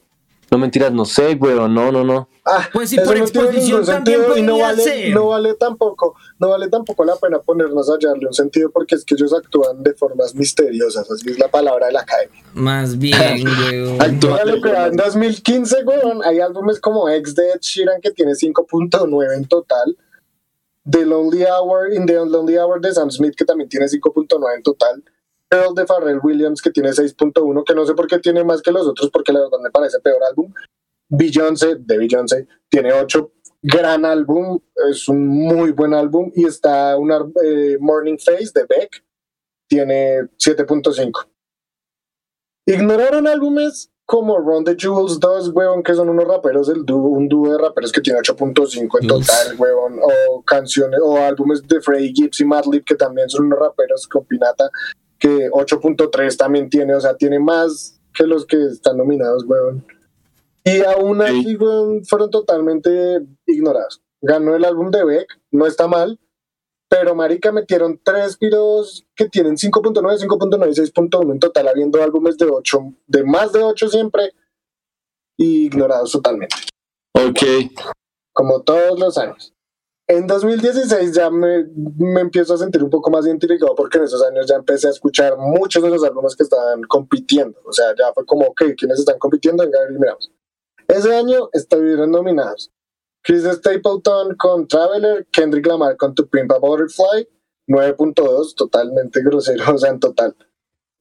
No 0.50 0.58
mentiras, 0.58 0.92
no 0.92 1.06
sé, 1.06 1.36
weón, 1.36 1.74
no, 1.74 1.92
no, 1.94 2.04
no. 2.04 2.28
Ah, 2.44 2.68
Pues 2.74 2.90
sí, 2.90 2.96
eso 2.96 3.06
por 3.06 3.18
no 3.20 3.26
tiene 3.26 3.48
exposición 3.48 3.82
ningún 3.82 3.86
también 3.94 4.18
sentido 4.22 4.38
y 4.38 4.42
no 4.42 4.58
vale, 4.58 4.82
ser. 4.84 5.14
no 5.14 5.28
vale 5.28 5.54
tampoco, 5.54 6.16
no 6.40 6.50
vale 6.50 6.70
tampoco 6.70 7.06
la 7.06 7.16
pena 7.16 7.40
ponernos 7.40 7.88
a 7.90 7.94
hallarle 7.94 8.26
un 8.26 8.34
sentido 8.34 8.72
porque 8.72 8.96
es 8.96 9.06
que 9.06 9.14
ellos 9.14 9.32
actúan 9.34 9.84
de 9.84 9.94
formas 9.94 10.34
misteriosas, 10.34 11.10
así 11.12 11.30
es 11.30 11.38
la 11.38 11.50
palabra 11.50 11.86
de 11.88 11.94
la 11.94 12.02
academia. 12.02 12.44
Más 12.54 12.98
bien, 12.98 13.46
weón. 13.70 14.02
Actúa- 14.02 14.40
Póngale 14.40 14.60
cuidado, 14.62 14.88
en 14.88 14.98
2015, 14.98 15.84
weón, 15.84 16.24
hay 16.24 16.40
álbumes 16.40 16.80
como 16.80 17.08
Ex 17.10 17.36
de 17.36 17.52
Ed 17.52 17.60
Sheeran 17.62 18.02
que 18.02 18.10
tiene 18.12 18.34
5.9 18.34 19.36
en 19.36 19.46
total. 19.48 19.96
The 20.90 21.06
Lonely 21.06 21.44
Hour, 21.46 21.94
In 21.94 22.08
the 22.08 22.14
Lonely 22.26 22.58
Hour 22.58 22.82
de 22.82 22.92
Sam 22.92 23.12
Smith 23.12 23.36
que 23.38 23.46
también 23.46 23.70
tiene 23.70 23.86
5.9 23.88 24.56
en 24.56 24.64
total. 24.64 25.04
Pearl 25.48 25.76
de 25.76 25.86
Pharrell 25.86 26.20
Williams 26.24 26.60
que 26.62 26.72
tiene 26.72 26.90
6.1, 26.90 27.64
que 27.66 27.76
no 27.76 27.86
sé 27.86 27.94
por 27.94 28.08
qué 28.08 28.18
tiene 28.18 28.44
más 28.44 28.62
que 28.64 28.72
los 28.72 28.88
otros 28.88 29.12
porque 29.12 29.32
la 29.32 29.42
verdad 29.42 29.60
me 29.62 29.70
parece 29.70 30.00
peor 30.00 30.24
álbum. 30.28 30.52
Beyoncé, 31.12 31.76
de 31.76 31.98
Beyoncé, 31.98 32.48
tiene 32.70 32.94
8. 32.94 33.32
Gran 33.64 34.06
álbum, 34.06 34.60
es 34.90 35.08
un 35.08 35.28
muy 35.28 35.72
buen 35.72 35.94
álbum. 35.94 36.32
Y 36.34 36.46
está 36.46 36.98
una 36.98 37.20
eh, 37.44 37.78
Morning 37.80 38.18
Face 38.18 38.52
de 38.56 38.66
Beck, 38.66 39.04
tiene 39.68 40.22
7.5. 40.38 41.28
Ignoraron 42.66 43.28
álbumes 43.28 43.92
como 44.06 44.38
Run 44.40 44.66
the 44.66 44.76
Jewels 44.78 45.20
2, 45.20 45.52
weón, 45.54 45.84
que 45.84 45.94
son 45.94 46.10
unos 46.10 46.26
raperos, 46.26 46.68
del 46.68 46.86
dúo, 46.86 47.10
un 47.12 47.28
dúo 47.30 47.52
de 47.52 47.58
raperos 47.58 47.92
que 47.92 48.02
tiene 48.02 48.20
8.5 48.20 49.02
en 49.02 49.08
total, 49.08 49.56
weón, 49.58 50.00
o 50.02 50.44
canciones, 50.44 51.00
o 51.02 51.18
álbumes 51.18 51.62
de 51.66 51.80
Freddie 51.80 52.12
Gibbs 52.14 52.42
y 52.42 52.46
Madlib, 52.46 52.84
que 52.84 52.96
también 52.96 53.30
son 53.30 53.46
unos 53.46 53.60
raperos 53.60 54.08
con 54.08 54.26
Pinata, 54.26 54.70
que 55.18 55.50
8.3 55.50 56.36
también 56.36 56.70
tiene, 56.70 56.94
o 56.94 57.00
sea, 57.00 57.16
tiene 57.16 57.40
más 57.40 58.02
que 58.14 58.26
los 58.26 58.46
que 58.46 58.62
están 58.66 58.98
nominados, 58.98 59.46
weón. 59.46 59.86
Y 60.64 60.84
aún 60.84 61.22
así, 61.22 61.58
fueron 61.58 62.30
totalmente 62.30 63.22
ignorados. 63.48 64.02
Ganó 64.22 64.56
el 64.56 64.66
álbum 64.66 64.92
de 64.92 65.04
Beck, 65.04 65.40
no 65.52 65.66
está 65.66 65.88
mal, 65.88 66.20
pero 66.88 67.16
marica 67.16 67.52
metieron 67.52 68.00
tres 68.04 68.38
videos 68.38 69.06
que 69.16 69.28
tienen 69.30 69.56
5.9, 69.56 70.20
5.9 70.20 70.70
y 70.70 70.74
6.1 70.92 71.32
en 71.32 71.40
total, 71.40 71.68
habiendo 71.68 72.04
álbumes 72.04 72.38
de 72.38 72.46
8, 72.46 72.80
de 73.08 73.24
más 73.24 73.52
de 73.54 73.64
8 73.64 73.88
siempre. 73.90 74.32
y 75.38 75.66
ignorados 75.66 76.12
totalmente, 76.12 76.56
Ok. 77.14 77.72
como 78.34 78.62
todos 78.62 79.00
los 79.00 79.18
años. 79.18 79.56
En 80.08 80.28
2016 80.28 81.14
ya 81.16 81.32
me, 81.32 81.66
me 81.98 82.20
empiezo 82.22 82.54
a 82.54 82.58
sentir 82.58 82.84
un 82.84 82.90
poco 82.90 83.10
más 83.10 83.26
identificado 83.26 83.74
porque 83.74 83.98
en 83.98 84.04
esos 84.04 84.22
años 84.24 84.46
ya 84.46 84.56
empecé 84.56 84.88
a 84.88 84.92
escuchar 84.92 85.38
muchos 85.38 85.82
de 85.82 85.90
los 85.90 86.04
álbumes 86.04 86.36
que 86.36 86.44
estaban 86.44 86.84
compitiendo. 86.84 87.58
O 87.66 87.72
sea, 87.72 87.96
ya 87.98 88.12
fue 88.14 88.26
como, 88.26 88.46
ok, 88.48 88.62
¿quiénes 88.78 89.00
están 89.00 89.18
compitiendo? 89.18 89.64
Venga, 89.64 89.80
miramos. 89.98 90.30
Ese 90.92 91.16
año 91.16 91.50
estuvieron 91.54 92.12
nominados 92.12 92.72
Chris 93.24 93.44
Stapleton 93.44 94.36
con 94.36 94.68
Traveler, 94.68 95.28
Kendrick 95.32 95.66
Lamar 95.66 95.96
con 95.98 96.16
To 96.16 96.28
Pimp 96.28 96.52
a 96.52 96.58
Butterfly, 96.60 97.28
9.2, 97.70 98.56
totalmente 98.56 99.22
grosero, 99.24 99.64
o 99.76 99.78
sea, 99.78 99.92
en 99.92 100.00
total. 100.00 100.36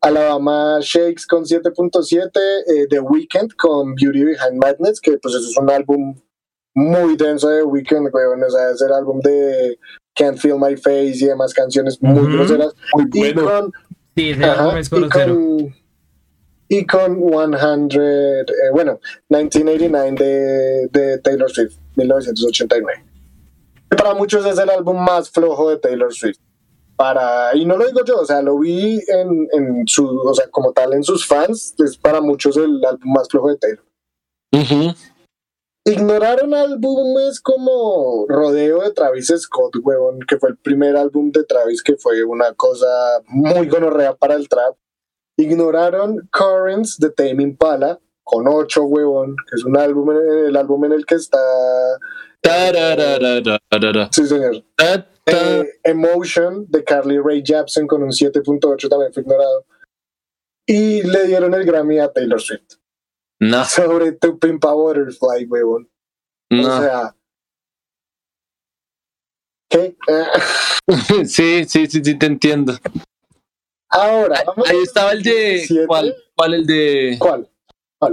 Alabama 0.02 0.78
Shakes 0.80 1.26
con 1.26 1.44
7.7, 1.44 2.30
eh, 2.66 2.86
The 2.88 3.00
Weeknd 3.00 3.54
con 3.56 3.94
Beauty 3.94 4.24
Behind 4.24 4.58
Madness, 4.58 5.00
que 5.00 5.18
pues 5.18 5.34
eso 5.34 5.48
es 5.50 5.56
un 5.56 5.70
álbum 5.70 6.14
muy 6.74 7.16
denso 7.16 7.48
de 7.48 7.62
Weeknd, 7.62 8.08
weón, 8.12 8.42
o 8.44 8.50
sea, 8.50 8.70
es 8.70 8.80
el 8.80 8.92
álbum 8.92 9.20
de 9.20 9.78
Can't 10.14 10.38
Feel 10.38 10.58
My 10.58 10.76
Face 10.76 11.16
y 11.16 11.26
demás 11.26 11.52
canciones 11.52 12.00
muy 12.00 12.32
groseras. 12.32 12.74
Muy 12.94 13.06
Y 13.12 13.32
bueno. 13.32 13.44
con, 13.44 13.72
Sí, 14.16 14.30
ese 14.30 14.44
ajá, 14.44 14.62
álbum 14.64 14.76
es 14.76 14.86
y 14.88 15.08
con, 15.08 15.74
y 16.72 16.86
con 16.86 17.18
100, 17.18 17.90
eh, 18.00 18.44
bueno, 18.72 19.00
1989 19.28 20.14
de, 20.14 20.88
de 20.88 21.18
Taylor 21.18 21.50
Swift, 21.50 21.76
1989. 21.96 23.04
Para 23.88 24.14
muchos 24.14 24.46
es 24.46 24.56
el 24.56 24.70
álbum 24.70 25.04
más 25.04 25.30
flojo 25.30 25.68
de 25.68 25.78
Taylor 25.78 26.14
Swift. 26.14 26.38
Para, 26.94 27.56
y 27.56 27.64
no 27.64 27.76
lo 27.76 27.86
digo 27.86 28.04
yo, 28.04 28.20
o 28.20 28.24
sea, 28.24 28.40
lo 28.40 28.56
vi 28.56 29.00
en, 29.08 29.48
en 29.50 29.88
su, 29.88 30.06
o 30.06 30.32
sea, 30.32 30.48
como 30.48 30.72
tal 30.72 30.92
en 30.92 31.02
sus 31.02 31.26
fans, 31.26 31.74
es 31.84 31.96
para 31.96 32.20
muchos 32.20 32.56
el 32.56 32.80
álbum 32.84 33.14
más 33.14 33.26
flojo 33.28 33.48
de 33.48 33.56
Taylor. 33.56 33.84
Ujú. 34.52 34.94
Ignoraron 35.84 36.54
álbumes 36.54 37.40
como 37.40 38.26
Rodeo 38.28 38.82
de 38.82 38.92
Travis 38.92 39.32
Scott, 39.36 39.74
huevón, 39.82 40.20
que 40.20 40.38
fue 40.38 40.50
el 40.50 40.56
primer 40.56 40.96
álbum 40.96 41.32
de 41.32 41.42
Travis 41.42 41.82
que 41.82 41.96
fue 41.96 42.22
una 42.22 42.54
cosa 42.54 42.86
muy 43.26 43.66
gonorrea 43.66 44.14
para 44.14 44.34
el 44.34 44.48
trap. 44.48 44.76
Ignoraron 45.40 46.28
Currents 46.30 46.98
de 46.98 47.10
Tame 47.10 47.42
Impala 47.42 47.98
con 48.22 48.46
8, 48.46 48.84
huevón, 48.84 49.34
que 49.48 49.56
es 49.56 49.64
un 49.64 49.76
álbum, 49.76 50.10
el 50.10 50.56
álbum 50.56 50.84
en 50.84 50.92
el 50.92 51.06
que 51.06 51.16
está... 51.16 51.38
Sí, 54.12 54.26
señor. 54.26 54.62
Eh, 55.26 55.64
Emotion 55.84 56.66
de 56.68 56.84
Carly 56.84 57.18
Rae 57.18 57.42
Jepsen 57.44 57.86
con 57.86 58.02
un 58.02 58.10
7.8 58.10 58.88
también 58.88 59.12
fue 59.12 59.22
ignorado. 59.22 59.66
Y 60.66 61.02
le 61.02 61.26
dieron 61.26 61.54
el 61.54 61.64
Grammy 61.64 61.98
a 61.98 62.12
Taylor 62.12 62.40
Swift 62.40 62.76
No, 63.40 63.64
sobre 63.68 64.12
Tu 64.12 64.38
Pimpa 64.38 64.72
Butterfly, 64.72 65.46
huevón. 65.46 65.90
O 66.50 66.56
no. 66.56 66.80
sea... 66.80 67.16
¿Qué? 69.68 69.96
Sí, 71.24 71.64
sí, 71.66 71.86
sí, 71.86 72.02
sí, 72.02 72.18
te 72.18 72.26
entiendo. 72.26 72.74
Ahora, 73.90 74.42
vamos 74.46 74.68
Ahí 74.68 74.78
estaba 74.82 75.12
el 75.12 75.22
de. 75.22 75.32
17. 75.32 75.86
¿Cuál? 75.86 76.16
¿Cuál? 76.34 76.54
El 76.54 76.66
de. 76.66 77.16
¿Cuál? 77.18 77.48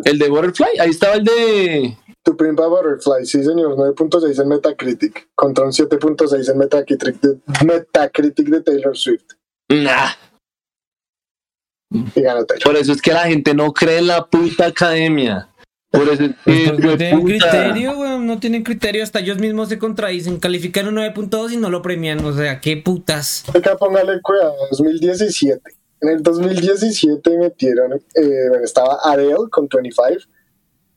El 0.03 0.19
de 0.19 0.29
Butterfly. 0.29 0.79
Ahí 0.79 0.89
estaba 0.89 1.15
el 1.15 1.23
de. 1.23 1.97
Tu 2.23 2.35
Pimpa 2.35 2.67
Butterfly, 2.67 3.25
sí 3.25 3.41
señor, 3.41 3.77
9.6 3.77 4.41
en 4.41 4.47
Metacritic, 4.49 5.29
contra 5.33 5.63
un 5.63 5.71
7.6 5.71 6.51
en 6.51 6.57
Metacritic 6.57 7.21
de, 7.21 7.39
Metacritic 7.65 8.49
de 8.49 8.61
Taylor 8.61 8.97
Swift. 8.97 9.27
Nah. 9.69 10.09
Y 11.89 12.21
ganó 12.21 12.43
Taylor. 12.43 12.63
Por 12.63 12.75
eso 12.75 12.91
es 12.91 13.01
que 13.01 13.13
la 13.13 13.27
gente 13.27 13.53
no 13.53 13.71
cree 13.71 13.99
en 13.99 14.07
la 14.07 14.25
puta 14.25 14.65
academia. 14.65 15.47
Por 15.89 16.09
eso 16.09 16.23
es 16.23 16.31
Pues 16.43 16.71
que. 16.71 16.71
no 16.73 16.97
tienen 16.97 17.23
criterio, 17.23 17.97
weón, 17.97 18.27
no 18.27 18.39
tienen 18.39 18.63
criterio, 18.63 19.03
hasta 19.03 19.19
ellos 19.19 19.37
mismos 19.37 19.69
se 19.69 19.79
contradicen, 19.79 20.39
califican 20.39 20.87
un 20.87 20.95
9.2 20.95 21.53
y 21.53 21.57
no 21.57 21.69
lo 21.69 21.81
premian, 21.81 22.23
o 22.25 22.33
sea, 22.33 22.59
qué 22.59 22.77
putas. 22.77 23.43
Acá 23.53 23.77
póngale 23.77 24.21
cuidado, 24.21 24.55
2017. 24.71 25.61
En 26.01 26.09
el 26.09 26.21
2017 26.21 27.37
metieron, 27.37 27.93
eh, 27.93 28.01
estaba 28.63 28.99
Adele 29.03 29.49
con 29.49 29.67
25, 29.67 30.29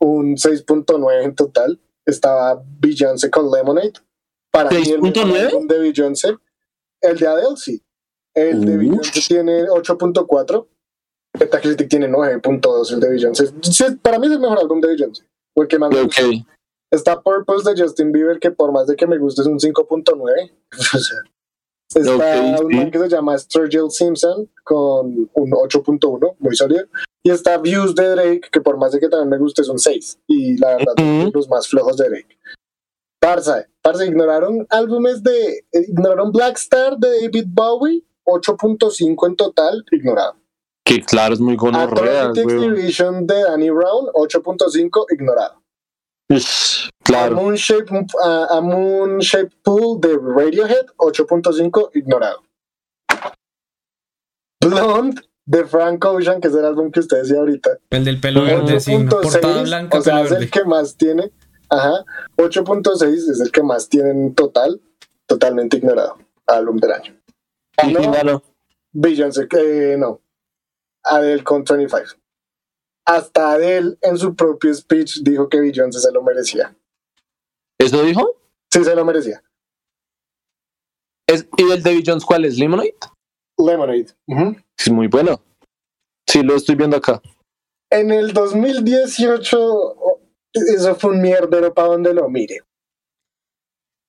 un 0.00 0.36
6.9 0.36 1.24
en 1.24 1.34
total. 1.34 1.80
Estaba 2.04 2.62
Beyoncé 2.80 3.30
con 3.30 3.50
Lemonade. 3.50 3.92
Para 4.50 4.70
mí 4.70 4.82
el 4.90 5.00
mejor 5.00 5.28
6.9? 5.28 5.46
álbum 5.46 5.66
de 5.68 5.78
Beyoncé. 5.78 6.34
El 7.00 7.16
de 7.16 7.26
Adele 7.26 7.56
sí. 7.56 7.82
El 8.34 8.64
de. 8.64 8.76
Beyoncé 8.76 9.20
tiene 9.26 9.64
8.4. 9.68 10.66
Metacritic 11.38 11.88
tiene 11.88 12.08
9.2 12.08 12.92
el 12.92 13.00
de 13.00 13.08
Beyoncé. 13.10 13.46
Sí, 13.62 13.84
para 14.02 14.18
mí 14.18 14.26
es 14.26 14.32
el 14.32 14.40
mejor 14.40 14.58
álbum 14.58 14.80
de 14.80 14.88
Beyoncé. 14.88 15.24
O 15.54 15.62
el 15.62 15.68
que 15.68 15.78
más 15.78 15.90
me 15.90 16.02
gusta. 16.02 16.26
Ok. 16.26 16.34
Está 16.92 17.20
Purpose 17.22 17.70
de 17.72 17.80
Justin 17.80 18.10
Bieber, 18.10 18.40
que 18.40 18.50
por 18.50 18.72
más 18.72 18.86
de 18.88 18.96
que 18.96 19.06
me 19.06 19.16
guste 19.18 19.42
es 19.42 19.46
un 19.46 19.58
5.9. 19.58 20.52
O 21.92 21.98
sea, 21.98 22.12
está 22.14 22.40
Ok, 22.56 22.62
un 22.62 22.70
sí. 22.70 22.76
man 22.76 22.90
que 22.92 22.98
se 23.00 23.08
llama 23.08 23.36
Sturgill 23.36 23.90
Simpson 23.90 24.48
con 24.62 25.28
un 25.34 25.50
8.1, 25.50 26.36
muy 26.38 26.54
sólido. 26.54 26.86
Y 27.24 27.30
está 27.32 27.58
Views 27.58 27.96
de 27.96 28.08
Drake, 28.10 28.42
que 28.52 28.60
por 28.60 28.76
más 28.76 28.92
de 28.92 29.00
que 29.00 29.08
también 29.08 29.28
me 29.28 29.38
guste 29.38 29.62
es 29.62 29.68
un 29.68 29.78
6. 29.80 30.20
Y 30.28 30.56
la 30.58 30.76
verdad, 30.76 30.94
los 31.34 31.48
más 31.48 31.66
flojos 31.68 31.96
de 31.96 32.08
Drake. 32.08 32.38
Parsa, 33.20 33.66
Parsa, 33.82 34.06
ignoraron 34.06 34.66
álbumes 34.70 35.22
de. 35.24 35.64
eh, 35.72 35.84
Ignoraron 35.88 36.30
Black 36.32 36.56
Star 36.58 36.96
de 36.96 37.22
David 37.22 37.46
Bowie, 37.48 38.04
8.5 38.24 39.26
en 39.26 39.36
total, 39.36 39.84
ignorado. 39.90 40.36
Que 40.90 41.00
claro, 41.02 41.34
es 41.34 41.40
muy 41.40 41.54
gonorrea, 41.54 42.30
güey. 42.30 42.40
Exhibition 42.40 43.24
de 43.24 43.44
Danny 43.44 43.70
Brown, 43.70 44.06
8.5, 44.12 45.06
ignorado. 45.12 45.62
A 46.28 46.36
Claro. 47.04 47.36
Moon 47.36 47.54
Shape, 47.54 48.06
a, 48.24 48.56
a 48.56 48.60
Moon 48.60 49.18
Shape 49.20 49.50
Pool 49.62 50.00
de 50.00 50.18
Radiohead, 50.20 50.86
8.5, 50.96 51.90
ignorado. 51.94 52.42
Blonde 54.60 55.22
de 55.46 55.64
Frank 55.64 56.04
Ocean, 56.04 56.40
que 56.40 56.48
es 56.48 56.54
el 56.54 56.64
álbum 56.64 56.90
que 56.90 56.98
usted 56.98 57.18
decía 57.22 57.38
ahorita, 57.38 57.70
El 57.90 58.04
del 58.04 58.20
pelo 58.20 58.42
verde, 58.42 58.80
sí, 58.80 58.96
portada 59.08 59.60
8.6, 59.60 59.62
blanca, 59.62 59.98
o 59.98 60.02
sea, 60.02 60.14
pelo 60.24 60.26
es 60.26 60.32
el 60.42 60.50
que 60.50 60.64
más 60.64 60.96
tiene. 60.96 61.30
Ajá, 61.68 62.04
8.6 62.36 63.30
es 63.30 63.40
el 63.40 63.52
que 63.52 63.62
más 63.62 63.88
tiene 63.88 64.10
en 64.10 64.34
total, 64.34 64.80
totalmente 65.26 65.76
ignorado. 65.76 66.18
Álbum 66.48 66.78
del 66.78 66.92
año. 66.92 67.16
Y 67.86 67.92
No. 67.92 68.42
Beyoncé, 68.92 69.46
que 69.46 69.94
no. 69.96 70.20
Adele 71.04 71.44
con 71.44 71.64
25. 71.64 72.20
Hasta 73.06 73.52
Adele 73.52 73.96
en 74.02 74.18
su 74.18 74.34
propio 74.34 74.72
speech 74.74 75.20
dijo 75.22 75.48
que 75.48 75.60
Beyoncé 75.60 76.00
se 76.00 76.12
lo 76.12 76.22
merecía. 76.22 76.76
¿Eso 77.78 78.02
dijo? 78.02 78.36
Sí, 78.72 78.84
se 78.84 78.94
lo 78.94 79.04
merecía. 79.04 79.42
Es, 81.26 81.48
¿Y 81.56 81.70
el 81.70 81.82
David 81.82 82.04
Jones 82.06 82.24
cuál 82.24 82.44
es? 82.44 82.58
¿Lemonade? 82.58 82.94
Lemonade. 83.58 84.08
Ujú. 84.26 84.56
Es 84.78 84.90
muy 84.90 85.06
bueno. 85.06 85.40
Sí, 86.26 86.42
lo 86.42 86.54
estoy 86.54 86.76
viendo 86.76 86.96
acá. 86.96 87.20
En 87.90 88.10
el 88.10 88.32
2018, 88.32 89.58
oh, 89.60 90.20
eso 90.52 90.94
fue 90.94 91.10
un 91.10 91.22
mierdero 91.22 91.74
para 91.74 91.88
donde 91.88 92.14
lo 92.14 92.28
mire. 92.28 92.60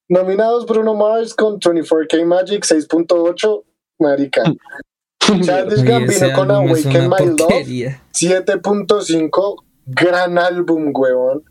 Nominados 0.09 0.65
Bruno 0.65 0.93
Mars 0.93 1.34
con 1.34 1.59
24K 1.59 2.26
Magic 2.26 2.63
6.8, 2.63 3.63
marica. 3.99 4.43
Childish 5.41 5.84
Gambino 5.84 6.34
con 6.35 6.52
Awaken 6.52 7.10
My 7.10 7.26
Love 7.26 7.38
porquería. 7.38 8.02
7.5, 8.14 9.64
gran 9.85 10.38
álbum, 10.38 10.91
huevón. 10.93 11.43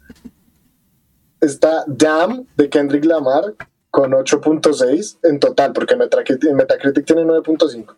Está 1.40 1.84
Damn 1.86 2.46
de 2.56 2.68
Kendrick 2.68 3.04
Lamar 3.04 3.54
con 3.90 4.12
8.6 4.12 5.18
en 5.22 5.40
total, 5.40 5.72
porque 5.72 5.96
Metacritic, 5.96 6.52
Metacritic 6.52 7.06
tiene 7.06 7.22
9.5. 7.22 7.96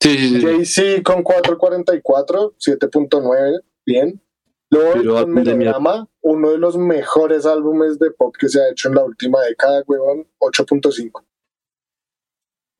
Sí, 0.00 0.18
sí, 0.18 0.28
sí. 0.28 0.42
Jay-Z 0.42 1.02
con 1.02 1.22
444, 1.22 2.54
7.9, 2.58 3.60
bien. 3.86 4.20
Lord 4.70 4.92
Pero 4.94 5.14
con 5.14 5.32
Melodrama, 5.32 6.08
uno 6.20 6.50
de 6.50 6.58
los 6.58 6.76
mejores 6.76 7.46
álbumes 7.46 7.98
de 7.98 8.10
pop 8.10 8.34
que 8.38 8.48
se 8.48 8.60
ha 8.60 8.70
hecho 8.70 8.88
en 8.88 8.96
la 8.96 9.04
última 9.04 9.40
década, 9.42 9.84
huevón, 9.86 10.26
8.5. 10.40 11.24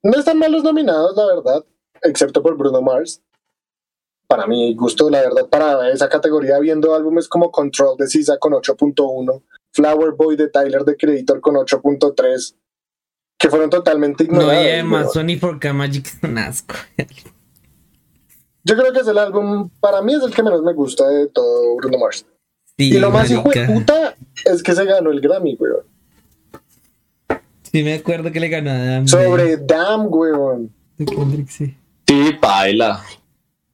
No 0.03 0.19
están 0.19 0.39
mal 0.39 0.53
los 0.53 0.65
nominados, 0.65 1.17
la 1.17 1.27
verdad, 1.27 1.65
excepto 2.05 2.43
por 2.43 2.57
Bruno 2.57 2.81
Mars. 2.83 3.21
Para 4.27 4.47
mi 4.47 4.75
gusto, 4.75 5.11
la 5.11 5.21
verdad, 5.21 5.47
para 5.51 5.91
esa 5.91 6.09
categoría, 6.09 6.59
viendo 6.59 6.95
álbumes 6.95 7.29
como 7.29 7.51
Control 7.51 7.97
de 7.99 8.07
SZA 8.09 8.39
con 8.39 8.53
8.1, 8.55 9.43
Flower 9.73 10.13
Boy 10.13 10.37
de 10.37 10.49
Tyler 10.49 10.85
de 10.85 10.97
Creator 10.97 11.41
con 11.41 11.57
8.3, 11.57 12.55
que 13.39 13.51
fueron 13.51 13.69
totalmente 13.71 14.25
No, 14.25 14.41
ignorados. 14.41 14.65
y 14.65 14.69
además. 14.69 15.13
Sony 15.13 15.37
por 15.41 15.59
K 15.61 15.73
Magic 15.73 16.07
es 16.07 16.19
un 16.23 16.39
asco. 16.39 16.75
Yo 18.65 18.77
creo 18.77 18.93
que 18.95 19.01
es 19.01 19.09
el 19.09 19.19
álbum, 19.19 19.69
para 19.79 20.01
mí 20.01 20.15
es 20.15 20.23
el 20.23 20.33
que 20.35 20.43
menos 20.43 20.63
me 20.63 20.73
gusta 20.73 21.07
de 21.09 21.27
todo 21.29 21.77
Bruno 21.77 21.99
Mars. 21.99 22.25
Sí, 22.79 22.95
y 22.95 22.99
lo 22.99 23.11
más 23.11 23.31
hijo 23.31 23.49
de 23.51 23.67
puta 23.67 24.17
es 24.47 24.63
que 24.63 24.73
se 24.75 24.85
ganó 24.87 25.11
el 25.11 25.21
Grammy, 25.21 25.55
weón. 25.61 25.85
Sí, 27.71 27.83
me 27.83 27.95
acuerdo 27.95 28.33
que 28.33 28.41
le 28.41 28.49
ganó 28.49 28.71
a 28.71 28.75
Adam 28.75 29.07
Sobre 29.07 29.59
Damn, 29.59 30.07
weón. 30.11 30.73
de 30.97 31.05
Kendrick, 31.05 31.49
sí. 31.49 31.77
Sí, 32.15 32.37
baila. 32.41 33.05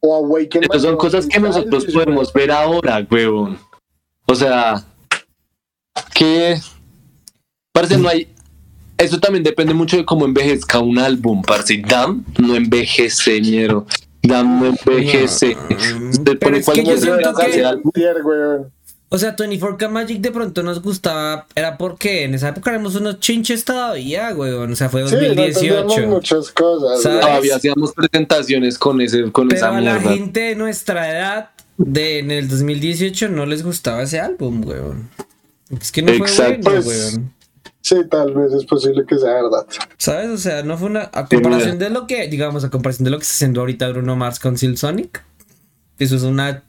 O 0.01 0.15
Awaken. 0.15 0.63
Son 0.81 0.97
cosas 0.97 1.27
que 1.27 1.39
nosotros 1.39 1.85
podemos 1.93 2.33
ver 2.33 2.51
ahora, 2.51 3.07
huevón. 3.11 3.59
O 4.27 4.35
sea, 4.35 4.83
que 6.15 6.59
parece 7.73 7.99
no 7.99 8.09
hay 8.09 8.29
eso 8.97 9.19
también 9.19 9.43
depende 9.43 9.73
mucho 9.73 9.97
de 9.97 10.05
cómo 10.05 10.27
envejezca 10.27 10.79
un 10.79 10.99
álbum, 10.99 11.43
parce. 11.43 11.79
Dam 11.79 12.23
no 12.39 12.55
envejece, 12.55 13.41
ñero. 13.41 13.87
Dam 14.23 14.61
no 14.61 14.67
envejece. 14.67 15.57
Usted 16.11 16.39
Pero 16.39 16.39
pone 16.39 16.59
es 16.59 16.67
que 16.69 16.85
yo 16.85 16.97
siento 16.99 17.35
que-. 17.35 17.65
O 19.13 19.19
sea, 19.19 19.35
24K 19.35 19.89
Magic 19.91 20.21
de 20.21 20.31
pronto 20.31 20.63
nos 20.63 20.81
gustaba, 20.81 21.47
era 21.57 21.77
porque 21.77 22.23
en 22.25 22.35
esa 22.35 22.51
época 22.51 22.71
éramos 22.71 22.95
unos 22.95 23.19
chinches 23.19 23.65
todavía, 23.65 24.33
weón. 24.37 24.73
O 24.73 24.77
sea, 24.77 24.89
fue 24.89 25.07
Sí, 25.09 25.17
no 25.17 25.21
2018. 25.21 26.07
muchas 26.07 26.51
cosas. 26.53 27.03
Todavía 27.03 27.57
hacíamos 27.57 27.93
presentaciones 27.93 28.79
con 28.79 29.01
ese, 29.01 29.31
con 29.33 29.49
Pero 29.49 29.59
esa 29.59 29.77
a 29.77 29.81
la 29.81 29.95
mierda. 29.95 30.13
gente 30.15 30.41
de 30.41 30.55
nuestra 30.55 31.11
edad, 31.11 31.51
de 31.77 32.21
en 32.21 32.31
el 32.31 32.49
2018, 32.49 33.29
no 33.31 33.47
les 33.47 33.65
gustaba 33.65 34.03
ese 34.03 34.21
álbum, 34.21 34.65
weón. 34.65 35.09
Es 35.81 35.91
que 35.91 36.03
no 36.03 36.13
fue 36.15 36.29
Exacto. 36.29 36.71
bueno, 36.71 36.83
Pues- 36.85 37.15
weón. 37.17 37.33
Sí, 37.83 37.97
tal 38.11 38.35
vez 38.35 38.53
es 38.53 38.65
posible 38.67 39.05
que 39.09 39.17
sea 39.19 39.33
verdad. 39.43 39.67
¿Sabes? 39.97 40.29
O 40.29 40.37
sea, 40.39 40.63
no 40.63 40.77
fue 40.79 40.89
una. 40.89 41.11
A 41.15 41.27
comparación 41.27 41.79
de 41.79 41.89
lo 41.91 42.07
que, 42.07 42.29
digamos, 42.29 42.63
a 42.63 42.71
comparación 42.71 43.05
de 43.07 43.11
lo 43.11 43.17
que 43.19 43.23
está 43.23 43.33
haciendo 43.35 43.61
ahorita 43.61 43.89
Bruno 43.89 44.15
Mars 44.17 44.39
con 44.39 44.57
Silk 44.59 44.77
Sonic. 44.77 45.25
Eso 45.99 46.15
es 46.15 46.23
una 46.23 46.63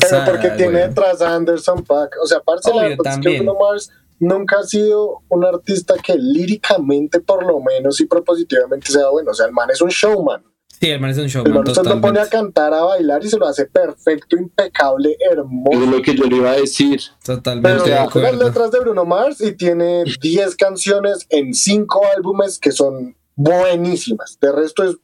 Pero 0.00 0.24
porque 0.24 0.50
tiene 0.50 0.88
detrás 0.88 1.20
a 1.20 1.34
Anderson 1.34 1.84
Pack. 1.84 2.16
O 2.22 2.26
sea, 2.26 2.40
parce, 2.40 2.70
la 2.70 2.76
Obvio, 2.76 2.88
verdad 2.96 3.14
es 3.14 3.18
que. 3.20 3.36
Bruno 3.36 3.56
Mars 3.58 3.90
nunca 4.18 4.58
ha 4.60 4.62
sido 4.64 5.22
un 5.28 5.44
artista 5.44 5.94
que 6.02 6.16
líricamente, 6.16 7.20
por 7.20 7.46
lo 7.46 7.60
menos, 7.60 8.00
y 8.00 8.06
propositivamente 8.06 8.90
sea 8.90 9.08
bueno. 9.10 9.30
O 9.30 9.34
sea, 9.34 9.46
el 9.46 9.52
man 9.52 9.70
es 9.70 9.80
un 9.80 9.90
showman. 9.90 10.42
Sí, 10.80 10.90
el 10.90 11.00
man 11.00 11.10
es 11.10 11.18
un 11.18 11.24
El 11.24 11.30
showman 11.30 11.64
man 11.64 11.74
se 11.74 11.82
lo 11.82 12.00
pone 12.00 12.20
a 12.20 12.28
cantar, 12.28 12.72
a 12.72 12.82
bailar 12.82 13.24
y 13.24 13.28
se 13.28 13.36
lo 13.36 13.46
hace 13.46 13.66
perfecto, 13.66 14.36
impecable, 14.36 15.16
hermoso. 15.30 15.70
Eso 15.72 15.84
es 15.84 15.90
lo 15.90 16.02
que 16.02 16.14
yo 16.14 16.24
le 16.24 16.36
iba 16.36 16.50
a 16.52 16.56
decir. 16.56 17.00
Totalmente 17.24 17.82
Pero 17.84 17.84
de 17.84 18.22
las 18.22 18.34
letras 18.38 18.70
de 18.70 18.80
Bruno 18.80 19.04
Mars 19.04 19.40
y 19.40 19.52
tiene 19.52 20.04
10 20.20 20.56
canciones 20.56 21.26
en 21.30 21.52
5 21.52 22.00
álbumes 22.16 22.58
que 22.58 22.70
son 22.70 23.16
buenísimas. 23.34 24.38
De 24.40 24.52
resto 24.52 24.84
es 24.84 24.96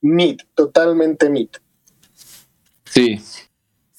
mid, 0.00 0.38
totalmente 0.54 1.28
mid. 1.28 1.48
Sí. 2.84 3.20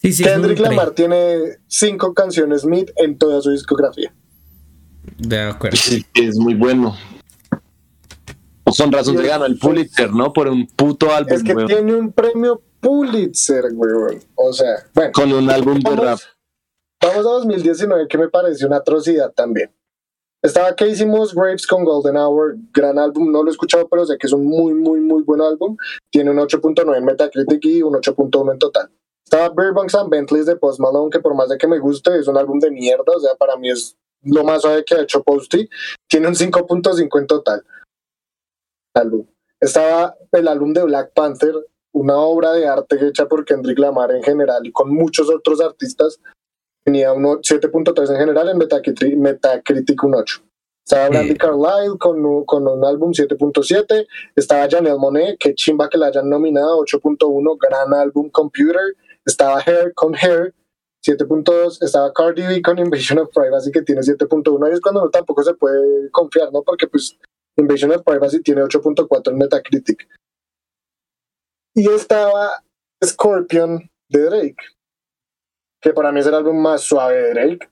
Sí, 0.02 0.24
Kendrick 0.24 0.60
Lamar 0.60 0.92
tiene 0.92 1.58
5 1.68 2.14
canciones 2.14 2.66
mid 2.66 2.90
en 2.96 3.18
toda 3.18 3.42
su 3.42 3.52
discografía. 3.52 4.14
De 5.18 5.40
acuerdo. 5.42 5.78
Sí, 5.78 6.06
es 6.16 6.38
muy 6.38 6.56
bueno. 6.56 6.96
Con 8.78 8.92
razón 8.92 9.18
se 9.18 9.28
ganó 9.28 9.46
el 9.46 9.58
Pulitzer, 9.60 10.12
¿no? 10.12 10.32
Por 10.32 10.48
un 10.48 10.66
puto 10.68 11.12
álbum, 11.14 11.34
Es 11.34 11.44
que 11.44 11.54
weón. 11.54 11.68
tiene 11.68 11.94
un 11.96 12.12
premio 12.14 12.62
Pulitzer, 12.80 13.66
weón. 13.74 14.20
O 14.36 14.54
sea, 14.54 14.76
bueno, 14.94 15.12
Con 15.14 15.34
un 15.34 15.50
álbum 15.50 15.80
de 15.80 15.90
rap. 15.92 15.98
vamos, 16.00 16.28
vamos 17.02 17.18
a 17.18 17.30
2019 17.30 18.08
que 18.08 18.18
me 18.18 18.30
pareció 18.30 18.68
una 18.68 18.78
atrocidad 18.78 19.32
también. 19.34 19.72
Estaba 20.44 20.76
que 20.76 20.88
hicimos 20.88 21.36
Grapes 21.36 21.68
con 21.68 21.84
Golden 21.86 22.18
Hour, 22.18 22.56
gran 22.74 22.98
álbum, 22.98 23.32
no 23.32 23.44
lo 23.44 23.50
he 23.50 23.52
escuchado, 23.52 23.88
pero 23.88 24.06
sé 24.08 24.18
que 24.18 24.26
es 24.26 24.34
un 24.34 24.46
muy, 24.46 24.74
muy, 24.74 25.00
muy 25.00 25.22
buen 25.22 25.42
álbum. 25.42 25.78
Tiene 26.10 26.32
un 26.32 26.38
8.9 26.38 26.98
en 26.98 27.06
Metacritic 27.06 27.64
y 27.66 27.84
un 27.84 27.94
8.1 27.94 28.52
en 28.54 28.58
total. 28.58 28.90
Estaba 29.32 29.48
Beer 29.56 29.72
Bunks 29.72 29.96
and 29.96 30.10
Bentleys 30.10 30.46
de 30.46 30.58
Post 30.58 30.82
Malone, 30.82 31.10
que 31.10 31.22
por 31.22 31.34
más 31.34 31.48
de 31.48 31.58
que 31.58 31.66
me 31.66 31.80
guste, 31.80 32.20
es 32.20 32.28
un 32.28 32.38
álbum 32.38 32.60
de 32.60 32.70
mierda, 32.70 33.14
o 33.16 33.20
sea, 33.20 33.34
para 33.36 33.56
mí 33.56 33.70
es 33.70 33.96
lo 34.24 34.44
más 34.44 34.62
suave 34.62 34.84
que 34.84 34.94
ha 34.94 35.02
hecho 35.02 35.24
Posty. 35.24 35.70
Tiene 36.10 36.28
un 36.28 36.36
5.5 36.36 37.18
en 37.18 37.28
total. 37.28 37.64
Álbum. 38.94 39.26
Estaba 39.58 40.18
el 40.34 40.50
álbum 40.50 40.74
de 40.74 40.84
Black 40.84 41.14
Panther, 41.14 41.56
una 41.94 42.18
obra 42.18 42.52
de 42.52 42.68
arte 42.68 42.98
hecha 43.08 43.26
por 43.30 43.46
Kendrick 43.46 43.80
Lamar 43.80 44.12
en 44.12 44.22
general 44.22 44.68
y 44.68 44.72
con 44.74 44.94
muchos 44.94 45.30
otros 45.30 45.62
artistas. 45.62 46.20
Tenía 46.84 47.14
un 47.14 47.24
7.3 47.24 48.12
en 48.12 48.18
general, 48.18 48.50
en 48.50 48.58
Metacritic, 48.58 49.16
Metacritic 49.16 50.04
un 50.04 50.16
8. 50.16 50.42
Estaba 50.86 51.08
Brandy 51.08 51.30
Sí. 51.30 51.38
Carlile 51.38 51.98
con, 51.98 52.44
con 52.44 52.68
un 52.68 52.84
álbum 52.84 53.12
7.7. 53.12 54.06
Estaba 54.36 54.68
Janelle 54.70 54.98
Monet, 54.98 55.38
que 55.40 55.56
chimba 55.56 55.88
que 55.88 55.98
la 55.98 56.08
hayan 56.08 56.30
nominado, 56.30 56.84
8.1, 56.84 57.58
gran 57.58 57.94
álbum 57.94 58.30
Computer. 58.30 58.94
Estaba 59.26 59.60
Hair 59.60 59.94
con 59.94 60.16
Hair, 60.16 60.54
7.2. 61.06 61.84
Estaba 61.84 62.12
Cardi 62.14 62.44
B 62.44 62.62
con 62.62 62.80
Invasion 62.80 63.20
of 63.20 63.30
Privacy, 63.34 63.72
que 63.72 63.82
tiene 63.82 64.02
7.1. 64.02 64.68
Ahí 64.68 64.74
es 64.74 64.82
cuando 64.82 65.10
tampoco 65.10 65.44
se 65.44 65.54
puede 65.54 66.10
confiar, 66.12 66.52
¿no? 66.52 66.64
Porque 66.64 66.88
pues 66.88 67.18
Invasion 67.58 67.92
of 67.92 68.04
Privacy 68.04 68.42
tiene 68.42 68.62
8.4 68.64 69.32
en 69.32 69.38
Metacritic. 69.38 70.08
Y 71.74 71.90
estaba 71.90 72.64
Scorpion 73.04 73.90
de 74.10 74.24
Drake, 74.24 74.64
que 75.82 75.94
para 75.94 76.12
mí 76.12 76.20
es 76.20 76.28
el 76.28 76.36
álbum 76.36 76.62
más 76.62 76.82
suave 76.82 77.16
de 77.16 77.30
Drake. 77.34 77.70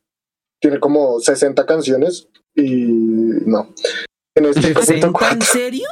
Tiene 0.61 0.79
como 0.79 1.19
60 1.19 1.65
canciones 1.65 2.27
y 2.55 2.85
no. 3.45 3.73
¿60 4.35 5.11
5.4. 5.11 5.33
en 5.33 5.41
serio? 5.41 5.87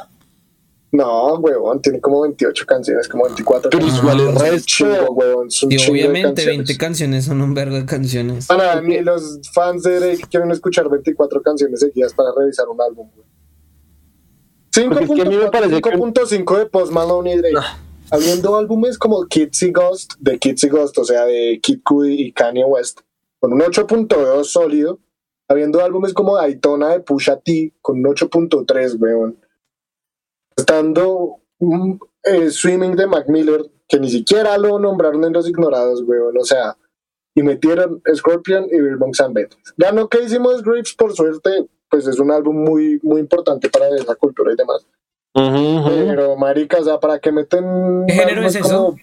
No, 0.90 1.34
huevón, 1.34 1.82
tiene 1.82 2.00
como 2.00 2.22
28 2.22 2.64
canciones, 2.66 3.08
como 3.08 3.24
24. 3.24 3.68
Pero 3.70 3.86
canciones. 3.86 4.20
igual 4.24 4.54
Es 4.54 4.64
chingo, 4.66 5.10
huevón, 5.12 5.48
es 5.48 5.62
un 5.62 5.72
Y 5.72 5.76
de 5.76 5.90
obviamente 5.90 6.22
canciones. 6.28 6.56
20 6.56 6.76
canciones 6.78 7.24
son 7.26 7.42
un 7.42 7.52
vergo 7.54 7.76
de 7.76 7.84
canciones. 7.84 8.46
Para 8.46 8.80
ni 8.80 9.00
los 9.00 9.40
fans 9.52 9.82
de 9.82 10.00
Drake 10.00 10.22
quieren 10.30 10.50
escuchar 10.50 10.88
24 10.88 11.42
canciones 11.42 11.80
seguidas 11.80 12.14
para 12.14 12.30
revisar 12.36 12.68
un 12.68 12.80
álbum. 12.80 13.08
güey. 13.14 13.26
Porque 14.88 15.04
es 15.04 15.10
que 15.10 15.22
a 15.22 15.24
mí 15.24 15.36
me 15.36 15.50
parece 15.50 15.80
que- 15.82 15.90
5.5 15.90 16.56
de 16.58 16.66
Post 16.66 16.92
Malone 16.92 17.34
y 17.34 17.36
Drake. 17.38 17.56
Habiendo 18.10 18.56
álbumes 18.56 18.96
como 18.96 19.26
Kids 19.26 19.62
y 19.64 19.72
Ghost, 19.72 20.14
de 20.18 20.38
Kids 20.38 20.64
y 20.64 20.68
Ghost, 20.68 20.96
o 20.98 21.04
sea, 21.04 21.24
de 21.26 21.58
Kid 21.62 21.80
Cudi 21.84 22.14
y 22.22 22.32
Kanye 22.32 22.64
West, 22.64 23.00
con 23.40 23.52
un 23.52 23.60
8.2 23.60 24.44
sólido. 24.50 25.00
Habiendo 25.48 25.82
álbumes 25.82 26.12
como 26.14 26.36
Daytona 26.36 26.90
de 26.90 27.00
Pusha 27.00 27.40
T, 27.40 27.74
con 27.82 27.98
un 27.98 28.04
8.3, 28.06 28.96
weón. 28.98 29.38
Estando 30.58 31.36
un 31.60 31.98
eh, 32.24 32.50
Swimming 32.50 32.96
de 32.96 33.06
Mac 33.06 33.28
Miller, 33.28 33.64
que 33.88 33.98
ni 34.00 34.10
siquiera 34.10 34.58
lo 34.58 34.78
nombraron 34.78 35.24
en 35.24 35.32
los 35.32 35.48
ignorados, 35.48 36.02
weón. 36.04 36.36
O 36.38 36.44
sea, 36.44 36.76
y 37.34 37.42
metieron 37.42 38.02
Scorpion 38.14 38.66
y 38.70 38.80
Beer 38.80 38.96
Bunks 38.96 39.20
and 39.20 39.34
Bentleys. 39.34 39.74
Ya 39.76 39.92
no 39.92 40.08
que 40.08 40.22
hicimos 40.22 40.62
Grapes, 40.62 40.94
por 40.94 41.12
suerte, 41.14 41.68
pues 41.88 42.06
es 42.08 42.18
un 42.18 42.30
álbum 42.32 42.56
muy, 42.64 42.98
muy 43.02 43.20
importante 43.20 43.70
para 43.70 43.88
esa 43.96 44.14
cultura 44.16 44.52
y 44.52 44.56
demás. 44.56 44.84
Ujú, 45.34 45.78
ujú. 45.78 45.88
Pero, 46.08 46.36
marica, 46.36 46.78
o 46.80 46.84
sea, 46.84 46.98
¿para 46.98 47.18
qué 47.20 47.30
meten. 47.30 48.04
¿Qué 48.08 48.14
género 48.14 48.42
es 48.42 48.56
eso? 48.56 48.96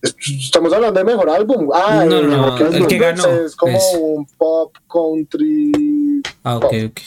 Es- 0.00 0.14
Estamos 0.44 0.72
hablando 0.72 0.98
de 1.00 1.04
mejor 1.04 1.28
álbum. 1.30 1.68
Ah, 1.74 2.04
No, 2.06 2.18
el, 2.18 2.30
no, 2.30 2.56
el 2.58 2.78
Roll 2.78 2.86
que 2.86 2.98
ganó 2.98 3.26
Es 3.26 3.56
como 3.56 3.76
es- 3.76 3.98
un 4.00 4.26
pop 4.38 4.72
country. 4.88 6.22
Ah, 6.44 6.58
ok, 6.58 6.64
ok. 6.64 7.00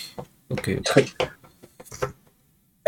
Ok, 0.49 0.67
ok. 0.79 0.99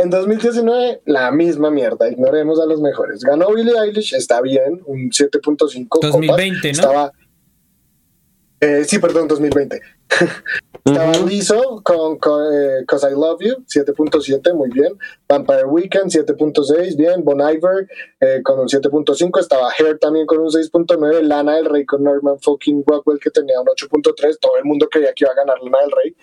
En 0.01 0.09
2019, 0.09 1.03
la 1.05 1.29
misma 1.31 1.69
mierda. 1.69 2.09
Ignoremos 2.09 2.59
a 2.59 2.65
los 2.65 2.81
mejores. 2.81 3.23
Ganó 3.23 3.53
Billie 3.53 3.77
Eilish, 3.77 4.15
está 4.15 4.41
bien, 4.41 4.81
un 4.87 5.11
7.5. 5.11 5.87
copas. 5.87 6.11
2020, 6.11 6.67
¿no? 6.67 6.71
Estaba. 6.71 7.11
Eh, 8.61 8.83
sí, 8.83 8.97
perdón, 8.97 9.27
2020. 9.27 9.79
Estaba. 10.85 11.11
Lizzo 11.27 11.83
con, 11.83 12.17
con, 12.17 12.51
eh, 12.51 12.83
Cause 12.87 13.11
I 13.11 13.13
Love 13.13 13.41
You, 13.41 13.63
7.7, 13.67 14.55
muy 14.55 14.71
bien. 14.71 14.97
Vampire 15.29 15.65
Weekend, 15.65 16.09
7.6, 16.09 16.97
bien. 16.97 17.23
Bon 17.23 17.39
Iver 17.39 17.87
eh, 18.21 18.41
con 18.43 18.59
un 18.59 18.67
7.5. 18.67 19.39
Estaba 19.39 19.71
Hair 19.77 19.99
también 19.99 20.25
con 20.25 20.39
un 20.39 20.49
6.9. 20.49 21.21
Lana 21.21 21.57
del 21.57 21.65
Rey 21.65 21.85
con 21.85 22.03
Norman 22.03 22.39
fucking 22.39 22.83
Rockwell 22.87 23.19
que 23.19 23.29
tenía 23.29 23.61
un 23.61 23.67
8.3. 23.67 24.39
Todo 24.41 24.57
el 24.57 24.65
mundo 24.65 24.87
creía 24.89 25.13
que 25.13 25.25
iba 25.25 25.31
a 25.31 25.35
ganar 25.35 25.59
Lana 25.61 25.77
del 25.81 25.91
Rey. 25.91 26.15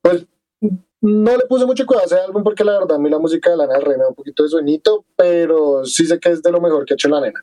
Pues 0.00 0.26
no 1.04 1.36
le 1.36 1.44
puse 1.46 1.66
mucho 1.66 1.84
cuidado 1.84 2.04
a 2.04 2.06
ese 2.06 2.18
álbum 2.24 2.42
porque 2.42 2.64
la 2.64 2.78
verdad 2.78 2.96
a 2.96 2.98
mí 2.98 3.10
la 3.10 3.18
música 3.18 3.50
de 3.50 3.58
Lana 3.58 3.74
del 3.74 3.82
Rey 3.82 3.98
me 3.98 4.04
da 4.04 4.08
un 4.08 4.14
poquito 4.14 4.42
de 4.42 4.48
sueñito, 4.48 5.04
pero 5.16 5.84
sí 5.84 6.06
sé 6.06 6.18
que 6.18 6.30
es 6.30 6.42
de 6.42 6.50
lo 6.50 6.62
mejor 6.62 6.86
que 6.86 6.94
ha 6.94 6.96
hecho 6.96 7.10
la 7.10 7.20
nena. 7.20 7.40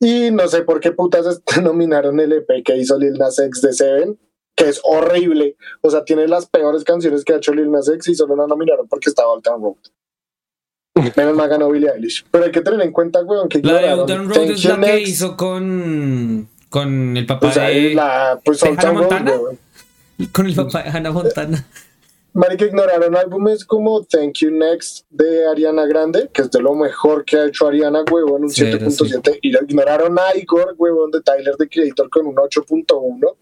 Y 0.00 0.32
no 0.32 0.48
sé 0.48 0.62
por 0.62 0.80
qué 0.80 0.90
putas 0.90 1.40
nominaron 1.62 2.18
el 2.18 2.32
EP 2.32 2.64
que 2.64 2.76
hizo 2.76 2.98
Lil 2.98 3.12
Nas 3.16 3.38
X 3.38 3.62
de 3.62 3.72
Seven, 3.72 4.18
que 4.56 4.68
es 4.68 4.80
horrible. 4.82 5.56
O 5.82 5.90
sea, 5.90 6.04
tiene 6.04 6.26
las 6.26 6.46
peores 6.46 6.82
canciones 6.82 7.24
que 7.24 7.32
ha 7.32 7.36
hecho 7.36 7.54
Lil 7.54 7.70
Nas 7.70 7.88
X 7.88 8.08
y 8.08 8.14
solo 8.16 8.34
la 8.34 8.48
nominaron 8.48 8.88
porque 8.88 9.08
estaba 9.08 9.32
Old 9.32 9.44
Town 9.44 9.62
Road. 9.62 11.12
Menos 11.16 11.36
mal 11.36 11.48
ganó 11.48 11.70
Billie 11.70 11.90
Eilish. 11.90 12.24
Pero 12.28 12.46
hay 12.46 12.50
que 12.50 12.60
tener 12.60 12.80
en 12.82 12.90
cuenta, 12.92 13.22
weón, 13.22 13.48
que 13.48 13.60
La 13.62 13.74
de 13.80 13.92
Old 13.92 14.06
Town 14.08 14.28
Road 14.28 14.34
Thank 14.34 14.50
es 14.50 14.64
la 14.64 14.80
que 14.80 15.00
hizo 15.02 15.36
con. 15.36 16.48
Con 16.68 17.16
el 17.16 17.26
papá 17.26 17.48
O 17.48 17.52
sea, 17.52 17.68
de. 17.68 17.94
la, 17.94 18.40
pues 18.44 18.60
de 18.60 18.68
Hannah 18.68 18.82
Road, 18.82 18.94
Montana. 18.94 19.32
weón. 19.36 19.58
Con 20.32 20.46
el 20.46 20.54
papá 20.56 20.82
de 20.82 20.90
Hannah 20.90 21.12
Montana. 21.12 21.66
Marica, 22.32 22.64
ignoraron 22.64 23.16
álbumes 23.16 23.64
como 23.64 24.04
Thank 24.04 24.34
You 24.38 24.50
Next 24.52 25.04
de 25.10 25.46
Ariana 25.46 25.84
Grande, 25.86 26.30
que 26.32 26.42
es 26.42 26.50
de 26.50 26.60
lo 26.60 26.74
mejor 26.74 27.24
que 27.24 27.36
ha 27.36 27.46
hecho 27.46 27.66
Ariana, 27.66 28.04
huevón, 28.10 28.44
un 28.44 28.50
Sí, 28.50 28.62
7.7. 28.64 29.38
Y 29.42 29.48
ignoraron 29.56 30.18
a 30.18 30.36
Igor, 30.36 30.74
huevón, 30.78 31.10
de 31.10 31.20
Tyler, 31.22 31.56
the 31.56 31.68
Creator, 31.68 32.08
con 32.08 32.26
un 32.26 32.36
8.1. 32.36 33.36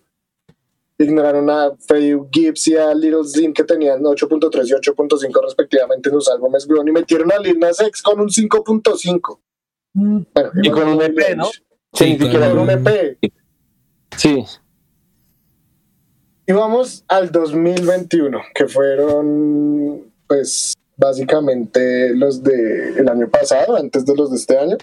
Ignoraron 1.01 1.49
a 1.51 1.73
Freddie 1.87 2.19
Gibbs 2.33 2.67
y 2.69 2.77
a 2.77 2.93
Little 2.95 3.25
Zim, 3.25 3.53
que 3.53 3.63
tenían 3.63 4.01
8.3 4.03 4.67
y 4.69 4.73
8.5 4.73 5.43
respectivamente 5.45 6.09
en 6.09 6.15
sus 6.17 6.29
álbumes, 6.29 6.67
huevón. 6.69 6.89
Y 6.89 6.93
metieron 6.93 7.31
a 7.31 7.39
Lil 7.39 7.59
Nas 7.59 7.81
X 7.81 8.03
con 8.03 8.21
un 8.21 8.29
5.5. 8.29 9.39
Bueno, 9.95 10.51
Y 10.63 10.71
con 10.71 10.89
un 10.89 11.03
EP, 11.03 11.37
¿no? 11.37 11.45
Sí, 11.45 11.61
Sí, 11.95 12.05
ni 12.05 12.17
con 12.19 12.27
siquiera 12.27 12.49
con 12.51 12.59
un 12.59 12.65
un- 12.65 12.71
EP. 12.87 13.19
Sí. 14.17 14.45
Y 16.51 16.53
vamos 16.55 17.05
al 17.09 17.31
2021, 17.31 18.41
que 18.55 18.69
fueron, 18.69 20.11
pues, 20.27 20.73
básicamente 20.97 22.15
los 22.15 22.43
de 22.43 22.99
el 22.99 23.07
año 23.07 23.29
pasado, 23.29 23.77
antes 23.77 24.07
de 24.07 24.17
los 24.17 24.31
de 24.31 24.37
este 24.37 24.57
año. 24.57 24.79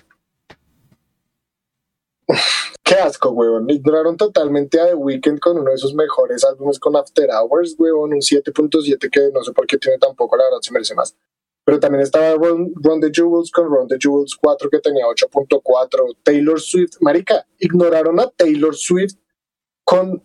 Qué 2.84 2.94
asco, 2.94 3.32
weón. 3.32 3.68
Ignoraron 3.68 4.16
totalmente 4.16 4.80
a 4.80 4.90
The 4.90 4.94
Weeknd 4.94 5.40
con 5.40 5.58
uno 5.58 5.72
de 5.72 5.80
sus 5.80 5.96
mejores 5.96 6.44
álbumes 6.44 6.78
con 6.78 6.96
After 6.96 7.32
Hours, 7.32 7.76
weón. 7.80 8.14
Un 8.14 8.20
7.7 8.22 9.10
que 9.10 9.32
no 9.34 9.44
sé 9.44 9.52
por 9.52 9.66
qué 9.66 9.80
tiene 9.80 9.98
tampoco, 9.98 10.38
la 10.38 10.44
verdad 10.44 10.60
se 10.62 10.72
merece 10.72 10.94
más. 10.94 11.16
Pero 11.64 11.80
también 11.80 12.04
estaba 12.04 12.36
Run, 12.36 12.74
Run 12.76 13.02
the 13.02 13.10
Jewels 13.12 13.50
con 13.50 13.66
Run 13.66 13.88
the 13.88 13.98
Jewels 14.00 14.38
4 14.40 14.70
que 14.70 14.82
tenía 14.82 15.06
8.4. 15.06 16.18
Taylor 16.22 16.62
Swift, 16.62 16.98
marica, 17.02 17.48
ignoraron 17.58 18.20
a 18.20 18.30
Taylor 18.30 18.76
Swift 18.76 19.16
con 19.84 20.22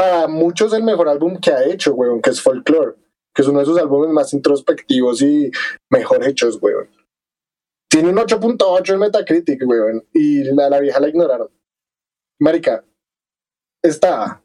para 0.00 0.28
muchos 0.28 0.72
el 0.72 0.82
mejor 0.82 1.10
álbum 1.10 1.38
que 1.38 1.50
ha 1.50 1.62
hecho, 1.62 1.92
weón, 1.92 2.22
que 2.22 2.30
es 2.30 2.40
Folklore, 2.40 2.94
que 3.34 3.42
es 3.42 3.48
uno 3.48 3.58
de 3.58 3.66
sus 3.66 3.78
álbumes 3.78 4.08
más 4.08 4.32
introspectivos 4.32 5.20
y 5.20 5.50
mejor 5.90 6.26
hechos, 6.26 6.58
weón. 6.62 6.88
Tiene 7.90 8.08
un 8.08 8.16
8.8 8.16 8.94
en 8.94 8.98
Metacritic, 8.98 9.62
weón, 9.66 10.02
y 10.14 10.44
la, 10.54 10.70
la 10.70 10.80
vieja 10.80 11.00
la 11.00 11.08
ignoraron. 11.10 11.50
Marica, 12.40 12.82
está 13.82 14.42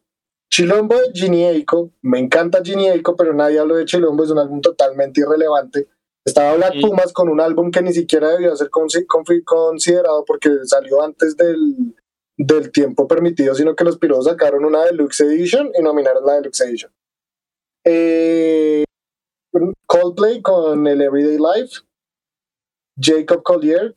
Chilombo 0.51 0.95
de 0.95 1.13
Ginny 1.13 1.45
Eiko, 1.45 1.93
me 2.01 2.19
encanta 2.19 2.61
Ginny 2.61 2.89
Eiko, 2.89 3.15
pero 3.15 3.33
nadie 3.33 3.59
habló 3.59 3.77
de 3.77 3.85
Chilombo, 3.85 4.25
es 4.25 4.31
un 4.31 4.39
álbum 4.39 4.59
totalmente 4.59 5.21
irrelevante. 5.21 5.87
Estaba 6.25 6.55
Black. 6.55 6.81
Pumas 6.81 7.13
con 7.13 7.29
un 7.29 7.39
álbum 7.39 7.71
que 7.71 7.81
ni 7.81 7.93
siquiera 7.93 8.31
debió 8.31 8.53
ser 8.57 8.69
considerado 8.69 10.25
porque 10.25 10.49
salió 10.65 11.01
antes 11.01 11.37
del, 11.37 11.95
del 12.37 12.71
tiempo 12.71 13.07
permitido, 13.07 13.55
sino 13.55 13.75
que 13.75 13.83
los 13.83 13.97
piros 13.97 14.25
sacaron 14.25 14.65
una 14.65 14.83
Deluxe 14.83 15.21
Edition 15.21 15.71
y 15.77 15.81
nominaron 15.81 16.25
la 16.25 16.33
Deluxe 16.33 16.61
Edition. 16.61 16.91
Eh, 17.85 18.83
Coldplay 19.85 20.41
con 20.41 20.85
el 20.87 21.01
Everyday 21.01 21.37
Life. 21.37 21.81
Jacob 22.99 23.43
Collier, 23.43 23.95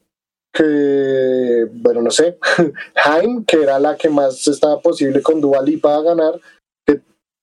que, 0.52 1.68
bueno, 1.72 2.02
no 2.02 2.10
sé. 2.10 2.38
Haim, 3.04 3.44
que 3.44 3.62
era 3.62 3.78
la 3.78 3.96
que 3.96 4.08
más 4.08 4.46
estaba 4.46 4.80
posible 4.80 5.22
con 5.22 5.40
Dua 5.40 5.62
Lipa 5.62 5.96
a 5.96 6.02
ganar. 6.02 6.40
Que 6.84 7.00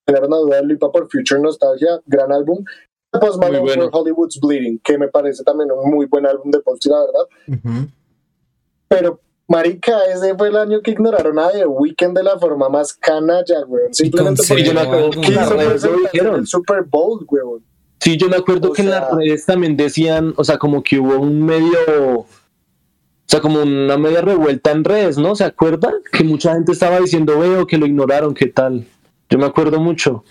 ganaron 0.07 0.33
a 0.33 0.37
Dua 0.37 0.61
Lipa 0.61 0.91
por 0.91 1.09
Future 1.09 1.41
Nostalgia, 1.41 2.01
gran 2.05 2.31
álbum. 2.31 2.63
Post 3.11 3.39
Malone 3.39 3.59
bueno. 3.59 3.89
Hollywood's 3.91 4.39
Bleeding, 4.39 4.79
que 4.79 4.97
me 4.97 5.07
parece 5.07 5.43
también 5.43 5.71
un 5.71 5.89
muy 5.89 6.05
buen 6.05 6.25
álbum 6.25 6.51
de 6.51 6.59
Post, 6.59 6.85
la 6.87 6.99
verdad. 6.99 7.89
Pero, 8.89 9.19
marica, 9.47 9.93
ese 10.13 10.35
fue 10.35 10.49
el 10.49 10.57
año 10.57 10.81
que 10.81 10.91
ignoraron 10.91 11.37
a 11.39 11.51
The 11.51 11.65
Weeknd 11.65 12.15
de 12.15 12.23
la 12.23 12.39
forma 12.39 12.69
más 12.69 12.93
canalla, 12.93 13.65
weón. 13.67 13.93
Simplemente 13.93 14.43
porque 14.47 14.63
yo 14.63 14.73
me 14.73 14.81
acuerdo 14.81 15.09
que 15.11 16.19
el 16.19 16.47
Super 16.47 16.83
Bowl, 16.83 17.25
weón. 17.29 17.63
Sí, 17.99 18.17
yo 18.17 18.29
me 18.29 18.35
acuerdo 18.35 18.69
O 18.69 18.73
que 18.73 18.81
en 18.81 18.89
las 18.89 19.09
redes 19.11 19.45
también 19.45 19.77
decían, 19.77 20.33
o 20.37 20.43
sea, 20.43 20.57
como 20.57 20.83
que 20.83 20.99
hubo 20.99 21.17
un 21.17 21.43
medio, 21.43 21.79
o 22.19 22.27
sea, 23.25 23.39
como 23.39 23.63
una 23.63 23.97
media 23.97 24.21
revuelta 24.21 24.71
en 24.71 24.83
redes, 24.83 25.17
¿no? 25.17 25.35
¿Se 25.35 25.43
acuerdan? 25.43 25.93
Que 26.11 26.23
mucha 26.23 26.53
gente 26.53 26.71
estaba 26.71 26.99
diciendo, 26.99 27.39
veo 27.39 27.65
que 27.65 27.77
lo 27.77 27.85
ignoraron, 27.85 28.33
¿qué 28.33 28.47
tal? 28.47 28.85
Yo 29.29 29.39
me 29.39 29.45
acuerdo 29.45 29.79
mucho. 29.79 30.23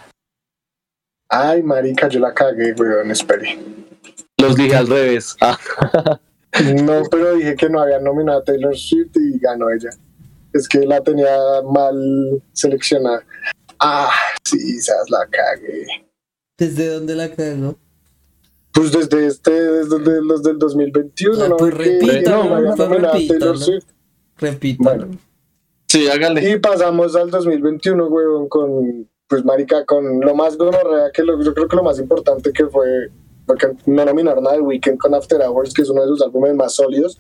Ay, 1.29 1.63
marica, 1.63 2.09
yo 2.09 2.21
la 2.21 2.33
cagué, 2.33 2.75
weón, 2.75 3.11
espere. 3.11 3.59
Los 4.39 4.57
dije 4.57 4.77
al 4.77 4.87
revés. 4.87 5.37
Ah, 5.41 5.59
No, 6.85 7.03
pero 7.11 7.35
dije 7.35 7.57
que 7.57 7.69
no 7.69 7.81
habían 7.81 8.05
nominado 8.05 8.41
a 8.41 8.45
Taylor 8.45 8.77
Swift 8.77 9.17
y 9.17 9.39
ganó 9.39 9.71
ella. 9.71 9.91
Es 10.53 10.69
que 10.69 10.87
la 10.87 11.01
tenía 11.01 11.37
mal 11.69 12.43
seleccionada. 12.53 13.25
Ah, 13.81 14.11
sí, 14.45 14.77
esas 14.79 15.11
la 15.11 15.27
cagué. 15.31 15.87
¿Desde 16.57 16.89
dónde 16.89 17.17
la 17.17 17.29
cagó? 17.31 17.77
Pues 18.73 18.93
desde 18.93 19.27
este, 19.27 19.51
desde 19.53 20.23
los 20.23 20.43
del 20.43 20.59
2021, 20.59 21.45
Ah, 21.45 21.49
¿no? 21.49 21.57
pues 21.57 21.75
repítalo, 21.75 22.61
no 22.61 22.77
pues. 22.77 23.29
Taylor 23.29 23.59
Swift. 23.59 23.85
Bueno. 24.79 25.09
Sí, 25.89 26.09
hágale. 26.09 26.51
Y 26.51 26.59
pasamos 26.59 27.15
al 27.15 27.31
2021, 27.31 28.07
weón, 28.07 28.49
con, 28.49 29.09
pues, 29.29 29.45
marica, 29.45 29.85
con 29.85 30.21
lo 30.21 30.35
más 30.35 30.57
gonorrea 30.57 31.11
que 31.13 31.23
lo, 31.23 31.41
yo 31.43 31.55
creo 31.55 31.69
que 31.69 31.77
lo 31.77 31.85
más 31.85 31.99
importante 32.01 32.53
que 32.53 32.67
fue, 32.67 33.11
porque 33.47 33.69
no 33.87 34.05
nominaron 34.05 34.47
a 34.47 34.53
The 34.53 34.61
Weeknd 34.61 34.99
con 34.99 35.15
After 35.15 35.41
Hours, 35.43 35.73
que 35.75 35.83
es 35.83 35.91
uno 35.91 36.03
de 36.03 36.09
sus 36.09 36.23
álbumes 36.23 36.55
más 36.55 36.75
sólidos, 36.75 37.19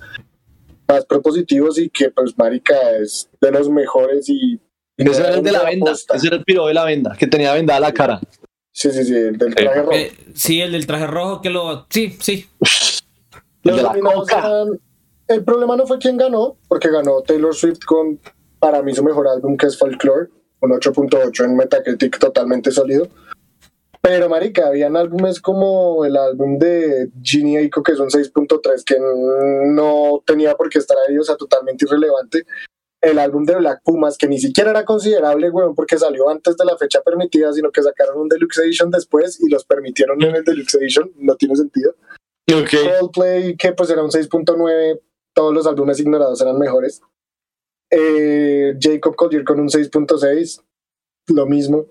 más 0.88 1.04
propositivos 1.06 1.78
y 1.78 1.88
que, 1.90 2.10
pues, 2.10 2.36
marica, 2.38 2.74
es 3.00 3.28
de 3.40 3.50
los 3.50 3.68
mejores 3.70 4.28
y... 4.28 4.60
y 4.96 5.08
Ese 5.10 5.20
era 5.22 5.34
el 5.34 5.42
de 5.42 5.52
la 5.52 5.62
venda. 5.64 5.90
posta. 5.92 6.16
Ese 6.16 6.26
era 6.28 6.36
el 6.36 6.44
piro 6.44 6.66
de 6.66 6.74
la 6.74 6.84
venda, 6.84 7.16
que 7.18 7.26
tenía 7.26 7.52
vendada 7.54 7.80
la 7.80 7.92
cara. 7.92 8.20
Sí, 8.72 8.90
sí, 8.90 9.04
sí, 9.04 9.14
el 9.14 9.38
del 9.38 9.54
traje 9.54 9.80
rojo. 9.82 9.92
Eh, 9.92 10.12
sí, 10.34 10.60
el 10.60 10.72
del 10.72 10.86
traje 10.86 11.06
rojo 11.06 11.40
que 11.40 11.50
lo. 11.50 11.86
Sí, 11.90 12.16
sí. 12.20 12.46
El 13.62 13.70
Los 13.70 13.76
de 13.76 13.82
la 13.82 13.98
coca. 14.00 14.38
eran- 14.38 14.80
El 15.28 15.44
problema 15.44 15.76
no 15.76 15.86
fue 15.86 15.98
quién 15.98 16.16
ganó, 16.18 16.56
porque 16.68 16.90
ganó 16.90 17.22
Taylor 17.22 17.54
Swift 17.54 17.78
con, 17.86 18.18
para 18.58 18.82
mí, 18.82 18.92
su 18.94 19.02
mejor 19.04 19.26
álbum, 19.28 19.56
que 19.56 19.66
es 19.68 19.78
Folklore, 19.78 20.28
un 20.60 20.70
8.8 20.72 21.44
en 21.44 21.56
Metacritic 21.56 22.18
totalmente 22.18 22.70
sólido. 22.72 23.08
Pero, 24.06 24.28
marica, 24.28 24.66
habían 24.66 24.98
álbumes 24.98 25.40
como 25.40 26.04
el 26.04 26.18
álbum 26.18 26.58
de 26.58 27.08
Ginny 27.22 27.56
Eiko, 27.56 27.82
que 27.82 27.92
es 27.92 27.98
un 27.98 28.10
6.3, 28.10 28.84
que 28.84 28.96
no 29.00 30.22
tenía 30.26 30.54
por 30.56 30.68
qué 30.68 30.78
estar 30.78 30.98
ahí, 31.08 31.16
o 31.16 31.24
sea, 31.24 31.36
totalmente 31.36 31.86
irrelevante. 31.86 32.44
El 33.00 33.18
álbum 33.18 33.46
de 33.46 33.56
Black 33.56 33.80
Pumas, 33.82 34.18
que 34.18 34.28
ni 34.28 34.38
siquiera 34.38 34.72
era 34.72 34.84
considerable, 34.84 35.48
weón, 35.48 35.74
porque 35.74 35.96
salió 35.96 36.28
antes 36.28 36.54
de 36.58 36.66
la 36.66 36.76
fecha 36.76 37.00
permitida, 37.00 37.50
sino 37.54 37.72
que 37.72 37.82
sacaron 37.82 38.20
un 38.20 38.28
Deluxe 38.28 38.58
Edition 38.58 38.90
después 38.90 39.40
y 39.40 39.48
los 39.48 39.64
permitieron 39.64 40.22
en 40.22 40.36
el 40.36 40.44
Deluxe 40.44 40.74
Edition, 40.74 41.10
no 41.16 41.36
tiene 41.36 41.56
sentido. 41.56 41.94
Coldplay, 42.46 43.56
que 43.56 43.72
pues 43.72 43.88
era 43.88 44.02
un 44.02 44.10
6.9, 44.10 45.00
todos 45.32 45.54
los 45.54 45.66
álbumes 45.66 45.98
ignorados 45.98 46.42
eran 46.42 46.58
mejores. 46.58 47.00
Eh, 47.90 48.76
Jacob 48.78 49.16
Collier 49.16 49.44
con 49.44 49.60
un 49.60 49.68
6.6, 49.68 50.62
lo 51.28 51.46
mismo. 51.46 51.86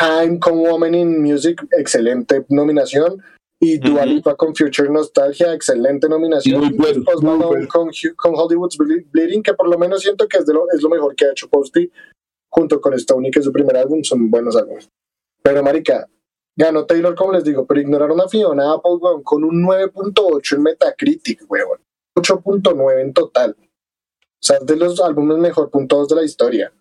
Haim 0.00 0.38
con 0.38 0.58
Woman 0.58 0.94
in 0.94 1.22
Music, 1.22 1.60
excelente 1.72 2.44
nominación. 2.48 3.22
Y 3.62 3.76
Dua. 3.76 4.06
Lipa 4.06 4.34
con 4.36 4.54
Future 4.56 4.88
Nostalgia, 4.88 5.52
excelente 5.52 6.08
nominación. 6.08 6.60
Muy 6.60 6.72
bueno, 6.72 7.04
Post 7.04 7.22
muy 7.22 7.32
Malone 7.32 7.46
bueno. 7.46 7.68
con, 7.68 7.90
con 8.16 8.32
Hollywood's 8.34 8.78
Ble- 8.78 9.06
Bleeding, 9.12 9.42
que 9.42 9.52
por 9.52 9.68
lo 9.68 9.76
menos 9.78 10.00
siento 10.00 10.26
que 10.26 10.38
es, 10.38 10.46
de 10.46 10.54
lo, 10.54 10.64
es 10.74 10.80
lo 10.82 10.88
mejor 10.88 11.14
que 11.14 11.26
ha 11.26 11.30
hecho 11.32 11.46
Posty, 11.50 11.90
junto 12.50 12.80
con 12.80 12.98
Stoney, 12.98 13.30
que 13.30 13.40
es 13.40 13.44
su 13.44 13.52
primer 13.52 13.76
álbum, 13.76 14.02
son 14.02 14.30
buenos 14.30 14.56
álbumes. 14.56 14.88
Pero, 15.42 15.62
marica, 15.62 16.08
ganó 16.56 16.86
Taylor, 16.86 17.14
como 17.14 17.32
les 17.32 17.44
digo, 17.44 17.66
pero 17.66 17.82
ignoraron 17.82 18.18
a 18.22 18.28
Fiona 18.28 18.72
Apple, 18.72 18.92
weón, 18.98 19.22
con 19.22 19.44
un 19.44 19.62
9.8 19.62 20.56
en 20.56 20.62
Metacritic, 20.62 21.44
weón. 21.50 21.78
8.9 22.16 23.00
en 23.02 23.12
total. 23.12 23.56
O 23.60 24.42
sea, 24.42 24.56
es 24.56 24.64
de 24.64 24.76
los 24.76 25.00
álbumes 25.02 25.36
mejor 25.36 25.70
puntuados 25.70 26.08
de 26.08 26.16
la 26.16 26.24
historia. 26.24 26.72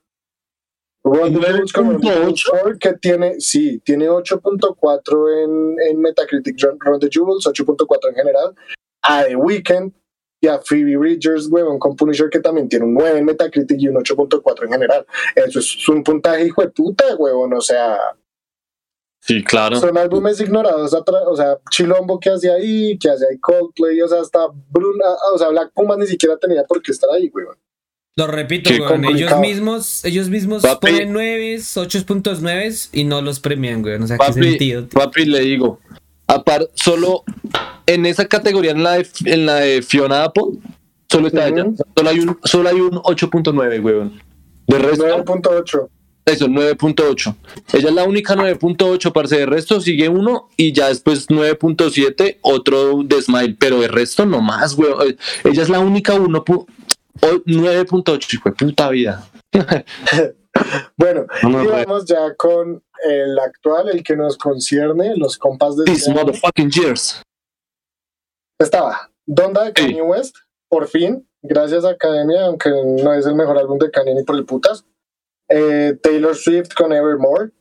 Jewels 1.03 1.73
4, 1.73 2.77
que 2.79 2.93
tiene, 2.93 3.39
sí, 3.39 3.79
tiene 3.79 4.09
8.4 4.09 5.43
en, 5.43 5.75
en 5.89 6.01
Metacritic, 6.01 6.57
Run, 6.79 6.99
the 6.99 7.09
Jewels, 7.09 7.45
8.4 7.45 8.09
en 8.09 8.15
general. 8.15 8.55
A 9.01 9.23
The 9.23 9.35
Weeknd 9.35 9.93
y 10.41 10.47
a 10.47 10.59
Phoebe 10.59 10.97
Bridgers, 10.97 11.47
weón, 11.49 11.79
con 11.79 11.95
Punisher, 11.95 12.29
que 12.29 12.39
también 12.39 12.67
tiene 12.69 12.85
un 12.85 12.93
9 12.93 13.19
en 13.19 13.25
Metacritic 13.25 13.79
y 13.79 13.87
un 13.87 13.95
8.4 13.95 14.63
en 14.63 14.71
general. 14.71 15.05
Eso 15.35 15.59
es 15.59 15.89
un 15.89 16.03
puntaje 16.03 16.45
hijo 16.45 16.61
de 16.61 16.69
puta, 16.69 17.15
weón, 17.15 17.53
o 17.53 17.61
sea, 17.61 17.97
Sí, 19.21 19.43
claro. 19.43 19.75
son 19.75 19.97
álbumes 19.97 20.39
ignorados, 20.39 20.93
o 20.93 21.35
sea, 21.35 21.59
Chilombo 21.69 22.19
que 22.19 22.29
hace 22.29 22.49
ahí, 22.49 22.97
que 22.97 23.09
hace 23.09 23.25
ahí 23.29 23.37
Coldplay, 23.37 24.01
o 24.01 24.07
sea, 24.07 24.21
hasta 24.21 24.47
Bruna, 24.69 25.05
o 25.33 25.37
sea, 25.37 25.49
Black 25.49 25.71
Pumas 25.73 25.97
ni 25.97 26.07
siquiera 26.07 26.37
tenía 26.37 26.63
por 26.63 26.81
qué 26.81 26.91
estar 26.91 27.09
ahí, 27.09 27.29
weón. 27.33 27.57
Lo 28.19 28.27
repito, 28.27 28.69
Qué 28.69 28.81
weón. 28.81 29.05
Ellos 29.05 29.39
mismos, 29.39 30.03
ellos 30.03 30.27
mismos 30.27 30.61
Papi. 30.61 30.87
ponen 30.91 31.13
9, 31.13 31.55
8.9 31.55 32.89
y 32.91 33.03
no 33.05 33.21
los 33.21 33.39
premian, 33.39 33.81
weón. 33.83 34.03
O 34.03 34.07
sea, 34.07 34.17
qué 34.17 34.25
Papi, 34.27 34.43
sentido. 34.43 34.83
tío? 34.83 34.99
papi, 34.99 35.23
le 35.23 35.39
digo. 35.39 35.79
Apar, 36.27 36.67
solo 36.73 37.23
en 37.85 38.05
esa 38.05 38.25
categoría, 38.27 38.71
en 38.71 38.83
la 38.83 38.93
de, 38.97 39.07
en 39.25 39.45
la 39.45 39.55
de 39.55 39.81
Fiona 39.81 40.25
Apple, 40.25 40.43
solo 41.09 41.27
está 41.27 41.47
ella. 41.47 41.65
Solo 41.95 42.09
hay 42.09 42.19
un, 42.19 42.37
solo 42.43 42.69
hay 42.69 42.81
un 42.81 42.91
8.9, 42.91 43.81
weón. 43.83 44.21
De 44.67 44.77
resto, 44.79 45.05
9.8. 45.05 45.87
eso, 46.25 46.47
9.8. 46.47 47.35
Ella 47.73 47.89
es 47.89 47.95
la 47.95 48.03
única 48.03 48.35
9.8, 48.35 49.11
parce. 49.13 49.37
De 49.37 49.45
resto 49.45 49.79
sigue 49.81 50.09
uno 50.09 50.49
y 50.57 50.73
ya 50.73 50.89
después 50.89 51.27
9.7, 51.29 52.37
otro 52.41 53.01
de 53.03 53.21
Smile. 53.21 53.55
Pero 53.57 53.79
de 53.79 53.87
resto 53.87 54.25
no 54.25 54.41
más, 54.41 54.75
weón. 54.77 55.07
Eh, 55.09 55.15
Ella 55.45 55.63
es 55.63 55.69
la 55.69 55.79
única 55.79 56.13
1. 56.15 56.43
Pu- 57.21 57.27
o- 57.37 57.43
9.8, 57.45 58.33
hijo 58.33 58.49
de 58.49 58.55
puta 58.55 58.89
vida. 58.89 59.23
Bueno, 60.97 61.25
No 61.43 61.63
y 61.63 61.67
vamos 61.67 62.05
ya 62.05 62.35
con 62.35 62.83
el 63.07 63.39
actual, 63.39 63.89
el 63.89 64.03
que 64.03 64.15
nos 64.17 64.37
concierne, 64.37 65.15
los 65.15 65.37
compas 65.37 65.77
de 65.77 65.89
año. 65.89 66.13
motherfucking 66.13 66.69
years. 66.71 67.21
Estaba 68.59 69.09
Donda 69.25 69.63
de 69.65 69.73
Kanye 69.73 70.01
West, 70.01 70.35
por 70.69 70.87
fin, 70.87 71.25
gracias 71.41 71.85
a 71.85 71.91
Academia, 71.91 72.45
aunque 72.47 72.71
no 72.71 73.13
es 73.13 73.25
el 73.25 73.35
mejor 73.35 73.57
álbum 73.57 73.77
de 73.77 73.89
Kanye 73.91 74.15
ni 74.15 74.23
por 74.23 74.35
el 74.35 74.45
putas. 74.45 74.83
Eh, 75.49 75.97
Taylor 76.01 76.35
Swift 76.35 76.73
con 76.75 76.91
Evermore, 76.91 77.51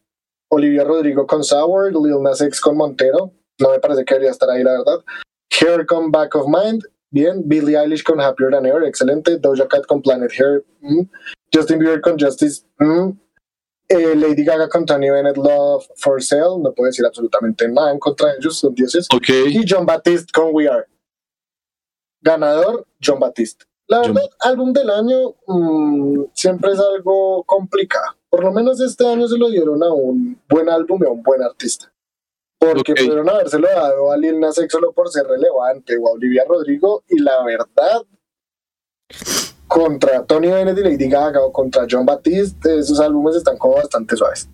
Olivia 0.50 0.82
Rodrigo 0.82 1.26
con 1.26 1.44
Sour, 1.44 1.92
Lil 1.92 2.20
Nas 2.22 2.40
X 2.40 2.60
con 2.60 2.76
Montero, 2.76 3.32
no 3.60 3.70
me 3.70 3.78
parece 3.78 4.04
que 4.04 4.14
debería 4.14 4.32
estar 4.32 4.50
ahí, 4.50 4.64
la 4.64 4.72
verdad. 4.72 5.04
Hair 5.50 5.86
con 5.86 6.10
Back 6.10 6.34
of 6.34 6.46
Mind, 6.48 6.82
bien. 7.10 7.42
Billie 7.46 7.76
Eilish 7.76 8.02
con 8.02 8.20
Happier 8.20 8.50
Than 8.50 8.66
Ever, 8.66 8.84
excelente. 8.84 9.38
Doja 9.38 9.66
Cat 9.68 9.86
con 9.86 10.02
Planet 10.02 10.30
Hair, 10.32 10.64
mm. 10.80 11.02
Justin 11.54 11.78
Bieber 11.78 12.00
con 12.00 12.18
Justice, 12.18 12.62
mm. 12.78 13.10
Eh, 13.90 14.14
Lady 14.14 14.44
Gaga 14.44 14.68
con 14.68 14.84
Tony 14.84 15.08
Bennett, 15.08 15.38
Love 15.38 15.86
for 15.96 16.22
Sale, 16.22 16.58
no 16.62 16.74
puedo 16.74 16.88
decir 16.88 17.06
absolutamente 17.06 17.66
nada 17.68 17.90
en 17.90 17.98
contra 17.98 18.28
de 18.28 18.36
ellos, 18.38 18.58
son 18.58 18.74
dioses. 18.74 19.06
Ok. 19.14 19.30
Y 19.48 19.64
John 19.66 19.86
Baptiste 19.86 20.30
con 20.30 20.50
We 20.52 20.68
Are. 20.68 20.84
Ganador, 22.20 22.86
John 23.02 23.18
Baptiste. 23.18 23.64
La 23.86 24.02
John- 24.02 24.12
verdad, 24.14 24.28
álbum 24.40 24.72
del 24.74 24.90
año 24.90 25.34
mm, 25.46 26.24
siempre 26.34 26.72
es 26.72 26.78
algo 26.78 27.42
complicado. 27.44 28.16
Por 28.28 28.44
lo 28.44 28.52
menos 28.52 28.78
este 28.82 29.06
año 29.06 29.26
se 29.26 29.38
lo 29.38 29.48
dieron 29.48 29.82
a 29.82 29.90
un 29.90 30.38
buen 30.50 30.68
álbum 30.68 31.02
y 31.02 31.06
a 31.06 31.10
un 31.10 31.22
buen 31.22 31.42
artista. 31.42 31.90
Porque 32.58 32.94
pudieron 32.94 33.28
habérselo 33.28 33.68
dado 33.68 34.10
a 34.10 34.16
Lil 34.16 34.40
Nas 34.40 34.58
X 34.58 34.70
solo 34.70 34.92
por 34.92 35.10
ser 35.10 35.26
relevante 35.26 35.96
o 35.96 36.08
a 36.08 36.12
Olivia 36.12 36.44
Rodrigo 36.46 37.04
y 37.08 37.20
la 37.20 37.44
verdad 37.44 38.02
contra 39.68 40.24
Tony 40.24 40.48
Bennett 40.48 40.78
y 40.78 40.82
Lady 40.82 41.08
Gaga 41.08 41.40
o 41.40 41.52
contra 41.52 41.86
John 41.88 42.04
Baptiste 42.04 42.78
esos 42.78 42.98
álbumes 43.00 43.36
están 43.36 43.56
como 43.58 43.74
bastante 43.74 44.16
suaves. 44.16 44.48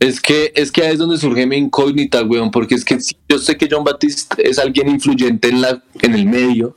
Es 0.00 0.20
que, 0.20 0.52
es 0.54 0.70
que 0.70 0.82
ahí 0.82 0.92
es 0.92 0.98
donde 0.98 1.18
surge 1.18 1.44
mi 1.46 1.56
incógnita, 1.56 2.22
weón, 2.22 2.50
porque 2.50 2.76
es 2.76 2.84
que 2.84 2.98
yo 3.28 3.38
sé 3.38 3.56
que 3.56 3.68
John 3.70 3.82
Baptiste 3.82 4.48
es 4.48 4.58
alguien 4.58 4.88
influyente 4.88 5.48
en, 5.48 5.60
la, 5.60 5.82
en 6.00 6.14
el 6.14 6.24
medio, 6.24 6.76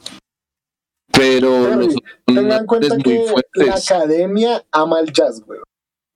pero 1.12 1.88
Tengan 2.26 2.62
en 2.62 2.66
cuenta 2.66 2.98
que 2.98 3.26
la 3.54 3.76
academia 3.76 4.64
ama 4.72 5.00
el 5.00 5.12
jazz, 5.12 5.42
güey. 5.46 5.60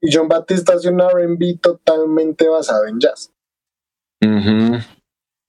Y 0.00 0.14
John 0.14 0.28
Baptiste 0.28 0.72
hace 0.72 0.88
un 0.88 1.00
R&B 1.00 1.58
totalmente 1.60 2.48
basado 2.48 2.86
en 2.86 2.98
jazz. 2.98 3.30
Ujú. 4.22 4.78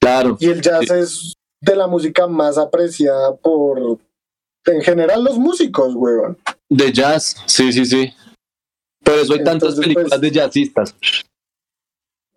Claro, 0.02 0.38
Y 0.39 0.49
el 0.49 0.61
jazz 0.61 0.85
Sí. 0.88 0.94
es 0.94 1.34
de 1.61 1.76
la 1.76 1.88
música 1.88 2.27
más 2.27 2.57
apreciada 2.57 3.35
por, 3.35 3.98
en 4.65 4.81
general, 4.81 5.23
los 5.23 5.38
músicos, 5.38 5.94
weón. 5.95 6.38
de 6.69 6.91
jazz, 6.91 7.35
sí, 7.45 7.72
sí, 7.72 7.85
sí. 7.85 8.14
Por 9.03 9.15
eso 9.15 9.34
hay 9.34 9.44
tantas 9.44 9.76
películas 9.76 10.10
pues, 10.10 10.22
de 10.22 10.31
jazzistas. 10.31 10.95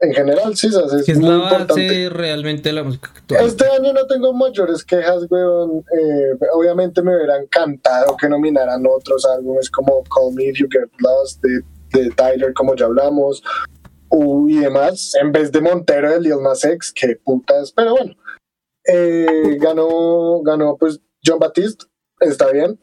En 0.02 0.14
general, 0.14 0.56
sí, 0.56 0.70
jazz 0.70 0.92
es 0.94 1.04
Que 1.04 1.12
es 1.12 1.18
muy 1.18 1.28
la 1.28 1.36
importante. 1.36 1.72
base 1.86 2.08
realmente 2.08 2.68
de 2.70 2.72
la 2.74 2.84
música 2.84 3.10
actual. 3.14 3.44
Este 3.46 3.66
año 3.66 3.92
no 3.92 4.06
tengo 4.06 4.32
mayores 4.32 4.82
quejas, 4.84 5.26
weón. 5.28 5.84
Eh, 6.00 6.38
obviamente 6.54 7.02
me 7.02 7.14
hubiera 7.16 7.36
encantado 7.36 8.16
que 8.16 8.28
nominaran 8.28 8.82
otros 8.86 9.26
álbumes 9.26 9.68
como 9.70 10.02
Call 10.04 10.32
Me 10.34 10.44
If 10.44 10.58
You 10.58 10.68
Get 10.70 10.88
Lost 11.00 11.42
de, 11.42 11.60
de 11.92 12.10
Tyler, 12.12 12.54
como 12.54 12.74
ya 12.76 12.86
hablamos, 12.86 13.42
u- 14.10 14.48
y 14.48 14.56
demás, 14.56 15.14
en 15.20 15.32
vez 15.32 15.50
de 15.52 15.60
Montero 15.60 16.10
de 16.10 16.20
Lil 16.20 16.42
Nas 16.42 16.64
X, 16.64 16.92
que 16.92 17.16
putas, 17.16 17.72
pero 17.72 17.92
bueno. 17.92 18.14
Eh, 18.84 19.56
ganó, 19.60 20.40
ganó 20.42 20.76
pues 20.76 21.00
John 21.24 21.38
Baptiste, 21.38 21.84
está 22.20 22.50
bien. 22.50 22.78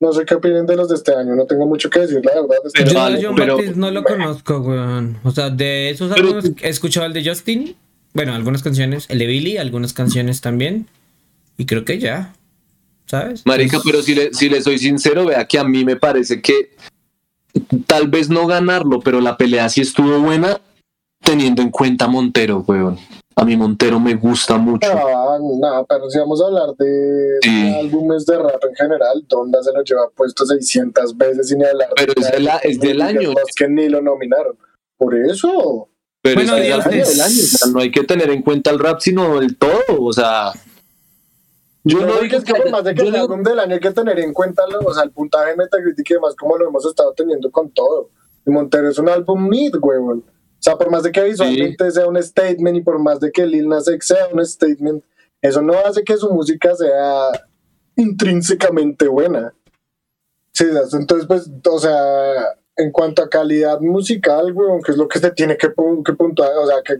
No 0.00 0.12
sé 0.14 0.24
qué 0.24 0.34
opinen 0.34 0.64
de 0.64 0.76
los 0.76 0.88
de 0.88 0.94
este 0.94 1.14
año, 1.14 1.34
no 1.36 1.44
tengo 1.46 1.66
mucho 1.66 1.90
que 1.90 2.00
decir, 2.00 2.24
la 2.24 2.34
verdad. 2.40 2.56
este 2.64 2.84
Pero 2.84 3.00
a 3.00 3.10
John 3.20 3.34
pero- 3.36 3.56
Baptiste 3.56 3.78
no 3.78 3.90
lo 3.90 4.02
conozco, 4.02 4.58
weón. 4.60 5.18
O 5.24 5.30
sea, 5.30 5.50
de 5.50 5.90
esos 5.90 6.10
álbumes 6.12 6.52
he 6.62 6.68
escuchado 6.68 7.06
el 7.06 7.12
de 7.12 7.22
Justin. 7.28 7.76
Bueno, 8.14 8.34
algunas 8.34 8.62
canciones. 8.62 9.06
El 9.10 9.18
de 9.18 9.26
Billy, 9.26 9.58
algunas 9.58 9.92
canciones 9.92 10.40
también. 10.40 10.86
Y 11.58 11.66
creo 11.66 11.84
que 11.84 11.98
ya. 11.98 12.32
¿Sabes? 13.06 13.44
Marica, 13.44 13.78
pero 13.84 14.00
si 14.02 14.14
le, 14.14 14.32
si 14.32 14.48
le 14.48 14.62
soy 14.62 14.78
sincero, 14.78 15.26
vea 15.26 15.44
que 15.46 15.58
a 15.58 15.64
mí 15.64 15.84
me 15.84 15.96
parece 15.96 16.40
que 16.40 16.70
tal 17.86 18.08
vez 18.08 18.28
no 18.30 18.46
ganarlo, 18.46 19.00
pero 19.00 19.20
la 19.20 19.36
pelea 19.36 19.68
sí 19.68 19.80
estuvo 19.80 20.18
buena 20.20 20.60
teniendo 21.22 21.62
en 21.62 21.70
cuenta 21.70 22.06
a 22.06 22.08
Montero, 22.08 22.64
weón. 22.66 22.98
A 23.36 23.44
mí 23.44 23.56
Montero 23.56 23.98
me 24.00 24.14
gusta 24.16 24.58
mucho. 24.58 24.86
Ah, 24.92 25.38
no, 25.40 25.86
pero 25.88 26.10
si 26.10 26.18
vamos 26.18 26.42
a 26.42 26.46
hablar 26.46 26.76
de 26.76 27.38
Sí. 27.42 27.74
álbumes 27.80 28.26
de 28.26 28.36
rap 28.38 28.62
en 28.68 28.74
general, 28.74 29.24
Donda 29.28 29.62
se 29.62 29.72
lo 29.72 29.82
lleva 29.82 30.08
puesto 30.14 30.44
600 30.44 31.16
veces 31.16 31.48
sin 31.48 31.64
hablar. 31.64 31.88
Pero 31.96 32.12
es 32.16 32.30
de 32.30 32.40
la- 32.40 32.56
es 32.58 32.80
del 32.80 33.00
año. 33.00 33.32
Los 33.32 33.54
que 33.56 33.68
ni 33.68 33.88
lo 33.88 34.02
nominaron. 34.02 34.56
Por 34.98 35.14
eso. 35.14 35.88
Pero 36.22 36.34
Bueno, 36.42 36.56
es 36.56 36.84
que 36.84 36.96
del 36.96 37.20
año, 37.20 37.42
o 37.42 37.46
sea, 37.46 37.72
no 37.72 37.80
hay 37.80 37.90
que 37.90 38.02
tener 38.04 38.28
en 38.30 38.42
cuenta 38.42 38.70
el 38.70 38.78
rap, 38.78 39.00
sino 39.00 39.40
el 39.40 39.56
todo, 39.56 39.78
o 40.00 40.12
sea... 40.12 40.52
Yo 41.84 42.00
Yo 42.00 42.06
no 42.06 42.18
digo 42.20 42.36
es 42.36 42.44
que 42.44 42.54
por 42.54 42.70
más 42.70 42.84
de 42.84 42.94
que 42.94 43.02
el 43.08 43.16
álbum 43.16 43.42
del 43.42 43.58
año 43.58 43.74
hay 43.74 43.80
que 43.80 43.90
tener 43.92 44.18
en 44.20 44.32
cuenta 44.34 44.66
lo- 44.66 44.80
o 44.80 44.92
sea, 44.92 45.02
el 45.04 45.10
puntaje 45.12 45.56
Metacritic 45.56 46.10
y 46.10 46.14
demás, 46.14 46.34
como 46.36 46.58
lo 46.58 46.68
hemos 46.68 46.84
estado 46.84 47.12
teniendo 47.14 47.50
con 47.50 47.70
todo. 47.70 48.10
Y 48.46 48.50
Montero 48.50 48.88
es 48.88 48.98
un 48.98 49.08
álbum 49.08 49.48
mid, 49.48 49.74
huevón. 49.80 50.24
O 50.28 50.62
sea, 50.62 50.76
por 50.76 50.90
más 50.90 51.02
de 51.04 51.12
que 51.12 51.22
visualmente 51.24 51.90
sea 51.90 52.06
un 52.06 52.22
statement 52.22 52.76
y 52.76 52.80
por 52.82 52.98
más 52.98 53.18
de 53.20 53.32
que 53.32 53.46
Lil 53.46 53.66
Nas 53.68 53.88
X 53.88 54.08
sea 54.08 54.28
un 54.30 54.44
statement, 54.44 55.02
eso 55.40 55.62
no 55.62 55.72
hace 55.86 56.04
que 56.04 56.18
su 56.18 56.28
música 56.30 56.74
sea 56.74 57.28
intrínsecamente 57.96 59.08
buena. 59.08 59.54
Sí, 60.52 60.64
entonces, 60.92 61.26
pues, 61.26 61.50
o 61.70 61.78
sea, 61.78 62.56
en 62.76 62.90
cuanto 62.92 63.22
a 63.22 63.28
calidad 63.28 63.80
musical, 63.80 64.52
weón, 64.52 64.82
que 64.82 64.92
es 64.92 64.98
lo 64.98 65.08
que 65.08 65.18
se 65.18 65.30
tiene 65.30 65.56
que, 65.56 65.68
que 66.04 66.12
puntuar, 66.12 66.50
o 66.58 66.66
sea, 66.66 66.76
que, 66.84 66.98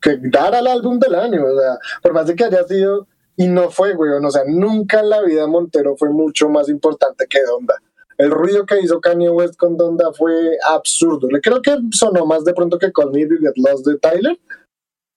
que 0.00 0.18
dar 0.30 0.54
al 0.54 0.66
álbum 0.66 0.98
del 0.98 1.14
año, 1.14 1.44
o 1.44 1.60
sea, 1.60 1.78
por 2.02 2.12
más 2.12 2.26
de 2.26 2.34
que 2.36 2.44
haya 2.44 2.64
sido, 2.64 3.06
y 3.36 3.48
no 3.48 3.70
fue, 3.70 3.94
weón, 3.94 4.24
o 4.24 4.30
sea, 4.30 4.42
nunca 4.46 5.00
en 5.00 5.10
la 5.10 5.22
vida 5.22 5.46
Montero 5.46 5.96
fue 5.96 6.10
mucho 6.10 6.48
más 6.48 6.68
importante 6.68 7.26
que 7.28 7.42
Donda. 7.42 7.74
El 8.16 8.30
ruido 8.30 8.64
que 8.64 8.80
hizo 8.80 9.00
Kanye 9.00 9.28
West 9.30 9.56
con 9.56 9.76
Donda 9.76 10.12
fue 10.12 10.56
absurdo. 10.68 11.28
Le 11.28 11.40
creo 11.40 11.60
que 11.60 11.76
sonó 11.92 12.26
más 12.26 12.44
de 12.44 12.54
pronto 12.54 12.78
que 12.78 12.92
Call 12.92 13.10
Me 13.10 13.22
If 13.22 13.30
Get 13.40 13.54
Lost 13.56 13.86
de 13.86 13.98
Tyler, 13.98 14.38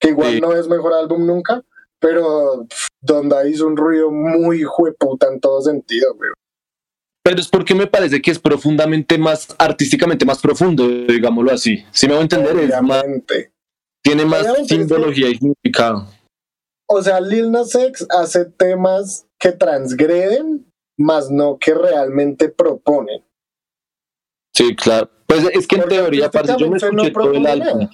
que 0.00 0.08
igual 0.08 0.32
Sí. 0.34 0.40
no 0.40 0.52
es 0.52 0.66
mejor 0.68 0.94
álbum 0.94 1.24
nunca, 1.24 1.62
pero 2.00 2.66
pff, 2.68 2.86
Donda 3.00 3.46
hizo 3.48 3.66
un 3.68 3.76
ruido 3.76 4.10
muy 4.10 4.64
jueputa 4.64 5.28
en 5.32 5.38
todo 5.40 5.60
sentido, 5.60 6.12
weón. 6.14 6.34
Pero 7.22 7.40
es 7.40 7.48
porque 7.48 7.74
me 7.74 7.86
parece 7.86 8.20
que 8.22 8.30
es 8.30 8.38
profundamente 8.38 9.16
más, 9.18 9.54
artísticamente 9.58 10.24
más 10.24 10.40
profundo, 10.40 10.88
digámoslo 10.88 11.52
así. 11.52 11.84
Si 11.92 12.06
me 12.06 12.14
voy 12.14 12.20
a 12.20 12.22
entender, 12.22 12.56
es 12.58 12.82
más, 12.82 13.04
tiene 14.02 14.24
más 14.24 14.40
Obviamente, 14.42 14.62
es 14.62 14.68
que- 14.68 14.74
simbología 14.86 15.28
y 15.28 15.34
significado. 15.36 16.06
O 16.88 17.02
sea, 17.02 17.20
Lil 17.20 17.50
Nas 17.50 17.74
X 17.74 18.06
hace 18.10 18.46
temas 18.46 19.26
que 19.38 19.52
transgreden, 19.52 20.66
más 20.96 21.30
no 21.30 21.58
que 21.58 21.74
realmente 21.74 22.48
proponen. 22.48 23.22
Sí, 24.54 24.74
claro. 24.74 25.10
Pues 25.26 25.44
es 25.52 25.66
que 25.66 25.76
en 25.76 25.88
teoría, 25.88 26.30
parce, 26.30 26.54
yo 26.58 26.70
me 26.70 26.78
no 26.78 27.02
escuché 27.04 27.10
todo 27.10 27.32
el 27.32 27.46
álbum. 27.46 27.88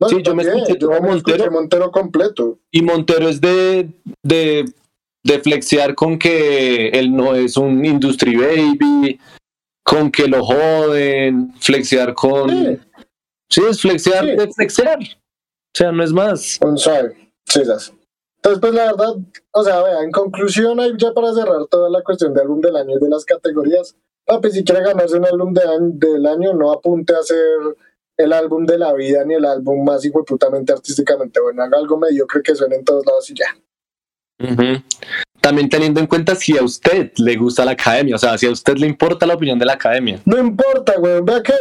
No, 0.00 0.08
Sí, 0.08 0.20
yo 0.22 0.34
me 0.34 0.42
escuché 0.42 0.72
yo 0.72 0.88
todo 0.88 1.00
Montero. 1.00 1.36
escuché 1.36 1.50
Montero 1.50 1.90
completo. 1.92 2.58
Y 2.72 2.82
Montero 2.82 3.28
es 3.28 3.40
de, 3.40 3.88
de, 4.24 4.64
de 5.24 5.38
flexear 5.38 5.94
con 5.94 6.18
que 6.18 6.88
él 6.88 7.14
no 7.14 7.36
es 7.36 7.56
un 7.56 7.84
industry 7.84 8.36
baby, 8.36 9.20
con 9.84 10.10
que 10.10 10.26
lo 10.26 10.44
joden, 10.44 11.54
flexear 11.60 12.14
con... 12.14 12.50
Sí. 12.50 12.78
Sí, 13.48 13.60
es 13.68 13.80
flexear 13.80 14.24
Sí. 14.24 14.30
de 14.36 14.52
flexear. 14.52 14.98
O 14.98 15.74
sea, 15.78 15.92
no 15.92 16.02
es 16.02 16.12
más. 16.12 16.58
Un 16.62 16.76
suave. 16.78 17.21
Entonces, 18.36 18.60
pues 18.60 18.74
la 18.74 18.86
verdad, 18.86 19.14
o 19.52 19.62
sea, 19.62 19.82
vea, 19.82 20.02
en 20.02 20.10
conclusión, 20.10 20.80
ahí 20.80 20.92
ya 20.98 21.12
para 21.12 21.32
cerrar 21.32 21.66
toda 21.70 21.88
la 21.90 22.02
cuestión 22.02 22.34
de 22.34 22.40
álbum 22.40 22.60
del 22.60 22.74
año 22.76 22.96
y 22.96 23.00
de 23.00 23.08
las 23.08 23.24
categorías, 23.24 23.94
papi, 24.26 24.50
si 24.50 24.64
quiere 24.64 24.82
ganarse 24.82 25.16
un 25.16 25.26
álbum 25.26 25.52
de 25.54 25.62
año- 25.62 25.90
del 25.94 26.26
año, 26.26 26.52
no 26.54 26.72
apunte 26.72 27.14
a 27.14 27.22
ser 27.22 27.38
el 28.16 28.32
álbum 28.32 28.66
de 28.66 28.78
la 28.78 28.92
vida 28.94 29.24
ni 29.24 29.34
el 29.34 29.44
álbum 29.44 29.84
más 29.84 30.04
hijueputamente 30.04 30.72
artísticamente 30.72 31.40
bueno, 31.40 31.62
haga 31.62 31.78
algo 31.78 31.96
mediocre 31.96 32.42
que 32.42 32.54
suene 32.54 32.76
en 32.76 32.84
todos 32.84 33.06
lados 33.06 33.30
y 33.30 33.34
ya. 33.34 33.46
También 35.40 35.68
teniendo 35.68 35.98
en 36.00 36.06
cuenta 36.06 36.34
si 36.34 36.56
a 36.58 36.62
usted 36.62 37.12
le 37.18 37.36
gusta 37.36 37.64
la 37.64 37.72
academia, 37.72 38.16
o 38.16 38.18
sea, 38.18 38.36
si 38.38 38.46
a 38.46 38.50
usted 38.50 38.76
le 38.76 38.86
importa 38.86 39.24
la 39.26 39.34
opinión 39.34 39.58
de 39.58 39.64
la 39.66 39.74
academia. 39.74 40.20
No 40.24 40.38
importa, 40.38 40.94
güey. 40.98 41.20
Vea 41.22 41.42
que 41.42 41.54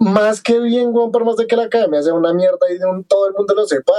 más 0.00 0.40
que 0.42 0.58
bien, 0.60 0.92
güey, 0.92 1.10
por 1.10 1.24
más 1.24 1.36
de 1.36 1.46
que 1.46 1.56
la 1.56 1.64
academia 1.64 2.02
sea 2.02 2.14
una 2.14 2.32
mierda 2.32 2.70
y 2.70 2.78
de 2.78 2.86
un- 2.86 3.04
todo 3.04 3.28
el 3.28 3.34
mundo 3.34 3.54
lo 3.54 3.66
sepa, 3.66 3.92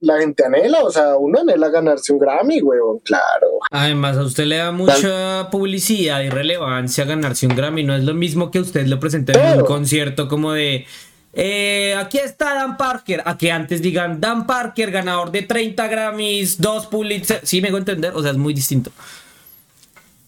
la 0.00 0.18
gente 0.18 0.44
anhela, 0.44 0.82
o 0.84 0.90
sea, 0.90 1.16
uno 1.16 1.40
anhela 1.40 1.68
ganarse 1.70 2.12
un 2.12 2.20
Grammy, 2.20 2.60
güey, 2.60 2.78
claro. 3.04 3.46
Además, 3.70 4.16
a 4.16 4.22
usted 4.22 4.44
le 4.44 4.56
da 4.58 4.70
mucha 4.70 5.48
publicidad 5.50 6.20
y 6.22 6.28
relevancia 6.30 7.04
ganarse 7.04 7.46
un 7.46 7.56
Grammy. 7.56 7.82
No 7.82 7.96
es 7.96 8.04
lo 8.04 8.14
mismo 8.14 8.50
que 8.50 8.60
usted 8.60 8.86
lo 8.86 9.00
presente 9.00 9.32
en 9.32 9.58
un 9.60 9.64
concierto 9.64 10.28
como 10.28 10.52
de. 10.52 10.86
eh, 11.32 11.94
aquí 11.98 12.18
está 12.18 12.54
Dan 12.54 12.76
Parker. 12.76 13.22
A 13.24 13.36
que 13.36 13.50
antes 13.50 13.82
digan 13.82 14.20
Dan 14.20 14.46
Parker, 14.46 14.90
ganador 14.92 15.32
de 15.32 15.42
30 15.42 15.88
Grammys, 15.88 16.60
dos 16.60 16.86
Pulitzer. 16.86 17.40
Sí, 17.42 17.60
me 17.60 17.68
hago 17.68 17.78
entender. 17.78 18.12
O 18.14 18.22
sea, 18.22 18.30
es 18.30 18.36
muy 18.36 18.54
distinto. 18.54 18.92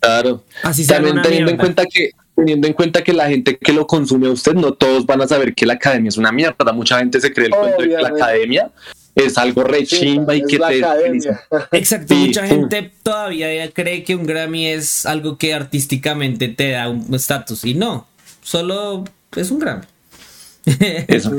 Claro. 0.00 0.42
Así 0.62 0.84
sea 0.84 0.96
También 0.96 1.20
teniendo 1.22 1.50
en 1.50 1.56
mierda. 1.56 1.62
cuenta 1.62 1.84
que 1.86 2.10
teniendo 2.34 2.66
en 2.66 2.72
cuenta 2.72 3.04
que 3.04 3.12
la 3.12 3.28
gente 3.28 3.58
que 3.58 3.72
lo 3.72 3.86
consume 3.86 4.26
a 4.28 4.30
usted, 4.30 4.54
no 4.54 4.72
todos 4.72 5.04
van 5.04 5.20
a 5.20 5.28
saber 5.28 5.54
que 5.54 5.66
la 5.66 5.74
academia 5.74 6.08
es 6.08 6.16
una 6.16 6.32
mierda. 6.32 6.72
Mucha 6.72 6.98
gente 6.98 7.20
se 7.20 7.32
cree 7.32 7.46
el 7.46 7.52
cuento 7.54 7.82
de 7.82 7.88
que 7.90 7.96
la 8.02 8.08
academia 8.08 8.70
es 9.14 9.38
algo 9.38 9.64
re 9.64 9.84
chimba 9.84 10.34
y 10.34 10.42
que 10.42 10.58
te. 10.58 10.78
Exacto, 11.78 12.14
Sí, 12.14 12.26
mucha 12.26 12.46
gente 12.46 12.92
todavía 13.02 13.70
cree 13.72 14.04
que 14.04 14.14
un 14.14 14.26
Grammy 14.26 14.66
es 14.66 15.06
algo 15.06 15.38
que 15.38 15.54
artísticamente 15.54 16.48
te 16.48 16.70
da 16.70 16.88
un 16.88 17.12
estatus 17.14 17.64
y 17.64 17.74
no. 17.74 18.06
solo 18.42 19.04
es 19.36 19.50
un 19.50 19.58
Grammy. 19.58 19.84
Eso. 21.08 21.36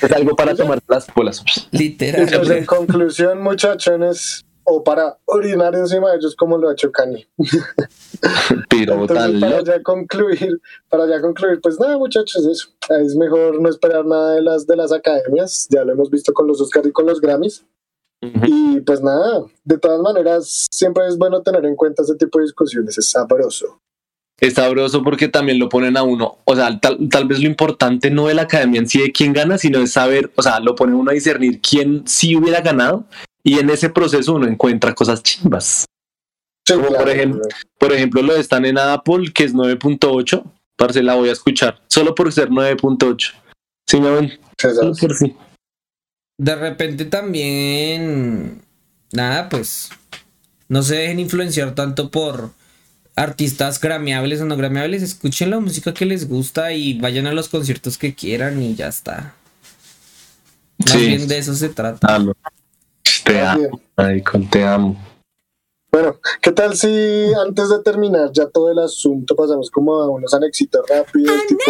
Es 0.00 0.12
algo 0.12 0.34
para 0.34 0.54
tomar 0.54 0.80
las 0.88 1.06
bolas. 1.14 1.44
Literal. 1.72 2.22
Entonces, 2.22 2.56
en 2.58 2.64
conclusión, 2.66 3.42
muchachones, 3.42 4.44
o 4.64 4.84
para 4.84 5.18
orinar 5.26 5.74
encima 5.74 6.10
de 6.10 6.18
ellos 6.18 6.36
como 6.36 6.58
lo 6.58 6.68
ha 6.68 6.72
hecho 6.72 6.92
Kanye. 6.92 7.26
Pero 8.68 8.94
Entonces, 8.94 9.16
tal. 9.16 9.40
para 9.40 9.62
ya 9.62 9.82
concluir, 9.82 10.60
para 10.88 11.06
ya 11.06 11.20
concluir, 11.20 11.60
pues 11.60 11.78
nada, 11.80 11.98
muchachos, 11.98 12.46
eso. 12.46 12.68
Es 13.00 13.16
mejor 13.16 13.60
no 13.60 13.68
esperar 13.68 14.04
nada 14.04 14.34
de 14.34 14.42
las 14.42 14.66
de 14.66 14.76
las 14.76 14.92
academias. 14.92 15.66
Ya 15.70 15.84
lo 15.84 15.92
hemos 15.92 16.10
visto 16.10 16.32
con 16.32 16.46
los 16.46 16.60
Oscars 16.60 16.86
y 16.86 16.92
con 16.92 17.06
los 17.06 17.20
Grammys. 17.20 17.64
Y 18.22 18.80
pues 18.82 19.02
nada, 19.02 19.44
de 19.64 19.78
todas 19.78 20.00
maneras, 20.00 20.66
siempre 20.70 21.06
es 21.06 21.16
bueno 21.16 21.42
tener 21.42 21.64
en 21.64 21.74
cuenta 21.74 22.02
ese 22.02 22.16
tipo 22.16 22.38
de 22.38 22.44
discusiones. 22.44 22.98
Es 22.98 23.10
sabroso. 23.10 23.80
Es 24.38 24.54
sabroso 24.54 25.02
porque 25.02 25.28
también 25.28 25.58
lo 25.58 25.68
ponen 25.68 25.96
a 25.96 26.02
uno. 26.02 26.38
O 26.44 26.54
sea, 26.54 26.78
tal, 26.80 27.08
tal 27.10 27.26
vez 27.26 27.40
lo 27.40 27.46
importante 27.46 28.10
no 28.10 28.26
de 28.26 28.34
la 28.34 28.42
academia 28.42 28.80
en 28.80 28.88
sí 28.88 29.00
de 29.00 29.12
quién 29.12 29.32
gana, 29.32 29.58
sino 29.58 29.78
de 29.78 29.86
saber, 29.86 30.30
o 30.36 30.42
sea, 30.42 30.60
lo 30.60 30.74
pone 30.74 30.94
uno 30.94 31.10
a 31.10 31.14
discernir 31.14 31.60
quién 31.60 32.02
sí 32.06 32.36
hubiera 32.36 32.60
ganado. 32.60 33.04
Y 33.42 33.58
en 33.58 33.70
ese 33.70 33.88
proceso 33.90 34.34
uno 34.34 34.46
encuentra 34.46 34.94
cosas 34.94 35.22
chimbas. 35.22 35.86
Sí, 36.66 36.74
Como 36.74 36.88
por 36.88 37.08
ejemplo- 37.08 37.42
Por 37.78 37.92
ejemplo, 37.92 38.22
lo 38.22 38.34
de 38.34 38.40
están 38.40 38.64
en 38.66 38.78
Apple, 38.78 39.32
que 39.34 39.44
es 39.44 39.54
9.8. 39.54 40.44
Parce, 40.76 41.02
la 41.02 41.14
voy 41.14 41.28
a 41.28 41.32
escuchar. 41.32 41.80
Solo 41.88 42.14
por 42.14 42.32
ser 42.32 42.50
9.8. 42.50 43.32
Sí, 43.86 44.00
me 44.00 44.10
ven. 44.10 44.28
Sí, 44.58 44.68
Solo 44.74 44.94
por 44.94 45.16
sí. 45.16 45.34
De 46.38 46.54
repente 46.56 47.04
también, 47.04 48.62
nada, 49.12 49.48
pues 49.48 49.90
no 50.68 50.82
se 50.82 50.96
dejen 50.96 51.18
influenciar 51.20 51.74
tanto 51.74 52.10
por 52.10 52.52
artistas 53.16 53.78
grameables 53.80 54.40
o 54.40 54.46
no 54.46 54.56
grameables. 54.56 55.02
Escuchen 55.02 55.50
la 55.50 55.60
música 55.60 55.92
que 55.92 56.06
les 56.06 56.28
gusta 56.28 56.72
y 56.72 56.98
vayan 56.98 57.26
a 57.26 57.32
los 57.32 57.48
conciertos 57.48 57.98
que 57.98 58.14
quieran 58.14 58.62
y 58.62 58.74
ya 58.74 58.88
está. 58.88 59.34
Más 60.78 60.92
Sí. 60.92 61.06
bien 61.08 61.28
de 61.28 61.36
eso 61.38 61.54
se 61.54 61.68
trata. 61.68 62.14
Amo. 62.14 62.32
Te 63.24 63.40
amo. 63.40 63.80
con 64.30 64.48
te 64.48 64.64
amo. 64.64 64.96
Bueno, 65.92 66.16
¿qué 66.40 66.52
tal 66.52 66.76
si 66.76 67.32
antes 67.46 67.68
de 67.68 67.80
terminar 67.82 68.30
ya 68.32 68.46
todo 68.46 68.70
el 68.70 68.78
asunto 68.78 69.34
pasamos 69.34 69.70
como 69.70 69.94
a 70.00 70.08
unos 70.08 70.32
anexitos 70.34 70.86
rápidos, 70.88 71.40
tipo 71.48 71.62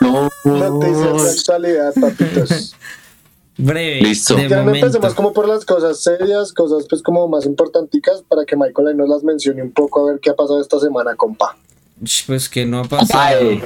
No. 0.00 0.28
noticias 0.44 1.22
de 1.24 1.30
actualidad, 1.30 1.94
papitos? 2.00 2.74
Breve, 3.60 4.00
Listo. 4.02 4.36
de 4.36 4.48
Ya 4.48 4.58
no 4.58 4.62
momento. 4.66 4.86
empecemos 4.86 5.14
como 5.14 5.32
por 5.32 5.48
las 5.48 5.64
cosas 5.64 6.00
serias, 6.00 6.52
cosas 6.52 6.86
pues 6.88 7.02
como 7.02 7.26
más 7.26 7.44
importanticas 7.44 8.22
para 8.28 8.44
que 8.44 8.54
Michael 8.56 8.86
ahí 8.88 8.94
nos 8.94 9.08
las 9.08 9.24
mencione 9.24 9.60
un 9.64 9.72
poco 9.72 10.06
a 10.06 10.12
ver 10.12 10.20
qué 10.20 10.30
ha 10.30 10.36
pasado 10.36 10.60
esta 10.60 10.78
semana, 10.78 11.16
compa. 11.16 11.56
Pues 12.28 12.48
que 12.48 12.64
no 12.64 12.78
ha 12.78 12.84
pasado. 12.84 13.40
Ay. 13.40 13.60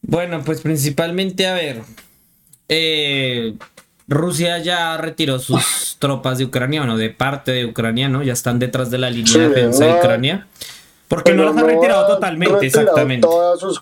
Bueno, 0.00 0.42
pues 0.46 0.62
principalmente, 0.62 1.46
a 1.46 1.52
ver. 1.52 1.82
eh, 2.68 3.54
Rusia 4.10 4.58
ya 4.58 4.96
retiró 4.96 5.38
sus 5.38 5.96
tropas 6.00 6.36
de 6.38 6.44
Ucrania, 6.44 6.80
bueno, 6.80 6.96
de 6.96 7.10
parte 7.10 7.52
de 7.52 7.64
Ucrania, 7.64 8.08
¿no? 8.08 8.24
Ya 8.24 8.32
están 8.32 8.58
detrás 8.58 8.90
de 8.90 8.98
la 8.98 9.08
línea 9.08 9.32
Sí, 9.32 9.38
de 9.38 9.48
defensa 9.48 9.84
de 9.84 9.92
no. 9.92 9.98
Ucrania. 9.98 10.46
Porque 11.06 11.32
no 11.32 11.44
las 11.44 11.56
ha 11.56 11.62
retirado 11.62 12.04
ha 12.04 12.08
totalmente, 12.08 12.54
retirado 12.54 12.82
exactamente. 12.82 13.26
Todas 13.26 13.60
sus. 13.60 13.80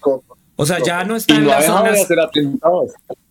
O 0.57 0.67
sea, 0.67 0.83
ya 0.85 1.03
no 1.05 1.17
está 1.17 1.33
Y 1.33 1.37
en 1.39 1.45
no 1.45 1.53
ha 1.53 1.57
las 1.57 1.67
zonas, 1.67 2.09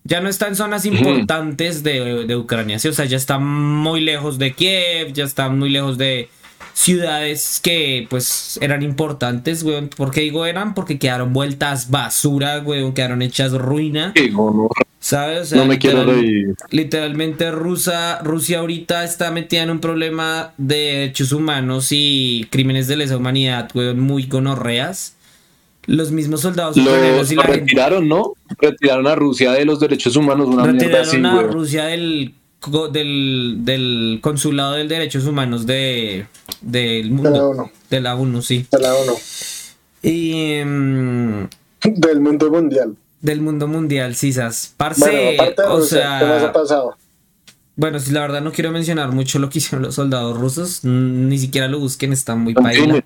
ya 0.03 0.21
no 0.21 0.29
está 0.29 0.47
en 0.47 0.55
zonas 0.55 0.85
importantes 0.85 1.83
de, 1.83 2.25
de 2.25 2.35
Ucrania, 2.35 2.79
¿sí? 2.79 2.87
O 2.87 2.93
sea, 2.93 3.05
ya 3.05 3.17
está 3.17 3.37
muy 3.37 4.01
lejos 4.01 4.39
de 4.39 4.53
Kiev, 4.53 5.13
ya 5.13 5.23
está 5.25 5.49
muy 5.49 5.69
lejos 5.69 5.97
de 5.99 6.29
ciudades 6.73 7.59
que 7.61 8.07
pues 8.09 8.57
eran 8.61 8.81
importantes, 8.81 9.61
weón. 9.63 9.89
¿Por 9.89 10.09
qué 10.09 10.21
digo 10.21 10.45
eran? 10.47 10.73
Porque 10.73 10.97
quedaron 10.97 11.33
vueltas 11.33 11.91
basura, 11.91 12.59
weón, 12.59 12.93
quedaron 12.93 13.21
hechas 13.21 13.51
ruina. 13.51 14.13
Gono. 14.31 14.69
¿Sabes? 15.07 15.39
O 15.43 15.45
sea, 15.45 15.57
No 15.59 15.65
me 15.67 15.79
quiero 15.79 15.99
literal- 16.03 16.21
reír. 16.21 16.55
Literalmente 16.69 17.49
Rusia, 17.51 18.19
Rusia 18.19 18.59
ahorita 18.59 19.05
está 19.05 19.31
metida 19.31 19.63
en 19.63 19.69
un 19.69 19.79
problema 19.79 20.53
de 20.57 20.75
derechos 20.75 21.31
humanos 21.31 21.87
y 21.91 22.45
crímenes 22.51 22.89
de 22.89 22.97
lesa 22.97 23.15
humanidad, 23.15 23.69
weón, 23.73 24.01
muy 24.01 24.23
gonorreas. 24.25 25.15
Los 25.85 26.11
mismos 26.11 26.41
soldados 26.41 26.75
Lo, 26.75 26.83
ucranianos 26.83 27.31
y 27.31 27.35
lo 27.35 27.41
la 27.43 27.47
gente 27.47 27.59
retiraron, 27.61 28.09
¿no? 28.09 28.33
Retiraron 28.59 29.07
a 29.07 29.15
Rusia 29.15 29.53
de 29.53 29.63
los 29.63 29.79
derechos 29.79 30.17
humanos. 30.17 30.49
Una 30.49 30.65
mierda 30.65 30.99
así, 30.99 31.11
retiraron 31.15 31.25
a 31.25 31.41
güey. 31.41 31.53
Rusia 31.53 31.85
del, 31.85 32.33
del, 32.91 33.55
del 33.59 34.19
consulado 34.21 34.73
de 34.73 34.87
derechos 34.89 35.25
humanos 35.25 35.65
de, 35.65 36.25
del 36.59 37.03
De 37.03 37.09
la 37.09 37.15
mundo. 37.15 37.49
ONU. 37.51 37.71
De 37.89 38.01
la 38.01 38.15
ONU, 38.17 38.41
sí. 38.41 38.65
De 38.69 38.79
la 38.79 38.93
ONU. 38.93 39.13
Y 40.03 40.61
mm, 40.65 41.47
Del 41.95 42.19
mundo 42.19 42.51
mundial. 42.51 42.93
Del 43.21 43.41
mundo 43.41 43.67
mundial, 43.67 44.15
sisas. 44.15 44.73
Parce, 44.77 45.01
Bueno, 45.01 45.41
aparte 45.41 45.61
de 45.61 45.67
o 45.67 45.77
Rusia, 45.77 46.17
¿qué 46.19 46.25
más 46.25 46.39
sea, 46.39 46.49
ha 46.49 46.53
pasado? 46.53 46.97
Bueno, 47.75 47.99
si 47.99 48.11
la 48.11 48.21
verdad 48.21 48.41
no 48.41 48.51
quiero 48.51 48.71
mencionar 48.71 49.11
mucho 49.11 49.39
lo 49.39 49.49
que 49.49 49.57
hicieron 49.59 49.83
los 49.83 49.95
soldados 49.95 50.37
rusos, 50.37 50.83
ni 50.83 51.37
siquiera 51.37 51.67
lo 51.67 51.79
busquen, 51.79 52.13
están 52.13 52.39
muy 52.39 52.53
paila. 52.53 52.95
¿Qué 52.95 53.03
más 53.03 53.05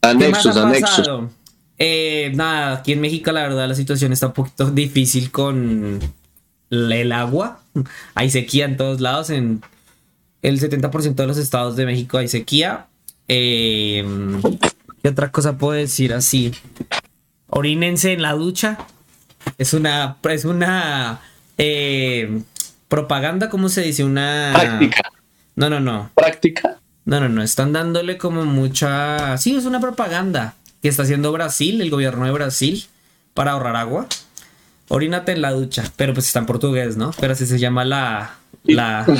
Anexos, 0.00 0.56
anexos. 0.56 1.30
Eh, 1.78 2.32
nada, 2.34 2.78
aquí 2.78 2.92
en 2.92 3.00
México 3.00 3.30
la 3.30 3.42
verdad 3.42 3.68
la 3.68 3.74
situación 3.74 4.12
está 4.12 4.28
un 4.28 4.32
poquito 4.32 4.70
difícil 4.70 5.30
con 5.30 6.00
el 6.70 7.12
agua. 7.12 7.60
Hay 8.14 8.30
sequía 8.30 8.64
en 8.64 8.76
todos 8.76 9.00
lados, 9.00 9.30
en 9.30 9.62
el 10.42 10.60
70% 10.60 11.14
de 11.14 11.26
los 11.26 11.36
estados 11.36 11.76
de 11.76 11.86
México 11.86 12.18
hay 12.18 12.28
sequía. 12.28 12.86
Eh, 13.26 14.04
¿Qué 15.02 15.08
otra 15.08 15.32
cosa 15.32 15.58
puedo 15.58 15.72
decir 15.72 16.14
así? 16.14 16.52
Orínense 17.48 18.12
en 18.12 18.22
la 18.22 18.34
ducha. 18.34 18.78
Es 19.56 19.72
una, 19.72 20.16
es 20.22 20.44
una 20.44 21.20
eh, 21.56 22.40
propaganda, 22.88 23.48
¿cómo 23.48 23.68
se 23.68 23.82
dice? 23.82 24.04
Una... 24.04 24.52
Práctica. 24.54 25.02
No, 25.56 25.70
no, 25.70 25.80
no. 25.80 26.10
Práctica. 26.14 26.78
No, 27.04 27.20
no, 27.20 27.28
no, 27.28 27.42
están 27.42 27.72
dándole 27.72 28.18
como 28.18 28.44
mucha... 28.44 29.38
Sí, 29.38 29.56
es 29.56 29.64
una 29.64 29.80
propaganda 29.80 30.54
que 30.82 30.88
está 30.88 31.04
haciendo 31.04 31.32
Brasil, 31.32 31.80
el 31.80 31.90
gobierno 31.90 32.26
de 32.26 32.32
Brasil, 32.32 32.86
para 33.34 33.52
ahorrar 33.52 33.76
agua. 33.76 34.06
Orínate 34.88 35.32
en 35.32 35.42
la 35.42 35.52
ducha, 35.52 35.84
pero 35.96 36.14
pues 36.14 36.26
está 36.26 36.38
en 36.40 36.46
portugués, 36.46 36.96
¿no? 36.96 37.10
Pero 37.20 37.32
así 37.34 37.46
se 37.46 37.58
llama 37.58 37.84
la... 37.84 38.36
la... 38.64 39.04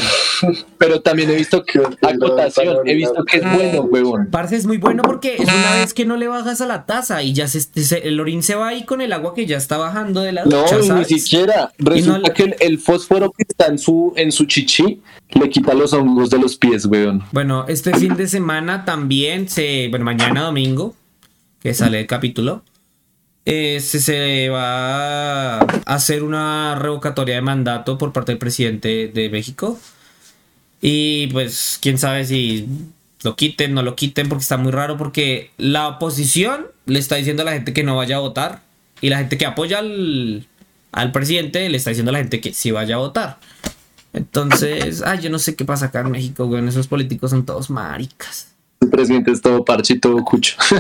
Pero 0.79 1.01
también 1.01 1.29
he 1.31 1.35
visto 1.35 1.65
que 1.65 1.81
acotación. 2.01 2.79
He 2.89 2.95
visto 2.95 3.25
que 3.25 3.39
es 3.39 3.43
bueno, 3.43 3.81
huevón. 3.83 4.29
Parce 4.31 4.55
es 4.57 4.67
muy 4.67 4.79
bueno 4.79 5.03
porque 5.03 5.35
es 5.35 5.41
una 5.43 5.75
vez 5.75 5.93
que 5.93 6.05
no 6.07 6.17
le 6.17 6.29
bajas 6.29 6.61
a 6.61 6.67
la 6.67 6.87
taza 6.87 7.23
y 7.25 7.33
ya 7.33 7.49
se, 7.49 7.61
se- 7.61 8.07
el 8.07 8.21
orín 8.21 8.43
se 8.45 8.55
va 8.55 8.69
ahí 8.69 8.85
con 8.85 9.01
el 9.01 9.13
agua 9.13 9.35
que 9.35 9.47
ya 9.47 9.57
está 9.57 9.77
bajando 9.77 10.21
de 10.21 10.31
la 10.33 10.45
No, 10.45 10.63
ducha, 10.63 10.79
y 10.81 10.91
ni 10.91 11.05
siquiera. 11.05 11.73
Resulta 11.79 12.33
que 12.33 12.45
el, 12.45 12.57
el 12.61 12.79
fósforo 12.79 13.33
que 13.37 13.45
está 13.49 13.67
en 13.67 13.79
su, 13.79 14.13
en 14.17 14.31
su 14.33 14.45
chichi 14.45 15.03
le 15.31 15.51
quita 15.51 15.75
los 15.75 15.93
hongos 15.93 16.31
de 16.31 16.39
los 16.39 16.57
pies, 16.57 16.87
weón. 16.87 17.25
Bueno, 17.33 17.65
este 17.69 17.93
fin 17.97 18.15
de 18.17 18.29
semana 18.29 18.85
también 18.85 19.49
se, 19.49 19.89
bueno, 19.89 20.05
mañana 20.05 20.43
domingo, 20.43 20.95
que 21.61 21.75
sale 21.75 21.99
el 22.01 22.07
capítulo, 22.07 22.63
eh, 23.51 23.81
se, 23.81 23.99
se 23.99 24.51
va 24.51 25.59
a 25.59 25.61
hacer 25.87 26.23
una 26.23 26.75
revocatoria 26.75 27.37
de 27.37 27.41
mandato 27.41 27.97
por 27.97 28.13
parte 28.13 28.33
del 28.33 28.39
presidente 28.39 29.09
de 29.09 29.31
México. 29.31 29.81
Y 30.83 31.29
pues, 31.29 31.79
quién 31.81 31.97
sabe 31.97 32.27
si 32.27 32.69
lo 33.23 33.37
quiten, 33.37 33.73
no 33.73 33.83
lo 33.83 33.97
quiten, 33.97 34.29
porque 34.29 34.43
está 34.43 34.59
muy 34.59 34.71
raro, 34.71 34.99
porque 34.99 35.51
la 35.57 35.89
oposición 35.89 36.67
le 36.85 36.99
está 36.99 37.17
diciendo 37.17 37.41
a 37.41 37.47
la 37.47 37.53
gente 37.53 37.73
que 37.73 37.85
no 37.85 37.97
vaya 37.97 38.17
a 38.17 38.21
votar, 38.21 38.61
y 39.01 39.09
la 39.09 39.17
gente 39.17 39.39
que 39.39 39.47
apoya 39.47 39.79
al, 39.79 40.47
al 40.93 41.13
presidente 41.13 41.67
le 41.71 41.79
está 41.79 41.89
diciendo 41.89 42.11
a 42.11 42.13
la 42.13 42.19
gente 42.19 42.43
que 42.43 42.53
sí 42.53 42.71
vaya 42.71 42.97
a 42.97 42.99
votar. 42.99 43.39
Entonces, 44.13 45.03
ay, 45.03 45.21
yo 45.21 45.31
no 45.31 45.39
sé 45.39 45.57
qué 45.57 45.65
pasa 45.65 45.87
acá 45.87 46.01
en 46.01 46.11
México, 46.11 46.47
güey. 46.47 46.67
Esos 46.69 46.87
políticos 46.87 47.31
son 47.31 47.47
todos 47.47 47.71
maricas. 47.71 48.49
El 48.81 48.91
presidente 48.91 49.33
es 49.33 49.41
todo 49.43 49.65
parche 49.65 49.95
y 49.95 50.01
todo 50.01 50.25
cucho. 50.25 50.57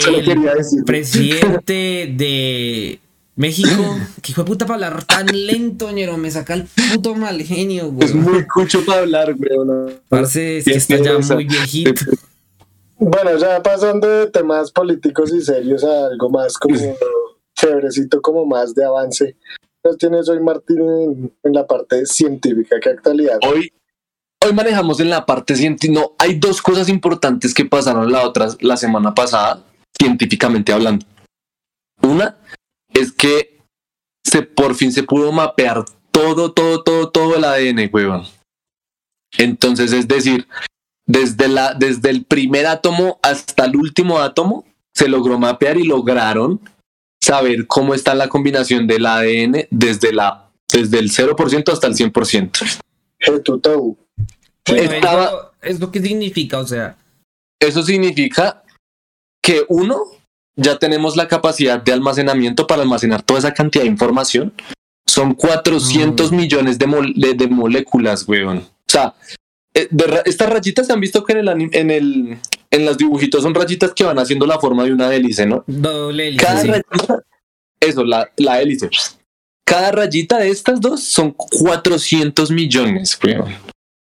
Solo 0.00 0.18
quería 0.24 0.52
El 0.52 0.58
decir. 0.58 0.84
presidente 0.84 2.12
de 2.16 3.00
México, 3.36 3.96
que 4.22 4.32
hijo 4.32 4.42
de 4.42 4.46
puta 4.48 4.66
para 4.66 4.86
hablar 4.88 5.04
tan 5.04 5.26
lento, 5.26 5.90
ñero, 5.92 6.16
me 6.16 6.30
saca 6.30 6.54
el 6.54 6.64
puto 6.64 7.14
mal 7.14 7.40
genio, 7.42 7.92
güey. 7.92 8.04
es 8.08 8.14
muy 8.14 8.44
cucho 8.46 8.84
para 8.84 9.00
hablar, 9.02 9.36
weón. 9.38 9.92
Parce, 10.08 10.58
es 10.58 10.64
que 10.64 10.72
está 10.74 10.96
ya 10.96 11.18
muy 11.18 11.44
viejito. 11.44 11.92
Bueno, 12.98 13.36
ya 13.38 13.62
pasando 13.62 14.08
de 14.08 14.26
temas 14.28 14.72
políticos 14.72 15.32
y 15.32 15.40
serios 15.40 15.84
a 15.84 16.06
algo 16.06 16.28
más 16.30 16.58
como 16.58 16.76
chéverecito, 17.54 18.20
como 18.20 18.44
más 18.44 18.74
de 18.74 18.84
avance. 18.84 19.36
¿Qué 19.84 19.90
tienes 19.96 20.28
hoy, 20.28 20.40
Martín, 20.40 20.80
en, 20.80 21.32
en 21.44 21.52
la 21.52 21.64
parte 21.64 22.04
científica? 22.06 22.76
¿Qué 22.82 22.88
actualidad? 22.90 23.38
Hoy, 23.48 23.72
manejamos 24.52 25.00
en 25.00 25.10
la 25.10 25.26
parte 25.26 25.56
científica. 25.56 26.00
No, 26.00 26.12
hay 26.18 26.38
dos 26.38 26.62
cosas 26.62 26.88
importantes 26.88 27.54
que 27.54 27.64
pasaron 27.64 28.10
la 28.10 28.22
otra 28.22 28.48
la 28.60 28.76
semana 28.76 29.14
pasada, 29.14 29.62
científicamente 29.98 30.72
hablando. 30.72 31.06
Una 32.02 32.36
es 32.92 33.12
que 33.12 33.58
se 34.24 34.42
por 34.42 34.74
fin 34.74 34.92
se 34.92 35.02
pudo 35.02 35.32
mapear 35.32 35.84
todo, 36.10 36.52
todo, 36.52 36.82
todo, 36.82 37.10
todo 37.10 37.36
el 37.36 37.44
ADN, 37.44 37.90
huevón. 37.92 38.24
Entonces, 39.36 39.92
es 39.92 40.08
decir, 40.08 40.46
desde, 41.06 41.48
la, 41.48 41.74
desde 41.74 42.10
el 42.10 42.24
primer 42.24 42.66
átomo 42.66 43.18
hasta 43.22 43.64
el 43.64 43.76
último 43.76 44.18
átomo, 44.18 44.64
se 44.94 45.08
logró 45.08 45.38
mapear 45.38 45.76
y 45.78 45.84
lograron 45.84 46.60
saber 47.20 47.66
cómo 47.66 47.94
está 47.94 48.14
la 48.14 48.28
combinación 48.28 48.86
del 48.86 49.06
ADN 49.06 49.66
desde, 49.70 50.12
la, 50.12 50.50
desde 50.72 50.98
el 50.98 51.10
0% 51.10 51.72
hasta 51.72 51.86
el 51.86 51.94
100%. 51.94 52.80
Bueno, 54.68 54.92
Estaba- 54.92 55.24
eso 55.26 55.50
es 55.62 55.80
lo 55.80 55.90
que 55.90 56.00
significa, 56.00 56.58
o 56.58 56.66
sea, 56.66 56.96
Eso 57.60 57.82
significa 57.82 58.62
que 59.42 59.64
uno, 59.68 60.00
ya 60.56 60.78
tenemos 60.78 61.16
la 61.16 61.26
capacidad 61.26 61.82
de 61.82 61.92
almacenamiento 61.92 62.66
para 62.66 62.82
almacenar 62.82 63.22
toda 63.22 63.40
esa 63.40 63.52
cantidad 63.54 63.82
de 63.84 63.90
información. 63.90 64.52
Son 65.08 65.34
400 65.34 66.30
Mm. 66.30 66.36
millones 66.36 66.78
de, 66.78 66.86
mol- 66.86 67.14
de- 67.16 67.34
de 67.34 67.48
moléculas, 67.48 68.28
weón. 68.28 68.58
O 68.58 68.64
sea, 68.90 69.14
eh, 69.74 69.88
de 69.90 70.22
estas 70.26 70.50
rayitas 70.50 70.86
se 70.86 70.92
han 70.92 71.00
visto 71.00 71.24
que 71.24 71.32
en 71.32 71.38
el, 71.48 71.68
en 71.72 71.90
el 71.90 72.38
en 72.70 72.84
los 72.84 72.98
dibujitos 72.98 73.42
son 73.42 73.54
rayitas 73.54 73.92
que 73.94 74.04
van 74.04 74.18
haciendo 74.18 74.46
la 74.46 74.58
forma 74.60 74.84
de 74.84 74.92
una 74.92 75.12
hélice, 75.14 75.46
¿no? 75.46 75.64
doble 75.66 76.28
hélice, 76.28 76.44
Cada 76.44 76.60
sí. 76.60 76.68
rayita, 76.68 77.22
eso, 77.80 78.04
la, 78.04 78.30
la 78.36 78.60
hélice. 78.60 78.90
Cada 79.64 79.90
rayita 79.90 80.38
de 80.38 80.50
estas 80.50 80.78
dos 80.80 81.02
son 81.02 81.32
400 81.32 82.50
millones, 82.50 83.18
weón. 83.24 83.54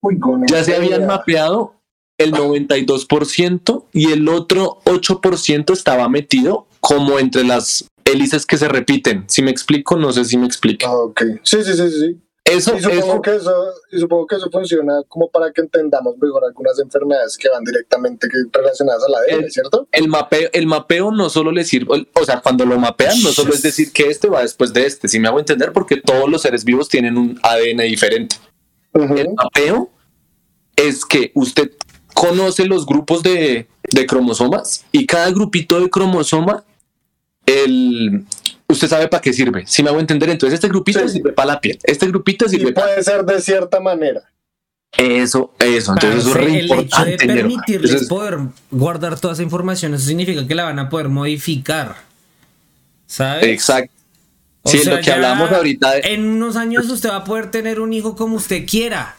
Uy. 0.02 0.20
Ya 0.48 0.64
se 0.64 0.76
habían 0.76 1.06
mapeado 1.06 1.76
el 2.18 2.34
92% 2.34 3.86
y 3.94 4.12
el 4.12 4.28
otro 4.30 4.80
8% 4.86 5.74
estaba 5.74 6.10
metido 6.10 6.68
como 6.80 7.20
entre 7.20 7.44
las 7.44 7.86
hélices 8.06 8.46
que 8.46 8.58
se 8.58 8.68
repiten. 8.68 9.26
Si 9.28 9.42
me 9.42 9.52
explico, 9.52 9.96
no 9.98 10.12
sé 10.12 10.26
si 10.26 10.38
me 10.38 10.46
explico. 10.46 10.86
Ah, 10.88 10.96
ok. 10.98 11.22
Sí, 11.44 11.64
sí, 11.64 11.74
sí, 11.74 11.90
sí. 11.92 12.18
Eso, 12.44 12.76
Y 12.76 12.82
supongo, 12.82 13.00
eso, 13.14 13.22
que 13.22 13.36
eso, 13.36 13.54
y 13.92 14.00
supongo 14.00 14.26
que 14.26 14.36
eso 14.36 14.50
funciona 14.52 15.04
como 15.08 15.30
para 15.30 15.52
que 15.54 15.62
entendamos 15.62 16.16
mejor 16.20 16.44
algunas 16.44 16.80
enfermedades 16.80 17.38
que 17.38 17.48
van 17.48 17.64
directamente 17.64 18.28
relacionadas 18.52 19.04
a 19.04 19.10
la 19.12 19.18
ADN, 19.20 19.44
El- 19.46 19.52
¿cierto? 19.52 19.88
el 19.92 20.08
mapeo, 20.08 20.50
el 20.52 20.66
mapeo 20.66 21.12
no 21.12 21.30
solo 21.30 21.52
le 21.52 21.64
sirve, 21.64 22.08
o 22.20 22.26
sea, 22.26 22.42
cuando 22.42 22.66
lo 22.66 22.80
mapean, 22.80 23.22
no 23.22 23.30
solo 23.32 23.54
es 23.54 23.62
decir 23.62 23.94
que 23.94 24.08
este 24.10 24.28
va 24.28 24.42
después 24.42 24.74
de 24.74 24.88
este, 24.88 25.08
si 25.08 25.20
me 25.20 25.28
hago 25.28 25.38
entender, 25.38 25.72
porque 25.72 25.98
todos 25.98 26.28
los 26.30 26.42
seres 26.42 26.66
vivos 26.66 26.90
tienen 26.90 27.16
un 27.16 27.40
ADN 27.44 27.84
diferente. 27.84 28.36
El 28.94 29.34
mapeo 29.36 29.90
es 30.76 31.06
que 31.06 31.32
usted 31.36 31.72
conoce 32.14 32.66
los 32.66 32.86
grupos 32.86 33.24
de, 33.24 33.68
de 33.92 34.06
cromosomas 34.06 34.86
y 34.92 35.06
cada 35.06 35.30
grupito 35.32 35.80
de 35.80 35.90
cromosoma, 35.90 36.64
el, 37.46 38.26
usted 38.68 38.88
sabe 38.88 39.08
para 39.08 39.22
qué 39.22 39.34
sirve. 39.34 39.64
Si 39.68 39.82
me 39.84 39.90
hago 39.90 40.00
entender, 40.00 40.30
entonces 40.30 40.56
este 40.56 40.68
grupito 40.68 41.00
Sí. 41.00 41.10
sirve 41.10 41.32
para 41.34 41.54
la 41.54 41.62
piel, 41.62 41.80
este 41.84 42.08
grupito 42.08 42.46
Y 42.46 42.50
sirve 42.50 42.74
para 42.74 42.88
puede 42.88 43.04
ser 43.04 43.24
de 43.26 43.42
cierta 43.42 43.80
manera. 43.80 44.22
eso, 44.98 45.54
eso. 45.60 45.94
Entonces 45.94 46.20
eso 46.22 46.30
es 46.30 46.36
re 46.36 46.60
el 46.60 46.72
hecho 46.72 47.06
de 47.06 47.18
permitirles 47.18 47.92
Entonces, 47.92 48.08
poder 48.10 48.40
guardar 48.70 49.20
toda 49.20 49.34
esa 49.34 49.44
información, 49.44 49.94
eso 49.94 50.06
significa 50.06 50.46
que 50.46 50.56
la 50.56 50.66
van 50.66 50.80
a 50.80 50.90
poder 50.90 51.08
modificar. 51.10 51.96
¿Sabes? 53.08 53.46
exacto. 53.48 53.94
O 54.64 54.70
Sí, 54.70 54.78
sea, 54.80 54.96
lo 54.96 55.02
que 55.02 55.12
hablamos 55.12 55.52
ahorita 55.52 55.92
de 55.94 56.00
En 56.14 56.26
unos 56.28 56.56
años 56.56 56.88
usted 56.90 57.10
va 57.10 57.18
a 57.18 57.24
poder 57.24 57.50
tener 57.52 57.80
un 57.80 57.94
hijo 57.94 58.16
como 58.16 58.36
usted 58.36 58.66
quiera. 58.68 59.16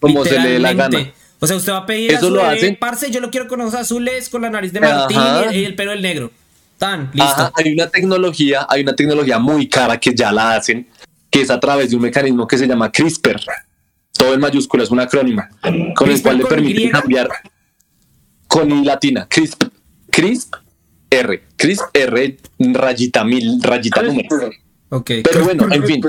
como 0.00 0.24
se 0.24 0.38
le 0.38 0.48
dé 0.50 0.58
la 0.58 0.72
gana. 0.72 1.12
O 1.38 1.46
sea, 1.46 1.56
usted 1.56 1.72
va 1.72 1.78
a 1.78 1.86
pedir 1.86 2.10
a 2.12 2.14
Eso 2.18 2.26
su 2.28 2.34
lo 2.34 2.42
bebé, 2.42 2.56
hacen. 2.56 2.76
parce, 2.78 3.10
yo 3.10 3.20
lo 3.20 3.30
quiero 3.30 3.48
con 3.48 3.60
ojos 3.60 3.74
azules, 3.74 4.28
con 4.28 4.42
la 4.42 4.50
nariz 4.50 4.72
de 4.72 4.80
Martín 4.80 5.16
Ajá. 5.18 5.54
y 5.54 5.64
el 5.64 5.74
pelo 5.74 5.92
del 5.92 6.02
negro. 6.02 6.30
Tan, 6.76 7.10
listo. 7.14 7.22
Ajá, 7.22 7.52
hay 7.54 7.72
una 7.72 7.88
tecnología, 7.88 8.66
hay 8.68 8.82
una 8.82 8.94
tecnología 8.94 9.38
muy 9.38 9.68
cara 9.68 9.98
que 9.98 10.14
ya 10.14 10.32
la 10.32 10.54
hacen, 10.56 10.88
que 11.30 11.42
es 11.42 11.50
a 11.50 11.60
través 11.60 11.90
de 11.90 11.96
un 11.96 12.02
mecanismo 12.02 12.46
que 12.46 12.58
se 12.58 12.66
llama 12.66 12.90
CRISPR. 12.90 13.40
Todo 14.12 14.34
en 14.34 14.40
mayúsculas, 14.40 14.86
es 14.88 14.90
un 14.90 15.00
acrónimo, 15.00 15.42
con 15.62 15.74
el 15.74 15.94
¿CRISPR 15.94 16.22
cual 16.22 16.38
le 16.38 16.44
permite 16.46 16.82
Y? 16.82 16.90
cambiar 16.90 17.28
con 18.46 18.70
I 18.70 18.84
latina, 18.84 19.26
CRISP, 19.28 19.62
CRISP 20.10 20.54
R, 21.10 21.42
CRISP 21.56 21.84
R, 21.94 22.36
rayita 22.58 23.24
mil, 23.24 23.62
rayita 23.62 24.02
número. 24.02 24.28
Ok. 24.90 25.10
Pero 25.24 25.44
bueno, 25.44 25.66
en 25.72 25.84
fin, 25.86 26.02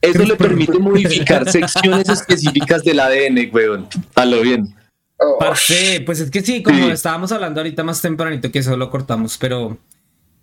eso 0.00 0.22
le 0.24 0.36
permite 0.36 0.78
modificar 0.78 1.50
secciones 1.50 2.08
específicas 2.08 2.82
del 2.82 3.00
ADN, 3.00 3.50
weón. 3.52 3.88
A 4.14 4.24
lo 4.24 4.40
bien. 4.40 4.74
Oh, 5.18 5.36
Parce, 5.38 6.02
pues 6.06 6.20
es 6.20 6.30
que 6.30 6.40
sí, 6.40 6.62
como 6.62 6.86
Sí. 6.86 6.90
estábamos 6.92 7.30
hablando 7.32 7.60
ahorita 7.60 7.84
más 7.84 8.00
tempranito, 8.00 8.50
que 8.50 8.60
eso 8.60 8.74
lo 8.78 8.90
cortamos, 8.90 9.36
pero 9.38 9.76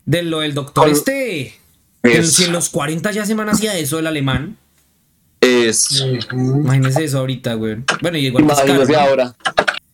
de 0.06 0.22
lo 0.22 0.42
del 0.42 0.54
doctor 0.54 0.88
este, 0.88 1.56
que 2.04 2.18
Es- 2.20 2.34
si 2.34 2.44
en 2.44 2.52
los 2.54 2.70
40 2.70 3.12
ya 3.12 3.26
se 3.26 3.34
man 3.34 3.50
hacía 3.50 3.76
eso 3.76 3.98
el 3.98 4.06
alemán, 4.08 4.56
Es, 5.42 6.04
imagínese 6.32 7.04
eso 7.06 7.20
ahorita, 7.20 7.54
güey. 7.56 7.78
Bueno, 8.02 8.18
y 8.18 8.28
igual 8.28 8.46
caro, 8.48 8.64
imagínese 8.66 8.92
¿no? 8.94 9.00
ahora. 9.00 9.36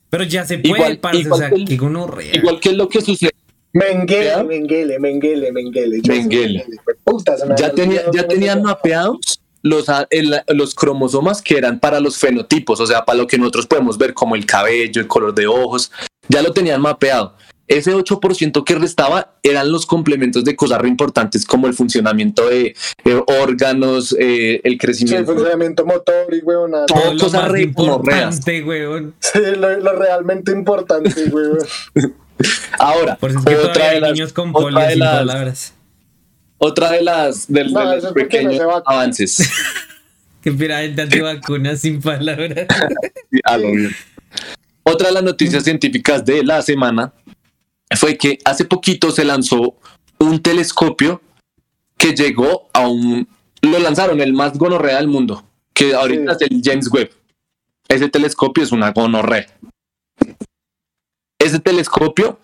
Pero 0.10 0.24
ya 0.26 0.46
se 0.46 0.58
puede, 0.60 0.76
Igual- 0.76 0.98
parce, 1.00 1.20
igual 1.20 1.34
o 1.34 1.38
sea, 1.38 1.50
que 1.50 1.66
que 1.66 1.78
gonorrea. 1.78 2.36
Igual 2.36 2.60
que 2.60 2.70
es 2.70 2.76
lo 2.76 2.88
que 2.90 3.02
sucede. 3.02 3.32
Menguele, 3.74 4.26
¿Ya? 4.26 4.44
Menguele, 4.44 5.00
Menguele, 5.00 5.52
Menguele. 5.52 5.98
Yo 6.02 6.14
soy 6.14 6.20
Menguele. 6.22 6.66
Puta, 7.04 7.38
se 7.38 7.46
me 7.46 7.56
ya, 7.58 7.72
tenía, 7.72 8.04
ya 8.14 8.28
tenían 8.28 8.62
mapeados 8.62 9.40
los, 9.64 9.90
a- 9.90 10.08
el- 10.12 10.42
los 10.50 10.76
cromosomas 10.76 11.42
que 11.42 11.58
eran 11.58 11.80
para 11.80 12.00
los 12.00 12.18
fenotipos, 12.18 12.80
o 12.80 12.86
sea, 12.86 13.04
para 13.06 13.18
lo 13.18 13.28
que 13.28 13.38
nosotros 13.38 13.66
podemos 13.66 13.98
ver 13.98 14.14
como 14.14 14.36
el 14.36 14.46
cabello, 14.46 15.02
el 15.02 15.08
color 15.08 15.34
de 15.34 15.48
ojos, 15.48 15.92
ya 16.30 16.42
lo 16.44 16.54
tenían 16.54 16.82
mapeado. 16.82 17.36
Ese 17.66 17.94
8% 17.96 18.66
que 18.66 18.76
restaba 18.76 19.36
eran 19.42 19.72
los 19.72 19.86
complementos 19.86 20.44
de 20.44 20.54
cosas 20.54 20.80
re 20.82 20.90
importantes 20.90 21.46
como 21.46 21.66
el 21.66 21.74
funcionamiento 21.74 22.50
de 22.50 22.76
eh, 23.06 23.22
órganos, 23.42 24.14
eh, 24.20 24.56
el 24.56 24.62
Sí, 24.64 24.70
el 24.74 24.78
crecimiento. 24.78 25.32
funcionamiento 25.34 25.86
motor 25.86 26.28
y 26.34 26.40
huevona. 26.44 26.86
Todo. 26.86 27.14
Cosas 27.18 27.34
más 27.44 27.52
re 27.52 27.62
importante, 27.64 28.64
weón. 28.64 29.16
Sí, 29.20 29.40
lo, 29.58 29.80
lo 29.80 29.94
realmente 29.94 30.52
importante, 30.52 31.24
huevón. 31.32 31.60
Ahora, 32.80 33.16
Por 33.16 33.30
eso 33.30 33.40
es 33.40 33.46
que 33.46 33.56
otra 33.56 33.92
de 33.92 34.02
las, 34.02 34.12
niños 34.14 34.34
con 34.34 34.50
otra 34.50 34.62
polio 34.62 34.80
de 34.80 34.90
sin 34.92 35.00
las- 35.00 35.16
palabras. 35.18 35.74
otra 36.58 36.92
de 36.92 37.02
las 37.02 37.48
de, 37.52 37.64
de 37.64 37.70
No, 37.70 37.84
los 37.96 38.06
porque 38.06 38.44
no 38.44 38.50
pequeños 38.50 38.62
avances. 38.86 39.50
Que 40.42 40.52
pira 40.52 40.80
gente 40.82 41.02
antivacunas 41.04 41.80
sin 41.80 42.02
palabras. 42.02 42.68
Sí, 43.32 43.40
a 43.44 43.58
lo 43.58 43.72
bien. 43.72 43.92
Otra 44.84 45.08
de 45.08 45.14
las 45.14 45.24
noticias 45.24 45.64
científicas 45.64 46.26
de 46.26 46.44
la 46.44 46.62
semana 46.62 47.14
fue 47.96 48.18
que 48.18 48.38
hace 48.44 48.66
poquito 48.66 49.12
se 49.12 49.24
lanzó 49.24 49.78
un 50.20 50.42
telescopio 50.42 51.22
que 51.98 52.14
llegó 52.14 52.70
a 52.74 52.88
un... 52.88 53.28
Lo 53.62 53.80
lanzaron, 53.80 54.20
el 54.20 54.34
más 54.34 54.58
gonorrea 54.58 54.98
del 54.98 55.08
mundo, 55.08 55.46
que 55.74 55.94
ahorita 55.94 56.38
Sí. 56.38 56.44
es 56.46 56.52
el 56.52 56.62
James 56.62 56.92
Webb. 56.92 57.12
Ese 57.88 58.10
telescopio 58.10 58.62
es 58.64 58.74
una 58.74 58.92
gonorrea. 58.92 59.46
Ese 61.44 61.60
telescopio 61.60 62.40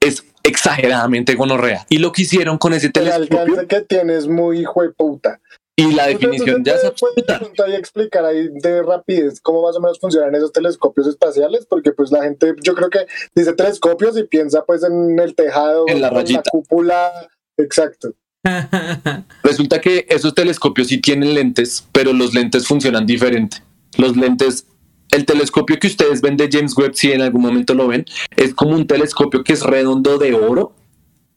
es 0.00 0.24
exageradamente 0.42 1.34
gonorrea. 1.34 1.86
Y 1.88 1.98
lo 1.98 2.12
que 2.12 2.22
hicieron 2.22 2.58
con 2.58 2.72
ese 2.74 2.86
El 2.86 2.92
telescopio 2.92 3.40
alcance 3.40 3.66
que 3.66 3.80
tienes 3.82 4.26
muy 4.28 4.60
hijo 4.60 4.82
de 4.82 4.90
puta. 4.90 5.40
y 5.78 5.92
la 5.92 6.04
¿Usted- 6.04 6.18
definición 6.20 6.64
ya 6.64 6.72
es 6.76 6.90
puede- 6.98 7.24
ahí 7.66 7.74
explicar 7.74 8.24
ahí 8.24 8.48
de 8.50 8.82
rapidez 8.82 9.40
cómo 9.42 9.60
más 9.62 9.76
o 9.76 9.80
menos 9.80 10.00
funcionan 10.00 10.34
esos 10.34 10.50
telescopios 10.52 11.06
espaciales? 11.06 11.66
Porque 11.66 11.92
pues 11.92 12.10
la 12.10 12.22
gente, 12.22 12.54
yo 12.62 12.74
creo 12.74 12.88
que 12.88 13.06
dice 13.34 13.52
telescopios 13.52 14.16
y 14.16 14.24
piensa 14.24 14.64
pues 14.64 14.82
en 14.84 15.18
el 15.18 15.34
tejado, 15.34 15.84
En 15.88 16.00
la 16.00 16.08
en 16.08 16.14
rayita. 16.14 16.42
cúpula. 16.50 17.12
Exacto. 17.58 18.12
Resulta 19.42 19.80
que 19.80 20.06
esos 20.08 20.34
telescopios 20.34 20.88
sí 20.88 20.98
tienen 21.00 21.34
lentes, 21.34 21.84
pero 21.92 22.12
los 22.12 22.32
lentes 22.34 22.66
funcionan 22.66 23.04
diferente. 23.06 23.58
Los 23.98 24.16
lentes, 24.16 24.66
el 25.10 25.24
telescopio 25.24 25.78
que 25.78 25.86
ustedes 25.86 26.20
ven 26.20 26.36
de 26.36 26.48
James 26.50 26.76
Webb, 26.76 26.94
si 26.94 27.12
en 27.12 27.22
algún 27.22 27.42
momento 27.42 27.74
lo 27.74 27.88
ven, 27.88 28.04
es 28.36 28.54
como 28.54 28.74
un 28.74 28.86
telescopio 28.86 29.42
que 29.44 29.52
es 29.52 29.62
redondo 29.62 30.18
de 30.18 30.34
oro 30.34 30.72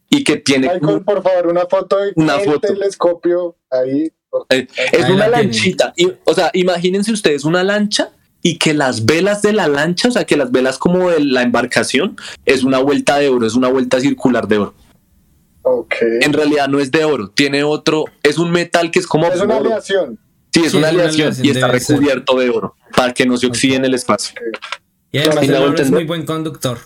y 0.08 0.24
que 0.24 0.36
tiene 0.36 0.68
Michael, 0.74 1.02
por 1.02 1.22
favor, 1.22 1.46
una 1.46 1.66
foto 1.66 1.96
de 1.98 2.12
Una 2.16 2.36
el 2.36 2.44
foto. 2.44 2.60
telescopio 2.68 3.56
ahí. 3.70 4.10
eh, 4.50 4.66
es 4.92 5.04
Ahí 5.04 5.12
una 5.12 5.28
la 5.28 5.38
lanchita. 5.42 5.92
Y, 5.96 6.12
o 6.24 6.34
sea, 6.34 6.50
imagínense 6.52 7.12
ustedes 7.12 7.44
una 7.44 7.62
lancha 7.62 8.10
y 8.42 8.58
que 8.58 8.74
las 8.74 9.04
velas 9.04 9.42
de 9.42 9.52
la 9.52 9.68
lancha, 9.68 10.08
o 10.08 10.10
sea, 10.10 10.24
que 10.24 10.36
las 10.36 10.50
velas 10.50 10.78
como 10.78 11.10
de 11.10 11.20
la 11.24 11.42
embarcación, 11.42 12.16
es 12.46 12.64
una 12.64 12.78
vuelta 12.78 13.18
de 13.18 13.28
oro, 13.28 13.46
es 13.46 13.54
una 13.54 13.68
vuelta 13.68 14.00
circular 14.00 14.48
de 14.48 14.58
oro. 14.58 14.74
Ok. 15.62 15.94
En 16.22 16.32
realidad 16.32 16.68
no 16.68 16.80
es 16.80 16.90
de 16.90 17.04
oro, 17.04 17.28
tiene 17.30 17.62
otro, 17.64 18.06
es 18.22 18.38
un 18.38 18.50
metal 18.50 18.90
que 18.90 18.98
es 18.98 19.06
como 19.06 19.26
Es 19.26 19.40
una 19.42 19.56
oro. 19.56 19.66
aleación. 19.66 20.18
Sí, 20.52 20.62
es 20.64 20.72
Sí, 20.72 20.78
una 20.78 20.88
aleación 20.88 21.34
y 21.42 21.50
está 21.50 21.70
ser. 21.70 21.70
recubierto 21.72 22.38
de 22.38 22.50
oro 22.50 22.74
para 22.96 23.12
que 23.14 23.24
no 23.26 23.36
se 23.36 23.46
oxide 23.46 23.76
en 23.76 23.84
el 23.84 23.94
espacio. 23.94 24.34
y 25.12 25.18
además 25.18 25.44
el 25.44 25.54
oro 25.54 25.76
es 25.82 25.90
muy 25.90 26.04
buen 26.04 26.24
conductor. 26.26 26.78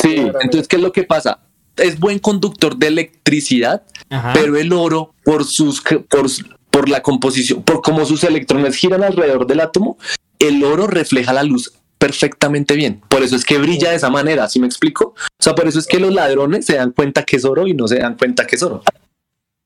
Sí, 0.00 0.16
entonces, 0.16 0.68
¿qué 0.68 0.76
es 0.76 0.82
lo 0.82 0.92
que 0.92 1.04
pasa? 1.04 1.40
Es 1.76 1.98
buen 1.98 2.18
conductor 2.18 2.76
de 2.76 2.86
electricidad, 2.88 3.82
Ajá. 4.10 4.32
pero 4.34 4.56
el 4.56 4.72
oro, 4.72 5.14
por 5.24 5.44
sus 5.44 5.82
por, 5.82 6.26
por 6.70 6.88
la 6.88 7.02
composición, 7.02 7.62
por 7.62 7.82
cómo 7.82 8.04
sus 8.06 8.24
electrones 8.24 8.76
giran 8.76 9.02
alrededor 9.02 9.46
del 9.46 9.60
átomo, 9.60 9.98
el 10.38 10.62
oro 10.64 10.86
refleja 10.86 11.32
la 11.32 11.42
luz 11.42 11.72
perfectamente 11.98 12.74
bien. 12.76 13.00
Por 13.08 13.22
eso 13.22 13.36
es 13.36 13.44
que 13.44 13.56
brilla 13.58 13.90
de 13.90 13.96
esa 13.96 14.10
manera, 14.10 14.48
¿sí 14.48 14.60
me 14.60 14.66
explico? 14.66 15.14
O 15.18 15.42
sea, 15.42 15.54
por 15.54 15.66
eso 15.66 15.78
es 15.78 15.86
que 15.86 15.98
los 15.98 16.12
ladrones 16.12 16.66
se 16.66 16.76
dan 16.76 16.92
cuenta 16.92 17.24
que 17.24 17.36
es 17.36 17.44
oro 17.46 17.66
y 17.66 17.72
no 17.74 17.88
se 17.88 17.98
dan 17.98 18.16
cuenta 18.16 18.46
que 18.46 18.56
es 18.56 18.62
oro. 18.62 18.82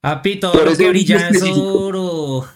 Papi, 0.01 0.37
todo 0.41 0.65
lo 0.65 0.77
que 0.77 0.89
brilla 0.89 1.29
es 1.29 1.43
oro. 1.43 2.47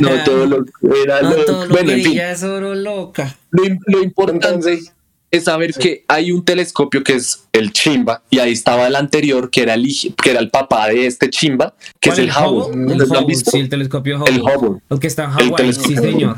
No 0.00 0.24
todo 0.24 0.46
lo 0.46 0.64
era 1.04 1.22
No 1.22 1.30
lo- 1.36 1.44
todo 1.44 1.66
lo 1.66 1.72
bueno, 1.72 1.88
que 1.88 1.94
en 1.94 2.00
fin, 2.02 2.10
brilla 2.10 2.30
es 2.32 2.42
oro 2.42 2.74
loca. 2.74 3.36
lo, 3.50 3.64
im- 3.64 3.78
lo 3.86 4.02
importante 4.02 4.46
Entonces, 4.48 4.92
es 5.30 5.44
saber 5.44 5.74
que 5.74 6.04
hay 6.08 6.32
un 6.32 6.42
telescopio 6.44 7.04
que 7.04 7.12
es 7.14 7.44
el 7.52 7.70
Chimba 7.72 8.22
y 8.30 8.38
ahí 8.38 8.52
estaba 8.52 8.86
el 8.86 8.96
anterior 8.96 9.50
que 9.50 9.62
era 9.62 9.74
el, 9.74 9.86
que 10.22 10.30
era 10.30 10.40
el 10.40 10.50
papá 10.50 10.88
de 10.88 11.06
este 11.06 11.28
Chimba, 11.30 11.74
que 12.00 12.08
es 12.08 12.14
¿Cuál, 12.16 12.28
el 12.28 12.32
Hubble. 12.34 12.74
El 12.74 12.86
¿Ustedes 12.92 13.08
lo 13.10 13.18
han 13.18 13.24
Hubble, 13.24 13.34
visto? 13.34 13.50
sí, 13.50 13.58
el 13.58 13.68
telescopio 13.68 14.18
Hubble. 14.18 14.34
El 14.34 14.40
Hubble. 14.42 14.80
El 14.88 14.98
que 14.98 15.06
está 15.06 15.24
en 15.24 15.30
El 15.30 15.34
Hawái, 15.36 15.50
sí, 15.50 15.56
telescopio 15.56 16.00
señor. 16.02 16.36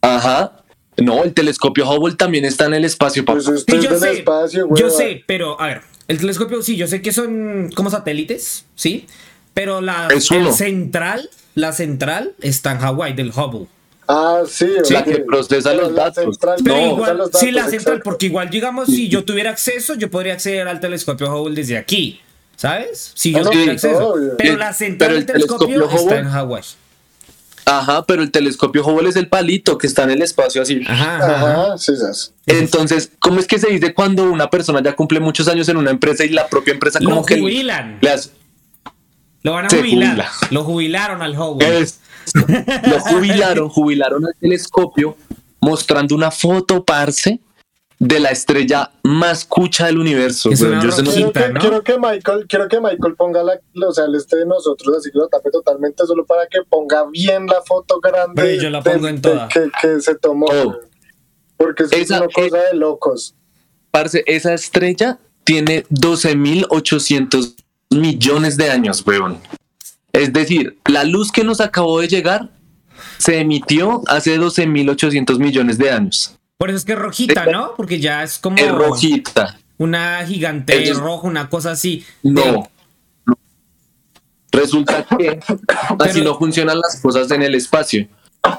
Ajá. 0.00 0.52
No, 0.96 1.24
el 1.24 1.34
telescopio 1.34 1.88
Hubble 1.90 2.14
también 2.14 2.44
está 2.44 2.66
en 2.66 2.74
el 2.74 2.84
espacio, 2.84 3.24
papá. 3.24 3.40
Pues 3.44 3.64
Sí, 3.68 3.98
sé, 3.98 4.12
espacio, 4.12 4.68
yo 4.76 4.88
sé, 4.90 5.24
pero 5.26 5.60
a 5.60 5.66
ver, 5.66 5.80
el 6.06 6.18
telescopio 6.18 6.62
sí, 6.62 6.76
yo 6.76 6.86
sé 6.86 7.02
que 7.02 7.12
son 7.12 7.70
como 7.74 7.90
satélites, 7.90 8.64
¿sí? 8.76 9.06
Pero 9.54 9.80
la 9.80 10.08
Es 10.08 10.30
el 10.30 10.42
uno. 10.42 10.52
central, 10.52 11.30
la 11.54 11.72
central 11.72 12.32
está 12.40 12.72
en 12.72 12.78
Hawái 12.78 13.12
del 13.14 13.30
Hubble. 13.30 13.66
Ah, 14.06 14.42
sí. 14.46 14.66
La 14.90 15.00
ok. 15.00 15.04
que 15.06 15.18
procesa 15.20 15.70
Pero 15.70 15.82
los 15.82 15.92
la 15.92 16.02
datos. 16.04 16.24
central 16.24 16.56
Pero 16.62 16.74
procesa 16.74 16.92
igual, 16.92 17.16
los 17.16 17.30
sí, 17.32 17.50
la 17.52 17.60
central, 17.62 17.74
exacto. 17.74 18.00
porque 18.04 18.26
igual, 18.26 18.50
digamos, 18.50 18.88
si 18.88 19.08
yo 19.08 19.24
tuviera 19.24 19.50
acceso, 19.50 19.94
yo 19.94 20.10
podría 20.10 20.34
acceder 20.34 20.68
al 20.68 20.80
telescopio 20.80 21.32
Hubble 21.34 21.54
desde 21.54 21.78
aquí, 21.78 22.20
¿sabes? 22.56 23.12
Si 23.14 23.32
yo 23.32 23.38
Ah, 23.38 23.42
no, 23.44 23.50
tuviera 23.50 23.78
sí, 23.78 23.86
acceso. 23.86 24.08
obvio. 24.10 24.36
Pero 24.36 24.52
Sí, 24.52 24.58
la 24.58 24.72
central 24.74 24.98
pero 24.98 25.12
del 25.14 25.20
el 25.22 25.26
telescopio, 25.26 25.66
telescopio 25.68 25.96
está 25.98 26.14
Hubble- 26.16 26.18
en 26.20 26.28
Hawái. 26.30 26.62
Ajá, 27.66 28.04
pero 28.04 28.22
el 28.22 28.30
telescopio 28.30 28.84
Hubble 28.86 29.08
es 29.08 29.16
el 29.16 29.28
palito 29.28 29.78
que 29.78 29.86
está 29.86 30.02
en 30.02 30.10
el 30.10 30.20
espacio 30.20 30.60
así. 30.60 30.82
Ajá, 30.86 31.16
ajá, 31.16 31.78
sí, 31.78 31.92
esas. 31.94 32.34
Entonces, 32.44 33.10
¿cómo 33.20 33.40
es 33.40 33.46
que 33.46 33.58
se 33.58 33.68
dice 33.70 33.94
cuando 33.94 34.24
una 34.24 34.50
persona 34.50 34.82
ya 34.82 34.94
cumple 34.94 35.18
muchos 35.18 35.48
años 35.48 35.66
en 35.70 35.78
una 35.78 35.90
empresa 35.90 36.24
y 36.26 36.28
la 36.28 36.46
propia 36.48 36.74
empresa 36.74 37.00
Lo 37.00 37.08
como 37.08 37.24
que 37.24 37.40
jubilan. 37.40 37.96
le 38.02 38.10
hace- 38.10 38.30
Lo 39.44 39.52
van 39.52 39.66
a 39.66 39.70
Se 39.70 39.76
jubilar. 39.78 40.08
jubila. 40.10 40.30
Lo 40.50 40.64
jubilaron 40.64 41.22
al 41.22 41.38
Hubble. 41.38 41.78
es- 41.80 42.00
lo 42.34 42.98
jubilaron, 43.00 43.68
jubilaron 43.70 44.24
al 44.26 44.34
telescopio 44.40 45.16
mostrando 45.60 46.14
una 46.16 46.30
foto, 46.32 46.84
parce, 46.84 47.38
de 47.98 48.18
la 48.20 48.30
estrella 48.30 48.90
más 49.04 49.44
cucha 49.44 49.86
del 49.86 49.98
universo. 49.98 50.50
Es 50.50 50.60
weón. 50.60 50.74
una 50.78 50.82
Yo 50.82 50.90
rojita. 50.90 51.30
Quiero 51.32 51.32
que, 51.32 51.52
¿no? 51.52 51.60
quiero 51.60 51.82
que 51.84 51.98
Michael, 51.98 52.46
quiero 52.48 52.68
que 52.68 52.80
Michael 52.80 53.14
ponga 53.16 53.42
la, 53.44 53.60
o 53.86 53.92
sea, 53.92 54.04
el 54.06 54.14
este 54.16 54.36
de 54.38 54.46
nosotros, 54.46 54.96
así 54.98 55.10
que 55.12 55.18
lo 55.18 55.28
tape 55.28 55.50
totalmente, 55.50 56.04
solo 56.06 56.26
para 56.26 56.46
que 56.48 56.58
ponga 56.68 57.04
bien 57.10 57.46
la 57.46 57.62
foto 57.62 58.00
grande 58.00 58.42
Hombre, 58.42 58.58
yo 58.60 58.68
la 58.70 58.80
de- 58.80 58.90
pongo 58.90 59.08
en 59.08 59.16
de 59.16 59.20
toda. 59.30 59.48
que, 59.48 59.70
que 59.80 60.00
se 60.00 60.14
tomó. 60.16 60.46
Oh. 60.46 60.76
Porque 61.56 61.84
es 61.90 62.10
una 62.10 62.26
cosa 62.28 62.58
de 62.58 62.74
locos. 62.74 63.34
Parce, 63.90 64.24
esa 64.26 64.52
estrella 64.54 65.18
tiene 65.44 65.84
12.800 65.88 67.54
millones 67.94 68.56
de 68.56 68.70
años, 68.70 69.02
weón. 69.06 69.38
Es 70.12 70.32
decir, 70.32 70.78
la 70.86 71.04
luz 71.04 71.32
que 71.32 71.42
nos 71.44 71.60
acabó 71.60 72.00
de 72.00 72.08
llegar 72.08 72.50
se 73.18 73.38
emitió 73.40 74.02
hace 74.06 74.38
12.800 74.38 75.38
millones 75.38 75.78
de 75.78 75.90
años. 75.90 76.36
Por 76.56 76.70
eso 76.70 76.78
es 76.78 76.84
que 76.84 76.92
es 76.92 76.98
rojita, 76.98 77.46
¿no? 77.46 77.72
Porque 77.76 77.98
ya 78.00 78.22
es 78.22 78.38
como 78.38 78.56
Es 78.56 78.70
rojita. 78.70 79.58
una 79.78 80.24
gigante 80.26 80.76
Ellos- 80.76 80.98
roja, 80.98 81.26
una 81.26 81.48
cosa 81.50 81.72
así. 81.72 82.04
No. 82.22 82.68
Resulta 84.52 85.04
que 85.18 85.40
así 85.98 86.20
no 86.22 86.38
funcionan 86.38 86.78
las 86.78 87.00
cosas 87.00 87.30
en 87.32 87.42
el 87.42 87.54
espacio. 87.54 88.06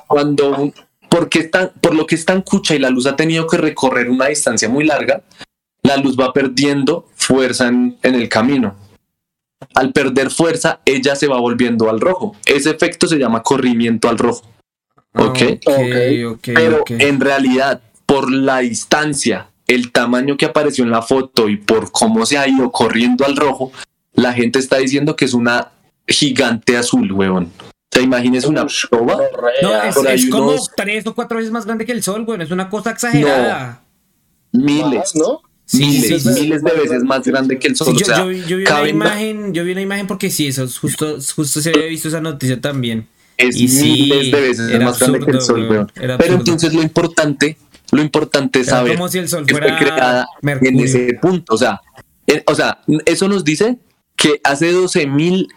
Cuando 0.08 0.74
porque 1.10 1.40
está, 1.40 1.72
por 1.72 1.96
lo 1.96 2.06
que 2.06 2.16
es 2.16 2.26
tan 2.26 2.42
cucha 2.42 2.76
y 2.76 2.80
la 2.80 2.90
luz 2.90 3.06
ha 3.06 3.16
tenido 3.16 3.48
que 3.48 3.58
recorrer 3.58 4.10
una 4.10 4.26
distancia 4.28 4.68
muy 4.68 4.84
larga, 4.84 5.22
la 5.84 5.96
luz 5.98 6.18
va 6.20 6.34
perdiendo 6.34 7.08
fuerza 7.16 7.68
en, 7.68 7.98
en 8.04 8.16
el 8.16 8.28
camino. 8.28 8.76
Al 9.74 9.92
perder 9.92 10.30
fuerza, 10.32 10.80
ella 10.86 11.16
se 11.16 11.28
va 11.28 11.40
volviendo 11.40 11.90
al 11.90 12.00
rojo. 12.00 12.36
Ese 12.46 12.70
efecto 12.72 13.08
se 13.08 13.18
llama 13.18 13.42
corrimiento 13.44 14.10
al 14.10 14.18
rojo. 14.18 14.42
Ok. 15.14 15.40
Ok, 15.66 15.68
Ok. 15.68 16.34
ok, 16.34 16.50
Pero 16.54 16.82
ok. 16.82 16.92
en 16.92 17.20
realidad, 17.20 17.82
por 18.06 18.32
la 18.32 18.60
distancia, 18.60 19.48
el 19.68 19.92
tamaño 19.92 20.38
que 20.38 20.46
apareció 20.46 20.84
en 20.84 20.92
la 20.92 21.02
foto 21.02 21.50
y 21.50 21.58
por 21.58 21.92
cómo 21.92 22.26
se 22.26 22.38
ha 22.38 22.48
ido 22.48 22.72
corriendo 22.72 23.26
al 23.26 23.36
rojo, 23.36 23.72
la 24.14 24.34
gente 24.34 24.60
está 24.60 24.78
diciendo 24.78 25.16
que 25.16 25.26
es 25.26 25.34
una 25.34 25.72
gigante 26.08 26.78
azul, 26.78 27.12
huevón. 27.12 27.52
O 27.60 27.98
sea, 27.98 28.04
imagínese 28.04 28.48
una 28.48 28.68
gonorrea. 28.92 29.24
No, 29.62 29.82
es, 30.10 30.30
como 30.30 30.50
unos- 30.50 30.70
tres 30.76 31.08
o 31.08 31.16
cuatro 31.16 31.38
veces 31.38 31.52
más 31.52 31.66
grande 31.66 31.86
que 31.86 31.94
el 31.94 32.04
sol, 32.04 32.26
güey. 32.26 32.42
Es 32.42 32.52
una 32.52 32.70
cosa 32.70 32.92
exagerada. 32.92 33.82
Miles, 34.52 35.00
Más, 35.00 35.16
¿no? 35.16 35.42
Sí, 35.66 35.80
miles, 35.80 36.22
sí, 36.24 36.34
sí. 36.34 36.42
miles 36.42 36.64
de 36.64 36.72
veces 36.72 37.04
más 37.04 37.24
grande 37.26 37.58
que 37.58 37.68
el 37.70 37.76
Sí, 37.76 37.84
sol. 37.84 37.94
yo, 37.98 38.02
o 38.02 38.06
sea, 38.06 38.18
yo- 38.20 38.32
yo 38.32 38.58
vi 38.58 38.64
una 38.66 38.88
imagen, 38.90 39.54
yo 39.54 39.64
vi 39.64 39.72
una 39.72 39.82
imagen 39.82 40.06
porque 40.08 40.30
sí, 40.30 40.48
eso 40.48 40.64
es 40.66 40.78
justo, 40.78 41.18
justo 41.36 41.60
se 41.62 41.70
había 41.72 41.88
visto 41.88 42.08
esa 42.08 42.22
noticia 42.22 42.60
también. 42.62 43.08
es 43.38 43.56
y 43.58 43.68
sí, 43.68 43.84
miles 44.10 44.32
de 44.32 44.42
veces 44.42 44.80
más 44.82 44.98
grande 45.00 45.20
que 45.26 45.32
el 45.32 45.42
sol, 45.42 45.68
weón, 45.70 45.92
Pero 45.94 46.36
entonces 46.36 46.74
lo 46.74 46.82
importante, 46.82 47.58
lo 47.92 48.02
importante 48.02 48.60
es 48.62 48.68
Era 48.68 48.78
saber 48.78 48.96
como 48.96 49.10
si 49.10 49.18
el 49.18 49.28
sol 49.28 49.46
que 49.46 49.54
fue 49.54 49.62
fuera 49.62 49.78
creada 49.78 50.28
en 50.42 50.80
ese 50.80 51.18
punto. 51.22 51.54
O 51.54 51.58
sea, 51.58 51.82
o 52.48 52.56
sea, 52.56 52.80
eso 53.06 53.28
nos 53.28 53.44
dice 53.44 53.78
que 54.16 54.40
hace 54.44 54.72
12 54.72 55.06
mil 55.08 55.48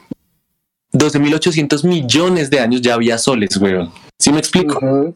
12.800 0.93 1.85
millones 1.85 2.51
de 2.51 2.61
años 2.61 2.81
ya 2.81 2.95
había 2.95 3.19
soles, 3.19 3.57
weón. 3.59 3.91
¿Sí 4.19 4.33
me 4.33 4.39
explico? 4.39 4.79
Ujú. 4.79 5.15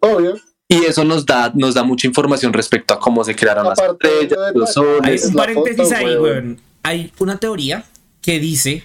Obvio. 0.00 0.36
Y 0.68 0.84
eso 0.86 1.04
nos 1.04 1.26
da, 1.26 1.52
nos 1.54 1.74
da 1.74 1.82
mucha 1.84 2.06
información 2.06 2.52
respecto 2.52 2.94
a 2.94 2.98
cómo 3.00 3.22
se 3.24 3.36
crearon 3.36 3.66
las 3.68 3.78
estrellas, 3.78 4.38
los 4.54 4.68
Hay 4.68 4.74
soles. 4.74 5.22
Es 5.24 5.28
un 5.28 5.34
paréntesis 5.34 5.82
foto, 5.84 5.94
ahí, 5.96 6.04
weón. 6.06 6.22
weón. 6.22 6.60
Hay 6.82 7.12
una 7.18 7.38
teoría 7.38 7.84
que 8.22 8.38
dice 8.40 8.84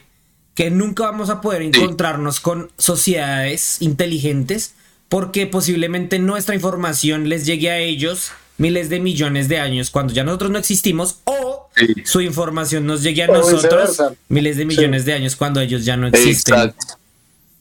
que 0.56 0.70
nunca 0.72 1.04
vamos 1.04 1.30
a 1.30 1.40
poder 1.42 1.62
encontrarnos 1.62 2.40
con 2.42 2.70
sociedades 2.78 3.78
inteligentes 3.82 4.74
porque 5.08 5.48
posiblemente 5.48 6.20
nuestra 6.20 6.54
información 6.54 7.30
les 7.30 7.46
llegue 7.46 7.72
a 7.72 7.80
ellos 7.80 8.32
miles 8.58 8.90
de 8.90 9.00
millones 9.00 9.48
de 9.48 9.58
años 9.60 9.90
cuando 9.90 10.14
ya 10.14 10.24
nosotros 10.26 10.52
no 10.52 10.60
existimos 10.60 11.20
o 11.24 11.70
Sí. 11.76 11.88
su 12.04 12.20
información 12.20 12.86
nos 12.86 13.04
llegue 13.04 13.24
a 13.24 13.30
O 13.30 13.34
nosotros 13.34 13.90
viceversa. 13.90 14.14
miles 14.28 14.58
de 14.58 14.66
millones 14.66 15.06
de 15.06 15.14
años 15.14 15.38
cuando 15.38 15.62
ellos 15.62 15.86
ya 15.86 15.96
no 15.96 16.08
existen. 16.08 16.56
Exacto. 16.56 16.99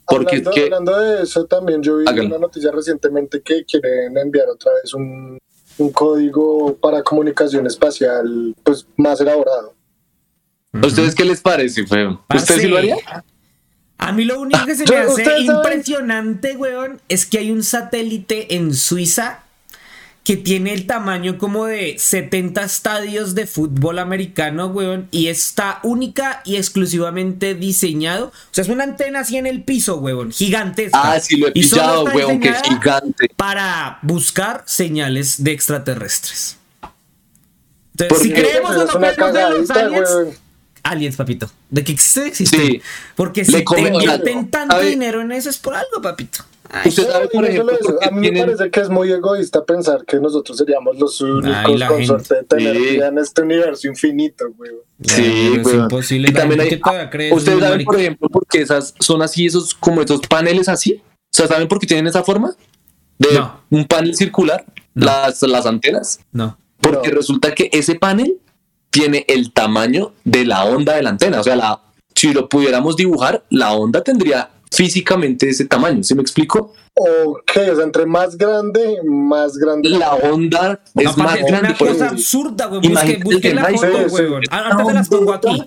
Porque 0.09 0.37
hablando, 0.37 0.51
es 0.51 0.55
que 0.57 0.63
hablando 0.65 0.99
de 0.99 1.23
eso, 1.23 1.45
también 1.47 1.83
yo 1.83 1.99
vi 1.99 2.05
Hágalo. 2.07 2.29
una 2.29 2.39
noticia 2.39 2.71
recientemente 2.73 3.43
que 3.43 3.65
quieren 3.65 4.17
enviar 4.17 4.49
otra 4.49 4.73
vez 4.83 4.95
un, 4.95 5.39
un 5.79 5.93
código 5.93 6.77
para 6.77 7.03
comunicación 7.03 7.67
espacial 7.67 8.55
pues 8.63 8.87
más 8.97 9.21
elaborado. 9.21 9.75
¿a 10.73 10.87
ustedes 10.87 11.15
qué 11.15 11.25
les 11.25 11.41
parece, 11.41 11.83
weón? 11.91 12.21
¿Usted 12.35 12.57
sí 12.59 12.69
lo 12.69 12.79
haría? 12.79 12.97
A 13.99 14.13
mí 14.13 14.25
lo 14.25 14.41
único 14.41 14.65
que 14.65 14.75
se 14.77 14.85
me 14.91 14.97
hace 14.97 15.25
saben- 15.25 15.45
impresionante, 15.57 16.57
weón, 16.57 17.01
es 17.09 17.27
que 17.27 17.39
hay 17.39 17.51
un 17.51 17.63
satélite 17.63 18.55
en 18.55 18.75
Suiza 18.75 19.45
que 20.29 20.37
tiene 20.37 20.75
el 20.75 20.85
tamaño 20.87 21.39
como 21.39 21.65
de 21.65 21.95
70 21.99 22.63
estadios 22.63 23.35
de 23.35 23.47
fútbol 23.47 23.99
americano, 23.99 24.67
weón, 24.67 25.09
y 25.11 25.29
está 25.29 25.81
única 25.83 26.43
y 26.45 26.57
exclusivamente 26.57 27.55
diseñado. 27.55 28.27
O 28.27 28.33
sea, 28.51 28.61
es 28.61 28.69
una 28.69 28.85
antena 28.85 29.21
así 29.21 29.39
en 29.39 29.47
el 29.47 29.63
piso, 29.65 29.97
weón, 29.97 30.31
gigantesca. 30.31 31.01
Ah, 31.15 31.19
sí 31.19 31.39
lo 31.39 31.49
he 31.49 31.53
pillado, 31.53 32.05
weón, 32.05 32.41
que 32.41 32.53
gigante. 32.53 33.31
Para 33.37 34.01
buscar 34.03 34.65
señales 34.67 35.43
de 35.43 35.53
extraterrestres. 35.53 36.59
Entonces, 37.99 38.19
si 38.29 38.31
creemos 38.31 38.77
o 38.77 38.85
no 38.85 38.87
creemos 38.87 39.35
en 39.35 39.61
los 39.63 39.71
aliens, 39.71 40.11
weón. 40.11 40.29
aliens, 40.83 41.17
papito. 41.17 41.51
De 41.71 41.85
que 41.85 41.93
existen, 41.93 42.27
existen. 42.27 42.61
Sí. 42.67 42.83
Porque 43.17 43.41
Le 43.41 43.47
si 43.47 43.53
te 43.53 43.65
come- 43.65 43.89
invierten 43.89 44.51
tanto 44.51 44.79
dinero 44.83 45.23
en 45.23 45.33
eso 45.33 45.49
es 45.49 45.57
por 45.57 45.75
algo, 45.75 46.03
papito. 46.03 46.45
Ay, 46.71 46.89
Usted 46.91 47.11
sabe, 47.11 47.25
Y 47.25 47.29
por 47.29 47.41
no 47.43 47.47
ejemplo, 47.49 47.75
solo 47.75 47.79
eso, 47.81 47.91
porque 47.93 48.07
a 48.07 48.11
mí 48.11 48.21
tienen- 48.21 48.41
me 48.47 48.47
parece 48.57 48.71
que 48.71 48.81
es 48.81 48.89
muy 48.91 49.11
egoísta 49.11 49.65
pensar 49.65 50.05
que 50.05 50.19
nosotros 50.21 50.59
seríamos 50.59 50.99
los 50.99 51.21
únicos 51.21 51.57
con 51.65 51.79
gente. 51.79 52.07
suerte 52.07 52.35
de 52.35 52.43
tener 52.45 52.77
Sí. 52.77 52.83
vida 52.83 53.09
en 53.09 53.19
este 53.19 53.43
universo 53.43 53.89
infinito, 53.89 54.45
güey. 54.57 54.71
Sí, 55.03 55.53
es 55.59 55.65
weón. 55.67 55.83
imposible. 55.85 56.29
Y 56.29 56.33
también 56.33 56.61
hay, 56.61 56.69
que 56.69 56.77
todavía 56.77 57.09
cree 57.11 57.29
eso 57.29 57.37
ustedes 57.37 57.59
es 57.59 57.65
saben, 57.65 57.85
por 57.85 57.97
ejemplo, 57.99 58.29
por 58.29 58.47
qué 58.47 58.61
esas 58.63 58.95
son 59.01 59.23
así, 59.23 59.47
esos, 59.47 59.75
como 59.75 60.03
esos 60.03 60.21
paneles 60.29 60.69
así. 60.69 61.01
O 61.03 61.37
sea, 61.37 61.47
¿saben 61.47 61.69
por 61.69 61.79
qué 61.79 61.87
tienen 61.87 62.07
esa 62.07 62.23
forma? 62.23 62.55
De 63.19 63.33
No. 63.33 63.61
un 63.71 63.85
panel 63.87 64.15
circular, 64.15 64.65
No. 64.95 65.07
las, 65.07 65.43
las 65.43 65.67
antenas. 65.67 66.21
No. 66.33 66.59
Porque 66.81 67.09
No. 67.09 67.15
resulta 67.17 67.55
que 67.55 67.71
ese 67.73 67.95
panel 67.95 68.37
tiene 68.91 69.25
el 69.29 69.53
tamaño 69.53 70.13
de 70.25 70.45
la 70.45 70.65
onda 70.65 70.95
de 70.97 71.03
la 71.03 71.11
antena. 71.11 71.41
O 71.41 71.45
sea, 71.45 71.57
la, 71.57 71.81
si 72.15 72.33
lo 72.33 72.49
pudiéramos 72.49 72.97
dibujar, 72.97 73.45
la 73.51 73.73
onda 73.73 74.03
tendría 74.03 74.51
físicamente 74.71 75.49
ese 75.49 75.65
tamaño. 75.65 76.03
¿Sí 76.03 76.15
me 76.15 76.23
explico? 76.23 76.75
Ok, 76.95 77.53
o 77.73 77.77
sea, 77.77 77.85
entre 77.85 78.07
más 78.07 78.37
grande, 78.37 78.99
más 79.05 79.57
grande. 79.57 79.89
La 79.91 80.15
onda 80.15 80.81
es 80.95 81.17
más 81.17 81.37
es 81.37 81.47
grande. 81.47 81.69
una 81.69 81.79
cosa 81.79 82.09
absurda, 82.09 82.67
güey. 82.67 82.81
Busque, 82.81 82.93
Imagínate 82.93 83.25
busque 83.25 83.41
que 83.41 83.55
la 83.55 83.65
foto, 83.67 84.09
güey. 84.09 84.27
Ahorita 84.51 84.85
te 84.87 84.95
las 84.95 85.09
pongo 85.09 85.33
aquí. 85.33 85.65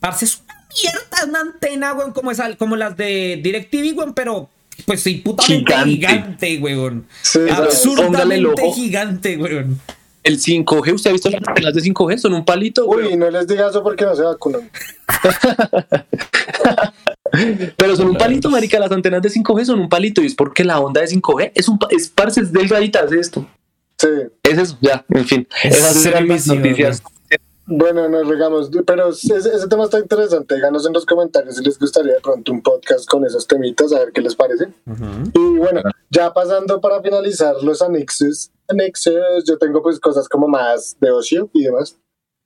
Parce, 0.00 0.24
es 0.24 0.42
una 0.42 0.66
mierda, 0.82 1.28
una 1.28 1.40
antena, 1.40 1.92
güey, 1.92 2.12
como, 2.12 2.30
esa, 2.30 2.56
como 2.56 2.76
las 2.76 2.96
de 2.96 3.40
DirecTV, 3.42 3.94
güey, 3.94 4.08
pero 4.14 4.48
pues 4.86 5.02
sí, 5.02 5.16
putamente 5.16 5.72
Gigante. 5.84 5.90
gigante, 5.90 6.56
güey. 6.58 7.02
Sí, 7.22 7.40
Absurdamente 7.50 8.72
gigante, 8.72 9.36
güey. 9.36 9.64
El 10.24 10.38
5G, 10.38 10.94
¿usted 10.94 11.10
ha 11.10 11.12
visto 11.12 11.30
las 11.30 11.42
antenas 11.46 11.74
de 11.74 11.82
5G? 11.82 12.18
Son 12.18 12.34
un 12.34 12.44
palito. 12.44 12.86
Uy, 12.86 13.02
güey. 13.02 13.16
no 13.16 13.28
les 13.30 13.46
digas 13.46 13.70
eso 13.70 13.82
porque 13.82 14.04
no 14.04 14.14
se 14.14 14.22
vacunan. 14.22 14.70
Pero 17.76 17.96
son 17.96 18.08
un 18.08 18.16
palito, 18.16 18.50
marica. 18.50 18.78
Las 18.78 18.92
antenas 18.92 19.22
de 19.22 19.30
5G 19.30 19.64
son 19.64 19.80
un 19.80 19.88
palito. 19.88 20.22
Y 20.22 20.26
es 20.26 20.34
porque 20.34 20.64
la 20.64 20.80
onda 20.80 21.00
de 21.00 21.08
5G 21.08 21.52
es 21.54 21.68
un 21.68 21.78
es 21.90 22.08
parce, 22.08 22.40
es 22.40 22.52
delgadita, 22.52 23.00
es 23.00 23.12
esto. 23.12 23.46
Sí. 23.98 24.08
Es 24.42 24.58
eso, 24.58 24.78
ya, 24.80 25.04
en 25.08 25.24
fin. 25.24 25.48
Es 25.62 25.78
Esas 25.78 26.06
eran 26.06 26.26
mis 26.26 26.46
noticias. 26.46 27.02
Bueno, 27.66 28.08
nos 28.08 28.26
regamos, 28.26 28.70
pero 28.84 29.10
ese, 29.10 29.36
ese 29.36 29.68
tema 29.68 29.84
está 29.84 30.00
interesante. 30.00 30.56
Díganos 30.56 30.84
en 30.84 30.92
los 30.92 31.06
comentarios 31.06 31.56
si 31.56 31.64
les 31.64 31.78
gustaría 31.78 32.14
de 32.14 32.20
pronto 32.20 32.52
un 32.52 32.60
podcast 32.60 33.08
con 33.08 33.24
esos 33.24 33.46
temitas, 33.46 33.92
a 33.92 34.00
ver 34.00 34.12
qué 34.12 34.20
les 34.20 34.34
parece. 34.34 34.68
Y 35.32 35.58
bueno, 35.58 35.80
ya 36.10 36.32
pasando 36.34 36.80
para 36.80 37.00
finalizar 37.00 37.54
los 37.62 37.80
anexos, 37.80 38.50
anexos, 38.66 39.44
yo 39.46 39.56
tengo 39.58 39.80
pues 39.80 40.00
cosas 40.00 40.28
como 40.28 40.48
más 40.48 40.96
de 41.00 41.12
ocio 41.12 41.48
y 41.52 41.62
demás. 41.62 41.96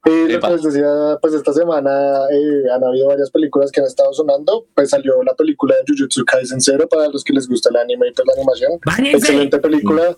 Y 0.07 0.29
lo 0.29 0.41
que 0.41 0.51
les 0.51 0.63
decía, 0.63 1.19
pues 1.21 1.35
esta 1.35 1.53
semana 1.53 1.91
eh, 2.31 2.63
han 2.73 2.85
habido 2.85 3.09
varias 3.09 3.29
películas 3.31 3.73
que 3.73 3.81
han 3.81 3.87
estado 3.87 4.13
sonando. 4.13 4.67
Pues 4.75 4.91
salió 4.91 5.21
la 5.25 5.35
película 5.35 5.75
de 5.75 5.83
Jujutsu 5.87 6.25
Kaisen 6.25 6.61
Zero 6.61 6.89
para 6.89 7.09
los 7.09 7.25
que 7.25 7.33
les 7.33 7.49
gusta 7.49 7.71
el 7.71 7.77
anime 7.77 8.09
y 8.09 8.13
pues 8.13 8.27
la 8.27 8.35
animación. 8.35 8.73
¡Báñense! 8.85 9.17
Excelente 9.17 9.59
película. 9.59 10.17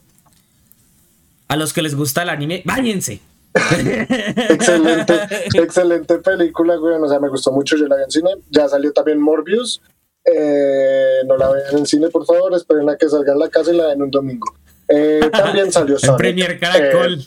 A 1.49 1.57
los 1.57 1.73
que 1.73 1.81
les 1.81 1.95
gusta 1.95 2.23
el 2.23 2.29
anime, 2.29 2.63
báñense. 2.67 3.21
Excelente, 3.55 5.15
excelente 5.55 6.19
película, 6.19 6.77
güey. 6.77 6.95
O 6.95 7.09
sea, 7.09 7.19
me 7.19 7.31
gustó 7.31 7.51
mucho. 7.51 7.77
Yo 7.77 7.87
la 7.87 7.97
vi 7.97 8.03
en 8.03 8.11
cine. 8.11 8.31
Ya 8.51 8.69
salió 8.69 8.93
también 8.93 9.19
Morbius. 9.21 9.81
Eh, 10.25 11.23
no 11.27 11.39
la 11.39 11.51
vean 11.51 11.79
en 11.79 11.87
cine, 11.87 12.09
por 12.09 12.27
favor. 12.27 12.55
Esperen 12.55 12.89
a 12.91 12.97
que 12.97 13.09
salga 13.09 13.33
en 13.33 13.39
la 13.39 13.49
casa 13.49 13.73
y 13.73 13.77
la 13.77 13.87
ven 13.87 14.03
un 14.03 14.11
domingo. 14.11 14.55
Eh, 14.89 15.31
también 15.33 15.73
salió 15.73 15.95
El 15.97 16.01
Sonic. 16.01 16.19
Premier 16.19 16.59
Caracol. 16.61 17.25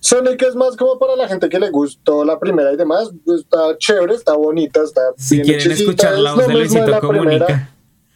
Sonic 0.00 0.42
es 0.42 0.54
más 0.54 0.76
como 0.76 0.98
para 0.98 1.16
la 1.16 1.28
gente 1.28 1.48
que 1.48 1.58
le 1.58 1.70
gustó 1.70 2.24
la 2.24 2.38
primera 2.38 2.72
y 2.72 2.76
demás. 2.76 3.10
Está 3.26 3.76
chévere, 3.78 4.14
está 4.14 4.34
bonita, 4.34 4.82
está 4.82 5.00
si 5.16 5.36
bien 5.36 5.46
quieren 5.46 5.66
hechecita. 5.66 5.90
escuchar 5.90 6.18
la 6.18 6.30
Es 6.30 6.36
voz 6.36 6.46
de 6.46 6.52
lo 6.52 6.58
mismo 6.60 6.78
Luisito 6.78 6.90
la 6.90 7.00
primera. 7.00 7.46
Comunica. 7.46 7.74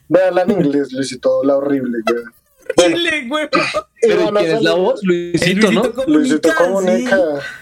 Veanla 0.08 0.42
en 0.42 0.50
inglés, 0.50 0.92
Luisito, 0.92 1.42
la 1.44 1.56
horrible, 1.56 1.98
güey. 2.06 2.24
Dile, 2.94 3.28
güey. 3.28 3.44
Y 4.02 4.08
Pero 4.08 4.32
¿quién 4.32 4.56
es 4.56 4.62
la 4.62 4.74
voz? 4.74 5.00
Luisito, 5.02 5.72
¿no? 5.72 5.82
Luisito 6.06 6.48
sí. 6.48 6.54
Comunica. 6.56 7.18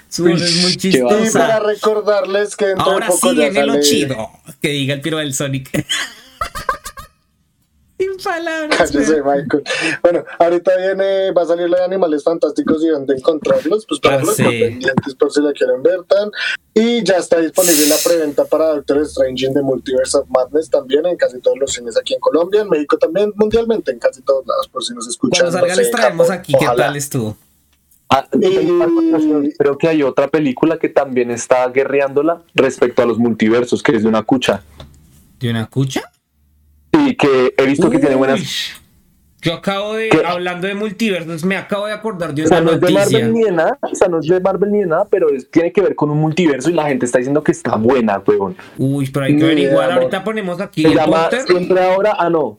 Su 0.08 0.24
voz 0.24 0.42
es 0.42 0.54
muy 0.56 0.64
va. 0.64 0.70
Y 0.70 0.76
chistosa. 0.76 1.38
para 1.38 1.60
recordarles 1.60 2.56
que 2.56 2.66
dentro 2.66 2.84
Ahora 2.84 3.06
de 3.06 3.12
poco 3.12 3.30
sí 3.30 3.36
ya 3.36 3.48
viene 3.48 3.66
lo 3.66 3.80
chido. 3.80 4.28
Que 4.60 4.68
diga 4.68 4.94
el 4.94 5.00
piro 5.00 5.18
del 5.18 5.32
Sonic. 5.34 5.70
Sin 8.00 8.16
palabras. 8.24 8.94
Michael. 8.94 9.62
Bueno, 10.02 10.24
ahorita 10.38 10.72
viene, 10.78 11.32
va 11.32 11.42
a 11.42 11.46
salir 11.46 11.68
la 11.68 11.78
de 11.80 11.84
Animales 11.84 12.24
Fantásticos 12.24 12.82
y 12.82 12.88
dónde 12.88 13.14
encontrarlos, 13.14 13.84
pues 13.86 14.00
para 14.00 14.16
Ah, 14.16 14.20
los 14.24 14.36
sí. 14.36 14.42
pendientes 14.44 15.14
por 15.16 15.30
si 15.30 15.42
la 15.42 15.52
quieren 15.52 15.82
ver 15.82 16.02
tan. 16.08 16.30
Y 16.72 17.04
ya 17.04 17.16
está 17.18 17.38
disponible 17.40 17.86
la 17.88 17.96
preventa 18.02 18.44
para 18.46 18.68
Doctor 18.76 18.98
Strange 19.02 19.46
in 19.46 19.52
the 19.54 19.60
Multiverse 19.62 20.16
of 20.16 20.26
Madness 20.30 20.70
también 20.70 21.04
en 21.04 21.16
casi 21.16 21.40
todos 21.40 21.58
los 21.58 21.72
cines 21.72 21.98
aquí 21.98 22.14
en 22.14 22.20
Colombia, 22.20 22.62
en 22.62 22.68
México 22.70 22.96
también, 22.96 23.32
mundialmente 23.36 23.90
en 23.92 23.98
casi 23.98 24.22
todos 24.22 24.46
lados, 24.46 24.68
por 24.68 24.82
si 24.82 24.94
nos 24.94 25.06
escuchan. 25.06 25.40
Cuando 25.50 25.58
salga 25.58 25.68
no 25.68 25.74
sé, 25.74 25.82
les 25.82 25.90
traemos 25.90 26.26
Japón, 26.28 26.40
aquí 26.40 26.52
qué 26.58 26.64
ojalá. 26.64 26.86
tal 26.86 26.96
estuvo. 26.96 27.36
Ah, 28.08 28.26
Y- 28.32 29.52
Creo 29.58 29.76
que 29.78 29.88
hay 29.88 30.02
otra 30.02 30.28
película 30.28 30.78
que 30.78 30.88
también 30.88 31.30
está 31.30 31.68
guerreándola 31.68 32.42
respecto 32.54 33.02
a 33.02 33.06
los 33.06 33.18
multiversos, 33.18 33.82
que 33.82 33.94
es 33.96 34.02
de 34.02 34.08
una 34.08 34.22
cucha. 34.22 34.62
¿De 35.38 35.50
una 35.50 35.66
cucha? 35.66 36.10
Y 36.92 37.14
que 37.16 37.54
he 37.56 37.66
visto 37.66 37.88
que 37.90 37.98
tiene 37.98 38.14
buenas. 38.16 38.72
Yo 39.42 39.54
acabo 39.54 39.94
de, 39.94 40.10
¿Qué? 40.10 40.20
hablando 40.26 40.66
de 40.66 40.74
multiversos, 40.74 41.44
me 41.46 41.56
acabo 41.56 41.86
de 41.86 41.94
acordar 41.94 42.34
de 42.34 42.44
O 42.44 42.46
sea, 42.46 42.60
una 42.60 42.72
no 42.72 42.74
es 42.74 42.80
de 42.82 42.92
noticia. 42.92 43.18
Marvel 43.20 43.32
ni 43.32 43.42
de 43.44 43.52
nada, 43.52 43.78
o 43.80 43.94
sea, 43.94 44.08
no 44.08 44.20
es 44.20 44.26
de 44.26 44.38
Marvel 44.38 44.70
ni 44.70 44.80
de 44.80 44.86
nada, 44.86 45.06
pero 45.10 45.30
es- 45.30 45.50
tiene 45.50 45.72
que 45.72 45.80
ver 45.80 45.94
con 45.94 46.10
un 46.10 46.18
multiverso 46.18 46.68
y 46.68 46.74
la 46.74 46.86
gente 46.88 47.06
está 47.06 47.16
diciendo 47.18 47.42
que 47.42 47.52
está 47.52 47.76
buena, 47.76 48.18
weón. 48.26 48.54
Uy, 48.76 49.08
pero 49.08 49.24
hay 49.24 49.38
que 49.38 49.44
averiguar. 49.44 49.92
Ahorita 49.92 50.22
ponemos 50.24 50.60
aquí 50.60 50.82
Se 50.82 50.88
el 50.88 50.94
llama 50.94 51.30
póster. 51.30 51.42
Siempre 51.46 51.82
Ahora, 51.82 52.16
ah, 52.18 52.28
no. 52.28 52.58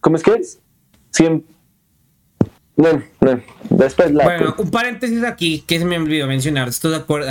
¿Cómo 0.00 0.14
es 0.14 0.22
que 0.22 0.32
es? 0.34 0.60
Siempre. 1.10 1.52
No, 2.76 3.02
no. 3.20 3.40
Después 3.70 4.12
la. 4.12 4.24
Bueno, 4.24 4.54
un 4.58 4.70
paréntesis 4.70 5.24
aquí 5.24 5.64
que 5.66 5.78
se 5.80 5.84
me 5.84 5.98
olvidó 5.98 6.28
mencionar. 6.28 6.68
Estoy 6.68 6.92
de 6.92 6.98
acuerdo, 6.98 7.28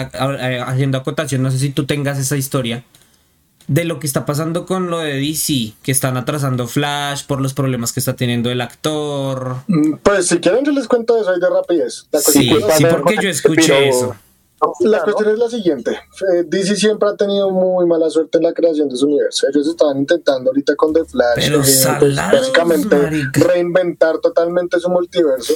haciendo 0.66 0.98
acotación. 0.98 1.42
No 1.42 1.50
sé 1.50 1.60
si 1.60 1.70
tú 1.70 1.86
tengas 1.86 2.20
esa 2.20 2.36
historia 2.36 2.84
de 3.72 3.86
lo 3.86 4.00
que 4.00 4.08
está 4.08 4.26
pasando 4.26 4.66
con 4.66 4.90
lo 4.90 5.00
de 5.00 5.14
DC, 5.14 5.72
que 5.82 5.94
están 5.94 6.18
atrasando 6.18 6.68
Flash 6.68 7.26
por 7.26 7.40
los 7.40 7.54
problemas 7.54 7.94
que 7.94 8.02
está 8.02 8.18
teniendo 8.18 8.52
el 8.52 8.60
actor. 8.60 9.56
Mm, 9.68 9.94
Pues 10.04 10.28
si 10.28 10.40
quieren 10.40 10.66
yo 10.66 10.74
les 10.74 10.90
cuento 10.90 11.16
eso 11.18 11.30
ahí 11.32 11.40
de 11.40 11.50
rapidez. 11.50 12.06
La 12.12 12.20
Sí, 12.20 12.50
sí, 12.78 12.86
porque 12.90 13.16
yo 13.22 13.30
escuché 13.30 13.68
Pero- 13.74 13.86
eso. 13.86 14.16
La 14.82 15.02
cuestión 15.04 15.30
es 15.30 15.40
la 15.40 15.50
siguiente. 15.50 15.92
Eh, 15.92 16.44
DC 16.46 16.76
siempre 16.76 17.10
ha 17.10 17.16
tenido 17.16 17.50
muy 17.50 17.86
mala 17.88 18.10
suerte 18.10 18.38
en 18.40 18.44
la 18.44 18.54
creación 18.54 18.90
de 18.90 18.96
su 18.98 19.08
universo. 19.08 19.48
Ellos 19.52 19.66
estaban 19.68 19.98
intentando 20.00 20.52
ahorita 20.52 20.76
con 20.76 20.94
The 20.94 21.06
Flash, 21.06 21.48
eh, 21.50 21.96
pues, 22.00 22.16
básicamente 22.16 22.96
marica. 22.96 23.42
reinventar 23.48 24.20
totalmente 24.20 24.80
su 24.82 24.90
multiverso 24.90 25.54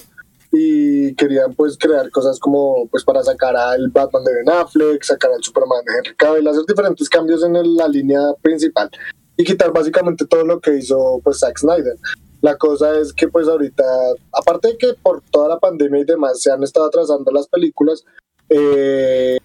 y 0.58 1.14
querían 1.16 1.53
pues 1.53 1.77
crear 1.77 2.09
cosas 2.11 2.40
como 2.40 2.88
pues 2.88 3.03
para 3.03 3.22
sacar 3.22 3.58
al 3.58 3.90
Batman 3.90 4.24
de 4.24 4.35
Ben 4.35 4.50
Affleck, 4.50 5.03
sacar 5.03 5.32
al 5.34 5.43
Superman 5.43 5.84
de 5.85 5.98
Henry 5.98 6.16
Cavill, 6.16 6.48
hacer 6.48 6.64
diferentes 6.66 7.09
cambios 7.09 7.43
en 7.43 7.75
la 7.75 7.90
línea 7.90 8.22
principal 8.42 8.90
y 9.35 9.43
quitar 9.43 9.74
básicamente 9.74 10.25
todo 10.25 10.45
lo 10.45 10.61
que 10.61 10.77
hizo 10.77 11.19
pues 11.25 11.40
Zack 11.40 11.58
Snyder. 11.58 11.98
La 12.40 12.56
cosa 12.58 12.98
es 12.98 13.11
que 13.11 13.27
pues 13.27 13.50
ahorita, 13.50 13.84
aparte 14.32 14.69
de 14.69 14.77
que 14.77 14.93
por 14.93 15.22
toda 15.30 15.50
la 15.50 15.59
pandemia 15.59 16.01
y 16.01 16.06
demás 16.06 16.42
se 16.42 16.50
han 16.51 16.64
estado 16.64 16.85
atrasando 16.85 17.32
las 17.34 17.48
películas, 17.48 18.06
eh, 18.48 19.38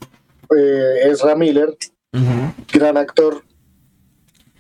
eh, 0.57 0.95
Ezra 1.07 1.35
Miller, 1.35 1.77
Ujú. 2.13 2.55
gran 2.73 2.97
actor, 2.97 3.43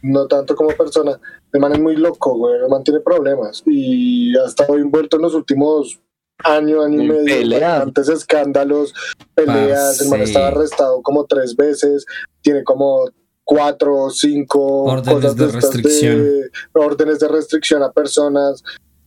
no 0.02 0.26
tanto 0.26 0.56
como 0.56 0.70
persona, 0.70 1.20
el 1.52 1.60
man 1.60 1.72
es 1.74 1.80
muy 1.80 1.94
loco, 1.96 2.36
güey, 2.36 2.56
el 2.60 2.68
man 2.68 2.82
tiene 2.82 3.00
problemas 3.00 3.62
y 3.66 4.36
ha 4.36 4.46
estado 4.46 4.76
envuelto 4.76 5.16
en 5.16 5.22
los 5.22 5.34
últimos 5.34 6.00
año, 6.44 6.82
año 6.82 7.02
y 7.02 7.08
medio, 7.08 7.66
antes 7.82 8.08
escándalos, 8.08 8.94
peleas, 9.34 10.00
el 10.00 10.08
man 10.08 10.20
estaba 10.22 10.48
arrestado 10.48 11.02
como 11.02 11.24
tres 11.26 11.56
veces, 11.56 12.04
tiene 12.42 12.64
como 12.64 13.08
cuatro 13.44 13.96
o 13.96 14.10
cinco 14.10 14.84
Órdenes 14.84 15.36
de 15.36 15.48
restricción. 15.48 16.22
de- 16.22 16.50
órdenes 16.74 17.18
de 17.18 17.28
restricción 17.28 17.82
a 17.82 17.90
personas. 17.92 18.62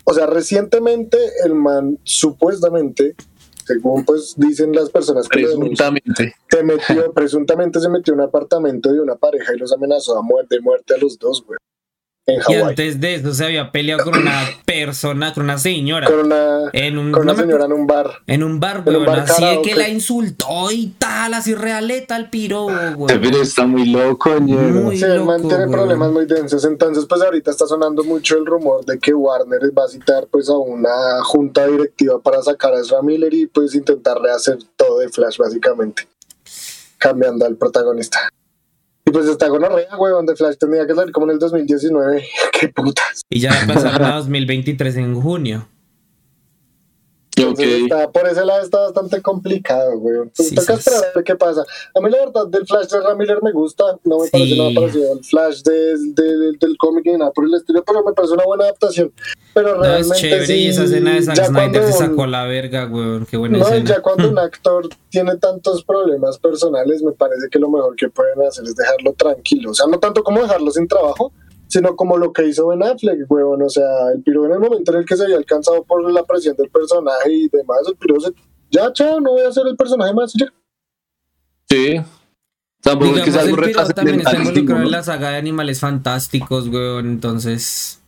O 0.06 0.14
sea, 0.14 0.26
recientemente 0.26 1.18
el 1.46 1.56
man 1.56 1.98
supuestamente, 2.04 3.16
según 3.66 4.04
pues 4.04 4.34
dicen 4.36 4.74
las 4.74 4.90
personas 4.90 5.30
que 5.30 5.44
Presuntamente. 5.44 6.36
se 6.50 6.64
metió, 6.64 7.14
presuntamente 7.14 7.80
se 7.80 7.88
metió 7.88 8.14
en 8.14 8.20
un 8.20 8.26
apartamento 8.26 8.92
de 8.92 9.00
una 9.00 9.16
pareja 9.16 9.54
y 9.56 9.60
los 9.60 9.72
amenazó 9.72 10.18
a 10.18 10.22
muerte, 10.22 10.56
de 10.56 10.62
muerte 10.62 10.94
a 10.94 10.98
los 10.98 11.18
dos, 11.18 11.44
güey. 11.46 11.58
En 12.26 12.40
Y 12.48 12.56
antes 12.56 13.02
de 13.02 13.16
eso 13.16 13.34
se 13.34 13.44
había 13.44 13.70
peleado 13.70 14.06
con 14.06 14.18
una 14.18 14.44
persona, 14.66 15.34
con 15.34 15.44
una 15.44 15.58
señora. 15.58 16.08
Con 16.08 16.20
una, 16.28 16.70
En 16.72 16.98
un, 16.98 17.12
con 17.12 17.24
una 17.24 17.34
no 17.34 17.38
me 17.38 17.44
señora 17.44 17.66
en 17.66 17.74
un 17.74 17.86
bar. 17.86 18.12
En 18.28 18.44
un 18.44 18.62
bar, 18.62 18.82
bar 18.86 19.20
así 19.20 19.34
de 19.34 19.48
karaoke. 19.48 19.70
que 19.70 19.76
la 19.76 19.90
insultó 19.90 20.72
y 20.72 20.88
tal, 20.98 21.34
así 21.34 21.54
realeta 21.54 22.16
al 22.16 22.30
piro, 22.30 22.70
Este 22.70 22.96
weón. 22.96 23.22
video 23.22 23.42
está 23.42 23.66
muy 23.68 23.88
loco, 23.90 24.40
ñero. 24.40 24.62
Muy 24.62 24.98
Sí, 24.98 25.04
el 25.04 25.26
man 25.26 25.42
loco, 25.42 25.50
tiene 25.50 25.70
problemas 25.70 26.12
muy 26.14 26.26
densos. 26.26 26.64
Entonces, 26.64 27.06
pues 27.10 27.22
ahorita 27.22 27.52
está 27.52 27.68
sonando 27.68 28.06
mucho 28.06 28.38
el 28.38 28.46
rumor 28.46 28.86
de 28.86 29.00
que 29.00 29.14
Warner 29.14 29.78
va 29.78 29.84
a 29.84 29.90
citar 29.90 30.28
pues 30.32 30.48
a 30.48 30.58
una 30.58 31.22
junta 31.24 31.68
directiva 31.68 32.20
para 32.22 32.42
sacar 32.42 32.74
a 32.74 32.80
Ezra 32.80 33.02
Miller 33.02 33.34
y 33.34 33.48
pues 33.48 33.76
intentar 33.76 34.18
rehacer 34.22 34.60
todo 34.78 35.00
de 35.00 35.10
Flash, 35.10 35.38
básicamente. 35.38 36.08
Cambiando 36.98 37.46
al 37.46 37.58
protagonista. 37.58 38.30
Pues 39.14 39.28
está 39.28 39.48
gonorrea, 39.48 39.96
weón, 39.98 40.26
de 40.26 40.36
Flash 40.36 40.58
tendría 40.58 40.88
que 40.88 40.96
salir 40.96 41.12
como 41.14 41.28
en 41.28 41.34
el 41.34 41.40
2019. 41.40 42.26
Qué 42.60 42.70
putas. 42.70 43.22
Y 43.30 43.40
ya 43.40 43.52
pasaron 43.68 44.08
a 44.08 44.16
2023 44.16 44.98
en 44.98 45.22
junio. 45.22 45.68
Entonces, 47.36 47.68
Ok. 47.68 47.82
está- 47.84 48.12
por 48.12 48.28
ese 48.28 48.46
lado 48.46 48.62
está 48.62 48.80
bastante 48.82 49.22
complicado, 49.22 49.98
güey. 50.00 50.18
Pues 50.36 50.50
Sí, 50.50 50.56
toca 50.56 50.74
sí, 50.74 50.80
esperar 50.80 51.02
ver 51.16 51.24
qué 51.24 51.36
pasa. 51.36 51.64
A 51.96 52.00
mí 52.00 52.10
la 52.10 52.18
verdad 52.26 52.48
del 52.48 52.66
Flash 52.68 52.88
de 52.90 52.98
Ezra 53.00 53.16
Miller 53.16 53.40
me 53.42 53.52
gusta. 53.52 53.84
No 54.04 54.20
me 54.20 54.30
parece 54.30 54.50
Sí. 54.54 54.58
nada 54.60 54.72
parecido 54.76 55.14
al 55.14 55.24
Flash 55.24 55.62
de- 55.64 55.98
de- 56.14 56.52
del 56.60 56.78
cómic 56.78 57.06
ni 57.06 57.18
nada 57.18 57.32
por 57.32 57.46
el 57.46 57.54
estilo, 57.56 57.84
pero 57.84 58.04
me 58.04 58.14
parece 58.14 58.34
una 58.34 58.44
buena 58.46 58.66
adaptación. 58.66 59.12
Pero 59.54 59.70
No, 59.78 59.84
es 59.84 59.88
realmente 59.90 60.18
chévere 60.20 60.46
sí, 60.48 60.54
y 60.54 60.68
esa 60.70 60.84
escena 60.84 61.14
de 61.14 61.22
Zack 61.24 61.46
Snyder 61.46 61.84
se 61.86 61.94
sacó 61.94 62.26
la 62.26 62.46
verga, 62.46 62.88
weón. 62.92 63.26
Qué 63.26 63.38
buena 63.38 63.58
No, 63.60 63.66
escena. 63.68 63.86
ya 63.90 64.02
cuando 64.02 64.30
un 64.30 64.40
actor 64.40 64.90
tiene 65.10 65.36
tantos 65.38 65.84
problemas 65.84 66.38
personales, 66.40 67.02
me 67.04 67.12
parece 67.12 67.48
que 67.52 67.60
lo 67.60 67.70
mejor 67.70 67.96
que 67.96 68.10
pueden 68.10 68.42
hacer 68.48 68.64
es 68.66 68.76
dejarlo 68.76 69.14
tranquilo. 69.14 69.72
O 69.72 69.74
sea, 69.74 69.86
no 69.88 70.00
tanto 70.00 70.24
como 70.24 70.42
dejarlo 70.42 70.72
sin 70.72 70.88
trabajo, 70.88 71.32
sino 71.74 71.96
como 71.96 72.18
lo 72.18 72.32
que 72.32 72.46
hizo 72.46 72.68
Ben 72.68 72.84
Affleck, 72.84 73.26
huevón. 73.28 73.64
O 73.64 73.70
sea, 73.70 74.12
el 74.14 74.22
piro 74.22 74.46
en 74.46 74.52
el 74.52 74.60
momento 74.60 74.92
en 74.94 75.00
el 75.00 75.06
que 75.06 75.18
se 75.18 75.24
había 75.24 75.38
alcanzado 75.38 75.84
por 75.84 76.08
la 76.12 76.24
presión 76.24 76.56
del 76.56 76.70
personaje 76.70 77.32
y 77.32 77.50
demás, 77.50 77.80
el 77.88 77.96
piro 77.96 78.20
se... 78.20 78.32
Ya, 78.70 78.94
chao, 78.94 79.20
no 79.20 79.32
voy 79.32 79.42
a 79.42 79.52
ser 79.52 79.66
el 79.66 79.76
personaje 79.76 80.14
más. 80.14 80.34
ya. 80.34 80.46
Sí. 81.68 82.00
Tampoco 82.82 83.16
es 83.16 83.24
que 83.24 83.32
Digamos, 83.32 83.34
sea 83.34 83.42
el 83.42 83.50
algo 83.50 83.66
piro 83.66 83.88
también 83.96 84.20
está 84.20 84.38
involucrado 84.38 84.82
en 84.82 84.86
¿no? 84.86 84.92
la 84.92 85.04
saga 85.04 85.30
de 85.32 85.38
animales 85.38 85.80
fantásticos, 85.80 86.68
weón. 86.68 87.08
Entonces, 87.08 88.00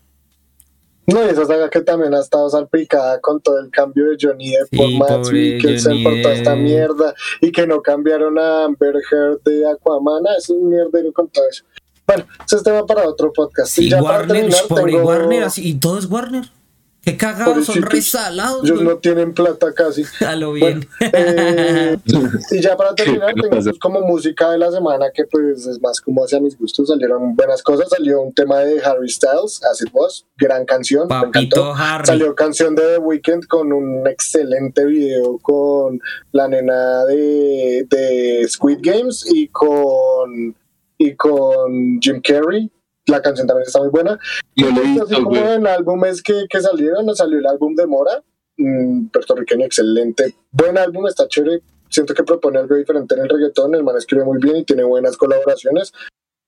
No, 1.08 1.26
y 1.26 1.30
esa 1.30 1.46
saga 1.46 1.68
que 1.72 1.82
también 1.82 2.14
ha 2.14 2.20
estado 2.20 2.48
salpicada 2.48 3.20
con 3.20 3.42
todo 3.42 3.60
el 3.60 3.72
cambio 3.72 4.12
de 4.12 4.18
Johnny 4.22 4.52
Depp 4.52 4.68
Sí, 4.70 4.78
por 4.78 4.92
Matt 4.92 5.32
Mikkelsen, 5.32 6.04
por 6.04 6.22
toda 6.22 6.36
esta 6.36 6.56
mierda, 6.56 7.16
y 7.42 7.52
que 7.52 7.66
no 7.66 7.82
cambiaron 7.82 8.38
a 8.38 8.66
Amber 8.66 8.96
Heard 9.12 9.42
de 9.44 9.68
Aquaman, 9.68 10.28
ah, 10.28 10.36
es 10.38 10.50
un 10.52 10.70
mierdero 10.70 11.12
con 11.12 11.30
todo 11.30 11.48
eso. 11.50 11.64
Bueno, 12.08 12.26
ese 12.46 12.58
es 12.58 12.64
tema 12.64 12.86
para 12.86 13.08
otro 13.08 13.32
podcast. 13.34 13.72
sí, 13.72 13.86
y 13.86 13.90
ya 13.90 14.02
para 14.02 14.20
Warner, 14.20 14.36
terminar, 14.38 14.62
pobre 14.68 14.92
tengo- 14.92 15.06
Warner, 15.08 15.44
así, 15.44 15.68
y 15.68 15.74
todo 15.76 15.98
es 15.98 16.06
Warner. 16.06 16.46
Qué 17.02 17.18
cagados, 17.18 17.68
son 17.68 17.84
resalados. 17.84 18.64
Ellos 18.68 18.82
no 18.82 18.98
tienen 18.98 19.36
plata 19.36 19.72
casi. 19.74 20.04
A 20.26 20.36
lo 20.36 20.54
bien. 20.54 20.88
Eh, 21.00 21.98
y 22.50 22.62
ya 22.62 22.76
para 22.76 22.96
terminar, 22.96 23.36
¿Qué 23.36 23.42
tengo 23.42 23.62
pues, 23.62 23.78
como 23.78 24.02
música 24.02 24.50
de 24.50 24.58
la 24.58 24.72
semana 24.72 25.12
que 25.14 25.24
pues 25.26 25.68
es 25.68 25.80
más 25.84 26.02
como 26.02 26.24
hacia 26.24 26.40
mis 26.40 26.58
gustos. 26.58 26.88
Salieron 26.88 27.36
buenas 27.36 27.62
cosas. 27.62 27.90
Salió 27.90 28.22
un 28.22 28.34
tema 28.34 28.58
de 28.62 28.82
Harry 28.84 29.08
Styles, 29.08 29.62
As 29.72 29.84
It 29.84 29.90
Was, 29.94 30.26
gran 30.38 30.66
canción. 30.66 31.08
Papito. 31.08 31.76
Harry. 31.76 32.08
Salió 32.08 32.34
canción 32.34 32.74
de 32.74 32.82
The 32.96 32.98
Weeknd 32.98 33.46
con 33.46 33.72
un 33.72 34.08
excelente 34.08 34.84
video 34.86 35.38
con 35.44 36.00
la 36.32 36.48
nena 36.48 37.06
de, 37.06 37.86
de 37.88 38.48
Squid 38.50 38.80
Games 38.82 39.28
y 39.32 39.48
con, 39.50 40.56
y 40.98 41.16
con 41.16 42.00
Jim 42.02 42.22
Carrey. 42.24 42.72
La 43.08 43.22
canción 43.22 43.48
también 43.48 43.68
está 43.68 43.80
muy 43.80 43.90
buena. 43.90 44.20
No 44.56 44.70
lo 44.70 44.82
he 44.82 45.02
Así 45.02 45.24
como 45.24 45.36
en 45.36 45.68
álbumes 45.68 46.24
que, 46.24 46.46
que 46.50 46.60
salieron, 46.60 47.06
nos 47.06 47.20
salió 47.20 47.38
el 47.38 47.46
álbum 47.46 47.76
de 47.76 47.86
Mora, 47.86 48.24
mm, 48.58 49.08
puertorriqueño, 49.08 49.66
excelente. 49.66 50.36
Buen 50.52 50.78
álbum, 50.78 51.06
está 51.08 51.28
chévere. 51.28 51.62
Siento 51.90 52.14
que 52.14 52.24
propone 52.24 52.58
algo 52.60 52.76
diferente 52.76 53.14
en 53.14 53.22
el 53.22 53.30
reggaetón. 53.30 53.76
El 53.76 53.84
man 53.84 53.96
escribe 53.98 54.24
muy 54.24 54.40
bien 54.40 54.58
y 54.58 54.64
tiene 54.64 54.84
buenas 54.84 55.18
colaboraciones. 55.18 55.94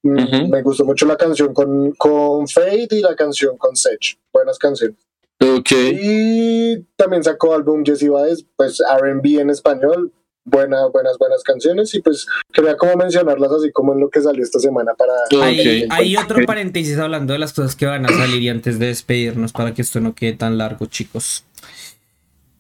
Mm, 0.02 0.18
Ujú. 0.18 0.48
Me 0.48 0.62
gustó 0.64 0.84
mucho 0.84 1.06
la 1.06 1.16
canción 1.16 1.54
con, 1.54 1.92
con 1.92 2.48
Fade 2.48 2.88
y 2.92 3.02
la 3.02 3.16
canción 3.16 3.58
con 3.58 3.76
Sech. 3.76 4.18
Buenas 4.34 4.58
canciones. 4.58 4.98
Ok. 5.40 5.72
Y 5.72 6.78
también 6.96 7.24
sacó 7.24 7.54
álbum 7.54 7.84
Jesse 7.86 8.10
Baez, 8.10 8.46
pues 8.56 8.82
RB 8.82 9.40
en 9.40 9.52
español. 9.52 10.12
Buenas, 10.50 10.90
buenas, 10.94 11.18
buenas 11.18 11.44
canciones. 11.44 11.94
Y 11.94 12.02
pues 12.02 12.26
quería 12.54 12.78
como 12.78 12.96
mencionarlas 12.96 13.52
así 13.52 13.70
como 13.74 13.94
en 13.94 14.00
lo 14.00 14.10
que 14.10 14.22
salió 14.22 14.42
esta 14.44 14.60
semana 14.60 14.94
para. 14.98 15.12
Hay, 15.46 15.84
Ok. 15.84 15.92
hay 15.92 16.16
otro 16.16 16.46
paréntesis 16.46 16.98
hablando 16.98 17.34
de 17.34 17.40
las 17.40 17.52
cosas 17.52 17.76
que 17.76 17.86
van 17.86 18.06
a 18.06 18.10
salir 18.10 18.42
y 18.42 18.48
antes 18.50 18.80
de 18.80 18.88
despedirnos 18.88 19.52
para 19.52 19.74
que 19.74 19.82
esto 19.82 20.00
no 20.00 20.16
quede 20.16 20.34
tan 20.34 20.58
largo, 20.58 20.86
chicos. 20.86 21.44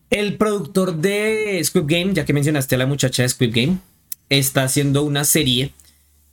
El 0.10 0.38
productor 0.38 0.96
de 0.96 1.62
Squid 1.64 1.84
Game, 1.88 2.14
ya 2.14 2.26
que 2.26 2.34
mencionaste 2.34 2.76
a 2.76 2.78
la 2.78 2.86
muchacha 2.86 3.24
de 3.24 3.30
Squid 3.30 3.54
Game, 3.56 3.78
está 4.30 4.64
haciendo 4.64 5.04
una 5.04 5.24
serie 5.24 5.74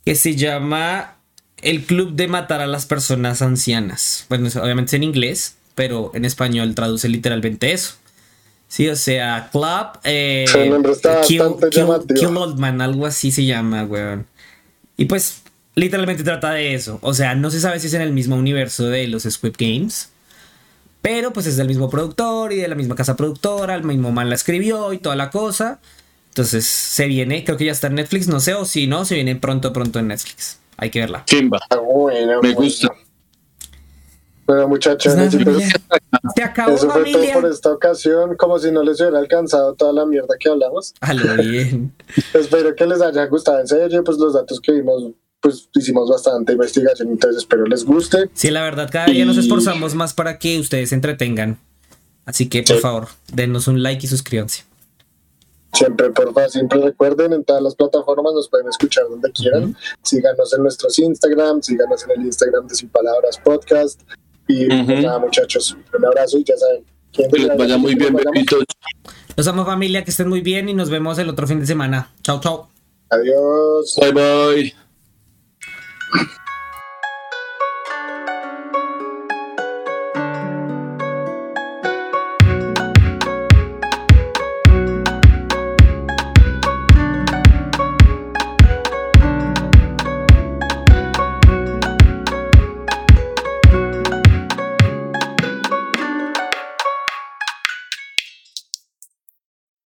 que 0.05 0.15
se 0.15 0.35
llama 0.35 1.17
El 1.61 1.83
Club 1.85 2.13
de 2.15 2.27
Matar 2.27 2.61
a 2.61 2.67
las 2.67 2.85
Personas 2.85 3.41
Ancianas. 3.41 4.25
Bueno, 4.29 4.49
obviamente 4.61 4.89
es 4.89 4.93
en 4.93 5.03
inglés, 5.03 5.55
pero 5.73 6.11
en 6.13 6.25
español 6.25 6.75
traduce 6.75 7.07
literalmente 7.09 7.71
eso. 7.71 7.95
Sí, 8.75 8.89
o 8.89 8.95
sea, 8.97 9.47
Club. 9.53 9.99
Eh, 10.03 10.43
El 10.53 10.69
nombre 10.71 10.91
está 10.91 11.21
Kill, 11.21 11.39
bastante 11.39 11.67
Kill- 11.69 11.79
llamativo. 11.85 12.19
Kill 12.19 12.37
Old 12.37 12.59
Man, 12.59 12.81
algo 12.81 13.05
así 13.05 13.31
se 13.31 13.45
llama, 13.45 13.85
weón. 13.85 14.25
Y 14.97 15.05
pues, 15.05 15.43
literalmente 15.75 16.25
trata 16.25 16.51
de 16.51 16.73
eso. 16.75 16.99
O 17.01 17.13
sea, 17.13 17.35
no 17.35 17.51
se 17.51 17.61
sabe 17.61 17.79
si 17.79 17.87
es 17.87 17.93
en 17.93 18.01
el 18.01 18.11
mismo 18.11 18.35
universo 18.35 18.87
de 18.87 19.07
los 19.07 19.23
Squid 19.23 19.53
Games. 19.57 20.09
Pero 21.01 21.31
pues 21.31 21.45
es 21.45 21.55
del 21.55 21.67
mismo 21.67 21.89
productor 21.89 22.51
y 22.51 22.57
de 22.57 22.67
la 22.67 22.75
misma 22.75 22.95
casa 22.95 23.15
productora. 23.15 23.75
El 23.75 23.83
mismo 23.85 24.11
man 24.11 24.27
la 24.27 24.35
escribió 24.35 24.91
y 24.91 24.97
toda 24.97 25.15
la 25.15 25.29
cosa. 25.29 25.79
Entonces 26.29 26.65
se 26.65 27.05
viene, 27.05 27.45
creo 27.45 27.55
que 27.55 27.63
ya 27.63 27.71
está 27.71 27.87
en 27.87 27.95
Netflix, 27.95 28.27
no 28.27 28.41
sé, 28.41 28.55
o 28.55 28.65
si 28.65 28.87
no, 28.87 29.05
se 29.05 29.15
viene 29.15 29.37
pronto, 29.37 29.71
pronto 29.71 29.99
en 29.99 30.09
Netflix. 30.09 30.59
Hay 30.75 30.89
que 30.89 30.99
verla. 30.99 31.23
Chimba. 31.27 31.61
Ah, 31.69 31.77
bueno, 31.77 32.41
Me 32.41 32.51
bueno. 32.51 32.55
gusta. 32.55 32.89
Bueno, 34.45 34.67
muchachos, 34.67 35.13
Pues. 35.43 35.69
Se 36.35 36.43
acabó, 36.43 36.75
eso 36.75 36.89
fue 36.89 37.11
todo 37.11 37.23
por 37.33 37.45
esta 37.51 37.71
ocasión, 37.71 38.35
como 38.35 38.59
si 38.59 38.71
no 38.71 38.83
les 38.83 38.99
hubiera 39.01 39.19
alcanzado 39.19 39.73
toda 39.73 39.93
la 39.93 40.05
mierda 40.05 40.35
que 40.39 40.49
hablamos. 40.49 40.93
A 41.01 41.13
lo 41.13 41.35
bien. 41.43 41.93
Espero 42.33 42.75
que 42.75 42.85
les 42.85 43.01
haya 43.01 43.25
gustado 43.27 43.59
en 43.59 43.67
serio, 43.67 44.03
pues 44.03 44.17
los 44.17 44.33
datos 44.33 44.59
que 44.61 44.71
vimos, 44.71 45.11
pues 45.39 45.69
hicimos 45.73 46.09
bastante 46.09 46.53
investigación, 46.53 47.09
entonces 47.09 47.39
espero 47.43 47.65
les 47.65 47.85
guste. 47.85 48.29
Sí, 48.33 48.49
la 48.51 48.63
verdad, 48.63 48.89
cada 48.91 49.07
día 49.07 49.25
nos 49.25 49.37
esforzamos 49.37 49.93
más 49.95 50.13
para 50.13 50.37
que 50.39 50.59
ustedes 50.59 50.89
se 50.89 50.95
entretengan. 50.95 51.59
Así 52.25 52.49
que, 52.49 52.63
por 52.63 52.75
Sí. 52.77 52.81
favor, 52.81 53.07
denos 53.31 53.67
un 53.67 53.83
like 53.83 54.05
y 54.05 54.09
suscríbanse. 54.09 54.63
Siempre, 55.73 56.09
porfa, 56.11 56.47
siempre 56.49 56.79
recuerden, 56.81 57.33
en 57.33 57.43
todas 57.43 57.61
las 57.61 57.75
plataformas 57.75 58.33
nos 58.33 58.47
pueden 58.49 58.67
escuchar 58.69 59.03
donde 59.09 59.29
quieran. 59.33 59.75
Síganos 60.03 60.53
en 60.53 60.63
nuestros 60.63 60.97
Instagram, 60.97 61.61
síganos 61.61 62.03
en 62.05 62.11
el 62.21 62.25
Instagram 62.27 62.67
de 62.67 62.75
Sin 62.75 62.89
Palabras 62.89 63.37
Podcast. 63.43 63.99
Y 64.47 64.65
pues 64.67 65.03
nada, 65.03 65.19
muchachos, 65.19 65.75
un 65.97 66.05
abrazo 66.05 66.37
y 66.37 66.43
ya 66.43 66.55
saben. 66.57 66.83
¿quién 67.11 67.31
Que 67.31 67.39
les 67.39 67.57
vaya 67.57 67.77
muy 67.77 67.95
bien, 67.95 68.13
bebitos. 68.13 68.63
Los 69.35 69.47
amo 69.47 69.65
familia, 69.65 70.03
que 70.03 70.11
estén 70.11 70.29
muy 70.29 70.41
bien 70.41 70.69
y 70.69 70.73
nos 70.73 70.89
vemos 70.89 71.17
el 71.17 71.29
otro 71.29 71.47
fin 71.47 71.59
de 71.59 71.65
semana. 71.65 72.11
Chao, 72.21 72.39
chao. 72.39 72.69
Adiós. 73.09 73.97
Bye, 73.99 74.11
bye. 74.11 74.75